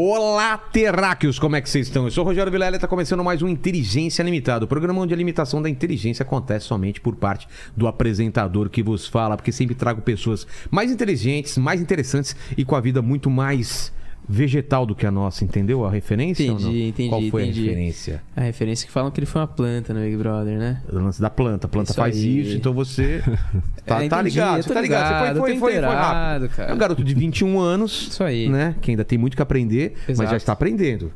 Olá, 0.00 0.56
terráqueos, 0.56 1.40
como 1.40 1.56
é 1.56 1.60
que 1.60 1.68
vocês 1.68 1.88
estão? 1.88 2.04
Eu 2.04 2.12
sou 2.12 2.22
o 2.22 2.26
Rogério 2.28 2.52
Vilela 2.52 2.76
e 2.76 2.76
está 2.76 2.86
começando 2.86 3.24
mais 3.24 3.42
um 3.42 3.48
Inteligência 3.48 4.22
Limitada, 4.22 4.64
o 4.64 4.68
programa 4.68 5.00
onde 5.00 5.12
a 5.12 5.16
limitação 5.16 5.60
da 5.60 5.68
inteligência 5.68 6.22
acontece 6.22 6.66
somente 6.66 7.00
por 7.00 7.16
parte 7.16 7.48
do 7.76 7.88
apresentador 7.88 8.70
que 8.70 8.80
vos 8.80 9.08
fala, 9.08 9.36
porque 9.36 9.50
sempre 9.50 9.74
trago 9.74 10.00
pessoas 10.00 10.46
mais 10.70 10.92
inteligentes, 10.92 11.58
mais 11.58 11.80
interessantes 11.80 12.36
e 12.56 12.64
com 12.64 12.76
a 12.76 12.80
vida 12.80 13.02
muito 13.02 13.28
mais 13.28 13.92
vegetal 14.28 14.84
do 14.84 14.94
que 14.94 15.06
a 15.06 15.10
nossa, 15.10 15.44
entendeu 15.44 15.84
a 15.84 15.90
referência? 15.90 16.44
Entendi, 16.44 16.88
entendi, 16.88 17.08
Qual 17.08 17.22
foi 17.30 17.44
entendi. 17.44 17.60
a 17.60 17.64
referência? 17.70 18.22
A 18.36 18.40
referência 18.42 18.86
que 18.86 18.92
falam 18.92 19.10
que 19.10 19.18
ele 19.18 19.26
foi 19.26 19.40
uma 19.40 19.46
planta 19.48 19.94
no 19.94 20.00
Big 20.00 20.16
Brother, 20.16 20.58
né? 20.58 20.82
O 20.92 20.96
lance 20.96 21.20
da 21.20 21.30
planta. 21.30 21.66
A 21.66 21.70
planta 21.70 21.90
Isso 21.92 21.98
faz 22.00 22.16
aí. 22.16 22.40
isso, 22.40 22.56
então 22.56 22.72
você 22.74 23.22
tá, 23.86 24.04
É, 24.04 24.08
tá 24.08 24.20
ligado, 24.20 24.62
você 24.62 24.74
tá 24.74 24.80
ligado. 24.80 25.08
Você 25.08 25.14
ligado, 25.14 25.38
foi, 25.38 25.50
foi, 25.50 25.50
foi, 25.50 25.58
foi 25.60 25.70
inteirado, 25.70 25.96
rápido. 26.44 26.48
cara. 26.56 26.70
É 26.70 26.74
um 26.74 26.78
garoto 26.78 27.02
de 27.02 27.14
21 27.14 27.58
anos, 27.58 28.08
Isso 28.10 28.22
aí. 28.22 28.48
né? 28.48 28.74
Que 28.82 28.90
ainda 28.90 29.04
tem 29.04 29.16
muito 29.18 29.34
que 29.36 29.42
aprender, 29.42 29.94
mas 30.06 30.10
Exato. 30.10 30.30
já 30.30 30.36
está 30.36 30.52
aprendendo. 30.52 31.10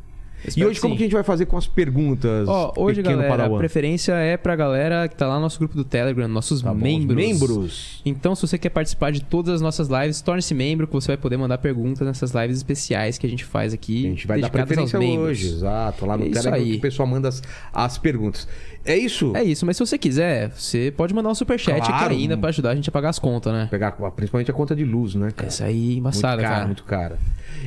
Espero 0.44 0.66
e 0.66 0.70
hoje 0.70 0.74
que 0.76 0.82
como 0.82 0.96
que 0.96 1.02
a 1.02 1.06
gente 1.06 1.12
vai 1.14 1.22
fazer 1.22 1.46
com 1.46 1.56
as 1.56 1.66
perguntas? 1.66 2.48
Ó, 2.48 2.72
hoje, 2.76 3.00
galera, 3.02 3.28
Padawan? 3.28 3.56
a 3.56 3.58
preferência 3.58 4.12
é 4.14 4.36
pra 4.36 4.56
galera 4.56 5.08
que 5.08 5.14
tá 5.16 5.26
lá 5.28 5.36
no 5.36 5.42
nosso 5.42 5.58
grupo 5.58 5.74
do 5.76 5.84
Telegram, 5.84 6.26
nossos 6.28 6.62
Tá 6.62 6.70
bom, 6.70 6.76
os 6.76 6.82
membros. 6.82 7.16
membros. 7.16 8.02
Então, 8.04 8.34
se 8.34 8.42
você 8.46 8.58
quer 8.58 8.70
participar 8.70 9.12
de 9.12 9.22
todas 9.22 9.54
as 9.54 9.60
nossas 9.60 9.88
lives, 9.88 10.20
torne-se 10.20 10.54
membro, 10.54 10.86
que 10.86 10.92
você 10.92 11.08
vai 11.08 11.16
poder 11.16 11.36
mandar 11.36 11.58
perguntas 11.58 12.06
nessas 12.06 12.32
lives 12.32 12.56
especiais 12.56 13.18
que 13.18 13.26
a 13.26 13.30
gente 13.30 13.44
faz 13.44 13.72
aqui. 13.72 14.06
A 14.06 14.08
gente 14.10 14.26
vai 14.26 14.40
dar 14.40 14.50
preferência 14.50 14.98
membros. 14.98 15.28
hoje, 15.28 15.46
exato. 15.48 16.06
Lá 16.06 16.16
no 16.16 16.24
É 16.26 16.30
Telegram 16.30 16.54
aí. 16.54 16.72
que 16.72 16.76
o 16.78 16.80
pessoal 16.80 17.06
manda 17.08 17.28
as, 17.28 17.42
as 17.72 17.98
perguntas. 17.98 18.48
É 18.84 18.96
isso? 18.96 19.32
É 19.36 19.42
isso, 19.44 19.64
mas 19.64 19.76
se 19.76 19.86
você 19.86 19.96
quiser, 19.96 20.50
você 20.50 20.92
pode 20.96 21.14
mandar 21.14 21.28
um 21.30 21.34
superchat 21.34 21.80
Claro. 21.80 22.06
aqui 22.06 22.14
ainda 22.14 22.36
pra 22.36 22.48
ajudar 22.48 22.70
a 22.70 22.74
gente 22.74 22.88
a 22.88 22.92
pagar 22.92 23.10
as 23.10 23.18
contas, 23.18 23.52
né? 23.52 23.68
Pegar 23.70 23.92
principalmente 23.92 24.50
a 24.50 24.54
conta 24.54 24.74
de 24.74 24.84
luz, 24.84 25.14
né, 25.14 25.30
cara? 25.30 25.48
Essa 25.48 25.66
aí, 25.66 25.96
embaçada, 25.98 26.36
muito 26.36 26.42
cara, 26.42 26.54
cara. 26.54 26.66
muito 26.66 26.84
cara. 26.84 27.18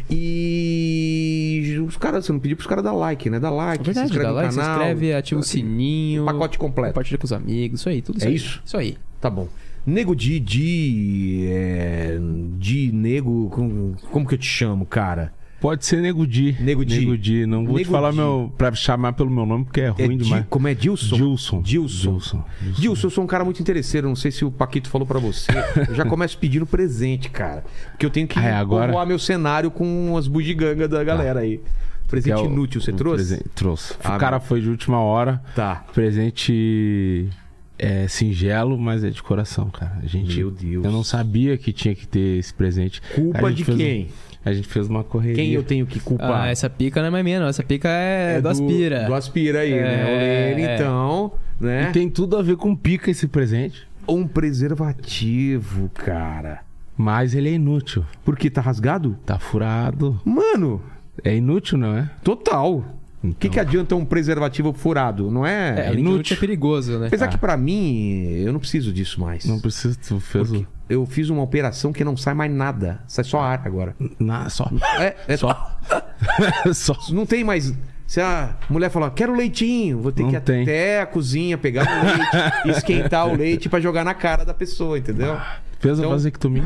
E 0.09 1.79
os 1.87 1.97
caras, 1.97 2.25
você 2.25 2.31
não 2.31 2.39
pediu 2.39 2.57
pros 2.57 2.67
caras 2.67 2.83
dar 2.83 2.93
like, 2.93 3.29
né? 3.29 3.39
Dá 3.39 3.49
like, 3.49 3.81
É 3.81 3.85
verdade, 3.85 4.07
se 4.09 4.13
inscreve 4.13 4.23
dá 4.25 4.29
no 4.29 4.35
like, 4.35 4.53
se 4.53 4.59
canal. 4.59 4.75
inscreve, 4.77 5.13
ativa 5.13 5.39
o 5.39 5.43
sininho. 5.43 6.25
Pacote 6.25 6.57
completo. 6.57 6.89
Compartilha 6.93 7.17
com 7.17 7.25
os 7.25 7.33
amigos, 7.33 7.79
isso 7.79 7.89
aí, 7.89 8.01
tudo 8.01 8.17
isso 8.17 8.25
É 8.25 8.29
aí. 8.29 8.35
isso? 8.35 8.61
Isso 8.65 8.77
aí. 8.77 8.97
Tá 9.21 9.29
bom. 9.29 9.47
Nego 9.85 10.15
de. 10.15 10.39
de. 10.39 11.45
É, 11.49 12.17
de 12.57 12.91
nego. 12.91 13.49
Como, 13.51 13.95
como 14.11 14.27
que 14.27 14.33
eu 14.33 14.37
te 14.39 14.47
chamo, 14.47 14.85
cara? 14.85 15.31
Pode 15.65 15.83
ser 15.83 15.99
Nego 15.99 16.27
Di. 16.27 16.55
Nego 16.59 16.85
Di. 16.85 16.99
Nego 16.99 17.17
Di. 17.17 17.45
Não 17.47 17.65
vou 17.65 17.73
Nego 17.77 17.85
te 17.87 17.91
falar 17.91 18.11
Di. 18.11 18.17
meu. 18.17 18.53
pra 18.55 18.71
chamar 18.73 19.13
pelo 19.13 19.31
meu 19.31 19.45
nome, 19.47 19.65
porque 19.65 19.81
é 19.81 19.85
É 19.85 20.05
ruim 20.05 20.17
Di- 20.17 20.23
demais. 20.25 20.45
como 20.47 20.67
é 20.67 20.75
Dilson? 20.75 21.15
Dilson. 21.15 21.61
Dilson. 21.63 22.11
Dilson. 22.11 22.43
Dilson, 22.77 23.07
eu 23.07 23.11
sou 23.11 23.23
um 23.23 23.27
cara 23.27 23.43
muito 23.43 23.59
interesseiro. 23.61 24.07
Não 24.07 24.15
sei 24.15 24.29
se 24.29 24.45
o 24.45 24.51
Paquito 24.51 24.87
falou 24.89 25.07
pra 25.07 25.17
você. 25.19 25.51
Eu 25.89 25.95
já 25.95 26.05
começo 26.05 26.37
pedindo 26.37 26.67
presente, 26.67 27.29
cara. 27.31 27.63
Porque 27.91 28.05
eu 28.05 28.11
tenho 28.11 28.27
que 28.27 28.37
Ah, 28.37 28.43
é, 28.45 28.53
agora? 28.53 28.87
povoar 28.87 29.07
meu 29.07 29.17
cenário 29.17 29.71
com 29.71 30.15
as 30.17 30.27
bugigangas 30.27 30.87
da 30.87 31.03
galera 31.03 31.39
aí. 31.39 31.59
Presente 32.07 32.33
é 32.33 32.37
o- 32.37 32.45
inútil, 32.45 32.79
você 32.79 32.93
trouxe? 32.93 33.15
presente- 33.25 33.49
Trouxe. 33.55 33.95
Ah, 34.03 34.15
o 34.15 34.19
cara 34.19 34.37
meu. 34.37 34.45
foi 34.47 34.61
de 34.61 34.69
última 34.69 34.99
hora. 34.99 35.41
Tá. 35.55 35.83
Presente 35.93 37.27
é 37.77 38.07
singelo, 38.07 38.77
mas 38.77 39.03
é 39.03 39.09
de 39.09 39.21
coração, 39.23 39.69
cara. 39.69 39.97
A 40.01 40.05
gente, 40.05 40.37
Meu 40.37 40.51
Deus. 40.51 40.85
Eu 40.85 40.91
não 40.91 41.03
sabia 41.03 41.57
que 41.57 41.73
tinha 41.73 41.95
que 41.95 42.07
ter 42.07 42.37
esse 42.37 42.53
presente. 42.53 43.01
Culpa 43.15 43.51
de 43.51 43.65
fez 43.65 43.75
um- 43.75 43.79
quem? 43.81 44.07
A 44.45 44.53
gente 44.53 44.67
fez 44.67 44.87
uma 44.87 45.03
correria. 45.03 45.35
Quem 45.43 45.51
eu 45.53 45.63
tenho 45.63 45.85
que 45.87 45.99
culpar? 45.99 46.43
Ah, 46.43 46.47
essa 46.47 46.69
pica 46.69 47.01
não 47.01 47.07
é 47.07 47.09
mais 47.09 47.23
minha, 47.23 47.39
não. 47.39 47.47
Essa 47.47 47.63
pica 47.63 47.89
é, 47.89 48.39
do, 48.39 48.47
Aspira. 48.47 49.03
Do 49.05 49.13
Aspira 49.15 49.59
aí, 49.61 49.71
né? 49.71 50.05
O 50.05 50.07
É, 50.07 50.49
Lene, 50.55 50.61
é. 50.67 50.75
então, 50.75 51.31
né? 51.59 51.89
E 51.89 51.91
tem 51.93 52.09
tudo 52.09 52.37
a 52.37 52.41
ver 52.43 52.55
com 52.55 52.75
pica 52.75 53.09
esse 53.11 53.27
presente. 53.27 53.87
Um 54.07 54.27
preservativo, 54.27 55.89
cara. 55.93 56.61
Mas 56.97 57.33
ele 57.33 57.49
é 57.49 57.53
inútil. 57.53 58.05
Por 58.23 58.37
que 58.37 58.49
tá 58.49 58.61
rasgado? 58.61 59.17
Tá 59.25 59.37
furado. 59.37 60.19
Mano, 60.23 60.81
É 61.23 61.35
inútil, 61.35 61.77
não 61.77 61.97
é? 61.97 62.09
total. 62.23 62.83
O 63.25 63.29
Então. 63.29 63.39
que, 63.39 63.49
que 63.49 63.59
adianta 63.59 63.95
um 63.95 64.05
preservativo 64.05 64.71
furado? 64.73 65.29
Não 65.31 65.45
é? 65.45 65.87
É, 65.87 65.93
inútil. 65.93 65.99
inútil 66.15 66.37
é 66.37 66.39
perigoso, 66.39 66.99
né? 66.99 67.07
Apesar 67.07 67.27
que 67.27 67.37
pra 67.37 67.57
mim, 67.57 68.23
eu 68.45 68.51
não 68.53 68.59
preciso 68.59 68.91
disso 68.93 69.19
mais. 69.21 69.45
Não 69.45 69.59
precisa. 69.59 69.97
Tu 70.07 70.19
fez 70.19 70.51
o. 70.51 70.65
eu 70.89 71.05
fiz 71.05 71.29
uma 71.29 71.41
operação 71.41 71.91
que 71.91 72.03
não 72.03 72.15
sai 72.15 72.33
mais 72.33 72.51
nada. 72.51 72.99
Sai 73.07 73.23
só 73.25 73.39
ar 73.39 73.61
agora. 73.65 73.95
Na, 74.19 74.49
só. 74.49 74.69
É, 74.99 75.15
é 75.27 75.37
Só. 75.37 75.77
só. 76.73 76.95
Não 77.11 77.25
tem 77.25 77.43
mais. 77.43 77.73
Se 78.07 78.21
a 78.21 78.55
mulher 78.69 78.89
falar, 78.91 79.09
quero 79.11 79.33
leitinho, 79.35 79.99
vou 79.99 80.11
ter 80.11 80.21
Não 80.21 80.29
que 80.29 80.35
ir 80.35 80.41
tem. 80.41 80.61
até 80.61 81.01
a 81.01 81.05
cozinha, 81.07 81.57
pegar 81.57 81.83
o 81.87 82.05
leite, 82.05 82.69
esquentar 82.77 83.27
o 83.27 83.35
leite 83.35 83.67
pra 83.67 83.79
jogar 83.79 84.03
na 84.05 84.13
cara 84.13 84.45
da 84.45 84.53
pessoa, 84.53 84.97
entendeu? 84.99 85.35
Fez 85.79 85.97
Então- 85.97 86.11
a 86.11 86.13
vasectomia. 86.13 86.63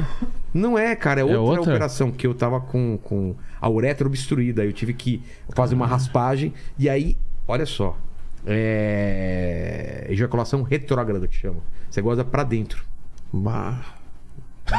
Não 0.53 0.77
é, 0.77 0.95
cara, 0.97 1.21
é 1.21 1.23
outra, 1.23 1.39
outra? 1.39 1.61
operação 1.61 2.11
que 2.11 2.27
eu 2.27 2.33
tava 2.33 2.59
com, 2.59 2.97
com 3.01 3.35
a 3.61 3.69
uretra 3.69 4.07
obstruída. 4.07 4.63
Eu 4.65 4.73
tive 4.73 4.93
que 4.93 5.21
fazer 5.55 5.75
uma 5.75 5.87
raspagem. 5.87 6.53
E 6.77 6.89
aí, 6.89 7.17
olha 7.47 7.65
só. 7.65 7.97
É. 8.45 10.05
Ejaculação 10.09 10.63
retrógrada 10.63 11.27
que 11.27 11.35
chama. 11.35 11.59
Você 11.89 12.01
goza 12.01 12.23
pra 12.23 12.43
dentro. 12.43 12.83
Bah. 13.31 13.79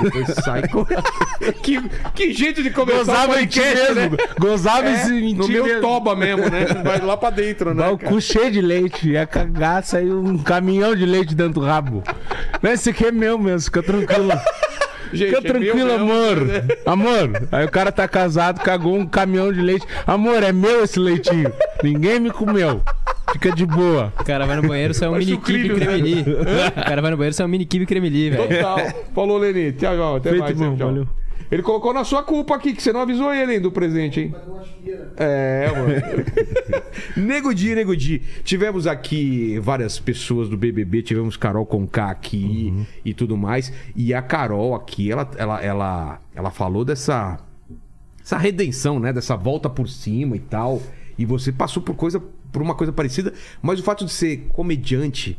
Depois 0.03 0.27
sai. 0.45 0.69
com- 0.69 0.85
que, 1.63 1.83
que 2.15 2.33
jeito 2.33 2.63
de 2.63 2.71
começar 2.71 3.01
o 3.01 3.05
Gozava 3.07 3.33
ti 3.35 3.39
podcast, 3.59 3.95
mesmo. 3.95 4.17
né? 4.17 4.25
Gozava 4.39 4.89
É, 4.89 5.09
em 5.09 5.35
no 5.35 5.49
meu 5.49 5.65
mesmo. 5.65 5.81
toba 5.81 6.15
mesmo, 6.15 6.49
né? 6.49 6.65
Vai 6.85 7.01
lá 7.01 7.17
pra 7.17 7.31
dentro, 7.31 7.75
né? 7.75 7.83
Dá 7.83 7.91
o 7.91 7.99
cu 7.99 8.21
cheio 8.21 8.53
de 8.53 8.61
leite. 8.61 9.11
Ia 9.11 9.27
cagar, 9.27 9.83
saiu 9.83 10.21
um 10.21 10.39
caminhão 10.39 10.95
de 10.95 11.05
leite 11.05 11.35
dentro 11.35 11.55
do 11.55 11.67
rabo. 11.67 12.05
Não, 12.63 12.71
esse 12.71 12.91
aqui 12.91 13.07
é 13.07 13.13
meu 13.13 13.37
mesmo, 13.39 13.61
fica 13.63 13.83
tranquilo. 13.83 14.31
Gente, 15.13 15.35
Fica 15.35 15.39
é 15.39 15.41
tranquilo, 15.53 15.87
mesmo, 15.87 16.13
amor. 16.13 16.41
né? 16.47 16.63
Amor. 16.87 17.49
Aí 17.53 17.65
o 17.65 17.71
cara 17.71 17.91
tá 17.91 18.07
casado, 18.07 18.61
cagou 18.61 18.97
um 18.97 19.07
caminhão 19.07 19.53
de 19.53 19.61
leite. 19.61 19.87
Amor, 20.07 20.43
é 20.43 20.53
meu 20.53 20.85
esse 20.85 20.99
leitinho. 20.99 21.53
Ninguém 21.83 22.21
me 22.21 22.31
comeu. 22.31 22.81
Fica 23.33 23.53
de 23.53 23.65
boa. 23.65 24.13
O 24.19 24.25
cara 24.25 24.45
vai 24.47 24.57
no 24.57 24.63
banheiro, 24.69 24.93
sai 24.95 25.09
um 25.09 25.13
mini 25.19 25.37
kibe 25.37 25.39
sucrilhos, 25.69 25.79
né? 25.79 25.87
cremeli. 25.87 26.21
O 26.77 26.85
cara 26.85 27.01
vai 27.03 27.11
no 27.11 27.17
banheiro, 27.17 27.35
sai 27.35 27.47
um 27.47 27.49
mini 27.49 27.65
kibe 27.65 27.87
cremeli, 27.87 28.31
velho. 28.31 28.49
Total. 28.49 28.79
Falou, 29.15 29.39
Leni. 29.39 29.73
Tchau, 29.73 29.95
tchau. 29.97 30.17
Até 30.17 30.31
Feito, 30.31 30.43
mais. 30.43 30.57
bom, 30.57 30.77
tchau. 30.77 30.87
valeu. 30.89 31.09
Ele 31.51 31.63
colocou 31.63 31.93
na 31.93 32.05
sua 32.05 32.23
culpa 32.23 32.55
aqui, 32.55 32.73
que 32.73 32.83
você 32.83 32.93
não 32.93 33.01
avisou 33.01 33.35
ele 33.35 33.55
hein, 33.55 33.61
do 33.61 33.73
presente, 33.73 34.21
hein? 34.21 34.35
É, 35.17 35.71
mano. 35.73 35.95
nego 37.17 37.53
Di, 37.53 37.75
Nego 37.75 37.97
Di. 37.97 38.21
Tivemos 38.45 38.87
aqui 38.87 39.59
várias 39.59 39.99
pessoas 39.99 40.49
do 40.49 40.57
BBB, 40.57 41.03
tivemos 41.03 41.37
Carol 41.37 41.67
Conká 41.67 42.11
aqui 42.11 42.73
Uhum. 42.75 42.87
e 43.05 43.13
tudo 43.13 43.37
mais. 43.37 43.73
E 43.97 44.15
a 44.15 44.23
Carol 44.23 44.75
aqui, 44.75 45.11
ela, 45.11 45.29
ela, 45.37 45.61
ela, 45.63 46.21
ela 46.35 46.51
falou 46.51 46.85
dessa 46.85 47.39
essa 48.23 48.37
redenção, 48.39 49.01
né? 49.01 49.13
Dessa 49.13 49.35
volta 49.37 49.69
por 49.69 49.89
cima 49.89 50.37
e 50.37 50.41
tal. 50.41 50.81
E 51.19 51.25
você 51.25 51.51
passou 51.51 51.83
por 51.83 51.95
coisa 51.95 52.23
por 52.53 52.63
uma 52.63 52.75
coisa 52.75 52.93
parecida, 52.93 53.33
mas 53.63 53.79
o 53.79 53.83
fato 53.83 54.05
de 54.05 54.11
ser 54.13 54.49
comediante, 54.49 55.39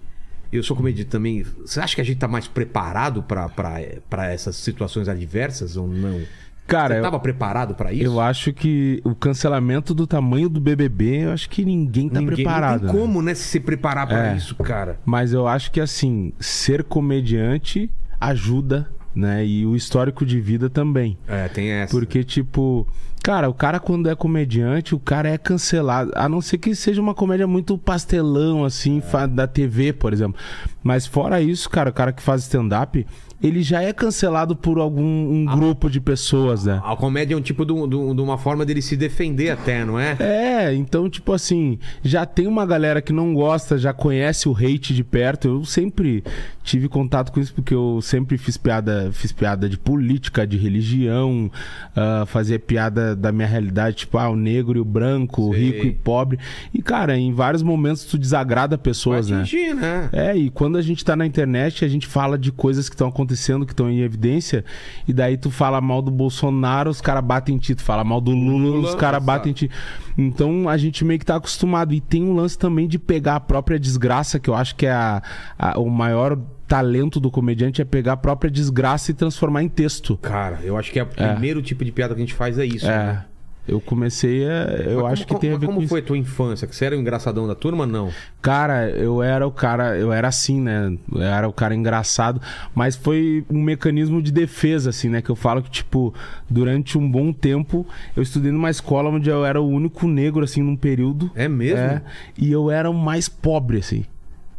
eu 0.57 0.63
sou 0.63 0.75
comediante 0.75 1.09
também. 1.09 1.43
Você 1.65 1.79
acha 1.79 1.95
que 1.95 2.01
a 2.01 2.03
gente 2.03 2.17
tá 2.17 2.27
mais 2.27 2.47
preparado 2.47 3.23
pra 3.23 4.31
essas 4.31 4.55
situações 4.55 5.07
adversas 5.07 5.77
ou 5.77 5.87
não? 5.87 6.21
Cara, 6.67 6.93
Você 6.93 6.99
eu, 6.99 7.03
tava 7.03 7.19
preparado 7.19 7.73
pra 7.75 7.91
isso? 7.91 8.05
eu 8.05 8.21
acho 8.21 8.53
que 8.53 9.01
o 9.03 9.13
cancelamento 9.13 9.93
do 9.93 10.07
tamanho 10.07 10.47
do 10.47 10.61
BBB, 10.61 11.25
eu 11.25 11.31
acho 11.31 11.49
que 11.49 11.65
ninguém 11.65 12.07
tá 12.07 12.19
Ninguém- 12.21 12.35
preparado. 12.35 12.83
Não 12.83 12.91
tem 12.91 12.99
né? 12.99 13.05
como, 13.07 13.21
né, 13.21 13.33
se 13.33 13.59
preparar 13.59 14.07
pra 14.07 14.31
É. 14.31 14.37
isso, 14.37 14.55
cara. 14.55 14.97
Mas 15.05 15.33
eu 15.33 15.47
acho 15.47 15.69
que 15.71 15.81
assim, 15.81 16.31
ser 16.39 16.83
comediante 16.83 17.89
ajuda, 18.21 18.89
né? 19.13 19.45
E 19.45 19.65
o 19.65 19.75
histórico 19.75 20.25
de 20.25 20.39
vida 20.39 20.69
também. 20.69 21.17
É, 21.27 21.47
tem 21.49 21.71
essa. 21.71 21.91
Porque, 21.91 22.23
tipo, 22.23 22.87
cara, 23.23 23.49
o 23.49 23.53
cara 23.53 23.79
quando 23.79 24.09
é 24.09 24.15
comediante, 24.15 24.95
o 24.95 24.99
cara 24.99 25.29
é 25.29 25.37
cancelado. 25.37 26.11
A 26.15 26.27
não 26.27 26.41
ser 26.41 26.57
que 26.57 26.73
seja 26.75 27.01
uma 27.01 27.13
comédia 27.13 27.47
muito 27.47 27.77
pastelão, 27.77 28.65
assim, 28.65 29.01
fa- 29.01 29.25
da 29.27 29.47
TV, 29.47 29.93
por 29.93 30.11
exemplo. 30.13 30.39
Mas 30.83 31.05
fora 31.05 31.41
isso, 31.41 31.69
cara, 31.69 31.89
o 31.89 31.93
cara 31.93 32.11
que 32.11 32.21
faz 32.21 32.41
stand-up, 32.43 33.05
ele 33.41 33.61
já 33.61 33.81
é 33.81 33.91
cancelado 33.93 34.55
por 34.55 34.77
algum 34.77 35.01
um 35.01 35.45
grupo 35.45 35.89
de 35.89 35.99
pessoas, 35.99 36.65
né? 36.65 36.81
A 36.83 36.95
comédia 36.95 37.33
é 37.33 37.37
um 37.37 37.41
tipo 37.41 37.65
de, 37.65 37.73
de 37.73 38.11
de 38.15 38.21
uma 38.21 38.37
forma 38.37 38.65
dele 38.65 38.81
se 38.81 38.95
defender 38.95 39.49
até, 39.49 39.83
não 39.83 39.99
é? 39.99 40.15
É, 40.19 40.73
então, 40.73 41.09
tipo 41.09 41.33
assim, 41.33 41.79
já 42.03 42.25
tem 42.25 42.47
uma 42.47 42.65
galera 42.65 43.01
que 43.01 43.11
não 43.11 43.33
gosta, 43.33 43.77
já 43.77 43.93
conhece 43.93 44.47
o 44.47 44.55
hate 44.55 44.93
de 44.93 45.03
perto. 45.03 45.47
Eu 45.47 45.65
sempre 45.65 46.23
tive 46.63 46.87
contato 46.87 47.31
com 47.31 47.39
isso 47.39 47.53
porque 47.53 47.73
eu 47.73 47.99
sempre 48.01 48.37
fiz 48.37 48.57
piada, 48.57 49.09
fiz 49.11 49.31
piada 49.31 49.67
de 49.67 49.77
política, 49.77 50.45
de 50.45 50.57
religião, 50.57 51.51
ah, 51.95 52.25
fazia 52.27 52.59
piada 52.59 53.15
da, 53.15 53.31
minha 53.31 53.47
realidade, 53.47 53.97
tipo, 53.97 54.17
ah, 54.17 54.29
o 54.29 54.35
negro 54.35 54.77
e 54.77 54.81
o 54.81 54.85
branco, 54.85 55.41
o 55.41 55.51
rico 55.51 55.85
e 55.85 55.91
pobre. 55.91 56.37
E, 56.73 56.81
cara, 56.81 57.17
em 57.17 57.33
vários 57.33 57.63
momentos 57.63 58.05
tu 58.05 58.17
desagrada 58.17 58.77
pessoas, 58.77 59.29
Vai 59.29 59.39
né? 59.39 59.73
né? 59.73 60.09
É, 60.11 60.35
e 60.35 60.49
quando 60.49 60.77
a 60.77 60.81
gente 60.81 61.03
tá 61.03 61.15
na 61.15 61.25
internet, 61.25 61.83
a 61.83 61.87
gente 61.87 62.05
fala 62.05 62.37
de 62.37 62.51
coisas 62.51 62.87
que 62.87 62.95
estão 62.95 63.07
acontecendo, 63.07 63.30
que 63.65 63.73
estão 63.73 63.89
em 63.89 63.99
evidência, 64.01 64.63
e 65.07 65.13
daí 65.13 65.37
tu 65.37 65.49
fala 65.51 65.79
mal 65.81 66.01
do 66.01 66.11
Bolsonaro, 66.11 66.89
os 66.89 67.01
caras 67.01 67.23
batem 67.23 67.55
em 67.55 67.57
ti, 67.57 67.75
tu 67.75 67.81
fala 67.83 68.03
mal 68.03 68.19
do 68.21 68.31
Lula, 68.31 68.69
Lula, 68.75 68.89
os 68.89 68.95
caras 68.95 69.23
batem 69.23 69.51
em 69.51 69.53
ti. 69.53 69.71
Então 70.17 70.67
a 70.67 70.77
gente 70.77 71.03
meio 71.05 71.19
que 71.19 71.25
tá 71.25 71.35
acostumado. 71.35 71.93
E 71.93 72.01
tem 72.01 72.23
um 72.23 72.33
lance 72.33 72.57
também 72.57 72.87
de 72.87 72.99
pegar 72.99 73.35
a 73.35 73.39
própria 73.39 73.79
desgraça, 73.79 74.39
que 74.39 74.49
eu 74.49 74.55
acho 74.55 74.75
que 74.75 74.85
é 74.85 74.91
a- 74.91 75.21
a- 75.57 75.79
o 75.79 75.89
maior 75.89 76.37
talento 76.67 77.19
do 77.19 77.29
comediante 77.29 77.81
é 77.81 77.85
pegar 77.85 78.13
a 78.13 78.17
própria 78.17 78.49
desgraça 78.49 79.11
e 79.11 79.13
transformar 79.13 79.61
em 79.63 79.67
texto. 79.67 80.15
Cara, 80.17 80.59
eu 80.63 80.77
acho 80.77 80.89
que 80.91 80.99
é 80.99 81.03
o 81.03 81.05
primeiro 81.05 81.61
tipo 81.61 81.83
de 81.83 81.91
piada 81.91 82.13
que 82.15 82.21
a 82.21 82.23
gente 82.23 82.33
faz 82.33 82.57
é 82.57 82.65
isso. 82.65 82.85
É. 82.85 82.97
né? 82.97 83.25
Eu 83.71 83.79
comecei 83.79 84.45
a. 84.45 84.65
Eu 84.85 85.03
Mas 85.03 85.13
acho 85.13 85.27
como- 85.27 85.39
que 85.39 85.47
tem 85.47 85.55
a 85.55 85.57
ver 85.57 85.65
como 85.65 85.77
com 85.77 85.83
isso. 85.83 85.89
foi 85.89 85.99
a 86.01 86.03
tua 86.03 86.17
infância? 86.17 86.67
Que 86.67 86.75
você 86.75 86.83
era 86.85 86.95
o 86.95 86.99
engraçadão 86.99 87.47
da 87.47 87.55
turma? 87.55 87.85
Não. 87.87 88.09
Cara, 88.41 88.89
eu 88.89 89.23
era 89.23 89.47
o 89.47 89.51
cara, 89.51 89.97
eu 89.97 90.11
era 90.11 90.27
assim, 90.27 90.59
né? 90.59 90.93
Eu 91.09 91.21
era 91.21 91.47
o 91.47 91.53
cara 91.53 91.73
engraçado, 91.73 92.41
mas 92.75 92.97
foi 92.97 93.45
um 93.49 93.61
mecanismo 93.61 94.21
de 94.21 94.29
defesa, 94.31 94.89
assim, 94.89 95.07
né? 95.07 95.21
Que 95.21 95.29
eu 95.29 95.35
falo 95.37 95.61
que, 95.63 95.69
tipo, 95.71 96.13
durante 96.49 96.97
um 96.97 97.09
bom 97.09 97.31
tempo, 97.31 97.87
eu 98.13 98.21
estudei 98.21 98.51
numa 98.51 98.69
escola 98.69 99.09
onde 99.09 99.29
eu 99.29 99.45
era 99.45 99.61
o 99.61 99.67
único 99.69 100.05
negro, 100.05 100.43
assim, 100.43 100.61
num 100.61 100.75
período. 100.75 101.31
É 101.33 101.47
mesmo? 101.47 101.77
É, 101.77 102.01
e 102.37 102.51
eu 102.51 102.69
era 102.69 102.89
o 102.89 102.93
mais 102.93 103.29
pobre, 103.29 103.77
assim, 103.77 104.03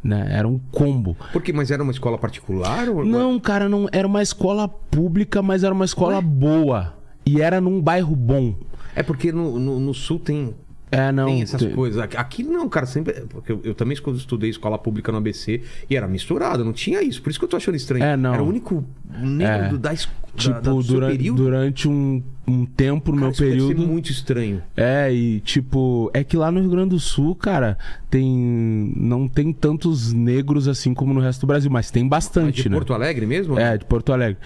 né? 0.03 0.27
Era 0.31 0.49
um 0.49 0.59
combo. 0.71 1.15
Porque, 1.35 1.53
mas 1.53 1.71
era 1.71 1.83
uma 1.83 1.93
escola 1.93 2.17
particular? 2.17 2.89
Ou... 2.89 3.05
Não, 3.05 3.39
cara, 3.39 3.69
não 3.69 3.89
era 3.93 4.07
uma 4.09 4.23
escola 4.23 4.67
pública, 4.69 5.43
mas 5.43 5.63
era 5.65 5.75
uma 5.75 5.85
escola 5.85 6.19
boa. 6.23 6.95
E 7.27 7.41
era 7.43 7.61
num 7.61 7.81
bairro 7.81 8.17
bom. 8.17 8.55
É 8.95 9.03
porque 9.03 9.33
no, 9.33 9.59
no, 9.59 9.81
no 9.81 9.95
sul 9.95 10.19
tem, 10.19 10.55
É, 10.91 11.11
não. 11.13 11.27
tem 11.27 11.43
essas 11.43 11.63
tem- 11.63 11.73
coisas. 11.75 12.01
Aqui- 12.03 12.43
não, 12.43 12.69
cara, 12.69 12.87
sempre. 12.87 13.15
Porque 13.29 13.53
eu, 13.53 13.61
eu 13.65 13.75
também 13.75 13.97
estudei 13.97 14.51
escola 14.51 14.77
pública 14.79 15.11
no 15.13 15.19
ABC 15.19 15.63
e 15.89 15.97
era 15.97 16.07
misturado, 16.07 16.65
não 16.65 16.73
tinha 16.73 17.03
isso. 17.03 17.23
Por 17.23 17.31
isso 17.31 17.39
que 17.39 17.45
eu 17.45 17.49
tô 17.49 17.57
achando 17.57 17.75
estranho. 17.77 18.05
É, 18.05 18.17
não. 18.17 18.35
Era 18.35 18.43
o 18.43 18.49
único 18.49 18.85
negro 19.21 19.65
É. 19.65 19.69
do, 19.71 19.79
da, 19.79 19.93
es- 19.95 20.07
da- 20.07 20.13
Tipo, 20.35 20.61
da- 20.61 20.73
durante, 20.73 21.17
período. 21.19 21.43
durante 21.43 21.89
um, 21.89 22.23
um 22.49 22.65
tempo 22.65 23.11
no 23.13 23.17
Cara, 23.19 23.27
meu 23.27 23.31
isso 23.33 23.43
deve 23.43 23.61
ser 23.61 23.67
período. 23.69 23.87
muito 23.87 24.11
estranho. 24.11 24.63
É, 24.77 25.13
e 25.13 25.41
tipo, 25.41 26.11
é 26.15 26.25
que 26.25 26.37
lá 26.39 26.51
no 26.51 26.61
Rio 26.61 26.71
Grande 26.71 26.91
do 26.91 27.01
Sul, 27.01 27.35
cara, 27.35 27.77
tem. 28.11 28.93
Não 28.97 29.29
tem 29.29 29.53
tantos 29.53 30.13
negros 30.13 30.69
assim 30.69 30.95
como 30.95 31.13
no 31.15 31.21
resto 31.21 31.41
do 31.43 31.47
Brasil, 31.47 31.71
mas 31.71 31.91
tem 31.91 32.07
bastante, 32.09 32.63
de 32.63 32.69
né? 32.69 32.75
Porto 32.77 32.93
Alegre 32.95 33.27
mesmo? 33.27 33.59
É, 33.59 33.77
de 33.77 33.85
Porto 33.85 34.13
Alegre. 34.13 34.39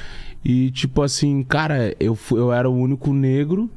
E 0.44 0.70
tipo 0.70 1.02
assim, 1.02 1.42
cara, 1.42 1.94
eu, 2.00 2.16
eu 2.32 2.52
era 2.52 2.68
o 2.68 2.76
único 2.76 3.12
negro. 3.12 3.70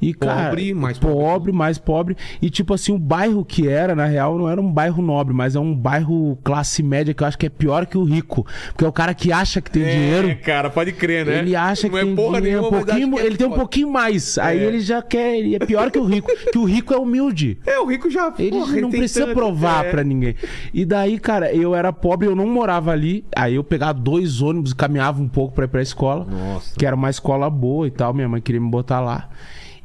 E, 0.00 0.12
cara, 0.12 0.50
Pobre, 0.50 0.74
mais 0.74 0.98
pobre. 0.98 1.16
pobre, 1.16 1.52
mais 1.52 1.78
pobre. 1.78 2.16
E, 2.42 2.50
tipo 2.50 2.74
assim, 2.74 2.92
o 2.92 2.98
bairro 2.98 3.42
que 3.44 3.66
era, 3.66 3.94
na 3.94 4.04
real, 4.04 4.36
não 4.36 4.48
era 4.48 4.60
um 4.60 4.70
bairro 4.70 5.02
nobre, 5.02 5.32
mas 5.32 5.56
é 5.56 5.60
um 5.60 5.74
bairro 5.74 6.38
classe 6.44 6.82
média 6.82 7.14
que 7.14 7.22
eu 7.22 7.26
acho 7.26 7.38
que 7.38 7.46
é 7.46 7.48
pior 7.48 7.86
que 7.86 7.96
o 7.96 8.04
rico. 8.04 8.46
Porque 8.72 8.84
é 8.84 8.88
o 8.88 8.92
cara 8.92 9.14
que 9.14 9.32
acha 9.32 9.60
que 9.60 9.70
tem 9.70 9.82
dinheiro. 9.84 10.36
cara, 10.44 10.68
pode 10.68 10.92
crer, 10.92 11.24
né? 11.24 11.38
Ele 11.38 11.56
acha 11.56 11.88
que 11.88 11.94
não 11.94 12.02
tem 12.02 12.12
é 12.12 12.14
porra 12.16 12.40
dinheiro, 12.42 12.60
nenhuma, 12.62 12.66
um 12.78 12.84
pouquinho, 12.84 13.14
que 13.14 13.20
é 13.20 13.26
ele 13.26 13.36
tem 13.38 13.46
um 13.46 13.52
pouquinho 13.52 13.90
mais. 13.90 14.36
Aí 14.36 14.58
É. 14.58 14.64
ele 14.64 14.80
já 14.80 15.00
quer, 15.00 15.38
ele 15.38 15.54
é 15.54 15.58
pior 15.60 15.90
que 15.90 15.98
o 15.98 16.04
rico, 16.04 16.30
que 16.52 16.58
o 16.58 16.64
rico 16.64 16.92
é 16.92 16.98
humilde. 16.98 17.58
É, 17.64 17.78
o 17.78 17.86
rico 17.86 18.10
já. 18.10 18.32
Ele 18.38 18.50
porra, 18.50 18.80
não 18.80 18.90
tem 18.90 19.00
precisa 19.00 19.24
tanto, 19.26 19.34
provar 19.34 19.86
é. 19.86 19.90
pra 19.90 20.04
ninguém. 20.04 20.34
E 20.74 20.84
daí, 20.84 21.18
cara, 21.18 21.50
eu 21.54 21.74
era 21.74 21.90
pobre, 21.90 22.28
eu 22.28 22.36
não 22.36 22.46
morava 22.46 22.90
ali. 22.90 23.24
Aí 23.34 23.54
eu 23.54 23.64
pegava 23.64 23.94
dois 23.94 24.42
ônibus, 24.42 24.74
caminhava 24.74 25.22
um 25.22 25.28
pouco 25.28 25.54
pra 25.54 25.64
ir 25.64 25.68
pra 25.68 25.80
escola. 25.80 26.26
Nossa. 26.30 26.74
Que 26.76 26.84
era 26.84 26.94
uma 26.94 27.08
escola 27.08 27.48
boa 27.48 27.86
e 27.86 27.90
tal. 27.90 28.12
Minha 28.12 28.28
mãe 28.28 28.42
queria 28.42 28.60
me 28.60 28.68
botar 28.68 29.00
lá. 29.00 29.30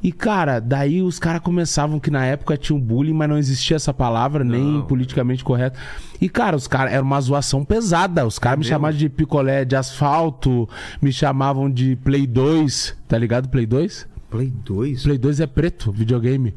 E, 0.04 0.12
cara, 0.12 0.60
daí 0.60 1.02
os 1.02 1.20
caras 1.20 1.42
começavam 1.42 2.00
que 2.00 2.10
na 2.10 2.26
época 2.26 2.58
tinha 2.58 2.76
um 2.76 2.80
bullying, 2.82 3.14
mas 3.14 3.30
não 3.30 3.38
existia 3.38 3.76
essa 3.76 3.94
palavra, 3.94 4.44
nem 4.44 4.64
Não. 4.64 4.82
politicamente 4.86 5.44
correto. 5.44 5.80
E, 6.20 6.28
cara, 6.28 6.56
os 6.56 6.68
caras, 6.68 6.94
era 6.94 7.04
uma 7.04 7.22
zoação 7.22 7.64
pesada. 7.64 8.26
Os 8.26 8.40
caras 8.40 8.58
me 8.58 8.64
mesmo? 8.64 8.76
chamavam 8.76 8.98
de 8.98 9.10
picolé 9.10 9.64
de 9.64 9.76
asfalto, 9.76 10.68
me 11.02 11.12
chamavam 11.12 11.70
de 11.70 11.96
Play 11.98 12.26
2, 12.26 12.98
tá 13.08 13.18
ligado? 13.18 13.48
Play 13.50 13.66
2? 13.68 14.08
Play 14.30 14.52
2? 14.66 15.04
Play 15.04 15.18
2 15.18 15.40
é 15.40 15.48
preto, 15.48 15.92
videogame. 15.92 16.56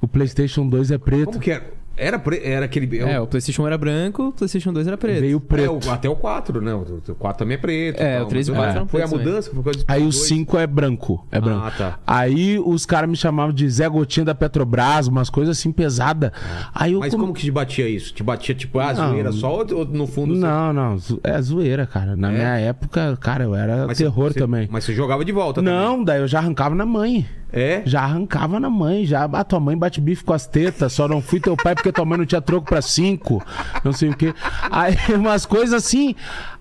O 0.00 0.08
PlayStation 0.08 0.68
2 0.68 0.90
é 0.90 0.98
preto. 0.98 1.26
Como 1.26 1.38
que 1.38 1.52
era? 1.52 1.81
Era, 1.96 2.18
pre... 2.18 2.40
era 2.42 2.64
aquele. 2.64 2.98
É, 2.98 3.20
o 3.20 3.26
PlayStation 3.26 3.62
1 3.62 3.66
era 3.66 3.78
branco, 3.78 4.28
o 4.28 4.32
PlayStation 4.32 4.72
2 4.72 4.86
era 4.86 4.96
preto. 4.96 5.20
Veio 5.20 5.36
É, 5.38 5.40
preto. 5.48 5.86
o- 5.88 5.90
até 5.90 6.08
o 6.08 6.16
4, 6.16 6.60
né? 6.60 6.74
O 6.74 7.02
o 7.08 7.14
4 7.14 7.38
também 7.38 7.56
é 7.56 7.58
preto. 7.60 8.00
É, 8.00 8.16
tal, 8.18 8.26
o 8.26 8.28
3 8.28 8.48
e 8.48 8.50
o 8.50 8.54
mas- 8.54 8.62
4 8.64 8.76
eram 8.78 8.88
Foi 8.88 9.02
a 9.02 9.08
também. 9.08 9.26
mudança? 9.26 9.50
Foi 9.50 9.72
Aí 9.88 10.00
o 10.00 10.04
dois? 10.04 10.16
5 10.26 10.58
é 10.58 10.66
branco. 10.66 11.26
É 11.30 11.40
branco. 11.40 11.64
Ah, 11.66 11.70
tá. 11.70 11.98
Aí 12.06 12.58
os 12.58 12.86
caras 12.86 13.08
me 13.10 13.16
chamavam 13.16 13.52
de 13.52 13.68
Zé 13.68 13.88
Gotinha 13.88 14.24
da 14.24 14.34
Petrobras, 14.34 15.06
umas 15.06 15.28
coisas 15.30 15.58
assim 15.58 15.70
pesadas. 15.70 16.30
Aí 16.74 16.92
eu 16.94 17.00
Mas 17.00 17.10
come- 17.12 17.22
como 17.24 17.34
que 17.34 17.42
te 17.42 17.50
batia 17.50 17.88
isso? 17.88 18.12
Te 18.14 18.22
batia 18.22 18.54
tipo, 18.54 18.78
ah, 18.78 18.92
Não. 18.92 19.10
zoeira 19.10 19.32
só 19.32 19.58
ou 19.58 19.84
no 19.84 20.06
fundo? 20.06 20.34
você- 20.34 20.40
Não, 20.40 20.72
não. 20.72 20.98
zo- 20.98 21.20
É 21.22 21.40
zoeira, 21.42 21.86
cara. 21.86 22.16
Na 22.16 22.30
É? 22.30 22.34
minha 22.34 22.58
época, 22.58 23.16
cara, 23.20 23.44
eu 23.44 23.54
era 23.54 23.86
Mas 23.86 23.98
terror 23.98 24.32
você- 24.32 24.38
também. 24.38 24.68
Mas 24.70 24.84
você 24.84 24.94
jogava 24.94 25.24
de 25.24 25.32
volta 25.32 25.60
Não, 25.60 26.02
daí 26.02 26.20
eu 26.20 26.26
já 26.28 26.38
arrancava 26.38 26.74
na 26.74 26.86
mãe. 26.86 27.26
É? 27.52 27.82
Já 27.84 28.02
arrancava 28.02 28.58
na 28.58 28.70
mãe, 28.70 29.04
já. 29.04 29.24
Ah, 29.24 29.44
tua 29.44 29.60
mãe 29.60 29.76
bate 29.76 30.00
bife 30.00 30.24
com 30.24 30.32
as 30.32 30.46
tetas, 30.46 30.92
só 30.92 31.06
não 31.06 31.20
fui 31.20 31.38
teu 31.38 31.54
pai 31.56 31.74
porque 31.74 31.92
tua 31.92 32.04
mãe 32.04 32.16
não 32.18 32.24
tinha 32.24 32.40
troco 32.40 32.66
pra 32.66 32.80
cinco, 32.80 33.44
não 33.84 33.92
sei 33.92 34.08
o 34.08 34.16
quê. 34.16 34.34
Aí, 34.70 34.96
umas 35.14 35.44
coisas 35.44 35.74
assim. 35.74 36.16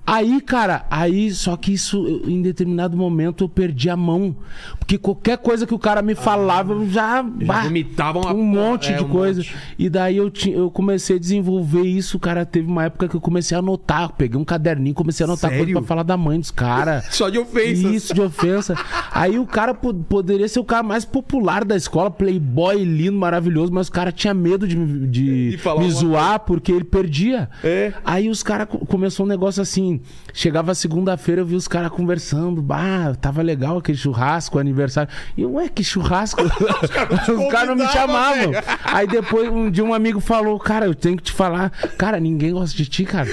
Aí, 0.05 0.41
cara, 0.41 0.85
aí, 0.89 1.31
só 1.31 1.55
que 1.55 1.71
isso, 1.73 2.21
em 2.25 2.41
determinado 2.41 2.97
momento, 2.97 3.43
eu 3.43 3.49
perdi 3.49 3.89
a 3.89 3.95
mão. 3.95 4.35
Porque 4.79 4.97
qualquer 4.97 5.37
coisa 5.37 5.65
que 5.65 5.73
o 5.73 5.79
cara 5.79 6.01
me 6.01 6.15
falava, 6.15 6.73
eu 6.73 6.89
já. 6.89 7.21
vomitavam 7.21 8.23
a 8.27 8.33
um 8.33 8.43
monte 8.43 8.91
é, 8.91 8.97
de 8.97 9.03
um 9.03 9.07
coisa. 9.07 9.39
monte. 9.41 9.55
E 9.77 9.89
daí 9.89 10.17
eu, 10.17 10.29
ti- 10.29 10.51
eu 10.51 10.69
comecei 10.71 11.15
a 11.15 11.19
desenvolver 11.19 11.83
isso, 11.83 12.19
cara. 12.19 12.45
Teve 12.45 12.67
uma 12.67 12.85
época 12.85 13.07
que 13.07 13.15
eu 13.15 13.21
comecei 13.21 13.55
a 13.55 13.59
anotar. 13.59 14.11
Peguei 14.17 14.39
um 14.39 14.43
caderninho, 14.43 14.93
comecei 14.95 15.23
a 15.23 15.27
anotar 15.29 15.49
Sério? 15.51 15.65
coisa 15.65 15.79
pra 15.79 15.87
falar 15.87 16.03
da 16.03 16.17
mãe 16.17 16.39
dos 16.39 16.51
caras. 16.51 17.05
Só 17.15 17.29
de 17.29 17.37
ofensa. 17.37 17.87
Isso, 17.87 18.13
de 18.13 18.21
ofensa. 18.21 18.75
Aí 19.13 19.37
o 19.39 19.45
cara 19.45 19.73
po- 19.73 19.93
poderia 19.93 20.47
ser 20.47 20.59
o 20.59 20.65
cara 20.65 20.83
mais 20.83 21.05
popular 21.05 21.63
da 21.63 21.75
escola, 21.75 22.09
playboy, 22.11 22.83
lindo, 22.83 23.17
maravilhoso, 23.17 23.71
mas 23.71 23.87
o 23.87 23.91
cara 23.91 24.11
tinha 24.11 24.33
medo 24.33 24.67
de, 24.67 24.75
me- 24.75 25.07
de 25.07 25.57
me 25.79 25.91
zoar 25.91 26.39
porque 26.41 26.71
ele 26.71 26.83
perdia. 26.85 27.49
É. 27.63 27.93
Aí 28.03 28.29
os 28.29 28.43
caras 28.43 28.67
co- 28.67 28.79
começou 28.85 29.25
um 29.25 29.29
negócio 29.29 29.61
assim. 29.61 29.90
Chegava 30.33 30.73
segunda-feira, 30.73 31.41
eu 31.41 31.45
vi 31.45 31.55
os 31.55 31.67
caras 31.67 31.91
conversando. 31.91 32.61
Bah, 32.61 33.13
tava 33.19 33.41
legal 33.41 33.77
aquele 33.77 33.97
churrasco, 33.97 34.57
aniversário. 34.59 35.11
E 35.35 35.45
ué, 35.45 35.67
que 35.67 35.83
churrasco? 35.83 36.41
os 36.43 37.47
caras 37.51 37.67
não 37.67 37.75
me 37.75 37.87
chamavam. 37.87 38.51
Aí 38.83 39.07
depois 39.07 39.49
um 39.49 39.69
dia 39.69 39.83
um 39.83 39.93
amigo 39.93 40.19
falou: 40.19 40.57
Cara, 40.59 40.85
eu 40.85 40.95
tenho 40.95 41.17
que 41.17 41.23
te 41.23 41.31
falar. 41.31 41.71
Cara, 41.97 42.19
ninguém 42.19 42.53
gosta 42.53 42.75
de 42.75 42.85
ti, 42.85 43.03
cara. 43.03 43.27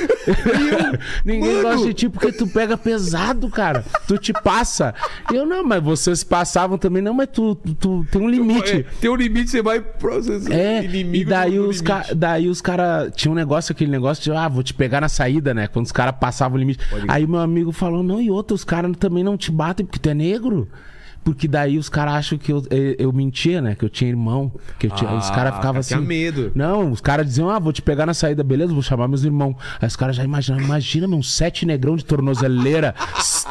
ninguém 1.25 1.57
mano. 1.57 1.63
gosta 1.63 1.87
de 1.87 1.95
ti 1.95 2.09
porque 2.09 2.33
tu 2.33 2.47
pega 2.47 2.77
pesado, 2.77 3.49
cara. 3.49 3.85
Tu 4.07 4.19
te 4.19 4.33
passa. 4.33 4.95
E 5.33 5.37
eu, 5.37 5.47
não, 5.47 5.63
mas 5.65 5.83
vocês 5.83 6.25
passavam 6.25 6.79
também, 6.79 7.03
não, 7.03 7.15
mas 7.15 7.29
tu, 7.33 7.55
tu, 7.55 7.75
tu 7.75 8.07
tem 8.11 8.23
um 8.23 8.29
limite. 8.29 8.79
É, 8.79 8.85
tem 9.01 9.11
um 9.11 9.17
limite, 9.17 9.51
você 9.51 9.63
vai 9.63 9.81
processar. 9.81 10.53
É, 10.53 10.85
inimigo 10.85 11.17
e 11.17 11.25
daí 11.25 11.59
os, 11.59 11.81
ca... 11.81 12.07
daí 12.15 12.49
os 12.49 12.61
caras. 12.61 13.13
Tinha 13.15 13.31
um 13.31 13.35
negócio, 13.35 13.73
aquele 13.73 13.91
negócio 13.91 14.23
de, 14.23 14.33
ah, 14.33 14.49
vou 14.49 14.63
te 14.63 14.75
pegar 14.75 15.01
na 15.01 15.09
saída, 15.09 15.53
né? 15.53 15.67
Quando 15.67 15.87
os 15.87 15.93
caras 15.93 16.15
passavam 16.19 16.48
o 16.55 16.59
limite. 16.59 16.81
Aí 17.09 17.27
meu 17.27 17.41
amigo 17.41 17.73
falou, 17.73 18.03
não, 18.03 18.21
e 18.21 18.31
outros 18.31 18.65
caras 18.65 18.97
também 18.97 19.25
não 19.25 19.37
te 19.37 19.51
batem 19.51 19.85
porque 19.85 19.99
tu 19.99 20.09
é 20.09 20.15
negro. 20.15 20.69
Porque 21.25 21.47
daí 21.47 21.77
os 21.77 21.89
caras 21.91 22.15
acham 22.15 22.39
que 22.39 22.51
eu, 22.53 22.63
eu, 22.71 22.95
eu 22.99 23.13
mentia, 23.13 23.61
né? 23.61 23.75
Que 23.75 23.85
eu 23.85 23.89
tinha 23.91 24.09
irmão. 24.09 24.51
Que 24.79 24.87
eu 24.87 24.91
tinha... 24.93 25.13
os 25.15 25.29
Ah, 25.31 25.35
caras 25.35 25.55
ficavam 25.57 25.83
tinha 25.83 25.99
assim. 25.99 26.07
medo. 26.09 26.53
Não, 26.55 26.91
os 26.91 27.01
caras 27.03 27.27
diziam, 27.27 27.51
ah, 27.51 27.59
vou 27.59 27.73
te 27.73 27.83
pegar 27.83 28.07
na 28.07 28.15
saída, 28.15 28.43
beleza? 28.43 28.73
Vou 28.73 28.83
chamar 28.83 29.09
meus 29.09 29.25
irmãos. 29.25 29.55
Aí 29.81 29.87
os 29.87 29.95
caras 29.97 30.17
já 30.17 30.25
imaginavam, 30.25 30.65
imagina, 30.65 31.07
meu, 31.07 31.19
um 31.19 31.23
sete 31.23 31.67
negrão 31.67 31.97
de 31.97 32.05
tornozeleira, 32.05 32.95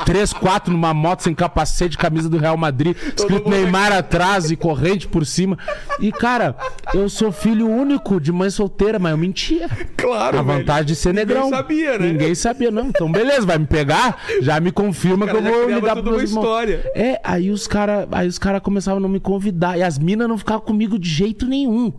três, 0.05 0.33
quatro 0.33 0.71
numa 0.73 0.93
moto 0.93 1.21
sem 1.21 1.35
capacete, 1.35 1.97
camisa 1.97 2.29
do 2.29 2.37
Real 2.37 2.57
Madrid, 2.57 2.95
escrito 3.15 3.49
Neymar 3.49 3.91
atrás 3.91 4.49
e 4.49 4.55
corrente 4.55 5.07
por 5.07 5.25
cima. 5.25 5.57
E, 5.99 6.11
cara, 6.11 6.55
eu 6.93 7.07
sou 7.09 7.31
filho 7.31 7.67
único 7.69 8.19
de 8.19 8.31
mãe 8.31 8.49
solteira, 8.49 8.97
mas 8.97 9.11
eu 9.11 9.17
mentia. 9.17 9.67
Claro, 9.95 10.39
A 10.39 10.41
velho. 10.41 10.59
vantagem 10.59 10.85
de 10.85 10.95
ser 10.95 11.09
Ninguém 11.09 11.25
negrão. 11.27 11.49
sabia, 11.49 11.97
né? 11.99 12.11
Ninguém 12.11 12.33
sabia, 12.35 12.71
não. 12.71 12.87
Então, 12.87 13.11
beleza, 13.11 13.45
vai 13.45 13.57
me 13.57 13.67
pegar, 13.67 14.17
já 14.41 14.59
me 14.59 14.71
confirma 14.71 15.27
que 15.27 15.35
eu 15.35 15.41
vou 15.43 15.69
ligar 15.69 15.95
pros 15.95 16.05
uma 16.07 16.17
meus 16.17 16.29
irmãos. 16.29 16.41
história. 16.43 16.91
É, 16.95 17.19
aí 17.23 17.51
os 17.51 17.56
caras 17.65 18.07
aí 18.11 18.27
os 18.27 18.37
cara 18.37 18.59
começavam 18.61 18.97
a 18.97 19.01
não 19.01 19.09
me 19.09 19.19
convidar. 19.19 19.77
E 19.77 19.83
as 19.83 19.97
minas 19.97 20.27
não 20.27 20.37
ficavam 20.37 20.61
comigo 20.61 20.99
de 20.99 21.09
jeito 21.09 21.47
nenhum. 21.47 21.91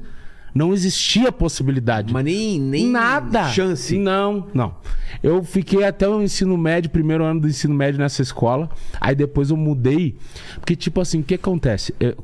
Não 0.54 0.72
existia 0.72 1.30
possibilidade. 1.30 2.12
Mas 2.12 2.24
nem, 2.24 2.58
nem 2.60 2.86
Nada. 2.88 3.48
chance. 3.48 3.96
Não, 3.98 4.46
não. 4.54 4.74
Eu 5.22 5.42
fiquei 5.44 5.84
até 5.84 6.08
o 6.08 6.22
ensino 6.22 6.56
médio, 6.56 6.90
primeiro 6.90 7.22
ano 7.24 7.40
do 7.40 7.48
ensino 7.48 7.74
médio 7.74 8.00
nessa 8.00 8.22
escola. 8.22 8.68
Aí 9.00 9.14
depois 9.14 9.50
eu 9.50 9.56
mudei. 9.56 10.16
Porque, 10.56 10.74
tipo 10.74 11.00
assim, 11.00 11.20
o 11.20 11.22
que 11.22 11.34
acontece? 11.34 11.94
Eu- 12.00 12.16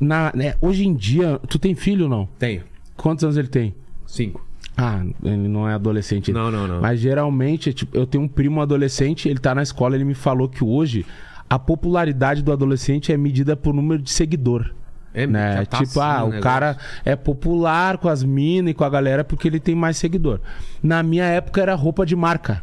na, 0.00 0.30
né, 0.34 0.54
hoje 0.60 0.86
em 0.86 0.94
dia, 0.94 1.40
tu 1.48 1.58
tem 1.58 1.74
filho 1.74 2.04
ou 2.04 2.10
não? 2.10 2.28
Tenho. 2.38 2.62
Quantos 2.96 3.24
anos 3.24 3.36
ele 3.36 3.48
tem? 3.48 3.74
Cinco. 4.06 4.44
Ah, 4.76 5.02
ele 5.24 5.48
não 5.48 5.68
é 5.68 5.72
adolescente. 5.74 6.32
Não, 6.32 6.50
não, 6.50 6.68
não. 6.68 6.80
Mas 6.82 7.00
geralmente, 7.00 7.72
tipo, 7.72 7.96
eu 7.96 8.06
tenho 8.06 8.24
um 8.24 8.28
primo 8.28 8.60
adolescente, 8.60 9.26
ele 9.28 9.38
tá 9.38 9.54
na 9.54 9.62
escola, 9.62 9.94
ele 9.96 10.04
me 10.04 10.14
falou 10.14 10.48
que 10.48 10.62
hoje 10.62 11.04
a 11.48 11.58
popularidade 11.58 12.42
do 12.42 12.52
adolescente 12.52 13.12
é 13.12 13.16
medida 13.16 13.56
por 13.56 13.72
número 13.74 14.02
de 14.02 14.10
seguidor. 14.10 14.72
É, 15.14 15.26
né? 15.26 15.64
tá 15.64 15.78
tipo, 15.78 15.98
assim 15.98 16.00
ah, 16.00 16.22
o 16.24 16.26
negócio. 16.26 16.42
cara 16.42 16.76
é 17.02 17.16
popular 17.16 17.96
com 17.96 18.06
as 18.08 18.22
minas 18.22 18.72
e 18.72 18.74
com 18.74 18.84
a 18.84 18.90
galera 18.90 19.24
porque 19.24 19.48
ele 19.48 19.58
tem 19.58 19.74
mais 19.74 19.96
seguidor. 19.96 20.40
Na 20.82 21.02
minha 21.02 21.24
época 21.24 21.62
era 21.62 21.74
roupa 21.74 22.04
de 22.04 22.14
marca. 22.14 22.62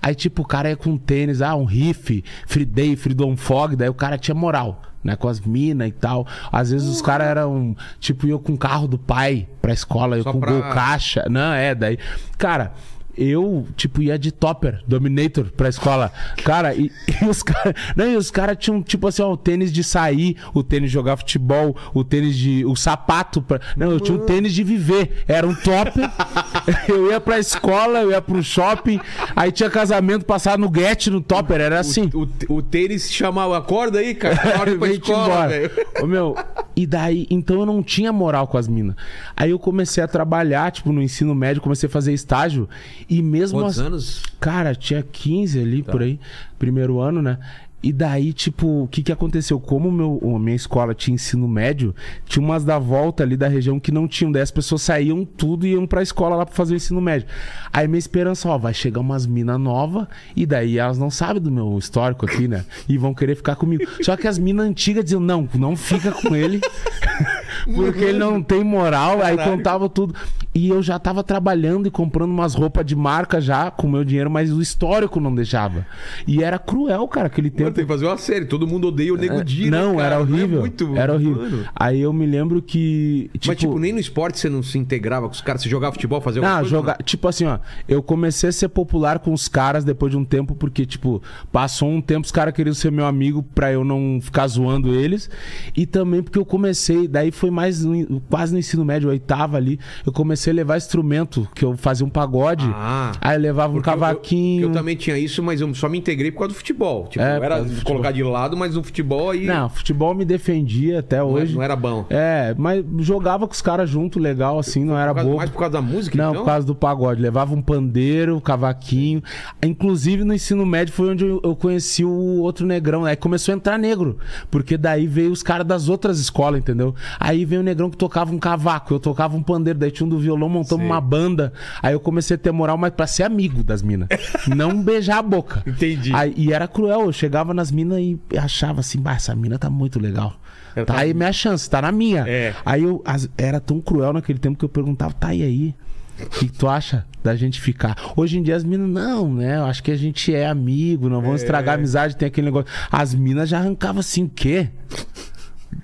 Aí, 0.00 0.14
tipo, 0.14 0.42
o 0.42 0.46
cara 0.46 0.68
ia 0.70 0.76
com 0.76 0.96
tênis, 0.96 1.42
ah, 1.42 1.54
um 1.56 1.64
riff, 1.64 2.22
Free 2.46 2.64
Day, 2.64 2.94
Freedom 2.96 3.36
Fog, 3.36 3.74
daí 3.74 3.88
o 3.88 3.94
cara 3.94 4.16
tinha 4.16 4.34
moral, 4.34 4.80
né? 5.02 5.16
Com 5.16 5.26
as 5.28 5.40
minas 5.40 5.88
e 5.88 5.92
tal. 5.92 6.26
Às 6.52 6.70
vezes 6.70 6.86
os 6.88 7.02
caras 7.02 7.26
eram, 7.26 7.76
tipo, 7.98 8.26
eu 8.26 8.38
com 8.38 8.52
o 8.52 8.58
carro 8.58 8.86
do 8.86 8.98
pai 8.98 9.48
pra 9.60 9.72
escola, 9.72 10.16
eu 10.16 10.22
Só 10.22 10.32
com 10.32 10.38
pra- 10.40 10.52
gol 10.52 10.62
caixa. 10.72 11.26
Não, 11.28 11.52
é, 11.52 11.74
daí. 11.74 11.98
Cara. 12.38 12.72
Eu, 13.20 13.66
tipo, 13.76 14.00
ia 14.00 14.18
de 14.18 14.32
topper, 14.32 14.80
Dominator, 14.88 15.52
pra 15.54 15.68
escola. 15.68 16.10
Cara, 16.42 16.74
e, 16.74 16.90
e 17.20 17.24
os 17.26 17.42
caras. 17.42 17.74
Não, 17.94 18.10
e 18.10 18.16
os 18.16 18.30
caras 18.30 18.56
tinham, 18.58 18.82
tipo 18.82 19.06
assim, 19.06 19.20
ó, 19.20 19.30
o 19.30 19.36
tênis 19.36 19.70
de 19.70 19.84
sair, 19.84 20.38
o 20.54 20.62
tênis 20.62 20.88
de 20.88 20.94
jogar 20.94 21.18
futebol, 21.18 21.76
o 21.92 22.02
tênis 22.02 22.34
de. 22.34 22.64
o 22.64 22.74
sapato. 22.74 23.42
Pra... 23.42 23.60
Não, 23.76 23.90
eu 23.90 24.00
tinha 24.00 24.16
um 24.16 24.24
tênis 24.24 24.54
de 24.54 24.64
viver. 24.64 25.22
Era 25.28 25.46
um 25.46 25.54
topper. 25.54 26.10
eu 26.88 27.10
ia 27.10 27.20
pra 27.20 27.38
escola, 27.38 27.98
eu 27.98 28.10
ia 28.10 28.22
pro 28.22 28.42
shopping, 28.42 28.98
aí 29.36 29.52
tinha 29.52 29.68
casamento, 29.68 30.24
passar 30.24 30.58
no 30.58 30.72
Get, 30.74 31.08
no 31.08 31.20
topper, 31.20 31.60
era 31.60 31.80
assim. 31.80 32.08
O, 32.14 32.54
o 32.54 32.62
tênis 32.62 33.02
se 33.02 33.12
chamava. 33.12 33.58
Acorda 33.58 33.98
aí, 33.98 34.14
cara. 34.14 34.40
Ir 34.70 34.78
pra 34.78 34.88
escola, 34.88 35.48
velho. 35.48 35.70
Ô, 36.00 36.06
meu, 36.06 36.34
e 36.74 36.86
daí, 36.86 37.26
então 37.28 37.60
eu 37.60 37.66
não 37.66 37.82
tinha 37.82 38.10
moral 38.10 38.46
com 38.46 38.56
as 38.56 38.66
minas. 38.66 38.96
Aí 39.36 39.50
eu 39.50 39.58
comecei 39.58 40.02
a 40.02 40.08
trabalhar, 40.08 40.70
tipo, 40.72 40.90
no 40.90 41.02
ensino 41.02 41.34
médio, 41.34 41.60
comecei 41.60 41.86
a 41.86 41.90
fazer 41.90 42.14
estágio. 42.14 42.68
E 43.10 43.20
mesmo 43.20 43.58
Quantos 43.58 43.78
as- 43.80 43.86
anos? 43.86 44.22
Cara, 44.38 44.74
tinha 44.74 45.02
15 45.02 45.58
ali 45.60 45.82
Tá. 45.82 45.90
por 45.92 46.00
aí, 46.02 46.18
primeiro 46.58 47.00
ano, 47.00 47.20
né? 47.20 47.38
E 47.82 47.94
daí, 47.94 48.34
tipo, 48.34 48.82
o 48.82 48.88
que 48.88 49.02
que 49.02 49.10
aconteceu? 49.10 49.58
Como 49.58 49.90
meu, 49.90 50.20
a 50.36 50.38
minha 50.38 50.54
escola 50.54 50.94
tinha 50.94 51.14
ensino 51.14 51.48
médio, 51.48 51.94
tinha 52.26 52.44
umas 52.44 52.62
da 52.62 52.78
volta 52.78 53.22
ali 53.22 53.38
da 53.38 53.48
região 53.48 53.80
que 53.80 53.90
não 53.90 54.06
tinham. 54.06 54.30
Daí 54.30 54.42
as 54.42 54.50
pessoas 54.50 54.82
saíam 54.82 55.24
tudo 55.24 55.66
e 55.66 55.70
iam 55.70 55.86
pra 55.86 56.02
escola 56.02 56.36
lá 56.36 56.44
pra 56.44 56.54
fazer 56.54 56.74
o 56.74 56.76
ensino 56.76 57.00
médio. 57.00 57.26
Aí 57.72 57.88
minha 57.88 57.98
esperança, 57.98 58.50
ó, 58.50 58.58
vai 58.58 58.74
chegar 58.74 59.00
umas 59.00 59.26
minas 59.26 59.58
novas 59.58 60.06
e 60.36 60.44
daí 60.44 60.76
elas 60.78 60.98
não 60.98 61.08
sabem 61.10 61.40
do 61.42 61.50
meu 61.50 61.78
histórico 61.78 62.26
aqui, 62.26 62.46
né? 62.46 62.66
E 62.86 62.98
vão 62.98 63.14
querer 63.14 63.34
ficar 63.34 63.56
comigo. 63.56 63.82
Só 64.02 64.14
que 64.14 64.28
as 64.28 64.38
minas 64.38 64.66
antigas 64.66 65.02
diziam, 65.02 65.18
não, 65.20 65.48
não 65.54 65.74
fica 65.74 66.12
com 66.12 66.36
ele. 66.36 66.60
Porque 67.74 68.04
ele 68.04 68.18
não 68.18 68.42
tem 68.42 68.62
moral, 68.62 69.22
aí 69.22 69.36
Caralho. 69.36 69.56
contava 69.56 69.88
tudo. 69.88 70.14
E 70.52 70.68
eu 70.68 70.82
já 70.82 70.98
tava 70.98 71.22
trabalhando 71.22 71.86
e 71.86 71.90
comprando 71.90 72.30
umas 72.32 72.54
roupas 72.54 72.84
de 72.84 72.96
marca 72.96 73.40
já 73.40 73.70
com 73.70 73.88
meu 73.88 74.04
dinheiro, 74.04 74.28
mas 74.28 74.52
o 74.52 74.60
histórico 74.60 75.20
não 75.20 75.32
deixava. 75.32 75.86
E 76.26 76.42
era 76.42 76.58
cruel, 76.58 77.06
cara, 77.06 77.28
aquele 77.28 77.48
Mano, 77.50 77.56
tempo. 77.58 77.70
tem 77.72 77.84
que 77.84 77.88
fazer 77.92 78.06
uma 78.06 78.18
série. 78.18 78.46
Todo 78.46 78.66
mundo 78.66 78.88
odeia 78.88 79.14
o 79.14 79.16
Nego 79.16 79.44
Di, 79.44 79.70
né, 79.70 79.78
É, 79.78 79.80
não, 79.80 80.00
era 80.00 80.16
Não 80.16 80.22
é 80.22 80.28
horrível. 80.40 80.60
muito- 80.60 80.96
Era 80.96 81.12
horrível. 81.14 81.42
Mano. 81.42 81.64
Aí 81.76 82.00
eu 82.00 82.12
me 82.12 82.26
lembro 82.26 82.60
que. 82.60 83.30
Tipo, 83.34 83.46
Mas, 83.48 83.56
tipo, 83.58 83.78
nem 83.78 83.92
no 83.92 84.00
esporte 84.00 84.40
você 84.40 84.48
não 84.48 84.60
se 84.62 84.76
integrava 84.76 85.26
com 85.28 85.32
os 85.34 85.40
caras? 85.40 85.62
Você 85.62 85.68
jogava 85.68 85.92
futebol, 85.92 86.20
fazia 86.20 86.40
alguma 86.40 86.56
Ah, 86.56 86.60
coisa? 86.60 86.70
jogar. 86.76 86.96
Tipo 87.04 87.28
assim, 87.28 87.44
ó. 87.44 87.58
Eu 87.88 88.02
comecei 88.02 88.48
a 88.48 88.52
ser 88.52 88.68
popular 88.70 89.20
com 89.20 89.32
os 89.32 89.46
caras 89.46 89.84
depois 89.84 90.10
de 90.10 90.18
um 90.18 90.24
tempo, 90.24 90.56
porque, 90.56 90.84
tipo, 90.84 91.22
passou 91.52 91.88
um 91.88 92.00
tempo, 92.00 92.24
os 92.26 92.32
caras 92.32 92.52
queriam 92.54 92.74
ser 92.74 92.90
meu 92.90 93.06
amigo 93.06 93.42
pra 93.54 93.72
eu 93.72 93.84
não 93.84 94.18
ficar 94.20 94.48
zoando 94.48 94.92
eles. 94.94 95.30
E 95.76 95.86
também 95.86 96.22
porque 96.24 96.38
eu 96.40 96.44
comecei, 96.44 97.06
daí 97.06 97.30
foi 97.30 97.50
mais 97.50 97.84
no- 97.84 98.20
quase 98.28 98.52
no 98.52 98.58
ensino 98.58 98.84
médio, 98.84 99.08
oitava 99.10 99.56
ali. 99.56 99.78
Eu 100.04 100.12
comecei 100.12 100.39
a 100.48 100.54
levar 100.54 100.78
instrumento, 100.78 101.46
que 101.54 101.64
eu 101.64 101.76
fazia 101.76 102.06
um 102.06 102.08
pagode. 102.08 102.64
Ah. 102.74 103.12
aí 103.20 103.36
eu 103.36 103.40
levava 103.42 103.76
um 103.76 103.80
cavaquinho. 103.82 104.62
Eu, 104.62 104.68
eu 104.68 104.72
também 104.72 104.96
tinha 104.96 105.18
isso, 105.18 105.42
mas 105.42 105.60
eu 105.60 105.74
só 105.74 105.88
me 105.88 105.98
integrei 105.98 106.30
por 106.30 106.38
causa 106.38 106.54
do 106.54 106.56
futebol. 106.56 107.08
Tipo, 107.08 107.22
É, 107.22 107.36
era 107.36 107.66
colocar 107.84 108.12
de 108.12 108.22
lado, 108.22 108.56
mas 108.56 108.74
no 108.74 108.82
futebol 108.82 109.30
aí 109.30 109.44
Não, 109.44 109.68
futebol 109.68 110.14
me 110.14 110.24
defendia 110.24 111.00
até 111.00 111.18
não, 111.18 111.32
hoje. 111.32 111.54
não 111.54 111.62
era 111.62 111.76
bom. 111.76 112.06
É, 112.08 112.54
mas 112.56 112.82
jogava 113.00 113.46
com 113.46 113.52
os 113.52 113.60
caras 113.60 113.90
junto, 113.90 114.18
legal, 114.18 114.58
assim, 114.58 114.84
não 114.84 114.96
era 114.96 115.12
bobo. 115.12 115.36
mais 115.36 115.50
por 115.50 115.58
causa 115.58 115.72
da 115.72 115.82
música, 115.82 116.16
Não, 116.16 116.30
então? 116.30 116.42
por 116.44 116.48
causa 116.48 116.66
do 116.66 116.74
pagode. 116.74 117.20
Levava 117.20 117.54
um 117.54 117.60
pandeiro, 117.60 118.36
um 118.36 118.40
cavaquinho. 118.40 119.22
Inclusive, 119.62 120.24
no 120.24 120.32
ensino 120.32 120.64
médio 120.64 120.94
foi 120.94 121.10
onde 121.10 121.24
eu 121.26 121.40
eu 121.42 121.56
conheci 121.56 122.04
o 122.04 122.38
outro 122.40 122.64
negrão. 122.66 123.04
Aí 123.04 123.16
começou 123.16 123.52
a 123.52 123.56
entrar 123.56 123.78
negro. 123.78 124.18
Porque 124.50 124.76
daí 124.76 125.06
veio 125.06 125.32
os 125.32 125.42
caras 125.42 125.66
das 125.66 125.88
outras 125.88 126.18
escolas, 126.20 126.60
entendeu? 126.60 126.94
Aí 127.18 127.44
veio 127.44 127.60
o 127.60 127.64
negrão 127.64 127.90
que 127.90 127.96
tocava 127.96 128.32
um 128.32 128.38
cavaco, 128.38 128.94
eu 128.94 129.00
tocava 129.00 129.36
um 129.36 129.42
pandeiro. 129.42 129.78
Daí 129.78 129.90
tinha 129.90 130.06
um 130.06 130.08
do 130.10 130.18
violão, 130.18 130.29
montamos 130.36 130.82
Sei. 130.82 130.86
uma 130.92 131.00
banda. 131.00 131.52
Aí 131.82 131.92
eu 131.92 132.00
comecei 132.00 132.34
a 132.34 132.38
ter 132.38 132.50
moral, 132.52 132.76
mas 132.78 132.92
pra 132.92 133.06
ser 133.06 133.22
amigo 133.24 133.62
das 133.62 133.82
minas. 133.82 134.08
não 134.54 134.82
beijar 134.82 135.18
a 135.18 135.22
boca. 135.22 135.62
Entendi. 135.66 136.12
Aí- 136.14 136.34
e 136.36 136.52
era 136.52 136.66
cruel. 136.68 137.02
Eu 137.02 137.12
chegava 137.12 137.52
nas 137.54 137.70
minas 137.70 137.98
e 137.98 138.18
achava 138.36 138.80
assim, 138.80 138.98
bah, 139.00 139.14
essa 139.14 139.34
mina 139.34 139.58
tá 139.58 139.68
muito 139.70 139.98
legal. 140.00 140.34
Ela 140.76 140.86
Tá 140.86 140.94
tá- 140.94 141.00
aí 141.00 141.12
minha 141.12 141.32
chance, 141.32 141.68
tá 141.68 141.82
na 141.82 141.90
minha. 141.90 142.24
É. 142.28 142.54
Aí 142.64 142.84
eu 142.84 143.02
as- 143.04 143.28
era 143.36 143.58
tão 143.60 143.80
cruel 143.80 144.12
naquele 144.12 144.38
tempo 144.38 144.58
que 144.58 144.64
eu 144.64 144.68
perguntava, 144.68 145.12
tá 145.12 145.34
e 145.34 145.42
aí? 145.42 145.74
O 146.22 146.26
que, 146.28 146.48
tu 146.52 146.68
acha 146.68 147.06
da 147.24 147.34
gente 147.34 147.58
ficar? 147.58 147.96
Hoje 148.14 148.38
em 148.38 148.42
dia 148.42 148.54
as 148.54 148.62
minas, 148.62 148.88
não, 148.90 149.32
né? 149.32 149.56
Eu 149.56 149.64
acho 149.64 149.82
que 149.82 149.90
a 149.90 149.96
gente 149.96 150.34
é 150.34 150.46
amigo, 150.46 151.08
não 151.08 151.22
vamos 151.22 151.40
estragar 151.40 151.74
a 151.74 151.78
amizade, 151.78 152.14
tem 152.14 152.28
aquele 152.28 152.44
negócio. 152.44 152.70
As 152.92 153.14
minas 153.14 153.48
já 153.48 153.58
arrancavam 153.58 154.00
assim, 154.00 154.24
o 154.24 154.28
quê? 154.28 154.68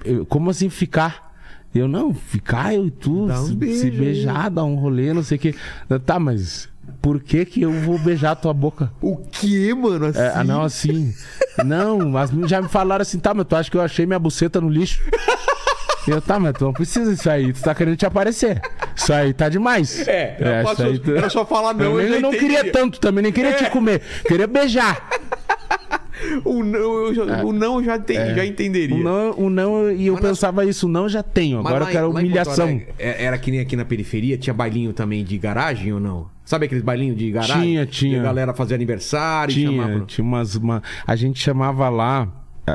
Eu- 0.05 0.27
como 0.27 0.51
assim 0.51 0.69
ficar? 0.69 1.26
Eu, 1.75 1.87
não, 1.87 2.15
ficar 2.15 2.75
eu 2.75 2.87
e 2.87 2.91
tu, 2.91 3.27
Dá 3.27 3.41
um 3.41 3.47
se, 3.47 3.55
beijo 3.55 3.81
se 3.81 3.91
beijar, 3.91 4.51
dar 4.51 4.65
um 4.65 4.77
rolê, 4.77 5.13
não 5.13 5.23
sei 5.23 5.37
o 5.37 5.41
quê. 5.41 5.55
Tá, 6.07 6.19
mas 6.19 6.69
por 7.03 7.21
que 7.21 7.45
que 7.45 7.63
eu 7.63 7.73
vou 7.73 7.99
beijar 7.99 8.33
a 8.33 8.37
tua 8.37 8.55
boca? 8.55 8.91
O 9.01 9.17
que, 9.17 9.75
mano? 9.75 10.07
Assim? 10.07 10.21
É, 10.21 10.33
ah, 10.35 10.45
não, 10.45 10.63
assim. 10.63 11.15
Não, 11.65 12.17
as 12.17 12.31
meninas 12.31 12.51
já 12.51 12.63
me 12.63 12.69
falaram 12.69 13.03
assim, 13.03 13.19
tá, 13.19 13.35
mas 13.35 13.47
tu 13.47 13.57
acha 13.57 13.71
que 13.71 13.77
eu 13.77 13.81
achei 13.83 14.07
minha 14.07 14.19
buceta 14.19 14.61
no 14.61 14.69
lixo? 14.69 15.01
E 16.07 16.11
eu, 16.11 16.21
tá, 16.23 16.39
mas 16.39 16.53
tu 16.55 16.65
não 16.67 16.73
precisa 16.73 17.13
disso 17.15 17.29
aí, 17.29 17.53
tu 17.53 17.61
tá 17.63 17.75
querendo 17.75 17.97
te 17.97 18.07
aparecer. 18.07 18.61
Isso 18.95 19.13
aí 19.13 19.33
tá 19.33 19.49
demais. 19.49 20.07
É, 20.07 20.37
eu 20.39 20.47
isso 20.55 20.63
posso- 20.71 20.83
aí 20.85 20.99
tu- 20.99 21.15
era 21.17 21.29
só 21.29 21.45
falar 21.45 21.75
não, 21.75 21.85
Eu, 21.85 22.01
eu 22.01 22.15
eu 22.15 22.21
não 22.21 22.29
entendia. 22.33 22.59
queria 22.59 22.73
tanto 22.73 23.01
também, 23.01 23.23
nem 23.25 23.33
queria 23.33 23.51
É. 23.51 23.55
te 23.55 23.71
comer. 23.71 24.01
Queria 24.27 24.47
beijar. 24.47 25.05
O 26.45 26.65
não, 26.65 27.07
eu 27.07 27.15
já, 27.15 27.45
o 27.45 27.53
não 27.53 27.79
eu 27.79 27.85
já, 27.85 27.99
tem, 27.99 28.17
já 28.35 28.45
entenderia. 28.47 28.97
O 28.97 28.99
não, 29.03 29.31
o 29.39 29.51
não, 29.51 29.91
e 29.91 30.07
eu 30.07 30.15
Mas 30.15 30.23
nós- 30.23 30.31
pensava 30.33 30.65
isso, 30.65 30.87
o 30.87 30.89
não 30.89 31.03
eu 31.05 31.09
já 31.11 31.23
tenho. 31.23 31.59
Agora 31.59 31.81
lá 31.85 31.91
eu 31.91 31.93
quero 31.93 32.11
humilhação. 32.11 32.65
Alegre, 32.65 32.89
é- 32.99 33.25
Era 33.25 33.37
que 33.37 33.51
nem 33.51 33.61
aqui 33.61 33.77
na 33.77 33.85
periferia, 33.85 34.39
tinha 34.39 34.55
bailinho 34.55 34.93
também 34.95 35.23
de 35.23 35.37
garagem 35.37 35.93
ou 35.93 36.01
não? 36.01 36.27
Sabe 36.45 36.67
aqueles 36.67 36.83
bailinhos 36.83 37.17
de 37.19 37.31
garagem? 37.31 37.61
Tinha, 37.63 37.87
tinha. 37.87 38.15
Que 38.15 38.21
a 38.21 38.23
galera 38.23 38.55
fazia 38.55 38.75
aniversário 38.77 39.53
Tinha, 39.53 39.71
chamava. 39.71 40.05
tinha 40.07 40.25
umas. 40.25 40.55
Uma... 40.55 40.83
A 41.07 41.15
gente 41.17 41.39
chamava 41.39 41.89
lá. 41.91 42.29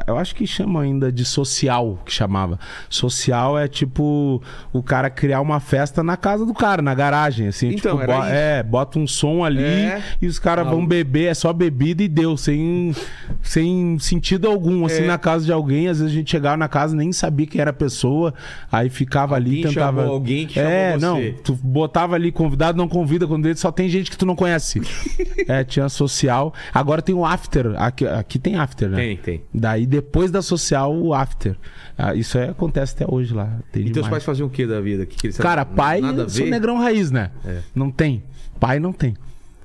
Eu 0.08 0.18
acho 0.18 0.34
que 0.36 0.48
chama 0.48 0.82
ainda 0.82 1.12
de 1.12 1.26
social, 1.26 2.00
que 2.06 2.14
chamava. 2.14 2.58
Social 2.90 3.60
é 3.60 3.68
tipo 3.68 4.42
o 4.72 4.82
cara 4.82 5.10
criar 5.10 5.42
uma 5.42 5.60
festa 5.60 6.02
na 6.02 6.16
casa 6.16 6.46
do 6.46 6.54
cara, 6.54 6.82
na 6.82 6.94
garagem, 6.96 7.48
assim. 7.48 7.70
Então, 7.74 7.98
tipo, 8.00 8.08
bo- 8.08 8.24
é, 8.24 8.64
bota 8.64 8.98
um 9.00 9.06
som 9.06 9.44
ali 9.44 9.62
É. 9.64 10.02
e 10.22 10.28
os 10.28 10.40
caras 10.40 10.66
vão 10.68 10.86
beber, 10.86 11.26
é 11.26 11.34
só 11.34 11.52
bebida 11.52 12.04
e 12.04 12.08
deu, 12.08 12.38
sem, 12.38 12.96
sem 13.42 13.98
sentido 14.00 14.48
algum, 14.48 14.86
assim, 14.86 15.04
É. 15.04 15.08
na 15.08 15.18
casa 15.18 15.46
de 15.46 15.52
alguém. 15.52 15.88
Às 15.88 16.00
vezes 16.00 16.14
a 16.14 16.16
gente 16.16 16.32
chegava 16.32 16.56
na 16.58 16.68
casa 16.68 16.96
nem 16.96 17.12
sabia 17.12 17.46
que 17.46 17.60
era 17.60 17.72
a 17.72 17.74
pessoa, 17.74 18.34
aí 18.72 18.90
ficava 18.90 19.36
ali 19.36 19.58
Alguém 19.58 19.60
e 19.60 19.74
tentava. 19.74 20.06
alguém 20.06 20.48
que 20.48 20.60
é, 20.60 20.98
não, 20.98 21.18
você. 21.18 21.32
tu 21.44 21.54
botava 21.54 22.16
ali 22.16 22.32
convidado, 22.32 22.78
não 22.78 22.88
convida, 22.88 23.28
quando 23.28 23.46
ele 23.46 23.56
só 23.56 23.72
tem 23.72 23.90
gente 23.90 24.10
que 24.10 24.18
tu 24.18 24.26
não 24.26 24.36
conhece. 24.36 24.82
é, 25.48 25.64
tinha 25.64 25.90
social. 25.90 26.54
Agora 26.74 27.02
tem 27.02 27.14
o 27.14 27.26
after. 27.26 27.74
Aqui, 27.78 28.06
aqui 28.08 28.40
tem 28.40 28.56
after, 28.56 28.90
né? 28.90 28.98
Tem, 28.98 29.18
tem. 29.18 29.42
Daí 29.54 29.81
depois 29.86 30.32
da 30.32 30.42
social, 30.42 30.96
o 30.96 31.14
after. 31.14 31.56
Ah, 31.98 32.16
isso 32.16 32.38
aí 32.38 32.50
acontece 32.50 32.96
até 32.96 33.06
hoje 33.12 33.34
lá. 33.34 33.60
Tem 33.72 33.82
E 33.84 33.86
teus 33.86 33.94
demais. 34.06 34.10
pais 34.10 34.24
faziam 34.24 34.48
o 34.48 34.50
que 34.50 34.66
da 34.66 34.82
vida? 34.82 35.06
Que 35.06 35.16
que 35.16 35.28
eles 35.28 35.38
Cara, 35.38 35.64
pai, 35.66 36.02
Nada 36.02 36.28
sou 36.30 36.46
negrão 36.46 36.78
raiz, 36.78 37.12
né? 37.12 37.32
É. 37.46 37.60
Não 37.76 37.92
tem. 37.92 38.24
Pai 38.60 38.80
não 38.80 38.92
tem. 38.92 39.16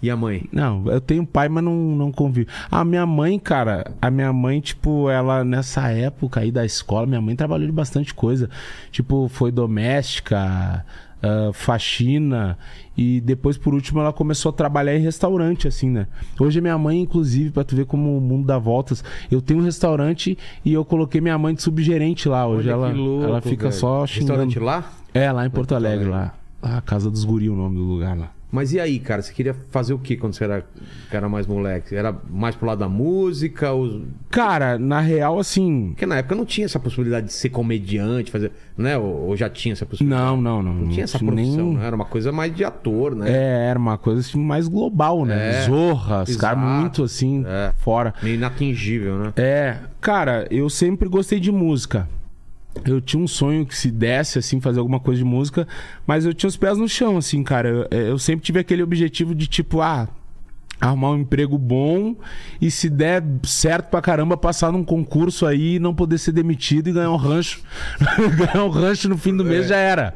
E 0.02 0.11
a 0.11 0.16
mãe? 0.16 0.44
Não, 0.52 0.87
eu 0.87 1.00
tenho 1.00 1.26
pai, 1.26 1.49
mas 1.49 1.64
não, 1.64 1.75
não 1.75 2.12
convivo. 2.12 2.49
A 2.70 2.85
minha 2.85 3.06
mãe, 3.06 3.38
cara, 3.38 3.92
a 4.00 4.11
minha 4.11 4.32
mãe, 4.32 4.61
tipo, 4.61 5.08
ela 5.08 5.42
nessa 5.42 5.88
época 5.90 6.40
aí 6.40 6.52
da 6.52 6.64
escola, 6.64 7.06
minha 7.06 7.20
mãe 7.20 7.35
trabalhou 7.35 7.66
de 7.66 7.73
bastante 7.73 8.12
coisa. 8.12 8.50
Tipo, 8.90 9.28
foi 9.28 9.50
doméstica, 9.50 10.85
ah, 11.26 11.50
faxina. 11.52 12.59
E 12.97 13.21
depois, 13.21 13.59
por 13.59 13.75
último, 13.75 14.00
ela 14.00 14.12
começou 14.12 14.50
a 14.50 14.52
trabalhar 14.52 14.97
em 14.97 15.00
restaurante, 15.00 15.68
assim, 15.68 15.90
né? 15.90 16.06
Hoje, 16.40 16.61
minha 16.61 16.78
mãe, 16.78 17.00
inclusive, 17.00 17.50
pra 17.50 17.62
tu 17.64 17.76
ver 17.76 17.85
como 17.85 18.16
o 18.16 18.21
mundo 18.21 18.47
dá 18.47 18.59
voltas, 18.59 19.04
eu 19.30 19.42
tenho 19.42 19.61
um 19.61 19.64
restaurante 19.64 20.37
e 20.64 20.73
eu 20.73 20.85
coloquei 20.85 21.21
minha 21.21 21.37
mãe 21.37 21.54
de 21.54 21.62
subgerente 21.62 22.28
lá. 22.28 22.47
Hoje 22.47 22.68
Olha 22.71 22.75
ela, 22.75 22.92
louco, 22.92 23.25
ela 23.25 23.40
fica 23.40 23.68
velho. 23.68 23.80
só 23.80 24.06
xingando. 24.06 24.33
Restaurante 24.33 24.59
lá? 24.59 24.92
É, 25.12 25.30
lá 25.30 25.45
em 25.47 25.50
Porto 25.50 25.68
Porto 25.68 25.75
Alegre, 25.75 26.06
Alegre. 26.06 26.11
lá. 26.11 26.35
Ah, 26.62 26.80
Casa 26.80 27.11
dos 27.11 27.25
Guri, 27.25 27.50
o 27.50 27.56
nome 27.56 27.76
do 27.76 27.85
lugar 27.85 28.16
lá. 28.16 28.30
Mas 28.57 28.73
e 28.73 28.81
aí, 28.81 28.99
cara? 28.99 29.21
Você 29.21 29.35
queria 29.35 29.55
fazer 29.71 29.93
o 29.93 29.99
que 29.99 30.17
quando 30.17 30.33
você 30.33 30.45
era, 30.45 30.65
era 31.11 31.29
mais 31.29 31.47
moleque? 31.47 31.95
Era 31.95 32.17
mais 32.31 32.57
pro 32.57 32.67
lado 32.67 32.79
da 32.79 32.89
música? 32.89 33.71
Ou... 33.71 34.01
Cara, 34.31 34.79
na 34.79 34.99
real, 34.99 35.39
assim. 35.39 35.89
Porque 35.91 36.07
na 36.07 36.17
época 36.17 36.35
não 36.35 36.47
tinha 36.47 36.65
essa 36.65 36.81
possibilidade 36.81 37.27
de 37.27 37.35
ser 37.35 37.51
comediante, 37.51 38.31
fazer. 38.31 38.51
Né? 38.75 38.97
Ou, 38.97 39.29
ou 39.29 39.37
já 39.37 39.51
tinha 39.51 39.75
essa 39.75 39.85
possibilidade? 39.85 40.23
Não, 40.23 40.41
não, 40.41 40.63
não. 40.63 40.73
Não 40.73 40.89
tinha 40.89 41.05
essa 41.05 41.19
profissão, 41.19 41.75
né? 41.75 41.87
Era 41.87 41.95
uma 41.95 42.07
coisa 42.07 42.33
mais 42.33 42.57
de 42.57 42.65
ator, 42.65 43.15
né? 43.15 43.31
É, 43.31 43.69
era 43.69 43.79
uma 43.79 43.99
coisa 43.99 44.21
assim, 44.21 44.43
mais 44.43 44.69
global, 44.69 45.27
né? 45.27 45.59
É, 45.59 45.63
Zorra, 45.67 46.23
os 46.23 46.37
caras 46.37 46.59
muito 46.59 47.05
assim, 47.05 47.45
É. 47.47 47.75
fora. 47.77 48.15
Meio 48.23 48.37
inatingível, 48.37 49.19
né? 49.19 49.33
É, 49.37 49.77
cara, 50.01 50.47
eu 50.51 50.71
sempre 50.71 51.11
gostei 51.11 51.39
de 51.39 51.53
música. 51.53 52.09
Eu 52.85 53.00
tinha 53.00 53.23
um 53.23 53.26
sonho 53.26 53.64
que 53.64 53.76
se 53.76 53.90
desse, 53.90 54.38
assim, 54.38 54.61
fazer 54.61 54.78
alguma 54.78 55.00
coisa 55.00 55.18
de 55.18 55.25
música, 55.25 55.66
mas 56.06 56.25
eu 56.25 56.35
tinha 56.35 56.49
os 56.49 56.56
pés 56.56 56.78
no 56.78 56.88
chão, 56.88 57.16
assim, 57.16 57.42
cara. 57.42 57.68
Eu, 57.90 57.99
eu 57.99 58.18
sempre 58.18 58.45
tive 58.45 58.59
aquele 58.59 58.83
objetivo 58.83 59.35
de, 59.35 59.47
tipo, 59.47 59.80
ah, 59.80 60.09
arrumar 60.80 61.11
um 61.11 61.18
emprego 61.18 61.56
bom 61.56 62.14
e 62.61 62.71
se 62.71 62.90
der 62.90 63.23
certo 63.45 63.88
pra 63.90 64.02
caramba, 64.02 64.37
passar 64.37 64.71
num 64.71 64.85
concurso 64.85 65.47
aí 65.47 65.76
e 65.76 65.78
não 65.78 65.95
poder 65.95 66.18
ser 66.18 66.33
demitido 66.33 66.88
e 66.88 66.92
ganhar 66.92 67.11
um 67.11 67.16
rancho. 67.16 67.62
ganhar 68.37 68.64
um 68.64 68.68
rancho 68.68 69.09
no 69.09 69.16
fim 69.16 69.37
do 69.37 69.45
mês 69.45 69.68
já 69.68 69.76
era. 69.76 70.14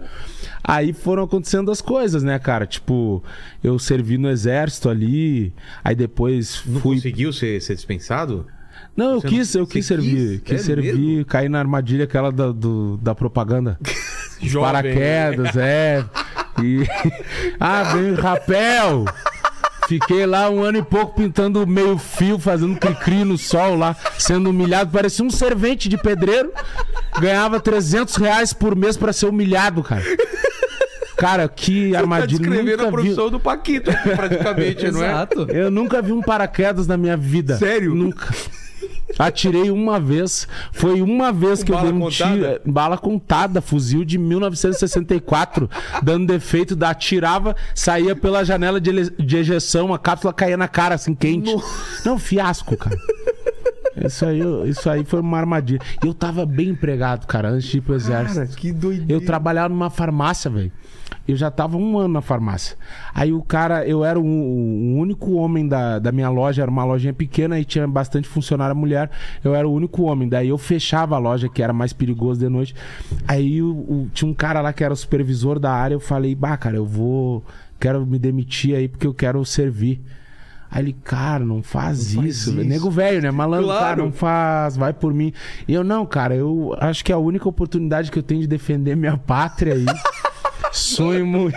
Aí 0.62 0.92
foram 0.92 1.24
acontecendo 1.24 1.70
as 1.70 1.80
coisas, 1.80 2.22
né, 2.22 2.38
cara? 2.38 2.66
Tipo, 2.66 3.24
eu 3.64 3.78
servi 3.78 4.18
no 4.18 4.28
exército 4.28 4.88
ali, 4.88 5.54
aí 5.82 5.94
depois 5.94 6.62
Não 6.66 6.80
fui 6.80 6.96
conseguiu 6.96 7.32
ser, 7.32 7.60
ser 7.62 7.74
dispensado? 7.74 8.46
Não, 8.96 9.12
eu 9.14 9.20
Você 9.20 9.28
quis, 9.28 9.54
não- 9.54 9.60
eu 9.62 9.66
quis 9.66 9.86
você 9.86 9.94
servir. 9.94 10.16
quis? 10.16 10.40
Quis, 10.42 10.60
É 10.60 10.64
servir, 10.64 10.94
mesmo? 10.96 11.24
caí 11.24 11.48
na 11.48 11.58
armadilha 11.58 12.04
aquela 12.04 12.30
da, 12.32 12.52
do- 12.52 12.96
da 12.98 13.14
propaganda. 13.14 13.78
Jovem, 14.40 14.72
Paraquedas, 14.72 15.56
é. 15.56 16.04
E. 16.62 16.86
Ah, 17.60 17.82
veio 17.94 18.14
rapel! 18.14 19.04
Fiquei 19.86 20.24
lá 20.24 20.48
um 20.48 20.62
ano 20.62 20.78
e 20.78 20.82
pouco 20.82 21.16
pintando 21.20 21.66
meio 21.66 21.98
fio, 21.98 22.38
fazendo 22.38 22.78
cri-cri 22.78 23.24
no 23.24 23.36
sol 23.36 23.76
lá, 23.76 23.96
sendo 24.18 24.48
humilhado. 24.50 24.90
Parecia 24.92 25.24
um 25.24 25.30
servente 25.30 25.88
de 25.88 25.98
pedreiro. 25.98 26.52
Ganhava 27.20 27.58
300 27.58 28.14
reais 28.16 28.52
por 28.52 28.76
mês 28.76 28.96
pra 28.96 29.12
ser 29.12 29.26
humilhado, 29.26 29.82
cara. 29.82 30.02
Cara, 31.16 31.48
que 31.48 31.90
Tá 31.90 31.98
armadilha. 31.98 32.38
descrevendo 32.38 32.82
a 32.82 32.84
Nunca 32.84 32.84
vi... 32.84 32.90
profissão 32.92 33.30
do 33.30 33.40
Paquito, 33.40 33.90
aqui, 33.90 34.10
praticamente, 34.10 34.90
não 34.92 35.02
é? 35.02 35.06
Exato. 35.10 35.46
Eu 35.50 35.70
nunca 35.70 36.00
vi 36.00 36.12
um 36.12 36.22
paraquedas 36.22 36.86
na 36.86 36.96
minha 36.96 37.16
vida. 37.16 37.56
Sério? 37.58 37.94
Nunca. 37.94 38.28
Atirei 39.18 39.70
uma 39.70 39.98
vez. 39.98 40.46
Foi 40.72 41.00
uma 41.02 41.32
vez 41.32 41.62
que 41.62 41.72
bala 41.72 41.86
eu 41.86 41.92
dei 41.92 42.00
um 42.00 42.04
contada? 42.04 42.34
tiro. 42.34 42.46
é, 42.46 42.60
Bala 42.64 42.98
contada, 42.98 43.60
fuzil 43.60 44.04
de 44.04 44.18
1964. 44.18 45.68
dando 46.02 46.26
defeito, 46.26 46.74
da 46.76 46.90
atirava, 46.90 47.54
saía 47.74 48.14
pela 48.14 48.44
janela 48.44 48.80
de, 48.80 49.10
de 49.10 49.36
ejeção, 49.36 49.92
a 49.92 49.98
cápsula 49.98 50.32
caía 50.32 50.56
na 50.56 50.68
cara, 50.68 50.94
assim, 50.94 51.14
quente. 51.14 51.54
Não, 52.04 52.18
fiasco, 52.18 52.76
cara. 52.76 52.96
Isso 54.04 54.24
aí, 54.24 54.40
isso 54.68 54.88
aí 54.88 55.04
foi 55.04 55.20
uma 55.20 55.38
armadilha. 55.38 55.80
E 56.02 56.06
eu 56.06 56.14
tava 56.14 56.46
bem 56.46 56.68
empregado, 56.70 57.26
cara, 57.26 57.50
antes 57.50 57.68
de 57.68 57.78
ir 57.78 57.80
pro 57.80 57.94
exército. 57.94 58.40
Cara, 58.40 58.46
que 58.46 58.72
doideira. 58.72 59.12
Eu 59.12 59.24
trabalhava 59.24 59.68
numa 59.68 59.90
farmácia, 59.90 60.50
velho. 60.50 60.72
Eu 61.26 61.36
já 61.36 61.50
tava 61.50 61.76
um 61.76 61.98
ano 61.98 62.14
na 62.14 62.20
farmácia. 62.20 62.76
Aí 63.14 63.32
o 63.32 63.42
cara, 63.42 63.86
eu 63.86 64.04
era 64.04 64.18
o, 64.18 64.24
o 64.24 64.96
único 64.98 65.32
homem 65.34 65.66
da, 65.68 65.98
da 65.98 66.10
minha 66.10 66.28
loja, 66.28 66.62
era 66.62 66.70
uma 66.70 66.84
lojinha 66.84 67.12
pequena 67.12 67.58
e 67.60 67.64
tinha 67.64 67.86
bastante 67.86 68.26
funcionária 68.28 68.74
mulher. 68.74 69.10
Eu 69.44 69.54
era 69.54 69.68
o 69.68 69.72
único 69.72 70.02
homem. 70.02 70.28
Daí 70.28 70.48
eu 70.48 70.58
fechava 70.58 71.14
a 71.14 71.18
loja, 71.18 71.48
que 71.48 71.62
era 71.62 71.72
mais 71.72 71.92
perigoso 71.92 72.40
de 72.40 72.48
noite. 72.48 72.74
Aí 73.28 73.62
o- 73.62 73.68
o- 73.70 74.10
tinha 74.12 74.30
um 74.30 74.34
cara 74.34 74.60
lá 74.60 74.72
que 74.72 74.82
era 74.82 74.92
o 74.92 74.96
supervisor 74.96 75.58
da 75.58 75.72
área. 75.72 75.94
Eu 75.94 76.00
falei, 76.00 76.34
bah, 76.34 76.56
cara, 76.56 76.76
eu 76.76 76.86
vou. 76.86 77.44
Quero 77.78 78.04
me 78.06 78.18
demitir 78.18 78.74
aí 78.76 78.88
porque 78.88 79.06
eu 79.06 79.14
quero 79.14 79.44
servir. 79.44 80.00
Aí 80.70 80.84
ele, 80.84 80.92
cara, 80.92 81.44
não 81.44 81.62
faz, 81.64 82.14
Não 82.14 82.22
faz 82.22 82.36
isso. 82.36 82.50
isso. 82.50 82.64
Nego 82.64 82.90
velho, 82.90 83.20
né? 83.20 83.30
Malandro, 83.30 83.66
Claro. 83.66 83.84
cara, 83.84 84.02
não 84.04 84.12
faz, 84.12 84.76
vai 84.76 84.92
por 84.92 85.12
mim. 85.12 85.32
E 85.66 85.74
eu, 85.74 85.82
não, 85.82 86.06
cara, 86.06 86.34
eu 86.36 86.76
acho 86.78 87.04
que 87.04 87.10
é 87.10 87.14
a 87.14 87.18
única 87.18 87.48
oportunidade 87.48 88.10
que 88.10 88.18
eu 88.18 88.22
tenho 88.22 88.40
de 88.40 88.46
defender 88.46 88.96
minha 88.96 89.16
pátria 89.16 89.74
aí. 89.74 89.84
Sonho 90.72 91.26
muito. 91.26 91.56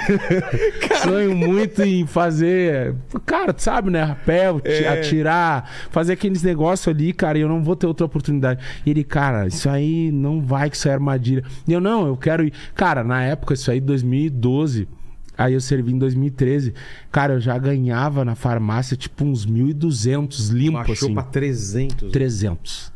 Sonho 1.04 1.36
muito 1.36 1.82
em 1.82 2.06
fazer. 2.08 2.96
Cara, 3.26 3.54
tu 3.54 3.62
sabe, 3.62 3.90
né? 3.90 4.04
Rapel, 4.04 4.62
É. 4.64 4.88
atirar, 4.88 5.70
fazer 5.92 6.14
aqueles 6.14 6.42
negócios 6.44 6.88
ali, 6.88 7.14
cara, 7.14 7.38
e 7.38 7.42
eu 7.42 7.48
não 7.50 7.64
vou 7.64 7.76
ter 7.76 7.86
outra 7.88 8.06
oportunidade. 8.06 8.64
E 8.86 8.90
ele, 8.90 9.04
cara, 9.04 9.48
isso 9.48 9.70
aí 9.70 10.12
não 10.12 10.42
vai, 10.42 10.70
que 10.70 10.76
isso 10.76 10.88
é 10.88 10.94
armadilha. 10.94 11.44
E 11.68 11.74
eu, 11.74 11.82
não, 11.82 12.08
eu 12.08 12.18
quero 12.18 12.44
ir. 12.46 12.54
Cara, 12.76 13.04
na 13.04 13.24
época, 13.24 13.54
isso 13.54 13.70
aí, 13.72 13.80
2012. 13.80 14.88
Aí 15.36 15.54
eu 15.54 15.62
servi 15.62 15.92
em 15.92 15.98
2013. 15.98 16.74
Cara, 17.12 17.34
eu 17.34 17.40
já 17.40 17.58
ganhava 17.58 18.24
na 18.24 18.36
farmácia 18.36 18.96
tipo 18.96 19.26
uns 19.26 19.48
1.200 19.48 20.52
limpo, 20.54 20.74
Baixou 20.78 20.94
assim. 20.94 21.14
pra 21.14 21.24
300. 21.24 22.12
300. 22.12 22.93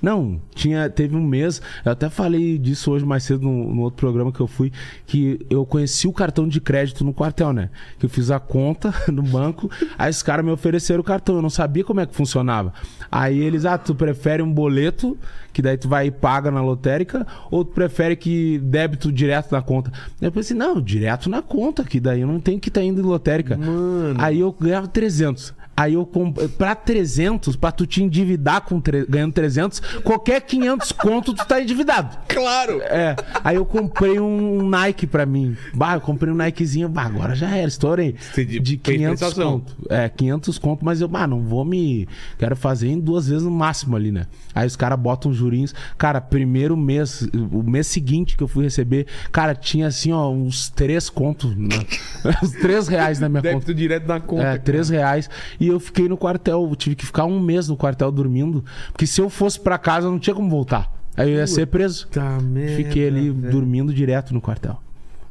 Não, 0.00 0.40
tinha, 0.54 0.88
teve 0.88 1.16
um 1.16 1.22
mês, 1.22 1.60
eu 1.84 1.92
até 1.92 2.08
falei 2.08 2.58
disso 2.58 2.90
hoje 2.90 3.04
mais 3.04 3.24
cedo 3.24 3.42
no, 3.42 3.74
no 3.74 3.82
outro 3.82 3.98
programa 3.98 4.32
que 4.32 4.40
eu 4.40 4.46
fui, 4.46 4.72
que 5.06 5.44
eu 5.48 5.64
conheci 5.64 6.06
o 6.06 6.12
cartão 6.12 6.46
de 6.46 6.60
crédito 6.60 7.04
no 7.04 7.12
quartel, 7.12 7.52
né? 7.52 7.70
Que 7.98 8.06
eu 8.06 8.10
fiz 8.10 8.30
a 8.30 8.38
conta 8.38 8.94
no 9.10 9.22
banco, 9.22 9.70
aí 9.98 10.10
os 10.10 10.22
caras 10.22 10.44
me 10.44 10.50
ofereceram 10.50 11.00
o 11.00 11.04
cartão, 11.04 11.36
eu 11.36 11.42
não 11.42 11.50
sabia 11.50 11.84
como 11.84 12.00
é 12.00 12.06
que 12.06 12.14
funcionava. 12.14 12.72
Aí 13.10 13.38
eles, 13.38 13.64
ah, 13.64 13.78
tu 13.78 13.94
prefere 13.94 14.42
um 14.42 14.52
boleto, 14.52 15.16
que 15.52 15.62
daí 15.62 15.76
tu 15.76 15.88
vai 15.88 16.08
e 16.08 16.10
paga 16.10 16.50
na 16.50 16.60
lotérica, 16.60 17.26
ou 17.50 17.64
tu 17.64 17.72
prefere 17.72 18.16
que 18.16 18.58
débito 18.58 19.10
direto 19.10 19.52
na 19.52 19.62
conta? 19.62 19.90
Eu 20.20 20.30
pensei, 20.30 20.56
não, 20.56 20.80
direto 20.80 21.30
na 21.30 21.40
conta, 21.40 21.82
que 21.84 21.98
daí 21.98 22.20
eu 22.20 22.26
não 22.26 22.40
tenho 22.40 22.60
que 22.60 22.68
estar 22.68 22.82
indo 22.82 23.00
em 23.00 23.04
lotérica. 23.04 23.56
Mano. 23.56 24.16
Aí 24.18 24.40
eu 24.40 24.52
ganhava 24.52 24.86
300. 24.86 25.54
Aí 25.76 25.94
eu 25.94 26.06
comprei. 26.06 26.48
Pra 26.48 26.74
300, 26.74 27.54
pra 27.56 27.70
tu 27.70 27.86
te 27.86 28.02
endividar 28.02 28.62
com 28.62 28.80
tre- 28.80 29.04
ganhando 29.08 29.32
300, 29.34 29.80
qualquer 30.02 30.40
500 30.40 30.92
conto 30.92 31.34
tu 31.34 31.46
tá 31.46 31.60
endividado. 31.60 32.16
Claro! 32.28 32.80
É. 32.82 33.14
Aí 33.44 33.56
eu 33.56 33.64
comprei 33.66 34.18
um 34.18 34.68
Nike 34.68 35.06
pra 35.06 35.26
mim. 35.26 35.56
Bah, 35.74 35.94
eu 35.94 36.00
comprei 36.00 36.32
um 36.32 36.36
Nikezinho. 36.36 36.88
Bah, 36.88 37.02
agora 37.04 37.34
já 37.34 37.54
era, 37.54 37.68
estourei. 37.68 38.16
De- 38.34 38.58
De 38.60 38.80
fez 38.82 38.96
500 38.96 39.18
prestação. 39.20 39.52
conto. 39.60 39.76
É, 39.90 40.08
500 40.08 40.58
conto, 40.58 40.84
mas 40.84 41.00
eu, 41.00 41.08
bah, 41.08 41.26
não 41.26 41.40
vou 41.42 41.64
me. 41.64 42.08
Quero 42.38 42.56
fazer 42.56 42.88
em 42.88 42.98
duas 42.98 43.28
vezes 43.28 43.42
no 43.44 43.50
máximo 43.50 43.96
ali, 43.96 44.10
né? 44.10 44.26
Aí 44.54 44.66
os 44.66 44.76
caras 44.76 44.98
botam 44.98 45.32
jurinhos. 45.32 45.74
Cara, 45.98 46.20
primeiro 46.20 46.76
mês, 46.76 47.28
o 47.52 47.62
mês 47.62 47.86
seguinte 47.86 48.36
que 48.36 48.42
eu 48.42 48.48
fui 48.48 48.64
receber, 48.64 49.06
cara, 49.30 49.54
tinha 49.54 49.88
assim, 49.88 50.10
ó, 50.12 50.30
uns 50.30 50.70
3 50.70 51.10
contos. 51.10 51.54
né? 51.56 51.68
uns 52.42 52.52
3 52.52 52.88
reais 52.88 53.20
na 53.20 53.28
minha 53.28 53.42
conta. 53.42 53.52
Débito 53.54 53.74
direto 53.74 54.06
na 54.08 54.20
conta. 54.20 54.42
É, 54.42 54.58
3 54.58 54.88
reais. 54.88 55.28
E 55.60 55.65
eu 55.68 55.80
fiquei 55.80 56.08
no 56.08 56.16
quartel. 56.16 56.66
Eu 56.68 56.76
tive 56.76 56.96
que 56.96 57.06
ficar 57.06 57.24
um 57.24 57.40
mês 57.40 57.68
no 57.68 57.76
quartel 57.76 58.10
dormindo. 58.10 58.64
Porque 58.92 59.06
se 59.06 59.20
eu 59.20 59.28
fosse 59.30 59.58
pra 59.60 59.78
casa, 59.78 60.06
eu 60.06 60.10
não 60.10 60.18
tinha 60.18 60.34
como 60.34 60.48
voltar. 60.48 60.92
Aí 61.16 61.30
eu 61.30 61.36
ia 61.38 61.46
ser 61.46 61.66
preso. 61.66 62.06
Merda, 62.42 62.76
Fiquei 62.76 63.08
ali 63.08 63.30
velho. 63.30 63.50
dormindo 63.52 63.92
direto 63.94 64.34
no 64.34 64.40
quartel. 64.40 64.80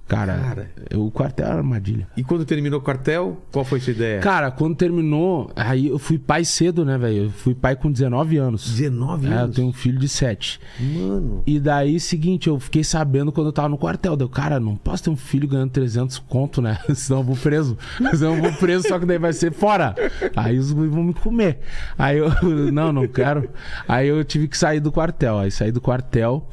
Cara, 0.08 0.38
Cara. 0.38 0.70
o 0.96 1.10
quartel 1.10 1.48
era 1.48 1.56
armadilha. 1.58 2.08
E 2.16 2.24
quando 2.24 2.46
terminou 2.46 2.80
o 2.80 2.84
quartel, 2.84 3.42
qual 3.52 3.66
foi 3.66 3.80
a 3.80 3.82
sua 3.82 3.92
ideia? 3.92 4.20
Cara, 4.22 4.52
quando 4.52 4.76
terminou, 4.76 5.50
aí 5.56 5.88
eu 5.88 5.98
fui 5.98 6.20
pai 6.20 6.46
cedo, 6.46 6.86
né, 6.86 6.96
velho? 6.96 7.24
Eu 7.24 7.30
fui 7.32 7.56
pai 7.56 7.76
com 7.76 7.92
19 7.92 8.38
anos. 8.38 8.70
19 8.70 9.28
É, 9.28 9.32
eu 9.32 9.38
anos? 9.40 9.56
tenho 9.56 9.68
um 9.68 9.74
filho 9.74 9.98
de 9.98 10.08
7. 10.08 10.60
Mano. 10.80 11.42
E 11.48 11.60
daí, 11.60 12.00
seguinte, 12.00 12.48
eu 12.48 12.60
fiquei 12.60 12.84
sabendo 12.84 13.32
quando 13.32 13.48
eu 13.48 13.52
tava 13.54 13.68
no 13.68 13.80
quartel. 13.80 14.16
Deu, 14.16 14.30
cara, 14.30 14.60
não 14.60 14.76
posso 14.76 15.04
ter 15.06 15.10
um 15.10 15.16
filho 15.16 15.48
ganhando 15.48 15.72
300 15.72 16.20
conto, 16.20 16.62
né? 16.62 16.78
Senão 16.94 17.22
eu 17.22 17.26
vou 17.26 17.36
preso. 17.36 17.76
Senão 18.14 18.36
eu 18.36 18.42
vou 18.44 18.54
preso, 18.54 18.88
só 18.88 19.00
que 19.00 19.08
daí 19.08 19.18
vai 19.18 19.34
ser 19.34 19.52
fora. 19.52 19.96
Aí 20.36 20.60
os 20.60 20.72
vão 20.72 21.04
me 21.04 21.16
comer. 21.16 21.62
Aí 21.98 22.20
eu, 22.20 22.30
não, 22.72 22.94
não 22.94 23.08
quero. 23.08 23.50
Aí 23.88 24.08
eu 24.08 24.24
tive 24.24 24.48
que 24.48 24.56
sair 24.58 24.80
do 24.80 24.92
quartel. 24.92 25.40
Aí 25.40 25.50
saí 25.50 25.72
do 25.72 25.82
quartel. 25.82 26.48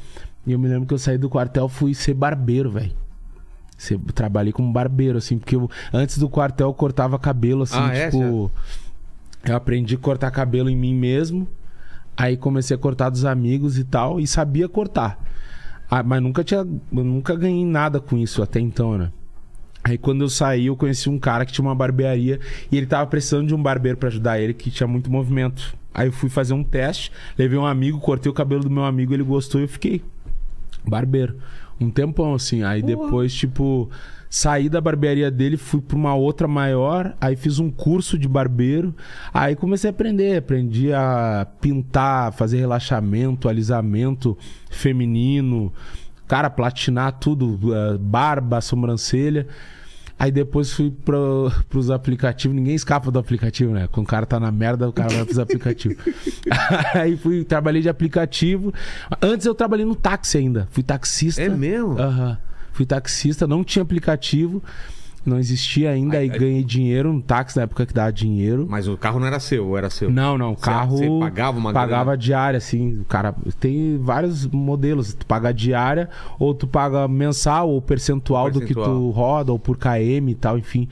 E 0.45 0.53
eu 0.53 0.57
me 0.59 0.67
lembro 0.67 0.87
que 0.87 0.93
eu 0.93 0.97
saí 0.97 1.19
do 1.19 1.29
quartel 1.29 1.69
fui 1.69 1.93
ser 1.93 2.15
barbeiro, 2.15 2.71
velho. 2.71 3.02
Ser- 3.83 3.99
Trabalhei 4.15 4.51
como 4.53 4.71
barbeiro, 4.71 5.17
assim, 5.17 5.37
porque 5.37 5.55
eu, 5.55 5.69
antes 5.93 6.17
do 6.17 6.29
quartel 6.29 6.67
eu 6.69 6.73
cortava 6.73 7.17
cabelo, 7.19 7.63
assim, 7.63 7.77
Ah, 7.77 7.93
é? 7.93 8.09
tipo. 8.09 8.51
Eu 9.45 9.55
aprendi 9.55 9.95
a 9.95 9.97
cortar 9.97 10.31
cabelo 10.31 10.69
em 10.69 10.75
mim 10.75 10.93
mesmo. 10.95 11.47
Aí 12.15 12.37
comecei 12.37 12.75
a 12.75 12.77
cortar 12.77 13.09
dos 13.09 13.25
amigos 13.25 13.77
e 13.77 13.83
tal, 13.83 14.19
e 14.19 14.25
sabia 14.27 14.69
cortar. 14.69 15.19
Ah, 15.89 16.01
mas 16.03 16.21
nunca 16.21 16.43
tinha. 16.43 16.65
nunca 16.91 17.35
ganhei 17.35 17.65
nada 17.65 17.99
com 17.99 18.17
isso 18.17 18.41
até 18.41 18.59
então, 18.59 18.97
né? 18.97 19.11
Aí 19.83 19.97
quando 19.97 20.21
eu 20.21 20.29
saí, 20.29 20.67
eu 20.67 20.77
conheci 20.77 21.09
um 21.09 21.19
cara 21.19 21.45
que 21.45 21.51
tinha 21.51 21.65
uma 21.65 21.75
barbearia 21.75 22.39
e 22.71 22.77
ele 22.77 22.85
tava 22.85 23.05
precisando 23.07 23.47
de 23.47 23.53
um 23.53 23.61
barbeiro 23.61 23.97
pra 23.97 24.07
ajudar 24.07 24.39
ele, 24.39 24.53
que 24.53 24.71
tinha 24.71 24.87
muito 24.87 25.11
movimento. 25.11 25.75
Aí 25.93 26.07
eu 26.07 26.11
fui 26.13 26.29
fazer 26.29 26.53
um 26.53 26.63
teste, 26.63 27.11
levei 27.37 27.59
um 27.59 27.65
amigo, 27.65 27.99
cortei 27.99 28.31
o 28.31 28.33
cabelo 28.33 28.63
do 28.63 28.69
meu 28.69 28.85
amigo, 28.85 29.13
ele 29.13 29.23
gostou 29.23 29.59
e 29.59 29.65
eu 29.65 29.67
fiquei 29.67 30.01
barbeiro. 30.87 31.35
Um 31.83 31.91
tempão 31.91 32.33
assim. 32.33 32.63
Aí 32.63 32.81
depois, 32.81 33.33
tipo, 33.33 33.89
saí 34.29 34.67
da 34.67 34.81
barbearia 34.81 35.29
dele, 35.29 35.57
fui 35.57 35.79
pra 35.79 35.95
uma 35.95 36.15
outra 36.15 36.47
maior, 36.47 37.15
aí 37.21 37.35
fiz 37.35 37.59
um 37.59 37.69
curso 37.69 38.17
de 38.17 38.27
barbeiro. 38.27 38.95
Aí 39.33 39.55
comecei 39.55 39.89
a 39.89 39.91
aprender, 39.91 40.37
aprendi 40.37 40.91
a 40.91 41.45
pintar, 41.61 42.33
fazer 42.33 42.57
relaxamento, 42.57 43.47
alisamento 43.47 44.35
feminino, 44.71 45.71
cara, 46.27 46.49
platinar 46.49 47.19
tudo, 47.19 47.59
eh, 47.75 47.97
barba, 47.99 48.59
sobrancelha. 48.59 49.47
Aí 50.17 50.31
depois 50.31 50.71
fui 50.71 50.91
pro, 50.91 51.51
pros 51.69 51.89
aplicativos. 51.89 52.55
Ninguém 52.55 52.75
escapa 52.75 53.11
do 53.11 53.19
aplicativo, 53.19 53.73
né? 53.73 53.87
Quando 53.91 54.05
o 54.05 54.09
cara 54.09 54.25
tá 54.25 54.39
na 54.39 54.51
merda, 54.51 54.87
o 54.87 54.93
cara 54.93 55.13
vai 55.13 55.25
pros 55.25 55.39
aplicativos. 55.39 55.97
Aí 56.93 57.17
fui, 57.17 57.43
trabalhei 57.43 57.81
de 57.81 57.89
aplicativo. 57.89 58.73
Antes 59.21 59.45
eu 59.45 59.55
trabalhei 59.55 59.85
no 59.85 59.95
táxi 59.95 60.37
ainda. 60.37 60.67
Fui 60.71 60.83
taxista. 60.83 61.41
É 61.41 61.49
mesmo? 61.49 61.99
Aham. 61.99 62.37
Fui 62.71 62.85
taxista, 62.85 63.45
não 63.45 63.63
tinha 63.63 63.83
aplicativo. 63.83 64.63
Não 65.25 65.39
existia 65.39 65.89
ainda, 65.91 66.17
aí, 66.17 66.29
Aí- 66.29 66.37
ganhei 66.37 66.63
dinheiro 66.63 67.13
no 67.13 67.21
táxi 67.21 67.55
na 67.57 67.63
época 67.63 67.85
que 67.85 67.93
dava 67.93 68.11
dinheiro. 68.11 68.67
Mas 68.69 68.87
o 68.87 68.97
carro 68.97 69.19
não 69.19 69.27
era 69.27 69.39
seu, 69.39 69.65
ou 69.67 69.77
era 69.77 69.89
seu? 69.89 70.09
Não, 70.11 70.37
não, 70.37 70.51
o 70.51 70.57
carro. 70.57 70.97
você 70.97 71.07
pagava 71.19 71.57
uma 71.57 71.71
Pagava 71.71 72.03
grana? 72.11 72.17
diária, 72.17 72.57
assim. 72.57 72.99
O 72.99 73.05
cara 73.05 73.33
tem 73.59 73.97
vários 74.01 74.45
modelos. 74.47 75.13
Tu 75.13 75.25
paga 75.25 75.53
diária, 75.53 76.09
ou 76.37 76.53
tu 76.53 76.67
paga 76.67 77.07
mensal, 77.07 77.69
ou 77.69 77.81
percentual, 77.81 78.51
do 78.51 78.59
que 78.59 78.73
Percentual. 78.73 78.85
tu 78.97 79.09
roda, 79.11 79.51
ou 79.53 79.59
por 79.59 79.77
KM 79.77 80.29
e 80.31 80.35
tal, 80.35 80.57
enfim. 80.57 80.87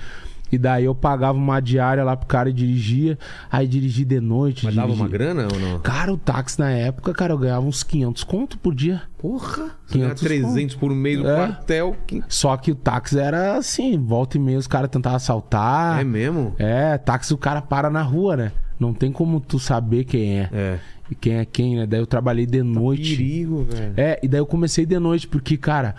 E 0.51 0.57
daí 0.57 0.83
eu 0.85 0.93
pagava 0.93 1.37
uma 1.37 1.59
diária 1.61 2.03
lá 2.03 2.15
pro 2.17 2.27
cara 2.27 2.49
e 2.49 2.53
dirigia. 2.53 3.17
Aí 3.49 3.65
dirigi 3.67 4.03
de 4.03 4.19
noite. 4.19 4.65
Mas 4.65 4.75
dava 4.75 4.91
uma 4.91 5.07
grana 5.07 5.47
ou 5.51 5.59
não? 5.59 5.79
Cara, 5.79 6.11
o 6.11 6.17
táxi 6.17 6.59
na 6.59 6.69
época, 6.69 7.13
cara, 7.13 7.33
eu 7.33 7.37
ganhava 7.37 7.65
uns 7.65 7.83
500 7.83 8.23
conto 8.23 8.57
por 8.57 8.75
dia. 8.75 9.01
Porra! 9.17 9.71
Você 9.87 9.97
ganha 9.97 10.13
500 10.15 10.21
300 10.21 10.75
por 10.75 10.91
mês 10.91 11.19
do 11.19 11.27
É. 11.29 11.35
quartel. 11.35 11.95
Só 12.27 12.57
que 12.57 12.71
o 12.71 12.75
táxi 12.75 13.17
era 13.17 13.55
assim, 13.57 13.97
volta 13.97 14.37
e 14.37 14.39
meia 14.39 14.57
os 14.59 14.67
caras 14.67 14.89
tentavam 14.89 15.15
assaltar. 15.17 16.01
É 16.01 16.03
mesmo? 16.03 16.53
É, 16.59 16.97
táxi 16.97 17.33
o 17.33 17.37
cara 17.37 17.61
para 17.61 17.89
na 17.89 18.01
rua, 18.01 18.35
né? 18.35 18.51
Não 18.79 18.93
tem 18.93 19.11
como 19.11 19.39
tu 19.39 19.57
saber 19.59 20.03
quem 20.05 20.39
é. 20.39 20.49
É. 20.51 20.79
E 21.09 21.15
quem 21.15 21.33
é 21.35 21.45
quem, 21.45 21.75
né? 21.77 21.85
Daí 21.85 21.99
eu 21.99 22.07
trabalhei 22.07 22.45
de 22.45 22.63
noite. 22.63 23.15
Perigo, 23.15 23.63
velho. 23.63 23.93
É, 23.95 24.19
e 24.23 24.27
daí 24.27 24.39
eu 24.41 24.45
comecei 24.45 24.85
de 24.85 24.97
noite, 24.97 25.27
porque, 25.27 25.55
cara, 25.55 25.95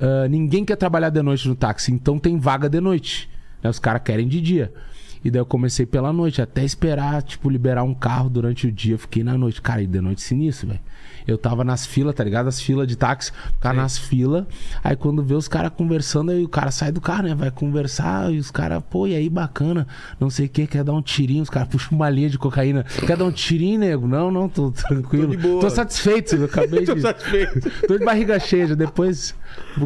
ah, 0.00 0.26
ninguém 0.28 0.64
quer 0.64 0.76
trabalhar 0.76 1.10
de 1.10 1.22
noite 1.22 1.48
no 1.48 1.54
táxi, 1.54 1.92
então 1.92 2.18
tem 2.18 2.38
vaga 2.38 2.68
de 2.68 2.80
noite. 2.80 3.30
Né? 3.62 3.70
Os 3.70 3.78
caras 3.78 4.02
querem 4.02 4.26
de 4.26 4.40
dia. 4.40 4.72
E 5.24 5.30
daí 5.30 5.40
eu 5.40 5.46
comecei 5.46 5.86
pela 5.86 6.12
noite, 6.12 6.42
até 6.42 6.64
esperar, 6.64 7.22
tipo, 7.22 7.48
liberar 7.48 7.84
um 7.84 7.94
carro 7.94 8.28
durante 8.28 8.66
o 8.66 8.72
dia. 8.72 8.98
Fiquei 8.98 9.22
na 9.22 9.38
noite. 9.38 9.62
Cara, 9.62 9.82
e 9.82 9.86
de 9.86 10.00
noite 10.00 10.20
sinistro, 10.20 10.68
velho. 10.68 10.80
Eu 11.26 11.38
tava 11.38 11.64
nas 11.64 11.86
filas, 11.86 12.14
tá 12.14 12.24
ligado? 12.24 12.48
As 12.48 12.60
filas 12.60 12.86
de 12.86 12.96
táxi, 12.96 13.32
cara 13.60 13.76
nas 13.76 13.96
filas. 13.98 14.44
Aí 14.82 14.96
quando 14.96 15.22
vê 15.22 15.34
os 15.34 15.48
caras 15.48 15.70
conversando, 15.76 16.30
aí 16.32 16.42
o 16.44 16.48
cara 16.48 16.70
sai 16.70 16.90
do 16.92 17.00
carro, 17.00 17.22
né? 17.24 17.34
Vai 17.34 17.50
conversar, 17.50 18.32
e 18.32 18.38
os 18.38 18.50
caras, 18.50 18.82
pô, 18.90 19.06
e 19.06 19.14
aí 19.14 19.28
bacana, 19.28 19.86
não 20.18 20.30
sei 20.30 20.46
o 20.46 20.48
que, 20.48 20.66
quer 20.66 20.84
dar 20.84 20.92
um 20.92 21.02
tirinho, 21.02 21.42
os 21.42 21.50
caras 21.50 21.68
puxam 21.68 21.96
uma 21.96 22.08
linha 22.10 22.28
de 22.30 22.38
cocaína. 22.38 22.84
Quer 23.06 23.16
dar 23.16 23.24
um 23.24 23.32
tirinho, 23.32 23.78
nego? 23.78 24.06
Não, 24.06 24.30
não, 24.30 24.48
tô 24.48 24.70
tranquilo. 24.88 25.36
Tô. 25.40 25.58
Tô 25.60 25.70
satisfeito, 25.70 26.36
eu 26.36 26.44
acabei 26.44 26.84
Tô 26.86 26.94
de. 26.94 27.00
satisfeito. 27.02 27.70
Tô 27.86 27.98
de 27.98 28.04
barriga 28.04 28.38
cheia, 28.38 28.66
já 28.68 28.74
depois, 28.74 29.34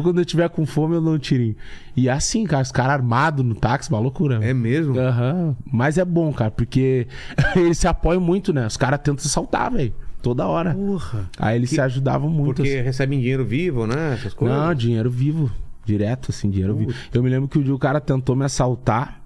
quando 0.03 0.19
eu 0.19 0.25
tiver 0.25 0.49
com 0.49 0.65
fome, 0.65 0.95
eu 0.95 1.01
dou 1.01 1.13
um 1.13 1.19
tirinho. 1.19 1.55
E 1.95 2.09
assim, 2.09 2.45
cara, 2.45 2.61
os 2.63 2.71
caras 2.71 2.93
armados 2.93 3.43
no 3.43 3.55
táxi, 3.55 3.89
uma 3.89 3.99
loucura. 3.99 4.39
É 4.43 4.53
mesmo? 4.53 4.99
Aham. 4.99 5.55
Mas 5.71 5.97
é 5.97 6.05
bom, 6.05 6.31
cara, 6.31 6.51
porque 6.51 7.07
eles 7.55 7.77
se 7.77 7.87
apoiam 7.87 8.21
muito, 8.21 8.53
né? 8.53 8.67
Os 8.67 8.77
caras 8.77 8.99
tentam 8.99 9.17
se 9.17 9.29
saltar, 9.29 9.71
velho. 9.71 9.93
Toda 10.27 10.45
hora. 10.45 10.73
Porra. 10.75 11.29
Aí 11.37 11.55
eles 11.55 11.69
Que- 11.69 11.75
se 11.75 11.81
ajudavam 11.81 12.29
muito. 12.29 12.55
Porque 12.57 12.69
assim. 12.69 12.81
recebem 12.81 13.19
dinheiro 13.19 13.45
vivo, 13.45 13.87
né? 13.87 14.13
Essas 14.15 14.33
coisas. 14.33 14.57
Não, 14.57 14.73
dinheiro 14.75 15.09
vivo. 15.09 15.49
Direto, 15.85 16.31
assim, 16.31 16.49
dinheiro 16.49 16.75
vivo. 16.75 16.93
Eu 17.13 17.23
me 17.23 17.29
lembro 17.29 17.47
que 17.47 17.57
o 17.57 17.63
dia 17.63 17.73
o 17.73 17.79
cara 17.79 18.01
tentou 18.01 18.35
me 18.35 18.43
assaltar. 18.43 19.21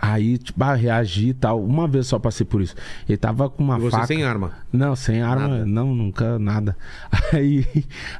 Aí, 0.00 0.38
tipo, 0.38 0.62
ah, 0.62 0.74
reagi 0.74 1.28
e 1.30 1.34
tal. 1.34 1.64
Uma 1.64 1.88
vez 1.88 2.06
só 2.06 2.18
passei 2.18 2.44
por 2.46 2.60
isso. 2.60 2.74
Ele 3.08 3.16
tava 3.16 3.48
com 3.50 3.64
uma 3.64 3.76
E 3.78 3.80
você 3.80 3.90
faca. 3.96 4.06
sem 4.06 4.22
arma. 4.22 4.52
Não, 4.72 4.94
sem 4.94 5.20
arma, 5.22 5.48
Nada. 5.48 5.66
não, 5.66 5.94
nunca, 5.94 6.38
nada. 6.38 6.76
Aí, 7.32 7.66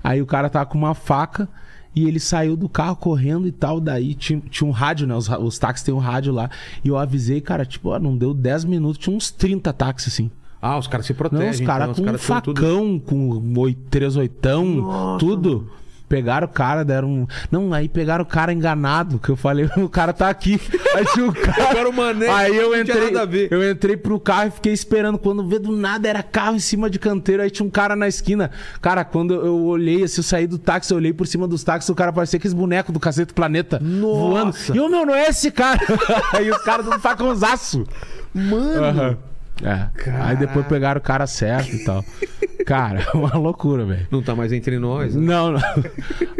aí 0.02 0.20
o 0.22 0.26
cara 0.26 0.48
tava 0.48 0.66
com 0.66 0.78
uma 0.78 0.94
faca 0.94 1.48
e 1.94 2.08
ele 2.08 2.18
saiu 2.18 2.56
do 2.56 2.68
carro 2.68 2.96
correndo 2.96 3.46
e 3.46 3.52
tal. 3.52 3.78
Daí 3.80 4.14
tinha, 4.14 4.40
tinha 4.50 4.66
um 4.66 4.72
rádio, 4.72 5.06
né? 5.06 5.14
Os, 5.14 5.28
os 5.28 5.58
táxis 5.58 5.84
têm 5.84 5.94
um 5.94 5.98
rádio 5.98 6.32
lá. 6.32 6.50
E 6.82 6.88
eu 6.88 6.96
avisei, 6.96 7.40
cara, 7.40 7.64
tipo, 7.64 7.90
ó, 7.90 7.98
não 8.00 8.16
deu 8.16 8.32
10 8.34 8.64
minutos, 8.64 8.98
tinha 8.98 9.14
uns 9.14 9.30
30 9.30 9.72
táxis 9.72 10.12
assim. 10.14 10.30
Ah, 10.66 10.78
os 10.78 10.86
caras 10.86 11.04
se 11.04 11.12
protegem. 11.12 11.44
Não, 11.46 11.52
os 11.52 11.60
caras 11.60 11.90
então, 11.90 11.94
com 11.96 12.00
um 12.00 12.04
caras 12.06 12.20
são 12.22 12.36
facão, 12.36 12.98
com 12.98 13.54
oi- 13.60 13.76
três 13.90 14.16
oitão, 14.16 14.64
Nossa, 14.64 15.18
tudo. 15.18 15.68
Pegaram 16.06 16.46
o 16.46 16.50
cara, 16.50 16.84
deram. 16.84 17.08
um- 17.08 17.26
Não, 17.50 17.72
aí 17.72 17.88
pegaram 17.88 18.22
o 18.22 18.26
cara 18.26 18.52
enganado, 18.52 19.18
que 19.18 19.30
eu 19.30 19.36
falei, 19.36 19.68
o 19.76 19.88
cara 19.88 20.12
tá 20.12 20.28
aqui. 20.28 20.60
Aí 20.94 21.04
tinha 21.06 21.26
o 21.26 21.32
cara. 21.34 21.68
Pegaram 21.68 21.90
o 21.90 21.92
mané, 21.92 22.28
Aí 22.28 22.54
eu 22.56 22.78
entrei. 22.78 23.06
nada 23.06 23.22
a 23.22 23.24
ver. 23.24 23.48
Eu 23.50 23.68
entrei 23.70 23.96
pro 23.96 24.20
carro 24.20 24.48
e 24.48 24.50
fiquei 24.52 24.72
esperando. 24.72 25.18
Quando 25.18 25.46
vê 25.48 25.58
do 25.58 25.72
nada, 25.74 26.06
era 26.08 26.22
carro 26.22 26.56
em 26.56 26.60
cima 26.60 26.88
de 26.88 26.98
canteiro. 26.98 27.42
Aí 27.42 27.50
tinha 27.50 27.66
um 27.66 27.70
cara 27.70 27.96
na 27.96 28.06
esquina. 28.06 28.50
Cara, 28.80 29.02
quando 29.04 29.34
eu 29.34 29.64
olhei, 29.64 30.02
assim, 30.04 30.18
eu 30.20 30.22
saí 30.24 30.46
do 30.46 30.58
táxi, 30.58 30.92
eu 30.92 30.98
olhei 30.98 31.12
por 31.12 31.26
cima 31.26 31.48
dos 31.48 31.64
táxis, 31.64 31.88
o 31.88 31.94
cara 31.94 32.12
parecia 32.12 32.36
aqueles 32.36 32.54
bonecos 32.54 32.92
do 32.92 33.00
Cacete 33.00 33.28
do 33.28 33.34
Planeta 33.34 33.78
voando. 33.82 34.46
Nossa. 34.46 34.76
E 34.76 34.80
o 34.80 34.88
meu, 34.88 35.04
não 35.06 35.14
é 35.14 35.28
esse 35.28 35.50
cara. 35.50 35.80
aí 36.34 36.50
os 36.50 36.58
caras 36.62 36.84
dando 36.86 37.00
facãozaço. 37.00 37.84
Mano. 38.32 38.84
Aham. 38.84 39.16
É. 39.62 39.88
Aí 40.20 40.36
depois 40.36 40.66
pegaram 40.66 40.98
o 40.98 41.02
cara 41.02 41.26
certo 41.26 41.74
e 41.74 41.84
tal. 41.84 42.04
Cara, 42.64 43.06
é 43.12 43.16
uma 43.16 43.36
loucura, 43.36 43.84
velho. 43.84 44.06
Não 44.10 44.22
tá 44.22 44.34
mais 44.34 44.50
entre 44.50 44.78
nós. 44.78 45.14
né? 45.14 45.20
Não, 45.20 45.52
não. 45.52 45.60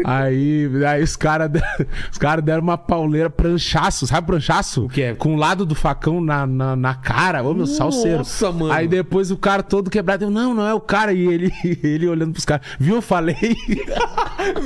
Aí, 0.03 0.67
aí 0.85 1.03
os 1.03 1.15
caras 1.15 1.51
os 2.11 2.17
cara 2.17 2.41
deram 2.41 2.63
uma 2.63 2.77
pauleira 2.77 3.29
pranchaço, 3.29 4.07
sabe 4.07 4.25
pranchaço? 4.25 4.85
O 4.85 4.89
que 4.89 5.03
é? 5.03 5.13
Com 5.13 5.35
o 5.35 5.37
lado 5.37 5.65
do 5.65 5.75
facão 5.75 6.19
na, 6.19 6.47
na, 6.47 6.75
na 6.75 6.95
cara, 6.95 7.43
ô 7.43 7.53
meu 7.53 7.67
salseiro. 7.67 8.19
Nossa, 8.19 8.51
mano. 8.51 8.71
Aí 8.71 8.87
depois 8.87 9.29
o 9.29 9.37
cara 9.37 9.61
todo 9.61 9.89
quebrado, 9.89 10.25
eu, 10.25 10.31
não, 10.31 10.55
não 10.55 10.67
é 10.67 10.73
o 10.73 10.81
cara. 10.81 11.13
E 11.13 11.27
ele, 11.27 11.51
ele 11.83 12.07
olhando 12.07 12.31
pros 12.31 12.45
caras, 12.45 12.65
viu, 12.79 12.95
eu 12.95 13.01
falei. 13.01 13.35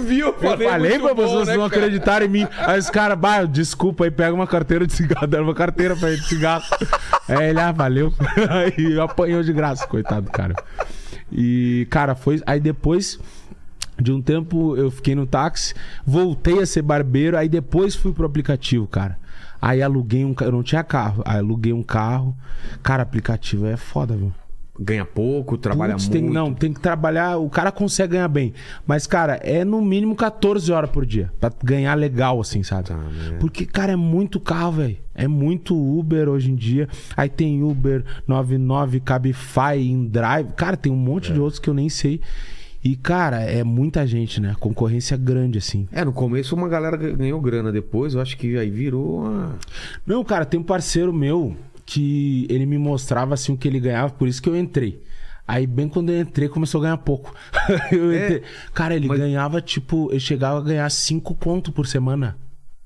Viu? 0.05 0.27
Eu 0.27 0.33
falei 0.33 0.97
muito 0.97 1.03
pra 1.03 1.13
bom, 1.13 1.27
vocês 1.27 1.47
né, 1.47 1.57
não 1.57 1.63
acreditarem 1.63 2.27
em 2.27 2.31
mim. 2.31 2.47
Aí 2.57 2.79
os 2.79 2.89
caras, 2.89 3.17
bah, 3.17 3.43
desculpa 3.45 4.03
aí, 4.03 4.11
pega 4.11 4.33
uma 4.33 4.47
carteira 4.47 4.85
de 4.85 4.93
cigarro. 4.93 5.27
Deram 5.27 5.45
uma 5.45 5.53
carteira 5.53 5.95
pra 5.95 6.09
ele 6.09 6.19
de 6.19 6.27
cigarro. 6.27 6.63
Aí 7.27 7.49
ele, 7.49 7.59
ah, 7.59 7.71
valeu. 7.71 8.13
Aí 8.49 8.97
apanhou 8.99 9.43
de 9.43 9.51
graça, 9.53 9.87
coitado 9.87 10.23
do 10.23 10.31
cara. 10.31 10.55
E, 11.31 11.87
cara, 11.89 12.15
foi. 12.15 12.41
Aí 12.45 12.59
depois. 12.59 13.19
De 14.01 14.13
um 14.13 14.21
tempo 14.21 14.77
eu 14.77 14.89
fiquei 14.89 15.13
no 15.13 15.27
táxi, 15.27 15.73
voltei 16.05 16.61
a 16.61 16.65
ser 16.65 16.81
barbeiro, 16.81 17.35
aí 17.35 17.49
depois 17.49 17.95
fui 17.95 18.13
pro 18.13 18.25
aplicativo, 18.25 18.87
cara. 18.87 19.19
Aí 19.61 19.81
aluguei 19.81 20.23
um 20.23 20.33
carro, 20.33 20.51
eu 20.51 20.55
não 20.55 20.63
tinha 20.63 20.81
carro, 20.85 21.21
aí 21.25 21.37
aluguei 21.37 21.73
um 21.73 21.83
carro. 21.83 22.33
Cara, 22.81 23.03
aplicativo 23.03 23.65
é 23.65 23.75
foda, 23.75 24.15
viu? 24.15 24.31
Ganha 24.81 25.03
pouco, 25.03 25.57
trabalha 25.57 25.93
Putz, 25.93 26.07
muito. 26.07 26.21
tem- 26.23 26.29
não, 26.33 26.53
tem 26.53 26.71
que 26.71 26.79
trabalhar. 26.79 27.37
O 27.37 27.49
cara 27.49 27.69
consegue 27.71 28.13
ganhar 28.13 28.29
bem. 28.29 28.53
Mas, 28.87 29.05
cara, 29.05 29.35
é 29.43 29.65
no 29.65 29.81
mínimo 29.81 30.15
14 30.15 30.71
horas 30.71 30.89
por 30.89 31.05
dia. 31.05 31.29
Pra 31.39 31.51
ganhar 31.63 31.95
legal, 31.95 32.39
assim, 32.39 32.63
sabe? 32.63 32.87
Tá, 32.87 32.95
né? 32.95 33.37
Porque, 33.41 33.65
cara, 33.65 33.91
é 33.91 33.95
muito 33.97 34.39
carro, 34.39 34.71
velho. 34.73 34.97
É 35.13 35.27
muito 35.27 35.75
Uber 35.75 36.29
hoje 36.29 36.49
em 36.51 36.55
dia. 36.55 36.87
Aí 37.17 37.27
tem 37.27 37.61
Uber 37.61 38.05
99, 38.25 39.01
Cabify, 39.01 39.77
InDrive. 39.77 40.53
Cara, 40.55 40.77
tem 40.77 40.91
um 40.91 40.95
monte 40.95 41.29
É. 41.31 41.33
de 41.33 41.41
outros 41.41 41.59
que 41.59 41.69
eu 41.69 41.73
nem 41.73 41.89
sei. 41.89 42.21
E, 42.81 42.95
cara, 42.95 43.41
é 43.41 43.61
muita 43.61 44.07
gente, 44.07 44.39
né? 44.39 44.55
Concorrência 44.57 45.17
grande, 45.17 45.57
assim. 45.57 45.85
É, 45.91 46.05
no 46.05 46.13
começo 46.13 46.55
uma 46.55 46.69
galera 46.69 46.95
ganhou 46.95 47.41
grana, 47.41 47.73
depois 47.73 48.13
eu 48.13 48.21
acho 48.21 48.37
que 48.37 48.57
aí 48.57 48.69
virou 48.69 49.19
uma... 49.19 49.55
Não, 50.07 50.23
cara, 50.23 50.45
tem 50.45 50.57
um 50.57 50.63
parceiro 50.63 51.11
meu 51.11 51.57
que 51.91 52.45
ele 52.49 52.65
me 52.67 52.77
mostrava 52.77 53.33
assim 53.33 53.51
o 53.51 53.57
que 53.57 53.67
ele 53.67 53.79
ganhava, 53.79 54.13
por 54.13 54.27
isso 54.27 54.41
que 54.41 54.47
eu 54.49 54.55
entrei. 54.55 55.01
Aí, 55.47 55.65
bem 55.65 55.87
quando 55.89 56.11
eu 56.11 56.21
entrei, 56.21 56.47
começou 56.47 56.79
a 56.79 56.83
ganhar 56.83 56.97
pouco. 56.97 57.33
Eu 57.91 58.11
É, 58.11 58.41
Cara, 58.71 58.95
ele 58.95 59.07
mas- 59.07 59.17
ganhava, 59.19 59.59
tipo, 59.59 60.07
ele 60.11 60.19
chegava 60.19 60.59
a 60.59 60.61
ganhar 60.61 60.87
5 60.91 61.33
conto 61.33 61.71
por 61.71 61.87
semana. 61.87 62.37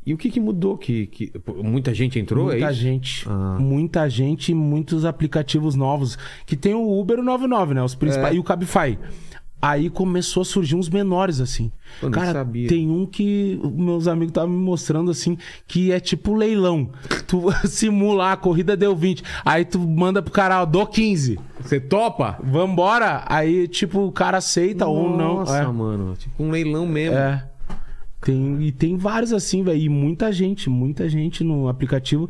E 0.06 0.14
o 0.14 0.18
que 0.18 0.30
que 0.32 0.40
mudou? 0.40 0.78
Que, 0.78 1.08
que 1.08 1.32
muita 1.62 1.94
gente 1.94 2.18
entrou, 2.20 2.46
muita 2.46 2.68
é 2.68 2.72
isso? 2.72 2.80
gente. 2.80 3.26
Ah. 3.30 3.58
Muita 3.60 4.10
gente 4.10 4.52
e 4.54 4.56
muitos 4.56 5.04
aplicativos 5.04 5.76
novos. 5.76 6.18
Que 6.46 6.56
tem 6.56 6.74
o 6.74 7.00
Uber 7.00 7.18
e 7.18 7.22
o 7.22 7.24
99, 7.26 7.74
né? 7.74 7.84
Os 7.84 7.96
principais. 7.96 8.34
É. 8.34 8.36
E 8.38 8.40
o 8.40 8.44
Cabify. 8.44 8.98
Aí 9.66 9.90
começou 9.90 10.42
a 10.42 10.46
surgir 10.46 10.76
uns 10.76 10.90
menores, 10.90 11.40
assim. 11.40 11.72
Eu 12.02 12.12
Cara, 12.12 12.34
sabia. 12.34 12.68
tem 12.68 12.90
um 12.90 13.06
que 13.06 13.58
meus 13.74 14.10
amigos 14.10 14.32
estavam 14.32 14.50
me 14.50 14.58
mostrando, 14.62 15.10
assim, 15.10 15.38
que 15.66 15.90
é 15.90 16.02
tipo 16.02 16.34
leilão. 16.36 16.90
Tu 17.26 17.42
simula, 17.68 18.34
a 18.34 18.36
corrida 18.36 18.76
deu 18.76 18.94
20. 18.94 19.24
Aí 19.46 19.64
tu 19.64 19.80
manda 19.80 20.22
pro 20.22 20.34
cara, 20.34 20.62
ó, 20.62 20.66
dou 20.66 20.86
15. 20.86 21.40
Você 21.62 21.80
topa? 21.80 22.38
Vambora. 22.44 23.24
Aí, 23.26 23.66
tipo, 23.70 24.02
o 24.02 24.12
cara 24.12 24.40
aceita 24.40 24.86
ou 24.86 25.10
não. 25.16 25.36
Nossa, 25.38 25.60
É. 25.60 25.66
mano. 25.66 26.14
Tipo 26.18 26.44
um 26.44 26.52
leilão 26.52 26.86
mesmo. 26.86 27.16
É. 27.18 27.48
Tem, 28.22 28.62
e 28.64 28.72
tem 28.72 28.96
vários 28.98 29.34
assim, 29.34 29.64
velho. 29.64 29.80
E 29.80 29.90
muita 29.90 30.32
gente, 30.32 30.70
muita 30.70 31.08
gente 31.10 31.44
no 31.44 31.68
aplicativo. 31.68 32.30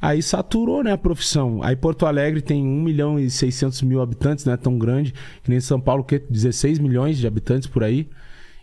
Aí 0.00 0.22
saturou, 0.22 0.82
né, 0.82 0.92
a 0.92 0.98
profissão. 0.98 1.62
Aí 1.62 1.76
Porto 1.76 2.06
Alegre 2.06 2.40
tem 2.40 2.66
1 2.66 2.82
milhão 2.82 3.18
e 3.18 3.28
600 3.28 3.82
mil 3.82 4.00
habitantes, 4.00 4.44
não 4.44 4.52
é 4.52 4.56
tão 4.56 4.78
grande. 4.78 5.12
Que 5.42 5.50
nem 5.50 5.60
São 5.60 5.80
Paulo, 5.80 6.02
que 6.02 6.18
16 6.18 6.78
milhões 6.78 7.18
de 7.18 7.26
habitantes 7.26 7.68
por 7.68 7.84
aí. 7.84 8.08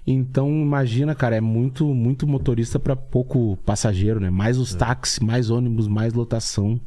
Então, 0.05 0.49
imagina, 0.49 1.13
cara, 1.13 1.35
é 1.35 1.41
muito, 1.41 1.85
muito 1.93 2.25
motorista 2.25 2.79
pra 2.79 2.95
pouco 2.95 3.57
passageiro, 3.57 4.19
né? 4.19 4.29
Mais 4.29 4.57
os 4.57 4.73
táxis, 4.73 5.19
mais 5.19 5.49
ônibus, 5.49 5.87
mais 5.87 6.13
lotação. 6.13 6.79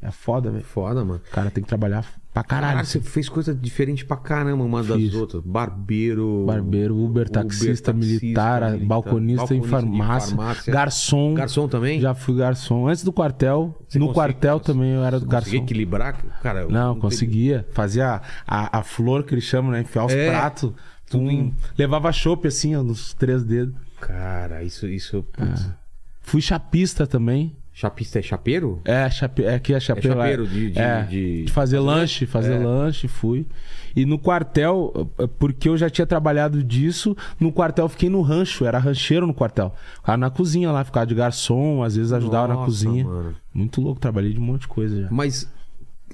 É 0.00 0.10
foda, 0.10 0.50
velho. 0.50 0.64
Foda, 0.64 1.04
mano. 1.04 1.20
O 1.26 1.30
cara 1.30 1.50
tem 1.50 1.62
que 1.62 1.68
trabalhar 1.68 2.04
Pra 2.42 2.44
caralho. 2.44 2.84
Você 2.86 3.00
fez 3.00 3.28
coisa 3.28 3.54
diferente 3.54 4.04
pra 4.04 4.16
caramba 4.16 4.62
uma 4.64 4.82
das 4.82 4.96
Fiz. 4.96 5.14
outras. 5.14 5.42
Barbeiro. 5.44 6.44
Barbeiro, 6.46 6.96
Uber, 6.96 7.28
taxista, 7.28 7.92
militar, 7.92 8.76
balconista, 8.78 9.54
em 9.54 9.60
de 9.60 9.68
farmácia, 9.68 10.36
garçom. 10.72 11.34
Garçom 11.34 11.68
também? 11.68 12.00
Já 12.00 12.14
fui 12.14 12.36
garçom. 12.36 12.88
Antes 12.88 13.02
do 13.02 13.12
quartel, 13.12 13.76
Você 13.88 13.98
no 13.98 14.12
quartel 14.12 14.60
também 14.60 14.90
eu 14.92 15.04
era 15.04 15.18
garçom. 15.18 15.36
Conseguia 15.38 15.60
equilibrar? 15.60 16.16
Cara, 16.42 16.66
Não, 16.68 16.90
tenho- 16.92 17.00
conseguia. 17.00 17.66
Fazia 17.72 18.20
a, 18.46 18.78
a 18.78 18.82
flor 18.82 19.24
que 19.24 19.34
eles 19.34 19.44
chamam, 19.44 19.70
né? 19.72 19.80
Enfiar 19.80 20.04
os 20.06 20.12
É, 20.12 20.30
pratos. 20.30 20.72
tudo 21.08 21.24
um- 21.24 21.30
em- 21.30 21.54
Levava 21.76 22.12
chopp 22.12 22.46
assim, 22.46 22.74
ó, 22.76 22.82
nos 22.82 23.14
três 23.14 23.42
dedos. 23.42 23.74
Cara, 24.00 24.62
isso. 24.62 24.86
isso 24.86 25.22
putz. 25.32 25.68
Fui 26.20 26.40
chapista 26.40 27.06
também. 27.06 27.56
Chapista 27.80 28.18
é 28.18 28.22
chapeiro? 28.22 28.80
É, 28.84 29.08
chape... 29.08 29.44
é 29.44 29.54
aqui 29.54 29.72
é 29.72 29.78
chapeiro. 29.78 30.08
É 30.08 30.16
chapeiro 30.16 30.44
é. 30.44 30.46
de- 30.48 30.70
de- 30.72 30.78
é, 30.80 31.02
de- 31.04 31.44
de 31.44 31.52
fazer 31.52 31.78
lanche, 31.78 32.26
fazer 32.26 32.54
É. 32.54 32.58
lanche, 32.58 33.06
fui. 33.06 33.46
E 33.94 34.04
no 34.04 34.18
quartel, 34.18 35.08
porque 35.38 35.68
eu 35.68 35.76
já 35.76 35.88
tinha 35.88 36.04
trabalhado 36.04 36.64
disso, 36.64 37.16
no 37.38 37.52
quartel 37.52 37.84
eu 37.84 37.88
fiquei 37.88 38.08
no 38.08 38.20
rancho, 38.20 38.64
era 38.64 38.78
rancheiro 38.80 39.28
no 39.28 39.32
quartel. 39.32 39.72
Ficava 39.94 40.16
na 40.18 40.28
cozinha 40.28 40.72
lá, 40.72 40.82
ficava 40.82 41.06
de 41.06 41.14
garçom, 41.14 41.84
às 41.84 41.94
vezes 41.94 42.12
ajudava 42.12 42.48
na 42.48 42.54
Nossa, 42.54 42.66
cozinha. 42.66 43.04
mano. 43.04 43.36
Muito 43.54 43.80
louco, 43.80 44.00
trabalhei 44.00 44.32
de 44.32 44.40
um 44.40 44.42
monte 44.42 44.62
de 44.62 44.68
coisa 44.68 45.02
já. 45.02 45.08
Mas 45.08 45.48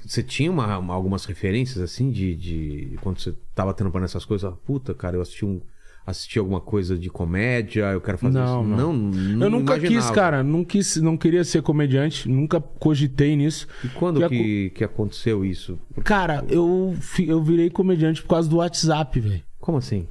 você 0.05 0.21
tinha 0.21 0.51
uma- 0.51 0.77
uma- 0.77 0.93
algumas 0.93 1.25
referências 1.25 1.79
assim 1.83 2.11
de, 2.11 2.35
de 2.35 2.97
quando 3.01 3.19
você 3.19 3.33
tava 3.55 3.73
trampando 3.73 4.05
essas 4.05 4.23
coisas? 4.23 4.53
Puta, 4.67 4.93
cara, 4.93 5.15
eu 5.17 5.21
assisti 5.21 5.43
um 5.43 5.59
assisti 6.05 6.37
alguma 6.37 6.61
coisa 6.61 6.97
de 6.97 7.09
comédia, 7.09 7.85
eu 7.91 7.99
quero 8.01 8.17
fazer 8.17 8.37
Não, 8.37 8.61
isso. 8.61 8.69
não. 8.69 8.93
não, 8.93 9.45
eu 9.45 9.49
nunca 9.49 9.75
imaginava. 9.77 10.05
quis, 10.07 10.09
cara, 10.11 10.43
não, 10.43 10.63
quis, 10.63 10.95
não 10.97 11.17
queria 11.17 11.43
ser 11.43 11.61
comediante, 11.63 12.29
nunca 12.29 12.59
cogitei 12.61 13.35
nisso. 13.35 13.67
E 13.83 13.87
quando 13.89 14.19
Que 14.21 14.29
que, 14.29 14.69
que 14.71 14.83
aconteceu 14.83 15.43
isso? 15.43 15.79
Cara, 16.03 16.45
eu, 16.49 16.95
eu 17.25 17.41
virei 17.43 17.69
comediante 17.69 18.21
por 18.21 18.29
causa 18.29 18.47
do 18.49 18.57
WhatsApp, 18.57 19.19
velho. 19.19 19.41
Como 19.59 19.77
assim? 19.79 20.05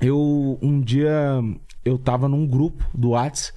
Eu, 0.00 0.58
um 0.62 0.80
dia, 0.80 1.42
eu 1.84 1.98
tava 1.98 2.28
num 2.28 2.46
grupo 2.46 2.84
do 2.94 3.10
Whats, 3.10 3.52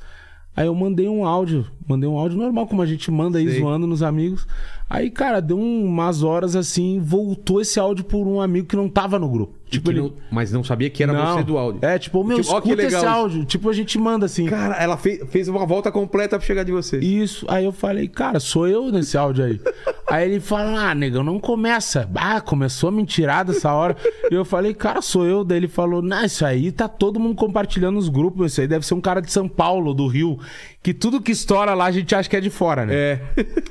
aí 0.55 0.65
eu 0.67 0.73
mandei 0.73 1.07
um 1.07 1.25
áudio, 1.25 1.67
mandei 1.87 2.09
um 2.09 2.17
áudio 2.17 2.37
normal, 2.37 2.65
como 2.65 2.81
a 2.81 2.85
gente 2.85 3.11
manda 3.11 3.37
aí, 3.39 3.47
Sei. 3.49 3.59
zoando 3.59 3.85
nos 3.85 4.01
amigos. 4.01 4.47
Aí, 4.89 5.11
cara, 5.11 5.39
deu 5.41 5.59
um- 5.59 5.85
umas 5.85 6.23
horas 6.23 6.55
assim, 6.55 6.99
voltou 6.99 7.61
esse 7.61 7.79
áudio 7.79 8.05
por 8.05 8.25
um 8.25 8.41
amigo 8.41 8.67
que 8.67 8.75
não 8.75 8.89
tava 8.89 9.19
no 9.19 9.29
grupo. 9.29 9.58
Tipo, 9.69 9.91
ele... 9.91 10.01
não- 10.01 10.13
mas 10.31 10.51
não 10.51 10.63
sabia 10.63 10.89
que 10.89 11.03
era 11.03 11.13
não. 11.13 11.37
você 11.37 11.43
do 11.43 11.57
áudio. 11.57 11.79
É, 11.83 11.99
tipo, 11.99 12.23
meu, 12.23 12.37
Tipo, 12.41 12.57
escuta 12.57 12.75
legal 12.75 12.87
esse 13.01 13.05
áudio. 13.05 13.45
Tipo, 13.45 13.69
a 13.69 13.73
gente 13.73 13.97
manda 13.99 14.25
assim. 14.25 14.45
Cara, 14.45 14.75
ela 14.75 14.97
fez, 14.97 15.21
fez 15.29 15.47
uma 15.47 15.65
volta 15.65 15.91
completa 15.91 16.37
pra 16.37 16.45
chegar 16.45 16.63
de 16.63 16.71
você. 16.71 16.97
Isso. 16.99 17.45
Aí 17.47 17.65
eu 17.65 17.71
falei, 17.71 18.07
cara, 18.07 18.39
sou 18.39 18.67
eu 18.67 18.91
nesse 18.91 19.17
áudio 19.17 19.45
aí. 19.45 19.61
aí 20.07 20.29
ele 20.29 20.39
fala, 20.39 20.89
ah, 20.89 20.95
negão, 20.95 21.23
não 21.23 21.39
começa. 21.39 22.09
Ah, 22.15 22.41
começou 22.41 22.89
a 22.89 22.91
mentirada 22.91 23.51
essa 23.51 23.71
hora. 23.71 23.95
e 24.31 24.33
eu 24.33 24.43
falei, 24.43 24.73
cara, 24.73 25.01
sou 25.01 25.25
eu. 25.25 25.43
Daí 25.43 25.57
ele 25.57 25.67
falou, 25.67 26.01
não, 26.01 26.25
isso 26.25 26.43
aí 26.45 26.71
tá 26.71 26.87
todo 26.87 27.19
mundo 27.19 27.35
compartilhando 27.35 27.95
nos 27.95 28.09
grupos. 28.09 28.51
Isso 28.51 28.61
aí 28.61 28.67
deve 28.67 28.85
ser 28.85 28.95
um 28.95 29.01
cara 29.01 29.21
de 29.21 29.31
São 29.31 29.47
Paulo, 29.47 29.93
do 29.93 30.07
Rio. 30.07 30.39
Que 30.81 30.93
tudo 30.93 31.21
que 31.21 31.31
estoura 31.31 31.73
lá 31.73 31.85
a 31.85 31.91
gente 31.91 32.15
acha 32.15 32.29
que 32.29 32.35
é 32.35 32.41
de 32.41 32.49
fora, 32.49 32.85
né? 32.85 32.93
É. 32.95 33.21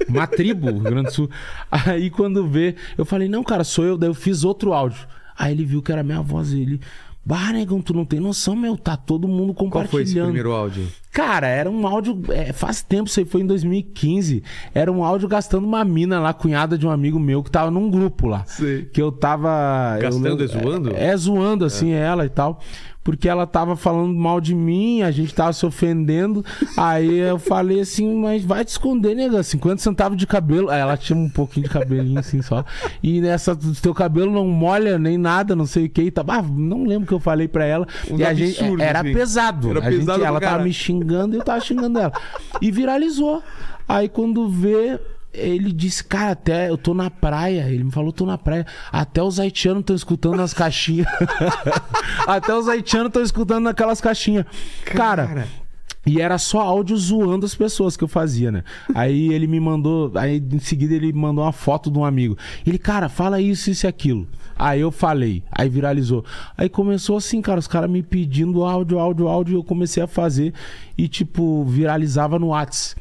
Uma 0.08 0.26
tribo, 0.26 0.66
Rio 0.70 0.80
Grande 0.80 1.08
do 1.08 1.12
Sul. 1.12 1.30
Aí 1.70 2.10
quando 2.10 2.46
vê, 2.46 2.76
eu 2.96 3.04
falei, 3.04 3.28
não, 3.28 3.42
cara, 3.42 3.64
sou 3.64 3.84
eu. 3.84 3.96
Daí 3.96 4.08
eu 4.10 4.14
fiz 4.14 4.44
outro 4.44 4.72
áudio. 4.72 5.06
Aí 5.38 5.52
ele 5.52 5.64
viu 5.64 5.80
que 5.80 5.92
era 5.92 6.02
minha 6.02 6.20
voz 6.20 6.52
e 6.52 6.60
ele. 6.62 6.80
Bah, 7.24 7.52
negão, 7.52 7.82
tu 7.82 7.92
não 7.92 8.06
tem 8.06 8.18
noção, 8.18 8.56
meu. 8.56 8.74
Tá 8.74 8.96
todo 8.96 9.28
mundo 9.28 9.52
Qual 9.52 9.66
compartilhando. 9.66 9.90
foi 9.90 10.02
esse 10.02 10.14
primeiro 10.18 10.50
áudio? 10.52 10.88
Cara, 11.12 11.46
era 11.46 11.70
um 11.70 11.86
áudio. 11.86 12.18
é, 12.30 12.54
faz 12.54 12.80
tempo, 12.82 13.08
isso 13.10 13.20
aí 13.20 13.26
foi 13.26 13.42
em 13.42 13.46
2015. 13.46 14.42
Era 14.74 14.90
um 14.90 15.04
áudio 15.04 15.28
gastando 15.28 15.66
uma 15.66 15.84
mina 15.84 16.18
lá, 16.20 16.32
cunhada 16.32 16.78
de 16.78 16.86
um 16.86 16.90
amigo 16.90 17.20
meu, 17.20 17.42
que 17.42 17.50
tava 17.50 17.70
num 17.70 17.90
grupo 17.90 18.26
lá. 18.26 18.44
Sei. 18.46 18.86
Que 18.86 19.02
eu 19.02 19.12
tava. 19.12 19.96
eu 19.96 20.02
Gastando 20.02 20.24
lembro- 20.24 20.44
e 20.44 20.46
zoando? 20.48 20.94
É, 20.96 21.06
é, 21.08 21.16
zoando, 21.18 21.64
assim, 21.66 21.90
ela 21.90 22.24
e 22.24 22.30
tal. 22.30 22.60
Porque 23.08 23.26
ela 23.26 23.46
tava 23.46 23.74
falando 23.74 24.12
mal 24.14 24.38
de 24.38 24.54
mim, 24.54 25.00
a 25.00 25.10
gente 25.10 25.34
tava 25.34 25.50
se 25.54 25.64
ofendendo. 25.64 26.44
Aí 26.76 27.20
eu 27.20 27.38
falei 27.38 27.80
assim, 27.80 28.14
mas 28.20 28.44
vai 28.44 28.62
te 28.66 28.68
esconder, 28.68 29.14
nega. 29.16 29.42
50 29.42 29.80
centavos 29.80 30.18
de 30.18 30.26
cabelo. 30.26 30.68
Aí 30.68 30.78
ela 30.78 30.94
tinha 30.94 31.18
um 31.18 31.26
pouquinho 31.26 31.64
de 31.64 31.72
cabelinho 31.72 32.18
assim 32.20 32.42
só. 32.42 32.62
E 33.02 33.18
nessa, 33.22 33.56
teu 33.80 33.94
cabelo 33.94 34.30
não 34.30 34.46
molha 34.46 34.98
nem 34.98 35.16
nada, 35.16 35.56
não 35.56 35.64
sei 35.64 35.86
o 35.86 35.88
que. 35.88 36.10
Tá, 36.10 36.22
ah, 36.28 36.42
não 36.42 36.84
lembro 36.84 37.04
o 37.04 37.06
que 37.06 37.14
eu 37.14 37.18
falei 37.20 37.48
pra 37.48 37.64
ela. 37.64 37.86
Uns 38.10 38.20
e 38.20 38.24
a 38.24 38.34
gente. 38.34 38.60
absurdos, 38.60 38.84
Era 38.84 39.00
assim. 39.00 39.12
pesado. 39.14 39.70
Era 39.70 39.78
A 39.80 39.90
gente- 39.90 40.00
pesado 40.00 40.18
pra 40.18 40.28
ela 40.28 40.40
tava 40.40 40.50
caralho. 40.50 40.64
me 40.68 40.74
xingando 40.74 41.34
e 41.34 41.38
eu 41.38 41.44
tava 41.44 41.60
xingando 41.62 41.98
ela. 41.98 42.12
E 42.60 42.70
viralizou. 42.70 43.42
Aí 43.88 44.06
quando 44.06 44.46
vê, 44.50 45.00
ele 45.32 45.72
disse, 45.72 46.02
cara, 46.02 46.32
até 46.32 46.70
eu 46.70 46.78
tô 46.78 46.94
na 46.94 47.10
praia. 47.10 47.68
Ele 47.68 47.84
me 47.84 47.90
falou, 47.90 48.12
tô 48.12 48.24
na 48.24 48.38
praia. 48.38 48.66
Até 48.90 49.22
os 49.22 49.38
haitianos 49.38 49.80
estão 49.80 49.96
escutando 49.96 50.36
nas 50.36 50.54
caixinhas. 50.54 51.06
até 52.26 52.54
os 52.54 52.68
haitianos 52.68 53.08
estão 53.08 53.22
escutando 53.22 53.64
naquelas 53.64 54.00
caixinhas. 54.00 54.46
Cara. 54.84 55.26
Cara. 55.26 55.48
E 56.06 56.22
era 56.22 56.38
só 56.38 56.60
áudio 56.60 56.96
zoando 56.96 57.44
as 57.44 57.54
pessoas 57.54 57.94
que 57.94 58.02
eu 58.02 58.08
fazia, 58.08 58.50
né? 58.50 58.64
Aí 58.94 59.32
ele 59.32 59.46
me 59.46 59.60
mandou. 59.60 60.10
Aí 60.14 60.38
em 60.38 60.58
seguida 60.58 60.94
ele 60.94 61.12
me 61.12 61.20
mandou 61.20 61.44
uma 61.44 61.52
foto 61.52 61.90
de 61.90 61.98
um 61.98 62.04
amigo. 62.04 62.36
Ele, 62.66 62.78
cara, 62.78 63.10
fala 63.10 63.40
isso, 63.42 63.70
isso 63.70 63.84
e 63.84 63.88
aquilo. 63.88 64.26
Aí 64.58 64.80
eu 64.80 64.90
falei, 64.90 65.44
aí 65.52 65.68
viralizou. 65.68 66.24
Aí 66.56 66.68
começou 66.68 67.16
assim, 67.16 67.40
cara, 67.40 67.60
os 67.60 67.68
caras 67.68 67.88
me 67.88 68.02
pedindo 68.02 68.64
áudio, 68.64 68.98
áudio, 68.98 69.28
áudio, 69.28 69.58
eu 69.58 69.62
comecei 69.62 70.02
a 70.02 70.06
fazer 70.08 70.52
e, 70.96 71.06
tipo, 71.06 71.64
viralizava 71.64 72.38
no 72.38 72.48
Whats. 72.48 72.96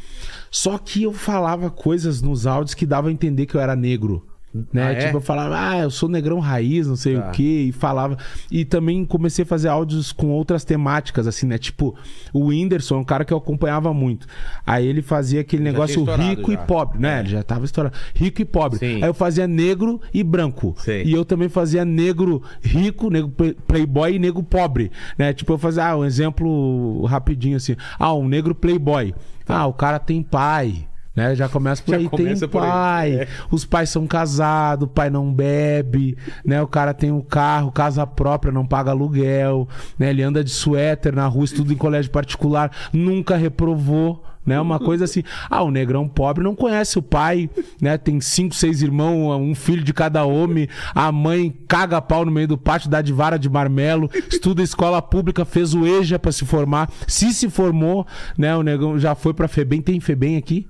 Só 0.52 0.78
que 0.78 1.04
eu 1.04 1.14
falava 1.14 1.72
coisas 1.72 2.22
nos 2.22 2.46
áudios 2.46 2.76
que 2.76 2.86
dava 2.86 3.10
a 3.10 3.12
entender 3.12 3.48
que 3.48 3.56
eu 3.56 3.62
era 3.62 3.76
negro. 3.76 4.27
Né? 4.74 4.84
Ah, 4.84 4.92
é? 4.92 4.96
Tipo, 5.06 5.18
eu 5.18 5.22
falava, 5.22 5.58
ah, 5.60 5.78
eu 5.80 5.92
sou 5.92 6.08
negrão 6.10 6.40
raiz, 6.40 6.88
não 6.88 6.96
sei 6.96 7.16
Tá. 7.18 7.28
o 7.28 7.32
quê, 7.32 7.66
e 7.70 7.72
falava. 7.72 8.18
E 8.52 8.64
também 8.66 9.04
comecei 9.06 9.44
a 9.44 9.46
fazer 9.46 9.68
áudios 9.70 10.12
com 10.12 10.28
outras 10.30 10.64
temáticas, 10.64 11.28
assim, 11.28 11.46
né? 11.48 11.58
Tipo, 11.58 11.96
o 12.34 12.46
Whindersson 12.48 12.96
é 12.96 13.00
um 13.00 13.04
cara 13.04 13.24
que 13.26 13.34
eu 13.34 13.38
acompanhava 13.38 13.94
muito. 13.94 14.28
Aí 14.66 14.86
ele 14.86 15.02
fazia 15.02 15.42
aquele 15.42 15.64
Já 15.64 15.72
negócio 15.72 16.04
rico 16.04 16.52
já. 16.52 16.54
e 16.64 16.66
pobre, 16.66 17.00
né? 17.00 17.20
Ele 17.20 17.30
já 17.30 17.44
tava 17.44 17.66
estourado. 17.66 17.96
Rico 18.14 18.42
e 18.42 18.46
pobre. 18.46 18.80
Sim. 18.80 18.96
Aí 19.04 19.10
eu 19.10 19.14
fazia 19.14 19.48
negro 19.48 20.00
e 20.14 20.24
branco. 20.24 20.76
Sei. 20.78 21.04
E 21.04 21.14
eu 21.14 21.24
também 21.26 21.50
fazia 21.50 21.84
negro 21.86 22.42
rico, 22.62 23.10
negro 23.10 23.30
play- 23.30 23.56
playboy 23.68 24.16
e 24.16 24.20
negro 24.20 24.44
pobre, 24.44 24.92
né? 25.18 25.34
Tipo, 25.34 25.54
eu 25.54 25.58
fazia, 25.58 25.86
ah, 25.88 25.98
um 25.98 26.06
exemplo 26.06 27.06
rapidinho 27.06 27.58
assim. 27.58 27.76
Ah, 28.00 28.14
um 28.14 28.28
negro 28.28 28.54
playboy. 28.56 29.14
Ah, 29.48 29.66
o 29.68 29.74
cara 29.74 29.98
tem 30.00 30.22
pai. 30.22 30.86
Né? 31.18 31.34
Já 31.34 31.50
começa 31.50 31.82
por 31.82 31.94
Já 31.94 31.98
aí, 31.98 32.08
começa 32.08 32.48
tem 32.48 32.62
aí. 32.62 32.68
pai, 32.68 33.12
É. 33.22 33.28
os 33.50 33.66
pais 33.66 33.90
são 33.90 34.06
casados, 34.06 34.86
o 34.86 34.88
pai 34.88 35.10
não 35.10 35.34
bebe, 35.34 36.16
né? 36.46 36.62
O 36.62 36.68
cara 36.68 36.94
tem 36.94 37.12
um 37.12 37.22
carro, 37.22 37.72
casa 37.72 38.06
própria, 38.06 38.52
não 38.54 38.64
paga 38.68 38.92
aluguel, 38.92 39.68
né? 39.98 40.12
Ele 40.12 40.22
anda 40.22 40.44
de 40.44 40.52
suéter 40.52 41.16
na 41.16 41.26
rua, 41.26 41.46
estuda 41.46 41.74
em 41.74 41.76
colégio 41.76 42.12
particular, 42.12 42.72
nunca 42.94 43.36
reprovou, 43.36 44.24
né? 44.46 44.62
Uma 44.62 44.78
coisa 44.80 45.06
assim. 45.06 45.24
Ah, 45.50 45.64
o 45.64 45.72
negrão 45.72 46.08
pobre 46.08 46.44
não 46.44 46.54
conhece 46.56 47.00
o 47.00 47.02
pai, 47.02 47.50
né? 47.82 47.98
Tem 47.98 48.22
cinco, 48.22 48.54
seis 48.54 48.84
irmãos, 48.84 49.36
um 49.42 49.56
filho 49.56 49.84
de 49.84 49.96
cada 49.96 50.24
homem, 50.24 50.68
a 50.94 51.12
mãe 51.12 51.52
caga 51.68 52.00
pau 52.00 52.26
no 52.26 52.32
meio 52.32 52.48
do 52.48 52.60
pátio, 52.60 52.92
dá 52.92 53.02
de 53.02 53.12
vara 53.12 53.40
de 53.40 53.50
marmelo, 53.50 54.08
estuda 54.32 54.62
escola 54.62 55.02
pública, 55.02 55.44
fez 55.44 55.74
o 55.74 55.84
EJA 55.88 56.20
pra 56.20 56.32
se 56.32 56.46
formar. 56.46 56.92
Se 57.08 57.34
se 57.34 57.50
formou, 57.50 58.06
né? 58.38 58.56
O 58.56 58.62
negão 58.62 59.00
já 59.00 59.16
foi 59.16 59.34
pra 59.34 59.48
FEBEM, 59.48 59.82
tem 59.82 60.00
FEBEM 60.00 60.38
aqui? 60.38 60.68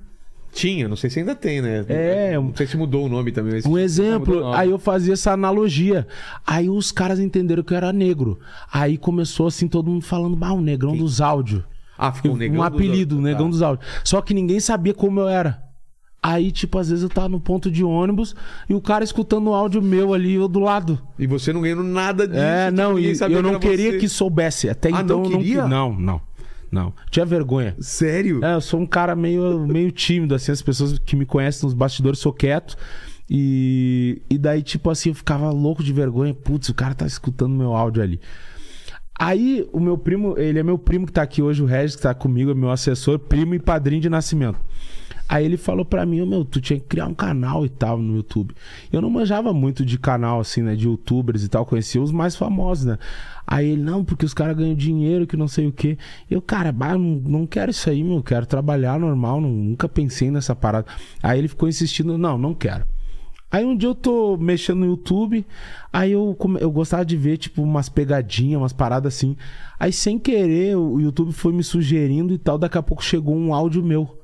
Tinha, 0.58 0.88
não 0.88 0.96
sei 0.96 1.10
se 1.10 1.20
ainda 1.20 1.36
tem, 1.36 1.62
né? 1.62 1.86
É, 1.88 2.34
Não 2.34 2.52
sei 2.56 2.66
se 2.66 2.76
mudou 2.76 3.06
o 3.06 3.10
nome 3.10 3.32
também. 3.32 3.62
Um 3.66 3.78
exemplo, 3.78 4.48
aí 4.54 4.72
eu 4.72 4.80
fazia 4.80 5.14
essa 5.14 5.32
analogia. 5.32 6.08
Aí 6.46 6.68
os 6.68 6.92
caras 6.92 7.20
entenderam 7.20 7.62
que 7.62 7.74
eu 7.74 7.78
era 7.78 7.94
negro. 7.94 8.40
Aí 8.74 8.98
começou 8.98 9.46
assim, 9.48 9.68
todo 9.68 9.92
mundo 9.92 10.04
falando, 10.04 10.36
bah, 10.36 10.54
o 10.54 10.62
negrão 10.62 10.98
dos 10.98 11.22
áudios. 11.22 11.62
Ah, 11.96 12.12
ficou 12.12 12.32
o 12.34 12.38
negão 12.38 12.56
um 12.56 12.58
dos 12.58 12.68
apelido, 12.68 13.16
o 13.16 13.18
áudios. 13.20 13.24
negão 13.34 13.46
Tá. 13.46 13.52
dos 13.52 13.62
áudios. 13.62 13.88
Só 14.04 14.20
que 14.22 14.34
ninguém 14.34 14.60
sabia 14.60 14.94
como 14.96 15.20
eu 15.20 15.28
era. 15.30 15.62
Aí, 16.24 16.52
tipo, 16.52 16.80
às 16.80 16.90
vezes 16.90 17.04
eu 17.04 17.10
tava 17.10 17.30
no 17.30 17.40
ponto 17.40 17.70
de 17.70 17.84
ônibus 17.84 18.36
e 18.68 18.74
o 18.74 18.82
cara 18.82 19.04
escutando 19.04 19.52
o 19.52 19.54
áudio 19.54 19.80
meu 19.82 20.14
ali, 20.14 20.34
eu 20.34 20.48
do 20.48 20.60
lado. 20.60 21.00
E 21.20 21.28
você 21.28 21.54
não 21.54 21.62
ganhou 21.62 21.84
nada 21.84 22.28
disso. 22.28 22.40
É, 22.40 22.66
tipo, 22.66 22.78
não, 22.82 23.00
e 23.00 23.16
eu 23.32 23.44
não 23.44 23.60
queria 23.60 23.92
você. 23.92 23.98
que 24.00 24.10
soubesse. 24.10 24.68
Até 24.68 24.90
Ah, 24.92 25.02
então 25.02 25.22
não 25.22 25.30
queria? 25.30 25.62
que- 25.64 25.70
Não, 25.70 25.94
não. 25.94 26.20
Não. 26.72 26.94
Tinha 27.10 27.26
vergonha. 27.26 27.76
Sério? 27.80 28.44
É, 28.44 28.54
eu 28.54 28.62
sou 28.62 28.80
um 28.80 28.86
cara 28.86 29.16
meio, 29.16 29.66
meio 29.68 29.92
tímido, 29.92 30.36
assim, 30.36 30.52
as 30.52 30.62
pessoas 30.62 31.00
que 31.00 31.16
me 31.16 31.26
conhecem 31.26 31.66
nos 31.66 31.74
bastidores 31.74 32.20
sou 32.20 32.34
quieto. 32.34 32.78
E, 33.30 34.22
e 34.30 34.38
daí, 34.38 34.62
tipo 34.62 34.90
assim, 34.90 35.10
eu 35.10 35.16
ficava 35.16 35.50
louco 35.50 35.84
de 35.84 35.92
vergonha. 35.92 36.34
Putz, 36.34 36.70
o 36.70 36.74
cara 36.74 36.94
tá 36.94 37.06
escutando 37.06 37.54
meu 37.54 37.74
áudio 37.74 38.02
ali. 38.02 38.22
Aí, 39.20 39.68
o 39.74 39.80
meu 39.80 39.98
primo, 39.98 40.38
ele 40.38 40.60
é 40.60 40.64
meu 40.64 40.78
primo 40.78 41.08
que 41.08 41.12
tá 41.12 41.24
aqui 41.24 41.42
hoje, 41.42 41.64
o 41.64 41.66
Regis, 41.66 41.96
que 41.96 42.04
tá 42.04 42.14
comigo, 42.14 42.52
é 42.52 42.54
meu 42.54 42.70
assessor, 42.70 43.18
primo 43.18 43.56
e 43.56 43.60
padrinho 43.60 44.02
de 44.02 44.10
nascimento. 44.10 44.60
Aí 45.30 45.44
ele 45.44 45.58
falou 45.58 45.84
pra 45.84 46.06
mim, 46.06 46.26
meu, 46.26 46.46
tu 46.46 46.62
tinha 46.62 46.80
que 46.80 46.86
criar 46.86 47.08
um 47.08 47.14
canal 47.14 47.66
e 47.66 47.70
tal 47.70 47.98
no 47.98 48.16
YouTube. 48.16 48.56
Eu 48.92 49.02
não 49.02 49.10
manjava 49.10 49.54
muito 49.54 49.86
de 49.86 50.00
canal, 50.00 50.40
assim, 50.40 50.62
né, 50.62 50.74
de 50.76 50.86
youtubers 50.88 51.44
e 51.44 51.50
tal, 51.50 51.66
conhecia 51.66 52.02
os 52.02 52.12
mais 52.12 52.36
famosos, 52.36 52.86
né. 52.86 52.98
Aí 53.46 53.70
ele, 53.70 53.82
não, 53.82 54.04
porque 54.06 54.26
os 54.26 54.34
caras 54.34 54.56
ganham 54.56 54.76
dinheiro, 54.76 55.28
que 55.28 55.36
não 55.36 55.48
sei 55.48 55.68
o 55.68 55.72
quê. 55.72 55.98
Eu, 56.30 56.42
cara, 56.42 56.72
bah, 56.72 56.98
não, 56.98 57.22
não 57.26 57.46
quero 57.48 57.72
isso 57.72 57.90
aí, 57.90 58.04
meu, 58.04 58.24
quero 58.24 58.46
trabalhar 58.46 59.00
normal, 59.00 59.42
não- 59.42 59.50
nunca 59.50 59.90
pensei 59.90 60.32
nessa 60.32 60.56
parada. 60.56 60.88
Aí 61.22 61.38
ele 61.40 61.48
ficou 61.50 61.68
insistindo, 61.68 62.18
não, 62.18 62.38
não 62.38 62.54
quero. 62.54 62.86
Aí 63.50 63.64
um 63.64 63.76
dia 63.76 63.88
eu 63.90 63.96
tô 63.96 64.36
mexendo 64.38 64.80
no 64.80 64.86
YouTube, 64.86 65.46
aí 65.92 66.12
eu, 66.12 66.38
eu 66.60 66.70
gostava 66.70 67.06
de 67.06 67.16
ver, 67.16 67.38
tipo, 67.38 67.62
umas 67.62 67.88
pegadinhas, 67.88 68.60
umas 68.62 68.74
paradas 68.74 69.14
assim. 69.16 69.38
Aí 69.80 69.92
sem 69.94 70.20
querer, 70.20 70.76
o 70.76 71.00
YouTube 71.00 71.32
foi 71.32 71.54
me 71.54 71.64
sugerindo 71.64 72.34
e 72.34 72.38
tal, 72.38 72.58
daqui 72.58 72.78
a 72.78 72.84
pouco 72.84 73.04
chegou 73.04 73.36
um 73.36 73.54
áudio 73.54 73.82
meu. 73.84 74.18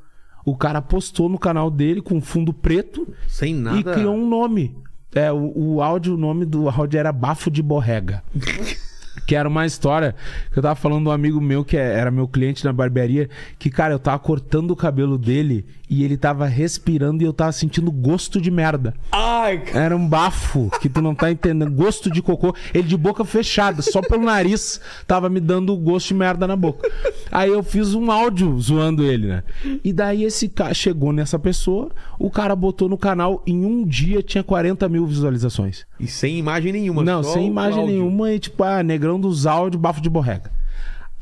O 0.45 0.55
cara 0.55 0.81
postou 0.81 1.29
no 1.29 1.37
canal 1.39 1.71
dele 1.71 2.01
com 2.01 2.19
fundo 2.21 2.53
preto 2.53 3.07
Sem 3.27 3.53
nada. 3.55 3.77
e 3.79 3.83
criou 3.83 4.15
um 4.15 4.27
nome. 4.27 4.75
É, 5.15 5.31
o, 5.31 5.53
o 5.55 5.81
áudio, 5.81 6.15
o 6.15 6.17
nome 6.17 6.43
do 6.45 6.67
áudio 6.67 6.99
era 6.99 7.11
Bafo 7.11 7.49
de 7.51 7.61
Borrega. 7.61 8.23
Que 9.27 9.35
era 9.35 9.47
uma 9.47 9.63
história 9.65 10.15
que 10.51 10.57
eu 10.57 10.63
tava 10.63 10.75
falando 10.75 11.03
de 11.03 11.09
um 11.09 11.11
amigo 11.11 11.39
meu 11.39 11.63
que 11.63 11.77
é- 11.77 11.93
era 11.99 12.09
meu 12.09 12.27
cliente 12.27 12.65
na 12.65 12.73
barbearia. 12.73 13.29
Que, 13.59 13.69
cara, 13.69 13.93
eu 13.93 13.99
tava 13.99 14.17
cortando 14.17 14.71
o 14.71 14.75
cabelo 14.75 15.19
dele 15.19 15.65
e 15.87 16.03
ele 16.03 16.17
tava 16.17 16.47
respirando 16.47 17.21
e 17.21 17.25
eu 17.25 17.31
tava 17.31 17.51
sentindo 17.51 17.91
gosto 17.91 18.41
de 18.41 18.49
merda. 18.49 18.95
Ai, 19.11 19.59
cara. 19.59 19.85
Era 19.85 19.95
um 19.95 20.05
bafo 20.09 20.69
que 20.81 20.89
tu 20.89 20.99
não 20.99 21.13
tá 21.13 21.31
entendendo. 21.31 21.71
Gosto 21.71 22.09
de 22.09 22.23
cocô. 22.23 22.55
Ele 22.73 22.87
de 22.87 22.97
boca 22.97 23.23
fechada, 23.23 23.83
só 23.83 24.01
pelo 24.01 24.23
nariz, 24.25 24.81
tava 25.05 25.29
me 25.29 25.39
dando 25.39 25.77
gosto 25.77 26.07
de 26.07 26.15
merda 26.15 26.47
na 26.47 26.55
boca. 26.55 26.89
Aí 27.33 27.49
eu 27.49 27.63
fiz 27.63 27.95
um 27.95 28.11
áudio 28.11 28.59
zoando 28.59 29.03
ele, 29.03 29.25
né? 29.25 29.43
E 29.83 29.91
daí 29.91 30.23
esse 30.23 30.47
cara 30.47 30.71
chegou 30.71 31.11
nessa 31.11 31.39
pessoa, 31.39 31.89
o 32.19 32.29
cara 32.29 32.55
botou 32.55 32.87
no 32.87 32.95
canal, 32.95 33.41
em 33.47 33.65
um 33.65 33.83
dia 33.83 34.21
tinha 34.21 34.43
40 34.43 34.87
mil 34.87 35.03
visualizações. 35.07 35.83
E 35.99 36.05
sem 36.05 36.37
imagem 36.37 36.71
nenhuma. 36.71 37.03
Não, 37.03 37.23
sem 37.23 37.47
imagem 37.47 37.79
áudio. 37.79 37.95
nenhuma 37.95 38.31
e 38.31 38.37
tipo, 38.37 38.63
ah, 38.63 38.83
negrão 38.83 39.19
dos 39.19 39.47
áudios, 39.47 39.81
bafo 39.81 39.99
de 39.99 40.11
borrega. 40.11 40.51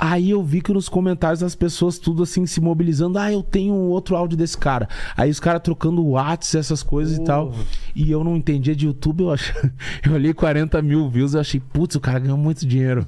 Aí 0.04 0.32
eu 0.32 0.42
vi 0.42 0.62
que 0.62 0.74
nos 0.74 0.90
comentários 0.90 1.44
as 1.44 1.54
pessoas 1.54 2.00
tudo 2.00 2.24
assim 2.24 2.48
se 2.48 2.60
mobilizando. 2.60 3.20
Ah, 3.20 3.32
eu 3.32 3.44
tenho 3.44 3.72
um 3.72 3.90
outro 3.90 4.16
áudio 4.16 4.36
desse 4.36 4.58
cara. 4.58 4.90
Aí 5.16 5.30
os 5.30 5.40
caras 5.40 5.62
trocando 5.62 6.04
Whats, 6.04 6.56
essas 6.56 6.82
coisas 6.82 7.20
e 7.20 7.24
tal. 7.24 7.54
E 7.96 8.10
eu 8.10 8.24
não 8.24 8.36
entendia 8.36 8.76
de 8.76 8.88
YouTube. 8.88 9.22
Eu, 9.22 9.32
ach... 9.32 9.54
eu 10.04 10.14
olhei 10.14 10.34
40 10.34 10.82
mil 10.82 11.08
views. 11.08 11.36
Eu 11.36 11.42
achei, 11.42 11.60
putz, 11.60 11.98
o 11.98 12.00
cara 12.00 12.18
ganhou 12.18 12.36
muito 12.36 12.66
dinheiro. 12.66 13.06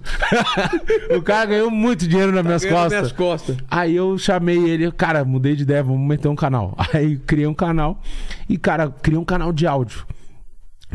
o 1.17 1.21
cara 1.23 1.45
ganhou 1.45 1.71
muito 1.71 2.07
dinheiro 2.07 2.31
nas 2.31 2.45
minhas 2.45 2.63
Ganhando 2.63 2.77
costas. 2.77 2.99
minhas 2.99 3.11
costas. 3.11 3.57
Aí 3.71 3.95
eu 3.95 4.15
chamei 4.19 4.69
ele, 4.69 4.91
cara, 4.91 5.25
mudei 5.25 5.55
de 5.55 5.63
ideia, 5.63 5.81
vamos 5.81 6.07
meter 6.07 6.27
um 6.27 6.35
canal. 6.35 6.77
Aí 6.93 7.17
criei 7.17 7.47
um 7.47 7.55
canal 7.55 7.99
e, 8.47 8.55
cara, 8.55 8.91
criei 9.01 9.17
um 9.17 9.25
canal 9.25 9.51
de 9.51 9.65
áudio. 9.65 10.05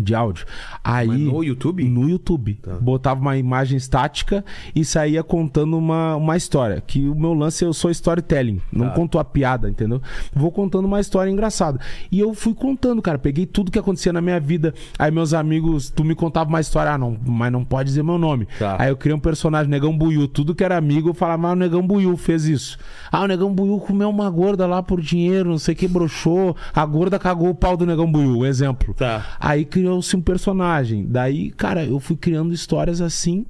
De 0.00 0.14
áudio. 0.14 0.46
Aí. 0.82 1.08
Mas 1.08 1.20
no 1.20 1.44
YouTube? 1.44 1.84
No 1.84 2.08
YouTube. 2.08 2.58
Botava 2.80 3.20
uma 3.20 3.36
imagem 3.36 3.76
estática 3.76 4.44
e 4.74 4.84
saía 4.84 5.22
contando 5.22 5.76
uma, 5.76 6.16
uma 6.16 6.36
história. 6.36 6.82
Que 6.86 7.08
o 7.08 7.14
meu 7.14 7.34
lance, 7.34 7.64
eu 7.64 7.72
sou 7.72 7.90
storytelling. 7.90 8.60
Não 8.72 8.90
conto 8.90 9.18
a 9.18 9.24
piada, 9.24 9.68
entendeu? 9.68 10.00
Vou 10.32 10.50
contando 10.50 10.84
uma 10.86 11.00
história 11.00 11.30
engraçada. 11.30 11.80
E 12.10 12.18
eu 12.18 12.34
fui 12.34 12.54
contando, 12.54 13.02
cara. 13.02 13.18
Peguei 13.18 13.46
tudo 13.46 13.70
que 13.70 13.78
acontecia 13.78 14.12
na 14.12 14.20
minha 14.20 14.40
vida. 14.40 14.74
Aí 14.98 15.10
meus 15.10 15.34
amigos, 15.34 15.90
tu 15.90 16.04
me 16.04 16.14
contava 16.14 16.48
uma 16.48 16.60
história. 16.60 16.92
Ah, 16.92 16.98
não, 16.98 17.16
mas 17.24 17.52
não 17.52 17.64
pode 17.64 17.88
dizer 17.88 18.02
meu 18.02 18.18
nome. 18.18 18.46
Tá. 18.58 18.76
Aí 18.78 18.90
eu 18.90 18.96
criei 18.96 19.14
um 19.14 19.20
personagem, 19.20 19.70
Negão 19.70 19.96
Buiu. 19.96 20.28
Tudo 20.28 20.54
que 20.54 20.64
era 20.64 20.76
amigo, 20.76 21.10
eu 21.10 21.14
falava, 21.14 21.48
ah, 21.48 21.52
o 21.52 21.56
Negão 21.56 21.86
Buiu 21.86 22.16
fez 22.16 22.44
isso. 22.44 22.78
Ah, 23.10 23.22
o 23.22 23.26
Negão 23.26 23.52
Buiu 23.52 23.78
comeu 23.78 24.08
uma 24.08 24.30
gorda 24.30 24.66
lá 24.66 24.82
por 24.82 25.00
dinheiro, 25.00 25.50
não 25.50 25.58
sei 25.58 25.74
o 25.74 25.76
que, 25.76 25.88
broxou. 25.88 26.56
A 26.74 26.84
gorda 26.84 27.18
cagou 27.18 27.50
o 27.50 27.54
pau 27.54 27.76
do 27.76 27.86
Negão 27.86 28.10
Buiu, 28.10 28.38
um 28.38 28.46
exemplo. 28.46 28.94
Tá. 28.94 29.24
Aí 29.40 29.64
criou-se 29.88 30.14
um 30.14 30.20
personagem. 30.20 31.06
Daí, 31.06 31.50
cara, 31.50 31.84
eu 31.84 31.98
fui 31.98 32.16
criando 32.16 32.52
histórias 32.52 33.00
assim, 33.00 33.46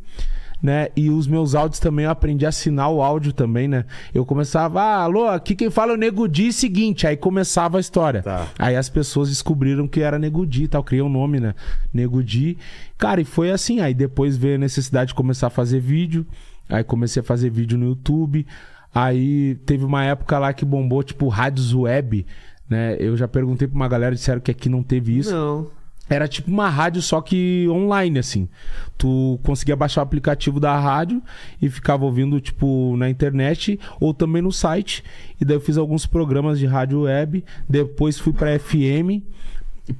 né? 0.62 0.88
E 0.96 1.11
os 1.11 1.27
meus 1.27 1.55
áudios 1.55 1.81
também, 1.81 2.05
eu 2.05 2.11
aprendi 2.11 2.46
a 2.46 2.51
assinar 2.51 2.90
o 2.90 3.03
áudio 3.03 3.33
também, 3.33 3.66
né? 3.66 3.85
Eu 4.14 4.24
começava, 4.24 4.81
ah, 4.81 5.03
alô, 5.03 5.27
aqui 5.27 5.57
quem 5.57 5.68
fala 5.68 5.92
é 5.92 5.94
o 5.94 5.98
Nego 5.98 6.29
Di 6.29 6.53
seguinte. 6.53 7.07
Aí 7.07 7.16
começava 7.16 7.79
a 7.79 7.81
história. 7.81 8.22
Tá. 8.22 8.46
Aí 8.59 8.77
as 8.77 8.88
pessoas 8.88 9.29
descobriram 9.29 9.88
que 9.88 10.01
era 10.01 10.18
Nego 10.18 10.46
Di 10.46 10.64
e 10.64 10.68
tal, 10.68 10.85
criei 10.85 11.03
um 11.03 11.09
nome, 11.09 11.40
né? 11.40 11.55
Nego 11.92 12.22
Di. 12.22 12.57
Cara, 12.96 13.20
e 13.20 13.24
foi 13.24 13.51
assim. 13.51 13.81
Aí 13.81 13.94
depois 13.94 14.37
veio 14.37 14.55
a 14.55 14.59
necessidade 14.59 15.09
de 15.09 15.14
começar 15.14 15.48
a 15.48 15.51
fazer 15.51 15.81
vídeo. 15.81 16.24
Aí 16.68 16.85
comecei 16.85 17.20
a 17.20 17.24
fazer 17.24 17.51
vídeo 17.51 17.77
no 17.77 17.87
YouTube. 17.87 18.46
Aí 18.94 19.57
teve 19.66 19.85
uma 19.85 20.05
época 20.05 20.38
lá 20.38 20.53
que 20.53 20.64
bombou, 20.64 21.03
tipo, 21.03 21.29
rádios 21.29 21.74
web, 21.74 22.24
né? 22.68 22.96
Eu 22.98 23.16
já 23.16 23.29
perguntei 23.29 23.66
pra 23.68 23.77
uma 23.77 23.88
galera, 23.88 24.14
disseram 24.14 24.40
que 24.40 24.51
aqui 24.51 24.68
não 24.68 24.83
teve 24.83 25.18
isso. 25.18 25.33
Não. 25.33 25.77
Era 26.08 26.26
tipo 26.26 26.50
uma 26.50 26.68
rádio, 26.68 27.02
só 27.02 27.20
que 27.20 27.66
online, 27.68 28.18
assim. 28.18 28.48
Tu 28.96 29.38
conseguia 29.42 29.76
baixar 29.76 30.00
o 30.00 30.04
aplicativo 30.04 30.58
da 30.58 30.78
rádio 30.78 31.22
e 31.60 31.68
ficava 31.68 32.04
ouvindo, 32.04 32.40
tipo, 32.40 32.96
na 32.96 33.10
internet 33.10 33.78
ou 34.00 34.14
também 34.14 34.40
no 34.40 34.50
site. 34.50 35.04
E 35.40 35.44
daí 35.44 35.56
eu 35.56 35.60
fiz 35.60 35.76
alguns 35.76 36.06
programas 36.06 36.58
de 36.58 36.66
rádio 36.66 37.02
web. 37.02 37.44
Depois 37.68 38.18
fui 38.18 38.32
pra 38.32 38.58
FM. 38.58 39.22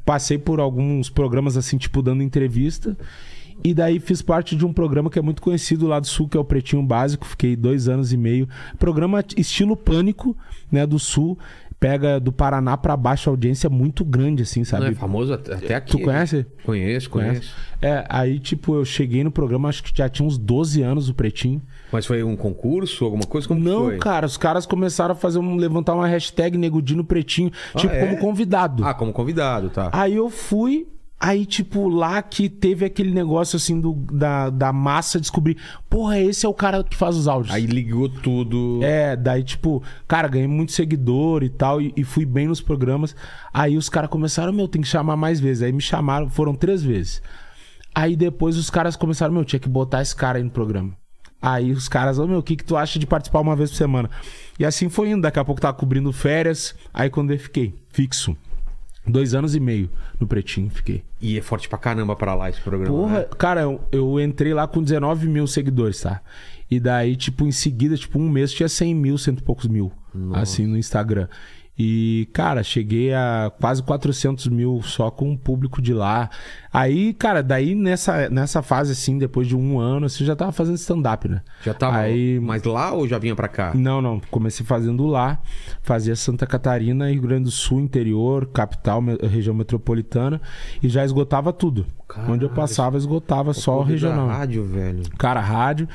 Passei 0.04 0.38
por 0.38 0.60
alguns 0.60 1.08
programas, 1.08 1.56
assim, 1.56 1.76
tipo, 1.76 2.02
dando 2.02 2.22
entrevista. 2.22 2.96
E 3.62 3.74
daí 3.74 3.98
fiz 3.98 4.22
parte 4.22 4.54
de 4.54 4.64
um 4.64 4.72
programa 4.72 5.10
que 5.10 5.18
é 5.18 5.22
muito 5.22 5.42
conhecido 5.42 5.86
lá 5.86 5.98
do 5.98 6.06
Sul, 6.06 6.28
que 6.28 6.36
é 6.36 6.40
o 6.40 6.44
Pretinho 6.44 6.82
Básico. 6.82 7.26
Fiquei 7.26 7.56
dois 7.56 7.88
anos 7.88 8.12
e 8.12 8.16
meio. 8.16 8.48
Programa 8.78 9.24
estilo 9.36 9.76
Pânico, 9.76 10.36
né, 10.70 10.86
do 10.86 10.98
Sul. 10.98 11.36
Pega 11.80 12.18
do 12.18 12.32
Paraná 12.32 12.76
pra 12.76 12.96
baixo, 12.96 13.30
a 13.30 13.32
audiência 13.32 13.70
muito 13.70 14.04
grande, 14.04 14.42
assim, 14.42 14.64
sabe? 14.64 14.84
Não 14.84 14.90
é 14.90 14.94
famoso 14.94 15.32
até 15.32 15.74
aqui. 15.74 15.92
Tu 15.92 16.00
conhece? 16.00 16.44
Conheço, 16.64 17.08
conheço. 17.08 17.54
É, 17.80 18.04
aí, 18.08 18.40
tipo, 18.40 18.74
eu 18.74 18.84
cheguei 18.84 19.22
no 19.22 19.30
programa, 19.30 19.68
acho 19.68 19.84
que 19.84 19.96
já 19.96 20.08
tinha 20.08 20.26
uns 20.26 20.36
12 20.36 20.82
anos 20.82 21.08
o 21.08 21.14
Pretinho. 21.14 21.62
Mas 21.92 22.04
foi 22.04 22.24
um 22.24 22.36
concurso, 22.36 23.04
alguma 23.04 23.24
coisa? 23.24 23.46
Como 23.46 23.60
Não, 23.60 23.96
cara, 23.98 24.26
os 24.26 24.36
caras 24.36 24.66
começaram 24.66 25.12
a 25.12 25.14
fazer 25.14 25.38
um, 25.38 25.56
levantar 25.56 25.94
uma 25.94 26.08
hashtag 26.08 26.58
Negudino 26.58 27.04
Pretinho, 27.04 27.52
tipo, 27.76 27.94
é? 27.94 28.00
como 28.00 28.18
convidado. 28.18 28.84
Ah, 28.84 28.92
como 28.92 29.12
convidado, 29.12 29.70
tá. 29.70 29.90
Aí 29.92 30.16
eu 30.16 30.28
fui, 30.28 30.88
aí, 31.18 31.44
tipo, 31.44 31.88
lá 31.88 32.22
que 32.22 32.48
teve 32.48 32.85
aquele 32.85 33.12
negócio, 33.12 33.57
assim, 33.57 33.81
do, 33.81 33.94
da, 33.94 34.50
da 34.50 34.72
massa 34.72 35.20
descobrir, 35.20 35.57
porra, 35.88 36.18
esse 36.20 36.46
é 36.46 36.48
o 36.48 36.54
cara 36.54 36.85
que 36.85 36.96
faz 36.96 37.16
os 37.16 37.26
áudios. 37.26 37.54
Aí 37.54 37.66
ligou 37.66 38.09
tudo. 38.09 38.81
É, 38.83 39.16
daí, 39.16 39.42
tipo, 39.42 39.83
cara, 40.07 40.28
ganhei 40.28 40.46
muito 40.46 40.72
seguidor 40.72 41.42
e 41.42 41.48
tal, 41.48 41.81
e, 41.81 41.92
e 41.96 42.04
fui 42.04 42.24
bem 42.24 42.46
nos 42.46 42.61
programas. 42.61 43.16
Aí 43.52 43.76
os 43.76 43.88
caras 43.88 44.11
começaram, 44.11 44.52
meu, 44.52 44.68
tem 44.68 44.83
que 44.83 44.88
chamar 44.88 45.16
mais 45.16 45.40
vezes. 45.40 45.62
Aí 45.62 45.72
me 45.72 45.81
chamaram, 45.81 46.28
foram 46.28 46.54
três 46.54 46.83
vezes. 46.83 47.22
Aí 47.94 48.14
depois 48.14 48.57
os 48.57 48.70
caras 48.70 48.94
começaram, 48.94 49.33
meu, 49.33 49.44
tinha 49.44 49.59
que 49.59 49.68
botar 49.68 50.02
esse 50.02 50.14
cara 50.14 50.38
aí 50.38 50.44
no 50.44 50.50
programa. 50.50 50.96
Aí 51.40 51.70
os 51.70 51.88
caras, 51.88 52.18
ô 52.18 52.26
meu, 52.26 52.38
o 52.38 52.42
que, 52.42 52.57
que 52.57 52.64
tu 52.64 52.76
acha 52.76 52.98
de 52.98 53.07
participar 53.07 53.40
uma 53.40 53.54
vez 53.54 53.70
por 53.70 53.76
semana? 53.76 54.11
E 54.59 54.64
assim 54.64 54.88
foi 54.88 55.11
indo. 55.11 55.22
Daqui 55.22 55.38
a 55.38 55.44
pouco 55.44 55.61
tava 55.61 55.76
cobrindo 55.76 56.12
férias. 56.12 56.74
Aí 56.92 57.09
quando 57.09 57.33
eu 57.33 57.38
fiquei 57.38 57.74
fixo. 57.90 58.37
Dois 59.08 59.34
anos 59.34 59.54
e 59.54 59.60
meio 59.60 59.90
no 60.18 60.26
Pretinho, 60.26 60.70
fiquei. 60.70 61.02
E 61.20 61.38
é 61.38 61.42
forte 61.42 61.68
pra 61.68 61.78
caramba 61.78 62.14
pra 62.14 62.34
lá 62.34 62.48
esse 62.48 62.60
programa. 62.60 62.94
Porra, 62.94 63.18
né? 63.20 63.26
cara, 63.36 63.62
eu, 63.62 63.80
eu 63.90 64.20
entrei 64.20 64.54
lá 64.54 64.66
com 64.66 64.82
19 64.82 65.28
mil 65.28 65.46
seguidores, 65.46 66.00
tá? 66.00 66.20
E 66.70 66.78
daí, 66.78 67.16
tipo, 67.16 67.46
em 67.46 67.52
seguida, 67.52 67.96
tipo, 67.96 68.18
um 68.18 68.28
mês 68.28 68.52
tinha 68.52 68.68
100 68.68 68.94
mil, 68.94 69.16
cento 69.16 69.40
e 69.40 69.42
poucos 69.42 69.66
mil, 69.66 69.90
assim, 70.34 70.66
no 70.66 70.76
Instagram. 70.76 71.26
E, 71.78 72.28
cara, 72.32 72.62
cheguei 72.64 73.14
a 73.14 73.52
quase 73.60 73.82
400 73.84 74.48
mil 74.48 74.82
só 74.82 75.10
com 75.12 75.32
o 75.32 75.38
público 75.38 75.80
de 75.80 75.94
lá. 75.94 76.28
Aí, 76.72 77.14
cara, 77.14 77.40
daí 77.42 77.74
nessa, 77.74 78.28
nessa 78.28 78.62
fase, 78.62 78.92
assim, 78.92 79.16
depois 79.16 79.46
de 79.46 79.56
um 79.56 79.78
ano, 79.78 80.06
assim, 80.06 80.24
eu 80.24 80.26
já 80.26 80.34
tava 80.36 80.50
fazendo 80.50 80.74
stand-up, 80.74 81.28
né? 81.28 81.40
Já 81.64 81.72
tava 81.72 81.98
Aí- 81.98 82.40
mais 82.40 82.64
lá 82.64 82.92
ou 82.92 83.06
já 83.06 83.18
vinha 83.18 83.36
pra 83.36 83.46
cá? 83.46 83.72
Não, 83.74 84.02
não. 84.02 84.20
Comecei 84.30 84.66
fazendo 84.66 85.06
lá. 85.06 85.40
Fazia 85.82 86.16
Santa 86.16 86.46
Catarina, 86.46 87.10
Rio 87.10 87.22
Grande 87.22 87.44
do 87.44 87.50
Sul, 87.52 87.80
interior, 87.80 88.46
capital, 88.46 89.00
região 89.30 89.54
metropolitana. 89.54 90.40
E 90.82 90.88
já 90.88 91.04
esgotava 91.04 91.52
tudo. 91.52 91.86
Caralho, 92.08 92.32
Onde 92.34 92.44
eu 92.44 92.50
passava, 92.50 92.96
esgotava 92.96 93.52
só 93.54 93.78
o 93.78 93.82
regional. 93.82 94.26
rádio, 94.26 94.64
velho. 94.64 95.02
Cara, 95.16 95.40
rádio. 95.40 95.86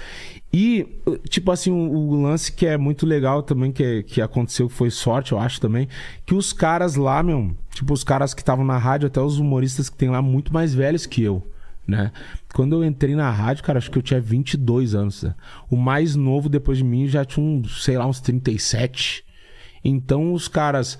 E, 0.53 0.87
tipo 1.27 1.51
assim, 1.51 1.71
o, 1.71 1.91
o 1.91 2.21
lance 2.21 2.51
que 2.51 2.67
é 2.67 2.77
muito 2.77 3.07
legal 3.07 3.41
também, 3.41 3.71
que, 3.71 4.03
que 4.03 4.21
aconteceu, 4.21 4.67
que 4.67 4.75
foi 4.75 4.91
sorte, 4.91 5.31
eu 5.31 5.39
acho 5.39 5.59
também, 5.59 5.87
que 6.27 6.35
os 6.35 6.53
caras 6.53 6.95
lá, 6.95 7.23
meu, 7.23 7.55
tipo, 7.73 7.91
os 7.91 8.03
caras 8.03 8.35
que 8.35 8.41
estavam 8.41 8.63
na 8.63 8.77
rádio, 8.77 9.07
até 9.07 9.19
os 9.19 9.39
humoristas 9.39 9.89
que 9.89 9.97
tem 9.97 10.09
lá, 10.09 10.21
muito 10.21 10.53
mais 10.53 10.71
velhos 10.75 11.07
que 11.07 11.23
eu, 11.23 11.41
né? 11.87 12.11
Quando 12.53 12.75
eu 12.75 12.83
entrei 12.83 13.15
na 13.15 13.31
rádio, 13.31 13.63
cara, 13.63 13.79
acho 13.79 13.89
que 13.89 13.97
eu 13.97 14.03
tinha 14.03 14.21
22 14.21 14.93
anos. 14.93 15.23
Né? 15.23 15.33
O 15.71 15.75
mais 15.75 16.15
novo 16.15 16.47
depois 16.47 16.77
de 16.77 16.83
mim 16.83 17.07
já 17.07 17.25
tinha, 17.25 17.43
uns, 17.43 17.83
sei 17.83 17.97
lá, 17.97 18.05
uns 18.05 18.21
37. 18.21 19.25
Então 19.83 20.33
os 20.33 20.47
caras 20.47 20.99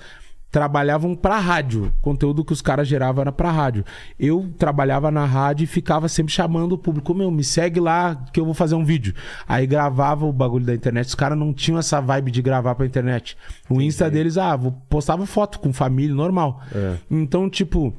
trabalhavam 0.53 1.15
pra 1.15 1.39
rádio. 1.39 1.91
O 1.97 2.01
conteúdo 2.01 2.45
que 2.45 2.53
os 2.53 2.61
caras 2.61 2.87
geravam 2.87 3.23
era 3.23 3.31
pra 3.31 3.49
rádio. 3.49 3.83
Eu 4.19 4.53
trabalhava 4.55 5.09
na 5.09 5.25
rádio 5.25 5.63
e 5.63 5.67
ficava 5.67 6.07
sempre 6.07 6.31
chamando 6.31 6.73
o 6.73 6.77
público, 6.77 7.11
meu, 7.15 7.31
me 7.31 7.43
segue 7.43 7.79
lá 7.79 8.15
que 8.31 8.39
eu 8.39 8.45
vou 8.45 8.53
fazer 8.53 8.75
um 8.75 8.85
vídeo. 8.85 9.15
Aí 9.47 9.65
gravava 9.65 10.27
o 10.27 10.31
bagulho 10.31 10.63
da 10.63 10.75
internet. 10.75 11.07
Os 11.07 11.15
caras 11.15 11.35
não 11.35 11.51
tinham 11.51 11.79
essa 11.79 11.99
vibe 11.99 12.29
de 12.29 12.39
gravar 12.39 12.75
pra 12.75 12.85
internet. 12.85 13.35
O 13.67 13.81
Insta 13.81 14.11
deles, 14.11 14.37
ah, 14.37 14.55
postava 14.87 15.25
foto 15.25 15.59
com 15.59 15.73
família, 15.73 16.13
normal. 16.13 16.61
É. 16.71 16.97
Então, 17.09 17.49
tipo, 17.49 17.91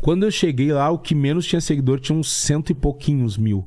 quando 0.00 0.24
eu 0.24 0.32
cheguei 0.32 0.72
lá, 0.72 0.90
o 0.90 0.98
que 0.98 1.14
menos 1.14 1.46
tinha 1.46 1.60
seguidor 1.60 2.00
tinha 2.00 2.18
uns 2.18 2.32
cento 2.32 2.70
e 2.70 2.74
pouquinhos 2.74 3.38
mil. 3.38 3.64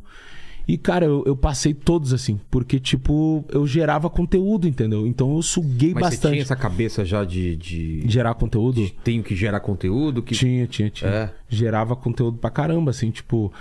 E, 0.72 0.78
cara, 0.78 1.04
eu, 1.04 1.22
eu 1.26 1.36
passei 1.36 1.74
todos 1.74 2.14
assim, 2.14 2.40
porque, 2.50 2.80
tipo, 2.80 3.44
eu 3.50 3.68
gerava 3.68 4.10
conteúdo, 4.10 4.70
entendeu? 4.70 5.06
Então 5.06 5.36
eu 5.36 5.42
suguei 5.42 5.94
Mas 5.94 6.04
você 6.06 6.10
bastante. 6.12 6.32
tinha 6.32 6.42
essa 6.44 6.56
cabeça 6.56 7.04
já 7.04 7.26
de. 7.26 7.58
de... 7.58 8.04
Gerar 8.08 8.36
conteúdo? 8.36 8.76
de 8.76 8.94
tenho 9.04 9.22
que 9.22 9.36
gerar 9.36 9.60
conteúdo? 9.60 10.24
Que... 10.24 10.34
Tinha, 10.34 10.66
tinha, 10.68 10.90
tinha. 10.90 11.12
É. 11.12 11.30
Gerava 11.50 11.94
conteúdo 11.94 12.38
pra 12.38 12.50
caramba, 12.50 12.92
assim, 12.92 13.12
tipo. 13.12 13.52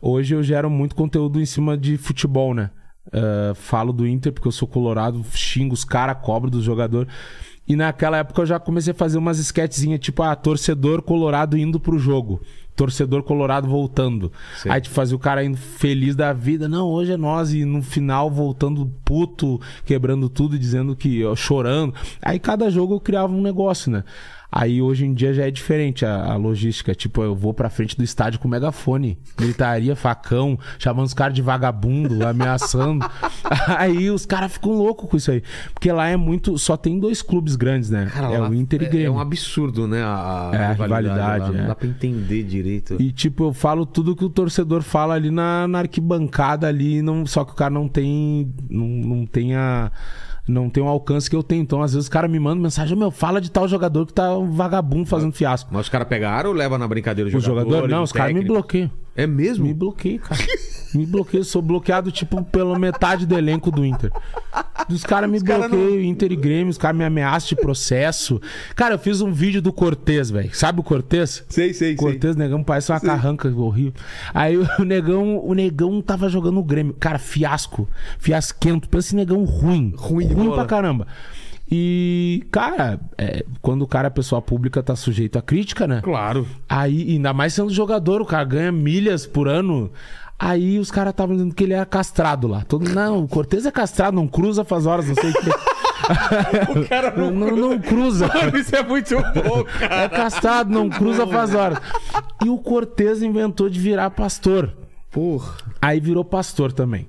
Hoje 0.00 0.36
eu 0.36 0.42
gero 0.44 0.70
muito 0.70 0.94
conteúdo 0.94 1.40
em 1.40 1.46
cima 1.46 1.76
de 1.76 1.96
futebol, 1.96 2.54
né? 2.54 2.70
Uh, 3.08 3.56
falo 3.56 3.92
do 3.92 4.06
Inter 4.06 4.32
porque 4.32 4.46
eu 4.46 4.52
sou 4.52 4.68
colorado, 4.68 5.20
xingo 5.34 5.74
os 5.74 5.84
caras, 5.84 6.18
cobro 6.22 6.48
dos 6.48 6.62
jogadores. 6.62 7.12
E 7.66 7.74
naquela 7.74 8.18
época 8.18 8.40
eu 8.42 8.46
já 8.46 8.60
comecei 8.60 8.92
a 8.92 8.94
fazer 8.94 9.18
umas 9.18 9.40
sketchzinhas, 9.40 9.98
tipo, 9.98 10.22
ah, 10.22 10.36
torcedor 10.36 11.02
colorado 11.02 11.56
indo 11.56 11.80
pro 11.80 11.98
jogo. 11.98 12.40
Torcedor 12.74 13.22
colorado 13.22 13.68
voltando. 13.68 14.32
Sei. 14.56 14.70
Aí, 14.70 14.80
tipo, 14.80 14.94
fazia 14.94 15.16
o 15.16 15.18
cara 15.18 15.44
indo 15.44 15.56
feliz 15.56 16.16
da 16.16 16.32
vida. 16.32 16.68
Não, 16.68 16.88
hoje 16.88 17.12
é 17.12 17.16
nós. 17.16 17.52
E 17.52 17.64
no 17.64 17.82
final 17.82 18.30
voltando 18.30 18.90
puto, 19.04 19.60
quebrando 19.84 20.28
tudo 20.28 20.56
e 20.56 20.58
dizendo 20.58 20.96
que, 20.96 21.24
ó, 21.24 21.36
chorando. 21.36 21.94
Aí 22.20 22.38
cada 22.38 22.70
jogo 22.70 22.94
eu 22.94 23.00
criava 23.00 23.32
um 23.32 23.42
negócio, 23.42 23.90
né? 23.90 24.04
Aí 24.54 24.82
hoje 24.82 25.06
em 25.06 25.14
dia 25.14 25.32
já 25.32 25.46
é 25.46 25.50
diferente 25.50 26.04
a, 26.04 26.24
a 26.32 26.36
logística. 26.36 26.94
Tipo, 26.94 27.22
eu 27.22 27.34
vou 27.34 27.54
pra 27.54 27.70
frente 27.70 27.96
do 27.96 28.04
estádio 28.04 28.38
com 28.38 28.46
megafone, 28.48 29.18
gritaria, 29.34 29.96
facão, 29.96 30.58
chamando 30.78 31.06
os 31.06 31.14
caras 31.14 31.34
de 31.34 31.40
vagabundo, 31.40 32.24
ameaçando. 32.28 33.04
Aí 33.78 34.10
os 34.10 34.26
caras 34.26 34.52
ficam 34.52 34.72
loucos 34.72 35.08
com 35.08 35.16
isso 35.16 35.30
aí. 35.30 35.42
Porque 35.72 35.90
lá 35.90 36.06
é 36.08 36.16
muito. 36.16 36.58
Só 36.58 36.76
tem 36.76 37.00
dois 37.00 37.22
clubes 37.22 37.56
grandes, 37.56 37.88
né? 37.88 38.10
Cara, 38.12 38.34
é 38.34 38.40
o 38.40 38.52
Inter 38.52 38.82
e 38.82 38.84
é, 38.84 38.88
Grêmio. 38.88 39.06
é 39.06 39.10
um 39.10 39.18
absurdo, 39.20 39.86
né? 39.88 40.02
A, 40.02 40.50
É, 40.52 40.56
a 40.66 40.72
rivalidade. 40.72 41.08
rivalidade, 41.08 41.50
lá. 41.52 41.56
é. 41.56 41.60
Não 41.62 41.68
dá 41.68 41.74
pra 41.74 41.88
entender 41.88 42.42
direito. 42.42 42.96
E 43.00 43.10
tipo, 43.10 43.44
eu 43.44 43.52
falo 43.54 43.86
tudo 43.86 44.14
que 44.14 44.24
o 44.24 44.28
torcedor 44.30 44.82
fala 44.82 45.14
ali 45.14 45.30
na, 45.30 45.66
na 45.66 45.78
arquibancada 45.78 46.66
ali, 46.68 47.00
não, 47.00 47.24
só 47.24 47.44
que 47.44 47.52
o 47.52 47.54
cara 47.54 47.70
não 47.72 47.88
tem. 47.88 48.52
Não, 48.68 48.86
não 48.86 49.24
tem 49.26 49.54
a. 49.54 49.90
Não 50.48 50.68
tem 50.68 50.82
o 50.82 50.88
alcance 50.88 51.30
que 51.30 51.36
eu 51.36 51.42
tenho. 51.42 51.62
Então, 51.62 51.82
às 51.82 51.92
vezes, 51.92 52.06
os 52.06 52.08
caras 52.08 52.30
me 52.30 52.38
mandam 52.38 52.62
mensagem, 52.62 52.96
meu, 52.96 53.10
fala 53.10 53.40
de 53.40 53.50
tal 53.50 53.68
jogador 53.68 54.06
que 54.06 54.12
tá 54.12 54.36
um 54.36 54.50
vagabundo 54.50 55.06
fazendo 55.06 55.32
fiasco. 55.32 55.70
Mas 55.72 55.82
os 55.82 55.88
caras 55.88 56.08
pegaram 56.08 56.50
ou 56.50 56.56
levam 56.56 56.78
na 56.78 56.88
brincadeira 56.88 57.28
O 57.36 57.40
jogador, 57.40 57.88
não, 57.88 58.00
o 58.00 58.02
os 58.02 58.12
caras 58.12 58.34
me 58.34 58.44
bloqueiam. 58.44 58.90
É 59.14 59.26
mesmo? 59.26 59.66
Me 59.66 59.74
bloqueei, 59.74 60.18
cara. 60.18 60.40
me 60.94 61.04
bloqueei. 61.04 61.44
Sou 61.44 61.60
bloqueado, 61.60 62.10
tipo, 62.10 62.42
pela 62.44 62.78
metade 62.78 63.26
do 63.26 63.36
elenco 63.36 63.70
do 63.70 63.84
Inter. 63.84 64.10
Os 64.88 65.04
caras 65.04 65.30
me 65.30 65.40
cara 65.40 65.68
bloqueiam, 65.68 66.00
Inter 66.02 66.32
e 66.32 66.36
Grêmio, 66.36 66.70
os 66.70 66.78
caras 66.78 66.96
me 66.96 67.04
ameaçam 67.04 67.50
de 67.50 67.56
processo. 67.56 68.40
Cara, 68.74 68.94
eu 68.94 68.98
fiz 68.98 69.20
um 69.20 69.32
vídeo 69.32 69.60
do 69.60 69.72
Cortez, 69.72 70.30
velho. 70.30 70.54
Sabe 70.54 70.80
o 70.80 70.82
Cortez? 70.82 71.44
Sei, 71.48 71.72
sei, 71.72 71.88
sei. 71.88 71.96
Cortez, 71.96 72.36
negão, 72.36 72.62
parece 72.62 72.90
uma 72.90 73.00
carranca 73.00 73.48
horrível. 73.48 73.94
Aí 74.32 74.56
o 74.56 74.66
negão, 74.84 75.38
o 75.44 75.54
negão 75.54 76.00
tava 76.00 76.28
jogando 76.28 76.58
o 76.58 76.64
Grêmio. 76.64 76.94
Cara, 76.98 77.18
fiasco. 77.18 77.88
Fiasquento. 78.18 78.88
Pensa 78.88 79.08
esse 79.08 79.16
negão 79.16 79.44
ruim. 79.44 79.92
Ruim 79.96 80.26
Ruim 80.26 80.50
pra 80.50 80.64
caramba. 80.64 81.06
E, 81.74 82.44
cara, 82.50 83.00
é, 83.16 83.46
quando 83.62 83.80
o 83.80 83.86
cara 83.86 84.08
é 84.08 84.10
pessoa 84.10 84.42
pública, 84.42 84.82
tá 84.82 84.94
sujeito 84.94 85.38
a 85.38 85.42
crítica, 85.42 85.86
né? 85.86 86.02
Claro. 86.02 86.46
Aí, 86.68 87.12
ainda 87.12 87.32
mais 87.32 87.54
sendo 87.54 87.72
jogador, 87.72 88.20
o 88.20 88.26
cara 88.26 88.44
ganha 88.44 88.70
milhas 88.70 89.26
por 89.26 89.48
ano. 89.48 89.90
Aí 90.38 90.78
os 90.78 90.90
caras 90.90 91.12
estavam 91.12 91.34
dizendo 91.34 91.54
que 91.54 91.64
ele 91.64 91.72
era 91.72 91.86
castrado 91.86 92.46
lá. 92.46 92.62
Todo, 92.62 92.86
não, 92.90 93.24
o 93.24 93.28
Cortez 93.28 93.64
é 93.64 93.70
castrado, 93.70 94.14
não 94.14 94.28
cruza 94.28 94.64
faz 94.64 94.84
horas, 94.84 95.08
não 95.08 95.14
sei 95.14 95.30
o 95.30 95.32
quê. 95.32 95.50
O 96.76 96.88
cara 96.88 97.14
não, 97.16 97.30
não, 97.30 97.56
não 97.56 97.78
cruza. 97.78 98.28
Isso 98.58 98.74
é 98.74 98.82
muito 98.82 99.14
bom, 99.14 99.64
cara. 99.64 100.02
É 100.02 100.08
castrado, 100.08 100.68
não 100.68 100.90
cruza 100.90 101.24
faz 101.28 101.54
horas. 101.54 101.78
E 102.44 102.50
o 102.50 102.58
Cortez 102.58 103.22
inventou 103.22 103.70
de 103.70 103.78
virar 103.78 104.10
pastor. 104.10 104.76
Porra. 105.12 105.54
Aí 105.80 106.00
virou 106.00 106.24
pastor 106.24 106.72
também. 106.72 107.06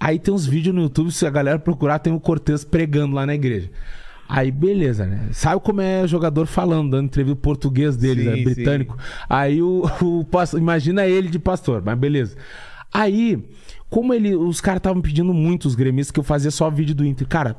Aí 0.00 0.18
tem 0.18 0.32
uns 0.32 0.46
vídeos 0.46 0.74
no 0.74 0.82
YouTube, 0.82 1.10
se 1.10 1.26
a 1.26 1.30
galera 1.30 1.58
procurar, 1.58 1.98
tem 1.98 2.12
o 2.12 2.20
Cortez 2.20 2.64
pregando 2.64 3.14
lá 3.14 3.26
na 3.26 3.34
igreja. 3.34 3.70
Aí, 4.28 4.50
beleza, 4.50 5.06
né? 5.06 5.28
Sabe 5.32 5.60
como 5.62 5.80
é 5.80 6.06
jogador 6.06 6.46
falando, 6.46 6.90
dando 6.90 7.06
entrevista 7.06 7.38
o 7.38 7.40
português 7.40 7.96
dele, 7.96 8.22
Sim, 8.22 8.28
né? 8.28 8.44
Britânico. 8.44 8.96
Aí 9.28 9.62
o, 9.62 9.84
o 10.02 10.24
pastor, 10.24 10.60
imagina 10.60 11.06
ele 11.06 11.28
de 11.28 11.38
pastor, 11.38 11.82
mas 11.82 11.98
beleza. 11.98 12.36
Aí, 12.92 13.42
como 13.88 14.12
ele, 14.12 14.36
os 14.36 14.60
caras 14.60 14.80
estavam 14.80 15.00
pedindo 15.00 15.32
muito, 15.32 15.66
os 15.66 15.74
gremistas, 15.74 16.10
que 16.10 16.20
eu 16.20 16.24
fazia 16.24 16.50
só 16.50 16.68
vídeo 16.68 16.94
do 16.94 17.06
Inter. 17.06 17.26
Cara, 17.26 17.56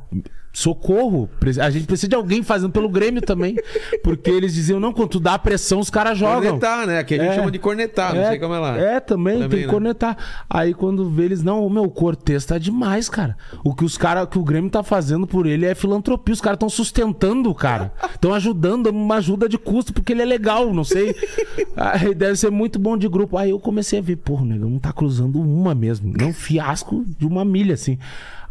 socorro. 0.52 1.30
A 1.62 1.70
gente 1.70 1.86
precisa 1.86 2.08
de 2.08 2.16
alguém 2.16 2.44
fazendo 2.44 2.72
pelo 2.72 2.90
Grêmio 2.90 3.22
também. 3.22 3.56
Porque 4.04 4.30
eles 4.30 4.54
diziam, 4.54 4.80
não, 4.80 4.92
quando 4.92 5.10
tu 5.10 5.20
dá 5.20 5.38
pressão, 5.38 5.80
os 5.80 5.90
caras 5.90 6.18
jogam. 6.18 6.42
Cornetar, 6.60 6.88
né? 6.88 7.00
Aqui 7.00 7.16
a 7.16 7.18
gente 7.18 7.32
É. 7.32 7.36
chama 7.36 7.52
de 7.52 7.60
cornetar, 7.60 8.14
não 8.16 8.26
sei 8.28 8.40
como 8.40 8.54
é 8.54 8.60
lá. 8.60 8.78
É, 8.78 9.00
também, 9.00 9.36
Também, 9.36 9.50
tem 9.50 9.60
que 9.62 9.66
né? 9.68 9.72
cornetar. 9.72 10.18
Aí 10.50 10.74
quando 10.74 11.10
vê 11.10 11.26
eles, 11.26 11.44
não, 11.44 11.66
o 11.66 11.70
meu 11.70 11.90
Cortez 11.90 12.46
tá 12.46 12.58
demais, 12.58 13.10
cara. 13.10 13.38
O 13.64 13.74
que 13.74 13.84
os 13.86 13.98
cara, 13.98 14.26
que 14.26 14.38
o 14.38 14.44
Grêmio 14.44 14.70
tá 14.70 14.84
fazendo 14.84 15.26
por 15.28 15.46
ele 15.46 15.66
é 15.66 15.76
filantropia. 15.76 16.34
Os 16.34 16.42
caras 16.42 16.58
estão 16.58 16.70
sustentando 16.70 17.50
o 17.50 17.56
cara. 17.56 17.94
Estão 18.14 18.34
ajudando, 18.34 18.86
dando 18.86 18.96
uma 18.98 19.16
ajuda 19.16 19.48
de 19.50 19.58
custo, 19.58 19.94
porque 19.94 20.14
ele 20.14 20.22
é 20.22 20.26
legal, 20.26 20.74
não 20.74 20.84
sei. 20.84 21.16
Aí 21.76 22.14
deve 22.14 22.36
ser 22.36 22.50
muito 22.52 22.78
bom 22.80 22.98
de 22.98 23.08
grupo. 23.08 23.38
Aí 23.38 23.50
eu 23.52 23.60
comecei 23.60 24.00
a 24.00 24.02
ver, 24.02 24.18
porra, 24.18 24.44
o 24.44 24.46
negão 24.46 24.70
não 24.70 24.80
tá 24.80 24.92
cruzando 24.92 25.40
uma 25.40 25.74
mesmo. 25.74 26.12
Não, 26.18 26.34
fiasco 26.34 27.04
de 27.18 27.26
uma 27.26 27.44
milha, 27.46 27.74
assim. 27.74 27.98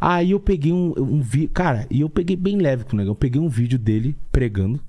Aí 0.00 0.30
eu 0.30 0.40
peguei 0.40 0.72
um, 0.72 0.92
um 0.96 1.20
vídeo. 1.20 1.50
Cara, 1.52 1.86
e 1.90 2.00
eu 2.00 2.08
peguei 2.08 2.36
bem 2.36 2.56
leve 2.58 2.84
com 2.84 2.94
o 2.94 2.96
negão. 2.96 3.12
Eu 3.12 3.16
peguei 3.16 3.40
um 3.40 3.48
vídeo 3.48 3.78
dele 3.78 4.16
pregando. 4.30 4.80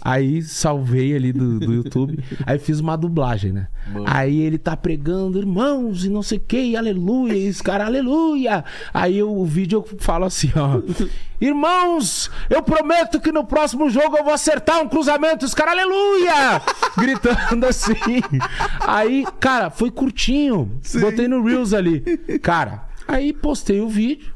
Aí 0.00 0.42
salvei 0.42 1.14
ali 1.14 1.32
do, 1.32 1.58
do 1.60 1.72
YouTube. 1.72 2.18
aí 2.46 2.58
fiz 2.58 2.80
uma 2.80 2.96
dublagem, 2.96 3.52
né? 3.52 3.68
Aí 4.06 4.40
ele 4.40 4.58
tá 4.58 4.76
pregando, 4.76 5.38
irmãos, 5.38 6.04
e 6.04 6.08
não 6.08 6.22
sei 6.22 6.38
o 6.38 6.40
que, 6.40 6.76
aleluia, 6.76 7.36
e 7.36 7.48
os 7.48 7.60
caras, 7.60 7.86
aleluia. 7.88 8.64
Aí 8.94 9.18
eu- 9.18 9.32
o 9.36 9.44
vídeo 9.44 9.84
eu 9.90 9.98
falo 9.98 10.24
assim, 10.24 10.50
ó. 10.56 10.80
Irmãos, 11.40 12.30
eu 12.48 12.62
prometo 12.62 13.20
que 13.20 13.32
no 13.32 13.44
próximo 13.44 13.90
jogo 13.90 14.16
eu 14.16 14.22
vou 14.24 14.32
acertar 14.32 14.80
um 14.80 14.88
cruzamento, 14.88 15.44
os 15.44 15.52
caras, 15.54 15.74
aleluia! 15.74 16.62
Gritando 16.96 17.66
assim. 17.66 17.94
Aí, 18.80 19.24
cara, 19.40 19.68
foi 19.68 19.90
curtinho. 19.90 20.70
Botei 21.00 21.26
no 21.26 21.42
Reels 21.44 21.72
ali. 21.74 22.00
Cara, 22.40 22.84
aí 23.08 23.32
postei 23.32 23.80
o 23.80 23.88
vídeo. 23.88 24.31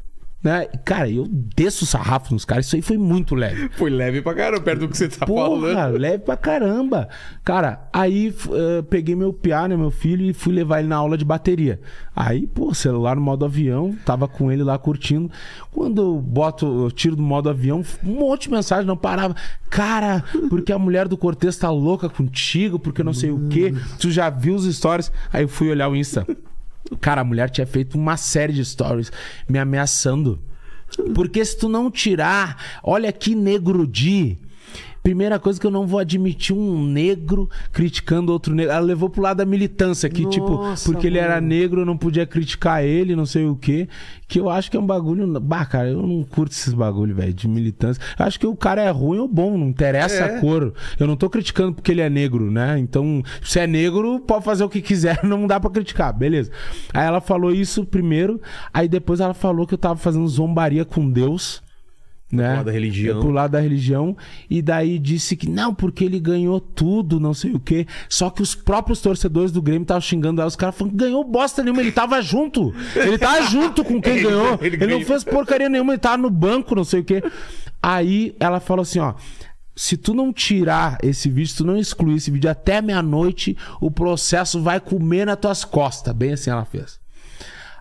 Né? 0.47 0.65
Cara, 0.85 1.09
eu 1.09 1.27
desço 1.29 1.83
o 1.83 1.87
sarrafo 1.87 2.33
nos 2.33 2.45
caras. 2.45 2.67
Isso 2.67 2.77
aí 2.77 2.81
foi 2.81 2.97
muito 2.97 3.35
leve. 3.35 3.67
Foi 3.75 3.89
leve 3.89 4.21
pra 4.21 4.33
caramba, 4.33 4.61
perto 4.63 4.79
do 4.79 4.87
que 4.87 4.95
você 4.95 5.09
tá 5.09 5.25
Porra, 5.25 5.73
falando. 5.73 5.97
leve 5.97 6.19
pra 6.19 6.37
caramba. 6.37 7.09
Cara, 7.43 7.89
aí 7.91 8.33
eh, 8.53 8.81
peguei 8.89 9.13
meu 9.13 9.33
piá, 9.33 9.67
né, 9.67 9.75
meu 9.75 9.91
filho, 9.91 10.23
e 10.23 10.31
fui 10.31 10.53
levar 10.53 10.79
ele 10.79 10.87
na 10.87 10.95
aula 10.95 11.17
de 11.17 11.25
bateria. 11.25 11.81
Aí, 12.15 12.47
pô, 12.47 12.73
celular 12.73 13.17
no 13.17 13.21
modo 13.21 13.43
avião, 13.43 13.93
tava 14.05 14.25
com 14.25 14.49
ele 14.49 14.63
lá 14.63 14.77
curtindo. 14.77 15.29
Quando 15.69 16.01
eu 16.01 16.21
boto, 16.21 16.65
eu 16.85 16.91
tiro 16.91 17.17
do 17.17 17.21
modo 17.21 17.49
avião, 17.49 17.83
um 18.01 18.13
monte 18.13 18.43
de 18.43 18.51
mensagem, 18.51 18.85
não 18.85 18.95
parava. 18.95 19.35
Cara, 19.69 20.23
porque 20.47 20.71
a 20.71 20.79
mulher 20.79 21.09
do 21.09 21.17
Cortez 21.17 21.57
tá 21.57 21.69
louca 21.69 22.07
contigo, 22.07 22.79
porque 22.79 23.03
não 23.03 23.13
sei 23.13 23.31
o 23.31 23.49
quê. 23.49 23.73
Tu 23.99 24.11
já 24.11 24.29
viu 24.29 24.55
os 24.55 24.63
stories? 24.73 25.11
Aí 25.33 25.43
eu 25.43 25.49
fui 25.49 25.69
olhar 25.69 25.89
o 25.89 25.95
Insta. 25.95 26.25
Cara, 26.99 27.21
a 27.21 27.23
mulher 27.23 27.49
tinha 27.49 27.67
feito 27.67 27.97
uma 27.97 28.17
série 28.17 28.53
de 28.53 28.63
stories 28.63 29.11
me 29.47 29.59
ameaçando. 29.59 30.39
Porque 31.13 31.43
se 31.43 31.57
tu 31.57 31.67
não 31.67 31.91
tirar, 31.91 32.79
olha 32.83 33.11
que 33.11 33.35
negro 33.35 33.85
de. 33.85 34.37
Primeira 35.07 35.39
coisa 35.39 35.57
que 35.57 35.65
eu 35.65 35.71
não 35.71 35.87
vou 35.87 35.99
admitir 36.01 36.53
um 36.53 36.83
negro 36.85 37.49
criticando 37.71 38.29
outro 38.33 38.53
negro. 38.53 38.73
Ela 38.73 38.81
levou 38.85 39.09
pro 39.09 39.21
lado 39.21 39.37
da 39.37 39.45
militância, 39.45 40.09
que 40.09 40.25
tipo, 40.25 40.59
porque 40.83 41.07
ele 41.07 41.17
era 41.17 41.35
mano. 41.35 41.47
negro, 41.47 41.79
eu 41.79 41.85
não 41.85 41.95
podia 41.97 42.25
criticar 42.25 42.83
ele, 42.83 43.15
não 43.15 43.25
sei 43.25 43.45
o 43.45 43.55
quê. 43.55 43.87
Que 44.27 44.37
eu 44.37 44.49
acho 44.49 44.69
que 44.69 44.75
é 44.75 44.79
um 44.81 44.85
bagulho. 44.85 45.39
Bah, 45.39 45.63
cara, 45.65 45.87
eu 45.87 46.05
não 46.05 46.23
curto 46.23 46.51
esses 46.51 46.73
bagulho, 46.73 47.15
velho, 47.15 47.33
de 47.33 47.47
militância. 47.47 48.03
Eu 48.19 48.25
acho 48.25 48.37
que 48.37 48.45
o 48.45 48.53
cara 48.53 48.81
é 48.81 48.89
ruim 48.89 49.19
ou 49.19 49.29
bom, 49.29 49.57
não 49.57 49.69
interessa 49.69 50.25
É. 50.25 50.35
a 50.37 50.41
cor. 50.41 50.73
Eu 50.99 51.07
não 51.07 51.15
tô 51.15 51.29
criticando 51.29 51.73
porque 51.73 51.93
ele 51.93 52.01
é 52.01 52.09
negro, 52.09 52.51
né? 52.51 52.77
Então, 52.77 53.23
se 53.41 53.59
é 53.61 53.65
negro, 53.65 54.19
pode 54.19 54.43
fazer 54.43 54.65
o 54.65 54.69
que 54.69 54.81
quiser, 54.81 55.21
não 55.23 55.47
dá 55.47 55.57
pra 55.57 55.69
criticar, 55.69 56.11
beleza. 56.11 56.51
Aí 56.93 57.07
ela 57.07 57.21
falou 57.21 57.53
isso 57.53 57.85
primeiro, 57.85 58.41
aí 58.73 58.89
depois 58.89 59.21
ela 59.21 59.33
falou 59.33 59.65
que 59.65 59.73
eu 59.73 59.77
tava 59.77 59.95
fazendo 59.95 60.27
zombaria 60.27 60.83
com 60.83 61.09
Deus. 61.09 61.65
Né? 62.29 62.55
lado 62.55 62.65
da 62.65 62.71
religião. 62.73 63.21
Pro 63.21 63.29
lado 63.31 63.51
da 63.51 63.59
religião. 63.61 64.17
E 64.49 64.61
daí 64.61 64.99
disse 64.99 65.35
que 65.37 65.49
não, 65.49 65.73
porque 65.73 66.03
ele 66.03 66.19
ganhou 66.19 66.59
tudo, 66.59 67.19
não 67.21 67.33
sei 67.33 67.53
o 67.53 67.59
quê. 67.59 67.87
Só 68.09 68.29
que 68.29 68.41
os 68.41 68.53
próprios 68.53 68.99
torcedores 68.99 69.49
do 69.51 69.61
Grêmio 69.61 69.83
estavam 69.83 70.01
xingando 70.01 70.41
ela. 70.41 70.47
Os 70.49 70.55
caras 70.57 70.75
falando, 70.75 70.93
ganhou 70.95 71.23
bosta 71.23 71.63
nenhuma, 71.63 71.81
ele 71.81 71.91
tava 71.93 72.21
junto. 72.21 72.73
Ele 72.95 73.17
tava 73.17 73.43
junto 73.43 73.81
com 73.83 74.01
quem 74.01 74.13
Ele- 74.19 74.23
ganhou. 74.23 74.53
ele 74.61 74.67
Ele, 74.75 74.77
não 74.77 74.87
ganhou. 74.87 75.05
fez 75.05 75.23
porcaria 75.23 75.69
nenhuma, 75.69 75.93
ele 75.93 75.99
tava 76.01 76.17
no 76.17 76.29
banco, 76.29 76.75
não 76.75 76.83
sei 76.83 76.99
o 76.99 77.03
quê. 77.05 77.23
Aí 77.81 78.35
ela 78.39 78.59
falou 78.59 78.81
assim, 78.83 78.99
ó. 78.99 79.13
Se 79.73 79.95
tu 79.95 80.13
não 80.13 80.33
tirar 80.33 80.97
esse 81.03 81.29
vídeo, 81.29 81.49
se 81.51 81.57
tu 81.57 81.63
não 81.63 81.77
excluir 81.77 82.15
esse 82.17 82.31
vídeo 82.31 82.49
até 82.49 82.81
meia-noite, 82.81 83.55
o 83.79 83.91
processo 83.91 84.59
vai 84.61 84.79
comer 84.79 85.23
nas 85.25 85.37
tuas 85.39 85.63
costas. 85.63 86.13
Bem 86.15 86.33
assim 86.33 86.49
ela 86.49 86.65
fez. 86.65 86.99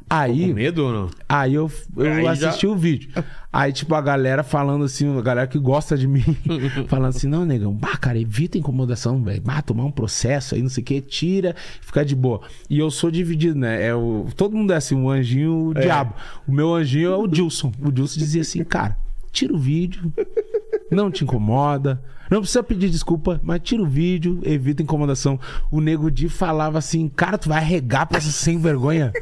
Aí, 0.08 0.48
Com 0.48 0.54
medo 0.54 0.84
ou 0.86 0.92
não? 0.92 1.10
aí 1.28 1.54
eu, 1.54 1.70
eu 1.96 2.12
Aí 2.12 2.24
já- 2.36 2.48
assisti 2.50 2.66
o 2.66 2.76
vídeo. 2.76 3.10
Aí, 3.52 3.72
tipo, 3.72 3.92
a 3.94 4.00
galera 4.00 4.44
falando 4.44 4.84
assim, 4.84 5.18
a 5.18 5.20
galera 5.20 5.46
que 5.48 5.58
gosta 5.58 5.96
de 5.98 6.06
mim, 6.06 6.22
falando 6.86 7.08
assim, 7.16 7.26
não, 7.26 7.44
negão, 7.44 7.72
bah, 7.72 7.96
cara, 7.96 8.16
evita 8.18 8.56
incomodação, 8.56 9.20
velho. 9.24 9.40
Bah, 9.42 9.62
tomar 9.62 9.84
um 9.84 9.90
processo 9.90 10.54
aí, 10.54 10.62
não 10.62 10.68
sei 10.68 10.82
o 10.82 10.84
que, 10.84 11.00
tira, 11.00 11.56
fica 11.80 12.04
de 12.04 12.14
boa. 12.14 12.42
E 12.70 12.78
eu 12.78 12.90
sou 12.90 13.10
dividido, 13.10 13.58
né? 13.58 13.84
É 13.84 13.94
o, 13.94 14.26
todo 14.36 14.56
mundo 14.56 14.72
é 14.72 14.76
assim, 14.76 14.94
um 14.94 15.10
anjinho, 15.10 15.68
o 15.70 15.74
diabo. 15.74 16.14
O 16.46 16.52
meu 16.52 16.72
anjinho 16.74 17.10
é 17.12 17.16
o 17.16 17.26
Dilson. 17.26 17.72
O 17.82 17.90
Dilson 17.90 18.18
dizia 18.20 18.42
assim, 18.42 18.62
cara, 18.62 18.96
tira 19.32 19.52
o 19.54 19.58
vídeo, 19.58 20.12
não 20.90 21.10
te 21.10 21.24
incomoda. 21.24 22.00
Não 22.30 22.40
precisa 22.40 22.62
pedir 22.62 22.90
desculpa, 22.90 23.40
mas 23.42 23.60
tira 23.62 23.82
o 23.82 23.86
vídeo, 23.86 24.40
evita 24.44 24.82
incomodação. 24.82 25.38
O 25.70 25.80
Nego 25.80 26.10
Di 26.10 26.28
falava 26.28 26.76
assim, 26.78 27.08
cara, 27.08 27.38
tu 27.38 27.48
vai 27.48 27.58
arregar 27.58 28.06
pra 28.06 28.18
essa 28.18 28.30
sem 28.32 28.58
vergonha. 28.58 29.12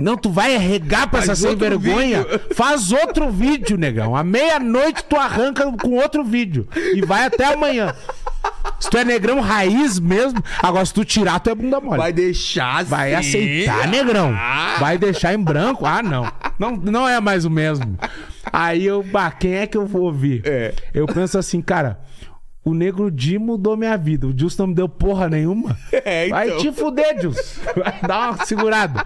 Não, 0.00 0.16
tu 0.16 0.28
vai 0.30 0.56
arregar 0.56 1.08
pra 1.08 1.20
essa 1.20 1.28
Faz 1.28 1.38
sem 1.38 1.50
outro 1.50 1.78
vergonha. 1.78 2.22
vídeo. 2.24 2.40
Faz 2.54 2.90
outro 2.92 3.30
vídeo, 3.30 3.76
negão. 3.76 4.16
À 4.16 4.24
meia-noite 4.24 5.04
tu 5.04 5.16
arranca 5.16 5.70
com 5.80 5.90
outro 5.92 6.24
vídeo. 6.24 6.66
E 6.74 7.00
vai 7.02 7.26
até 7.26 7.52
amanhã. 7.52 7.94
Se 8.80 8.90
tu 8.90 8.98
é 8.98 9.04
negrão 9.04 9.40
raiz 9.40 9.98
mesmo, 9.98 10.42
agora 10.62 10.84
se 10.84 10.92
tu 10.92 11.04
tirar, 11.04 11.38
tu 11.40 11.48
é 11.48 11.54
bunda 11.54 11.80
mole. 11.80 11.96
Vai 11.96 12.12
deixar 12.12 12.80
assim. 12.80 12.90
Vai 12.90 13.14
aceitar, 13.14 13.88
negrão. 13.88 14.34
Vai 14.78 14.98
deixar 14.98 15.32
em 15.32 15.38
branco? 15.38 15.86
Ah, 15.86 16.02
não. 16.02 16.30
Não, 16.58 16.72
não 16.76 17.08
é 17.08 17.20
mais 17.20 17.44
o 17.44 17.50
mesmo. 17.50 17.98
Aí 18.52 18.84
eu, 18.84 19.02
bah, 19.02 19.30
quem 19.30 19.54
é 19.54 19.66
que 19.66 19.76
eu 19.76 19.86
vou 19.86 20.02
ouvir? 20.02 20.42
É. 20.44 20.74
Eu 20.92 21.06
penso 21.06 21.38
assim, 21.38 21.62
cara, 21.62 21.98
o 22.64 22.72
Negro 22.72 23.10
Di 23.10 23.38
mudou 23.38 23.76
minha 23.76 23.96
vida. 23.96 24.26
O 24.26 24.32
Dilson 24.32 24.62
não 24.62 24.68
me 24.68 24.74
deu 24.74 24.88
porra 24.88 25.28
nenhuma. 25.28 25.76
É, 26.04 26.26
então. 26.26 26.38
Vai 26.38 26.56
te 26.56 26.72
fuder, 26.72 27.18
Dilson. 27.18 27.60
Vai 27.76 28.00
dar 28.06 28.32
uma 28.32 28.44
segurada. 28.44 29.04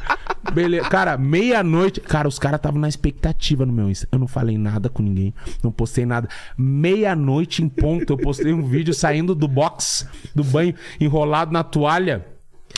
Beleza. 0.52 0.88
Cara, 0.88 1.16
meia-noite. 1.16 2.00
Cara, 2.00 2.26
os 2.26 2.38
caras 2.38 2.58
estavam 2.58 2.80
na 2.80 2.88
expectativa 2.88 3.64
no 3.66 3.72
meu 3.72 3.90
Insta. 3.90 4.08
Eu 4.10 4.18
não 4.18 4.26
falei 4.26 4.56
nada 4.56 4.88
com 4.88 5.02
ninguém. 5.02 5.34
Não 5.62 5.70
postei 5.70 6.06
nada. 6.06 6.28
Meia-noite 6.56 7.62
em 7.62 7.68
ponto, 7.68 8.12
eu 8.12 8.16
postei 8.16 8.52
um 8.52 8.62
vídeo 8.62 8.94
saindo 8.94 9.34
do 9.34 9.46
box, 9.46 10.08
do 10.34 10.42
banho, 10.42 10.74
enrolado 11.00 11.52
na 11.52 11.62
toalha. 11.62 12.24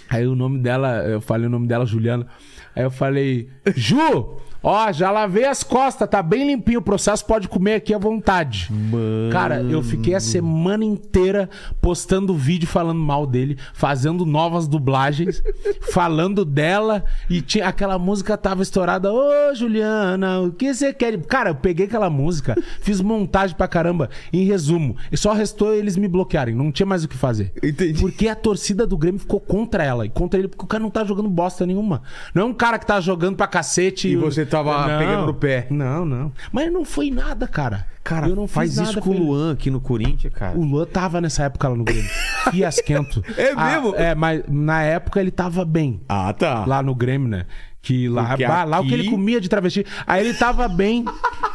Aí 0.08 0.26
o 0.26 0.34
nome 0.34 0.58
dela, 0.58 1.04
eu 1.04 1.20
falei 1.20 1.46
o 1.46 1.50
nome 1.50 1.66
dela, 1.66 1.86
Juliana. 1.86 2.26
Aí 2.74 2.82
eu 2.82 2.90
falei, 2.90 3.48
Ju, 3.74 4.36
ó, 4.62 4.90
já 4.92 5.10
lavei 5.10 5.44
as 5.44 5.62
costas, 5.62 6.08
tá 6.08 6.22
bem 6.22 6.46
limpinho. 6.46 6.80
O 6.80 6.82
processo 6.82 7.24
pode 7.24 7.48
comer 7.48 7.74
aqui 7.74 7.94
à 7.94 7.98
vontade. 7.98 8.68
Mano. 8.70 9.32
Cara, 9.32 9.60
eu 9.62 9.82
fiquei 9.82 10.14
a 10.14 10.20
semana 10.20 10.84
inteira 10.84 11.48
postando 11.80 12.34
vídeo 12.34 12.68
falando 12.68 13.00
mal 13.00 13.26
dele, 13.26 13.58
fazendo 13.72 14.24
novas 14.24 14.66
dublagens, 14.66 15.42
falando 15.92 16.44
dela 16.44 17.04
e 17.28 17.40
tinha 17.40 17.68
aquela 17.68 17.98
música 17.98 18.36
tava 18.36 18.62
estourada. 18.62 19.12
Ô, 19.12 19.54
Juliana, 19.54 20.40
o 20.40 20.52
que 20.52 20.72
você 20.72 20.92
quer? 20.92 21.18
Cara, 21.22 21.50
eu 21.50 21.54
peguei 21.54 21.86
aquela 21.86 22.10
música, 22.10 22.56
fiz 22.80 23.00
montagem 23.00 23.56
pra 23.56 23.68
caramba. 23.68 24.10
Em 24.32 24.44
resumo, 24.44 24.96
e 25.10 25.16
só 25.16 25.32
restou 25.32 25.74
eles 25.74 25.96
me 25.96 26.08
bloquearem, 26.08 26.54
não 26.54 26.70
tinha 26.72 26.86
mais 26.86 27.04
o 27.04 27.08
que 27.08 27.16
fazer. 27.16 27.52
Entendi. 27.62 28.00
Porque 28.00 28.28
a 28.28 28.34
torcida 28.34 28.86
do 28.86 28.96
Grêmio 28.96 29.20
ficou 29.20 29.40
contra 29.40 29.84
ela 29.84 30.06
e 30.06 30.08
contra 30.08 30.38
ele 30.38 30.48
porque 30.48 30.64
o 30.64 30.68
cara 30.68 30.82
não 30.82 30.90
tá 30.90 31.04
jogando 31.04 31.28
bosta 31.28 31.66
nenhuma. 31.66 32.02
Não 32.34 32.42
é 32.42 32.44
um 32.44 32.54
cara 32.54 32.78
que 32.78 32.86
tá 32.86 33.00
jogando 33.00 33.36
pra 33.36 33.46
cacete 33.46 34.08
E 34.08 34.16
você 34.16 34.44
tava 34.50 34.86
Não. 34.88 34.98
pegando 34.98 35.26
no 35.26 35.34
pé. 35.34 35.66
Não, 35.70 36.04
não. 36.04 36.32
Mas 36.52 36.72
não 36.72 36.84
foi 36.84 37.10
nada, 37.10 37.46
cara. 37.48 37.86
Cara, 38.02 38.28
eu 38.28 38.34
não 38.36 38.46
fiz 38.46 38.54
faz 38.54 38.76
nada 38.76 38.90
isso 38.90 39.00
com 39.00 39.10
o 39.10 39.14
ele. 39.14 39.20
Luan 39.24 39.52
aqui 39.52 39.70
no 39.70 39.80
Corinthians, 39.80 40.32
cara. 40.32 40.56
O 40.58 40.64
Luan 40.64 40.86
tava 40.86 41.20
nessa 41.20 41.44
época 41.44 41.68
lá 41.68 41.76
no 41.76 41.84
Grêmio. 41.84 42.08
Fiasquento. 42.50 43.22
É 43.36 43.52
Ah, 43.56 43.64
mesmo? 43.80 43.94
é, 43.94 44.14
mas 44.14 44.42
na 44.48 44.82
época 44.82 45.20
ele 45.20 45.30
tava 45.30 45.64
bem. 45.64 46.00
Ah, 46.08 46.32
tá. 46.32 46.64
Lá 46.66 46.82
no 46.82 46.94
Grêmio, 46.94 47.28
né? 47.28 47.46
Que 47.82 48.08
lá, 48.10 48.36
bah, 48.36 48.64
lá 48.64 48.80
o 48.80 48.82
que 48.82 48.94
aqui- 48.94 49.02
ele 49.04 49.10
comia 49.10 49.40
de 49.40 49.48
travesti. 49.48 49.86
Aí 50.06 50.22
ele 50.26 50.34
tava 50.34 50.68
bem, 50.68 51.02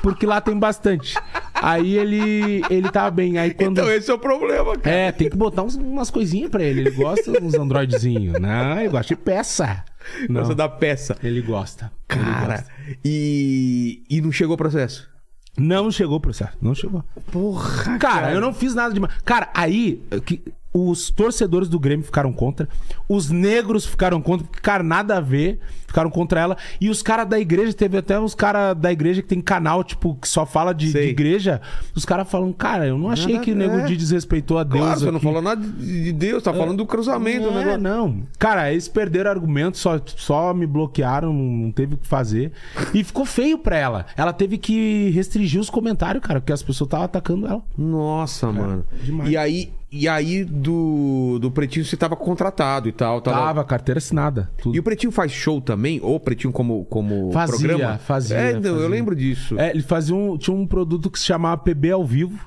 porque 0.02 0.26
lá 0.26 0.42
tem 0.42 0.58
bastante. 0.58 1.14
Aí 1.54 1.96
ele, 1.96 2.64
ele 2.68 2.90
tava 2.90 3.12
bem. 3.12 3.38
Aí 3.38 3.54
quando. 3.54 3.78
Então 3.80 3.92
esse 3.92 4.10
é 4.10 4.14
o 4.14 4.18
problema, 4.18 4.76
cara. 4.76 4.96
É, 4.96 5.12
tem 5.12 5.30
que 5.30 5.38
botar 5.38 5.62
uns- 5.62 5.76
umas 5.76 6.10
coisinhas 6.10 6.50
pra 6.50 6.64
ele. 6.64 6.82
Ele 6.82 6.92
gosta 6.92 7.30
uns 7.44 7.54
androidezinhos. 7.54 8.40
Não, 8.40 8.80
ele 8.80 8.90
gosta 8.90 9.14
de 9.16 9.22
peça. 9.22 9.84
Não, 10.30 10.42
Nossa, 10.42 10.56
da 10.56 10.70
peça. 10.70 11.18
ele 11.24 11.42
gosta. 11.42 11.92
Cara, 12.08 12.58
gosta. 12.58 12.72
e... 13.04 14.04
e 14.10 14.22
não 14.22 14.32
chegou 14.32 14.56
o 14.56 14.58
processo? 14.58 15.10
Não 15.58 15.90
chegou 15.90 16.18
o 16.18 16.22
processo. 16.22 16.58
Não 16.62 16.76
chegou. 16.76 17.04
Porra, 17.32 17.98
Cara, 17.98 18.34
eu 18.34 18.42
não 18.42 18.54
fiz 18.54 18.76
nada 18.76 18.94
demais. 18.94 19.14
Cara, 19.24 19.50
aí 19.54 20.04
que 20.26 20.44
os 20.76 21.10
torcedores 21.10 21.70
do 21.70 21.80
Grêmio 21.80 22.06
ficaram 22.06 22.34
contra, 22.34 22.68
os 23.08 23.32
negros 23.32 23.86
ficaram 23.86 24.22
contra, 24.22 24.46
porque, 24.46 24.62
cara, 24.62 24.84
nada 24.84 25.16
a 25.16 25.22
ver, 25.22 25.58
ficaram 25.88 26.10
contra 26.10 26.42
ela. 26.42 26.58
E 26.82 26.90
os 26.90 27.02
caras 27.02 27.26
da 27.30 27.40
igreja, 27.40 27.72
teve 27.72 27.98
até 27.98 28.20
uns 28.20 28.36
caras 28.36 28.78
da 28.78 28.92
igreja 28.92 29.22
que 29.22 29.28
tem 29.30 29.40
canal, 29.40 29.86
tipo, 29.86 30.16
que 30.16 30.28
só 30.28 30.46
fala 30.46 30.74
de, 30.74 30.92
de 30.92 31.00
igreja. 31.00 31.62
Os 31.96 32.04
caras 32.04 32.30
falam, 32.30 32.52
cara, 32.52 32.86
eu 32.86 32.98
não 32.98 33.10
achei 33.10 33.36
Nada 33.36 33.46
que 33.46 33.54
o 33.54 33.56
Nego 33.56 33.78
ver. 33.78 33.86
Di 33.86 33.96
desrespeitou 33.96 34.58
a 34.58 34.66
Deus. 34.66 34.84
Claro, 34.84 35.00
você 35.00 35.06
não 35.06 35.16
aqui." 35.16 35.26
falou 35.26 35.42
nada 35.42 35.66
de 35.66 36.12
Deus, 36.12 36.44
tá 36.44 36.54
falando 36.54 36.78
do 36.78 36.86
cruzamento. 36.86 37.46
Não, 37.46 37.54
né, 37.54 37.62
é, 37.62 37.78
negócio. 37.78 37.82
não. 37.82 38.24
Cara, 38.38 38.70
eles 38.70 38.90
perderam 38.90 39.32
argumento, 39.32 39.78
só, 39.78 39.98
só 40.06 40.54
me 40.54 40.68
bloquearam, 40.68 41.32
não 41.32 41.72
teve 41.72 41.96
o 41.96 41.98
que 41.98 42.06
fazer. 42.06 42.52
E 42.94 43.02
ficou 43.02 43.26
feio 43.26 43.58
pra 43.58 43.78
ela. 43.78 44.06
Ela 44.18 44.34
teve 44.34 44.58
que 44.58 45.10
restringir 45.12 45.62
os 45.62 45.70
comentários, 45.70 46.22
cara, 46.22 46.42
porque 46.42 46.52
as 46.52 46.62
pessoas 46.62 46.88
estavam 46.88 47.06
atacando 47.06 47.48
ela. 47.48 47.64
Nossa, 47.78 48.52
mano. 48.52 48.86
demais. 49.02 49.30
E 49.30 49.38
aí, 49.38 49.72
e 49.96 50.08
aí 50.08 50.44
do, 50.44 51.40
do 51.40 51.50
Pretinho 51.52 51.86
você 51.86 51.96
tava 51.96 52.16
contratado 52.16 52.90
e 52.90 52.92
tal. 52.92 53.22
Tava... 53.22 53.38
Tava, 53.38 53.64
carteira 53.64 53.98
assinada. 53.98 54.50
Tudo. 54.58 54.76
E 54.76 54.80
o 54.80 54.84
Pretinho 54.84 55.12
faz 55.12 55.32
show 55.32 55.62
também? 55.62 56.00
Ou 56.04 56.16
o 56.16 56.20
Pretinho 56.20 56.52
como, 56.52 56.86
como 56.86 57.32
Fazia, 57.32 57.68
programa? 57.70 57.98
fazia, 57.98 58.38
É, 58.38 58.54
não, 58.54 58.62
eu 58.62 58.74
fazia. 58.76 58.88
lembro 58.90 59.16
disso. 59.16 59.60
É, 59.60 59.70
ele 59.72 59.82
fazia 59.84 60.16
um, 60.16 60.38
tinha 60.38 60.56
um 60.56 60.68
produto 60.68 61.10
que 61.10 61.18
se 61.20 61.26
chamava 61.26 61.58
PB 61.58 61.92
ao 61.92 62.06
vivo, 62.06 62.40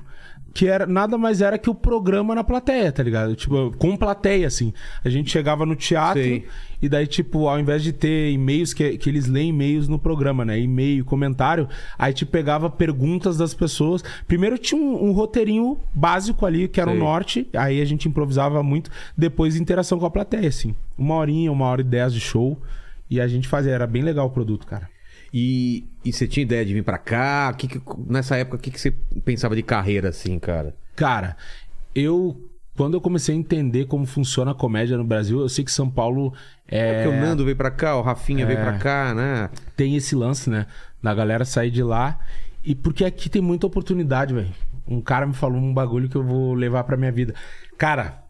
que 0.53 0.67
era 0.67 0.85
nada 0.85 1.17
mais 1.17 1.41
era 1.41 1.57
que 1.57 1.69
o 1.69 1.75
programa 1.75 2.33
na 2.33 2.43
plateia, 2.43 2.91
tá 2.91 3.03
ligado? 3.03 3.35
Tipo, 3.35 3.71
com 3.77 3.95
plateia, 3.95 4.47
assim. 4.47 4.73
A 5.03 5.09
gente 5.09 5.29
chegava 5.29 5.65
no 5.65 5.75
teatro 5.75 6.21
Sei. 6.21 6.45
e 6.81 6.89
daí, 6.89 7.07
tipo, 7.07 7.47
ao 7.47 7.59
invés 7.59 7.83
de 7.83 7.93
ter 7.93 8.31
e-mails, 8.31 8.73
que, 8.73 8.97
que 8.97 9.09
eles 9.09 9.27
leem 9.27 9.49
e-mails 9.49 9.87
no 9.87 9.99
programa, 9.99 10.43
né? 10.43 10.59
E-mail, 10.59 11.05
comentário, 11.05 11.67
aí 11.97 12.13
te 12.13 12.25
pegava 12.25 12.69
perguntas 12.69 13.37
das 13.37 13.53
pessoas. 13.53 14.03
Primeiro 14.27 14.57
tinha 14.57 14.79
um, 14.79 15.09
um 15.09 15.11
roteirinho 15.11 15.79
básico 15.93 16.45
ali, 16.45 16.67
que 16.67 16.79
era 16.79 16.91
Sei. 16.91 16.99
o 16.99 17.03
norte, 17.03 17.47
aí 17.53 17.81
a 17.81 17.85
gente 17.85 18.07
improvisava 18.07 18.61
muito. 18.63 18.91
Depois 19.17 19.55
interação 19.55 19.99
com 19.99 20.05
a 20.05 20.11
plateia, 20.11 20.47
assim. 20.47 20.75
Uma 20.97 21.15
horinha, 21.15 21.51
uma 21.51 21.65
hora 21.65 21.81
e 21.81 21.83
dez 21.83 22.13
de 22.13 22.19
show. 22.19 22.59
E 23.09 23.19
a 23.19 23.27
gente 23.27 23.47
fazia, 23.47 23.71
era 23.71 23.87
bem 23.87 24.03
legal 24.03 24.27
o 24.27 24.29
produto, 24.29 24.67
cara. 24.67 24.87
E, 25.33 25.87
e 26.03 26.11
você 26.11 26.27
tinha 26.27 26.43
ideia 26.43 26.65
de 26.65 26.73
vir 26.73 26.83
pra 26.83 26.97
cá? 26.97 27.53
Que 27.53 27.67
que- 27.67 27.81
nessa 28.07 28.35
época, 28.35 28.57
o 28.57 28.59
que, 28.59 28.71
que 28.71 28.79
você 28.79 28.91
pensava 29.23 29.55
de 29.55 29.61
carreira, 29.63 30.09
assim, 30.09 30.37
cara? 30.39 30.75
Cara, 30.95 31.35
eu. 31.93 32.45
Quando 32.75 32.93
eu 32.93 33.01
comecei 33.01 33.35
a 33.35 33.37
entender 33.37 33.85
como 33.87 34.05
funciona 34.05 34.51
a 34.51 34.55
comédia 34.55 34.97
no 34.97 35.03
Brasil, 35.03 35.41
eu 35.41 35.49
sei 35.49 35.65
que 35.65 35.71
São 35.71 35.89
Paulo 35.89 36.33
é, 36.65 37.03
Porque 37.03 37.17
o 37.17 37.19
Nando 37.19 37.43
veio 37.43 37.57
pra 37.57 37.69
cá, 37.69 37.97
o 37.97 38.01
Rafinha 38.01 38.45
veio 38.45 38.57
pra 38.59 38.77
cá, 38.77 39.13
né? 39.13 39.49
tem 39.75 39.97
esse 39.97 40.15
lance, 40.15 40.49
né? 40.49 40.65
Da 41.03 41.13
galera 41.13 41.43
sair 41.43 41.71
de 41.71 41.83
lá. 41.83 42.17
E 42.63 42.73
porque 42.73 43.03
aqui 43.03 43.27
tem 43.29 43.41
muita 43.41 43.67
oportunidade, 43.67 44.33
velho. 44.33 44.51
Um 44.87 45.01
cara 45.01 45.27
me 45.27 45.33
falou 45.33 45.59
um 45.59 45.73
bagulho 45.73 46.07
que 46.07 46.15
eu 46.15 46.23
vou 46.23 46.53
levar 46.53 46.85
pra 46.85 46.95
minha 46.95 47.11
vida. 47.11 47.33
Cara, 47.77 48.23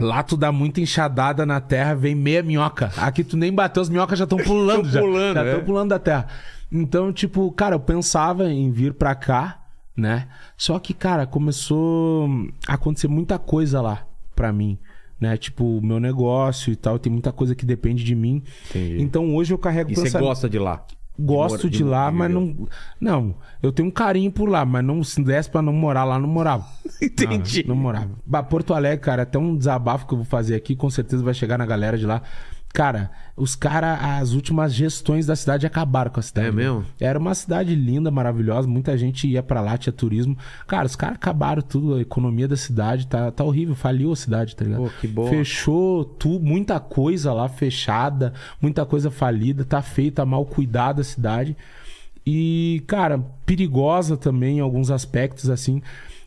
lá 0.00 0.22
tu 0.22 0.36
dá 0.36 0.50
muita 0.50 0.80
enxadada 0.80 1.44
na 1.46 1.60
terra, 1.60 1.94
vem 1.94 2.14
meia 2.14 2.42
minhoca. 2.42 2.90
Aqui 2.96 3.22
tu 3.22 3.36
nem 3.36 3.52
bateu, 3.52 3.80
as 3.82 3.88
minhocas 3.88 4.18
já 4.18 4.24
estão 4.24 4.38
pulando. 4.38 4.88
Já 4.88 5.00
pulando, 5.00 5.34
já 5.34 5.44
é. 5.44 5.48
estão 5.50 5.64
pulando 5.64 5.90
da 5.90 5.98
terra. 5.98 6.26
Então, 6.72 7.12
tipo, 7.12 7.50
cara, 7.52 7.74
eu 7.74 7.80
pensava 7.80 8.50
em 8.50 8.70
vir 8.70 8.94
pra 8.94 9.14
cá, 9.14 9.60
né? 9.96 10.28
Só 10.56 10.78
que, 10.78 10.94
cara, 10.94 11.26
começou 11.26 12.28
a 12.66 12.74
acontecer 12.74 13.08
muita 13.08 13.38
coisa 13.38 13.80
lá 13.80 14.06
pra 14.34 14.52
mim. 14.52 14.78
Né? 15.20 15.36
Tipo, 15.36 15.78
o 15.78 15.84
meu 15.84 16.00
negócio 16.00 16.72
e 16.72 16.76
tal, 16.76 16.98
tem 16.98 17.12
muita 17.12 17.30
coisa 17.30 17.54
que 17.54 17.66
depende 17.66 18.02
de 18.02 18.14
mim. 18.14 18.42
Entendi. 18.70 19.02
Então 19.02 19.34
hoje 19.34 19.52
eu 19.52 19.58
carrego 19.58 19.90
E 19.90 19.94
você 19.94 20.04
pensamento- 20.04 20.26
gosta 20.28 20.48
de 20.48 20.58
lá? 20.58 20.82
Gosto 21.20 21.68
de 21.68 21.78
de, 21.78 21.84
lá, 21.84 22.10
de 22.10 22.16
mas 22.16 22.30
não. 22.30 22.68
Não, 23.00 23.34
eu 23.62 23.72
tenho 23.72 23.88
um 23.88 23.90
carinho 23.90 24.30
por 24.30 24.48
lá, 24.48 24.64
mas 24.64 24.84
não 24.84 25.02
se 25.02 25.22
desse 25.22 25.50
pra 25.50 25.62
não 25.62 25.72
morar 25.72 26.04
lá, 26.04 26.18
não 26.18 26.28
morava. 26.28 26.66
Entendi. 27.00 27.64
Não, 27.66 27.74
não 27.74 27.82
morava. 27.82 28.10
Bah, 28.24 28.42
Porto 28.42 28.74
Alegre, 28.74 28.98
cara, 28.98 29.22
até 29.22 29.38
um 29.38 29.56
desabafo 29.56 30.06
que 30.06 30.14
eu 30.14 30.18
vou 30.18 30.24
fazer 30.24 30.54
aqui, 30.54 30.76
com 30.76 30.88
certeza 30.90 31.22
vai 31.22 31.34
chegar 31.34 31.58
na 31.58 31.66
galera 31.66 31.98
de 31.98 32.06
lá. 32.06 32.22
Cara, 32.72 33.10
os 33.36 33.56
caras, 33.56 33.98
as 34.00 34.32
últimas 34.32 34.72
gestões 34.72 35.26
da 35.26 35.34
cidade 35.34 35.66
acabaram 35.66 36.10
com 36.10 36.20
a 36.20 36.22
cidade. 36.22 36.48
É 36.48 36.52
mesmo? 36.52 36.84
Era 37.00 37.18
uma 37.18 37.34
cidade 37.34 37.74
linda, 37.74 38.10
maravilhosa, 38.10 38.68
muita 38.68 38.96
gente 38.96 39.26
ia 39.26 39.42
pra 39.42 39.60
lá, 39.60 39.76
tinha 39.76 39.92
turismo. 39.92 40.38
Cara, 40.68 40.86
os 40.86 40.94
caras 40.94 41.16
acabaram 41.16 41.62
tudo, 41.62 41.94
a 41.94 42.00
economia 42.00 42.46
da 42.46 42.56
cidade 42.56 43.08
tá, 43.08 43.30
tá 43.32 43.42
horrível, 43.42 43.74
faliu 43.74 44.12
a 44.12 44.16
cidade, 44.16 44.54
tá 44.54 44.64
ligado? 44.64 44.84
Pô, 44.84 44.90
que 45.00 45.08
bom. 45.08 45.28
Fechou 45.28 46.04
tu, 46.04 46.38
muita 46.38 46.78
coisa 46.78 47.32
lá 47.32 47.48
fechada, 47.48 48.32
muita 48.62 48.86
coisa 48.86 49.10
falida, 49.10 49.64
tá 49.64 49.82
feita, 49.82 50.24
mal 50.24 50.44
cuidada 50.46 51.00
a 51.00 51.04
cidade. 51.04 51.56
E, 52.24 52.84
cara, 52.86 53.18
perigosa 53.44 54.16
também 54.16 54.58
em 54.58 54.60
alguns 54.60 54.90
aspectos, 54.90 55.50
assim. 55.50 55.82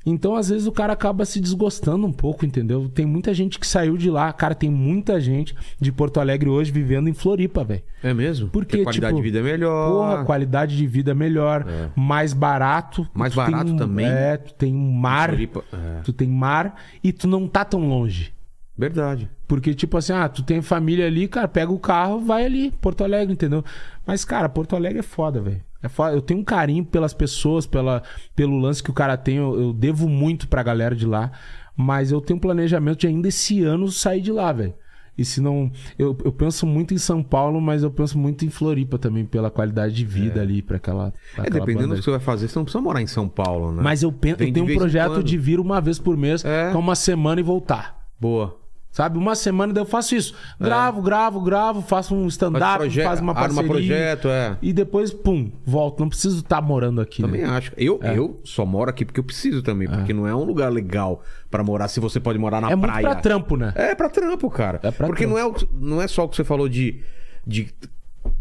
Então, 0.06 0.36
às 0.36 0.50
vezes, 0.50 0.68
o 0.68 0.72
cara 0.72 0.92
acaba 0.92 1.24
se 1.24 1.40
desgostando 1.40 2.06
um 2.06 2.12
pouco, 2.12 2.46
entendeu? 2.46 2.90
Tem 2.90 3.06
muita 3.06 3.34
gente 3.34 3.58
que 3.58 3.66
saiu 3.66 3.96
de 3.96 4.10
lá. 4.10 4.34
Cara, 4.34 4.54
tem 4.54 4.70
muita 4.70 5.20
gente 5.22 5.56
de 5.80 5.92
Porto 5.94 6.20
Alegre 6.20 6.50
hoje 6.50 6.72
vivendo 6.74 7.08
em 7.08 7.14
Floripa, 7.14 7.64
velho. 7.64 7.84
É 8.04 8.14
mesmo? 8.14 8.50
Porque, 8.50 8.82
a 8.82 8.84
qualidade 8.84 9.14
tipo, 9.16 9.16
de 9.16 9.22
vida 9.32 9.40
é 9.40 9.44
melhor. 9.52 9.90
Porra, 9.92 10.26
qualidade 10.26 10.76
de 10.76 10.86
vida 10.86 11.16
melhor, 11.16 11.66
É. 11.68 11.90
mais 11.96 12.34
barato. 12.34 13.08
Mais 13.14 13.34
barato 13.34 13.72
um- 13.72 13.78
também. 13.78 14.06
É, 14.06 14.36
tu 14.36 14.54
tem 14.56 14.76
um 14.76 14.92
mar, 14.92 15.30
Floripa- 15.30 15.64
é. 15.72 16.02
tu 16.04 16.12
tem 16.12 16.28
mar 16.28 16.76
e 17.02 17.14
tu 17.14 17.26
não 17.26 17.48
tá 17.48 17.64
tão 17.64 17.88
longe. 17.88 18.34
Verdade. 18.78 19.30
Porque, 19.48 19.74
tipo 19.74 19.96
assim, 19.98 20.12
ah, 20.14 20.28
tu 20.28 20.44
tem 20.44 20.62
família 20.62 21.06
ali, 21.06 21.28
cara, 21.28 21.48
pega 21.48 21.72
o 21.72 21.80
carro, 21.80 22.20
vai 22.20 22.44
ali, 22.46 22.72
Porto 22.82 23.04
Alegre, 23.04 23.32
entendeu? 23.34 23.64
Mas, 24.06 24.26
cara, 24.26 24.50
Porto 24.50 24.76
Alegre 24.76 25.00
é 25.00 25.04
foda, 25.04 25.40
velho. 25.40 25.62
É. 25.84 26.16
Eu 26.16 26.22
tenho 26.22 26.40
um 26.40 26.44
carinho 26.44 26.86
pelas 26.86 27.14
pessoas, 27.14 27.68
pela, 27.68 28.02
pelo 28.36 28.58
lance 28.58 28.82
que 28.82 28.90
o 28.90 28.94
cara 28.94 29.18
tem. 29.18 29.36
Eu, 29.36 29.60
eu 29.60 29.74
devo 29.74 30.08
muito 30.08 30.48
pra 30.48 30.64
galera 30.64 30.96
de 30.96 31.06
lá. 31.06 31.32
Mas 31.76 32.12
eu 32.12 32.22
tenho 32.22 32.38
um 32.38 32.42
planejamento 32.42 33.00
de 33.00 33.08
ainda 33.08 33.28
esse 33.28 33.64
ano 33.64 33.92
sair 33.92 34.22
de 34.22 34.32
lá, 34.32 34.52
velho. 34.54 34.74
E 35.18 35.24
se 35.24 35.42
não. 35.42 35.72
Eu, 35.98 36.18
eu 36.24 36.32
penso 36.32 36.66
muito 36.66 36.94
em 36.94 36.98
São 36.98 37.22
Paulo, 37.22 37.62
mas 37.62 37.84
eu 37.84 37.92
penso 37.92 38.18
muito 38.18 38.46
em 38.46 38.50
Floripa 38.50 38.98
também, 38.98 39.26
pela 39.26 39.52
qualidade 39.52 39.94
de 39.94 40.04
vida 40.06 40.42
ali, 40.42 40.62
pra 40.62 40.78
aquela. 40.78 41.12
pra 41.36 41.44
É, 41.44 41.48
aquela 41.48 41.60
dependendo 41.60 41.90
banda 41.90 41.96
do 41.96 42.00
que 42.00 42.06
você 42.06 42.12
vai 42.12 42.20
fazer, 42.20 42.48
você 42.48 42.58
não 42.58 42.64
precisa 42.66 42.82
morar 42.82 43.02
em 43.02 43.08
São 43.08 43.28
Paulo, 43.28 43.72
né? 43.72 43.82
Mas 43.84 44.02
eu, 44.02 44.12
penso, 44.12 44.42
eu 44.42 44.52
tenho 44.52 44.66
um 44.66 44.76
projeto 44.76 45.24
de 45.24 45.38
vir 45.38 45.60
uma 45.60 45.80
vez 45.80 46.00
por 46.00 46.18
mês, 46.18 46.44
É. 46.44 46.72
com 46.72 46.80
uma 46.80 46.96
semana 46.96 47.40
e 47.40 47.44
voltar. 47.44 48.08
Boa. 48.20 48.58
Sabe? 48.94 49.18
Uma 49.18 49.34
semana 49.34 49.74
eu 49.76 49.86
faço 49.86 50.16
isso. 50.16 50.36
Gravo, 50.60 51.02
gravo, 51.02 51.42
gravo, 51.42 51.82
faço 51.82 52.14
um 52.14 52.28
stand-up, 52.28 52.88
faz 53.04 53.20
uma 53.20 53.32
arma 53.34 53.64
parceria. 53.64 53.68
projeto, 53.68 54.28
é. 54.30 54.56
E 54.62 54.72
depois, 54.72 55.12
pum, 55.12 55.52
volto. 55.66 56.00
Não 56.02 56.10
preciso 56.10 56.42
estar 56.42 56.62
morando 56.62 57.02
aqui. 57.02 57.24
Também 57.24 57.42
né? 57.42 57.50
acho. 57.50 57.72
Eu, 57.76 58.00
eu 58.04 58.40
só 58.44 58.64
moro 58.68 58.92
aqui 58.92 59.04
porque 59.04 59.20
eu 59.20 59.24
preciso 59.24 59.64
também, 59.64 59.88
porque 59.88 60.14
não 60.14 60.28
é 60.28 60.36
um 60.36 60.44
lugar 60.44 60.72
legal 60.72 61.24
pra 61.50 61.64
morar 61.64 61.88
se 61.88 62.00
você 62.00 62.20
pode 62.20 62.38
morar 62.38 62.62
na 62.62 62.70
É 62.70 62.76
muito 62.76 62.92
praia. 62.92 63.02
pra 63.10 63.16
trampo, 63.16 63.58
né? 63.58 63.74
É 63.76 63.96
pra 63.96 64.10
trampo, 64.10 64.48
cara. 64.52 64.80
É 64.84 64.92
pra 64.92 65.08
Porque 65.08 65.26
trampo. 65.26 65.40
não 65.40 65.56
é, 65.56 65.96
não 65.96 66.02
é 66.02 66.08
só 66.08 66.26
o 66.26 66.30
que 66.30 66.36
você 66.36 66.44
falou 66.44 66.70
de, 66.70 67.02
de, 67.48 67.74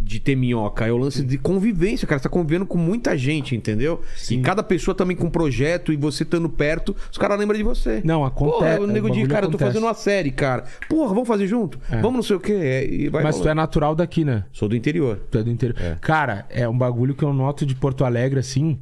de 0.05 0.19
ter 0.21 0.35
minhoca, 0.37 0.87
é 0.87 0.93
o 0.93 0.97
lance 0.97 1.23
de 1.23 1.39
convivência, 1.39 2.07
cara. 2.07 2.19
Você 2.19 2.25
tá 2.25 2.29
convivendo 2.29 2.67
com 2.67 2.77
muita 2.77 3.17
gente, 3.17 3.55
entendeu? 3.55 4.01
E 4.31 4.39
cada 4.39 4.63
pessoa 4.63 4.95
também 4.95 5.17
com 5.17 5.27
um 5.27 5.31
projeto 5.31 5.93
e 5.93 5.97
você 5.97 6.23
estando 6.25 6.49
perto, 6.49 6.95
os 7.11 7.17
caras 7.17 7.39
lembram 7.39 7.57
de 7.57 7.63
você. 7.65 8.01
Não, 8.05 8.25
acontece- 8.25 8.77
Porra, 8.79 8.81
o 8.81 8.87
nego 8.93 9.09
diz, 9.11 9.27
cara, 9.29 9.47
eu 9.47 9.51
tô 9.51 9.57
acontece. 9.57 9.71
fazendo 9.73 9.85
uma 9.87 9.95
série, 9.95 10.31
cara. 10.31 10.65
Porra, 10.89 11.09
vamos 11.15 11.29
fazer 11.29 11.47
junto? 11.47 11.79
Vamos 11.89 12.13
não 12.15 12.23
sei 12.23 12.37
o 12.37 12.41
quê. 12.41 12.53
É, 12.53 13.11
Mas 13.11 13.37
tu 13.37 13.39
é 13.39 13.43
rolando. 13.43 13.55
natural 13.55 13.95
daqui, 13.95 14.25
né? 14.25 14.45
Sou 14.53 14.69
do 14.69 14.77
interior. 14.77 15.21
Tu 15.31 15.39
é 15.39 15.43
do 15.43 15.51
interior. 15.51 15.99
Cara, 16.01 16.47
é 16.51 16.69
um 16.69 16.77
bagulho 16.77 17.15
que 17.15 17.23
eu 17.25 17.33
noto 17.33 17.65
de 17.65 17.75
Porto 17.75 18.05
Alegre, 18.05 18.41
assim, 18.41 18.79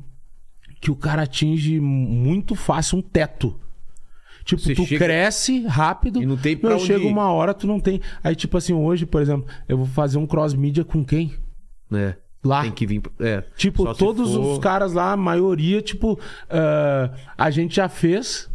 que 0.81 0.91
o 0.91 0.97
cara 0.97 1.23
atinge 1.23 1.79
muito 1.81 2.55
fácil 2.55 2.99
um 2.99 3.03
teto. 3.03 3.55
Tipo, 4.45 4.63
Você 4.63 4.75
tu 4.75 4.85
chega- 4.87 5.05
cresce 5.05 5.67
rápido. 5.67 6.23
E 6.23 6.27
não 6.27 6.37
tem 6.37 6.57
pra 6.57 6.71
meu, 6.71 6.79
onde 6.79 6.87
chega 6.87 7.05
ir. 7.05 7.09
uma 7.13 7.31
hora, 7.31 7.53
tu 7.55 7.67
não 7.67 7.79
tem. 7.79 8.01
Aí, 8.25 8.35
tipo 8.35 8.57
assim, 8.57 8.73
hoje, 8.73 9.05
por 9.07 9.21
exemplo, 9.23 9.47
eu 9.69 9.77
vou 9.77 9.87
fazer 9.87 10.19
um 10.19 10.27
cross-mídia 10.27 10.85
com 10.85 11.05
quem? 11.05 11.33
né? 11.91 12.17
Lá. 12.43 12.63
Tem 12.63 12.71
que 12.73 12.87
vir. 12.87 13.03
É, 13.21 13.43
Tipo, 13.57 13.93
todos 13.95 14.33
for- 14.35 14.53
os 14.55 14.59
caras 14.59 14.93
lá, 14.95 15.13
a 15.13 15.17
maioria, 15.17 15.83
tipo, 15.83 16.19
ah, 16.49 17.11
a 17.37 17.51
gente 17.51 17.77
já 17.77 17.89
fez. 17.89 18.49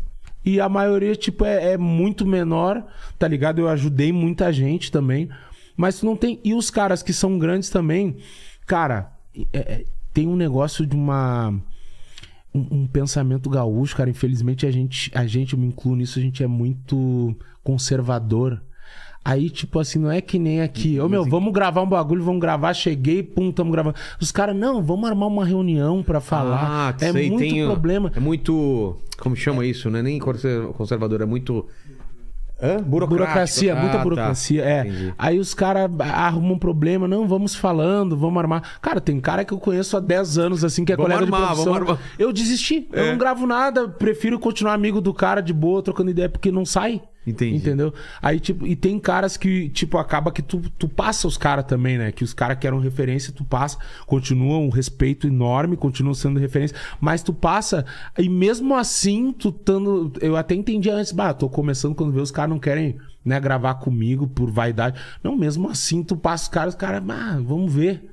E 0.44 0.60
a 0.60 0.68
maioria, 0.70 1.16
tipo, 1.16 1.44
é, 1.46 1.74
é 1.74 1.78
muito 1.78 2.26
menor, 2.26 2.84
tá 3.20 3.28
ligado? 3.28 3.60
Eu 3.60 3.68
ajudei 3.68 4.12
muita 4.12 4.52
gente 4.54 4.92
também. 4.92 5.30
Mas 5.78 6.00
tu 6.00 6.06
não 6.06 6.16
tem. 6.16 6.40
E 6.44 6.54
os 6.54 6.70
caras 6.72 7.04
que 7.04 7.12
são 7.14 7.38
grandes 7.38 7.70
também, 7.70 8.18
cara, 8.66 9.12
é- 9.54 9.60
é- 9.60 9.86
tem 10.14 10.28
um 10.28 10.36
negócio 10.36 10.86
de 10.86 10.96
uma. 10.96 11.54
Um, 12.56 12.68
um 12.84 12.88
pensamento 12.88 13.49
gaúcho, 13.49 13.95
cara. 13.97 14.10
Infelizmente, 14.10 14.66
a 14.66 14.72
gente, 14.72 15.12
a 15.14 15.26
gente, 15.28 15.53
eu 15.53 15.60
me 15.60 15.68
incluo 15.68 15.95
nisso, 15.95 16.18
a 16.18 16.22
gente 16.22 16.41
é 16.41 16.47
muito 16.47 17.36
conservador. 17.62 18.62
Aí, 19.26 19.49
tipo 19.49 19.80
assim, 19.80 19.97
não 19.97 20.12
é 20.12 20.22
que 20.22 20.38
nem 20.38 20.62
aqui. 20.62 20.99
Ô, 20.99 21.10
meu, 21.10 21.26
vamos 21.26 21.51
gravar 21.51 21.82
um 21.82 21.89
bagulho, 21.89 22.24
vamos 22.24 22.39
gravar, 22.39 22.74
cheguei, 22.76 23.24
pum, 23.24 23.51
tamo 23.51 23.72
gravando. 23.72 23.95
Os 24.22 24.32
caras, 24.32 24.56
não, 24.56 24.84
vamos 24.84 25.10
armar 25.10 25.28
uma 25.28 25.43
reunião 25.43 26.03
pra 26.03 26.22
falar. 26.22 26.93
Ah, 26.93 26.95
é 27.03 27.12
sei, 27.12 27.32
muito 27.32 27.39
tem, 27.39 27.66
problema. 27.66 28.12
É 28.16 28.20
muito. 28.20 28.95
Como 29.18 29.36
chama 29.36 29.66
isso, 29.66 29.89
né? 29.89 30.03
Nem 30.03 30.20
conser- 30.20 30.68
conservador, 30.74 31.22
é 31.22 31.26
muito. 31.26 31.66
Hã? 32.62 32.78
Burocracia, 32.82 33.74
Ah, 33.74 33.80
muita 33.82 33.97
tá. 33.97 34.03
burocracia. 34.03 34.64
É. 34.64 34.80
Entendi. 34.82 35.14
Aí 35.18 35.39
os 35.39 35.53
caras 35.53 35.89
arrumam 35.99 36.53
um 36.53 36.60
problema, 36.60 37.08
não, 37.08 37.28
vamos 37.28 37.53
falando, 37.56 38.16
vamos 38.18 38.38
armar. 38.38 38.80
Cara, 38.82 39.01
tem 39.01 39.20
cara 39.20 39.43
que 39.43 39.53
eu 39.53 39.58
conheço 39.60 39.97
há 39.97 39.99
10 39.99 40.38
anos, 40.38 40.64
assim, 40.64 40.86
que 40.86 40.93
é 40.93 40.95
Vamos 40.95 41.12
colega 41.12 41.26
armar, 41.26 41.39
de 41.41 41.45
profissão. 41.47 41.74
vamos 41.74 41.89
armar. 41.89 42.03
Eu 42.18 42.32
desisti. 42.32 42.88
Eu 42.93 43.03
É. 43.06 43.12
não 43.12 43.18
gravo 43.18 43.45
nada, 43.45 43.88
prefiro 43.89 44.39
continuar 44.39 44.74
amigo 44.74 45.01
do 45.01 45.14
cara 45.14 45.41
de 45.41 45.53
boa, 45.53 45.82
trocando 45.82 46.10
ideia, 46.12 46.30
porque 46.30 46.51
não 46.51 46.66
sai. 46.66 47.01
Entendi. 47.26 47.58
Entendeu? 47.58 47.94
Aí, 48.22 48.40
tipo, 48.40 48.68
e 48.68 48.76
tem 48.76 49.00
caras 49.00 49.36
que, 49.36 49.70
tipo, 49.70 49.98
acaba 49.98 50.32
que 50.32 50.42
tu, 50.42 50.62
tu 50.78 50.88
passa 50.88 51.28
os 51.28 51.38
caras 51.38 51.66
também, 51.66 51.98
né? 51.98 52.12
Que 52.12 52.24
os 52.24 52.34
caras 52.34 52.58
que 52.60 52.68
eram 52.68 52.80
referência, 52.80 53.34
tu 53.34 53.44
passa, 53.44 53.78
continua 54.06 54.60
um 54.60 54.70
respeito 54.70 55.26
enorme, 55.26 55.76
continuam 55.76 56.14
sendo 56.14 56.40
referência, 56.40 56.78
mas 57.02 57.24
tu 57.24 57.34
passa, 57.34 57.86
e 58.18 58.30
mesmo 58.30 58.76
assim, 58.76 59.34
tu 59.34 59.52
tando. 59.52 60.14
Eu 60.22 60.36
até 60.36 60.54
entendi 60.54 60.90
antes, 60.90 61.12
bah, 61.12 61.34
tô 61.34 61.50
começando 61.50 61.96
quando 61.96 62.14
vê 62.14 62.22
os 62.22 62.32
caras 62.32 62.52
não 62.52 62.60
querem, 62.60 62.98
né, 63.24 63.40
gravar 63.40 63.76
comigo 63.76 64.28
por 64.28 64.52
vaidade. 64.52 65.00
Não, 65.24 65.36
mesmo 65.36 65.70
assim, 65.70 66.04
tu 66.04 66.16
passa 66.16 66.44
os 66.44 66.50
caras, 66.50 66.74
os 66.76 66.80
caras, 66.80 67.04
ah, 67.10 67.42
vamos 67.44 67.74
ver. 67.74 68.12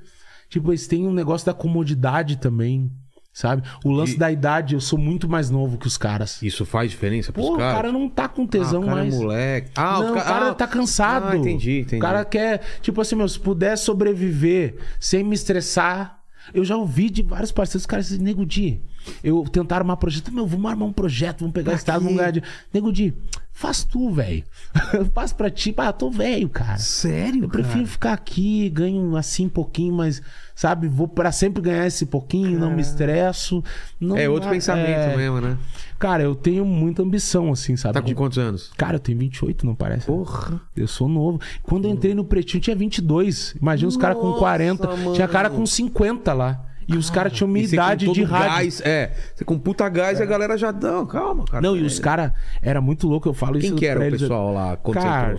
Tipo, 0.49 0.71
eles 0.71 0.87
têm 0.87 1.07
um 1.07 1.13
negócio 1.13 1.45
da 1.45 1.53
comodidade 1.53 2.37
também. 2.37 2.91
Sabe? 3.33 3.63
O 3.83 3.89
lance 3.91 4.13
E- 4.13 4.17
da 4.19 4.31
idade, 4.31 4.75
eu 4.75 4.79
sou 4.79 4.99
muito 4.99 5.27
mais 5.27 5.49
novo 5.49 5.77
que 5.79 5.87
os 5.87 5.97
caras. 5.97 6.39
Isso 6.43 6.65
faz 6.67 6.91
diferença 6.91 7.33
pros 7.33 7.47
Pô, 7.47 7.55
o 7.55 7.57
caras? 7.57 7.75
cara 7.75 7.91
não 7.91 8.07
tá 8.07 8.27
com 8.27 8.43
Ah, 8.43 8.47
tesão 8.47 8.81
o 8.81 8.85
cara 8.85 8.95
mais. 8.97 9.13
é 9.13 9.17
moleque. 9.17 9.71
Ah, 9.75 9.99
não, 9.99 10.09
o, 10.09 10.11
o 10.11 10.15
cara 10.23 10.49
ah, 10.49 10.53
tá 10.53 10.67
cansado. 10.67 11.27
Ah, 11.29 11.35
entendi, 11.37 11.79
entendi. 11.79 11.95
O 11.95 11.99
cara 11.99 12.23
quer, 12.23 12.61
tipo 12.81 13.01
assim, 13.01 13.15
meu, 13.15 13.27
se 13.27 13.39
puder 13.39 13.75
sobreviver 13.75 14.75
sem 14.99 15.23
me 15.23 15.33
estressar. 15.33 16.19
Eu 16.53 16.65
já 16.65 16.75
ouvi 16.75 17.09
de 17.09 17.23
vários 17.23 17.53
parceiros, 17.53 17.83
os 17.83 17.85
caras 17.87 18.11
Nego 18.19 18.45
Di, 18.45 18.81
eu 19.23 19.45
tentar 19.45 19.77
armar 19.77 19.95
projeto, 19.95 20.29
meu, 20.29 20.45
vamos 20.45 20.69
armar 20.69 20.89
um 20.89 20.91
projeto, 20.91 21.39
vamos 21.39 21.53
pegar 21.53 21.71
esse 21.71 21.83
estado, 21.83 22.01
vamos 22.03 22.17
ganhar 22.17 22.31
dinheiro. 22.31 22.51
Nego 22.73 22.91
Di, 22.91 23.13
faz 23.53 23.83
tu, 23.83 24.11
velho. 24.11 24.43
faz 25.13 25.31
pra 25.31 25.49
ti, 25.49 25.73
ah, 25.77 25.93
tô 25.93 26.09
velho, 26.09 26.49
cara. 26.49 26.77
Sério, 26.77 27.43
Eu 27.43 27.49
prefiro 27.49 27.85
ficar 27.85 28.13
aqui, 28.13 28.69
ganho 28.69 29.15
assim 29.15 29.47
pouquinho, 29.47 29.93
mas, 29.93 30.21
sabe, 30.55 30.87
vou 30.87 31.07
pra 31.07 31.31
sempre 31.31 31.61
ganhar 31.61 31.85
esse 31.87 32.05
pouquinho, 32.05 32.59
não 32.59 32.71
me 32.73 32.81
estresso. 32.81 33.63
Não, 33.99 34.17
É 34.17 34.27
outro 34.27 34.49
ah, 34.49 34.51
pensamento 34.51 34.87
é. 34.89 35.15
mesmo, 35.15 35.39
né? 35.39 35.57
Cara, 35.99 36.23
eu 36.23 36.35
tenho 36.35 36.65
muita 36.65 37.01
ambição, 37.01 37.51
assim, 37.51 37.77
sabe? 37.77 37.93
Tá 37.93 38.01
com 38.01 38.07
De- 38.07 38.15
quantos 38.15 38.37
anos? 38.37 38.71
Cara, 38.75 38.95
eu 38.95 38.99
tenho 38.99 39.17
28, 39.19 39.65
não 39.65 39.73
parece? 39.75 40.05
Porra. 40.05 40.59
Eu 40.75 40.87
sou 40.87 41.07
novo. 41.07 41.39
Quando 41.61 41.85
eu 41.85 41.91
entrei 41.91 42.13
no 42.13 42.25
Pretinho, 42.25 42.59
tinha 42.61 42.75
22. 42.75 43.55
Imagina 43.61 43.87
os 43.87 43.95
caras 43.95 44.17
com 44.17 44.27
Nossa, 44.27 44.39
40. 44.39 44.87
Tinha 45.13 45.27
cara 45.29 45.47
mano. 45.47 45.61
com 45.61 45.65
50 45.65 46.33
lá. 46.33 46.65
E 46.87 46.97
os 46.97 47.09
caras 47.09 47.33
tinham 47.33 47.47
minha 47.47 47.67
você 47.67 47.75
com 47.75 47.83
idade 47.83 48.11
de 48.11 48.23
rádio. 48.23 48.49
Gás, 48.49 48.81
é, 48.81 49.13
você 49.33 49.45
com 49.45 49.57
puta 49.57 49.87
gás 49.89 50.19
e 50.19 50.23
a 50.23 50.25
galera 50.25 50.57
já 50.57 50.71
dá. 50.71 51.05
Calma, 51.05 51.45
cara. 51.45 51.61
Não, 51.61 51.75
e 51.75 51.83
os 51.83 51.99
caras... 51.99 52.31
Era 52.61 52.81
muito 52.81 53.07
louco, 53.07 53.29
eu 53.29 53.33
falo 53.33 53.59
Quem 53.59 53.69
isso 53.69 53.75
que 53.75 53.85
era 53.85 53.99
o 53.99 54.03
eles. 54.03 54.21
pessoal 54.21 54.53
lá 54.53 54.77
Cara? 54.77 55.37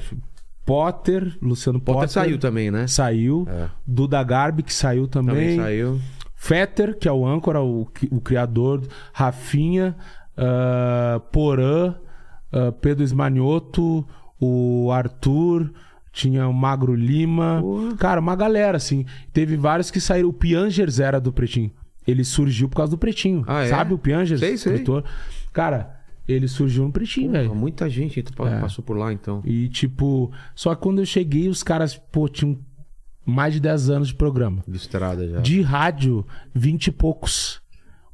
Potter, 0.64 1.36
Luciano 1.42 1.78
Potter. 1.78 1.94
Potter 1.94 2.10
saiu 2.10 2.38
também, 2.38 2.70
né? 2.70 2.86
Saiu. 2.86 3.46
É. 3.48 3.68
Duda 3.86 4.22
Garbi, 4.22 4.62
que 4.62 4.72
saiu 4.72 5.06
também. 5.06 5.34
Também 5.34 5.56
saiu. 5.56 6.00
Fetter, 6.34 6.98
que 6.98 7.08
é 7.08 7.12
o 7.12 7.26
âncora, 7.26 7.62
o, 7.62 7.88
o 8.10 8.20
criador. 8.20 8.82
Rafinha, 9.12 9.96
ah, 10.36 11.20
Porã, 11.32 11.94
ah, 12.52 12.72
Pedro 12.80 13.04
Esmanioto, 13.04 14.06
o 14.40 14.90
Arthur, 14.90 15.70
tinha 16.14 16.48
o 16.48 16.52
Magro 16.54 16.94
Lima. 16.94 17.58
Porra. 17.60 17.96
Cara, 17.96 18.20
uma 18.20 18.34
galera, 18.36 18.76
assim. 18.78 19.04
Teve 19.32 19.56
vários 19.56 19.90
que 19.90 20.00
saíram. 20.00 20.28
O 20.28 20.32
Piangers 20.32 21.00
era 21.00 21.20
do 21.20 21.32
Pretinho. 21.32 21.70
Ele 22.06 22.22
surgiu 22.24 22.68
por 22.68 22.76
causa 22.76 22.90
do 22.92 22.98
Pretinho. 22.98 23.44
Ah, 23.46 23.64
é? 23.64 23.68
Sabe 23.68 23.92
o 23.94 23.98
Piangers? 23.98 24.38
Sei, 24.40 24.56
sei. 24.56 24.72
Escritor. 24.74 25.04
Cara, 25.52 26.00
ele 26.28 26.46
surgiu 26.48 26.84
no 26.84 26.92
Pretinho, 26.92 27.32
velho. 27.32 27.54
muita 27.54 27.90
gente 27.90 28.20
É. 28.20 28.60
passou 28.60 28.84
por 28.84 28.96
lá, 28.96 29.12
então. 29.12 29.42
E 29.44 29.68
tipo, 29.68 30.30
só 30.54 30.74
que 30.74 30.82
quando 30.82 31.00
eu 31.00 31.06
cheguei, 31.06 31.48
os 31.48 31.62
caras, 31.62 31.96
pô, 31.96 32.28
tinham 32.28 32.58
mais 33.26 33.54
de 33.54 33.60
10 33.60 33.90
anos 33.90 34.08
de 34.08 34.14
programa. 34.14 34.62
De 34.68 34.76
estrada 34.76 35.26
já. 35.28 35.40
De 35.40 35.62
rádio, 35.62 36.26
20 36.54 36.86
e 36.88 36.92
poucos. 36.92 37.60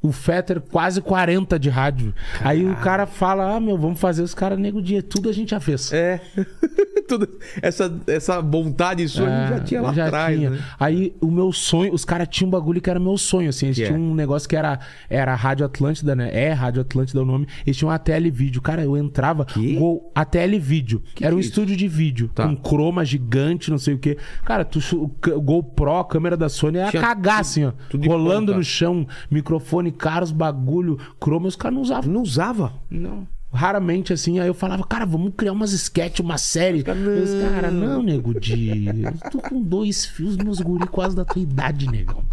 O 0.01 0.11
Fetter, 0.11 0.59
quase 0.61 0.99
40 1.01 1.59
de 1.59 1.69
rádio. 1.69 2.13
Aí 2.41 2.65
o 2.65 2.75
cara 2.77 3.05
fala: 3.05 3.55
Ah, 3.55 3.59
meu, 3.59 3.77
vamos 3.77 3.99
fazer 3.99 4.23
os 4.23 4.33
caras 4.33 4.57
nego 4.57 4.81
dia. 4.81 5.03
Tudo 5.03 5.29
a 5.29 5.31
gente 5.31 5.51
já 5.51 5.59
fez. 5.59 5.93
É. 5.93 6.19
Toda 7.07 7.27
essa, 7.61 7.93
essa 8.07 8.41
vontade 8.41 9.07
sua 9.07 9.27
a 9.27 9.39
gente 9.41 9.49
já 9.49 9.59
tinha 9.59 9.81
lá 9.81 9.91
É, 9.91 9.93
já 9.93 10.05
atrás, 10.07 10.37
tinha. 10.37 10.49
né? 10.51 10.59
Aí 10.79 11.13
o 11.21 11.29
meu 11.29 11.51
sonho, 11.51 11.93
os 11.93 12.05
caras 12.05 12.27
tinham 12.29 12.47
um 12.47 12.51
bagulho 12.51 12.81
que 12.81 12.89
era 12.89 12.99
meu 12.99 13.17
sonho, 13.17 13.49
assim. 13.49 13.67
Eles 13.67 13.77
Que 13.77 13.83
é? 13.83 13.87
tinham 13.87 13.99
um 14.01 14.15
negócio 14.15 14.47
que 14.49 14.55
era, 14.55 14.79
era 15.09 15.35
Rádio 15.35 15.65
Atlântida, 15.65 16.15
né? 16.15 16.29
É 16.33 16.51
Rádio 16.51 16.81
Atlântida 16.81 17.21
o 17.21 17.25
nome. 17.25 17.47
Eles 17.65 17.77
tinham 17.77 17.89
um 17.91 17.93
ATL 17.93 18.31
Vídeo. 18.31 18.61
Cara, 18.61 18.83
eu 18.83 18.97
entrava. 18.97 19.45
Que? 19.45 19.75
Gol, 19.75 20.11
ATL 20.15 20.57
Vídeo. 20.59 21.03
era 21.21 21.35
um 21.35 21.37
que 21.37 21.43
é 21.43 21.45
isso? 21.45 21.49
estúdio 21.49 21.75
de 21.75 21.87
vídeo. 21.87 22.29
Tá. 22.33 22.47
Com 22.47 22.55
croma 22.55 23.03
gigante, 23.05 23.69
não 23.69 23.77
sei 23.77 23.93
o 23.93 23.99
quê. 23.99 24.17
Cara, 24.45 24.63
tu, 24.65 24.79
o 24.95 25.41
GoPro, 25.41 25.91
a 25.97 26.05
câmera 26.05 26.35
da 26.37 26.49
Sony 26.49 26.77
ia 26.77 26.89
Tinha 26.89 27.01
cagar, 27.01 27.41
assim, 27.41 27.65
ó. 27.65 27.71
tudo 27.89 28.07
rolando 28.07 28.47
ponta. 28.47 28.57
no 28.57 28.63
chão, 28.63 29.05
microfone 29.29 29.90
caros, 29.91 30.31
bagulho, 30.31 30.97
croma, 31.19 31.47
os 31.47 31.55
caras 31.55 31.75
não 31.75 31.81
usavam. 31.81 32.11
Não 32.13 32.21
usava. 32.21 32.73
Não. 32.89 33.27
Raramente, 33.53 34.13
assim, 34.13 34.39
aí 34.39 34.47
eu 34.47 34.53
falava, 34.53 34.83
cara, 34.85 35.05
vamos 35.05 35.33
criar 35.35 35.51
umas 35.51 35.73
sketch, 35.73 36.19
uma 36.21 36.37
série. 36.37 36.83
caras, 36.83 37.01
Os 37.05 37.29
não. 37.33 37.49
cara, 37.51 37.69
não, 37.69 38.01
nego, 38.01 38.39
de. 38.39 38.87
Eu 38.87 39.29
tô 39.29 39.39
com 39.39 39.61
dois 39.61 40.05
fios, 40.05 40.37
meus 40.37 40.59
guri 40.61 40.87
quase 40.87 41.15
da 41.15 41.25
tua 41.25 41.41
idade, 41.41 41.85
negão. 41.87 42.23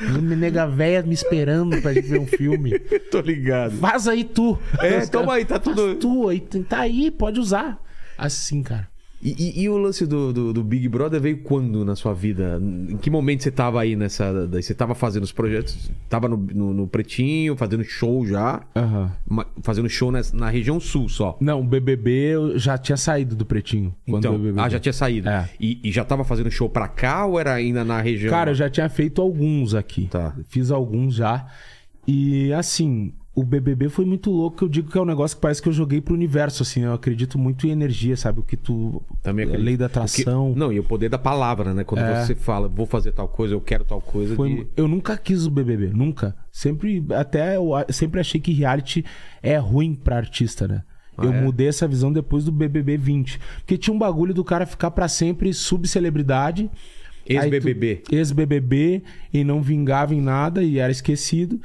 Minha 0.00 0.36
nega 0.36 0.66
véia 0.66 1.02
me 1.02 1.12
esperando 1.12 1.80
pra 1.82 1.92
gente 1.92 2.06
ver 2.08 2.20
um 2.20 2.26
filme. 2.26 2.78
Tô 3.10 3.20
ligado. 3.20 3.72
Faz 3.76 4.08
aí 4.08 4.24
tu. 4.24 4.58
É, 4.78 5.04
toma 5.04 5.26
cara, 5.26 5.36
aí, 5.36 5.44
tá 5.44 5.60
"Faz 5.60 5.76
tudo- 5.76 5.94
tu 5.96 6.28
aí, 6.28 6.40
tá 6.40 6.78
aí, 6.80 7.10
pode 7.10 7.38
usar. 7.38 7.78
Assim, 8.16 8.62
cara. 8.62 8.88
E, 9.22 9.34
e- 9.38 9.62
e 9.64 9.68
o 9.68 9.76
lance 9.76 10.06
do, 10.06 10.32
do, 10.32 10.52
do 10.52 10.64
Big 10.64 10.88
Brother 10.88 11.20
veio 11.20 11.38
quando 11.42 11.84
na 11.84 11.94
sua 11.94 12.14
vida? 12.14 12.58
Em 12.88 12.96
que 12.96 13.10
momento 13.10 13.42
você 13.42 13.50
tava 13.50 13.80
aí 13.82 13.94
nessa. 13.94 14.46
Você 14.48 14.72
tava 14.74 14.94
fazendo 14.94 15.24
os 15.24 15.32
projetos? 15.32 15.90
Tava 16.08 16.26
no, 16.26 16.38
no, 16.38 16.72
no 16.72 16.86
Pretinho, 16.86 17.54
fazendo 17.54 17.84
show 17.84 18.24
já? 18.26 18.62
Aham. 18.74 19.12
Ma- 19.28 19.46
Fazendo 19.62 19.88
show 19.90 20.10
nas- 20.10 20.32
na, 20.32 20.48
região 20.48 20.80
sul 20.80 21.06
só. 21.08 21.36
Não, 21.38 21.60
o 21.60 21.64
BBB 21.64 22.10
eu 22.10 22.58
já 22.58 22.78
tinha 22.78 22.96
saído 22.96 23.36
do 23.36 23.44
pretinho. 23.44 23.94
quando 24.06 24.24
Então, 24.24 24.34
o 24.36 24.38
BBB. 24.38 24.58
ah, 24.60 24.68
já 24.70 24.80
tinha 24.80 24.92
saído. 24.94 25.28
É. 25.28 25.50
E, 25.60 25.78
e 25.84 25.92
já 25.92 26.02
tava 26.04 26.24
fazendo 26.24 26.50
show 26.50 26.70
pra 26.70 26.88
cá 26.88 27.26
ou 27.26 27.38
era 27.38 27.52
ainda 27.52 27.84
na 27.84 28.00
região? 28.00 28.30
Cara, 28.30 28.52
eu 28.52 28.54
já 28.54 28.70
tinha 28.70 28.88
feito 28.88 29.20
alguns 29.20 29.74
aqui. 29.74 30.08
Tá. 30.10 30.34
Fiz 30.48 30.70
alguns 30.70 31.14
já. 31.14 31.46
E 32.06 32.52
assim, 32.54 33.12
o 33.34 33.44
BBB 33.44 33.88
foi 33.88 34.04
muito 34.04 34.30
louco, 34.30 34.56
que 34.58 34.64
eu 34.64 34.68
digo 34.68 34.90
que 34.90 34.98
é 34.98 35.00
um 35.00 35.04
negócio 35.04 35.36
que 35.36 35.40
parece 35.40 35.62
que 35.62 35.68
eu 35.68 35.72
joguei 35.72 36.00
pro 36.00 36.14
universo, 36.14 36.62
assim. 36.64 36.82
Eu 36.82 36.92
acredito 36.92 37.38
muito 37.38 37.66
em 37.66 37.70
energia, 37.70 38.16
sabe? 38.16 38.40
O 38.40 38.42
que 38.42 38.56
tu. 38.56 39.00
Também 39.22 39.44
acredito. 39.44 39.64
lei 39.64 39.76
da 39.76 39.86
atração. 39.86 40.52
não, 40.56 40.72
e 40.72 40.80
o 40.80 40.84
poder 40.84 41.08
da 41.08 41.18
palavra, 41.18 41.72
né? 41.72 41.84
Quando 41.84 42.00
É. 42.02 42.24
você 42.24 42.34
fala, 42.34 42.68
vou 42.68 42.86
fazer 42.86 43.12
tal 43.12 43.28
coisa, 43.28 43.54
eu 43.54 43.60
quero 43.60 43.84
tal 43.84 44.00
coisa. 44.00 44.34
Foi- 44.34 44.54
de- 44.56 44.66
Eu 44.76 44.88
nunca 44.88 45.16
quis 45.16 45.46
o 45.46 45.50
BBB, 45.50 45.88
nunca. 45.94 46.34
Sempre, 46.50 47.04
até 47.10 47.56
eu 47.56 47.70
sempre 47.90 48.18
achei 48.20 48.40
que 48.40 48.52
reality 48.52 49.04
é 49.42 49.56
ruim 49.56 49.94
pra 49.94 50.16
artista, 50.16 50.66
né? 50.66 50.82
Ah, 51.16 51.24
eu 51.26 51.32
é? 51.32 51.40
mudei 51.40 51.68
essa 51.68 51.86
visão 51.86 52.12
depois 52.12 52.44
do 52.44 52.50
BBB 52.52 52.96
20. 52.96 53.38
Porque 53.58 53.76
tinha 53.78 53.94
um 53.94 53.98
bagulho 53.98 54.32
do 54.34 54.42
cara 54.42 54.66
ficar 54.66 54.90
pra 54.90 55.06
sempre 55.06 55.52
subcelebridade. 55.52 56.68
Ex-BBB. 57.26 58.02
Ex-BBB 58.10 59.02
e 59.32 59.44
não 59.44 59.62
vingava 59.62 60.14
em 60.14 60.20
nada 60.20 60.62
e 60.64 60.78
era 60.78 60.90
esquecido. 60.90 61.60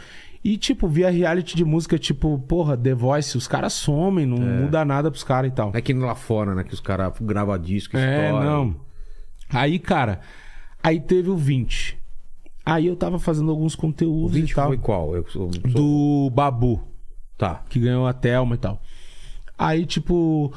E, 0.48 0.58
tipo, 0.58 0.88
via 0.88 1.10
reality 1.10 1.56
de 1.56 1.66
música, 1.66 1.98
tipo, 1.98 2.38
porra, 2.38 2.78
The 2.78 2.94
Voice, 2.94 3.36
os 3.36 3.48
caras 3.48 3.74
somem, 3.74 4.28
não 4.28 4.38
muda 4.38 4.86
nada 4.86 5.10
pros 5.10 5.24
caras 5.24 5.52
e 5.52 5.56
tal. 5.56 5.72
É 5.74 5.82
que 5.82 5.92
lá 5.92 6.14
fora, 6.14 6.54
né? 6.54 6.64
Que 6.64 6.72
os 6.76 6.80
caras 6.80 7.14
gravam 7.20 7.58
disco, 7.58 7.98
É, 7.98 8.28
história. 8.28 8.48
não. 8.48 8.76
Aí, 9.50 9.80
cara, 9.80 10.20
aí 10.84 11.00
teve 11.00 11.32
o 11.32 11.36
20. 11.36 11.98
Aí 12.64 12.86
eu 12.86 12.96
tava 12.96 13.18
fazendo 13.18 13.50
alguns 13.50 13.74
O 13.74 13.78
conteúdos 13.80 14.34
20 14.36 14.52
e 14.52 14.54
tal. 14.54 14.68
foi 14.68 14.78
qual? 14.78 15.16
Eu 15.16 15.26
sou, 15.30 15.50
sou- 15.52 15.62
Do 15.72 16.30
Babu, 16.32 16.80
Tá. 17.38 17.64
que 17.68 17.80
ganhou 17.80 18.06
a 18.06 18.14
Thelma 18.14 18.54
e 18.54 18.58
tal. 18.60 18.80
Aí, 19.58 19.84
tipo, 19.84 20.54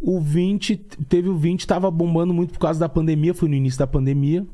o 0.00 0.20
20, 0.20 0.76
teve 0.76 1.28
o 1.28 1.36
20, 1.36 1.66
tava 1.66 1.90
bombando 1.90 2.32
muito 2.32 2.52
por 2.52 2.60
causa 2.60 2.78
da 2.78 2.88
pandemia, 2.88 3.34
foi 3.34 3.48
no 3.48 3.56
início 3.56 3.78
da 3.80 3.88
pandemia. 3.88 4.46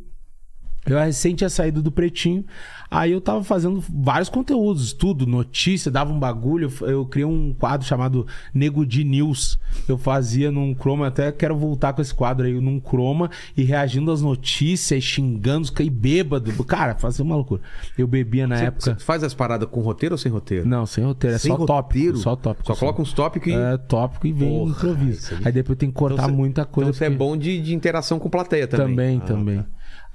Eu 0.86 0.98
recém 0.98 1.34
tinha 1.34 1.50
saído 1.50 1.82
do 1.82 1.90
Pretinho. 1.92 2.44
Aí 2.90 3.12
eu 3.12 3.20
tava 3.20 3.44
fazendo 3.44 3.84
vários 3.92 4.30
conteúdos, 4.30 4.94
tudo, 4.94 5.26
notícia, 5.26 5.90
dava 5.90 6.10
um 6.10 6.18
bagulho. 6.18 6.72
Eu, 6.80 6.88
eu 6.88 7.04
criei 7.06 7.26
um 7.26 7.52
quadro 7.52 7.86
chamado 7.86 8.26
Nego 8.54 8.86
de 8.86 9.04
News. 9.04 9.58
Eu 9.86 9.98
fazia 9.98 10.50
num 10.50 10.74
Chroma, 10.74 11.08
até 11.08 11.30
quero 11.30 11.54
voltar 11.54 11.92
com 11.92 12.00
esse 12.00 12.14
quadro 12.14 12.46
aí, 12.46 12.54
num 12.58 12.80
Chroma, 12.80 13.30
e 13.54 13.62
reagindo 13.62 14.10
às 14.10 14.22
notícias, 14.22 15.04
xingando, 15.04 15.70
caí 15.70 15.90
bêbado. 15.90 16.50
Cara, 16.64 16.94
fazia 16.94 17.22
uma 17.22 17.36
loucura. 17.36 17.60
Eu 17.98 18.06
bebia 18.06 18.46
na 18.46 18.56
Você, 18.56 18.64
época. 18.64 18.80
você 18.96 19.04
faz 19.04 19.22
as 19.22 19.34
paradas 19.34 19.68
com 19.68 19.82
roteiro 19.82 20.14
ou 20.14 20.18
sem 20.18 20.32
roteiro? 20.32 20.66
Não, 20.66 20.86
sem 20.86 21.04
roteiro, 21.04 21.36
é 21.36 21.38
Sem 21.38 21.50
só 21.50 21.58
tópico. 21.66 21.98
roteiro? 21.98 22.16
Só 22.16 22.36
tópico. 22.36 22.66
Só 22.68 22.74
coloca 22.74 23.02
uns 23.02 23.12
tópicos 23.12 23.52
e. 23.52 23.54
É 23.54 23.76
tópico 23.76 24.26
e 24.26 24.32
vem 24.32 24.48
Porra, 24.48 24.70
improviso. 24.70 25.34
aí. 25.34 25.40
Aí... 25.44 25.52
depois 25.52 25.76
tem 25.78 25.90
que 25.90 25.94
cortar 25.94 26.22
Então 26.24 26.34
muita 26.34 26.64
coisa. 26.64 26.88
Então 26.88 26.98
você 26.98 27.04
é 27.04 27.08
porque- 27.10 27.18
bom 27.18 27.36
de, 27.36 27.60
de 27.60 27.74
interação 27.74 28.18
com 28.18 28.30
plateia 28.30 28.66
também. 28.66 28.88
Também, 28.88 29.18
Ah, 29.18 29.26
também. 29.26 29.58
tá. 29.58 29.66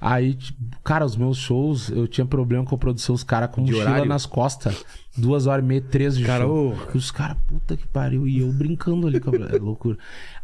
Aí, 0.06 0.36
cara, 0.84 1.02
os 1.04 1.16
meus 1.16 1.38
shows, 1.38 1.88
eu 1.88 2.06
tinha 2.06 2.26
problema 2.26 2.62
com 2.64 2.74
a 2.74 2.78
produção, 2.78 3.14
os 3.14 3.24
caras 3.24 3.50
com 3.50 3.64
De 3.64 3.72
mochila 3.72 3.90
horário? 3.90 4.08
nas 4.08 4.26
costas. 4.26 4.84
Duas 5.16 5.46
horas 5.46 5.64
e 5.64 5.66
meia, 5.68 5.80
três 5.80 6.14
de 6.16 6.24
Cara, 6.24 6.44
show. 6.44 6.74
ô. 6.92 6.96
Os 6.98 7.10
caras, 7.10 7.38
puta 7.48 7.74
que 7.76 7.86
pariu. 7.88 8.26
E 8.28 8.40
eu 8.40 8.52
brincando 8.52 9.06
ali 9.06 9.18
com 9.18 9.30
a... 9.30 9.34
É 9.54 9.58
loucura. 9.58 9.96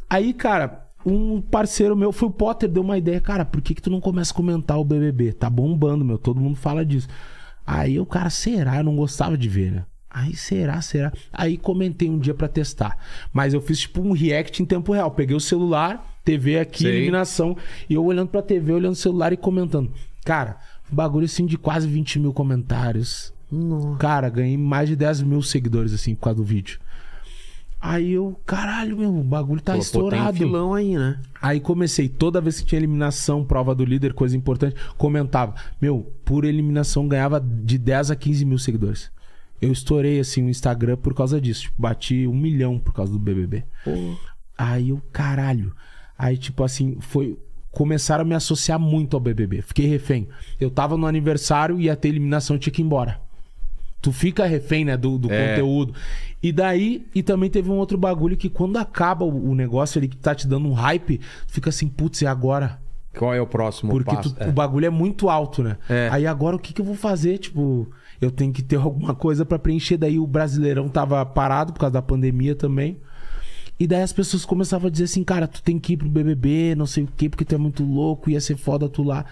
Aí, 0.09 0.33
cara, 0.33 0.87
um 1.05 1.43
parceiro 1.43 1.95
meu, 1.95 2.11
foi 2.11 2.29
o 2.29 2.33
Potter, 2.33 2.71
deu 2.71 2.83
uma 2.83 2.97
ideia. 2.97 3.21
Cara, 3.21 3.45
por 3.45 3.61
que 3.61 3.75
que 3.75 3.83
tu 3.83 3.91
não 3.91 4.01
começa 4.01 4.33
a 4.33 4.37
comentar 4.37 4.79
o 4.79 4.85
BBB? 4.85 5.33
Tá 5.35 5.51
bombando, 5.51 6.05
meu. 6.07 6.17
Todo 6.17 6.41
mundo 6.41 6.57
fala 6.57 6.83
disso. 6.85 7.09
Aí 7.67 8.01
o 8.01 8.07
cara, 8.07 8.31
será? 8.31 8.79
Eu 8.79 8.85
não 8.85 8.97
gostava 8.97 9.37
de 9.37 9.49
ver, 9.49 9.71
né? 9.73 9.85
Aí, 10.09 10.35
será, 10.35 10.81
será? 10.81 11.13
Aí 11.33 11.57
comentei 11.59 12.09
um 12.11 12.19
dia 12.19 12.35
pra 12.35 12.49
testar. 12.49 12.97
Mas 13.33 13.53
eu 13.55 13.61
fiz 13.61 13.81
tipo 13.81 14.01
um 14.01 14.13
react 14.13 14.63
em 14.63 14.67
tempo 14.67 14.93
real. 14.93 15.11
Peguei 15.11 15.37
o 15.37 15.41
celular, 15.41 16.10
TV 16.25 16.59
aqui, 16.59 16.83
Sei. 16.85 16.93
eliminação. 16.97 17.57
E 17.89 17.95
eu 17.95 18.05
olhando 18.05 18.29
pra 18.29 18.43
TV, 18.43 18.73
olhando 18.73 18.93
o 18.93 18.97
celular 18.97 19.33
e 19.33 19.37
comentando. 19.37 19.93
Cara, 20.25 20.59
bagulho 20.91 21.25
assim 21.25 21.47
de 21.47 21.57
quase 21.57 21.89
20 21.89 22.19
mil 22.19 22.33
comentários. 22.33 23.33
Cara, 23.99 24.29
ganhei 24.29 24.57
mais 24.57 24.89
de 24.89 24.97
10 24.97 25.23
mil 25.23 25.43
seguidores 25.43 25.93
assim 25.93 26.15
por 26.15 26.23
causa 26.23 26.37
do 26.37 26.45
vídeo. 26.45 26.79
Aí 27.81 28.13
eu, 28.13 28.39
caralho, 28.45 28.99
meu, 28.99 29.17
o 29.17 29.25
bagulho 29.25 29.61
tá 29.63 29.73
Pô, 29.73 29.79
pô, 29.79 29.83
estourado. 29.83 30.33
tem 30.37 30.47
filão 30.47 30.75
aí, 30.75 30.99
né? 30.99 31.19
Aí 31.41 31.59
comecei, 31.61 32.11
toda 32.11 32.39
vez 32.41 32.61
que 32.61 32.67
tinha 32.67 32.79
eliminação, 32.79 33.43
prova 33.43 33.75
do 33.75 33.87
líder, 33.87 34.13
coisa 34.13 34.37
importante, 34.37 34.77
comentava. 34.99 35.55
Meu, 35.81 36.13
por 36.23 36.45
eliminação 36.45 37.09
ganhava 37.09 37.41
de 37.41 37.79
10 37.79 38.11
a 38.11 38.17
15 38.17 38.45
mil 38.45 38.59
seguidores. 38.59 39.11
Eu 39.63 39.73
estourei 39.73 40.21
assim 40.21 40.45
o 40.45 40.51
Instagram 40.51 40.97
por 40.99 41.15
causa 41.15 41.41
disso. 41.41 41.63
Tipo, 41.63 41.81
bati 41.81 42.27
um 42.27 42.37
milhão 42.37 42.79
por 42.79 42.93
causa 42.93 43.13
do 43.13 43.19
BBB. 43.19 43.65
Aí 44.57 44.91
eu, 44.91 45.01
caralho. 45.11 45.75
Aí, 46.23 46.37
tipo 46.37 46.63
assim, 46.63 46.97
foi. 47.01 47.39
Começaram 47.71 48.23
a 48.23 48.25
me 48.25 48.35
associar 48.35 48.79
muito 48.81 49.17
ao 49.17 49.21
BBB. 49.21 49.63
Fiquei 49.63 49.87
refém. 49.87 50.27
Eu 50.61 50.71
tava 50.71 50.97
no 50.97 51.07
aniversário, 51.07 51.81
ia 51.81 51.95
ter 51.95 52.09
eliminação, 52.09 52.59
tinha 52.59 52.73
que 52.73 52.83
ir 52.83 52.85
embora. 52.85 53.21
Tu 54.03 54.11
fica 54.13 54.45
refém, 54.45 54.85
né, 54.85 54.97
do, 54.97 55.17
do 55.19 55.31
É. 55.33 55.51
conteúdo. 55.51 55.95
E 56.43 56.51
daí, 56.53 57.07
e 57.15 57.23
também 57.23 57.49
teve 57.49 57.71
um 57.71 57.77
outro 57.77 57.97
bagulho 57.97 58.37
que 58.37 58.49
quando 58.51 58.77
acaba 58.77 59.25
o, 59.25 59.51
o 59.51 59.55
negócio 59.55 59.99
ali 59.99 60.09
que 60.09 60.17
tá 60.17 60.35
te 60.35 60.49
dando 60.49 60.69
um 60.69 60.73
hype, 60.73 61.19
tu 61.19 61.53
fica 61.53 61.69
assim, 61.71 61.87
putz, 61.87 62.23
e 62.23 62.27
agora? 62.27 62.81
Qual 63.17 63.33
é 63.35 63.41
o 63.41 63.47
próximo 63.47 63.93
Porque 63.93 64.15
passo? 64.17 64.35
tu- 64.35 64.43
É. 64.43 64.49
o 64.49 64.53
bagulho 64.53 64.87
é 64.87 64.91
muito 64.91 65.29
alto, 65.29 65.63
né? 65.63 65.77
É. 65.89 66.09
Aí 66.11 66.27
agora 66.27 66.57
o 66.57 66.59
que, 66.59 66.73
que 66.73 66.81
eu 66.81 66.85
vou 66.85 66.95
fazer? 66.97 67.39
Tipo, 67.39 67.89
eu 68.21 68.31
tenho 68.31 68.53
que 68.53 68.63
ter 68.63 68.77
alguma 68.77 69.15
coisa 69.15 69.45
pra 69.45 69.59
preencher. 69.59 69.97
Daí 69.97 70.19
o 70.19 70.27
Brasileirão 70.27 70.89
tava 70.89 71.25
parado 71.27 71.73
por 71.73 71.79
causa 71.81 71.93
da 71.95 72.03
pandemia 72.03 72.55
também. 72.57 72.97
E 73.81 73.87
daí 73.87 74.03
as 74.03 74.13
pessoas 74.13 74.45
começavam 74.45 74.89
a 74.89 74.91
dizer 74.91 75.05
assim, 75.05 75.25
cara, 75.25 75.49
tu 75.49 75.63
tem 75.63 75.79
que 75.79 75.95
ir 75.95 75.97
pro 75.97 76.07
BBB, 76.07 76.75
não 76.77 76.85
sei 76.85 77.05
o 77.05 77.09
quê, 77.17 77.31
porque 77.31 77.47
tu 77.47 77.55
é 77.55 77.59
muito 77.59 77.83
louco, 77.83 78.29
ia 78.29 78.39
ser 78.39 78.59
foda 78.59 78.87
tu 78.91 79.03
lá. 79.03 79.25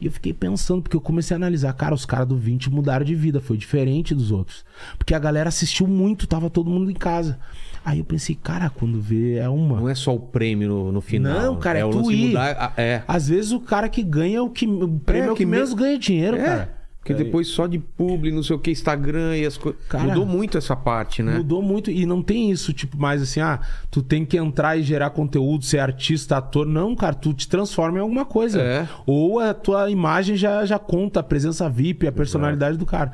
E 0.00 0.06
eu 0.06 0.12
fiquei 0.12 0.32
pensando, 0.32 0.80
porque 0.80 0.96
eu 0.96 1.00
comecei 1.00 1.34
a 1.34 1.38
analisar, 1.38 1.72
cara, 1.72 1.92
os 1.92 2.06
caras 2.06 2.28
do 2.28 2.36
20 2.36 2.70
mudaram 2.70 3.04
de 3.04 3.16
vida, 3.16 3.40
foi 3.40 3.56
diferente 3.56 4.14
dos 4.14 4.30
outros. 4.30 4.64
Porque 4.96 5.12
a 5.12 5.18
galera 5.18 5.48
assistiu 5.48 5.88
muito, 5.88 6.24
tava 6.28 6.48
todo 6.48 6.70
mundo 6.70 6.88
em 6.88 6.94
casa. 6.94 7.36
Aí 7.84 7.98
eu 7.98 8.04
pensei, 8.04 8.36
cara, 8.36 8.70
quando 8.70 9.00
vê 9.00 9.34
é 9.38 9.48
uma. 9.48 9.80
Não 9.80 9.88
é 9.88 9.94
só 9.94 10.14
o 10.14 10.20
prêmio 10.20 10.68
no, 10.68 10.92
no 10.92 11.00
final. 11.00 11.40
Não, 11.40 11.56
cara, 11.56 11.78
é 11.80 11.84
o 11.84 11.90
tu 11.90 12.10
ir. 12.12 12.28
mudar. 12.28 12.52
a- 12.76 12.80
É. 12.80 13.02
Às 13.08 13.28
vezes 13.28 13.50
o 13.52 13.60
cara 13.60 13.88
que 13.88 14.02
ganha 14.04 14.38
é 14.38 14.40
o 14.40 14.50
que. 14.50 14.66
O 14.66 15.00
prêmio 15.00 15.28
é, 15.28 15.32
o 15.32 15.34
que 15.34 15.38
que 15.42 15.46
me- 15.46 15.52
menos 15.52 15.72
ganha 15.72 15.98
dinheiro, 15.98 16.36
É. 16.36 16.44
cara. 16.44 16.75
Porque 17.06 17.24
depois 17.24 17.46
só 17.46 17.66
de 17.66 17.78
publi, 17.78 18.32
não 18.32 18.42
sei 18.42 18.56
o 18.56 18.58
que, 18.58 18.70
Instagram 18.70 19.36
e 19.36 19.46
as 19.46 19.56
coisas. 19.56 19.80
Mudou 19.92 20.26
muito 20.26 20.58
essa 20.58 20.74
parte, 20.74 21.22
né? 21.22 21.36
Mudou 21.36 21.62
muito 21.62 21.90
e 21.90 22.04
não 22.04 22.20
tem 22.20 22.50
isso, 22.50 22.72
tipo, 22.72 22.96
mais 22.96 23.22
assim, 23.22 23.40
ah, 23.40 23.60
tu 23.90 24.02
tem 24.02 24.24
que 24.24 24.36
entrar 24.36 24.76
e 24.76 24.82
gerar 24.82 25.10
conteúdo, 25.10 25.64
ser 25.64 25.78
artista, 25.78 26.38
ator. 26.38 26.66
Não, 26.66 26.96
cara, 26.96 27.14
tu 27.14 27.32
te 27.32 27.48
transforma 27.48 27.98
em 27.98 28.00
alguma 28.00 28.24
coisa. 28.24 28.60
É. 28.60 28.88
Ou 29.06 29.38
a 29.38 29.54
tua 29.54 29.88
imagem 29.88 30.36
já, 30.36 30.64
já 30.64 30.78
conta, 30.78 31.20
a 31.20 31.22
presença 31.22 31.68
VIP, 31.68 32.06
a 32.08 32.12
personalidade 32.12 32.76
do 32.76 32.84
cara. 32.84 33.12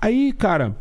Aí, 0.00 0.32
cara, 0.32 0.76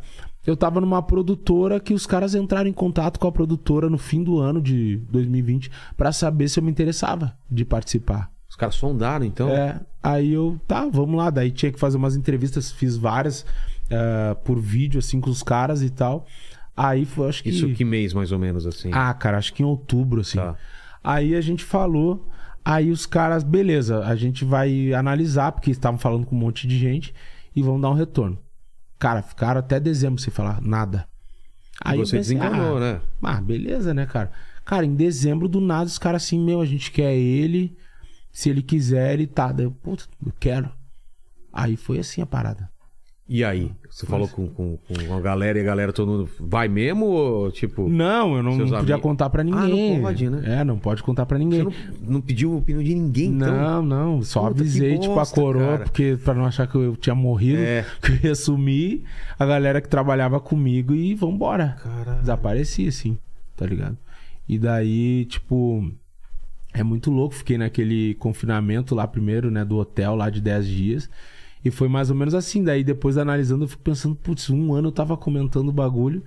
eu 0.45 0.55
tava 0.55 0.79
numa 0.79 1.01
produtora 1.01 1.79
que 1.79 1.93
os 1.93 2.05
caras 2.05 2.35
entraram 2.35 2.69
em 2.69 2.73
contato 2.73 3.19
com 3.19 3.27
a 3.27 3.31
produtora 3.31 3.89
no 3.89 3.97
fim 3.97 4.23
do 4.23 4.39
ano 4.39 4.61
de 4.61 4.97
2020 5.09 5.71
pra 5.97 6.11
saber 6.11 6.47
se 6.47 6.59
eu 6.59 6.63
me 6.63 6.69
interessava 6.69 7.35
de 7.49 7.65
participar. 7.65 8.34
Os 8.55 8.57
caras 8.57 8.75
sondaram, 8.75 9.25
então. 9.25 9.49
É, 9.49 9.81
aí 10.01 10.31
eu, 10.31 10.57
tá, 10.65 10.87
vamos 10.89 11.17
lá. 11.17 11.29
Daí 11.29 11.51
tinha 11.51 11.73
que 11.73 11.77
fazer 11.77 11.97
umas 11.97 12.15
entrevistas, 12.15 12.71
fiz 12.71 12.95
várias 12.95 13.45
eh, 13.89 14.33
por 14.45 14.57
vídeo, 14.61 14.97
assim, 14.97 15.19
com 15.19 15.29
os 15.29 15.43
caras 15.43 15.81
e 15.81 15.89
tal. 15.89 16.25
Aí 16.75 17.03
foi, 17.03 17.27
acho 17.27 17.43
que. 17.43 17.49
Isso 17.49 17.67
que 17.73 17.83
mês, 17.83 18.13
mais 18.13 18.31
ou 18.31 18.39
menos, 18.39 18.65
assim. 18.65 18.91
Ah, 18.93 19.13
cara, 19.13 19.37
acho 19.37 19.53
que 19.53 19.61
em 19.61 19.65
outubro, 19.65 20.21
assim. 20.21 20.37
Tá. 20.37 20.55
Aí 21.03 21.35
a 21.35 21.41
gente 21.41 21.65
falou, 21.65 22.29
aí 22.63 22.91
os 22.91 23.05
caras, 23.05 23.43
beleza, 23.43 24.05
a 24.05 24.15
gente 24.15 24.45
vai 24.45 24.93
analisar, 24.93 25.51
porque 25.51 25.69
estavam 25.69 25.99
falando 25.99 26.25
com 26.25 26.33
um 26.33 26.39
monte 26.39 26.65
de 26.65 26.77
gente, 26.77 27.13
e 27.53 27.61
vão 27.61 27.77
dar 27.77 27.89
um 27.89 27.93
retorno. 27.93 28.39
Cara, 28.97 29.21
ficaram 29.21 29.59
até 29.59 29.81
dezembro 29.81 30.21
sem 30.21 30.31
falar 30.31 30.61
nada. 30.61 31.05
Aí 31.83 31.97
você 31.97 32.15
pensei, 32.15 32.37
desencanou, 32.37 32.77
ah, 32.77 32.79
né? 32.79 33.01
Ah, 33.21 33.41
beleza, 33.41 33.93
né, 33.93 34.05
cara? 34.05 34.31
Cara, 34.63 34.85
em 34.85 34.95
dezembro, 34.95 35.49
do 35.49 35.59
nada, 35.59 35.87
os 35.87 35.99
caras 35.99 36.23
assim, 36.23 36.39
meu, 36.39 36.61
a 36.61 36.65
gente 36.65 36.89
quer 36.89 37.13
ele. 37.13 37.77
Se 38.35 38.49
ele 38.49 38.61
quiser, 38.61 39.13
ele 39.13 39.25
tá. 39.27 39.49
Daí 39.53 39.65
eu, 39.65 39.71
puta, 39.71 40.03
eu 40.25 40.33
quero. 40.37 40.69
Aí 41.53 41.77
foi 41.77 41.99
assim 41.99 42.21
a 42.21 42.25
parada. 42.25 42.69
E 43.29 43.43
aí? 43.45 43.71
Você 43.89 44.05
falou 44.05 44.27
com, 44.27 44.47
com, 44.49 44.77
com 44.77 45.13
a 45.15 45.21
galera 45.21 45.57
e 45.57 45.61
a 45.61 45.63
galera 45.63 45.93
todo 45.93 46.11
mundo. 46.11 46.29
Vai 46.41 46.67
mesmo 46.67 47.05
ou 47.05 47.49
tipo. 47.49 47.87
Não, 47.87 48.35
eu 48.35 48.43
não 48.43 48.51
Seus 48.57 48.69
podia 48.71 48.95
amigos- 48.95 49.01
contar 49.01 49.29
pra 49.29 49.41
Ah, 49.41 49.45
não 49.45 49.65
ninguém. 49.67 50.01
pode, 50.01 50.29
né? 50.29 50.59
É, 50.59 50.63
não 50.65 50.77
pode 50.77 51.01
contar 51.01 51.25
pra 51.25 51.37
ninguém. 51.39 51.63
Você 51.63 51.77
não, 52.03 52.11
não 52.15 52.21
pediu 52.21 52.55
opinião 52.57 52.83
de 52.83 52.93
ninguém, 52.93 53.29
então? 53.31 53.55
Não, 53.55 53.81
não, 53.81 54.21
só 54.21 54.41
Puta, 54.49 54.59
avisei, 54.61 54.99
tipo, 54.99 55.13
a 55.13 55.15
bosta, 55.15 55.41
coroa, 55.41 55.65
cara. 55.65 55.83
porque 55.85 56.17
pra 56.23 56.33
não 56.33 56.45
achar 56.45 56.67
que 56.67 56.75
eu 56.75 56.95
tinha 56.97 57.15
morrido, 57.15 57.61
É. 57.61 57.85
que 58.03 58.11
eu 58.25 58.29
ia 58.29 58.35
sumir, 58.35 59.03
a 59.39 59.45
galera 59.45 59.79
que 59.81 59.87
trabalhava 59.87 60.39
comigo 60.41 60.93
e 60.93 61.15
vambora. 61.15 61.77
Caralho. 61.81 62.19
Desapareci, 62.19 62.85
assim, 62.89 63.17
tá 63.55 63.65
ligado? 63.65 63.97
E 64.47 64.59
daí, 64.59 65.25
tipo, 65.25 65.89
é 66.75 66.83
muito 66.83 67.09
louco. 67.09 67.33
Fiquei 67.33 67.57
naquele 67.57 68.15
confinamento 68.15 68.93
lá 68.93 69.07
primeiro, 69.07 69.49
né, 69.49 69.63
do 69.63 69.77
hotel 69.77 70.15
lá 70.15 70.29
de 70.29 70.41
10 70.41 70.67
dias. 70.67 71.09
E 71.63 71.71
foi 71.71 71.87
mais 71.87 72.09
ou 72.09 72.15
menos 72.15 72.35
assim. 72.35 72.63
Daí, 72.63 72.83
depois 72.83 73.17
analisando, 73.17 73.63
eu 73.63 73.67
fico 73.67 73.81
pensando, 73.81 74.15
putz, 74.15 74.49
um 74.49 74.73
ano 74.73 74.89
eu 74.89 74.91
tava 74.91 75.15
comentando 75.15 75.69
o 75.69 75.73
bagulho. 75.73 76.21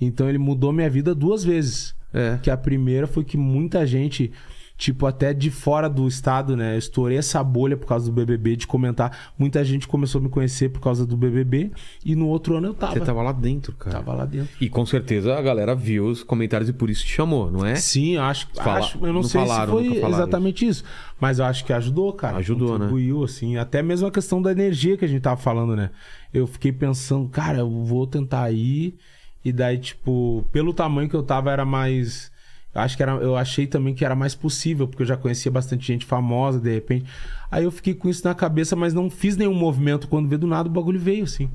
Então 0.00 0.28
ele 0.28 0.38
mudou 0.38 0.72
minha 0.72 0.90
vida 0.90 1.14
duas 1.14 1.42
vezes. 1.42 1.94
É. 2.12 2.38
Que 2.42 2.50
a 2.50 2.56
primeira 2.56 3.06
foi 3.06 3.24
que 3.24 3.36
muita 3.36 3.86
gente, 3.86 4.30
tipo, 4.76 5.06
até 5.06 5.32
de 5.32 5.50
fora 5.50 5.88
do 5.88 6.06
estado, 6.06 6.56
né? 6.56 6.74
Eu 6.74 6.78
estourei 6.78 7.16
essa 7.18 7.42
bolha 7.42 7.76
por 7.76 7.86
causa 7.86 8.06
do 8.06 8.12
BBB, 8.12 8.56
de 8.56 8.66
comentar. 8.66 9.32
Muita 9.38 9.64
gente 9.64 9.88
começou 9.88 10.20
a 10.20 10.24
me 10.24 10.28
conhecer 10.28 10.68
por 10.68 10.80
causa 10.80 11.06
do 11.06 11.16
BBB. 11.16 11.70
E 12.04 12.14
no 12.14 12.28
outro 12.28 12.56
ano 12.56 12.68
eu 12.68 12.74
tava. 12.74 12.92
Você 12.92 13.00
tava 13.00 13.22
lá 13.22 13.32
dentro, 13.32 13.72
cara. 13.74 13.96
Tava 13.96 14.12
lá 14.14 14.24
dentro. 14.26 14.50
E 14.60 14.68
com 14.68 14.84
certeza 14.84 15.36
a 15.36 15.40
galera 15.42 15.74
viu 15.74 16.06
os 16.06 16.22
comentários 16.22 16.68
e 16.68 16.72
por 16.72 16.90
isso 16.90 17.04
te 17.04 17.12
chamou, 17.12 17.50
não 17.50 17.64
é? 17.64 17.74
Sim, 17.76 18.16
acho, 18.18 18.48
Fala- 18.54 18.78
acho 18.78 18.98
eu 18.98 19.06
não, 19.06 19.14
não 19.14 19.22
sei 19.22 19.40
falaram, 19.40 19.78
se 19.78 19.88
foi 19.88 20.08
exatamente 20.10 20.66
isso. 20.66 20.84
Mas 21.18 21.38
eu 21.38 21.46
acho 21.46 21.64
que 21.64 21.72
ajudou, 21.72 22.12
cara. 22.12 22.36
Ajudou, 22.36 22.72
né? 22.72 22.78
Contribuiu, 22.80 23.24
assim. 23.24 23.56
Até 23.56 23.82
mesmo 23.82 24.06
a 24.06 24.10
questão 24.10 24.42
da 24.42 24.52
energia 24.52 24.96
que 24.96 25.04
a 25.04 25.08
gente 25.08 25.22
tava 25.22 25.40
falando, 25.40 25.74
né? 25.74 25.90
Eu 26.34 26.46
fiquei 26.46 26.70
pensando, 26.72 27.28
cara, 27.28 27.58
eu 27.58 27.70
vou 27.84 28.06
tentar 28.06 28.50
ir. 28.52 28.96
E 29.42 29.52
daí, 29.52 29.78
tipo, 29.78 30.44
pelo 30.52 30.74
tamanho 30.74 31.08
que 31.08 31.14
eu 31.16 31.22
tava, 31.22 31.50
era 31.50 31.64
mais. 31.64 32.30
Eu 32.76 32.82
acho 32.82 32.96
que 32.96 33.02
era. 33.02 33.12
Eu 33.12 33.36
achei 33.36 33.66
também 33.66 33.94
que 33.94 34.04
era 34.04 34.14
mais 34.14 34.34
possível, 34.34 34.86
porque 34.86 35.02
eu 35.02 35.06
já 35.06 35.16
conhecia 35.16 35.50
bastante 35.50 35.86
gente 35.86 36.04
famosa, 36.04 36.60
de 36.60 36.72
repente. 36.72 37.06
Aí 37.50 37.64
eu 37.64 37.70
fiquei 37.70 37.94
com 37.94 38.08
isso 38.08 38.26
na 38.26 38.34
cabeça, 38.34 38.76
mas 38.76 38.92
não 38.92 39.08
fiz 39.08 39.36
nenhum 39.36 39.54
movimento. 39.54 40.08
Quando 40.08 40.28
veio 40.28 40.38
do 40.40 40.46
nada, 40.46 40.68
o 40.68 40.72
bagulho 40.72 41.00
veio, 41.00 41.24
assim. 41.24 41.50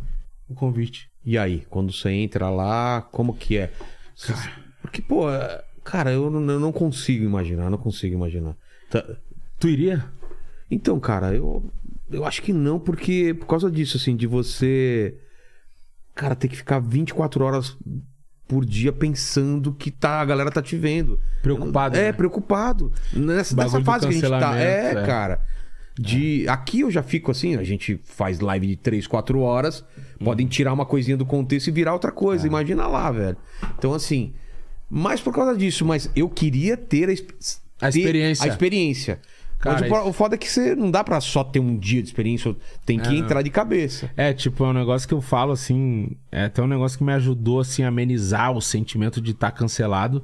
O 0.49 0.53
convite. 0.55 1.09
E 1.23 1.37
aí, 1.37 1.63
quando 1.69 1.93
você 1.93 2.09
entra 2.09 2.49
lá, 2.49 3.01
como 3.11 3.33
que 3.35 3.57
é? 3.57 3.71
Porque, 4.81 5.01
pô, 5.01 5.29
é- 5.29 5.63
cara, 5.83 6.11
eu 6.11 6.29
não, 6.31 6.51
eu 6.51 6.59
não 6.59 6.71
consigo 6.71 7.23
imaginar, 7.23 7.69
não 7.69 7.77
consigo 7.77 8.15
imaginar. 8.15 8.55
Tá- 8.89 9.05
Tu 9.59 9.69
iria? 9.69 10.03
Então, 10.69 10.99
cara, 10.99 11.35
eu, 11.35 11.63
eu 12.09 12.25
acho 12.25 12.41
que 12.41 12.51
não, 12.51 12.79
porque 12.79 13.33
por 13.35 13.45
causa 13.45 13.69
disso, 13.69 13.97
assim, 13.97 14.15
de 14.15 14.25
você, 14.25 15.15
cara, 16.15 16.35
ter 16.35 16.47
que 16.47 16.55
ficar 16.55 16.79
24 16.79 17.43
horas 17.43 17.77
por 18.51 18.65
dia 18.65 18.91
pensando 18.91 19.71
que 19.71 19.89
tá, 19.89 20.19
a 20.19 20.25
galera 20.25 20.51
tá 20.51 20.61
te 20.61 20.75
vendo. 20.75 21.17
Preocupado, 21.41 21.95
É, 21.95 22.01
né? 22.07 22.11
preocupado. 22.11 22.91
Nessa, 23.13 23.55
nessa 23.55 23.79
fase 23.79 24.05
que 24.05 24.09
a 24.09 24.17
gente 24.17 24.29
tá. 24.29 24.59
É, 24.59 24.91
é. 24.91 25.05
cara. 25.05 25.39
De, 25.97 26.45
Aqui 26.49 26.81
eu 26.81 26.91
já 26.91 27.01
fico 27.01 27.31
assim, 27.31 27.55
a 27.55 27.63
gente 27.63 27.97
faz 28.03 28.41
live 28.41 28.67
de 28.67 28.75
3, 28.75 29.07
4 29.07 29.39
horas, 29.39 29.85
Uhum. 30.19 30.25
podem 30.25 30.47
tirar 30.47 30.73
uma 30.73 30.85
coisinha 30.85 31.15
do 31.15 31.25
contexto 31.25 31.69
e 31.69 31.71
virar 31.71 31.93
outra 31.93 32.11
É. 32.11 32.13
coisa. 32.13 32.45
Imagina 32.45 32.87
lá, 32.87 33.09
velho. 33.09 33.37
Então, 33.77 33.93
assim, 33.93 34.33
mais 34.89 35.21
por 35.21 35.33
causa 35.33 35.55
disso, 35.55 35.85
mas 35.85 36.09
eu 36.13 36.27
queria 36.27 36.75
ter 36.75 37.07
a, 37.09 37.85
A 37.85 37.89
experiência. 37.89 38.43
A 38.43 38.47
experiência. 38.49 39.21
Cara, 39.61 39.79
mas 39.79 39.91
o, 39.91 39.95
isso- 39.95 40.09
o 40.09 40.13
foda 40.13 40.35
é 40.35 40.37
que 40.37 40.49
você 40.49 40.75
não 40.75 40.89
dá 40.91 41.03
pra 41.03 41.21
só 41.21 41.43
ter 41.43 41.59
um 41.59 41.77
dia 41.77 42.01
de 42.01 42.07
experiência, 42.09 42.55
tem 42.85 42.99
que 42.99 43.09
É, 43.15 43.17
entrar 43.17 43.41
de 43.41 43.49
cabeça. 43.49 44.09
É, 44.17 44.33
tipo, 44.33 44.63
é 44.63 44.67
um 44.67 44.73
negócio 44.73 45.07
que 45.07 45.13
eu 45.13 45.21
falo 45.21 45.51
assim. 45.51 46.09
É 46.31 46.45
até 46.45 46.61
um 46.61 46.67
negócio 46.67 46.97
que 46.97 47.03
me 47.03 47.13
ajudou 47.13 47.59
assim, 47.59 47.83
a 47.83 47.87
amenizar 47.89 48.51
o 48.51 48.61
sentimento 48.61 49.21
de 49.21 49.31
estar 49.31 49.51
cancelado. 49.51 50.23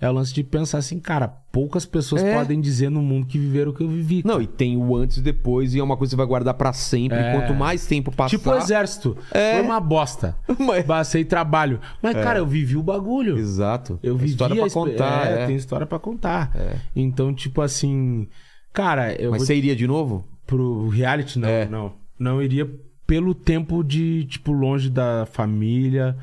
É 0.00 0.10
o 0.10 0.12
lance 0.12 0.34
de 0.34 0.42
pensar 0.42 0.78
assim, 0.78 0.98
cara, 0.98 1.28
poucas 1.28 1.86
pessoas 1.86 2.22
É. 2.22 2.34
podem 2.34 2.60
dizer 2.60 2.90
no 2.90 3.00
mundo 3.00 3.26
que 3.26 3.38
viveram 3.38 3.70
o 3.70 3.74
que 3.74 3.82
eu 3.82 3.88
vivi. 3.88 4.22
Não, 4.26 4.42
e 4.42 4.46
tem 4.46 4.76
o 4.76 4.94
antes 4.94 5.16
e 5.18 5.22
depois, 5.22 5.72
e 5.74 5.78
é 5.78 5.82
uma 5.82 5.96
coisa 5.96 6.10
que 6.10 6.14
você 6.14 6.16
vai 6.16 6.26
guardar 6.26 6.52
pra 6.54 6.72
sempre. 6.74 7.16
É. 7.16 7.32
Quanto 7.32 7.54
mais 7.54 7.86
tempo 7.86 8.10
passar. 8.10 8.28
Tipo 8.36 8.50
o 8.50 8.56
exército. 8.56 9.16
É. 9.30 9.54
Foi 9.54 9.62
uma 9.62 9.80
bosta. 9.80 10.36
Mas- 10.58 10.84
Passei 10.84 11.24
trabalho. 11.24 11.80
Mas, 12.02 12.14
cara, 12.16 12.38
eu 12.40 12.46
vivi 12.46 12.76
o 12.76 12.82
bagulho. 12.82 13.38
Exato. 13.38 13.98
Eu 14.02 14.14
Tem 14.16 14.18
vivi 14.26 14.30
história 14.32 14.54
a 14.54 14.56
pra 14.58 14.66
exp- 14.66 14.74
contar. 14.74 15.26
É, 15.26 15.42
é. 15.42 15.46
tem 15.46 15.56
história 15.56 15.86
pra 15.86 15.98
contar. 15.98 16.52
Então, 16.94 17.32
tipo 17.32 17.62
assim, 17.62 18.28
cara, 18.74 19.14
eu 19.14 19.30
Mas 19.30 19.38
vou 19.40 19.46
você 19.46 19.54
iria 19.56 19.74
de 19.74 19.86
novo? 19.86 20.26
pro 20.46 20.88
reality 20.88 21.38
não, 21.38 21.48
É. 21.48 21.64
não. 21.66 21.92
Não 22.18 22.42
iria 22.42 22.70
pelo 23.06 23.34
tempo 23.34 23.82
de 23.82 24.24
tipo 24.26 24.52
longe 24.52 24.90
da 24.90 25.26
família. 25.32 26.16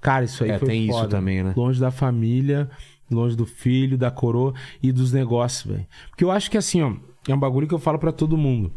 Cara, 0.00 0.24
isso 0.24 0.42
aí 0.44 0.50
É, 0.52 0.58
foi 0.58 0.68
tem 0.68 0.84
isso 0.84 0.92
foda. 0.98 1.08
também, 1.08 1.42
né? 1.42 1.52
Longe 1.56 1.78
da 1.80 1.90
família, 1.90 2.70
longe 3.10 3.36
do 3.36 3.44
filho, 3.44 3.98
da 3.98 4.10
coroa 4.10 4.54
e 4.82 4.90
dos 4.92 5.12
negócios, 5.12 5.70
velho. 5.70 5.86
Porque 6.08 6.24
eu 6.24 6.30
acho 6.30 6.50
que 6.50 6.56
assim, 6.56 6.80
ó, 6.82 6.94
é 7.28 7.34
um 7.34 7.38
bagulho 7.38 7.66
que 7.68 7.74
eu 7.74 7.78
falo 7.78 7.98
pra 7.98 8.12
todo 8.12 8.36
mundo. 8.36 8.72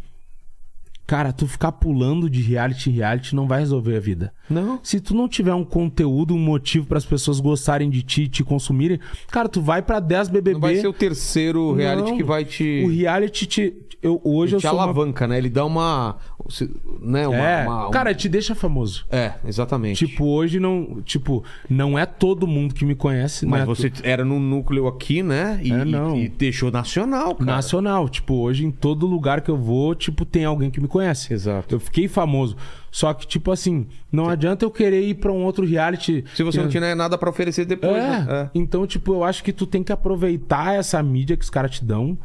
Cara, 1.08 1.34
tu 1.34 1.48
ficar 1.48 1.72
pulando 1.72 2.30
de 2.30 2.42
reality 2.42 2.90
em 2.90 2.94
reality 2.94 3.36
não 3.36 3.48
vai 3.48 3.60
resolver 3.60 3.96
a 3.96 4.00
vida. 4.00 4.32
Não. 4.50 4.80
Se 4.84 5.00
tu 5.00 5.14
não 5.14 5.28
tiver 5.28 5.54
um 5.54 5.64
conteúdo, 5.64 6.34
um 6.34 6.40
motivo 6.40 6.86
para 6.86 6.98
as 6.98 7.06
pessoas 7.06 7.40
gostarem 7.40 7.90
de 7.90 8.02
ti, 8.02 8.28
te 8.28 8.44
consumirem, 8.44 9.00
cara, 9.30 9.48
tu 9.48 9.62
vai 9.62 9.82
pra 9.82 10.00
10 10.00 10.30
BBB. 10.30 10.54
Não 10.54 10.60
vai 10.62 10.76
ser 10.78 10.88
o 10.88 10.94
terceiro 10.94 11.74
reality 11.74 12.10
Não. 12.12 12.18
que 12.18 12.24
vai 12.24 12.46
te. 12.46 12.84
O 12.86 12.90
reality 12.90 13.46
te 13.46 13.74
eu 14.02 14.22
hoje 14.24 14.56
eu 14.56 14.60
te 14.62 14.68
sou 14.68 14.76
uma... 14.78 14.84
alavanca, 14.84 15.28
né? 15.28 15.38
Ele 15.38 15.50
dá 15.50 15.66
uma. 15.66 16.16
Né? 17.02 17.28
uma, 17.28 17.36
É, 17.38 17.68
uma- 17.68 17.88
um- 17.88 17.92
cara, 17.92 18.14
te 18.16 18.30
deixa 18.30 18.56
famoso. 18.56 19.06
É, 19.12 19.34
exatamente. 19.46 20.08
Tipo, 20.08 20.26
hoje 20.26 20.58
não. 20.60 21.02
Tipo, 21.04 21.44
não 21.70 22.00
é 22.00 22.06
todo 22.06 22.48
mundo 22.48 22.74
que 22.74 22.86
me 22.86 22.96
conhece, 22.96 23.46
Mas 23.46 23.60
né? 23.62 23.66
você 23.66 23.92
era 24.04 24.24
num 24.24 24.40
núcleo 24.40 24.88
aqui, 24.88 25.22
né? 25.22 25.60
E, 25.62 25.72
É, 25.72 25.84
não. 25.86 26.16
e- 26.16 26.26
e 26.26 26.30
deixou 26.30 26.72
nacional, 26.72 27.36
cara. 27.36 27.52
Nacional. 27.52 28.08
Tipo, 28.08 28.36
hoje 28.36 28.66
em 28.66 28.72
todo 28.72 29.06
lugar 29.06 29.42
que 29.42 29.52
eu 29.52 29.58
vou, 29.58 29.94
tipo, 29.94 30.24
tem 30.26 30.46
alguém 30.46 30.70
que 30.72 30.80
me 30.80 30.88
conhece. 30.88 31.34
Exato. 31.34 31.76
Eu 31.76 31.80
fiquei 31.80 32.08
famoso. 32.08 32.56
Só 32.92 33.14
que, 33.14 33.28
tipo 33.28 33.52
assim, 33.52 33.88
não 34.12 34.28
adianta 34.30 34.66
eu 34.66 34.72
querer 34.72 35.02
ir 35.02 35.16
pra 35.16 35.32
um 35.32 35.44
outro 35.44 35.66
reality. 35.66 36.24
Se 36.34 36.44
você 36.44 36.62
não 36.62 36.70
tiver 36.70 36.96
nada 36.96 37.18
pra 37.18 37.30
oferecer 37.30 37.66
depois. 37.66 37.96
É. 37.96 38.10
né? 38.10 38.28
É. 38.30 38.50
Então, 38.54 38.86
tipo, 38.88 39.14
eu 39.14 39.24
acho 39.24 39.44
que 39.44 39.54
tu 39.54 39.66
tem 39.68 39.84
que 39.84 39.92
aproveitar 39.92 40.74
essa 40.76 41.02
mídia 41.04 41.38
que 41.38 41.44
os 41.44 41.50
caras 41.50 41.72
te 41.72 41.86
dão 41.86 42.18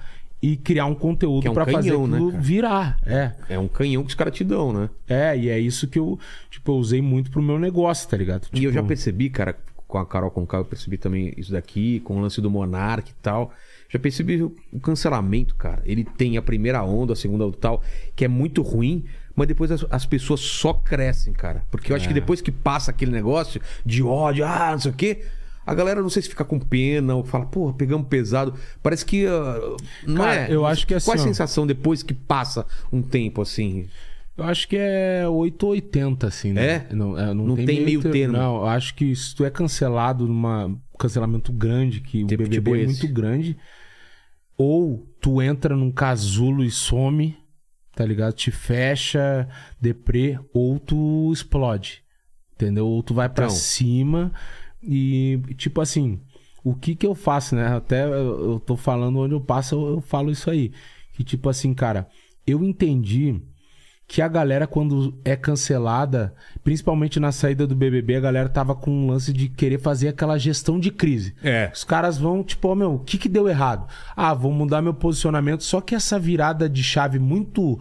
e 0.43 0.57
criar 0.57 0.87
um 0.87 0.95
conteúdo 0.95 1.43
Que 1.43 1.49
é 1.49 1.51
um 1.51 1.55
pra 1.55 1.65
fazer 1.65 1.97
né, 1.97 2.05
aquilo 2.17 2.31
cara? 2.31 2.43
virar. 2.43 2.97
É. 3.07 3.33
É 3.49 3.59
um 3.59 3.69
canhão 3.69 4.03
que 4.03 4.09
os 4.09 4.15
caras 4.15 4.35
te 4.35 4.45
dão, 4.45 4.73
né? 4.73 4.91
É, 5.09 5.37
e 5.37 5.49
é 5.49 5.59
isso 5.59 5.87
que 5.89 5.99
eu, 5.99 6.19
tipo, 6.51 6.73
eu 6.73 6.77
usei 6.77 7.01
muito 7.01 7.31
pro 7.31 7.43
meu 7.43 7.59
negócio, 7.59 8.09
tá 8.09 8.17
ligado? 8.17 8.47
E 8.53 8.65
eu 8.65 8.71
já 8.73 8.81
Tipo, 8.81 8.89
percebi, 8.89 9.31
cara, 9.31 9.57
com 9.89 9.99
a 9.99 10.05
Carol 10.05 10.31
Conká, 10.31 10.59
eu 10.59 10.65
percebi 10.65 10.99
também 10.99 11.33
isso 11.37 11.53
daqui, 11.53 12.01
com 12.01 12.17
o 12.17 12.21
lance 12.21 12.41
do 12.41 12.51
Monark 12.51 13.11
e 13.11 13.15
tal. 13.23 13.53
Já 13.89 13.99
percebi 13.99 14.43
o 14.43 14.55
o 14.73 14.81
cancelamento, 14.81 15.55
cara. 15.55 15.81
Ele 15.87 16.05
tem 16.05 16.37
a 16.37 16.43
primeira 16.43 16.83
onda, 16.83 17.13
a 17.13 17.17
segunda 17.17 17.47
onda 17.47 17.57
e 17.57 17.61
tal, 17.61 17.83
que 18.17 18.25
é 18.25 18.29
muito 18.29 18.61
ruim, 18.61 19.05
mas 19.37 19.49
depois 19.49 19.71
as, 19.71 19.85
as 19.91 20.07
pessoas 20.07 20.41
só 20.41 20.73
crescem, 20.73 21.33
cara. 21.33 21.65
Porque 21.71 21.91
eu 21.93 21.97
acho 21.97 22.05
É. 22.05 22.09
que 22.09 22.15
depois 22.15 22.41
que 22.41 22.53
passa 22.53 22.91
aquele 22.91 23.11
negócio 23.13 23.61
de 23.85 24.03
ódio, 24.03 24.45
ah, 24.45 24.73
não 24.73 24.79
sei 24.81 24.91
o 24.91 24.95
quê. 24.95 25.23
A 25.67 25.75
galera 25.75 26.03
não 26.03 26.11
sei 26.11 26.21
se 26.23 26.29
fica 26.29 26.45
com 26.45 26.59
pena 26.61 27.15
ou 27.15 27.25
fala, 27.25 27.47
pô, 27.47 27.73
pegamos 27.73 28.07
pesado. 28.09 28.53
Parece 28.83 29.05
que. 29.05 29.27
ah, 29.27 29.77
não 30.07 30.17
Cara, 30.23 30.41
é? 30.43 30.55
eu 30.55 30.67
acho 30.67 30.87
que 30.87 30.93
assim, 30.95 31.07
Qual 31.11 31.17
é 31.17 31.21
a 31.21 31.23
sensação 31.25 31.67
depois 31.67 32.03
que 32.03 32.13
passa 32.13 32.67
um 32.93 33.01
tempo 33.01 33.41
assim? 33.41 33.89
Eu 34.37 34.45
acho 34.45 34.67
que 34.69 34.77
é 34.77 35.27
8 35.29 35.63
ou 35.65 35.73
80, 35.73 36.27
assim, 36.27 36.53
né? 36.53 36.87
É? 36.91 36.95
Não, 36.95 37.17
é, 37.19 37.33
não 37.33 37.47
Não 37.47 37.57
tem, 37.57 37.65
tem 37.67 37.85
meio 37.85 38.03
ter- 38.03 38.11
termo. 38.11 38.37
Não, 38.37 38.57
eu 38.57 38.67
acho 38.67 38.95
que 38.95 39.15
se 39.17 39.33
tu 39.35 39.45
é 39.45 39.49
cancelado 39.51 40.27
numa 40.27 40.77
cancelamento 40.99 41.53
grande, 41.53 42.01
que 42.01 42.25
o 42.25 42.27
Tipo- 42.27 42.43
BBB 42.43 42.57
tipo 42.57 42.75
é 42.75 42.81
esse. 42.81 43.01
muito 43.03 43.15
grande, 43.15 43.57
ou 44.57 45.07
tu 45.21 45.41
entra 45.41 45.77
num 45.77 45.91
casulo 45.91 46.65
e 46.65 46.71
some, 46.71 47.37
tá 47.95 48.05
ligado? 48.05 48.33
Te 48.35 48.51
fecha, 48.51 49.49
deprê, 49.81 50.39
ou 50.53 50.79
tu 50.79 51.31
explode, 51.33 52.03
entendeu? 52.55 52.87
Ou 52.87 53.03
tu 53.03 53.15
vai 53.15 53.29
pra 53.29 53.47
Então. 53.47 53.57
cima 53.57 54.33
e, 54.83 55.41
tipo 55.57 55.81
assim, 55.81 56.21
o 56.63 56.75
que 56.75 56.95
que 56.97 57.07
eu 57.07 57.15
faço, 57.15 57.55
né? 57.57 57.67
Até 57.69 58.05
eu 58.07 58.61
tô 58.61 58.77
falando 58.77 59.19
onde 59.21 59.35
eu 59.35 59.41
passo, 59.41 59.75
eu, 59.75 59.89
eu 59.97 60.01
falo 60.01 60.31
isso 60.31 60.51
aí. 60.51 60.73
Que 61.13 61.23
tipo 61.25 61.49
assim, 61.49 61.73
cara, 61.75 62.09
eu 62.47 62.65
entendi 62.65 63.41
que 64.07 64.21
a 64.21 64.29
galera, 64.29 64.67
quando 64.67 65.15
é 65.25 65.35
cancelada, 65.35 66.35
principalmente 66.63 67.19
na 67.19 67.33
saída 67.33 67.67
do 67.67 67.75
BBB, 67.75 68.17
a 68.17 68.21
galera 68.21 68.49
tava 68.49 68.75
com 68.75 68.91
um 68.91 69.07
lance 69.09 69.33
de 69.33 69.49
querer 69.49 69.81
fazer 69.81 70.09
aquela 70.09 70.39
gestão 70.39 70.79
de 70.79 70.91
crise. 70.91 71.35
É. 71.43 71.71
Os 71.75 71.85
caras 71.85 72.19
vão, 72.19 72.43
tipo, 72.45 72.69
ó, 72.69 72.75
meu, 72.75 72.95
o 72.95 72.99
que 72.99 73.17
que 73.19 73.29
deu 73.29 73.49
errado? 73.49 73.87
Ah, 74.15 74.35
vou 74.35 74.53
mudar 74.53 74.83
meu 74.83 74.95
posicionamento. 74.95 75.65
Só 75.65 75.81
que 75.81 75.95
essa 75.95 76.19
virada 76.19 76.69
de 76.69 76.83
chave 76.83 77.19
muito 77.19 77.81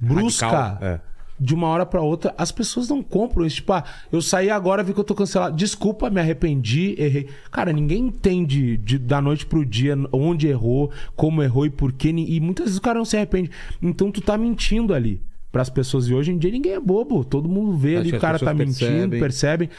brusca, 0.00 0.46
Radical, 0.46 0.78
é. 0.88 1.00
de 1.40 1.54
uma 1.54 1.66
hora 1.66 1.84
pra 1.84 2.00
outra, 2.00 2.32
as 2.38 2.52
pessoas 2.52 2.88
não 2.88 3.02
compram 3.02 3.44
isso. 3.44 3.56
Tipo, 3.56 3.72
ah, 3.72 3.84
eu 4.12 4.22
saí 4.22 4.50
agora, 4.50 4.82
vi 4.82 4.94
que 4.94 5.00
eu 5.00 5.04
tô 5.04 5.14
cancelado. 5.14 5.56
Desculpa, 5.56 6.08
me 6.08 6.20
arrependi, 6.20 6.94
errei. 6.96 7.28
Cara, 7.50 7.72
ninguém 7.72 8.06
entende 8.06 8.76
de- 8.76 8.98
da 8.98 9.20
noite 9.20 9.44
pro 9.44 9.66
dia 9.66 9.96
onde 10.12 10.46
errou, 10.46 10.90
como 11.16 11.42
errou 11.42 11.66
e 11.66 11.70
por 11.70 11.92
quê. 11.92 12.10
E 12.10 12.40
muitas 12.40 12.66
vezes 12.66 12.78
o 12.78 12.82
cara 12.82 12.98
não 12.98 13.04
se 13.04 13.16
arrepende. 13.16 13.50
Então 13.82 14.10
tu 14.12 14.20
tá 14.20 14.38
mentindo 14.38 14.94
ali 14.94 15.20
pras 15.54 15.70
pessoas. 15.70 16.08
E 16.08 16.12
hoje 16.14 16.32
em 16.32 16.36
dia 16.36 16.50
ninguém 16.50 16.72
é 16.72 16.80
bobo. 16.80 17.24
Todo 17.24 17.48
mundo 17.48 17.76
vê 17.76 17.92
Acho 17.92 18.00
ali 18.00 18.12
o 18.12 18.14
as 18.16 18.20
cara 18.20 18.38
tá 18.40 18.52
mentindo, 18.52 18.80
percebem. 19.10 19.20
percebem. 19.20 19.70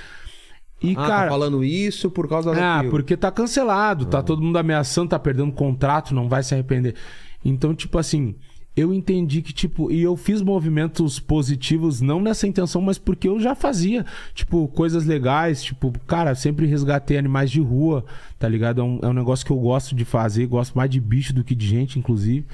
E, 0.81 0.91
Ah, 0.93 0.95
cara. 0.95 1.23
tá 1.23 1.29
falando 1.29 1.63
isso 1.65 2.09
por 2.09 2.29
causa 2.29 2.51
Ah, 2.51 2.75
daquilo. 2.77 2.91
porque 2.91 3.17
tá 3.17 3.29
cancelado, 3.29 4.05
tá 4.05 4.23
todo 4.23 4.41
mundo 4.41 4.57
ameaçando, 4.57 5.09
tá 5.09 5.19
perdendo 5.19 5.51
contrato, 5.51 6.15
não 6.15 6.29
vai 6.29 6.43
se 6.43 6.53
arrepender. 6.53 6.95
Então, 7.43 7.75
tipo 7.75 7.97
assim, 7.97 8.35
eu 8.75 8.93
entendi 8.93 9.41
que, 9.41 9.51
tipo, 9.53 9.91
e 9.91 10.01
eu 10.01 10.15
fiz 10.15 10.41
movimentos 10.41 11.19
positivos, 11.19 11.99
não 12.01 12.21
nessa 12.21 12.47
intenção, 12.47 12.81
mas 12.81 12.97
porque 12.97 13.27
eu 13.27 13.39
já 13.39 13.53
fazia, 13.55 14.05
tipo, 14.33 14.67
coisas 14.69 15.05
legais, 15.05 15.61
tipo, 15.63 15.91
cara, 16.07 16.35
sempre 16.35 16.65
resgatei 16.65 17.17
animais 17.17 17.51
de 17.51 17.59
rua, 17.61 18.05
tá 18.39 18.47
ligado? 18.47 18.79
É 18.79 18.83
um, 18.83 18.99
é 19.01 19.07
um 19.07 19.13
negócio 19.13 19.45
que 19.45 19.51
eu 19.51 19.57
gosto 19.59 19.93
de 19.95 20.05
fazer, 20.05 20.45
gosto 20.47 20.73
mais 20.75 20.89
de 20.89 20.99
bicho 21.01 21.33
do 21.33 21.43
que 21.43 21.53
de 21.55 21.67
gente, 21.67 21.97
inclusive. 21.99 22.45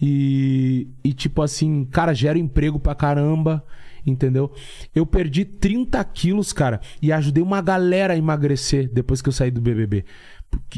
E, 0.00 0.88
e 1.04 1.12
tipo 1.12 1.42
assim, 1.42 1.84
cara, 1.84 2.14
gera 2.14 2.38
emprego 2.38 2.78
pra 2.80 2.94
caramba, 2.94 3.64
entendeu? 4.06 4.50
Eu 4.94 5.04
perdi 5.04 5.44
30 5.44 6.02
quilos, 6.04 6.52
cara, 6.52 6.80
e 7.02 7.12
ajudei 7.12 7.42
uma 7.42 7.60
galera 7.60 8.14
a 8.14 8.16
emagrecer 8.16 8.90
depois 8.92 9.20
que 9.20 9.28
eu 9.28 9.32
saí 9.32 9.50
do 9.50 9.60
BBB. 9.60 10.04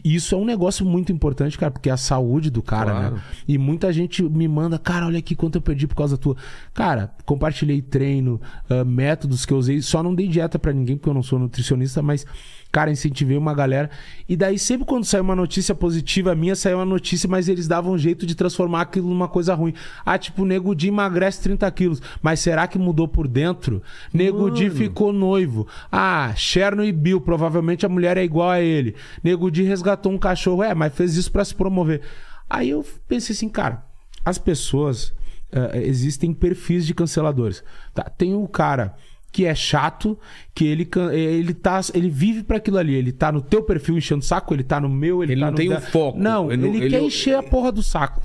Isso 0.04 0.34
é 0.34 0.38
um 0.38 0.44
negócio 0.44 0.84
muito 0.84 1.10
importante, 1.12 1.56
cara, 1.56 1.70
porque 1.72 1.88
é 1.88 1.92
a 1.92 1.96
saúde 1.96 2.50
do 2.50 2.60
cara, 2.62 2.90
Claro. 2.90 3.14
né? 3.14 3.22
E 3.48 3.56
muita 3.56 3.90
gente 3.90 4.22
me 4.22 4.46
manda, 4.46 4.78
cara, 4.78 5.06
olha 5.06 5.18
aqui 5.18 5.34
quanto 5.34 5.54
eu 5.56 5.62
perdi 5.62 5.86
por 5.86 5.94
causa 5.96 6.14
da 6.16 6.22
tua. 6.22 6.36
Cara, 6.74 7.10
compartilhei 7.24 7.80
treino, 7.80 8.38
ah, 8.68 8.84
métodos 8.84 9.46
que 9.46 9.52
eu 9.54 9.56
usei. 9.56 9.80
Só 9.80 10.02
não 10.02 10.14
dei 10.14 10.28
dieta 10.28 10.58
pra 10.58 10.74
ninguém, 10.74 10.98
porque 10.98 11.08
eu 11.08 11.14
não 11.14 11.22
sou 11.22 11.38
nutricionista, 11.38 12.02
mas, 12.02 12.26
cara, 12.72 12.90
incentivei 12.90 13.36
uma 13.36 13.52
galera. 13.52 13.90
E 14.26 14.34
daí, 14.34 14.58
sempre 14.58 14.86
quando 14.86 15.04
saiu 15.04 15.22
uma 15.22 15.36
notícia 15.36 15.74
positiva 15.74 16.34
minha, 16.34 16.56
saiu 16.56 16.78
uma 16.78 16.86
notícia, 16.86 17.28
mas 17.28 17.46
eles 17.46 17.68
davam 17.68 17.92
um 17.92 17.98
jeito 17.98 18.24
de 18.24 18.34
transformar 18.34 18.80
aquilo 18.80 19.08
numa 19.08 19.28
coisa 19.28 19.54
ruim. 19.54 19.74
Ah, 20.04 20.16
tipo, 20.16 20.42
o 20.42 20.46
Nego 20.46 20.74
Di 20.74 20.88
emagrece 20.88 21.42
30 21.42 21.70
quilos. 21.70 22.02
Mas 22.22 22.40
será 22.40 22.66
que 22.66 22.78
mudou 22.78 23.06
por 23.06 23.28
dentro? 23.28 23.82
Nego 24.12 24.50
Di 24.50 24.70
ficou 24.70 25.12
noivo. 25.12 25.68
Ah, 25.90 26.32
Cherno 26.34 26.82
e 26.82 26.90
Bill, 26.90 27.20
provavelmente 27.20 27.84
a 27.84 27.88
mulher 27.90 28.16
é 28.16 28.24
igual 28.24 28.48
a 28.48 28.60
ele. 28.60 28.94
Nego 29.22 29.50
Di 29.50 29.62
resgatou 29.62 30.10
um 30.10 30.18
cachorro. 30.18 30.62
É, 30.62 30.74
mas 30.74 30.94
fez 30.94 31.14
isso 31.16 31.30
pra 31.30 31.44
se 31.44 31.54
promover. 31.54 32.00
Aí 32.48 32.70
eu 32.70 32.84
pensei 33.06 33.34
assim, 33.34 33.48
cara, 33.50 33.84
as 34.24 34.38
pessoas. 34.38 35.12
eh, 35.54 35.82
existem 35.84 36.32
perfis 36.32 36.86
de 36.86 36.94
canceladores. 36.94 37.62
Tá? 37.92 38.04
Tem 38.04 38.34
o 38.34 38.48
cara 38.48 38.94
que 39.32 39.46
é 39.46 39.54
chato, 39.54 40.16
que 40.54 40.66
ele, 40.66 40.84
can- 40.84 41.12
ele, 41.12 41.54
tá, 41.54 41.80
ele 41.94 42.10
vive 42.10 42.42
pra 42.42 42.58
aquilo 42.58 42.76
ali. 42.76 42.94
Ele 42.94 43.10
tá 43.10 43.32
no 43.32 43.40
teu 43.40 43.62
perfil 43.62 43.96
enchendo 43.96 44.20
o 44.20 44.24
saco, 44.24 44.52
ele 44.52 44.62
tá 44.62 44.78
no 44.78 44.88
meu, 44.90 45.22
ele, 45.22 45.32
Ele 45.32 45.40
tá 45.40 45.46
não 45.46 45.50
no 45.52 45.56
tem 45.56 45.70
um 45.70 45.72
da- 45.72 45.80
foco. 45.80 46.18
Não, 46.18 46.52
Ele 46.52 46.66
ele, 46.68 46.78
quer 46.90 46.96
ele- 46.98 47.06
encher 47.06 47.34
a 47.36 47.42
porra 47.42 47.72
do 47.72 47.82
saco, 47.82 48.20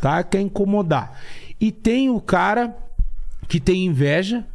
tá? 0.00 0.22
Quer 0.22 0.40
incomodar. 0.42 1.18
E 1.58 1.72
tem 1.72 2.10
o 2.10 2.20
cara 2.20 2.76
que 3.48 3.58
tem 3.58 3.86
inveja, 3.86 4.46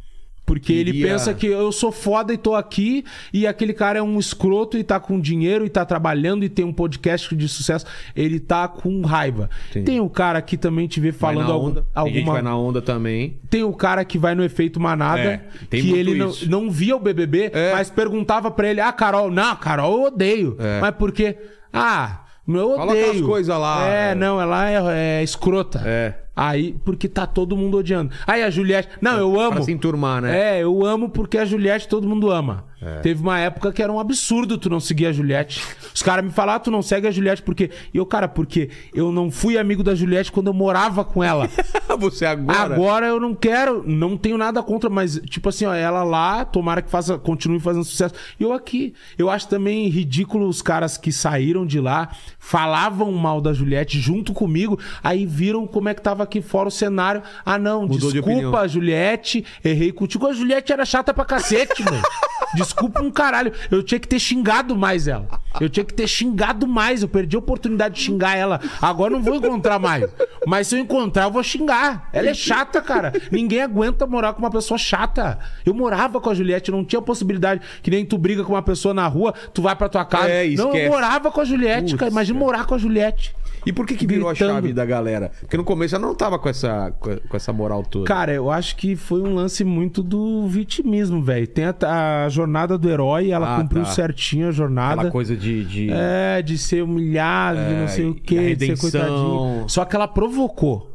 porque 0.46 0.72
ele 0.72 0.92
Queria- 0.92 1.08
pensa 1.08 1.34
que 1.34 1.46
eu 1.48 1.70
sou 1.72 1.90
foda 1.90 2.32
e 2.32 2.38
tô 2.38 2.54
aqui, 2.54 3.04
e 3.32 3.46
aquele 3.46 3.72
cara 3.74 3.98
é 3.98 4.02
um 4.02 4.18
escroto 4.18 4.78
e 4.78 4.84
tá 4.84 5.00
com 5.00 5.18
dinheiro 5.20 5.66
e 5.66 5.68
tá 5.68 5.84
trabalhando 5.84 6.44
e 6.44 6.48
tem 6.48 6.64
um 6.64 6.72
podcast 6.72 7.34
de 7.34 7.48
sucesso, 7.48 7.84
ele 8.14 8.38
tá 8.38 8.68
com 8.68 9.02
raiva. 9.02 9.50
Entendi. 9.70 9.84
Tem 9.86 10.00
o 10.00 10.08
cara 10.08 10.40
que 10.40 10.56
também 10.56 10.86
te 10.86 11.00
vê 11.00 11.10
falando 11.10 11.50
algum- 11.52 11.66
onda. 11.70 11.80
Tem 11.82 11.90
alguma 11.94 12.32
vai 12.34 12.42
na 12.42 12.56
onda 12.56 12.80
também. 12.80 13.38
tem 13.50 13.64
o 13.64 13.72
cara 13.72 14.04
que 14.04 14.16
vai 14.18 14.34
no 14.36 14.44
efeito 14.44 14.78
manada, 14.80 15.20
É, 15.20 15.40
tem 15.68 15.82
que 15.82 15.92
ele 15.92 16.14
não, 16.14 16.32
não 16.46 16.70
via 16.70 16.94
o 16.96 17.00
BBB, 17.00 17.50
É. 17.52 17.72
mas 17.72 17.90
perguntava 17.90 18.48
pra 18.50 18.68
ele: 18.70 18.80
Ah, 18.80 18.92
Carol, 18.92 19.30
não, 19.30 19.56
Carol 19.56 19.96
eu 19.98 20.02
odeio. 20.04 20.56
É. 20.60 20.80
Mas 20.80 20.94
por 20.94 21.10
quê? 21.10 21.36
Ah, 21.72 22.20
eu 22.48 22.76
Fala 22.76 22.92
odeio. 22.92 23.06
aquelas 23.06 23.26
coisas 23.26 23.58
lá. 23.58 23.84
É, 23.88 24.14
não, 24.14 24.40
ela 24.40 24.70
é, 24.70 25.18
é 25.20 25.22
escrota. 25.24 25.82
É. 25.84 26.14
Aí, 26.36 26.76
porque 26.84 27.08
tá 27.08 27.26
todo 27.26 27.56
mundo 27.56 27.78
odiando. 27.78 28.12
Aí 28.26 28.42
a 28.42 28.50
Juliette. 28.50 28.90
Não, 29.00 29.16
eu 29.16 29.40
amo. 29.40 29.52
Pra 29.52 29.62
se 29.62 29.72
enturmar, 29.72 30.20
né? 30.20 30.58
É, 30.58 30.62
eu 30.62 30.84
amo 30.84 31.08
porque 31.08 31.38
a 31.38 31.46
Juliette 31.46 31.88
todo 31.88 32.06
mundo 32.06 32.30
ama. 32.30 32.66
Teve 33.02 33.22
uma 33.22 33.38
época 33.38 33.72
que 33.72 33.82
era 33.82 33.90
um 33.90 33.98
absurdo 33.98 34.58
tu 34.58 34.68
não 34.68 34.78
seguir 34.78 35.06
a 35.06 35.12
Juliette. 35.12 35.62
Os 35.94 36.02
caras 36.02 36.22
me 36.22 36.30
falaram, 36.30 36.56
ah, 36.56 36.60
tu 36.60 36.70
não 36.70 36.82
segue 36.82 37.06
a 37.06 37.10
Juliette 37.10 37.42
porque. 37.42 37.70
E 37.92 37.96
eu, 37.96 38.04
cara, 38.04 38.28
porque 38.28 38.68
eu 38.94 39.10
não 39.10 39.30
fui 39.30 39.56
amigo 39.56 39.82
da 39.82 39.94
Juliette 39.94 40.30
quando 40.30 40.48
eu 40.48 40.52
morava 40.52 41.02
com 41.02 41.24
ela. 41.24 41.48
Você 41.98 42.26
agora. 42.26 42.74
Agora 42.74 43.06
eu 43.06 43.18
não 43.18 43.34
quero, 43.34 43.82
não 43.86 44.16
tenho 44.16 44.36
nada 44.36 44.62
contra, 44.62 44.90
mas, 44.90 45.18
tipo 45.24 45.48
assim, 45.48 45.64
ó, 45.64 45.72
ela 45.72 46.04
lá, 46.04 46.44
tomara 46.44 46.82
que 46.82 46.90
faça, 46.90 47.16
continue 47.16 47.58
fazendo 47.58 47.84
sucesso. 47.84 48.14
E 48.38 48.42
eu 48.42 48.52
aqui. 48.52 48.92
Eu 49.16 49.30
acho 49.30 49.48
também 49.48 49.88
ridículo 49.88 50.46
os 50.46 50.60
caras 50.60 50.98
que 50.98 51.10
saíram 51.10 51.64
de 51.64 51.80
lá, 51.80 52.10
falavam 52.38 53.10
mal 53.12 53.40
da 53.40 53.54
Juliette 53.54 53.98
junto 53.98 54.34
comigo, 54.34 54.78
aí 55.02 55.24
viram 55.24 55.66
como 55.66 55.88
é 55.88 55.94
que 55.94 56.02
tava 56.02 56.25
aqui 56.26 56.42
fora 56.42 56.68
o 56.68 56.70
cenário. 56.70 57.22
Ah, 57.44 57.58
não, 57.58 57.82
Mudou 57.82 58.12
de 58.12 58.20
desculpa, 58.20 58.68
Juliette, 58.68 59.44
errei 59.64 59.92
contigo. 59.92 60.26
A 60.26 60.32
Juliette 60.32 60.72
era 60.72 60.84
chata 60.84 61.14
pra 61.14 61.24
cacete, 61.24 61.82
mano. 61.82 62.02
Desculpa 62.54 63.02
um 63.02 63.10
caralho. 63.10 63.52
Eu 63.70 63.82
tinha 63.82 63.98
que 63.98 64.06
ter 64.06 64.18
xingado 64.18 64.76
mais 64.76 65.08
ela. 65.08 65.26
Eu 65.60 65.68
tinha 65.68 65.84
que 65.84 65.92
ter 65.92 66.06
xingado 66.06 66.66
mais. 66.66 67.02
Eu 67.02 67.08
perdi 67.08 67.36
a 67.36 67.38
oportunidade 67.38 67.96
de 67.96 68.00
xingar 68.00 68.36
ela. 68.36 68.60
Agora 68.80 69.12
eu 69.12 69.18
não 69.18 69.24
vou 69.24 69.34
encontrar 69.34 69.78
mais. 69.78 70.08
Mas 70.46 70.68
se 70.68 70.76
eu 70.76 70.80
encontrar, 70.80 71.24
eu 71.24 71.30
vou 71.30 71.42
xingar. 71.42 72.08
Ela 72.12 72.28
é 72.30 72.34
chata, 72.34 72.80
cara. 72.80 73.12
Ninguém 73.30 73.62
aguenta 73.62 74.06
morar 74.06 74.32
com 74.32 74.38
uma 74.38 74.50
pessoa 74.50 74.78
chata. 74.78 75.38
Eu 75.64 75.74
morava 75.74 76.20
com 76.20 76.30
a 76.30 76.34
Juliette, 76.34 76.70
não 76.70 76.84
tinha 76.84 77.02
possibilidade 77.02 77.60
que 77.82 77.90
nem 77.90 78.04
tu 78.04 78.16
briga 78.16 78.44
com 78.44 78.52
uma 78.52 78.62
pessoa 78.62 78.94
na 78.94 79.06
rua, 79.06 79.34
tu 79.52 79.60
vai 79.62 79.74
pra 79.74 79.88
tua 79.88 80.04
casa. 80.04 80.28
É, 80.28 80.48
não, 80.50 80.74
eu 80.74 80.90
morava 80.90 81.30
com 81.30 81.40
a 81.40 81.44
Juliette, 81.44 81.92
Putz, 81.92 81.98
cara. 81.98 82.10
Imagina 82.10 82.38
morar 82.38 82.66
com 82.66 82.74
a 82.74 82.78
Juliette. 82.78 83.34
E 83.66 83.72
por 83.72 83.84
que 83.84 83.96
que 83.96 84.06
virou 84.06 84.28
Gritando. 84.30 84.50
a 84.52 84.54
chave 84.54 84.72
da 84.72 84.84
galera? 84.86 85.32
Porque 85.40 85.56
no 85.56 85.64
começo 85.64 85.96
ela 85.96 86.06
não 86.06 86.14
tava 86.14 86.38
com 86.38 86.48
essa, 86.48 86.92
com 86.92 87.36
essa 87.36 87.52
moral 87.52 87.82
toda. 87.82 88.06
Cara, 88.06 88.32
eu 88.32 88.50
acho 88.50 88.76
que 88.76 88.94
foi 88.94 89.20
um 89.20 89.34
lance 89.34 89.64
muito 89.64 90.02
do 90.04 90.46
vitimismo, 90.46 91.20
velho. 91.22 91.46
Tem 91.48 91.64
a, 91.64 92.24
a 92.24 92.28
jornada 92.28 92.78
do 92.78 92.88
herói, 92.88 93.30
ela 93.32 93.56
Ah, 93.56 93.60
cumpriu 93.60 93.82
tá. 93.82 93.90
certinho 93.90 94.48
a 94.48 94.52
jornada. 94.52 94.94
Aquela 94.94 95.10
coisa 95.10 95.36
de... 95.36 95.64
de... 95.64 95.90
É, 95.90 96.40
de 96.42 96.56
ser 96.56 96.82
humilhado, 96.84 97.58
de 97.58 97.74
É, 97.74 97.80
não 97.80 97.88
sei 97.88 98.06
o 98.08 98.14
quê, 98.14 98.54
de 98.54 98.76
ser 98.76 98.78
coitadinho. 98.78 99.64
Só 99.68 99.84
que 99.84 99.96
ela 99.96 100.06
provocou 100.06 100.92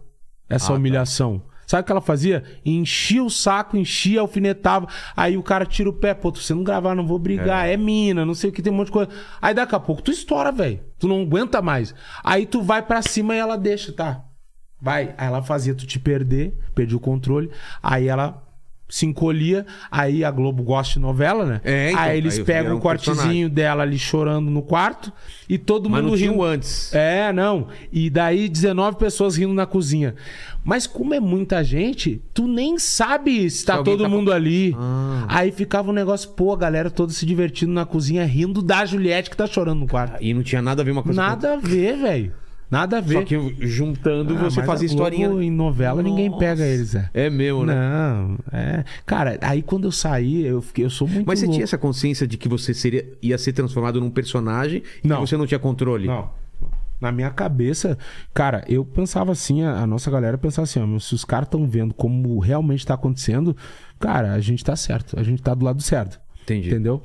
essa 0.50 0.74
Ah, 0.74 0.76
tá. 0.78 1.42
Sabe 1.66 1.82
o 1.82 1.86
que 1.86 1.92
ela 1.92 2.02
fazia? 2.02 2.44
Enchia 2.66 3.24
o 3.24 3.30
saco, 3.30 3.78
enchia, 3.78 4.22
alfinetava. 4.22 4.88
Aí 5.16 5.38
o 5.38 5.44
cara 5.44 5.66
tira 5.66 5.90
o 5.90 5.94
pé. 5.94 6.14
Pô, 6.14 6.34
se 6.36 6.44
você 6.44 6.54
não 6.54 6.64
gravar, 6.64 6.96
não 6.96 7.06
vou 7.06 7.18
brigar. 7.18 7.68
É. 7.68 7.78
mina, 7.78 8.26
não 8.26 8.34
sei 8.34 8.50
o 8.50 8.54
que, 8.54 8.62
tem 8.62 8.72
um 8.72 8.76
monte 8.76 8.88
de 8.88 8.94
coisa. 8.94 9.12
Aí 9.42 9.54
daqui 9.54 9.76
a 9.76 9.80
pouco 9.80 10.02
tu 10.02 10.12
estoura, 10.12 10.52
velho. 10.52 10.80
Tu 11.00 11.08
não 11.08 11.22
aguenta 11.22 11.62
mais. 11.62 11.96
Aí 12.24 12.46
tu 12.46 12.62
vai 12.62 12.82
pra 12.82 13.02
cima 13.02 13.36
e 13.36 13.40
ela 13.40 13.58
deixa, 13.58 13.94
tá? 13.94 14.26
Vai. 14.82 15.14
Aí 15.18 15.28
ela 15.28 15.44
fazia 15.44 15.76
tu 15.76 15.86
te 15.86 16.00
perder, 16.00 16.58
perdi 16.74 16.96
o 16.96 17.00
controle. 17.00 17.50
Aí 17.82 18.08
ela 18.08 18.44
se 18.92 19.06
encolhia. 19.06 19.66
Aí 19.90 20.24
a 20.24 20.30
Globo 20.30 20.62
gosta 20.62 20.96
de 20.96 21.00
novela, 21.00 21.46
né? 21.46 21.62
É, 21.64 21.92
então, 21.92 22.04
aí 22.04 22.18
eles 22.18 22.38
aí 22.38 22.44
pegam 22.44 22.74
o 22.74 22.78
um 22.78 22.80
cortezinho 22.80 23.16
personagem. 23.16 23.50
dela 23.50 23.84
ali 23.84 23.98
chorando 23.98 24.52
no 24.52 24.62
quarto 24.62 25.12
e 25.50 25.58
todo 25.58 25.90
Mas 25.90 26.04
mundo 26.04 26.38
o 26.38 26.44
antes. 26.44 26.94
É, 26.94 27.32
não. 27.32 27.68
E 27.92 28.10
daí 28.10 28.50
19 28.50 28.98
pessoas 28.98 29.38
rindo 29.38 29.54
na 29.54 29.66
cozinha. 29.66 30.14
Mas 30.64 30.86
como 30.86 31.14
é 31.14 31.20
muita 31.20 31.64
gente, 31.64 32.22
tu 32.34 32.48
nem 32.48 32.78
sabe 32.78 33.50
se 33.50 33.66
tá 33.66 33.76
alguém 33.76 33.94
todo 33.94 34.04
tá- 34.04 34.10
mundo 34.10 34.32
ali. 34.32 34.76
Ah. 34.78 35.26
Aí 35.28 35.52
ficava 35.52 35.90
um 35.90 35.94
negócio, 35.94 36.30
pô, 36.32 36.54
a 36.54 36.58
galera 36.58 36.92
toda 36.92 37.12
se 37.14 37.26
divertindo 37.26 37.72
na 37.72 37.86
cozinha, 37.86 38.26
rindo 38.26 38.62
da 38.62 38.86
Juliette 38.86 39.30
que 39.30 39.38
tá 39.38 39.48
chorando 39.48 39.80
no 39.80 39.88
quarto. 39.88 40.22
E 40.22 40.34
não 40.34 40.44
tinha 40.44 40.62
nada 40.62 40.82
a 40.82 40.86
ver 40.86 40.92
uma 40.92 41.02
coisa 41.02 41.20
com 41.20 41.28
Nada 41.28 41.54
a 41.54 41.58
ver, 41.58 41.98
velho. 41.98 42.34
Nada 42.72 43.00
a 43.00 43.02
ver. 43.02 43.16
Só 43.16 43.24
que 43.24 43.56
juntando 43.68 44.34
Ah, 44.38 44.44
você 44.44 44.64
fazia 44.64 44.88
a 44.88 44.94
Globo, 44.94 45.10
historinha. 45.14 45.44
Em 45.44 45.52
novela 45.52 46.02
ninguém 46.02 46.30
Nossa. 46.30 46.40
pega 46.40 46.66
eles, 46.66 46.96
é. 46.96 47.10
É 47.14 47.30
mesmo, 47.30 47.66
né? 47.66 47.76
Não, 47.76 48.38
é. 48.58 48.86
Cara, 49.06 49.38
aí 49.42 49.62
quando 49.62 49.84
eu 49.86 49.92
saí, 49.92 50.46
eu, 50.46 50.62
fiquei, 50.62 50.86
eu 50.86 50.90
sou 50.90 51.06
muito. 51.06 51.28
Mas 51.28 51.40
você 51.40 51.46
louco. 51.46 51.56
tinha 51.58 51.64
essa 51.66 51.78
consciência 51.78 52.26
de 52.26 52.38
que 52.38 52.48
você 52.48 52.74
seria, 52.74 53.06
ia 53.22 53.38
ser 53.38 53.52
transformado 53.52 54.00
num 54.00 54.10
personagem 54.10 54.82
e 55.04 55.08
Não. 55.08 55.18
que 55.18 55.28
você 55.30 55.36
não 55.36 55.46
tinha 55.46 55.60
controle? 55.60 56.08
Não. 56.08 56.30
Na 57.02 57.12
minha 57.12 57.32
cabeça, 57.32 57.98
cara, 58.34 58.64
eu 58.70 58.86
pensava 58.86 59.32
assim, 59.32 59.64
a, 59.64 59.82
a 59.82 59.88
nossa 59.88 60.10
galera 60.12 60.38
pensava 60.38 60.64
assim, 60.64 60.80
ó, 60.80 60.86
meu, 60.86 61.00
se 61.00 61.14
os 61.16 61.26
caras 61.26 61.48
estão 61.48 61.68
vendo 61.68 61.94
como 61.96 62.40
realmente 62.40 62.86
tá 62.86 62.94
acontecendo, 62.94 63.58
cara, 64.00 64.34
a 64.34 64.40
gente 64.40 64.64
tá 64.64 64.76
certo, 64.76 65.20
a 65.20 65.24
gente 65.24 65.42
tá 65.42 65.54
do 65.56 65.66
lado 65.66 65.82
certo. 65.82 66.20
Entendi. 66.44 66.70
Entendeu? 66.70 67.02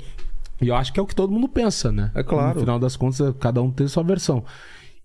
E 0.60 0.68
eu 0.68 0.76
acho 0.76 0.92
que 0.92 1.00
é 1.00 1.02
o 1.02 1.06
que 1.06 1.14
todo 1.14 1.32
mundo 1.32 1.48
pensa, 1.48 1.90
né? 1.90 2.10
É 2.14 2.22
claro. 2.22 2.54
No 2.54 2.60
final 2.60 2.78
das 2.78 2.94
contas, 2.94 3.34
cada 3.40 3.60
um 3.62 3.70
tem 3.70 3.88
sua 3.88 4.02
versão. 4.02 4.44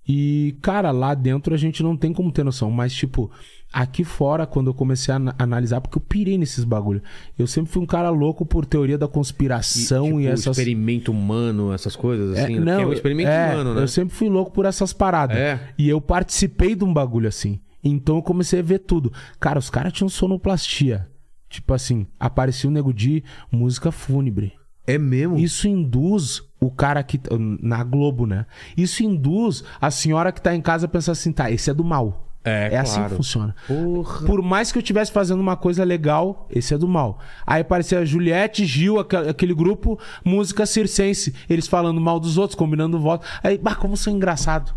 E, 0.07 0.55
cara, 0.61 0.91
lá 0.91 1.13
dentro 1.13 1.53
a 1.53 1.57
gente 1.57 1.83
não 1.83 1.95
tem 1.95 2.11
como 2.11 2.31
ter 2.31 2.43
noção. 2.43 2.71
Mas, 2.71 2.93
tipo, 2.93 3.29
aqui 3.71 4.03
fora, 4.03 4.45
quando 4.47 4.67
eu 4.69 4.73
comecei 4.73 5.13
a 5.13 5.17
ana- 5.17 5.35
analisar, 5.37 5.79
porque 5.79 5.97
eu 5.97 6.01
pirei 6.01 6.37
nesses 6.37 6.63
bagulho. 6.63 7.01
Eu 7.37 7.45
sempre 7.47 7.71
fui 7.71 7.81
um 7.81 7.85
cara 7.85 8.09
louco 8.09 8.45
por 8.45 8.65
teoria 8.65 8.97
da 8.97 9.07
conspiração 9.07 10.19
e, 10.19 10.23
tipo, 10.23 10.33
essas. 10.33 10.57
experimento 10.57 11.11
humano, 11.11 11.71
essas 11.71 11.95
coisas 11.95 12.37
É, 12.37 12.43
assim. 12.43 12.59
né? 12.59 12.59
não, 12.59 12.65
Porque 12.73 12.83
é 12.83 12.87
um 12.87 12.93
experimento 12.93 13.29
é, 13.29 13.53
humano, 13.53 13.73
né? 13.75 13.81
Eu 13.83 13.87
sempre 13.87 14.15
fui 14.15 14.27
louco 14.29 14.51
por 14.51 14.65
essas 14.65 14.91
paradas. 14.91 15.37
É. 15.37 15.59
E 15.77 15.87
eu 15.87 16.01
participei 16.01 16.75
de 16.75 16.83
um 16.83 16.93
bagulho 16.93 17.27
assim. 17.27 17.59
Então 17.83 18.17
eu 18.17 18.21
comecei 18.23 18.59
a 18.59 18.63
ver 18.63 18.79
tudo. 18.79 19.11
Cara, 19.39 19.57
os 19.59 19.69
caras 19.69 19.93
tinham 19.93 20.09
sonoplastia. 20.09 21.07
Tipo 21.49 21.73
assim, 21.73 22.07
aparecia 22.19 22.69
o 22.69 22.73
Nego 22.73 22.93
de 22.93 23.23
música 23.51 23.91
fúnebre. 23.91 24.53
É 24.87 24.97
mesmo? 24.97 25.37
Isso 25.37 25.67
induz 25.67 26.41
o 26.61 26.69
cara 26.69 27.01
que. 27.03 27.19
Na 27.61 27.83
Globo, 27.83 28.25
né? 28.27 28.45
Isso 28.77 29.03
induz 29.03 29.63
a 29.79 29.89
senhora 29.89 30.31
que 30.31 30.41
tá 30.41 30.55
em 30.55 30.61
casa 30.61 30.85
a 30.85 30.89
pensar 30.89 31.13
assim, 31.13 31.31
tá, 31.31 31.49
esse 31.49 31.69
é 31.69 31.73
do 31.73 31.83
mal. 31.83 32.27
É, 32.43 32.73
É 32.73 32.77
assim 32.77 32.95
claro. 32.95 33.09
que 33.09 33.15
funciona. 33.17 33.55
Porra. 33.67 34.25
Por 34.25 34.41
mais 34.41 34.71
que 34.71 34.77
eu 34.77 34.81
estivesse 34.81 35.11
fazendo 35.11 35.39
uma 35.39 35.55
coisa 35.55 35.83
legal, 35.83 36.47
esse 36.49 36.73
é 36.73 36.77
do 36.77 36.87
mal. 36.87 37.19
Aí 37.45 37.61
aparecia 37.61 38.03
Juliette, 38.05 38.65
Gil, 38.65 38.99
aquele, 38.99 39.29
aquele 39.29 39.53
grupo, 39.53 39.99
música 40.25 40.65
circense. 40.65 41.35
Eles 41.47 41.67
falando 41.67 42.01
mal 42.01 42.19
dos 42.19 42.37
outros, 42.39 42.55
combinando 42.55 42.99
voto. 42.99 43.27
Aí, 43.43 43.57
bah, 43.59 43.75
como 43.75 43.95
são 43.95 44.13
engraçado. 44.13 44.73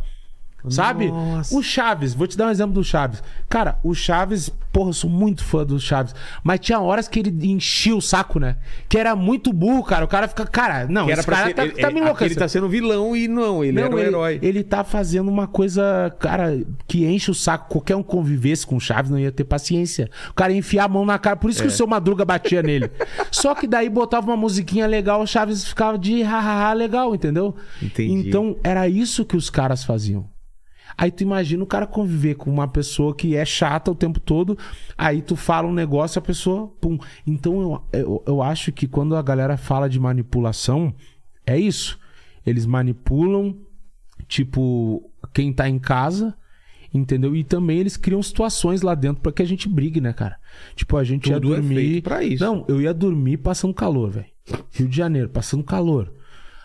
Sabe? 0.70 1.08
Nossa. 1.08 1.54
O 1.54 1.62
Chaves, 1.62 2.14
vou 2.14 2.26
te 2.26 2.36
dar 2.36 2.46
um 2.46 2.50
exemplo 2.50 2.74
do 2.74 2.82
Chaves. 2.82 3.22
Cara, 3.48 3.78
o 3.82 3.94
Chaves, 3.94 4.48
porra, 4.72 4.90
eu 4.90 4.94
sou 4.94 5.10
muito 5.10 5.44
fã 5.44 5.64
do 5.64 5.78
Chaves. 5.78 6.14
Mas 6.42 6.60
tinha 6.60 6.80
horas 6.80 7.06
que 7.06 7.18
ele 7.18 7.30
enchia 7.48 7.94
o 7.94 8.00
saco, 8.00 8.38
né? 8.38 8.56
Que 8.88 8.98
era 8.98 9.14
muito 9.14 9.52
burro, 9.52 9.84
cara. 9.84 10.04
O 10.04 10.08
cara 10.08 10.26
fica, 10.26 10.46
cara, 10.46 10.86
não, 10.88 11.06
Que 11.06 11.12
esse 11.12 11.26
cara 11.26 11.46
ser, 11.48 11.54
tá, 11.54 11.64
ele, 11.64 11.72
tá 11.72 11.76
me 11.76 11.82
ele, 11.82 11.86
aqui 11.86 11.98
enlouquecendo. 11.98 12.32
ele 12.32 12.40
tá 12.40 12.48
sendo 12.48 12.68
vilão 12.68 13.14
e 13.14 13.28
não, 13.28 13.62
ele 13.64 13.78
era 13.78 13.94
o 13.94 13.98
ele, 13.98 14.08
herói. 14.08 14.38
Ele 14.42 14.64
tá 14.64 14.82
fazendo 14.82 15.28
uma 15.28 15.46
coisa, 15.46 16.14
cara, 16.18 16.58
que 16.88 17.04
enche 17.04 17.30
o 17.30 17.34
saco. 17.34 17.68
Qualquer 17.68 17.96
um 17.96 18.02
convivesse 18.02 18.66
com 18.66 18.76
o 18.76 18.80
Chaves 18.80 19.10
não 19.10 19.18
ia 19.18 19.32
ter 19.32 19.44
paciência. 19.44 20.10
O 20.30 20.34
cara 20.34 20.52
ia 20.52 20.58
enfiar 20.58 20.84
a 20.84 20.88
mão 20.88 21.04
na 21.04 21.18
cara. 21.18 21.36
Por 21.36 21.50
isso 21.50 21.60
que 21.60 21.68
o 21.68 21.70
seu 21.70 21.86
Madruga 21.86 22.24
batia 22.24 22.62
nele. 22.62 22.90
Só 23.30 23.54
que 23.54 23.66
daí 23.66 23.88
botava 23.88 24.26
uma 24.26 24.36
musiquinha 24.36 24.86
legal, 24.86 25.22
o 25.22 25.26
Chaves 25.26 25.64
ficava 25.66 25.98
de 25.98 26.22
hahaha 26.22 26.72
legal, 26.72 27.14
entendeu? 27.14 27.54
Entendi. 27.82 28.28
Então 28.28 28.56
era 28.62 28.88
isso 28.88 29.24
que 29.24 29.36
os 29.36 29.50
caras 29.50 29.84
faziam. 29.84 30.33
Aí 30.96 31.10
tu 31.10 31.22
imagina 31.22 31.62
o 31.62 31.66
cara 31.66 31.86
conviver 31.86 32.34
com 32.36 32.50
uma 32.50 32.68
pessoa 32.68 33.14
que 33.14 33.34
é 33.36 33.44
chata 33.44 33.90
o 33.90 33.94
tempo 33.94 34.20
todo, 34.20 34.56
aí 34.96 35.22
tu 35.22 35.34
fala 35.36 35.66
um 35.68 35.72
negócio, 35.72 36.18
a 36.18 36.22
pessoa, 36.22 36.68
pum. 36.80 36.98
Então 37.26 37.60
eu, 37.60 38.00
eu, 38.00 38.22
eu 38.26 38.42
acho 38.42 38.70
que 38.72 38.86
quando 38.86 39.16
a 39.16 39.22
galera 39.22 39.56
fala 39.56 39.88
de 39.88 39.98
manipulação, 39.98 40.94
é 41.46 41.58
isso. 41.58 41.98
Eles 42.46 42.66
manipulam, 42.66 43.56
tipo, 44.28 45.10
quem 45.32 45.52
tá 45.52 45.68
em 45.68 45.78
casa, 45.78 46.34
entendeu? 46.92 47.34
E 47.34 47.42
também 47.42 47.78
eles 47.78 47.96
criam 47.96 48.22
situações 48.22 48.82
lá 48.82 48.94
dentro 48.94 49.22
pra 49.22 49.32
que 49.32 49.42
a 49.42 49.46
gente 49.46 49.68
brigue, 49.68 50.00
né, 50.00 50.12
cara? 50.12 50.36
Tipo, 50.76 50.96
a 50.96 51.04
gente 51.04 51.24
Tudo 51.32 51.48
ia 51.48 51.54
é 51.54 51.60
dormir. 51.60 51.74
feito 51.74 52.04
pra 52.04 52.22
isso. 52.22 52.44
Não, 52.44 52.64
eu 52.68 52.80
ia 52.80 52.94
dormir 52.94 53.38
passando 53.38 53.74
calor, 53.74 54.10
velho. 54.10 54.26
Rio 54.70 54.88
de 54.88 54.96
Janeiro, 54.96 55.28
passando 55.28 55.64
calor. 55.64 56.12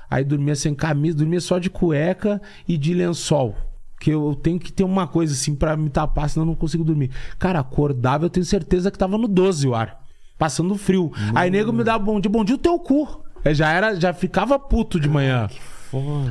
Aí 0.10 0.24
dormia 0.24 0.56
sem 0.56 0.74
camisa, 0.76 1.18
dormia 1.18 1.40
só 1.40 1.60
de 1.60 1.70
cueca 1.70 2.42
e 2.68 2.78
de 2.78 2.94
lençol. 2.94 3.56
Que 4.00 4.12
eu 4.12 4.34
tenho 4.42 4.60
que 4.60 4.72
ter 4.72 4.84
uma 4.84 5.08
coisa 5.08 5.34
assim 5.34 5.54
pra 5.54 5.76
me 5.76 5.90
tapar, 5.90 6.30
senão 6.30 6.46
eu 6.46 6.48
não 6.48 6.56
consigo 6.56 6.84
dormir. 6.84 7.12
Cara, 7.38 7.60
acordava, 7.60 8.26
eu 8.26 8.30
tenho 8.30 8.46
certeza 8.46 8.90
que 8.90 8.98
tava 8.98 9.18
no 9.18 9.28
12 9.28 9.68
o 9.68 9.76
ar. 9.76 10.00
Passando 10.38 10.76
frio. 10.76 11.12
Aí 11.36 11.52
nego 11.52 11.74
me 11.74 11.84
dava 11.84 12.04
bom 12.04 12.20
dia, 12.20 12.32
bom 12.32 12.46
dia 12.46 12.56
o 12.56 12.60
teu 12.60 12.80
cu. 12.80 13.24
Eu 13.44 13.54
já 13.54 13.72
era, 13.72 14.00
já 14.00 14.14
ficava 14.14 14.58
puto 14.58 15.00
de 15.00 15.10
manhã. 15.10 15.50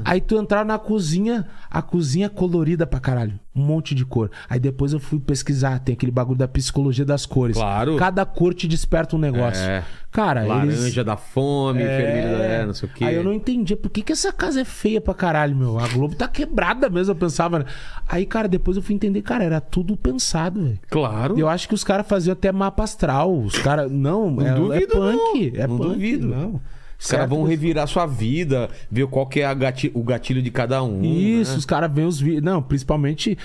Aí 0.05 0.21
tu 0.21 0.37
entrar 0.37 0.65
na 0.65 0.79
cozinha, 0.79 1.47
a 1.71 1.83
cozinha 1.83 2.27
é 2.27 2.29
colorida 2.29 2.87
pra 2.87 3.01
caralho. 3.01 3.39
Um 3.55 3.63
monte 3.63 3.95
de 3.95 4.05
cor. 4.05 4.31
Aí 4.49 4.61
depois 4.61 4.93
eu 4.93 5.01
fui 5.01 5.19
pesquisar, 5.19 5.81
tem 5.81 5.93
aquele 5.95 6.13
bagulho 6.13 6.39
da 6.39 6.47
psicologia 6.47 7.05
das 7.05 7.27
cores. 7.27 7.57
Claro. 7.57 7.97
Cada 7.97 8.25
cor 8.25 8.55
te 8.55 8.69
desperta 8.69 9.17
um 9.17 9.19
negócio. 9.19 9.63
É. 9.63 9.85
Cara, 10.11 10.45
Laranja 10.45 10.85
eles... 10.85 10.95
da 11.05 11.17
fome, 11.17 11.83
vermelho 11.83 12.39
da 12.39 12.45
é, 12.45 12.67
não 12.67 12.73
sei 12.73 12.89
o 12.89 12.93
quê. 12.93 13.05
Aí 13.05 13.15
eu 13.15 13.25
não 13.25 13.33
entendia 13.33 13.77
por 13.77 13.91
que, 13.91 14.03
que 14.03 14.13
essa 14.13 14.33
casa 14.33 14.61
é 14.61 14.65
feia 14.65 15.01
pra 15.01 15.13
caralho, 15.13 15.55
meu. 15.57 15.79
A 15.79 15.87
Globo 15.89 16.15
tá 16.15 16.29
quebrada 16.29 16.89
mesmo, 16.89 17.13
eu 17.13 17.17
pensava. 17.17 17.59
né? 17.59 17.65
Aí, 18.09 18.25
cara, 18.25 18.49
depois 18.49 18.77
eu 18.77 18.83
fui 18.83 18.95
entender, 18.95 19.23
cara, 19.23 19.45
era 19.45 19.61
tudo 19.61 19.97
pensado, 19.97 20.63
velho. 20.63 20.79
Claro. 20.89 21.39
Eu 21.39 21.49
acho 21.49 21.69
que 21.69 21.75
os 21.75 21.85
caras 21.85 22.07
faziam 22.07 22.33
até 22.33 22.51
mapa 22.53 22.85
astral. 22.85 23.37
Os 23.37 23.59
caras. 23.59 23.91
Não, 23.91 24.41
é, 24.41 24.55
duvido, 24.55 24.75
é 24.75 24.87
punk. 24.87 25.53
não. 25.53 25.63
É 25.63 25.67
Não 25.67 25.77
punk, 25.77 25.89
duvido. 25.93 26.27
Não. 26.29 26.61
Os 26.99 27.07
caras 27.07 27.29
vão 27.29 27.45
revirar 27.45 27.87
sua 27.87 28.07
vida, 28.07 28.69
ver 28.91 29.07
qual 29.07 29.27
que 29.27 29.41
é 29.41 29.47
a 29.47 29.55
gati- 29.55 29.91
o 29.95 30.03
gatilho 30.03 30.43
de 30.43 30.51
cada 30.51 30.83
um. 30.83 31.03
Isso, 31.05 31.53
né? 31.53 31.59
os 31.59 31.65
caras 31.65 31.91
veem 31.93 32.07
os 32.09 32.21
vídeos. 32.21 32.43
Não, 32.43 32.61
principalmente 32.61 33.39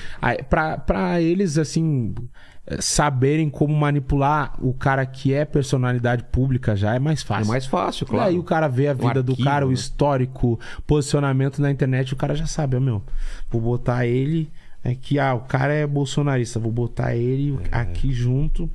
pra 0.49 1.21
eles, 1.21 1.57
assim, 1.57 2.15
eh, 2.65 2.77
saberem 2.81 3.49
como 3.49 3.75
manipular 3.75 4.53
o 4.59 4.73
cara 4.73 5.05
que 5.05 5.33
é 5.33 5.45
personalidade 5.45 6.23
pública 6.31 6.75
já 6.75 6.95
é 6.95 6.99
mais 6.99 7.21
É 7.21 7.25
fácil. 7.25 7.47
mais 7.47 7.65
fácil, 7.65 8.05
E 8.05 8.07
claro. 8.07 8.29
aí 8.29 8.39
o 8.39 8.43
cara 8.43 8.67
vê 8.67 8.87
a 8.87 8.93
Um 8.93 8.95
vida 9.07 9.21
do 9.21 9.33
arquivo, 9.33 9.47
cara, 9.49 9.65
o 9.65 9.69
né? 9.69 9.73
histórico, 9.75 10.59
posicionamento 10.87 11.61
na 11.61 11.69
internet, 11.69 12.13
o 12.13 12.15
cara 12.17 12.35
já 12.35 12.47
sabe, 12.47 12.79
meu, 12.79 13.03
vou 13.51 13.61
botar 13.61 14.05
ele 14.07 14.49
aqui, 14.83 15.19
ah, 15.19 15.33
o 15.35 15.41
cara 15.41 15.73
é 15.73 15.85
bolsonarista, 15.85 16.59
vou 16.59 16.71
botar 16.71 17.15
ele 17.15 17.57
É. 17.71 17.77
aqui 17.77 18.11
junto 18.11 18.69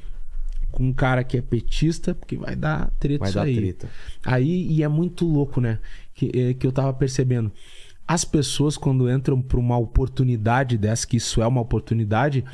com 0.78 0.84
um 0.84 0.92
cara 0.92 1.24
que 1.24 1.36
é 1.36 1.42
petista, 1.42 2.14
porque 2.14 2.36
vai 2.36 2.54
dar 2.54 2.88
treta 3.00 3.18
Vai 3.18 3.28
isso 3.30 3.38
dar 3.38 3.44
aí. 3.44 3.56
treta. 3.56 3.88
Aí, 4.24 4.66
e 4.70 4.84
é 4.84 4.86
muito 4.86 5.26
louco, 5.26 5.60
né? 5.60 5.80
Que, 6.14 6.30
é, 6.32 6.54
que 6.54 6.64
eu 6.64 6.70
tava 6.70 6.92
percebendo. 6.92 7.50
As 8.06 8.24
pessoas, 8.24 8.76
quando 8.76 9.10
entram 9.10 9.42
pra 9.42 9.58
uma 9.58 9.76
oportunidade 9.76 10.78
dessa, 10.78 11.04
que 11.04 11.16
isso 11.16 11.42
é 11.42 11.46
uma 11.48 11.60
oportunidade, 11.60 12.44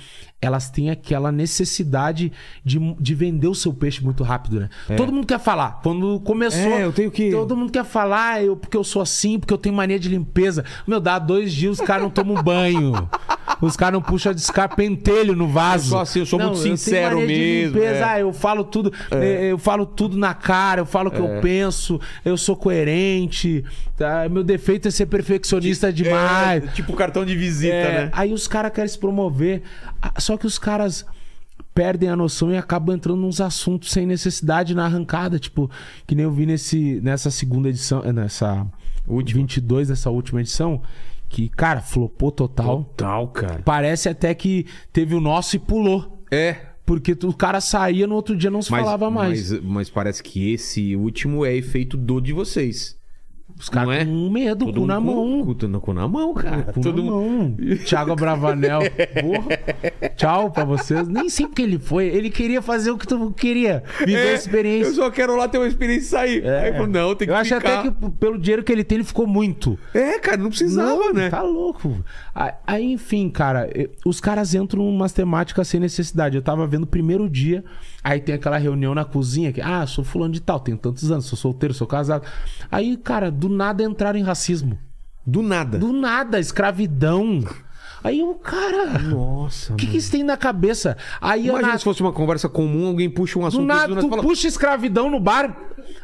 elas 0.45 0.69
têm 0.71 0.91
aquela 0.91 1.31
necessidade 1.33 2.33
de, 2.65 2.79
de 3.01 3.15
vender 3.15 3.49
o 3.49 3.55
seu 3.55 3.73
peixe 3.73 4.03
muito 4.03 4.23
rápido, 4.23 4.61
né? 4.61 4.69
Todo 4.97 5.13
mundo 5.13 5.27
quer 5.27 5.39
falar. 5.41 5.81
Quando 5.83 6.21
começou. 6.21 6.61
É, 6.61 6.85
eu 6.85 6.93
tenho 6.93 7.11
que- 7.11 7.31
Todo 7.31 7.57
mundo 7.57 7.73
quer 7.73 7.85
falar, 7.85 8.43
eu, 8.45 8.57
porque 8.57 8.77
eu 8.77 8.85
sou 8.85 9.01
assim, 9.03 9.39
porque 9.39 9.53
eu 9.53 9.59
tenho 9.59 9.75
mania 9.75 9.99
de 9.99 10.09
limpeza. 10.09 10.65
Meu, 10.87 11.01
dá 11.01 11.19
dois 11.19 11.53
dias, 11.53 11.79
os 11.81 11.87
caras 11.87 12.03
não 12.03 12.11
tomam 12.11 12.43
banho. 12.43 12.93
Os 13.61 13.77
caras 13.77 13.95
não 13.95 14.03
puxam 14.03 14.35
descar 14.35 14.75
pentelho 14.75 15.35
no 15.37 15.47
vaso. 15.47 15.85
Eu 15.85 15.89
sou 15.91 16.01
assim, 16.01 16.19
eu 16.21 16.27
sou 16.27 16.39
muito 16.39 16.61
tenho 16.63 16.77
sincero 16.77 17.19
de 17.21 17.27
mesmo, 17.27 17.75
limpeza, 17.79 17.99
é. 17.99 18.03
ah, 18.05 18.21
eu 18.21 18.33
falo 18.33 18.65
tudo, 18.65 18.93
eh, 19.13 19.53
eu 19.53 19.59
falo 19.59 19.87
tudo 19.87 20.17
na 20.19 20.35
cara, 20.35 20.81
eu 20.81 20.87
falo 20.87 21.09
o 21.09 21.13
que 21.13 21.21
É. 21.21 21.37
eu 21.37 21.41
penso, 21.41 22.01
eu 22.25 22.37
sou 22.37 22.57
coerente, 22.57 23.65
tá? 23.97 24.29
meu 24.29 24.43
defeito 24.43 24.89
é 24.89 24.91
ser 24.91 25.07
perfeccionista 25.07 25.93
demais. 25.93 26.65
É, 26.65 26.67
tipo 26.69 26.93
cartão 26.95 27.25
de 27.25 27.37
visita, 27.37 27.75
É, 27.75 28.05
né? 28.05 28.11
Aí 28.13 28.33
os 28.33 28.49
caras 28.49 28.73
querem 28.73 28.89
se 28.89 28.99
promover, 28.99 29.63
Ah, 30.07 30.21
só 30.35 30.37
que 30.37 30.47
os 30.47 30.59
caras 30.59 31.07
perdem 31.73 32.09
a 32.09 32.17
noção 32.17 32.51
e 32.51 32.57
acabam 32.57 32.95
entrando 32.95 33.21
nos 33.21 33.41
assuntos 33.41 33.93
sem 33.93 34.05
necessidade 34.05 34.75
na 34.75 34.85
arrancada, 34.85 35.39
tipo, 35.39 35.71
que 36.07 36.15
nem 36.15 36.25
eu 36.25 36.33
vi 36.33 36.45
nesse, 36.45 37.01
nessa 37.01 37.31
segunda 37.31 37.69
edição, 37.69 38.03
eh, 38.05 38.13
nessa 38.13 38.67
Última. 39.07 39.41
22 39.43 39.89
dessa 39.89 40.11
última 40.11 40.41
edição, 40.41 40.83
que, 41.29 41.49
cara, 41.49 41.81
flopou 41.81 42.33
total. 42.33 42.85
Total, 42.85 43.29
cara. 43.29 43.63
Parece 43.65 44.09
até 44.09 44.35
que 44.35 44.67
teve 44.93 45.15
o 45.15 45.21
nosso 45.21 45.55
e 45.57 45.59
pulou. 45.59 46.25
É. 46.31 46.57
Porque 46.87 47.13
o 47.23 47.33
cara 47.33 47.61
saía 47.61 48.07
no 48.07 48.15
outro 48.15 48.37
dia 48.37 48.51
não 48.51 48.63
se 48.63 48.71
Mas, 48.71 48.83
falava 48.83 49.11
mais. 49.11 49.53
Mas, 49.53 49.63
mas 49.63 49.91
parece 49.91 50.23
que 50.23 50.53
esse 50.53 50.97
último 50.97 51.45
é 51.45 51.55
efeito 51.55 51.97
do 51.97 52.21
de 52.21 52.33
vocês. 52.33 52.99
Os 53.59 53.69
caras 53.69 53.95
é? 53.95 54.05
com 54.05 54.29
medo, 54.31 54.67
Todo 54.67 54.81
cu 54.81 54.87
na 54.87 54.99
mão. 55.01 55.45
Com, 55.45 55.55
com, 55.55 55.81
com 55.81 55.93
na 55.95 56.09
mão, 56.09 56.35
cara. 56.35 56.65
Cu 56.65 56.81
Todo 56.81 57.03
na 57.03 57.11
mundo- 57.11 57.57
mão. 57.65 57.77
Thiago 57.87 58.17
Bravanel. 58.17 58.81
Porra. 59.21 60.11
Tchau 60.17 60.51
pra 60.51 60.65
vocês. 60.65 61.07
Nem 61.07 61.29
sei 61.29 61.47
porque 61.47 61.63
ele 61.63 61.79
foi. 61.79 62.07
Ele 62.07 62.31
queria 62.31 62.61
fazer 62.61 62.91
o 62.91 62.99
que 62.99 63.07
tu 63.07 63.31
queria. 63.33 63.83
Viver 64.01 64.27
É, 64.27 64.31
a 64.33 64.35
experiência. 64.35 64.89
Eu 64.91 64.95
só 64.95 65.11
quero 65.11 65.37
lá 65.37 65.47
ter 65.49 65.59
uma 65.59 65.69
experiência 65.69 66.05
e 66.05 66.09
sair. 66.11 66.45
É. 66.45 66.61
Aí 66.63 66.69
eu 66.71 66.75
falo, 66.75 66.87
não, 66.89 67.15
tem 67.15 67.29
que 67.29 67.33
Eu 67.33 67.37
acho 67.37 67.55
ficar. 67.55 67.79
até 67.81 67.91
que 67.91 68.11
pelo 68.19 68.39
dinheiro 68.39 68.65
que 68.65 68.73
ele 68.73 68.83
tem, 68.85 68.97
ele 68.97 69.05
ficou 69.05 69.27
muito. 69.27 69.79
É, 69.95 70.19
cara, 70.19 70.37
não 70.37 70.49
precisava, 70.51 70.89
Não, 70.97 71.13
né? 71.13 71.31
Tá 71.31 71.43
louco. 71.43 72.05
Aí, 72.67 72.93
enfim, 72.93 73.31
cara, 73.31 73.71
os 74.05 74.21
caras 74.21 74.55
entram 74.55 74.83
numas 74.85 75.13
temáticas 75.13 75.69
sem 75.69 75.79
necessidade. 75.79 76.37
Eu 76.37 76.43
tava 76.43 76.67
vendo 76.67 76.83
o 76.83 76.89
primeiro 76.89 77.31
dia, 77.31 77.65
aí 78.05 78.21
tem 78.21 78.35
aquela 78.35 78.59
reunião 78.59 78.95
na 78.95 79.05
cozinha 79.05 79.53
que, 79.53 79.61
ah, 79.61 79.87
sou 79.87 80.05
fulano 80.05 80.35
de 80.35 80.41
tal, 80.41 80.61
tenho 80.61 80.77
tantos 80.77 81.11
anos, 81.11 81.25
sou 81.25 81.39
solteiro, 81.39 81.73
sou 81.73 81.87
casado. 81.87 82.27
Aí, 82.71 82.97
cara, 82.99 83.31
do 83.31 83.49
nada 83.49 83.83
entraram 83.83 84.19
em 84.19 84.23
racismo. 84.23 84.79
Do 85.27 85.43
nada. 85.43 85.79
Do 85.79 85.93
nada, 85.93 86.39
escravidão. 86.39 87.43
Aí 88.05 88.23
o 88.23 88.35
cara. 88.35 88.99
Nossa, 88.99 89.73
O 89.73 89.77
que, 89.77 89.87
que 89.87 89.97
isso 89.97 90.13
tem 90.13 90.23
na 90.23 90.37
cabeça? 90.37 90.95
Aí 91.19 91.49
Imagina 91.49 91.73
na... 91.73 91.79
se 91.79 91.85
fosse 91.85 92.03
uma 92.03 92.13
conversa 92.13 92.51
comum, 92.51 92.89
alguém 92.89 93.09
puxa 93.09 93.39
um 93.39 93.47
assunto 93.47 93.63
Do 93.63 93.67
nada, 93.67 93.95
e 93.95 93.97
tu 93.97 94.11
fala, 94.11 94.21
puxa 94.23 94.47
escravidão 94.47 95.09
no 95.09 95.19
bar. 95.19 95.57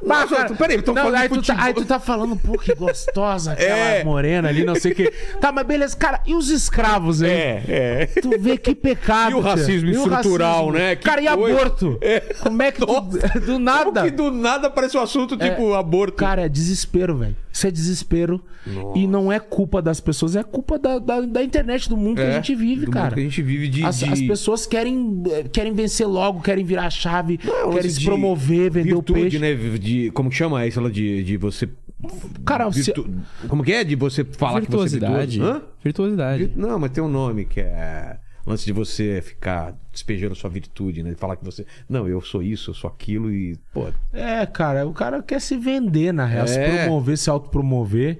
Bah, 0.07 0.20
Nossa, 0.22 0.36
cara, 0.36 0.55
peraí, 0.55 0.82
tão 0.82 0.94
falando 0.94 1.14
aí, 1.14 1.28
tu 1.28 1.42
tá, 1.42 1.55
aí 1.59 1.74
tu 1.74 1.84
tá 1.84 2.01
falando, 2.01 2.36
pô, 2.36 2.59
que 2.59 2.74
gostosa 2.74 3.53
aquela 3.53 3.76
É. 3.76 4.05
morena 4.05 4.48
ali, 4.48 4.64
não 4.64 4.74
sei 4.74 4.92
o 4.92 4.94
quê. 4.94 5.12
Tá, 5.40 5.53
mas 5.53 5.66
beleza, 5.66 5.96
cara, 5.96 6.20
e 6.26 6.34
os 6.34 6.48
escravos, 6.51 7.20
hein? 7.22 7.30
É, 7.30 7.62
é. 7.68 8.07
Tu 8.20 8.30
vê 8.38 8.57
que 8.57 8.74
pecado. 8.74 9.30
E 9.30 9.34
o 9.34 9.40
racismo 9.40 9.88
cara. 9.92 9.92
E 9.92 9.98
o 9.98 10.05
estrutural, 10.14 10.66
racismo? 10.66 10.72
né? 10.78 10.96
Que 10.96 11.03
cara, 11.05 11.22
e 11.22 11.26
coisa. 11.28 11.57
aborto? 11.57 11.98
É. 12.01 12.20
Como 12.20 12.62
é 12.62 12.72
que 12.72 12.78
tu... 12.80 12.86
Do 13.40 13.46
Como 13.46 13.59
nada. 13.59 14.03
que 14.03 14.11
do 14.11 14.30
nada 14.30 14.66
aparece 14.68 14.96
um 14.96 15.01
assunto 15.03 15.36
tipo 15.36 15.74
aborto? 15.74 16.16
Cara, 16.16 16.42
é 16.42 16.48
desespero, 16.48 17.16
velho. 17.16 17.36
Isso 17.53 17.66
é 17.66 17.70
desespero. 17.70 18.40
E 18.94 19.07
não 19.07 19.32
é 19.32 19.40
culpa 19.40 19.82
das 19.82 20.01
pessoas, 20.01 20.36
é 20.36 20.42
culpa 20.42 20.78
da, 20.78 20.98
da, 20.98 21.20
da 21.22 21.42
internet, 21.42 21.88
do 21.88 21.96
mundo 21.96 22.16
que 22.16 22.22
a 22.22 22.26
É, 22.26 22.32
gente 22.34 22.55
vive, 22.55 22.84
do 22.86 22.92
cara. 22.92 23.07
mundo 23.07 23.14
que 23.14 23.20
a 23.20 23.24
gente 23.24 23.42
vive 23.42 23.68
de- 23.68 23.84
as, 23.84 23.98
de- 23.98 24.05
as 24.05 24.20
pessoas 24.22 24.66
querem, 24.66 25.22
querem 25.53 25.72
vencer 25.72 26.07
logo, 26.07 26.40
querem 26.40 26.64
virar 26.64 26.86
a 26.86 26.90
chave, 26.90 27.40
Não, 27.44 27.72
querem 27.72 27.90
se 27.90 28.05
promover, 28.05 28.70
vender 28.70 28.94
virtude, 28.94 29.12
o 29.12 29.14
peixe. 29.22 29.38
né? 29.38 29.55
De, 29.55 30.11
como 30.12 30.30
que 30.30 30.36
chama 30.36 30.64
isso? 30.66 30.78
Ela 30.78 30.90
de, 30.90 31.24
de 31.24 31.36
você. 31.36 31.68
Cara, 32.46 32.70
se- 32.72 32.82
virtu- 32.84 33.11
Como 33.48 33.62
que 33.64 33.72
é? 33.72 33.82
De 33.85 33.94
você 33.97 34.24
falar 34.24 34.60
que 34.60 34.70
você 34.70 34.97
é 34.97 35.01
Virtuosidade. 35.01 35.39
virtuoso? 35.39 35.59
Hã? 35.59 35.62
Virtuosidade. 35.85 36.44
Vir- 36.44 36.52
Não, 36.56 36.78
mas 36.78 36.90
tem 36.93 37.02
um 37.02 37.09
nome 37.09 37.44
que 37.47 37.60
é. 37.60 38.16
Antes 38.47 38.65
de 38.65 38.73
você 38.73 39.21
ficar 39.23 39.75
despejando 39.93 40.35
sua 40.35 40.49
virtude, 40.51 41.03
né? 41.03 41.15
Falar 41.17 41.37
que 41.37 41.45
você. 41.45 41.67
Não, 41.89 42.09
eu 42.09 42.21
sou 42.21 42.43
isso, 42.43 42.71
eu 42.71 42.75
sou 42.75 42.89
aquilo 42.89 43.31
e. 43.31 43.57
Pô, 43.73 43.89
É, 44.12 44.45
cara, 44.47 44.87
o 44.87 44.93
cara 44.93 45.23
quer 45.23 45.41
se 45.41 45.57
vender, 45.57 46.12
na 46.12 46.25
real, 46.25 46.47
se 46.47 46.59
É. 46.59 46.83
promover, 46.85 47.17
se 47.19 47.29
autopromover. 47.31 48.19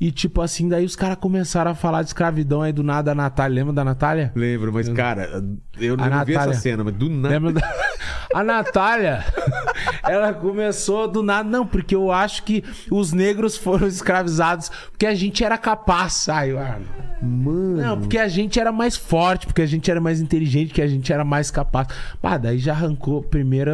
E 0.00 0.12
tipo 0.12 0.40
assim, 0.40 0.68
daí 0.68 0.84
os 0.84 0.94
caras 0.94 1.16
começaram 1.16 1.72
a 1.72 1.74
falar 1.74 2.02
de 2.02 2.08
escravidão 2.10 2.62
aí 2.62 2.72
do 2.72 2.84
nada 2.84 3.10
a 3.10 3.14
Natália. 3.16 3.52
Lembra 3.56 3.72
da 3.72 3.84
Natália? 3.84 4.30
lembro, 4.32 4.72
mas, 4.72 4.88
cara, 4.90 5.44
eu 5.76 5.96
não 5.96 6.04
A 6.04 6.22
vi 6.22 6.32
essa 6.34 6.40
Natália. 6.46 6.54
cena, 6.54 6.84
mas 6.84 6.94
do 6.94 7.08
nada. 7.10 7.28
Lembra 7.34 7.52
da... 7.52 7.60
A 8.34 8.44
Natália, 8.44 9.24
ela 10.04 10.32
começou 10.34 11.08
do 11.08 11.22
nada. 11.22 11.48
Não, 11.48 11.66
porque 11.66 11.94
eu 11.96 12.12
acho 12.12 12.42
que 12.44 12.62
os 12.90 13.12
negros 13.12 13.56
foram 13.56 13.88
escravizados 13.88 14.68
porque 14.90 15.06
a 15.06 15.14
gente 15.14 15.42
era 15.42 15.56
capaz. 15.58 16.28
Ai, 16.28 16.52
mano. 16.52 16.84
Mano. 17.20 17.76
Não, 17.76 17.98
porque 17.98 18.18
a 18.18 18.28
gente 18.28 18.60
era 18.60 18.70
mais 18.70 18.96
forte, 18.96 19.46
porque 19.46 19.62
a 19.62 19.66
gente 19.66 19.90
era 19.90 20.00
mais 20.00 20.20
inteligente, 20.20 20.72
que 20.72 20.80
a 20.80 20.86
gente 20.86 21.12
era 21.12 21.24
mais 21.24 21.50
capaz. 21.50 21.88
Ah, 22.22 22.38
daí 22.38 22.58
já 22.58 22.72
arrancou. 22.72 23.22
Primeira. 23.22 23.72